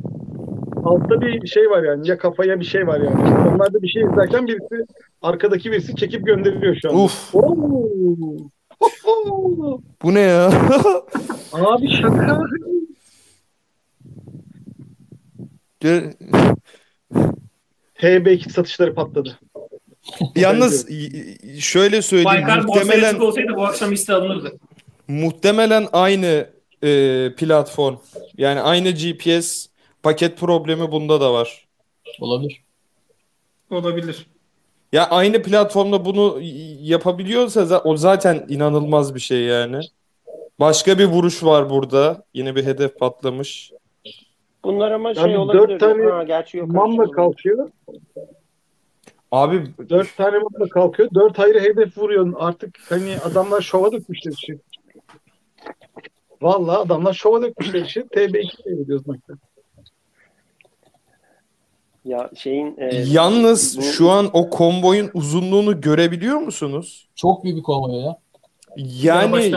Altta 0.85 1.21
bir 1.21 1.47
şey 1.47 1.71
var 1.71 1.83
yani. 1.83 2.09
Ya 2.09 2.19
kafaya 2.19 2.61
bir 2.61 2.65
şey 2.65 2.87
var 2.87 3.01
yani. 3.01 3.35
Onlar 3.55 3.75
da 3.75 3.83
bir 3.83 3.89
şey 3.89 4.03
izlerken 4.03 4.47
birisi 4.47 4.87
arkadaki 5.23 5.73
birisi 5.73 5.97
çekip 5.97 6.27
gönderiyor 6.27 6.77
şu 6.83 6.91
an. 6.91 7.05
Uf. 7.05 7.35
Oo. 7.35 8.37
Oo. 9.07 9.81
Bu 10.03 10.15
ne 10.15 10.21
ya? 10.21 10.47
Abi 11.53 11.89
şaka. 11.91 12.41
Gel- 15.81 16.13
TB2 17.99 18.51
satışları 18.51 18.95
patladı. 18.95 19.39
Yalnız 20.37 20.89
şöyle 21.61 22.03
söyleyeyim. 22.03 22.47
Baykar 22.47 22.65
Muhtemelen 22.65 23.15
olsaydı 23.19 23.53
bu 23.57 23.65
akşam 23.65 23.93
liste 23.93 24.13
alınırdı. 24.15 24.53
muhtemelen 25.09 25.87
aynı 25.93 26.47
e, 26.85 27.31
platform. 27.37 27.97
Yani 28.37 28.61
aynı 28.61 28.91
GPS 28.91 29.67
paket 30.05 30.39
problemi 30.39 30.92
bunda 30.92 31.20
da 31.20 31.33
var. 31.33 31.68
Olabilir. 32.20 32.62
Olabilir. 33.70 34.26
Ya 34.92 35.10
aynı 35.10 35.42
platformda 35.42 36.05
bunu 36.05 36.39
yapabiliyorsa 36.81 37.78
o 37.84 37.97
zaten 37.97 38.47
inanılmaz 38.49 39.15
bir 39.15 39.20
şey 39.20 39.41
yani. 39.42 39.81
Başka 40.60 40.99
bir 40.99 41.05
vuruş 41.05 41.44
var 41.44 41.70
burada. 41.70 42.24
Yine 42.34 42.57
bir 42.57 42.65
hedef 42.65 42.99
patlamış. 42.99 43.73
Bunlar 44.65 44.91
ama 44.91 45.15
şey 45.15 45.23
Yani 45.23 45.39
olabilir. 45.39 45.68
dört 45.68 45.81
tane 45.81 46.10
ha, 46.10 46.23
gerçi 46.23 46.58
yok. 46.58 46.68
Mamla 46.68 47.10
kalkıyor. 47.10 47.70
Abi 49.33 49.62
Dört 49.89 50.16
tane 50.16 50.39
mamla 50.39 50.68
kalkıyor. 50.68 51.08
Dört 51.15 51.41
ayrı 51.41 51.60
hedef 51.60 51.99
vuruyor. 51.99 52.33
Artık 52.39 52.78
hani 52.89 53.16
adamlar 53.24 53.60
şova 53.60 53.92
dökmüşler 53.92 54.33
işi. 54.33 54.58
Vallahi 56.42 56.76
adamlar 56.78 57.12
şova 57.12 57.42
dökmüşler 57.42 57.83
işi. 57.83 58.00
TB2 58.00 58.62
seyrediyoruz 58.62 59.07
maçta. 59.07 59.34
Ya 62.05 62.31
şeyin 62.36 62.76
e, 62.78 62.94
yalnız 63.07 63.78
bu- 63.78 63.83
şu 63.83 64.10
an 64.10 64.31
o 64.33 64.50
konvoyun 64.50 65.10
uzunluğunu 65.15 65.81
görebiliyor 65.81 66.36
musunuz? 66.39 67.08
Çok 67.15 67.44
büyük 67.44 67.57
bir 67.58 67.62
konvoy 67.62 68.00
ya. 68.00 68.16
Yani. 69.02 69.52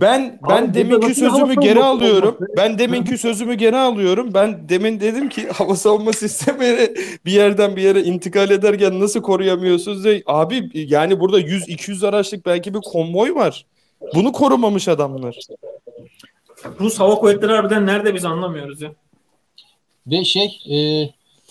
Ben 0.00 0.38
ben 0.48 0.64
Abi, 0.64 0.74
deminki 0.74 1.14
sözümü 1.14 1.54
geri 1.54 1.82
alıyorum. 1.84 2.28
olması? 2.36 2.56
Ben 2.56 2.78
deminki 2.78 3.18
sözümü 3.18 3.54
geri 3.54 3.76
alıyorum. 3.76 4.34
Ben 4.34 4.68
demin 4.68 5.00
dedim 5.00 5.28
ki 5.28 5.48
hava 5.52 5.76
savunma 5.76 6.12
sistemini 6.12 6.94
bir 7.24 7.32
yerden 7.32 7.76
bir 7.76 7.82
yere 7.82 8.02
intikal 8.02 8.50
ederken 8.50 9.00
nasıl 9.00 9.22
koruyamıyorsunuz 9.22 10.04
diye. 10.04 10.22
Abi 10.26 10.70
yani 10.74 11.20
burada 11.20 11.40
100-200 11.40 12.06
araçlık 12.06 12.46
belki 12.46 12.74
bir 12.74 12.80
konvoy 12.80 13.34
var. 13.34 13.66
Bunu 14.14 14.32
korumamış 14.32 14.88
adamlar. 14.88 15.36
Rus 16.80 17.00
Hava 17.00 17.14
Kuvvetleri 17.14 17.52
harbiden 17.52 17.86
nerede 17.86 18.14
biz 18.14 18.24
anlamıyoruz 18.24 18.82
ya. 18.82 18.92
Ve 20.06 20.24
şey 20.24 20.46
e, 20.70 20.76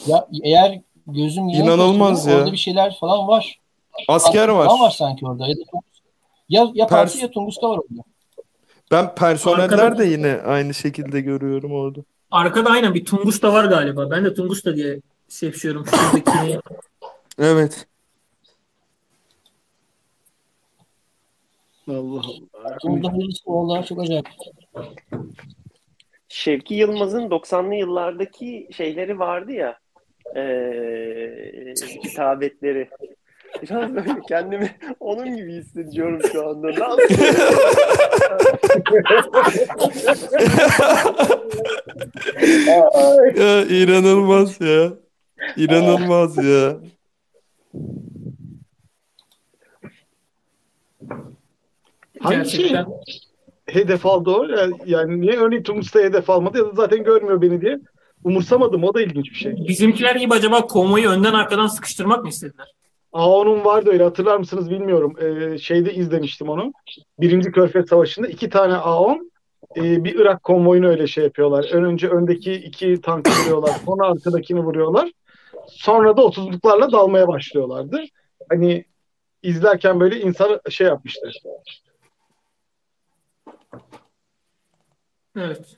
ya 0.07 0.27
eğer 0.43 0.81
gözüm 1.07 1.47
yanılmıyorsa 1.49 1.73
İnanılmaz 1.83 2.25
ya. 2.27 2.35
Orada 2.37 2.51
bir 2.51 2.57
şeyler 2.57 2.97
falan 2.99 3.27
var. 3.27 3.59
Asker 4.07 4.47
Falan 4.47 4.57
var 4.59 4.79
var. 4.79 4.89
sanki 4.91 5.25
orada. 5.27 5.47
Ya, 5.47 5.55
da 5.55 5.61
ya, 6.49 6.71
ya 6.73 6.85
Pers- 6.85 6.89
Parti 6.89 7.17
ya 7.19 7.31
Tunguska 7.31 7.69
var 7.69 7.77
orada. 7.77 8.03
Ben 8.91 9.15
personeller 9.15 9.63
Arkada- 9.79 9.97
de 9.97 10.05
yine 10.05 10.41
aynı 10.45 10.73
şekilde 10.73 11.21
görüyorum 11.21 11.71
orada. 11.71 11.99
Arkada 12.31 12.69
aynen 12.69 12.93
bir 12.93 13.05
Tungus 13.05 13.41
da 13.41 13.53
var 13.53 13.65
galiba. 13.65 14.11
Ben 14.11 14.25
de 14.25 14.33
Tungus 14.33 14.65
da 14.65 14.75
diye. 14.75 14.99
Şuradakini. 15.29 16.59
Evet. 17.39 17.87
Allah 21.89 22.21
Allah. 22.21 22.21
Oğullar 23.45 23.85
çok 23.85 23.99
acayip. 24.01 24.29
Şevki 26.29 26.73
Yılmaz'ın 26.75 27.29
90'lı 27.29 27.75
yıllardaki 27.75 28.69
şeyleri 28.77 29.19
vardı 29.19 29.51
ya 29.51 29.77
eee 30.35 31.73
hitabetleri. 32.03 32.89
Biraz 33.61 33.95
böyle 33.95 34.21
kendimi 34.29 34.71
onun 34.99 35.37
gibi 35.37 35.53
hissediyorum 35.53 36.19
şu 36.31 36.49
anda. 36.49 36.67
Ne? 36.67 36.77
Ya 43.35 43.65
inanılmaz 43.65 44.61
ya. 44.61 44.93
İnanılmaz 45.57 46.37
ya. 46.37 46.77
Hangi 52.19 52.49
şey 52.49 52.59
Gerçekten. 52.59 52.85
hedef 53.67 54.05
aldı 54.05 54.29
o? 54.31 54.43
Yani, 54.45 54.73
yani 54.85 55.21
niye 55.21 55.37
örneğin 55.37 55.63
Tunus'ta 55.63 55.99
hedef 55.99 56.29
almadı 56.29 56.57
ya 56.57 56.65
da 56.65 56.71
zaten 56.75 57.03
görmüyor 57.03 57.41
beni 57.41 57.61
diye. 57.61 57.79
Umursamadım. 58.25 58.83
O 58.83 58.93
da 58.93 59.01
ilginç 59.01 59.29
bir 59.29 59.35
şey. 59.35 59.55
Bizimkiler 59.67 60.15
gibi 60.15 60.33
acaba 60.33 60.67
konvoyu 60.67 61.09
önden 61.09 61.33
arkadan 61.33 61.67
sıkıştırmak 61.67 62.23
mı 62.23 62.29
istediler? 62.29 62.71
A10'un 63.13 63.65
vardı 63.65 63.89
öyle 63.89 64.03
hatırlar 64.03 64.37
mısınız 64.37 64.69
bilmiyorum. 64.69 65.15
Ee, 65.21 65.57
şeyde 65.57 65.93
izlemiştim 65.93 66.49
onu. 66.49 66.73
Birinci 67.19 67.51
Körfez 67.51 67.89
Savaşı'nda 67.89 68.27
iki 68.27 68.49
tane 68.49 68.73
A10 68.73 69.31
e, 69.77 70.03
bir 70.03 70.19
Irak 70.19 70.43
konvoyunu 70.43 70.87
öyle 70.87 71.07
şey 71.07 71.23
yapıyorlar. 71.23 71.69
Ön 71.71 71.83
önce 71.83 72.07
öndeki 72.07 72.53
iki 72.53 73.01
tankı 73.01 73.31
vuruyorlar. 73.31 73.71
Sonra 73.85 74.07
arkadakini 74.07 74.59
vuruyorlar. 74.59 75.11
Sonra 75.67 76.17
da 76.17 76.21
otuzluklarla 76.21 76.91
dalmaya 76.91 77.27
başlıyorlardı. 77.27 78.03
Hani 78.49 78.85
izlerken 79.43 79.99
böyle 79.99 80.19
insan 80.19 80.59
şey 80.69 80.87
yapmıştı. 80.87 81.31
Evet. 85.37 85.77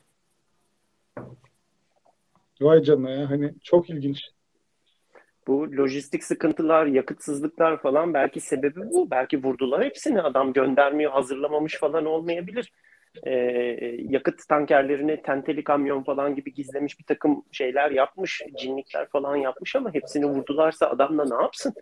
Vay 2.61 2.83
canına 2.83 3.09
ya 3.09 3.29
hani 3.29 3.53
çok 3.63 3.89
ilginç. 3.89 4.23
Bu 5.47 5.71
lojistik 5.77 6.23
sıkıntılar, 6.23 6.85
yakıtsızlıklar 6.85 7.81
falan 7.81 8.13
belki 8.13 8.39
sebebi 8.39 8.79
bu. 8.79 9.11
Belki 9.11 9.43
vurdular 9.43 9.83
hepsini. 9.83 10.21
Adam 10.21 10.53
göndermiyor, 10.53 11.11
hazırlamamış 11.11 11.79
falan 11.79 12.05
olmayabilir. 12.05 12.71
Ee, 13.23 13.31
yakıt 14.09 14.47
tankerlerini 14.49 15.21
tenteli 15.21 15.63
kamyon 15.63 16.03
falan 16.03 16.35
gibi 16.35 16.53
gizlemiş 16.53 16.99
bir 16.99 17.03
takım 17.03 17.43
şeyler 17.51 17.91
yapmış. 17.91 18.41
Cinlikler 18.59 19.09
falan 19.09 19.35
yapmış 19.35 19.75
ama 19.75 19.93
hepsini 19.93 20.25
vurdularsa 20.25 20.89
adam 20.89 21.17
da 21.17 21.25
ne 21.37 21.43
yapsın? 21.43 21.73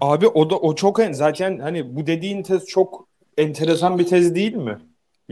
Abi 0.00 0.26
o 0.26 0.50
da 0.50 0.58
o 0.58 0.74
çok 0.74 1.00
en 1.00 1.12
zaten 1.12 1.58
hani 1.58 1.96
bu 1.96 2.06
dediğin 2.06 2.42
tez 2.42 2.66
çok 2.66 3.08
enteresan 3.36 3.98
bir 3.98 4.06
tez 4.06 4.34
değil 4.34 4.56
mi? 4.56 4.78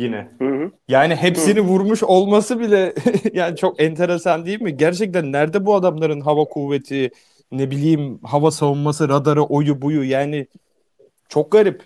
Yine. 0.01 0.29
Hı 0.39 0.45
hı. 0.45 0.71
Yani 0.89 1.17
hepsini 1.17 1.61
vurmuş 1.61 2.03
olması 2.03 2.61
bile 2.61 2.95
yani 3.33 3.57
çok 3.57 3.83
enteresan 3.83 4.47
değil 4.47 4.63
mi? 4.63 4.77
Gerçekten 4.77 5.33
nerede 5.33 5.67
bu 5.67 5.75
adamların 5.75 6.21
hava 6.21 6.45
kuvveti, 6.45 7.11
ne 7.53 7.71
bileyim 7.71 8.19
hava 8.23 8.51
savunması, 8.51 9.09
radarı, 9.09 9.43
oyu 9.43 9.83
buyu 9.83 10.05
yani 10.05 10.47
çok 11.29 11.53
garip. 11.53 11.83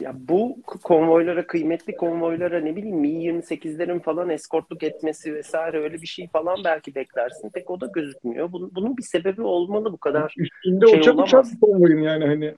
Ya 0.00 0.14
bu 0.28 0.56
konvoylara, 0.82 1.46
kıymetli 1.46 1.96
konvoylara 1.96 2.60
ne 2.60 2.76
bileyim 2.76 2.96
Mi-28'lerin 2.96 4.00
falan 4.00 4.30
eskortluk 4.30 4.82
etmesi 4.82 5.34
vesaire 5.34 5.78
öyle 5.78 6.02
bir 6.02 6.06
şey 6.06 6.28
falan 6.28 6.58
belki 6.64 6.94
beklersin. 6.94 7.50
Pek 7.50 7.70
o 7.70 7.80
da 7.80 7.86
gözükmüyor. 7.86 8.52
Bunun, 8.52 8.70
bunun 8.74 8.96
bir 8.96 9.02
sebebi 9.02 9.42
olmalı 9.42 9.92
bu 9.92 9.98
kadar. 9.98 10.34
Üstünde 10.38 10.86
Şey 10.86 10.98
uçak 10.98 11.14
olamaz. 11.14 11.28
uçak 11.28 11.60
konvoyun 11.60 12.02
yani 12.02 12.26
hani 12.26 12.54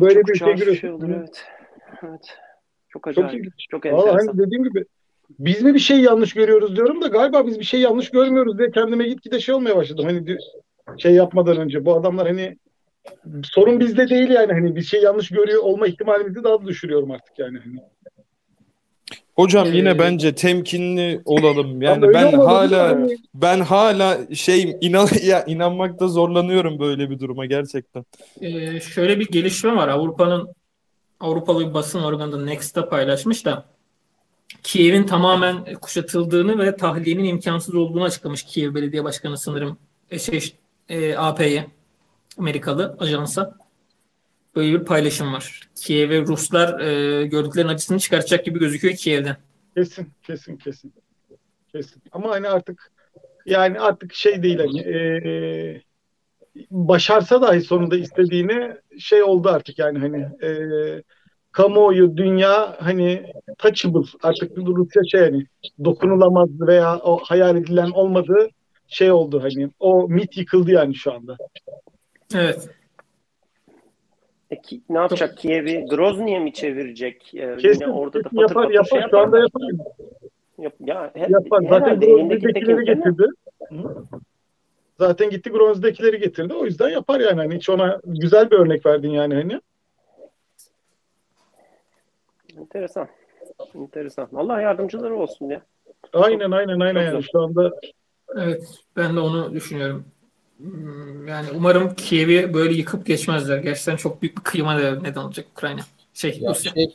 böyle 0.00 0.20
bir 0.20 0.34
şey 0.34 0.46
şey 0.46 0.56
görüyorsun. 0.56 0.88
olur 0.88 1.08
evet. 1.08 1.44
Evet. 2.02 2.38
Çok 2.94 3.04
Çok 3.14 3.24
acayip. 3.24 3.40
ilginç. 3.40 3.66
Çok, 3.70 3.86
Valla 3.86 4.08
enteresan. 4.08 4.26
hani 4.28 4.38
dediğim 4.38 4.64
gibi 4.64 4.84
biz 5.38 5.62
mi 5.62 5.74
bir 5.74 5.78
şey 5.78 6.00
yanlış 6.00 6.34
görüyoruz 6.34 6.76
diyorum 6.76 7.02
da 7.02 7.06
galiba 7.06 7.46
biz 7.46 7.58
bir 7.58 7.64
şey 7.64 7.80
yanlış 7.80 8.10
görmüyoruz 8.10 8.58
diye 8.58 8.70
kendime 8.70 9.08
gitgide 9.08 9.40
şey 9.40 9.54
olmaya 9.54 9.76
başladım. 9.76 10.04
Hani 10.04 10.36
şey 10.98 11.12
yapmadan 11.12 11.56
önce 11.56 11.84
bu 11.84 11.94
adamlar 11.94 12.26
hani 12.26 12.56
sorun 13.44 13.80
bizde 13.80 14.08
değil 14.08 14.30
yani 14.30 14.52
hani 14.52 14.76
bir 14.76 14.82
şey 14.82 15.02
yanlış 15.02 15.28
görüyor 15.28 15.62
olma 15.62 15.86
ihtimalimizi 15.86 16.44
daha 16.44 16.62
da 16.62 16.66
düşürüyorum 16.66 17.10
artık 17.10 17.38
yani. 17.38 17.58
Hani. 17.58 17.76
Hocam 19.36 19.66
Ee, 19.66 19.76
yine 19.76 19.98
bence 19.98 20.34
temkinli 20.34 21.20
olalım. 21.24 21.82
Yani 21.82 22.14
ben 22.14 22.32
hala? 22.32 22.88
Hani 22.88 23.16
ben 23.34 23.60
hala 23.60 24.18
şey 24.34 24.76
inan 24.80 25.08
ya 25.24 25.44
inanmakta 25.44 26.08
zorlanıyorum 26.08 26.78
böyle 26.78 27.10
bir 27.10 27.18
duruma 27.18 27.46
gerçekten. 27.46 28.04
Ee, 28.40 28.80
şöyle 28.80 29.20
bir 29.20 29.26
gelişme 29.28 29.76
var. 29.76 29.88
Avrupa'nın 29.88 30.48
Avrupalı 31.24 31.68
bir 31.68 31.74
basın 31.74 32.00
organı 32.02 32.46
Next'ta 32.46 32.88
paylaşmış 32.88 33.44
da 33.44 33.64
Kiev'in 34.62 35.04
tamamen 35.04 35.74
kuşatıldığını 35.74 36.58
ve 36.58 36.76
tahliyenin 36.76 37.24
imkansız 37.24 37.74
olduğunu 37.74 38.04
açıklamış 38.04 38.42
Kiev 38.42 38.74
Belediye 38.74 39.04
Başkanı 39.04 39.38
sanırım 39.38 39.78
e, 40.10 40.18
şey, 40.18 40.54
e, 40.88 41.16
AP'ye 41.16 41.66
Amerikalı 42.38 42.96
ajansa. 42.98 43.54
Böyle 44.56 44.80
bir 44.80 44.84
paylaşım 44.84 45.32
var. 45.32 45.68
Kiev'e 45.74 46.20
Ruslar 46.20 46.80
e, 46.80 47.26
gördüklerinin 47.26 47.72
acısını 47.72 47.98
çıkartacak 47.98 48.44
gibi 48.44 48.58
gözüküyor 48.58 48.94
Kiev'den. 48.94 49.36
Kesin, 49.76 50.08
kesin, 50.22 50.56
kesin. 50.56 50.92
Kesin. 51.72 52.02
Ama 52.12 52.30
hani 52.30 52.48
artık 52.48 52.92
yani 53.46 53.80
artık 53.80 54.14
şey 54.14 54.42
değil 54.42 54.58
hani 54.58 54.82
eee, 54.82 55.82
başarsa 56.70 57.42
dahi 57.42 57.60
sonunda 57.60 57.96
istediğini 57.96 58.76
şey 58.98 59.22
oldu 59.22 59.48
artık 59.48 59.78
yani 59.78 59.98
hani 59.98 60.28
eee, 60.42 61.02
kamuoyu, 61.54 62.16
dünya 62.16 62.76
hani 62.80 63.32
touchable 63.58 64.08
artık 64.22 64.58
Rusya 64.58 65.02
şey 65.10 65.20
hani 65.20 65.46
dokunulamaz 65.84 66.48
veya 66.60 66.98
o 66.98 67.16
hayal 67.16 67.56
edilen 67.56 67.90
olmadığı 67.90 68.48
şey 68.88 69.10
oldu 69.12 69.42
hani 69.42 69.70
o 69.80 70.08
mit 70.08 70.36
yıkıldı 70.38 70.70
yani 70.70 70.94
şu 70.94 71.12
anda. 71.12 71.36
Evet. 72.34 72.68
E, 74.50 74.60
ki- 74.62 74.80
ne 74.90 74.98
yapacak? 74.98 75.36
Kiev'i 75.38 75.84
Grozny'e 75.90 76.38
mi 76.38 76.52
çevirecek? 76.52 77.34
Ee, 77.34 77.56
Kesin, 77.56 77.84
yine 77.84 77.92
orada 77.92 78.18
da 78.18 78.28
patır 78.28 78.40
yapar 78.40 78.54
patır 78.54 78.74
yapar 78.74 78.88
şey 78.88 78.98
şu 78.98 79.02
yapar. 79.02 79.18
anda 79.26 79.38
yapar. 79.38 79.62
Yap- 80.58 80.74
ya, 80.80 81.10
he- 81.14 81.26
Yapar. 81.32 81.62
Zaten 81.68 82.00
Grozny'dekileri 82.00 82.84
getirdi. 82.84 83.26
Hı. 83.68 84.04
Zaten 84.98 85.30
gitti 85.30 85.50
Grozny'dekileri 85.50 86.18
getirdi. 86.20 86.54
O 86.54 86.64
yüzden 86.64 86.88
yapar 86.88 87.20
yani. 87.20 87.36
Hani 87.36 87.54
hiç 87.54 87.68
ona 87.70 88.00
güzel 88.04 88.50
bir 88.50 88.56
örnek 88.56 88.86
verdin 88.86 89.10
yani 89.10 89.34
hani. 89.34 89.60
Enteresan. 92.60 93.08
Enteresan. 93.74 94.28
Allah 94.36 94.60
yardımcıları 94.60 95.16
olsun 95.16 95.48
ya. 95.50 95.62
Aynen 96.12 96.50
aynen 96.50 96.80
aynen 96.80 97.02
yani 97.04 97.22
şu 97.32 97.40
anda 97.42 97.72
Evet. 98.36 98.64
Ben 98.96 99.16
de 99.16 99.20
onu 99.20 99.52
düşünüyorum. 99.54 100.04
Hmm, 100.58 101.28
Yani 101.28 101.46
umarım 101.56 101.94
Kiev'i 101.94 102.54
böyle 102.54 102.74
yıkıp 102.74 103.06
geçmezler. 103.06 103.58
Gerçekten 103.58 103.96
çok 103.96 104.22
büyük 104.22 104.36
bir 104.36 104.42
kıyıma 104.42 104.78
da 104.82 105.00
neden 105.00 105.20
olacak 105.20 105.46
Ukrayna. 105.52 105.80
Şey, 106.14 106.38
Ya 106.40 106.50
Rusya. 106.50 106.72
şey, 106.74 106.94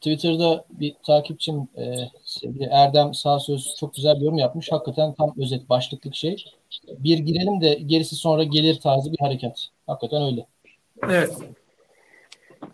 Twitter'da 0.00 0.64
bir 0.70 0.94
takipçim 1.06 1.56
e, 1.76 1.94
sevgili 2.24 2.64
Erdem 2.64 3.14
Sağsöz 3.14 3.74
çok 3.80 3.94
güzel 3.94 4.16
bir 4.16 4.24
yorum 4.24 4.38
yapmış. 4.38 4.72
Hakikaten 4.72 5.14
tam 5.14 5.34
özet 5.38 5.68
başlıklık 5.68 6.14
şey. 6.14 6.44
Bir 6.88 7.18
girelim 7.18 7.60
de 7.60 7.74
gerisi 7.74 8.16
sonra 8.16 8.44
gelir 8.44 8.80
tarzı 8.80 9.12
bir 9.12 9.18
hareket. 9.20 9.68
Hakikaten 9.86 10.22
öyle. 10.22 10.46
Evet. 11.02 11.36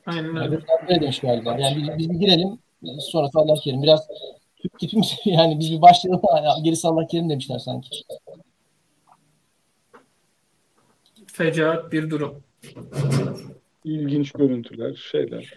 Aynen 0.06 0.36
Yani 0.36 0.58
öyle. 0.88 1.00
demiş 1.00 1.20
galiba. 1.20 1.56
Yani 1.58 1.76
biz, 1.76 1.98
biz 1.98 2.10
bir 2.10 2.14
girelim 2.14 2.58
sonrası 3.00 3.38
Allah 3.38 3.54
kerim. 3.64 3.82
Biraz 3.82 4.08
Türk 4.56 4.78
tipimiz 4.78 5.14
yani 5.24 5.58
biz 5.58 5.72
bir 5.72 5.82
başlayalım 5.82 6.22
gerisi 6.64 6.88
Allah 6.88 7.06
kerim 7.06 7.30
demişler 7.30 7.58
sanki. 7.58 7.88
Fecaat 11.32 11.92
bir 11.92 12.10
durum. 12.10 12.42
ilginç 13.84 14.32
görüntüler, 14.32 14.94
şeyler. 14.94 15.54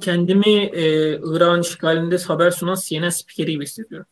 Kendimi 0.00 0.56
e, 0.56 1.12
Irak'ın 1.14 1.60
işgalinde 1.60 2.16
haber 2.16 2.50
sunan 2.50 2.76
CNN 2.84 3.08
spikeri 3.08 3.50
gibi 3.50 3.64
hissediyorum. 3.64 4.06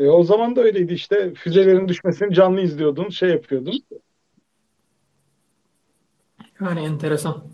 E, 0.00 0.08
o 0.08 0.22
zaman 0.24 0.56
da 0.56 0.60
öyleydi 0.60 0.92
işte. 0.92 1.34
Füzelerin 1.34 1.88
düşmesini 1.88 2.34
canlı 2.34 2.60
izliyordun, 2.60 3.08
şey 3.08 3.28
yapıyordun. 3.30 3.82
Yani 6.62 6.80
enteresan. 6.80 7.44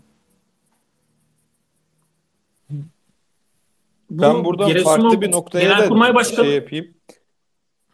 Bu 4.09 4.21
Ben 4.21 4.45
buradan 4.45 4.67
Giresun'un 4.67 5.01
farklı 5.01 5.21
bir 5.21 5.31
noktaya 5.31 5.63
Genelkurmay 5.63 6.09
da 6.09 6.15
Başkanı, 6.15 6.45
şey 6.45 6.55
yapayım. 6.55 6.87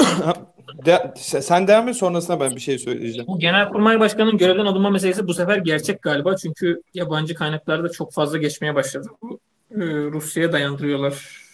De- 0.86 1.14
sen 1.42 1.68
devam 1.68 1.88
et 1.88 1.96
sonrasında 1.96 2.40
ben 2.40 2.56
bir 2.56 2.62
şey 2.62 2.80
söyleyeceğim. 2.80 3.28
bu 3.28 3.40
Genelkurmay 3.40 4.00
Başkanı'nın 4.00 4.38
görevden 4.38 4.66
alınma 4.66 4.90
meselesi 4.90 5.28
bu 5.28 5.34
sefer 5.34 5.58
gerçek 5.58 6.02
galiba. 6.02 6.36
Çünkü 6.36 6.82
yabancı 6.94 7.36
kaynaklarda 7.36 7.90
çok 7.90 8.14
fazla 8.14 8.38
geçmeye 8.38 8.76
başladı. 8.76 9.08
Bu, 9.22 9.40
e, 9.72 9.86
Rusya'ya 9.86 10.52
dayandırıyorlar. 10.52 11.46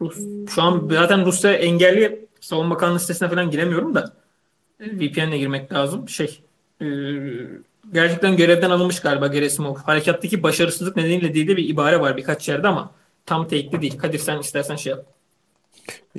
Rus, 0.00 0.18
şu 0.54 0.62
an 0.62 0.88
zaten 0.92 1.26
Rusya 1.26 1.52
engelli 1.52 2.28
Savunma 2.40 2.74
Bakanlığı 2.74 3.00
sitesine 3.00 3.28
falan 3.28 3.50
giremiyorum 3.50 3.94
da 3.94 4.12
e, 4.80 4.84
VPN'le 4.86 5.38
girmek 5.38 5.72
lazım. 5.72 6.08
Şey 6.08 6.40
e, 6.82 6.86
gerçekten 7.92 8.36
görevden 8.36 8.70
alınmış 8.70 9.00
galiba 9.00 9.26
Gerasimov. 9.26 9.76
Harekattaki 9.76 10.42
başarısızlık 10.42 10.96
nedeniyle 10.96 11.34
değil 11.34 11.48
de 11.48 11.56
bir 11.56 11.68
ibare 11.68 12.00
var 12.00 12.16
birkaç 12.16 12.48
yerde 12.48 12.68
ama 12.68 12.90
tam 13.26 13.48
tekli 13.48 13.82
değil. 13.82 13.98
Kadir 13.98 14.18
sen 14.18 14.38
istersen 14.38 14.76
şey 14.76 14.90
yap. 14.90 15.04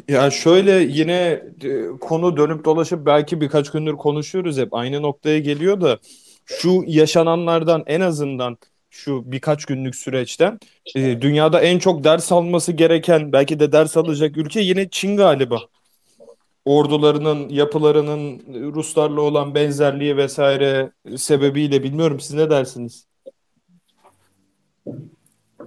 Ya 0.08 0.32
şöyle 0.32 0.72
yine 0.72 1.44
e, 1.64 1.88
konu 2.02 2.38
dönüp 2.38 2.66
dolaşıp 2.66 3.06
belki 3.06 3.42
birkaç 3.42 3.72
gündür 3.72 3.94
konuşuyoruz 3.94 4.58
hep 4.58 4.74
aynı 4.74 5.02
noktaya 5.02 5.40
geliyor 5.40 5.82
da 5.82 6.00
şu 6.46 6.84
yaşananlardan 6.88 7.84
en 7.88 8.02
azından 8.02 8.58
şu 8.90 9.32
birkaç 9.32 9.66
günlük 9.66 9.96
süreçten 9.96 10.60
e, 10.96 11.22
dünyada 11.22 11.62
en 11.62 11.80
çok 11.80 12.04
ders 12.04 12.32
alması 12.32 12.72
gereken 12.72 13.32
belki 13.32 13.60
de 13.60 13.72
ders 13.72 13.98
alacak 13.98 14.38
ülke 14.38 14.62
yine 14.62 14.90
Çin 14.90 15.18
galiba. 15.18 15.60
Ordularının, 16.66 17.50
yapılarının 17.50 18.42
Ruslarla 18.74 19.22
olan 19.22 19.56
benzerliği 19.56 20.18
vesaire 20.18 20.92
sebebiyle 21.16 21.84
bilmiyorum 21.84 22.20
siz 22.20 22.34
ne 22.36 22.50
dersiniz? 22.50 23.08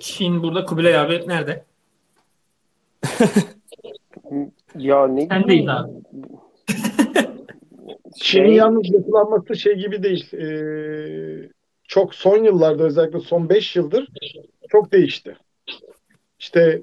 Çin 0.01 0.43
burada 0.43 0.65
Kubilay 0.65 0.99
abi 0.99 1.29
nerede? 1.29 1.65
Ya 4.79 5.07
ne 5.07 5.27
Sen 5.27 5.49
değil 5.49 5.77
abi. 5.77 5.91
Çin'in 8.21 8.47
Şey, 8.47 8.55
yalnız 8.55 8.91
yapılanması 8.91 9.57
şey 9.57 9.75
gibi 9.75 10.03
değil. 10.03 10.35
E, 10.35 10.47
çok 11.89 12.15
son 12.15 12.45
yıllarda 12.45 12.83
özellikle 12.83 13.21
son 13.21 13.49
5 13.49 13.77
yıldır 13.77 14.09
çok 14.69 14.93
değişti. 14.93 15.37
İşte 16.45 16.81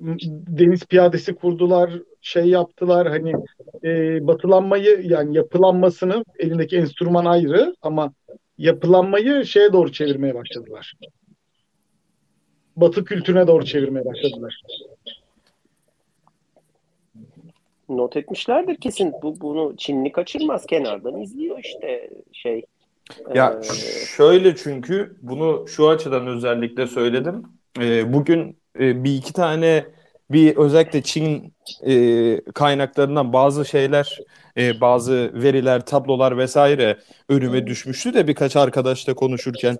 deniz 0.47 0.85
piyadesi 0.85 1.35
kurdular, 1.35 1.91
şey 2.21 2.45
yaptılar 2.45 3.07
hani 3.07 3.33
e, 3.83 4.27
batılanmayı 4.27 5.01
yani 5.03 5.37
yapılanmasını 5.37 6.25
elindeki 6.39 6.77
enstrüman 6.77 7.25
ayrı 7.25 7.75
ama 7.81 8.13
yapılanmayı 8.57 9.45
şeye 9.45 9.73
doğru 9.73 9.91
çevirmeye 9.91 10.35
başladılar. 10.35 10.93
Batı 12.75 13.05
kültürüne 13.05 13.47
doğru 13.47 13.65
çevirmeye 13.65 14.05
başladılar. 14.05 14.61
not 17.89 18.17
etmişlerdir 18.17 18.75
kesin. 18.75 19.13
Bu 19.21 19.41
bunu 19.41 19.73
Çinli 19.77 20.11
kaçırmaz. 20.11 20.65
Kenardan 20.65 21.21
izliyor 21.21 21.59
işte 21.59 22.09
şey. 22.31 22.65
Ya 23.35 23.59
Ee, 23.63 24.05
şöyle 24.17 24.55
çünkü 24.55 25.17
bunu 25.21 25.67
şu 25.67 25.89
açıdan 25.89 26.27
özellikle 26.27 26.87
söyledim. 26.87 27.43
Ee, 27.81 28.13
bugün 28.13 28.60
e, 28.79 29.03
bir 29.03 29.15
iki 29.15 29.33
tane 29.33 29.85
bir 30.31 30.57
özellikle 30.57 31.01
Çin 31.01 31.53
e, 31.87 32.41
kaynaklarından 32.53 33.33
bazı 33.33 33.65
şeyler, 33.65 34.19
e, 34.57 34.81
bazı 34.81 35.31
veriler, 35.33 35.85
tablolar 35.85 36.37
vesaire 36.37 36.97
önüme 37.29 37.67
düşmüştü 37.67 38.13
de 38.13 38.27
birkaç 38.27 38.55
arkadaşla 38.55 39.13
konuşurken. 39.13 39.77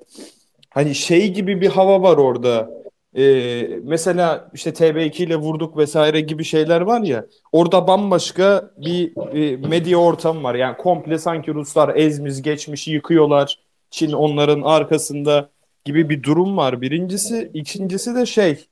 Hani 0.69 0.95
şey 0.95 1.33
gibi 1.33 1.61
bir 1.61 1.69
hava 1.69 2.01
var 2.01 2.17
orada. 2.17 2.81
Ee, 3.17 3.79
mesela 3.83 4.49
işte 4.53 4.73
TB2 4.73 5.23
ile 5.23 5.35
vurduk 5.35 5.77
vesaire 5.77 6.21
gibi 6.21 6.43
şeyler 6.43 6.81
var 6.81 7.01
ya. 7.01 7.25
Orada 7.51 7.87
bambaşka 7.87 8.71
bir 8.77 9.13
e, 9.35 9.57
medya 9.57 9.97
ortamı 9.97 10.43
var. 10.43 10.55
Yani 10.55 10.77
komple 10.77 11.17
sanki 11.17 11.53
Ruslar 11.53 11.95
ezmiş 11.95 12.41
geçmiş 12.41 12.87
yıkıyorlar. 12.87 13.59
Çin 13.89 14.11
onların 14.11 14.61
arkasında 14.61 15.49
gibi 15.85 16.09
bir 16.09 16.23
durum 16.23 16.57
var. 16.57 16.81
Birincisi, 16.81 17.51
ikincisi 17.53 18.15
de 18.15 18.25
şey 18.25 18.65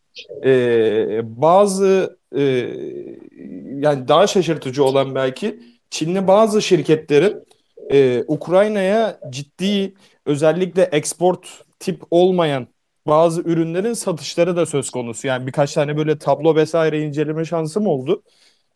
e, 0.46 1.22
bazı 1.42 2.18
e, 2.36 2.42
yani 3.80 4.08
daha 4.08 4.28
şaşırtıcı 4.28 4.84
olan 4.84 5.16
belki 5.16 5.60
Çinli 5.90 6.28
bazı 6.28 6.62
şirketlerin 6.62 7.44
e, 7.92 8.24
Ukrayna'ya 8.28 9.20
ciddi 9.30 9.94
özellikle 10.26 10.84
export 10.84 11.64
tip 11.80 12.04
olmayan 12.12 12.68
bazı 13.08 13.42
ürünlerin 13.42 13.94
satışları 13.94 14.56
da 14.56 14.66
söz 14.66 14.90
konusu. 14.90 15.28
Yani 15.28 15.48
birkaç 15.48 15.74
tane 15.74 15.98
böyle 15.98 16.18
tablo 16.20 16.56
vesaire 16.56 17.02
inceleme 17.02 17.46
şansım 17.46 17.88
oldu. 17.88 18.24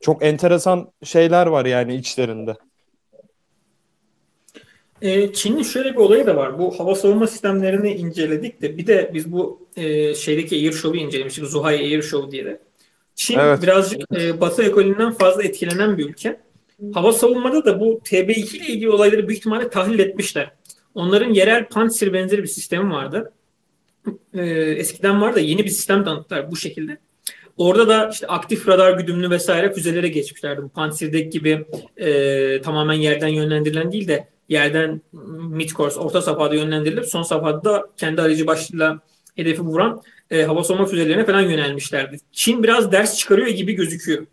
Çok 0.02 0.24
enteresan 0.26 0.92
şeyler 1.03 1.48
var 1.48 1.66
yani 1.66 1.95
içlerinde. 1.95 2.56
E, 5.03 5.33
Çin'in 5.33 5.64
şöyle 5.64 5.91
bir 5.91 5.98
olayı 5.98 6.25
da 6.25 6.35
var. 6.35 6.59
Bu 6.59 6.80
hava 6.80 6.95
savunma 6.95 7.27
sistemlerini 7.27 7.93
inceledik 7.93 8.61
de 8.61 8.77
bir 8.77 8.88
de 8.88 9.11
biz 9.14 9.32
bu 9.32 9.67
e, 9.75 10.15
şeydeki 10.15 10.56
Air 10.56 10.72
Show'u 10.72 11.01
incelemiştik. 11.01 11.45
Zuhai 11.45 11.77
Air 11.77 12.01
Show 12.01 12.32
diye 12.32 12.45
de. 12.45 12.59
Çin 13.15 13.40
Evet. 13.40 13.61
birazcık 13.61 14.01
e, 14.15 14.41
Batı 14.41 14.64
ekolünden 14.64 15.14
fazla 15.14 15.43
etkilenen 15.43 15.98
bir 15.98 16.09
ülke. 16.09 16.40
Hava 16.93 17.14
savunmada 17.14 17.65
da 17.65 17.80
bu 17.80 18.01
TB2 18.06 18.57
ile 18.57 18.67
ilgili 18.67 18.90
olayları 18.90 19.27
büyük 19.27 19.40
ihtimalle 19.40 19.69
tahlil 19.69 19.99
etmişler. 19.99 20.51
Onların 20.95 21.33
yerel 21.33 21.67
Pantsir 21.67 22.14
benzeri 22.14 22.43
bir 22.43 22.48
sistemi 22.48 22.91
vardı. 22.91 23.33
E, 24.33 24.41
eskiden 24.51 25.22
var 25.22 25.35
da 25.35 25.40
yeni 25.40 25.64
bir 25.64 25.69
sistem 25.69 26.03
tanıttılar 26.03 26.51
bu 26.51 26.56
şekilde. 26.56 26.98
Orada 27.57 27.88
da 27.88 28.09
işte 28.14 28.27
aktif 28.27 28.67
radar 28.67 28.98
güdümlü 28.98 29.30
vesaire 29.30 29.73
füzelere 29.73 30.07
geçmişlerdi. 30.07 30.61
Bu 30.64 30.69
Pantsir'deki 30.69 31.30
gibi 31.30 31.65
e, 31.98 32.61
tamamen 32.61 32.93
yerden 32.93 33.27
yönlendirilen 33.27 33.91
değil 33.91 34.07
de 34.07 34.33
yerden 34.50 35.02
mid 35.50 35.70
course, 35.70 36.00
orta 36.00 36.22
safhada 36.22 36.56
yönlendirilip 36.56 37.06
son 37.06 37.24
safhada 37.24 37.64
da 37.64 37.84
kendi 37.98 38.22
aracı 38.22 38.48
başlığıyla 38.48 39.00
hedefi 39.36 39.62
vuran 39.62 40.02
e, 40.32 40.44
hava 40.44 40.64
savunma 40.64 40.86
füzelerine 40.86 41.26
falan 41.26 41.42
yönelmişlerdi. 41.42 42.18
Çin 42.32 42.64
biraz 42.64 42.92
ders 42.92 43.18
çıkarıyor 43.18 43.48
gibi 43.48 43.74
gözüküyor. 43.74 44.26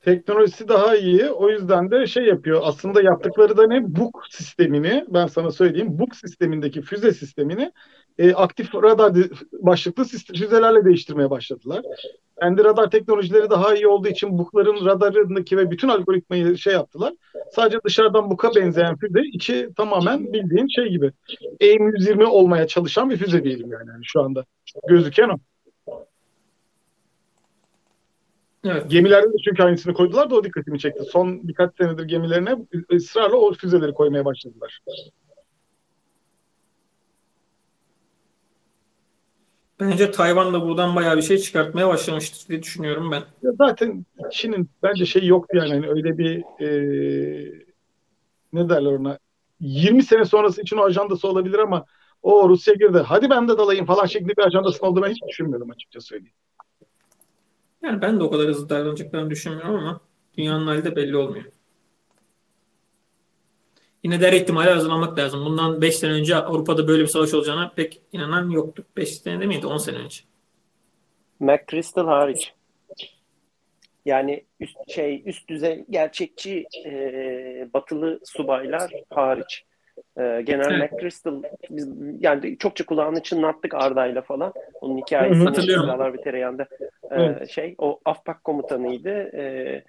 Teknolojisi 0.00 0.68
daha 0.68 0.96
iyi. 0.96 1.24
O 1.30 1.50
yüzden 1.50 1.90
de 1.90 2.06
şey 2.06 2.24
yapıyor. 2.24 2.60
Aslında 2.64 3.02
yaptıkları 3.02 3.56
da 3.56 3.66
ne? 3.66 3.96
Buk 3.96 4.24
sistemini 4.30 5.04
ben 5.08 5.26
sana 5.26 5.50
söyleyeyim. 5.50 5.98
Buk 5.98 6.16
sistemindeki 6.16 6.82
füze 6.82 7.12
sistemini 7.12 7.72
e, 8.18 8.32
aktif 8.32 8.74
radar 8.74 9.14
başlıklı 9.52 10.04
füzelerle 10.04 10.84
değiştirmeye 10.84 11.30
başladılar. 11.30 11.82
Kendi 12.40 12.64
radar 12.64 12.90
teknolojileri 12.90 13.50
daha 13.50 13.74
iyi 13.74 13.86
olduğu 13.86 14.08
için 14.08 14.38
Buk'ların 14.38 14.86
radarındaki 14.86 15.56
ve 15.56 15.70
bütün 15.70 15.88
algoritmayı 15.88 16.58
şey 16.58 16.72
yaptılar. 16.72 17.12
Sadece 17.52 17.78
dışarıdan 17.84 18.30
Buk'a 18.30 18.54
benzeyen 18.54 18.96
füze 18.96 19.20
içi 19.32 19.68
tamamen 19.76 20.32
bildiğin 20.32 20.66
şey 20.66 20.88
gibi. 20.88 21.12
AIM-120 21.60 22.24
olmaya 22.24 22.66
çalışan 22.66 23.10
bir 23.10 23.16
füze 23.16 23.44
diyelim 23.44 23.72
yani, 23.72 23.88
yani 23.88 24.04
şu 24.04 24.22
anda. 24.22 24.44
Gözüken 24.88 25.28
o. 25.28 25.38
Evet. 28.64 28.90
Gemilerde 28.90 29.26
de 29.26 29.36
çünkü 29.44 29.62
aynısını 29.62 29.94
koydular 29.94 30.30
da 30.30 30.34
o 30.34 30.44
dikkatimi 30.44 30.78
çekti. 30.78 31.04
Son 31.04 31.48
birkaç 31.48 31.76
senedir 31.76 32.04
gemilerine 32.04 32.56
ısrarla 32.92 33.36
o 33.36 33.52
füzeleri 33.52 33.92
koymaya 33.92 34.24
başladılar. 34.24 34.80
Bence 39.80 40.10
Tayvan 40.10 40.54
da 40.54 40.62
buradan 40.62 40.96
bayağı 40.96 41.16
bir 41.16 41.22
şey 41.22 41.38
çıkartmaya 41.38 41.88
başlamıştır 41.88 42.48
diye 42.48 42.62
düşünüyorum 42.62 43.10
ben. 43.10 43.22
Ya 43.42 43.52
zaten 43.58 44.06
Çin'in 44.32 44.70
bence 44.82 45.06
şey 45.06 45.26
yoktu 45.26 45.56
yani 45.56 45.72
hani 45.72 45.88
öyle 45.88 46.18
bir 46.18 46.44
e, 46.60 47.64
ne 48.52 48.68
derler 48.68 48.92
ona 48.92 49.18
20 49.60 50.02
sene 50.02 50.24
sonrası 50.24 50.62
için 50.62 50.76
o 50.76 50.84
ajandası 50.84 51.28
olabilir 51.28 51.58
ama 51.58 51.84
o 52.22 52.48
Rusya 52.48 52.74
girdi 52.74 52.98
hadi 52.98 53.30
ben 53.30 53.48
de 53.48 53.58
dalayım 53.58 53.86
falan 53.86 54.06
şeklinde 54.06 54.36
bir 54.36 54.46
ajandasının 54.46 54.90
olduğunu 54.90 55.04
ben 55.04 55.10
hiç 55.10 55.22
düşünmüyorum 55.28 55.70
açıkça 55.70 56.00
söyleyeyim. 56.00 56.34
Yani 57.82 58.02
ben 58.02 58.20
de 58.20 58.24
o 58.24 58.30
kadar 58.30 58.48
hızlı 58.48 58.68
davranacaklarını 58.68 59.30
düşünmüyorum 59.30 59.74
ama 59.74 60.00
dünyanın 60.36 60.66
hali 60.66 60.84
de 60.84 60.96
belli 60.96 61.16
olmuyor. 61.16 61.44
Yine 64.04 64.20
de 64.20 64.26
her 64.26 64.32
ihtimale 64.32 64.70
hazırlanmak 64.70 65.18
lazım. 65.18 65.44
Bundan 65.44 65.80
5 65.80 65.96
sene 65.96 66.12
önce 66.12 66.36
Avrupa'da 66.36 66.88
böyle 66.88 67.02
bir 67.02 67.08
savaş 67.08 67.34
olacağına 67.34 67.72
pek 67.76 68.00
inanan 68.12 68.50
yoktu. 68.50 68.84
5 68.96 69.16
sene 69.18 69.40
demeydi 69.40 69.66
10 69.66 69.76
sene 69.76 69.96
önce. 69.96 70.20
McChrystal 71.40 72.06
hariç. 72.06 72.52
Yani 74.04 74.44
üst 74.60 74.76
şey 74.94 75.22
üst 75.26 75.48
düzey 75.48 75.84
gerçekçi 75.90 76.64
e, 76.86 77.68
batılı 77.74 78.20
subaylar 78.24 78.92
hariç. 79.10 79.64
E, 80.18 80.42
genel 80.44 80.70
Evet. 80.70 80.92
McChrystal 80.92 81.42
biz 81.70 81.88
yani 82.20 82.58
çokça 82.58 82.86
kulağını 82.86 83.22
çınlattık 83.22 83.74
Arda'yla 83.74 84.22
falan. 84.22 84.52
Onun 84.80 84.98
hikayesini. 84.98 85.44
Hatırlıyorum. 85.44 85.84
Silahlar 85.84 86.14
ve 86.14 86.20
Tereyağı'nda 86.22 86.62
e, 86.62 86.68
Evet. 87.10 87.50
şey 87.50 87.74
o 87.78 88.00
AFPAK 88.04 88.44
komutanıydı. 88.44 89.10
E, 89.10 89.84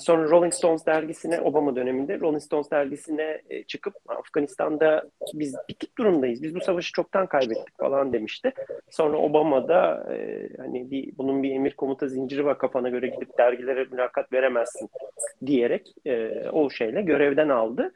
sonra 0.00 0.30
Rolling 0.30 0.54
Stones 0.54 0.86
dergisine 0.86 1.40
Obama 1.40 1.76
döneminde 1.76 2.20
Rolling 2.20 2.42
Stones 2.42 2.70
dergisine 2.70 3.40
e, 3.50 3.62
çıkıp 3.62 3.94
Afganistan'da 4.08 5.02
biz 5.34 5.56
bitik 5.68 5.98
durumdayız. 5.98 6.42
Biz 6.42 6.54
bu 6.54 6.60
savaşı 6.60 6.92
çoktan 6.92 7.26
kaybettik 7.26 7.78
falan 7.78 8.12
demişti. 8.12 8.52
Sonra 8.90 9.16
Obama 9.16 9.68
da 9.68 10.06
e, 10.14 10.48
hani 10.56 10.90
bir 10.90 11.18
bunun 11.18 11.42
bir 11.42 11.54
emir 11.54 11.72
komuta 11.72 12.08
zinciri 12.08 12.44
var 12.44 12.58
kafana 12.58 12.88
göre 12.88 13.08
gidip 13.08 13.38
dergilere 13.38 13.84
mülakat 13.84 14.32
veremezsin 14.32 14.88
diyerek 15.46 15.94
e, 16.06 16.30
o 16.52 16.70
şeyle 16.70 17.02
görevden 17.02 17.48
aldı. 17.48 17.92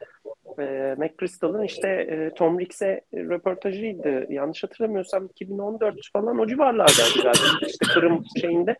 McChrystal'ın 0.96 1.62
işte 1.62 2.30
Tom 2.36 2.60
Ricks'e 2.60 3.00
röportajıydı. 3.14 4.26
Yanlış 4.32 4.64
hatırlamıyorsam 4.64 5.26
2014 5.26 5.94
falan 6.12 6.38
o 6.38 6.46
civarlardaydı 6.46 7.22
galiba. 7.22 7.66
İşte 7.66 7.86
Kırım 7.94 8.22
şeyinde 8.40 8.76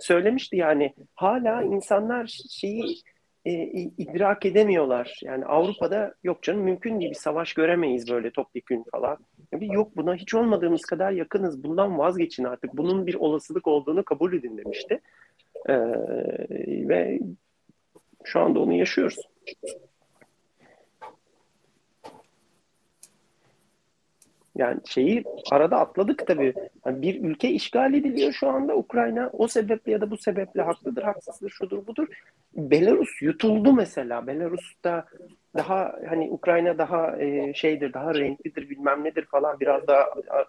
söylemişti 0.00 0.56
yani 0.56 0.94
hala 1.14 1.62
insanlar 1.62 2.26
şeyi 2.50 3.02
e, 3.44 3.52
idrak 3.98 4.46
edemiyorlar. 4.46 5.20
Yani 5.22 5.44
Avrupa'da 5.44 6.14
yok 6.22 6.42
canım 6.42 6.60
mümkün 6.60 7.00
değil 7.00 7.10
bir 7.10 7.16
savaş 7.16 7.54
göremeyiz 7.54 8.10
böyle 8.10 8.30
topyekün 8.30 8.84
falan. 8.92 9.18
Bir 9.52 9.70
yok 9.70 9.96
buna 9.96 10.14
hiç 10.14 10.34
olmadığımız 10.34 10.82
kadar 10.82 11.12
yakınız. 11.12 11.64
Bundan 11.64 11.98
vazgeçin 11.98 12.44
artık. 12.44 12.76
Bunun 12.76 13.06
bir 13.06 13.14
olasılık 13.14 13.66
olduğunu 13.66 14.04
kabul 14.04 14.32
edin 14.32 14.58
demişti. 14.58 15.00
Ee, 15.68 15.74
ve 16.88 17.20
şu 18.24 18.40
anda 18.40 18.60
onu 18.60 18.72
yaşıyoruz. 18.72 19.18
Yani 24.60 24.80
şeyi 24.86 25.24
arada 25.50 25.78
atladık 25.78 26.26
tabii. 26.26 26.54
Yani 26.86 27.02
bir 27.02 27.24
ülke 27.24 27.50
işgal 27.50 27.94
ediliyor 27.94 28.32
şu 28.32 28.48
anda 28.48 28.76
Ukrayna. 28.76 29.30
O 29.32 29.48
sebeple 29.48 29.92
ya 29.92 30.00
da 30.00 30.10
bu 30.10 30.16
sebeple 30.16 30.62
haklıdır, 30.62 31.02
haksızdır, 31.02 31.50
şudur 31.50 31.86
budur. 31.86 32.08
Belarus 32.56 33.22
yutuldu 33.22 33.72
mesela. 33.72 34.26
Belarus'ta 34.26 35.04
daha 35.56 35.98
hani 36.08 36.30
Ukrayna 36.30 36.78
daha 36.78 37.16
e, 37.16 37.54
şeydir, 37.54 37.92
daha 37.92 38.14
renklidir, 38.14 38.70
bilmem 38.70 39.04
nedir 39.04 39.24
falan 39.24 39.60
biraz 39.60 39.86
daha 39.86 40.02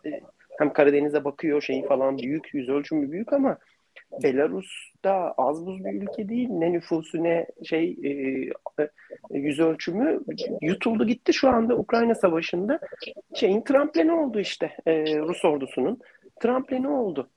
e, 0.05 0.21
hem 0.57 0.73
Karadeniz'e 0.73 1.23
bakıyor 1.23 1.61
şeyi 1.61 1.85
falan 1.87 2.17
büyük, 2.17 2.53
yüz 2.53 2.69
ölçümü 2.69 3.11
büyük 3.11 3.33
ama 3.33 3.57
Belarus 4.23 4.93
da 5.03 5.33
az 5.37 5.65
buz 5.65 5.85
bir 5.85 6.01
ülke 6.01 6.29
değil. 6.29 6.49
Ne 6.49 6.71
nüfusu 6.71 7.23
ne 7.23 7.47
şey 7.63 7.97
e, 8.03 8.09
e, 8.83 8.89
yüz 9.31 9.59
ölçümü 9.59 10.19
yutuldu 10.61 11.07
gitti 11.07 11.33
şu 11.33 11.49
anda 11.49 11.77
Ukrayna 11.77 12.15
Savaşı'nda. 12.15 12.79
Şeyin 13.35 13.61
trampleni 13.61 14.11
oldu 14.11 14.39
işte 14.39 14.71
e, 14.85 15.19
Rus 15.19 15.45
ordusunun. 15.45 15.99
Trampleni 16.39 16.89
oldu. 16.89 17.29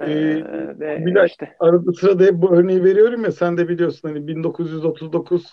E, 0.00 0.10
Ee, 0.10 0.44
ve 0.80 1.06
bir 1.06 1.14
dakika. 1.14 1.26
işte 1.26 1.56
Arada 1.60 1.92
sırada 1.92 2.24
hep 2.24 2.34
bu 2.34 2.56
örneği 2.56 2.84
veriyorum 2.84 3.24
ya 3.24 3.32
sen 3.32 3.58
de 3.58 3.68
biliyorsun 3.68 4.08
hani 4.08 4.26
1939 4.26 5.52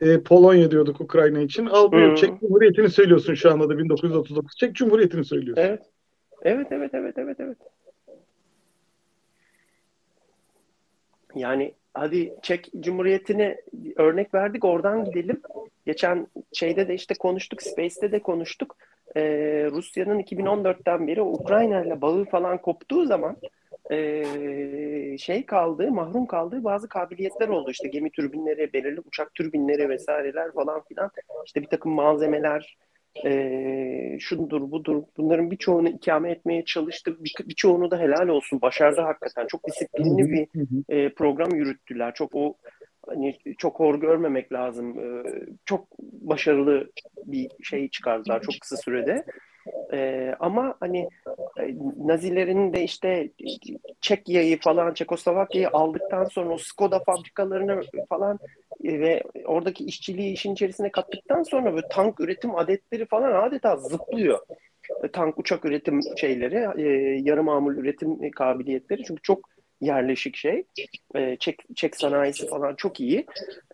e, 0.00 0.22
Polonya 0.22 0.70
diyorduk 0.70 1.00
Ukrayna 1.00 1.40
için. 1.40 1.66
Al 1.66 1.92
buyur 1.92 2.12
Hı. 2.12 2.16
Çek 2.16 2.40
Cumhuriyeti'ni 2.40 2.88
söylüyorsun 2.90 3.34
şu 3.34 3.52
anda 3.52 3.68
da 3.68 3.78
1939. 3.78 4.56
Çek 4.56 4.74
Cumhuriyeti'ni 4.74 5.24
söylüyorsun. 5.24 5.62
evet. 5.62 5.82
Evet 6.42 6.66
evet 6.70 6.90
evet 6.94 7.18
evet 7.18 7.36
evet. 7.40 7.58
Yani 11.34 11.74
hadi 11.94 12.34
Çek 12.42 12.70
Cumhuriyeti'ne 12.80 13.60
örnek 13.96 14.34
verdik 14.34 14.64
oradan 14.64 15.04
gidelim. 15.04 15.42
Geçen 15.86 16.26
şeyde 16.52 16.88
de 16.88 16.94
işte 16.94 17.14
konuştuk, 17.14 17.62
Space'te 17.62 18.12
de 18.12 18.22
konuştuk. 18.22 18.76
Ee, 19.16 19.68
Rusya'nın 19.72 20.20
2014'ten 20.20 21.06
beri 21.06 21.22
Ukrayna 21.22 21.84
ile 21.84 22.00
bağı 22.00 22.24
falan 22.24 22.58
koptuğu 22.58 23.06
zaman 23.06 23.36
ee, 23.90 25.16
şey 25.18 25.46
kaldı, 25.46 25.90
mahrum 25.90 26.26
kaldığı 26.26 26.64
bazı 26.64 26.88
kabiliyetler 26.88 27.48
oldu. 27.48 27.70
İşte 27.70 27.88
gemi 27.88 28.10
türbinleri, 28.10 28.72
belirli 28.72 29.00
uçak 29.00 29.34
türbinleri 29.34 29.88
vesaireler 29.88 30.52
falan 30.52 30.82
filan. 30.88 31.10
İşte 31.46 31.62
bir 31.62 31.66
takım 31.66 31.92
malzemeler, 31.92 32.76
e, 33.24 34.18
şudur 34.20 34.70
budur 34.70 35.02
bunların 35.16 35.50
birçoğunu 35.50 35.88
ikame 35.88 36.30
etmeye 36.30 36.64
çalıştık. 36.64 37.24
Bir, 37.24 37.34
birçoğunu 37.48 37.90
da 37.90 37.98
helal 37.98 38.28
olsun. 38.28 38.60
Başardı 38.62 39.00
hakikaten. 39.00 39.46
Çok 39.46 39.66
disiplinli 39.66 40.30
bir 40.30 40.48
e, 40.88 41.14
program 41.14 41.50
yürüttüler. 41.54 42.14
Çok 42.14 42.34
o 42.34 42.54
hani 43.06 43.38
çok 43.58 43.80
hor 43.80 44.00
görmemek 44.00 44.52
lazım. 44.52 44.98
E, 44.98 45.24
çok 45.64 45.98
başarılı 46.00 46.90
bir 47.24 47.50
şey 47.62 47.88
çıkardılar 47.88 48.42
çok 48.42 48.54
kısa 48.60 48.76
sürede. 48.76 49.24
Ee, 49.92 50.34
ama 50.40 50.76
hani 50.80 51.08
e, 51.60 51.74
Nazilerin 52.04 52.72
de 52.72 52.84
işte 52.84 53.30
Çekya'yı 54.00 54.60
falan 54.60 54.94
Çekoslovakya'yı 54.94 55.68
aldıktan 55.68 56.24
sonra 56.24 56.54
o 56.54 56.58
Skoda 56.58 56.98
fabrikalarını 56.98 57.82
falan 58.08 58.38
e, 58.84 59.00
ve 59.00 59.22
oradaki 59.44 59.84
işçiliği 59.84 60.32
işin 60.32 60.52
içerisine 60.52 60.90
kattıktan 60.90 61.42
sonra 61.42 61.74
böyle 61.74 61.88
tank 61.88 62.20
üretim 62.20 62.54
adetleri 62.54 63.06
falan 63.06 63.48
adeta 63.48 63.76
zıplıyor. 63.76 64.38
E, 65.04 65.08
tank 65.08 65.38
uçak 65.38 65.64
üretim 65.64 66.00
şeyleri, 66.16 66.82
e, 66.82 66.88
yarı 67.24 67.42
mamul 67.42 67.76
üretim 67.76 68.30
kabiliyetleri 68.30 69.04
çünkü 69.04 69.22
çok 69.22 69.48
yerleşik 69.80 70.36
şey. 70.36 70.64
E, 71.14 71.36
çek, 71.36 71.62
çek 71.76 71.96
sanayisi 71.96 72.48
falan 72.48 72.74
çok 72.74 73.00
iyi. 73.00 73.26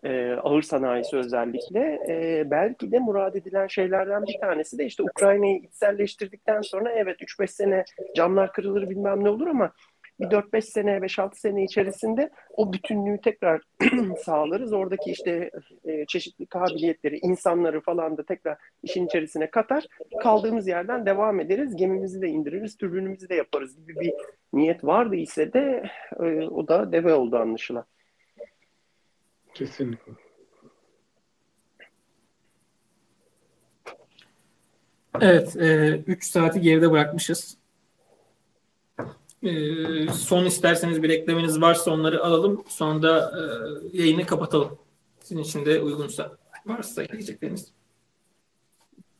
E, 0.03 0.31
ağır 0.31 0.61
sanayisi 0.61 1.17
özellikle. 1.17 1.99
E, 2.09 2.43
belki 2.51 2.91
de 2.91 2.99
murad 2.99 3.35
edilen 3.35 3.67
şeylerden 3.67 4.23
bir 4.25 4.39
tanesi 4.41 4.77
de 4.77 4.85
işte 4.85 5.03
Ukrayna'yı 5.03 5.57
içselleştirdikten 5.57 6.61
sonra 6.61 6.91
evet 6.91 7.21
3-5 7.21 7.47
sene 7.47 7.83
camlar 8.15 8.53
kırılır 8.53 8.89
bilmem 8.89 9.23
ne 9.23 9.29
olur 9.29 9.47
ama 9.47 9.71
bir 10.19 10.25
4-5 10.25 10.61
sene, 10.61 10.91
5-6 10.91 11.35
sene 11.35 11.63
içerisinde 11.63 12.29
o 12.53 12.73
bütünlüğü 12.73 13.21
tekrar 13.21 13.61
sağlarız. 14.25 14.73
Oradaki 14.73 15.11
işte 15.11 15.51
e, 15.85 16.05
çeşitli 16.05 16.45
kabiliyetleri, 16.45 17.17
insanları 17.17 17.81
falan 17.81 18.17
da 18.17 18.23
tekrar 18.23 18.57
işin 18.83 19.05
içerisine 19.05 19.49
katar. 19.49 19.85
Kaldığımız 20.23 20.67
yerden 20.67 21.05
devam 21.05 21.39
ederiz. 21.39 21.75
Gemimizi 21.75 22.21
de 22.21 22.27
indiririz, 22.27 22.77
türbünümüzü 22.77 23.29
de 23.29 23.35
yaparız 23.35 23.77
gibi 23.77 23.99
bir 23.99 24.13
niyet 24.53 24.83
vardı 24.83 25.15
ise 25.15 25.53
de 25.53 25.89
e, 26.19 26.47
o 26.47 26.67
da 26.67 26.91
deve 26.91 27.13
oldu 27.13 27.37
anlaşılan. 27.37 27.85
Kesinlikle. 29.53 30.11
Evet, 35.21 35.55
3 36.07 36.23
e, 36.23 36.27
saati 36.27 36.61
geride 36.61 36.91
bırakmışız. 36.91 37.57
E, 39.47 40.11
son 40.11 40.45
isterseniz 40.45 41.03
bir 41.03 41.09
eklemeniz 41.09 41.61
varsa 41.61 41.91
onları 41.91 42.23
alalım. 42.23 42.63
Sonra 42.67 43.01
da 43.01 43.31
e, 43.93 43.97
yayını 43.97 44.25
kapatalım. 44.25 44.69
Sizin 45.19 45.41
için 45.41 45.65
de 45.65 45.81
uygunsa. 45.81 46.31
Varsa 46.65 47.03
ekleyecekleriniz. 47.03 47.71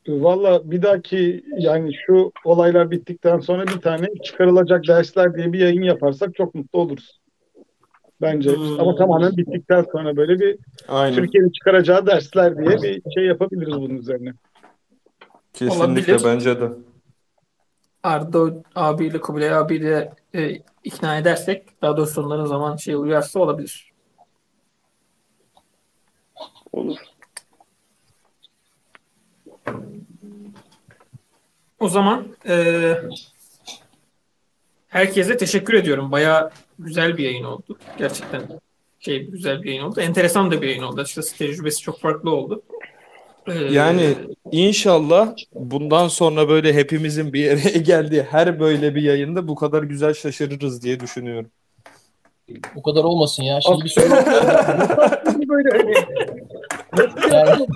Valla 0.08 0.70
bir 0.70 0.82
dahaki 0.82 1.44
yani 1.58 1.92
şu 2.06 2.32
olaylar 2.44 2.90
bittikten 2.90 3.38
sonra 3.38 3.66
bir 3.66 3.80
tane 3.80 4.06
çıkarılacak 4.24 4.86
dersler 4.88 5.34
diye 5.34 5.52
bir 5.52 5.58
yayın 5.58 5.82
yaparsak 5.82 6.34
çok 6.34 6.54
mutlu 6.54 6.78
oluruz. 6.78 7.20
Bence. 8.20 8.56
Hmm. 8.56 8.80
Ama 8.80 8.96
tamamen 8.96 9.36
bittikten 9.36 9.86
sonra 9.92 10.16
böyle 10.16 10.40
bir 10.40 10.58
Aynen. 10.88 11.16
Türkiye'nin 11.16 11.50
çıkaracağı 11.50 12.06
dersler 12.06 12.58
diye 12.58 12.82
bir 12.82 13.02
şey 13.14 13.24
yapabiliriz 13.24 13.74
bunun 13.74 13.96
üzerine. 13.96 14.32
Kesinlikle 15.52 16.12
Olabilir. 16.14 16.20
bence 16.24 16.60
de. 16.60 16.68
Arda 18.02 18.62
abiyle 18.74 19.20
Kubilay 19.20 19.54
abiyle 19.54 20.12
e, 20.34 20.62
ikna 20.84 21.18
edersek 21.18 21.82
daha 21.82 21.96
doğrusu 21.96 22.22
onların 22.22 22.44
zaman 22.44 22.76
şey 22.76 22.94
uyarsa 22.94 23.40
olabilir. 23.40 23.92
Olur. 26.72 26.96
O 31.80 31.88
zaman 31.88 32.36
e, 32.48 32.94
herkese 34.88 35.36
teşekkür 35.36 35.74
ediyorum. 35.74 36.12
Baya 36.12 36.50
güzel 36.78 37.16
bir 37.16 37.24
yayın 37.24 37.44
oldu. 37.44 37.78
Gerçekten 37.98 38.42
şey 39.00 39.26
güzel 39.26 39.62
bir 39.62 39.68
yayın 39.68 39.82
oldu. 39.82 40.00
Enteresan 40.00 40.50
da 40.50 40.62
bir 40.62 40.68
yayın 40.68 40.82
oldu. 40.82 41.00
Açıkçası 41.00 41.36
tecrübesi 41.36 41.82
çok 41.82 42.00
farklı 42.00 42.30
oldu. 42.30 42.62
Ee, 43.50 43.72
yani 43.72 44.14
inşallah 44.52 45.34
bundan 45.54 46.08
sonra 46.08 46.48
böyle 46.48 46.74
hepimizin 46.74 47.32
bir 47.32 47.40
yere 47.40 47.78
geldiği 47.78 48.22
her 48.22 48.60
böyle 48.60 48.94
bir 48.94 49.02
yayında 49.02 49.48
bu 49.48 49.54
kadar 49.54 49.82
güzel 49.82 50.14
şaşırırız 50.14 50.82
diye 50.82 51.00
düşünüyorum. 51.00 51.50
Bu 52.74 52.82
kadar 52.82 53.04
olmasın 53.04 53.42
ya. 53.42 53.60
Şimdi 53.60 53.84
bir 53.84 53.88
soru 53.88 54.10
böyle 55.48 55.78
hani 55.78 55.94
yani, 57.32 57.66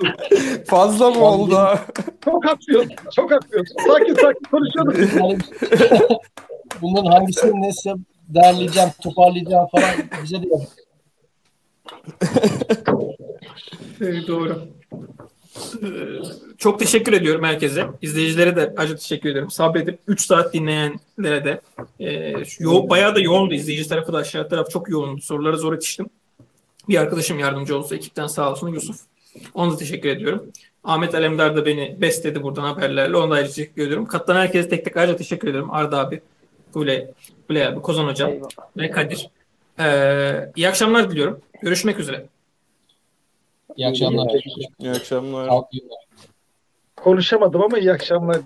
fazla 0.67 1.10
mı 1.10 1.25
oldu? 1.25 1.78
Çok 2.25 2.47
haklıyorsun. 2.47 2.92
Çok 3.17 3.31
haklıyorsun. 3.31 3.76
Sakin 3.86 4.15
sakin 4.15 4.44
konuşalım. 4.51 5.18
Yani, 5.18 5.39
bunların 6.83 7.10
hangisini 7.10 7.62
neyse 7.62 7.94
derleyeceğim, 8.28 8.89
toparlayacağım 9.02 9.68
falan 9.68 9.91
bize 10.23 10.42
de 10.42 10.47
yok. 10.49 10.62
evet, 14.01 14.28
doğru. 14.28 14.62
Çok 16.58 16.78
teşekkür 16.78 17.12
ediyorum 17.12 17.44
herkese. 17.44 17.86
İzleyicilere 18.02 18.56
de 18.56 18.74
acı 18.76 18.97
teşekkür 18.97 19.31
ederim. 19.31 19.50
Sabredip 19.50 19.98
3 20.06 20.26
saat 20.26 20.55
dinleyenlere 20.55 21.44
de. 21.44 21.60
E, 22.00 22.34
yo 22.58 22.89
bayağı 22.89 23.14
da 23.14 23.20
yoğundu. 23.20 23.55
İzleyici 23.55 23.89
tarafı 23.89 24.12
da 24.12 24.18
aşağı 24.18 24.48
taraf 24.48 24.70
çok 24.70 24.89
yoğundu. 24.89 25.20
Sorulara 25.20 25.56
zor 25.56 25.72
yetiştim. 25.72 26.06
Bir 26.89 26.97
arkadaşım 26.97 27.39
yardımcı 27.39 27.78
olsa 27.78 27.94
ekipten 27.97 28.26
sağ 28.26 28.50
olsun 28.50 28.68
Yusuf. 28.68 28.97
Ona 29.55 29.72
da 29.72 29.76
teşekkür 29.76 30.08
ediyorum. 30.08 30.47
Ahmet 30.84 31.14
Alemdar 31.14 31.56
da 31.56 31.66
beni 31.66 31.97
besledi 32.00 32.42
buradan 32.42 32.62
haberlerle. 32.62 33.16
Ona 33.16 33.31
da 33.31 33.34
ayrıca 33.34 33.55
teşekkür 33.55 33.82
ediyorum. 33.82 34.06
Katılan 34.06 34.40
herkese 34.40 34.68
tek 34.68 34.84
tek 34.84 34.97
ayrıca 34.97 35.16
teşekkür 35.16 35.48
ederim. 35.48 35.70
Arda 35.70 35.98
abi, 35.98 36.20
Kule, 36.72 37.12
Kule 37.48 37.68
abi, 37.68 37.81
Kozan 37.81 38.05
Hocam 38.06 38.31
Eyvallah. 38.31 38.48
ve 38.76 38.90
Kadir. 38.90 39.31
Ee, 39.81 40.50
iyi 40.56 40.68
akşamlar 40.68 41.10
diliyorum. 41.10 41.40
Görüşmek 41.62 41.98
üzere. 41.98 42.26
İyi 43.76 43.86
akşamlar. 43.89 44.42
İyi 44.81 44.91
akşamlar. 44.91 45.51
Konuşamadım 46.97 47.62
ama 47.62 47.78
iyi 47.78 47.92
akşamlar. 47.92 48.41